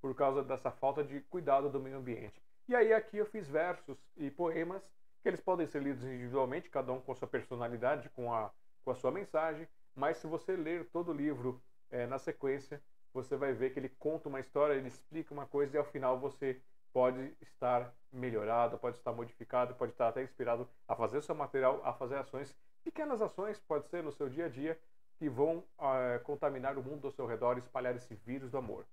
por 0.00 0.14
causa 0.14 0.42
dessa 0.42 0.70
falta 0.70 1.02
de 1.02 1.20
cuidado 1.22 1.70
do 1.70 1.80
meio 1.80 1.96
ambiente. 1.96 2.42
E 2.68 2.74
aí 2.74 2.92
aqui 2.92 3.18
eu 3.18 3.26
fiz 3.26 3.48
versos 3.48 3.96
e 4.16 4.30
poemas 4.30 4.82
que 5.22 5.28
eles 5.28 5.40
podem 5.40 5.66
ser 5.66 5.82
lidos 5.82 6.04
individualmente, 6.04 6.68
cada 6.68 6.92
um 6.92 7.00
com 7.00 7.12
a 7.12 7.14
sua 7.14 7.28
personalidade, 7.28 8.08
com 8.10 8.32
a, 8.32 8.50
com 8.84 8.90
a 8.90 8.94
sua 8.94 9.12
mensagem, 9.12 9.68
mas 9.94 10.16
se 10.16 10.26
você 10.26 10.56
ler 10.56 10.86
todo 10.86 11.10
o 11.10 11.14
livro 11.14 11.62
é, 11.90 12.06
na 12.06 12.18
sequência, 12.18 12.82
você 13.14 13.36
vai 13.36 13.52
ver 13.52 13.72
que 13.72 13.78
ele 13.78 13.88
conta 13.88 14.28
uma 14.28 14.40
história, 14.40 14.74
ele 14.74 14.88
explica 14.88 15.32
uma 15.32 15.46
coisa 15.46 15.76
e 15.76 15.78
ao 15.78 15.84
final 15.84 16.18
você 16.18 16.60
pode 16.92 17.34
estar 17.40 17.92
melhorado, 18.12 18.78
pode 18.78 18.96
estar 18.96 19.12
modificado, 19.12 19.74
pode 19.74 19.92
estar 19.92 20.08
até 20.08 20.22
inspirado 20.22 20.68
a 20.86 20.94
fazer 20.94 21.18
o 21.18 21.22
seu 21.22 21.34
material, 21.34 21.80
a 21.84 21.92
fazer 21.92 22.16
ações, 22.16 22.54
pequenas 22.84 23.22
ações, 23.22 23.58
pode 23.60 23.86
ser 23.88 24.02
no 24.02 24.12
seu 24.12 24.28
dia 24.28 24.46
a 24.46 24.48
dia, 24.48 24.78
que 25.18 25.28
vão 25.28 25.58
uh, 25.78 26.22
contaminar 26.24 26.76
o 26.76 26.82
mundo 26.82 27.06
ao 27.06 27.12
seu 27.12 27.26
redor 27.26 27.56
e 27.56 27.60
espalhar 27.60 27.94
esse 27.96 28.14
vírus 28.14 28.50
do 28.50 28.58
amor. 28.58 28.84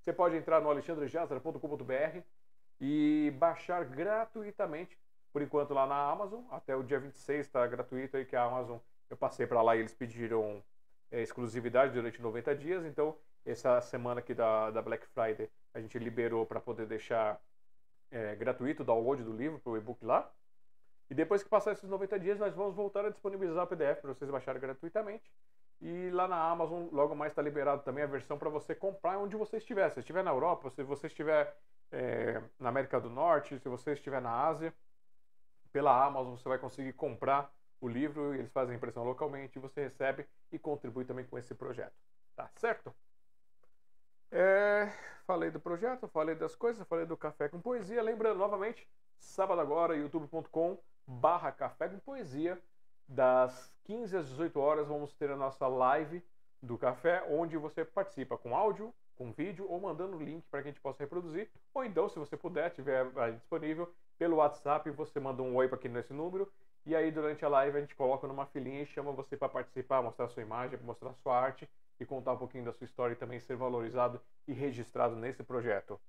Você 0.00 0.12
pode 0.12 0.36
entrar 0.36 0.60
no 0.60 0.70
alexandrejazara.com.br 0.70 2.20
e 2.80 3.32
baixar 3.38 3.84
gratuitamente, 3.84 4.98
por 5.32 5.42
enquanto 5.42 5.74
lá 5.74 5.86
na 5.86 6.10
Amazon, 6.10 6.44
até 6.50 6.76
o 6.76 6.82
dia 6.82 7.00
26 7.00 7.46
está 7.46 7.66
gratuito 7.66 8.16
aí 8.16 8.24
que 8.24 8.36
a 8.36 8.42
Amazon, 8.42 8.78
eu 9.10 9.16
passei 9.16 9.46
para 9.46 9.62
lá 9.62 9.76
e 9.76 9.80
eles 9.80 9.94
pediram 9.94 10.62
é, 11.10 11.22
exclusividade 11.22 11.92
durante 11.92 12.20
90 12.20 12.54
dias, 12.54 12.84
então 12.84 13.16
essa 13.44 13.80
semana 13.80 14.20
aqui 14.20 14.34
da, 14.34 14.70
da 14.70 14.82
Black 14.82 15.06
Friday 15.08 15.50
a 15.72 15.80
gente 15.80 15.98
liberou 15.98 16.44
para 16.44 16.60
poder 16.60 16.86
deixar 16.86 17.40
é, 18.10 18.34
gratuito 18.36 18.82
o 18.82 18.86
download 18.86 19.22
do 19.22 19.32
livro 19.32 19.58
para 19.58 19.72
o 19.72 19.76
e-book 19.76 20.04
lá. 20.04 20.30
E 21.10 21.14
depois 21.14 21.42
que 21.42 21.48
passar 21.48 21.72
esses 21.72 21.88
90 21.88 22.18
dias, 22.20 22.38
nós 22.38 22.54
vamos 22.54 22.74
voltar 22.74 23.04
a 23.04 23.10
disponibilizar 23.10 23.64
o 23.64 23.66
PDF 23.66 24.00
para 24.00 24.12
vocês 24.12 24.30
baixarem 24.30 24.60
gratuitamente. 24.60 25.32
E 25.80 26.10
lá 26.10 26.26
na 26.26 26.36
Amazon, 26.36 26.88
logo 26.92 27.14
mais 27.14 27.32
está 27.32 27.40
liberado 27.40 27.82
também 27.82 28.02
a 28.02 28.06
versão 28.06 28.36
para 28.36 28.50
você 28.50 28.74
comprar 28.74 29.18
onde 29.18 29.36
você 29.36 29.58
estiver. 29.58 29.90
Se 29.90 30.00
estiver 30.00 30.24
na 30.24 30.30
Europa, 30.30 30.70
se 30.70 30.82
você 30.82 31.06
estiver 31.06 31.56
é, 31.92 32.42
na 32.58 32.68
América 32.68 33.00
do 33.00 33.08
Norte, 33.08 33.58
se 33.58 33.68
você 33.68 33.92
estiver 33.92 34.20
na 34.20 34.30
Ásia, 34.30 34.74
pela 35.72 36.04
Amazon 36.04 36.36
você 36.36 36.48
vai 36.48 36.58
conseguir 36.58 36.92
comprar 36.94 37.52
o 37.80 37.88
livro, 37.88 38.34
eles 38.34 38.50
fazem 38.50 38.76
impressão 38.76 39.04
localmente, 39.04 39.58
você 39.58 39.84
recebe 39.84 40.26
e 40.50 40.58
contribui 40.58 41.04
também 41.04 41.24
com 41.24 41.38
esse 41.38 41.54
projeto. 41.54 41.94
Tá 42.34 42.50
certo? 42.56 42.94
É, 44.30 44.92
falei 45.26 45.50
do 45.50 45.58
projeto, 45.58 46.06
falei 46.08 46.34
das 46.34 46.54
coisas, 46.54 46.86
falei 46.86 47.06
do 47.06 47.16
Café 47.16 47.48
com 47.48 47.60
Poesia. 47.60 48.02
Lembrando 48.02 48.38
novamente, 48.38 48.86
sábado 49.18 49.60
agora, 49.60 49.96
youtube.com 49.96 50.78
barra 51.06 51.50
Café 51.50 51.88
com 51.88 51.98
Poesia, 51.98 52.60
das 53.08 53.72
15 53.84 54.16
às 54.18 54.28
18 54.28 54.60
horas, 54.60 54.86
vamos 54.86 55.14
ter 55.14 55.30
a 55.30 55.36
nossa 55.36 55.66
live 55.66 56.22
do 56.62 56.76
café, 56.76 57.24
onde 57.30 57.56
você 57.56 57.84
participa 57.84 58.36
com 58.36 58.54
áudio, 58.54 58.92
com 59.16 59.32
vídeo 59.32 59.66
ou 59.66 59.80
mandando 59.80 60.16
o 60.16 60.22
link 60.22 60.44
para 60.50 60.60
que 60.60 60.68
a 60.68 60.70
gente 60.72 60.80
possa 60.80 61.02
reproduzir. 61.02 61.48
Ou 61.72 61.82
então, 61.84 62.08
se 62.08 62.18
você 62.18 62.36
puder, 62.36 62.70
tiver 62.70 63.06
disponível, 63.32 63.90
pelo 64.18 64.36
WhatsApp, 64.36 64.90
você 64.90 65.18
manda 65.18 65.42
um 65.42 65.56
oi 65.56 65.68
para 65.68 65.78
aqui 65.78 65.88
nesse 65.88 66.12
número. 66.12 66.52
E 66.84 66.94
aí, 66.94 67.10
durante 67.10 67.44
a 67.44 67.48
live, 67.48 67.78
a 67.78 67.80
gente 67.80 67.94
coloca 67.94 68.26
numa 68.26 68.44
filinha 68.46 68.82
e 68.82 68.86
chama 68.86 69.12
você 69.12 69.36
para 69.36 69.48
participar, 69.48 70.02
mostrar 70.02 70.28
sua 70.28 70.42
imagem, 70.42 70.78
mostrar 70.82 71.14
sua 71.14 71.38
arte 71.38 71.68
e 72.00 72.06
contar 72.06 72.32
um 72.32 72.38
pouquinho 72.38 72.64
da 72.64 72.72
sua 72.72 72.84
história 72.84 73.12
e 73.12 73.16
também 73.16 73.40
ser 73.40 73.56
valorizado 73.56 74.20
e 74.46 74.52
registrado 74.52 75.16
nesse 75.16 75.42
projeto. 75.42 76.00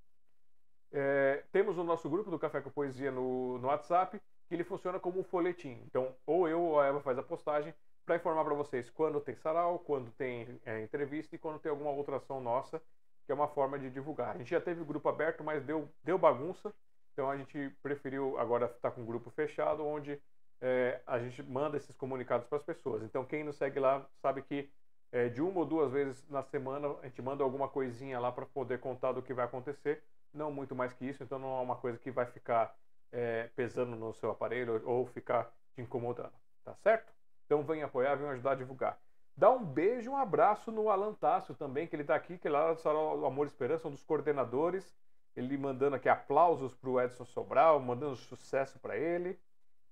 É, 0.92 1.44
temos 1.52 1.78
o 1.78 1.84
nosso 1.84 2.10
grupo 2.10 2.32
do 2.32 2.40
Café 2.40 2.62
com 2.62 2.70
Poesia 2.70 3.12
no, 3.12 3.58
no 3.60 3.68
WhatsApp, 3.68 4.20
que 4.48 4.56
ele 4.56 4.64
funciona 4.64 5.00
como 5.00 5.20
um 5.20 5.24
folhetim. 5.24 5.82
Então, 5.86 6.16
ou 6.26 6.48
eu 6.48 6.62
ou 6.62 6.80
a 6.80 6.88
Eva 6.88 7.02
faz 7.02 7.18
a 7.18 7.24
postagem 7.24 7.74
para 8.06 8.16
informar 8.16 8.44
para 8.44 8.56
vocês 8.56 8.90
quando 8.90 9.22
tem 9.22 9.36
sarau, 9.36 9.80
quando 9.80 10.10
tem 10.12 10.60
é, 10.66 10.82
entrevista 10.82 11.36
e 11.36 11.40
quando 11.40 11.60
tem 11.60 11.70
alguma 11.70 11.92
outra 11.92 12.18
ação 12.18 12.42
nossa, 12.42 12.82
que 13.26 13.32
é 13.32 13.36
uma 13.36 13.48
forma 13.48 13.78
de 13.78 13.92
divulgar. 13.92 14.36
A 14.36 14.38
gente 14.40 14.50
já 14.50 14.60
teve 14.60 14.84
grupo 14.84 15.08
aberto, 15.08 15.44
mas 15.44 15.64
deu, 15.64 15.88
deu 16.04 16.18
bagunça, 16.18 16.74
então 17.14 17.30
a 17.30 17.38
gente 17.38 17.70
preferiu 17.84 18.36
agora 18.40 18.66
estar 18.66 18.90
com 18.90 19.02
o 19.02 19.06
grupo 19.06 19.30
fechado, 19.30 19.86
onde 19.86 20.20
é, 20.60 21.00
a 21.06 21.20
gente 21.20 21.44
manda 21.44 21.78
esses 21.78 21.96
comunicados 21.96 22.48
para 22.48 22.58
as 22.58 22.64
pessoas. 22.64 23.04
Então, 23.04 23.24
quem 23.24 23.44
nos 23.44 23.58
segue 23.58 23.80
lá 23.80 24.04
sabe 24.22 24.42
que 24.42 24.70
é, 25.12 25.28
de 25.30 25.42
uma 25.42 25.60
ou 25.60 25.66
duas 25.66 25.92
vezes 25.92 26.28
na 26.30 26.44
semana 26.44 26.96
a 27.02 27.06
gente 27.06 27.22
manda 27.22 27.44
alguma 27.44 27.68
coisinha 27.68 28.20
lá 28.20 28.32
para 28.32 28.46
poder 28.46 28.80
contar 28.80 29.12
do 29.12 29.22
que 29.22 29.34
vai 29.34 29.46
acontecer. 29.46 30.04
Não 30.34 30.52
muito 30.52 30.76
mais 30.76 30.94
que 30.94 31.06
isso, 31.06 31.24
então 31.24 31.40
não 31.40 31.58
é 31.58 31.62
uma 31.62 31.76
coisa 31.76 31.98
que 31.98 32.12
vai 32.12 32.26
ficar 32.26 32.76
é, 33.12 33.50
pesando 33.56 33.96
no 33.96 34.14
seu 34.14 34.30
aparelho 34.30 34.82
ou 34.86 35.06
ficar 35.08 35.52
te 35.74 35.82
incomodando. 35.82 36.34
Tá 36.64 36.76
certo? 36.76 37.12
Então 37.46 37.64
vem 37.64 37.82
apoiar, 37.82 38.16
vem 38.16 38.30
ajudar 38.30 38.52
a 38.52 38.56
divulgar. 38.56 39.00
Dá 39.36 39.50
um 39.50 39.64
beijo, 39.64 40.12
um 40.12 40.18
abraço 40.18 40.72
no 40.72 40.90
Alan 40.90 41.14
Tássio 41.14 41.56
também, 41.56 41.88
que 41.88 41.96
ele 41.96 42.04
está 42.04 42.14
aqui, 42.14 42.38
que 42.38 42.48
é 42.48 42.52
lá 42.52 42.74
do 42.74 43.26
Amor 43.26 43.48
e 43.48 43.50
Esperança, 43.50 43.88
um 43.88 43.92
dos 43.92 44.04
coordenadores. 44.04 44.94
Ele 45.36 45.58
mandando 45.58 45.96
aqui 45.96 46.10
aplausos 46.10 46.76
para 46.76 46.90
o 46.90 47.00
Edson 47.00 47.24
Sobral, 47.24 47.80
mandando 47.80 48.16
sucesso 48.18 48.78
para 48.80 48.98
ele. 48.98 49.40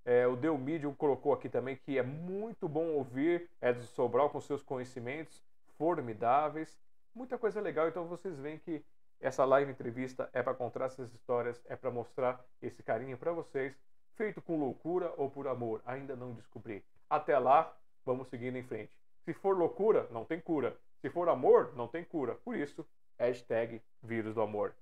É, 0.08 0.26
o 0.26 0.38
Deu 0.38 0.58
Medium 0.58 0.94
colocou 0.94 1.34
aqui 1.34 1.50
também 1.50 1.76
que 1.76 1.98
é 1.98 2.02
muito 2.02 2.70
bom 2.70 2.94
ouvir 2.94 3.50
Edson 3.62 3.88
Sobral 3.88 4.30
com 4.30 4.40
seus 4.40 4.64
conhecimentos 4.64 5.44
formidáveis. 5.78 6.80
Muita 7.14 7.38
coisa 7.38 7.60
legal, 7.60 7.90
então 7.90 8.08
vocês 8.08 8.40
veem 8.40 8.58
que 8.58 8.82
essa 9.20 9.44
live 9.44 9.70
entrevista 9.70 10.30
é 10.32 10.42
para 10.42 10.54
contar 10.54 10.86
essas 10.86 11.14
histórias, 11.14 11.62
é 11.66 11.76
para 11.76 11.92
mostrar 11.92 12.42
esse 12.62 12.82
carinho 12.82 13.18
para 13.18 13.34
vocês, 13.34 13.78
feito 14.16 14.42
com 14.42 14.58
loucura 14.58 15.14
ou 15.18 15.30
por 15.30 15.46
amor, 15.46 15.82
ainda 15.86 16.16
não 16.16 16.32
descobri. 16.32 16.86
Até 17.10 17.38
lá, 17.38 17.76
vamos 18.06 18.30
seguindo 18.30 18.56
em 18.56 18.64
frente. 18.64 18.94
Se 19.26 19.34
for 19.34 19.58
loucura, 19.58 20.08
não 20.10 20.24
tem 20.24 20.40
cura. 20.40 20.78
Se 21.02 21.10
for 21.10 21.28
amor, 21.28 21.74
não 21.76 21.86
tem 21.86 22.06
cura. 22.06 22.36
Por 22.46 22.56
isso, 22.56 22.88
hashtag 23.20 23.82
vírus 24.02 24.36
do 24.36 24.42
amor. 24.42 24.74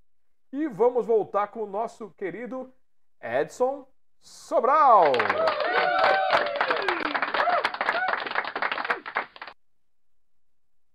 E 0.52 0.68
vamos 0.68 1.08
voltar 1.08 1.48
com 1.48 1.64
o 1.64 1.68
nosso 1.68 2.12
querido 2.12 2.72
Edson 3.20 3.88
Sobral. 4.22 5.12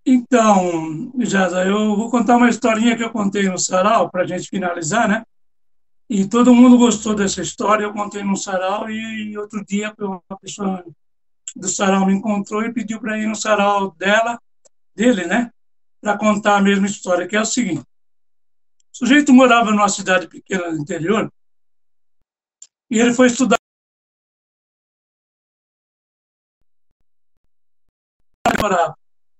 Então, 0.05 1.11
Jaza, 1.19 1.63
eu 1.63 1.95
vou 1.95 2.09
contar 2.09 2.37
uma 2.37 2.49
historinha 2.49 2.97
que 2.97 3.03
eu 3.03 3.11
contei 3.11 3.47
no 3.47 3.57
sarau, 3.57 4.09
para 4.09 4.23
a 4.23 4.27
gente 4.27 4.49
finalizar, 4.49 5.07
né? 5.07 5.23
E 6.09 6.27
todo 6.27 6.53
mundo 6.53 6.77
gostou 6.77 7.15
dessa 7.15 7.41
história, 7.41 7.83
eu 7.83 7.93
contei 7.93 8.23
no 8.23 8.35
sarau 8.35 8.89
e 8.89 9.37
outro 9.37 9.63
dia 9.63 9.93
uma 9.99 10.21
pessoa 10.41 10.83
do 11.55 11.67
sarau 11.69 12.05
me 12.05 12.13
encontrou 12.13 12.63
e 12.63 12.73
pediu 12.73 12.99
para 12.99 13.17
ir 13.17 13.27
no 13.27 13.35
sarau 13.35 13.91
dela, 13.91 14.37
dele, 14.95 15.25
né? 15.25 15.51
Para 16.01 16.17
contar 16.17 16.57
a 16.57 16.61
mesma 16.61 16.87
história, 16.87 17.27
que 17.27 17.35
é 17.35 17.41
o 17.41 17.45
seguinte. 17.45 17.81
O 17.81 18.97
sujeito 18.97 19.31
morava 19.31 19.71
numa 19.71 19.87
cidade 19.87 20.27
pequena 20.27 20.71
do 20.71 20.77
interior 20.77 21.31
e 22.91 22.99
ele 22.99 23.13
foi 23.13 23.27
estudar 23.27 23.57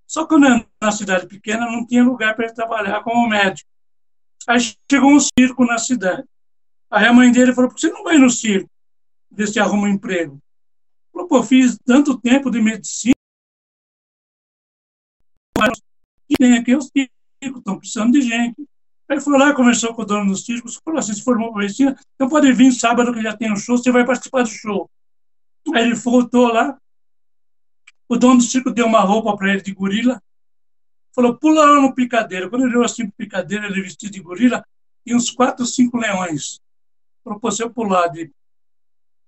Só 0.08 0.26
que 0.26 0.36
na 0.38 0.92
cidade 0.92 1.28
pequena 1.28 1.70
não 1.70 1.86
tinha 1.86 2.04
lugar 2.04 2.36
para 2.36 2.46
ele 2.46 2.54
trabalhar 2.54 3.04
como 3.04 3.30
médico. 3.30 3.70
Aí 4.48 4.60
chegou 4.92 5.12
um 5.12 5.20
circo 5.20 5.64
na 5.66 5.78
cidade. 5.78 6.28
Aí 6.90 7.06
a 7.06 7.14
mãe 7.14 7.32
dele 7.32 7.54
falou: 7.54 7.70
por 7.70 7.76
que 7.76 7.82
você 7.82 7.94
não 7.94 8.04
vai 8.04 8.18
no 8.18 8.30
circo? 8.30 8.70
Ver 9.30 9.48
se 9.48 9.60
arruma 9.60 9.84
um 9.84 9.92
emprego. 9.92 10.42
Falou: 11.14 11.28
pô, 11.28 11.44
fiz 11.44 11.78
tanto 11.86 12.20
tempo 12.20 12.50
de 12.50 12.62
medicina. 12.62 13.14
E 16.30 16.36
tem 16.36 16.58
aqui 16.58 16.76
os 16.76 16.88
circos, 16.88 17.60
estão 17.60 17.78
precisando 17.78 18.14
de 18.14 18.22
gente. 18.22 18.68
Aí 19.12 19.20
foi 19.20 19.38
lá, 19.38 19.54
conversou 19.54 19.94
com 19.94 20.04
o 20.04 20.06
dono 20.06 20.32
dos 20.32 20.46
circos, 20.46 20.80
falou 20.86 20.98
assim: 20.98 21.14
se 21.14 21.22
formou 21.22 21.54
medicina, 21.54 22.00
então 22.16 22.30
pode 22.30 22.50
vir 22.54 22.72
sábado 22.72 23.14
que 23.14 23.22
já 23.22 23.36
tem 23.36 23.52
um 23.52 23.58
show, 23.58 23.78
você 23.78 23.92
vai 23.92 24.06
participar 24.06 24.44
do 24.44 24.48
show. 24.48 24.90
Aí 25.74 25.84
ele 25.84 25.96
voltou 25.96 26.48
lá, 26.48 26.80
o 28.08 28.16
dono 28.16 28.38
do 28.38 28.44
circo 28.44 28.72
deu 28.72 28.86
uma 28.86 29.02
roupa 29.02 29.36
para 29.36 29.52
ele 29.52 29.62
de 29.62 29.74
gorila, 29.74 30.24
falou: 31.14 31.38
pula 31.38 31.66
lá 31.66 31.82
no 31.82 31.94
picadeiro. 31.94 32.50
Quando 32.50 32.62
ele 32.62 32.72
olhou 32.72 32.86
assim 32.86 33.04
o 33.04 33.12
picadeiro, 33.12 33.66
ele 33.66 33.82
vestido 33.82 34.14
de 34.14 34.22
gorila, 34.22 34.64
e 35.06 35.14
uns 35.14 35.30
quatro, 35.30 35.66
cinco 35.66 35.98
leões. 35.98 36.62
Falou: 37.22 37.38
pô, 37.38 37.52
se 37.52 37.62
eu 37.62 37.70
pular 37.70 38.08
de 38.08 38.32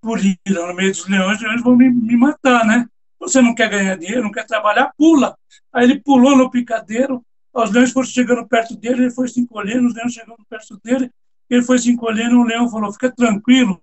gorila 0.02 0.68
no 0.68 0.76
meio 0.76 0.92
dos 0.92 1.06
leões, 1.10 1.42
eles 1.42 1.62
vão 1.62 1.76
me, 1.76 1.90
me 1.90 2.16
matar, 2.16 2.66
né? 2.66 2.88
Você 3.20 3.42
não 3.42 3.54
quer 3.54 3.70
ganhar 3.70 3.98
dinheiro, 3.98 4.24
não 4.24 4.32
quer 4.32 4.46
trabalhar, 4.46 4.94
pula. 4.98 5.38
Aí 5.74 5.84
ele 5.84 6.00
pulou 6.00 6.38
no 6.38 6.50
picadeiro, 6.50 7.22
os 7.54 7.72
leões 7.72 7.92
foram 7.92 8.08
chegando 8.08 8.48
perto 8.48 8.76
dele, 8.76 9.04
ele 9.04 9.12
foi 9.12 9.28
se 9.28 9.40
encolhendo, 9.40 9.88
os 9.88 9.94
leões 9.94 10.14
chegando 10.14 10.44
perto 10.50 10.80
dele, 10.84 11.12
ele 11.50 11.62
foi 11.62 11.78
se 11.78 11.92
encolhendo, 11.92 12.40
o 12.40 12.44
leão 12.44 12.70
falou, 12.70 12.92
fica 12.92 13.12
tranquilo, 13.12 13.82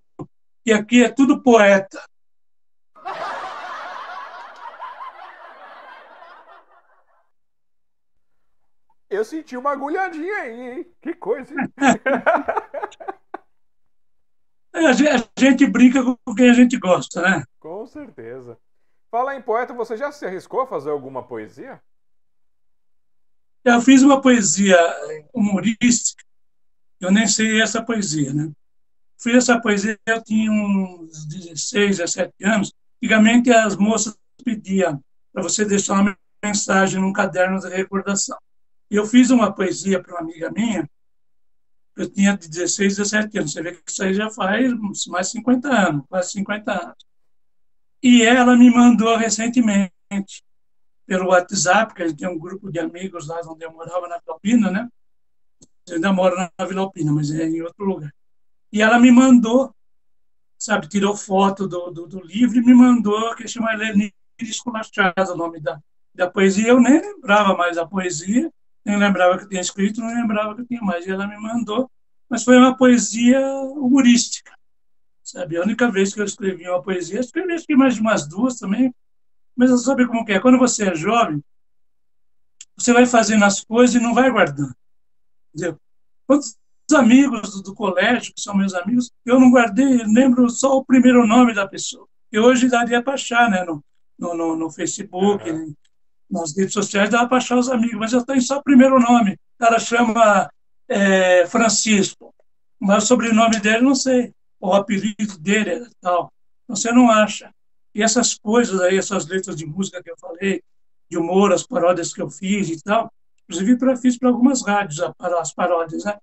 que 0.65 0.73
aqui 0.73 1.05
é 1.05 1.09
tudo 1.09 1.43
poeta. 1.43 2.03
Eu 9.09 9.25
senti 9.25 9.57
uma 9.57 9.73
agulhadinha 9.73 10.35
aí, 10.37 10.71
hein? 10.71 10.93
Que 11.01 11.15
coisa, 11.15 11.53
hein? 11.53 11.69
É, 14.73 14.87
a 14.87 14.93
gente 14.93 15.67
brinca 15.67 16.01
com 16.03 16.35
quem 16.35 16.49
a 16.49 16.53
gente 16.53 16.79
gosta, 16.79 17.21
né? 17.21 17.43
Com 17.59 17.85
certeza. 17.87 18.57
Fala 19.11 19.35
em 19.35 19.43
poeta, 19.43 19.75
você 19.75 19.97
já 19.97 20.13
se 20.13 20.25
arriscou 20.25 20.61
a 20.61 20.67
fazer 20.67 20.91
alguma 20.91 21.27
poesia? 21.27 21.83
Eu 23.65 23.81
fiz 23.81 24.03
uma 24.03 24.21
poesia 24.21 24.79
humorística, 25.35 26.25
eu 26.99 27.11
nem 27.11 27.27
sei 27.27 27.61
essa 27.61 27.83
poesia, 27.83 28.33
né? 28.33 28.51
Fiz 29.19 29.35
essa 29.35 29.61
poesia, 29.61 29.99
eu 30.07 30.23
tinha 30.23 30.51
uns 30.51 31.27
16, 31.27 31.99
17 31.99 32.33
anos. 32.43 32.73
Antigamente 33.03 33.51
as 33.51 33.77
moças 33.77 34.17
pediam 34.43 35.03
para 35.33 35.43
você 35.43 35.65
deixar 35.65 36.01
uma 36.01 36.17
mensagem 36.43 37.01
num 37.01 37.13
caderno 37.13 37.61
de 37.61 37.69
recordação. 37.69 38.39
Eu 38.91 39.07
fiz 39.07 39.31
uma 39.31 39.53
poesia 39.53 40.03
para 40.03 40.15
uma 40.15 40.21
amiga 40.21 40.51
minha, 40.51 40.89
eu 41.97 42.11
tinha 42.11 42.37
16, 42.37 42.97
17 42.97 43.39
anos. 43.39 43.53
Você 43.53 43.63
vê 43.63 43.73
que 43.73 43.91
isso 43.91 44.03
aí 44.03 44.15
já 44.15 44.31
faz 44.31 44.73
mais 45.09 45.27
de 45.27 45.33
50 45.33 45.69
anos, 45.69 46.05
quase 46.09 46.33
50 46.33 46.73
anos. 46.73 46.97
E 48.03 48.23
ela 48.23 48.57
me 48.57 48.71
mandou 48.71 49.17
recentemente 49.17 49.93
pelo 51.11 51.31
WhatsApp, 51.31 51.89
porque 51.89 52.05
a 52.05 52.07
gente 52.07 52.19
tem 52.19 52.29
um 52.29 52.39
grupo 52.39 52.71
de 52.71 52.79
amigos 52.79 53.27
lá 53.27 53.41
onde 53.45 53.65
eu 53.65 53.73
morava, 53.73 54.07
na 54.07 54.21
Alpina, 54.29 54.71
né? 54.71 54.89
Eu 55.89 55.97
ainda 55.97 56.13
moro 56.13 56.37
na 56.37 56.65
Vila 56.65 56.83
Alpina, 56.83 57.11
mas 57.11 57.33
é 57.33 57.49
em 57.49 57.61
outro 57.63 57.85
lugar. 57.85 58.15
E 58.73 58.81
ela 58.81 58.97
me 58.97 59.11
mandou, 59.11 59.75
sabe, 60.57 60.87
tirou 60.87 61.17
foto 61.17 61.67
do, 61.67 61.91
do, 61.91 62.07
do 62.07 62.21
livro 62.21 62.59
e 62.59 62.65
me 62.65 62.73
mandou, 62.73 63.35
que 63.35 63.49
chama 63.49 63.73
Eleni 63.73 64.15
Esculachada, 64.39 65.33
o 65.33 65.37
nome 65.37 65.59
da, 65.61 65.81
da 66.15 66.31
poesia. 66.31 66.69
Eu 66.69 66.81
nem 66.81 67.01
lembrava 67.01 67.57
mais 67.57 67.75
da 67.75 67.85
poesia, 67.85 68.49
nem 68.85 68.97
lembrava 68.97 69.37
que 69.37 69.49
tinha 69.49 69.61
escrito, 69.61 70.01
não 70.01 70.15
lembrava 70.15 70.55
que 70.55 70.65
tinha 70.65 70.81
mais. 70.81 71.05
E 71.05 71.11
ela 71.11 71.27
me 71.27 71.37
mandou, 71.41 71.91
mas 72.29 72.45
foi 72.45 72.57
uma 72.57 72.77
poesia 72.77 73.41
humorística, 73.75 74.53
sabe? 75.25 75.57
A 75.57 75.63
única 75.63 75.91
vez 75.91 76.15
que 76.15 76.21
eu 76.21 76.25
escrevi 76.25 76.69
uma 76.69 76.81
poesia, 76.81 77.19
escrevi 77.19 77.67
que 77.67 77.75
mais 77.75 77.97
de 77.97 78.01
umas 78.01 78.29
duas 78.29 78.61
também, 78.61 78.95
mas 79.57 79.71
você 79.71 79.85
sabe 79.85 80.07
como 80.07 80.25
que 80.25 80.33
é? 80.33 80.41
Quando 80.41 80.59
você 80.59 80.91
é 80.91 80.95
jovem, 80.95 81.43
você 82.77 82.93
vai 82.93 83.07
fazendo 83.07 83.45
as 83.45 83.63
coisas 83.63 83.95
e 83.95 84.01
não 84.01 84.15
vai 84.15 84.31
guardando. 84.31 84.75
Entendeu? 85.55 85.79
Quando 86.27 86.43
amigos 86.95 87.53
do, 87.53 87.63
do, 87.63 87.75
colégio, 87.75 88.33
que 88.35 88.41
são 88.41 88.57
meus 88.57 88.75
amigos, 88.75 89.11
eu 89.25 89.39
não 89.39 89.51
guardei, 89.51 89.99
lembro 90.05 90.49
só 90.51 90.77
o 90.77 90.85
primeiro 90.85 91.27
nome 91.27 91.55
da 91.55 91.67
pessoa. 91.67 92.07
E 92.33 92.39
hoje 92.39 92.69
daria 92.69 93.03
para 93.03 93.15
achar, 93.15 93.51
né? 93.51 93.65
No, 93.65 93.83
no, 94.19 94.35
no, 94.35 94.57
no 94.57 94.71
Facebook, 94.71 95.49
uhum. 95.49 95.75
nas 96.31 96.57
redes 96.57 96.73
sociais, 96.73 97.11
dá 97.11 97.27
para 97.27 97.39
achar 97.39 97.59
os 97.59 97.69
amigos, 97.69 97.99
mas 97.99 98.13
eu 98.13 98.25
tenho 98.25 98.41
só 98.41 98.59
o 98.59 98.63
primeiro 98.63 98.99
nome. 98.99 99.33
O 99.33 99.59
cara 99.59 99.79
chama 99.79 100.51
é, 100.89 101.47
Francisco, 101.47 102.35
mas 102.79 103.05
o 103.05 103.07
sobrenome 103.07 103.61
dele 103.61 103.83
não 103.83 103.95
sei, 103.95 104.35
o 104.59 104.73
apelido 104.73 105.39
dele 105.39 105.71
é 105.71 105.87
tal. 106.01 106.33
Você 106.69 106.93
não 106.93 107.11
acha. 107.11 107.53
E 107.95 108.03
essas 108.03 108.35
coisas 108.35 108.81
aí, 108.81 108.97
essas 108.97 109.27
letras 109.27 109.57
de 109.57 109.67
música 109.67 110.03
que 110.03 110.11
eu 110.11 110.17
falei, 110.17 110.63
de 111.09 111.19
humor, 111.19 111.53
as 111.53 111.67
paródias 111.67 112.15
que 112.15 112.23
eu 112.23 112.31
fiz 112.31 112.69
e 112.69 112.83
tal, 112.83 113.13
inclusive 113.45 113.77
pra, 113.77 113.97
fiz 113.97 114.17
para 114.17 114.29
algumas 114.29 114.63
rádios 114.63 115.01
as 115.19 115.53
paródias, 115.53 116.05
né? 116.05 116.19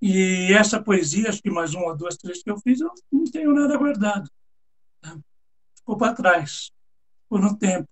E 0.00 0.52
essa 0.52 0.80
poesia, 0.80 1.28
acho 1.28 1.42
que 1.42 1.50
mais 1.50 1.74
uma, 1.74 1.96
duas, 1.96 2.16
três 2.16 2.42
que 2.42 2.50
eu 2.50 2.58
fiz, 2.58 2.80
eu 2.80 2.92
não 3.10 3.24
tenho 3.24 3.52
nada 3.52 3.76
guardado. 3.76 4.30
Né? 5.02 5.18
Ficou 5.74 5.96
para 5.96 6.14
trás, 6.14 6.70
ficou 7.24 7.40
no 7.40 7.58
tempo. 7.58 7.88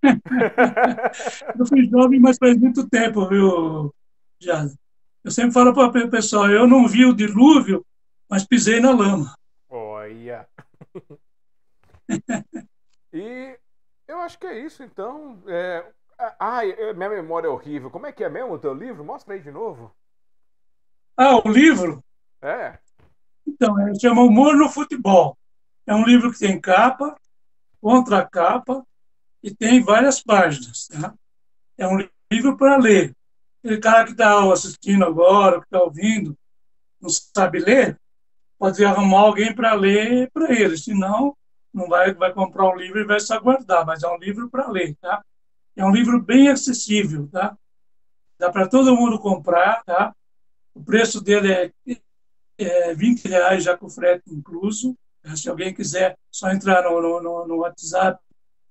eu 1.59 1.67
fui 1.67 1.89
jovem, 1.89 2.21
mas 2.21 2.39
faz 2.39 2.57
muito 2.57 2.89
tempo, 2.89 3.29
viu, 3.29 3.93
Eu 5.25 5.31
sempre 5.31 5.53
falo 5.53 5.73
para 5.73 6.05
o 6.05 6.11
pessoal, 6.11 6.51
eu 6.51 6.67
não 6.67 6.89
vi 6.89 7.05
o 7.05 7.15
dilúvio, 7.15 7.85
mas 8.29 8.45
pisei 8.45 8.81
na 8.81 8.91
lama. 8.91 9.35
Olha. 9.69 10.49
e 13.13 13.59
eu 14.09 14.19
acho 14.19 14.39
que 14.39 14.47
é 14.47 14.59
isso, 14.59 14.83
então. 14.83 15.43
É... 15.47 15.85
Ai, 16.39 16.75
minha 16.95 17.09
memória 17.09 17.47
é 17.47 17.51
horrível. 17.51 17.91
Como 17.91 18.07
é 18.07 18.13
que 18.13 18.23
é 18.23 18.29
mesmo 18.29 18.53
o 18.53 18.59
teu 18.59 18.75
livro? 18.75 19.05
Mostra 19.05 19.35
aí 19.35 19.41
de 19.41 19.51
novo. 19.51 19.95
Ah, 21.17 21.37
o 21.37 21.49
livro? 21.51 22.03
É. 22.41 22.79
Então, 23.47 23.79
é, 23.81 23.95
chama 23.95 24.23
Humor 24.23 24.57
no 24.57 24.69
Futebol. 24.69 25.37
É 25.87 25.95
um 25.95 26.05
livro 26.05 26.33
que 26.33 26.39
tem 26.39 26.61
capa, 26.61 27.17
contracapa 27.81 28.87
e 29.43 29.55
tem 29.55 29.83
várias 29.83 30.23
páginas. 30.23 30.89
Tá? 30.89 31.15
É 31.77 31.87
um 31.87 31.99
livro 32.31 32.57
para 32.57 32.77
ler. 32.77 33.15
Aquele 33.63 33.79
cara 33.79 34.05
que 34.05 34.11
está 34.11 34.53
assistindo 34.53 35.05
agora, 35.05 35.61
que 35.61 35.67
está 35.67 35.81
ouvindo, 35.81 36.37
não 37.01 37.09
sabe 37.09 37.61
ler, 37.61 37.97
pode 38.59 38.85
arrumar 38.85 39.21
alguém 39.21 39.55
para 39.55 39.73
ler 39.75 40.29
para 40.33 40.53
ele, 40.53 40.77
senão 40.77 41.37
não 41.73 41.89
vai, 41.89 42.13
vai 42.13 42.33
comprar 42.33 42.69
um 42.69 42.77
livro 42.77 43.01
e 43.01 43.05
vai 43.05 43.21
se 43.21 43.33
aguardar, 43.33 43.87
mas 43.87 44.03
é 44.03 44.09
um 44.09 44.19
livro 44.19 44.51
para 44.51 44.69
ler, 44.69 44.97
tá? 45.01 45.25
É 45.77 45.85
um 45.85 45.93
livro 45.93 46.21
bem 46.21 46.49
acessível, 46.49 47.29
tá? 47.29 47.57
Dá 48.39 48.51
para 48.51 48.69
todo 48.69 48.97
mundo 48.97 49.19
comprar, 49.19 49.83
tá? 49.85 50.15
O 50.75 50.83
preço 50.83 51.21
dele 51.21 51.53
é, 51.53 51.73
é 52.59 52.95
20 52.95 53.29
reais 53.29 53.65
já 53.65 53.77
com 53.77 53.89
frete 53.89 54.25
incluso. 54.27 54.97
Se 55.37 55.49
alguém 55.49 55.73
quiser, 55.73 56.19
só 56.31 56.51
entrar 56.51 56.83
no, 56.83 57.01
no, 57.23 57.47
no 57.47 57.57
WhatsApp 57.59 58.21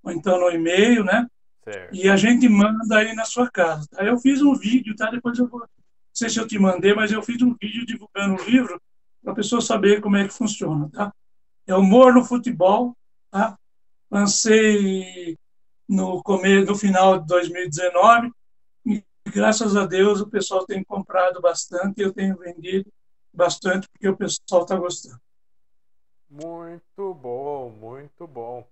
ou 0.03 0.11
então 0.11 0.37
no 0.37 0.51
e-mail, 0.51 1.03
né? 1.03 1.25
Certo. 1.63 1.95
E 1.95 2.09
a 2.09 2.15
gente 2.15 2.49
manda 2.49 2.97
aí 2.97 3.13
na 3.13 3.25
sua 3.25 3.49
casa. 3.49 3.87
Tá? 3.91 4.03
Eu 4.03 4.17
fiz 4.17 4.41
um 4.41 4.55
vídeo, 4.55 4.95
tá? 4.95 5.09
Depois 5.11 5.37
eu 5.37 5.47
vou. 5.47 5.59
Não 5.59 5.67
sei 6.13 6.29
se 6.29 6.39
eu 6.39 6.47
te 6.47 6.59
mandei, 6.59 6.93
mas 6.93 7.11
eu 7.11 7.21
fiz 7.21 7.41
um 7.41 7.55
vídeo 7.61 7.85
divulgando 7.85 8.41
o 8.41 8.45
livro 8.45 8.81
para 9.23 9.31
a 9.31 9.35
pessoa 9.35 9.61
saber 9.61 10.01
como 10.01 10.17
é 10.17 10.27
que 10.27 10.33
funciona, 10.33 10.89
tá? 10.89 11.13
É 11.65 11.75
Humor 11.75 12.13
no 12.13 12.25
Futebol, 12.25 12.97
tá? 13.29 13.57
Lancei 14.09 15.37
no, 15.87 16.21
começo, 16.23 16.65
no 16.65 16.75
final 16.75 17.19
de 17.19 17.27
2019 17.27 18.31
e, 18.85 19.03
graças 19.27 19.75
a 19.75 19.85
Deus, 19.85 20.19
o 20.19 20.27
pessoal 20.27 20.65
tem 20.65 20.83
comprado 20.83 21.39
bastante 21.39 22.01
eu 22.01 22.11
tenho 22.11 22.37
vendido 22.37 22.91
bastante 23.33 23.87
porque 23.89 24.09
o 24.09 24.17
pessoal 24.17 24.63
está 24.63 24.75
gostando. 24.75 25.19
Muito 26.29 27.13
bom, 27.13 27.69
muito 27.69 28.27
bom. 28.27 28.65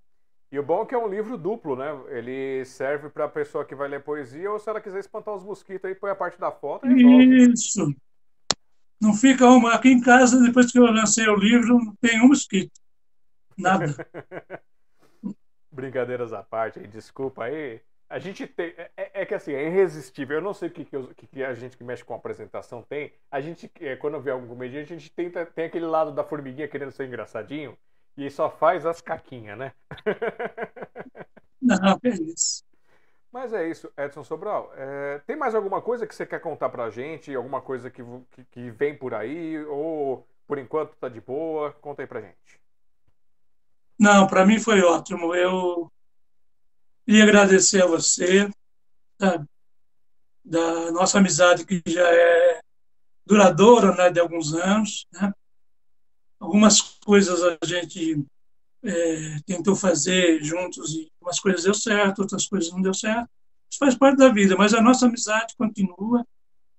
E 0.51 0.57
o 0.57 0.63
bom 0.63 0.81
é 0.81 0.85
que 0.85 0.95
é 0.95 0.97
um 0.97 1.07
livro 1.07 1.37
duplo, 1.37 1.75
né? 1.75 1.87
Ele 2.09 2.65
serve 2.65 3.09
para 3.09 3.25
a 3.25 3.29
pessoa 3.29 3.63
que 3.63 3.75
vai 3.75 3.87
ler 3.87 4.03
poesia 4.03 4.51
ou 4.51 4.57
se 4.57 4.67
ela 4.67 4.81
quiser 4.81 4.99
espantar 4.99 5.35
os 5.35 5.43
mosquitos 5.43 5.85
aí, 5.85 5.93
põe 5.93 6.09
a 6.09 6.15
parte 6.15 6.39
da 6.39 6.51
foto 6.51 6.87
e 6.87 7.51
Isso. 7.51 7.93
Não 8.99 9.13
fica 9.13 9.45
uma. 9.45 9.75
Aqui 9.75 9.89
em 9.89 10.01
casa, 10.01 10.41
depois 10.41 10.71
que 10.71 10.79
eu 10.79 10.83
lancei 10.85 11.27
o 11.27 11.35
livro, 11.35 11.77
não 11.77 11.95
tem 12.01 12.19
um 12.19 12.27
mosquito. 12.27 12.71
Nada. 13.57 13.85
Brincadeiras 15.71 16.33
à 16.33 16.43
parte, 16.43 16.79
desculpa 16.87 17.45
aí. 17.45 17.79
A 18.09 18.17
gente 18.17 18.47
tem. 18.47 18.73
É, 18.75 18.91
é, 18.97 19.21
é, 19.21 19.25
que 19.25 19.35
assim, 19.35 19.53
é 19.53 19.67
irresistível. 19.67 20.37
Eu 20.37 20.41
não 20.41 20.53
sei 20.53 20.67
o 20.67 20.71
que, 20.71 20.83
que, 20.83 20.95
eu, 20.95 21.07
que, 21.15 21.43
a 21.43 21.53
gente 21.53 21.77
que 21.77 21.83
mexe 21.83 22.03
com 22.03 22.13
apresentação 22.13 22.81
tem. 22.81 23.13
A 23.29 23.39
gente, 23.39 23.71
é, 23.79 23.95
quando 23.95 24.19
vê 24.19 24.31
algum 24.31 24.47
comediante, 24.47 24.93
a 24.93 24.97
gente 24.97 25.11
tenta, 25.11 25.45
tem 25.45 25.65
aquele 25.65 25.85
lado 25.85 26.11
da 26.11 26.23
formiguinha 26.23 26.67
querendo 26.67 26.91
ser 26.91 27.05
engraçadinho. 27.05 27.77
E 28.19 28.29
só 28.29 28.49
faz 28.49 28.85
as 28.85 28.99
caquinhas, 28.99 29.57
né? 29.57 29.71
Não, 31.61 31.97
é 32.03 32.09
isso. 32.09 32.65
Mas 33.31 33.53
é 33.53 33.65
isso, 33.65 33.89
Edson 33.97 34.25
Sobral. 34.25 34.73
É, 34.75 35.19
tem 35.19 35.37
mais 35.37 35.55
alguma 35.55 35.81
coisa 35.81 36.05
que 36.05 36.13
você 36.13 36.25
quer 36.25 36.41
contar 36.41 36.67
pra 36.67 36.89
gente? 36.89 37.33
Alguma 37.33 37.61
coisa 37.61 37.89
que, 37.89 38.03
que, 38.31 38.43
que 38.43 38.71
vem 38.71 38.93
por 38.93 39.13
aí? 39.13 39.63
Ou 39.67 40.27
por 40.45 40.57
enquanto 40.57 40.97
tá 40.97 41.07
de 41.07 41.21
boa? 41.21 41.71
Conta 41.79 42.01
aí 42.01 42.07
pra 42.07 42.19
gente. 42.19 42.59
Não, 43.97 44.27
para 44.27 44.45
mim 44.45 44.59
foi 44.59 44.81
ótimo. 44.81 45.33
Eu 45.33 45.89
queria 47.05 47.23
agradecer 47.23 47.81
a 47.81 47.87
você, 47.87 48.49
da, 49.17 49.45
da 50.43 50.91
nossa 50.91 51.19
amizade 51.19 51.65
que 51.65 51.81
já 51.87 52.05
é 52.05 52.59
duradoura, 53.25 53.95
né, 53.95 54.09
de 54.09 54.19
alguns 54.19 54.53
anos, 54.53 55.07
né? 55.13 55.31
Algumas 56.39 56.81
coisas 56.81 57.41
a 57.43 57.65
gente 57.65 58.25
é, 58.83 59.39
tentou 59.45 59.75
fazer 59.75 60.41
juntos 60.43 60.93
e 60.93 61.11
umas 61.21 61.39
coisas 61.39 61.63
deu 61.63 61.73
certo, 61.73 62.19
outras 62.19 62.47
coisas 62.47 62.71
não 62.71 62.81
deu 62.81 62.93
certo. 62.93 63.29
Isso 63.69 63.79
faz 63.79 63.95
parte 63.95 64.17
da 64.17 64.29
vida, 64.29 64.55
mas 64.55 64.73
a 64.73 64.81
nossa 64.81 65.05
amizade 65.05 65.55
continua. 65.57 66.25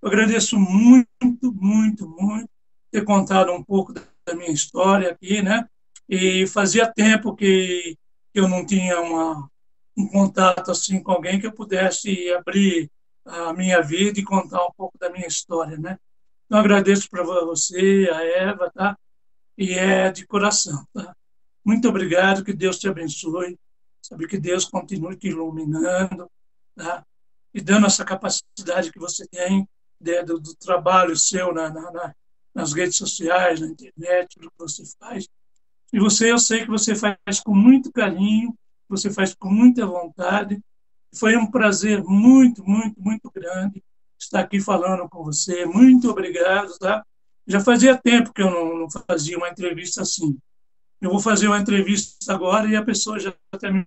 Eu 0.03 0.09
agradeço 0.09 0.59
muito, 0.59 1.53
muito, 1.53 2.09
muito 2.09 2.49
ter 2.91 3.05
contado 3.05 3.53
um 3.53 3.63
pouco 3.63 3.93
da 3.93 4.35
minha 4.35 4.51
história 4.51 5.11
aqui, 5.11 5.43
né? 5.43 5.69
E 6.09 6.47
fazia 6.47 6.93
tempo 6.93 7.37
que 7.37 7.97
eu 8.35 8.49
não 8.49 8.67
tinha 8.67 9.01
uma, 9.01 9.49
um 9.97 10.09
contato 10.09 10.71
assim 10.71 11.03
com 11.03 11.13
alguém 11.13 11.39
que 11.39 11.47
eu 11.47 11.53
pudesse 11.53 12.33
abrir 12.33 12.91
a 13.25 13.53
minha 13.53 13.81
vida 13.81 14.19
e 14.19 14.25
contar 14.25 14.65
um 14.65 14.73
pouco 14.77 14.99
da 14.99 15.11
minha 15.11 15.27
história, 15.27 15.77
né? 15.77 15.99
Então 16.47 16.59
agradeço 16.59 17.09
para 17.09 17.23
você, 17.23 18.11
a 18.13 18.25
Eva, 18.25 18.71
tá? 18.75 18.99
E 19.61 19.75
é 19.75 20.11
de 20.11 20.27
coração. 20.27 20.87
Tá? 20.95 21.15
Muito 21.63 21.87
obrigado, 21.87 22.43
que 22.43 22.55
Deus 22.55 22.79
te 22.79 22.89
abençoe, 22.89 23.59
sabe 24.01 24.27
que 24.27 24.39
Deus 24.39 24.65
continue 24.65 25.15
te 25.17 25.29
iluminando, 25.29 26.31
tá? 26.75 27.05
e 27.53 27.61
dando 27.61 27.87
essa 27.87 28.03
capacidade 28.03 28.91
que 28.91 28.99
você 28.99 29.27
tem 29.29 29.69
de, 30.01 30.23
do, 30.23 30.41
do, 30.41 30.55
trabalho 30.55 31.15
seu 31.15 31.53
na, 31.53 31.69
na, 31.69 31.91
na, 31.91 32.15
nas 32.55 32.73
redes 32.73 32.97
sociais, 32.97 33.61
na 33.61 33.67
internet, 33.67 34.35
tudo 34.35 34.51
que 34.51 34.59
você 34.59 34.83
faz. 34.99 35.29
E 35.93 35.99
você, 36.01 36.33
eu 36.33 36.39
sei 36.39 36.65
que 36.65 36.71
você 36.71 36.95
faz 36.95 37.41
com 37.45 37.55
muito 37.55 37.93
carinho, 37.93 38.57
você 38.89 39.11
faz 39.11 39.35
com 39.35 39.51
muita 39.51 39.85
vontade. 39.85 40.59
Foi 41.15 41.37
um 41.37 41.51
prazer 41.51 42.03
muito, 42.03 42.65
muito, 42.65 42.99
muito 42.99 43.31
grande 43.31 43.83
estar 44.19 44.41
aqui 44.41 44.59
falando 44.59 45.07
com 45.09 45.23
você. 45.23 45.67
Muito 45.67 46.09
obrigado, 46.09 46.79
tá? 46.79 47.05
Já 47.47 47.61
fazia 47.61 47.97
tempo 47.97 48.33
que 48.33 48.43
eu 48.43 48.51
não, 48.51 48.79
não 48.79 48.89
fazia 48.91 49.37
uma 49.37 49.49
entrevista 49.49 50.03
assim. 50.03 50.39
Eu 51.01 51.11
vou 51.11 51.21
fazer 51.21 51.47
uma 51.47 51.59
entrevista 51.59 52.33
agora 52.33 52.69
e 52.69 52.77
a 52.77 52.85
pessoa 52.85 53.19
já 53.19 53.35
até 53.53 53.71
me 53.71 53.85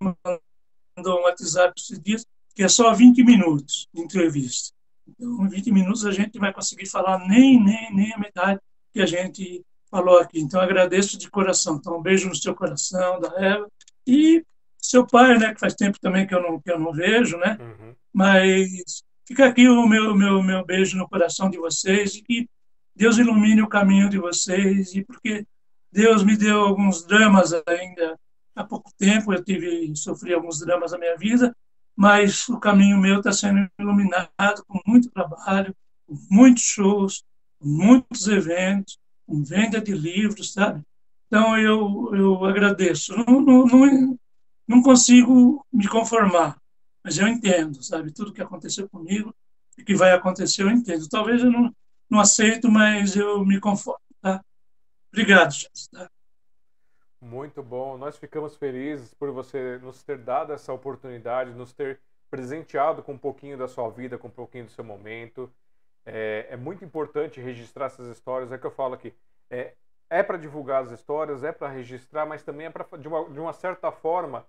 mandou 0.00 1.20
um 1.20 1.22
WhatsApp 1.24 1.74
esses 1.76 2.00
dias, 2.00 2.24
que 2.54 2.62
é 2.62 2.68
só 2.68 2.92
20 2.92 3.24
minutos 3.24 3.88
de 3.92 4.02
entrevista. 4.02 4.72
Então, 5.06 5.44
em 5.44 5.48
20 5.48 5.72
minutos 5.72 6.06
a 6.06 6.12
gente 6.12 6.38
vai 6.38 6.52
conseguir 6.52 6.86
falar 6.86 7.26
nem, 7.26 7.62
nem, 7.62 7.94
nem 7.94 8.12
a 8.12 8.18
metade 8.18 8.60
que 8.92 9.00
a 9.00 9.06
gente 9.06 9.64
falou 9.90 10.18
aqui. 10.18 10.40
Então, 10.40 10.60
agradeço 10.60 11.18
de 11.18 11.30
coração. 11.30 11.76
Então, 11.76 11.98
um 11.98 12.02
beijo 12.02 12.28
no 12.28 12.34
seu 12.34 12.54
coração, 12.54 13.20
da 13.20 13.28
Eva. 13.36 13.68
E 14.06 14.44
seu 14.78 15.06
pai, 15.06 15.38
né, 15.38 15.52
que 15.52 15.60
faz 15.60 15.74
tempo 15.74 15.98
também 16.00 16.26
que 16.26 16.34
eu 16.34 16.42
não, 16.42 16.60
que 16.60 16.70
eu 16.70 16.78
não 16.78 16.92
vejo, 16.92 17.36
né? 17.38 17.58
Uhum. 17.60 17.94
Mas 18.12 19.02
fica 19.26 19.46
aqui 19.46 19.68
o 19.68 19.86
meu, 19.86 20.14
meu, 20.14 20.42
meu 20.42 20.64
beijo 20.64 20.96
no 20.96 21.08
coração 21.08 21.50
de 21.50 21.58
vocês 21.58 22.14
e 22.14 22.22
que 22.22 22.48
Deus 22.96 23.18
ilumine 23.18 23.60
o 23.60 23.68
caminho 23.68 24.08
de 24.08 24.18
vocês 24.18 24.94
e 24.94 25.04
porque 25.04 25.46
Deus 25.92 26.24
me 26.24 26.36
deu 26.36 26.60
alguns 26.60 27.04
dramas 27.04 27.52
ainda 27.66 28.18
há 28.54 28.64
pouco 28.64 28.90
tempo, 28.96 29.34
eu 29.34 29.44
tive 29.44 29.94
sofri 29.94 30.32
alguns 30.32 30.60
dramas 30.60 30.92
na 30.92 30.98
minha 30.98 31.16
vida, 31.16 31.54
mas 31.94 32.48
o 32.48 32.58
caminho 32.58 32.98
meu 32.98 33.18
está 33.18 33.32
sendo 33.32 33.68
iluminado 33.78 34.64
com 34.66 34.80
muito 34.86 35.10
trabalho, 35.10 35.76
com 36.06 36.16
muitos 36.30 36.62
shows, 36.62 37.22
com 37.58 37.68
muitos 37.68 38.26
eventos, 38.28 38.98
com 39.26 39.44
venda 39.44 39.78
de 39.78 39.92
livros, 39.92 40.54
sabe? 40.54 40.82
Então 41.26 41.58
eu, 41.58 42.10
eu 42.14 42.44
agradeço. 42.46 43.14
Não, 43.14 43.40
não, 43.40 43.66
não, 43.66 44.18
não 44.66 44.82
consigo 44.82 45.64
me 45.70 45.86
conformar, 45.86 46.56
mas 47.04 47.18
eu 47.18 47.28
entendo, 47.28 47.82
sabe? 47.82 48.10
Tudo 48.10 48.32
que 48.32 48.42
aconteceu 48.42 48.88
comigo 48.88 49.34
e 49.76 49.84
que 49.84 49.94
vai 49.94 50.12
acontecer 50.12 50.62
eu 50.62 50.70
entendo. 50.70 51.08
Talvez 51.08 51.42
eu 51.42 51.50
não, 51.50 51.74
não 52.08 52.20
aceito, 52.20 52.70
mas 52.70 53.16
eu 53.16 53.44
me 53.44 53.60
conformo, 53.60 54.00
tá? 54.20 54.44
Obrigado, 55.12 55.52
Jess, 55.52 55.88
tá? 55.88 56.10
Muito 57.20 57.62
bom. 57.62 57.96
Nós 57.96 58.16
ficamos 58.16 58.56
felizes 58.56 59.12
por 59.14 59.30
você 59.30 59.78
nos 59.78 60.02
ter 60.02 60.18
dado 60.18 60.52
essa 60.52 60.72
oportunidade, 60.72 61.52
nos 61.52 61.72
ter 61.72 62.00
presenteado 62.30 63.02
com 63.02 63.12
um 63.12 63.18
pouquinho 63.18 63.56
da 63.56 63.66
sua 63.66 63.88
vida, 63.90 64.18
com 64.18 64.28
um 64.28 64.30
pouquinho 64.30 64.66
do 64.66 64.70
seu 64.70 64.84
momento. 64.84 65.50
É, 66.04 66.46
é 66.50 66.56
muito 66.56 66.84
importante 66.84 67.40
registrar 67.40 67.86
essas 67.86 68.06
histórias. 68.08 68.52
É 68.52 68.58
que 68.58 68.66
eu 68.66 68.70
falo 68.70 68.94
aqui. 68.94 69.14
É, 69.50 69.74
é 70.08 70.22
para 70.22 70.36
divulgar 70.36 70.82
as 70.82 70.90
histórias, 70.90 71.42
é 71.42 71.50
para 71.50 71.68
registrar, 71.68 72.26
mas 72.26 72.42
também 72.42 72.66
é 72.66 72.70
para, 72.70 72.84
de 72.96 73.08
de 73.08 73.40
uma 73.40 73.52
certa 73.52 73.90
forma, 73.90 74.46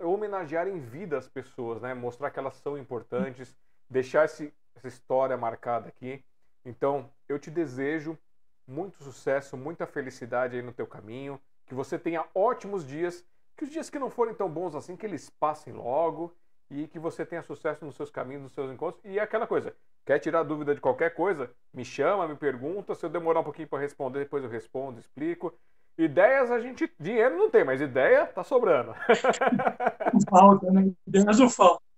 homenagear 0.00 0.68
em 0.68 0.78
vida 0.78 1.18
as 1.18 1.28
pessoas, 1.28 1.82
né? 1.82 1.92
Mostrar 1.92 2.30
que 2.30 2.38
elas 2.38 2.54
são 2.54 2.78
importantes, 2.78 3.54
deixar 3.88 4.24
esse, 4.24 4.54
essa 4.74 4.88
história 4.88 5.36
marcada 5.36 5.88
aqui. 5.88 6.24
Então, 6.64 7.10
eu 7.28 7.38
te 7.38 7.50
desejo 7.50 8.18
muito 8.66 9.02
sucesso, 9.02 9.56
muita 9.56 9.86
felicidade 9.86 10.56
aí 10.56 10.62
no 10.62 10.72
teu 10.72 10.86
caminho, 10.86 11.40
que 11.66 11.74
você 11.74 11.98
tenha 11.98 12.24
ótimos 12.34 12.86
dias, 12.86 13.24
que 13.56 13.64
os 13.64 13.70
dias 13.70 13.90
que 13.90 13.98
não 13.98 14.10
forem 14.10 14.34
tão 14.34 14.48
bons 14.48 14.74
assim, 14.74 14.96
que 14.96 15.04
eles 15.04 15.28
passem 15.28 15.72
logo 15.72 16.34
e 16.70 16.86
que 16.86 16.98
você 16.98 17.26
tenha 17.26 17.42
sucesso 17.42 17.84
nos 17.84 17.96
seus 17.96 18.10
caminhos, 18.10 18.42
nos 18.42 18.52
seus 18.52 18.70
encontros. 18.70 19.04
E 19.04 19.18
é 19.18 19.22
aquela 19.22 19.46
coisa, 19.46 19.74
quer 20.06 20.18
tirar 20.18 20.44
dúvida 20.44 20.74
de 20.74 20.80
qualquer 20.80 21.14
coisa, 21.14 21.50
me 21.74 21.84
chama, 21.84 22.28
me 22.28 22.36
pergunta, 22.36 22.94
se 22.94 23.04
eu 23.04 23.10
demorar 23.10 23.40
um 23.40 23.44
pouquinho 23.44 23.68
para 23.68 23.80
responder, 23.80 24.20
depois 24.20 24.44
eu 24.44 24.50
respondo, 24.50 25.00
explico. 25.00 25.52
Ideias 25.98 26.50
a 26.50 26.60
gente, 26.60 26.90
dinheiro 26.98 27.36
não 27.36 27.50
tem, 27.50 27.64
mas 27.64 27.80
ideia 27.80 28.24
tá 28.26 28.42
sobrando. 28.42 28.94
Falta, 30.30 30.70
né? 30.70 30.92
Ideias 31.06 31.38
não 31.38 31.50
falta. 31.50 31.89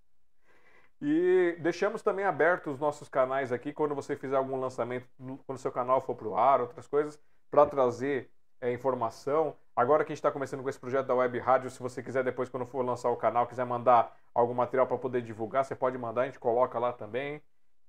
E 1.05 1.57
deixamos 1.59 2.01
também 2.01 2.23
abertos 2.23 2.75
os 2.75 2.79
nossos 2.79 3.09
canais 3.09 3.51
aqui, 3.51 3.73
quando 3.73 3.93
você 3.93 4.15
fizer 4.15 4.37
algum 4.37 4.57
lançamento, 4.57 5.05
quando 5.45 5.57
o 5.57 5.61
seu 5.61 5.69
canal 5.69 5.99
for 5.99 6.15
para 6.15 6.27
o 6.29 6.37
ar, 6.37 6.61
outras 6.61 6.87
coisas, 6.87 7.19
para 7.51 7.65
trazer 7.65 8.31
é, 8.61 8.71
informação. 8.71 9.53
Agora 9.75 10.05
que 10.05 10.13
a 10.13 10.15
gente 10.15 10.19
está 10.19 10.31
começando 10.31 10.63
com 10.63 10.69
esse 10.69 10.79
projeto 10.79 11.07
da 11.07 11.13
Web 11.13 11.37
Rádio, 11.39 11.69
se 11.69 11.79
você 11.81 12.01
quiser 12.01 12.23
depois, 12.23 12.47
quando 12.47 12.65
for 12.65 12.85
lançar 12.85 13.09
o 13.09 13.17
canal, 13.17 13.45
quiser 13.45 13.65
mandar 13.65 14.17
algum 14.33 14.53
material 14.53 14.87
para 14.87 14.97
poder 14.97 15.21
divulgar, 15.21 15.65
você 15.65 15.75
pode 15.75 15.97
mandar, 15.97 16.21
a 16.21 16.25
gente 16.25 16.39
coloca 16.39 16.79
lá 16.79 16.93
também. 16.93 17.41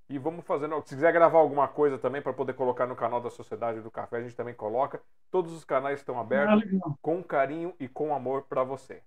E 0.09 0.19
vamos 0.19 0.45
fazendo. 0.45 0.83
Se 0.85 0.97
quiser 0.97 1.13
gravar 1.13 1.39
alguma 1.39 1.69
coisa 1.69 1.97
também 1.97 2.21
para 2.21 2.33
poder 2.33 2.55
colocar 2.55 2.85
no 2.85 2.97
canal 2.97 3.21
da 3.21 3.31
Sociedade 3.31 3.81
do 3.81 3.93
Café, 3.93 4.17
a 4.17 4.23
gente 4.23 4.35
também 4.35 4.55
coloca. 4.55 5.01
Todos 5.31 5.53
os 5.53 5.65
canais 5.65 6.01
estão 6.01 6.19
abertos 6.19 6.65
ah, 6.85 6.93
com 7.01 7.23
carinho 7.23 7.73
e 7.79 7.87
com 7.87 8.13
amor 8.13 8.43
para 8.43 8.65
você. 8.65 9.01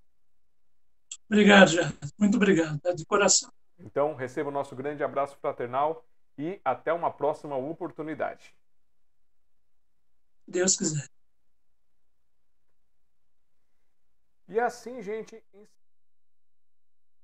Obrigado, 1.29 1.67
Jean. 1.67 1.91
Muito 2.17 2.37
obrigado, 2.37 2.79
é 2.85 2.93
de 2.93 3.05
coração. 3.05 3.51
Então, 3.79 4.15
receba 4.15 4.49
o 4.49 4.53
nosso 4.53 4.75
grande 4.75 5.03
abraço 5.03 5.37
fraternal 5.37 6.05
e 6.37 6.59
até 6.63 6.93
uma 6.93 7.11
próxima 7.11 7.55
oportunidade. 7.55 8.55
Deus 10.47 10.77
quiser. 10.77 11.07
E 14.47 14.59
assim, 14.59 15.01
gente, 15.01 15.43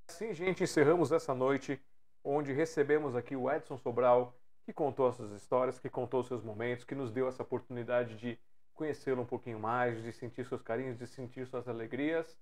assim, 0.06 0.34
gente, 0.34 0.62
encerramos 0.62 1.10
essa 1.10 1.34
noite 1.34 1.80
onde 2.22 2.52
recebemos 2.52 3.16
aqui 3.16 3.34
o 3.34 3.50
Edson 3.50 3.78
Sobral, 3.78 4.36
que 4.64 4.72
contou 4.72 5.10
suas 5.12 5.32
histórias, 5.32 5.78
que 5.78 5.88
contou 5.88 6.22
seus 6.22 6.42
momentos, 6.42 6.84
que 6.84 6.94
nos 6.94 7.10
deu 7.10 7.26
essa 7.28 7.42
oportunidade 7.42 8.16
de 8.16 8.38
conhecê-lo 8.74 9.22
um 9.22 9.26
pouquinho 9.26 9.58
mais, 9.58 10.02
de 10.02 10.12
sentir 10.12 10.44
seus 10.46 10.60
carinhos, 10.60 10.98
de 10.98 11.06
sentir 11.06 11.46
suas 11.46 11.66
alegrias 11.66 12.36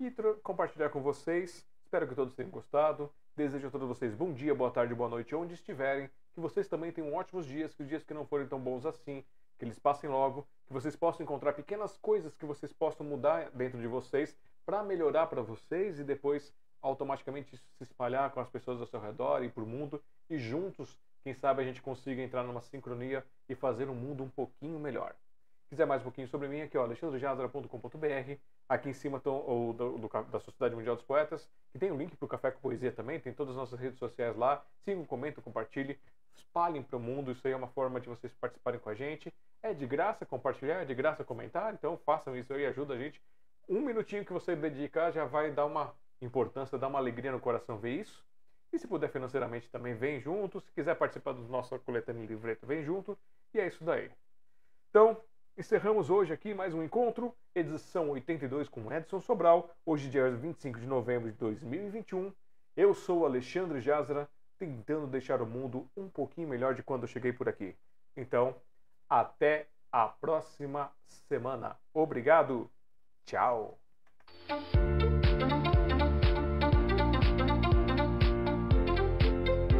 e 0.00 0.10
compartilhar 0.42 0.88
com 0.90 1.00
vocês. 1.00 1.64
Espero 1.84 2.08
que 2.08 2.14
todos 2.14 2.34
tenham 2.34 2.50
gostado. 2.50 3.12
Desejo 3.36 3.66
a 3.66 3.70
todos 3.72 3.88
vocês 3.88 4.14
bom 4.14 4.32
dia, 4.32 4.54
boa 4.54 4.70
tarde, 4.70 4.94
boa 4.94 5.08
noite, 5.08 5.34
onde 5.34 5.54
estiverem. 5.54 6.08
Que 6.32 6.40
vocês 6.40 6.68
também 6.68 6.92
tenham 6.92 7.12
ótimos 7.12 7.44
dias, 7.44 7.74
que 7.74 7.82
os 7.82 7.88
dias 7.88 8.04
que 8.04 8.14
não 8.14 8.24
forem 8.24 8.46
tão 8.46 8.60
bons 8.60 8.86
assim, 8.86 9.24
que 9.58 9.64
eles 9.64 9.76
passem 9.76 10.08
logo, 10.08 10.46
que 10.68 10.72
vocês 10.72 10.94
possam 10.94 11.24
encontrar 11.24 11.52
pequenas 11.52 11.96
coisas 11.96 12.36
que 12.36 12.46
vocês 12.46 12.72
possam 12.72 13.04
mudar 13.04 13.50
dentro 13.50 13.80
de 13.80 13.88
vocês 13.88 14.36
para 14.64 14.84
melhorar 14.84 15.26
para 15.26 15.42
vocês 15.42 15.98
e 15.98 16.04
depois 16.04 16.54
automaticamente 16.80 17.56
se 17.56 17.82
espalhar 17.82 18.30
com 18.30 18.38
as 18.38 18.48
pessoas 18.48 18.80
ao 18.80 18.86
seu 18.86 19.00
redor 19.00 19.42
e 19.42 19.48
para 19.48 19.64
o 19.64 19.66
mundo 19.66 20.00
e 20.30 20.38
juntos, 20.38 20.96
quem 21.24 21.34
sabe 21.34 21.60
a 21.60 21.64
gente 21.64 21.82
consiga 21.82 22.22
entrar 22.22 22.44
numa 22.44 22.60
sincronia 22.60 23.26
e 23.48 23.56
fazer 23.56 23.90
um 23.90 23.96
mundo 23.96 24.22
um 24.22 24.28
pouquinho 24.28 24.78
melhor 24.78 25.12
quiser 25.74 25.86
mais 25.86 26.02
um 26.02 26.04
pouquinho 26.04 26.28
sobre 26.28 26.46
mim, 26.46 26.60
aqui 26.60 26.78
ó, 26.78 26.84
alexandrejazara.com.br. 26.84 28.38
Aqui 28.68 28.88
em 28.88 28.94
cima 28.94 29.18
estão 29.18 29.36
o 29.46 29.72
do, 29.74 29.98
do, 29.98 30.08
da 30.08 30.40
Sociedade 30.40 30.74
Mundial 30.74 30.96
dos 30.96 31.04
Poetas, 31.04 31.48
que 31.70 31.78
tem 31.78 31.90
o 31.90 31.94
um 31.94 31.98
link 31.98 32.16
para 32.16 32.24
o 32.24 32.28
Café 32.28 32.50
com 32.50 32.60
Poesia 32.60 32.90
também, 32.90 33.20
tem 33.20 33.32
todas 33.32 33.52
as 33.52 33.58
nossas 33.58 33.78
redes 33.78 33.98
sociais 33.98 34.34
lá. 34.36 34.64
Sigam, 34.84 35.04
comentem, 35.04 35.42
compartilhem, 35.44 35.98
espalhem 36.34 36.82
para 36.82 36.96
o 36.96 37.00
mundo, 37.00 37.30
isso 37.30 37.46
aí 37.46 37.52
é 37.52 37.56
uma 37.56 37.68
forma 37.68 38.00
de 38.00 38.08
vocês 38.08 38.32
participarem 38.34 38.80
com 38.80 38.88
a 38.88 38.94
gente. 38.94 39.32
É 39.62 39.74
de 39.74 39.86
graça 39.86 40.24
compartilhar, 40.24 40.82
é 40.82 40.84
de 40.84 40.94
graça 40.94 41.24
comentar, 41.24 41.74
então 41.74 41.98
façam 42.06 42.36
isso 42.36 42.52
aí, 42.52 42.64
ajuda 42.66 42.94
a 42.94 42.98
gente. 42.98 43.20
Um 43.68 43.80
minutinho 43.80 44.24
que 44.24 44.32
você 44.32 44.56
dedicar 44.56 45.10
já 45.10 45.24
vai 45.24 45.50
dar 45.50 45.66
uma 45.66 45.94
importância, 46.20 46.78
dar 46.78 46.88
uma 46.88 46.98
alegria 46.98 47.32
no 47.32 47.40
coração 47.40 47.78
ver 47.78 48.00
isso. 48.00 48.24
E 48.72 48.78
se 48.78 48.88
puder 48.88 49.10
financeiramente 49.10 49.70
também, 49.70 49.94
vem 49.94 50.20
junto. 50.20 50.60
Se 50.60 50.72
quiser 50.72 50.96
participar 50.96 51.32
do 51.32 51.42
nosso 51.42 51.78
coletânea 51.80 52.26
livreto, 52.26 52.66
vem 52.66 52.84
junto. 52.84 53.16
E 53.52 53.60
é 53.60 53.68
isso 53.68 53.84
daí. 53.84 54.10
Então, 54.90 55.16
Encerramos 55.56 56.10
hoje 56.10 56.32
aqui 56.32 56.52
mais 56.52 56.74
um 56.74 56.82
encontro, 56.82 57.32
edição 57.54 58.10
82 58.10 58.68
com 58.68 58.92
Edson 58.92 59.20
Sobral, 59.20 59.70
hoje 59.86 60.10
dia 60.10 60.28
25 60.28 60.80
de 60.80 60.86
novembro 60.86 61.30
de 61.30 61.38
2021. 61.38 62.32
Eu 62.76 62.92
sou 62.92 63.24
Alexandre 63.24 63.80
Jazra, 63.80 64.28
tentando 64.58 65.06
deixar 65.06 65.40
o 65.40 65.46
mundo 65.46 65.88
um 65.96 66.08
pouquinho 66.08 66.48
melhor 66.48 66.74
de 66.74 66.82
quando 66.82 67.02
eu 67.02 67.08
cheguei 67.08 67.32
por 67.32 67.48
aqui. 67.48 67.76
Então, 68.16 68.56
até 69.08 69.68
a 69.92 70.08
próxima 70.08 70.90
semana. 71.28 71.78
Obrigado. 71.94 72.68
Tchau. 73.24 73.78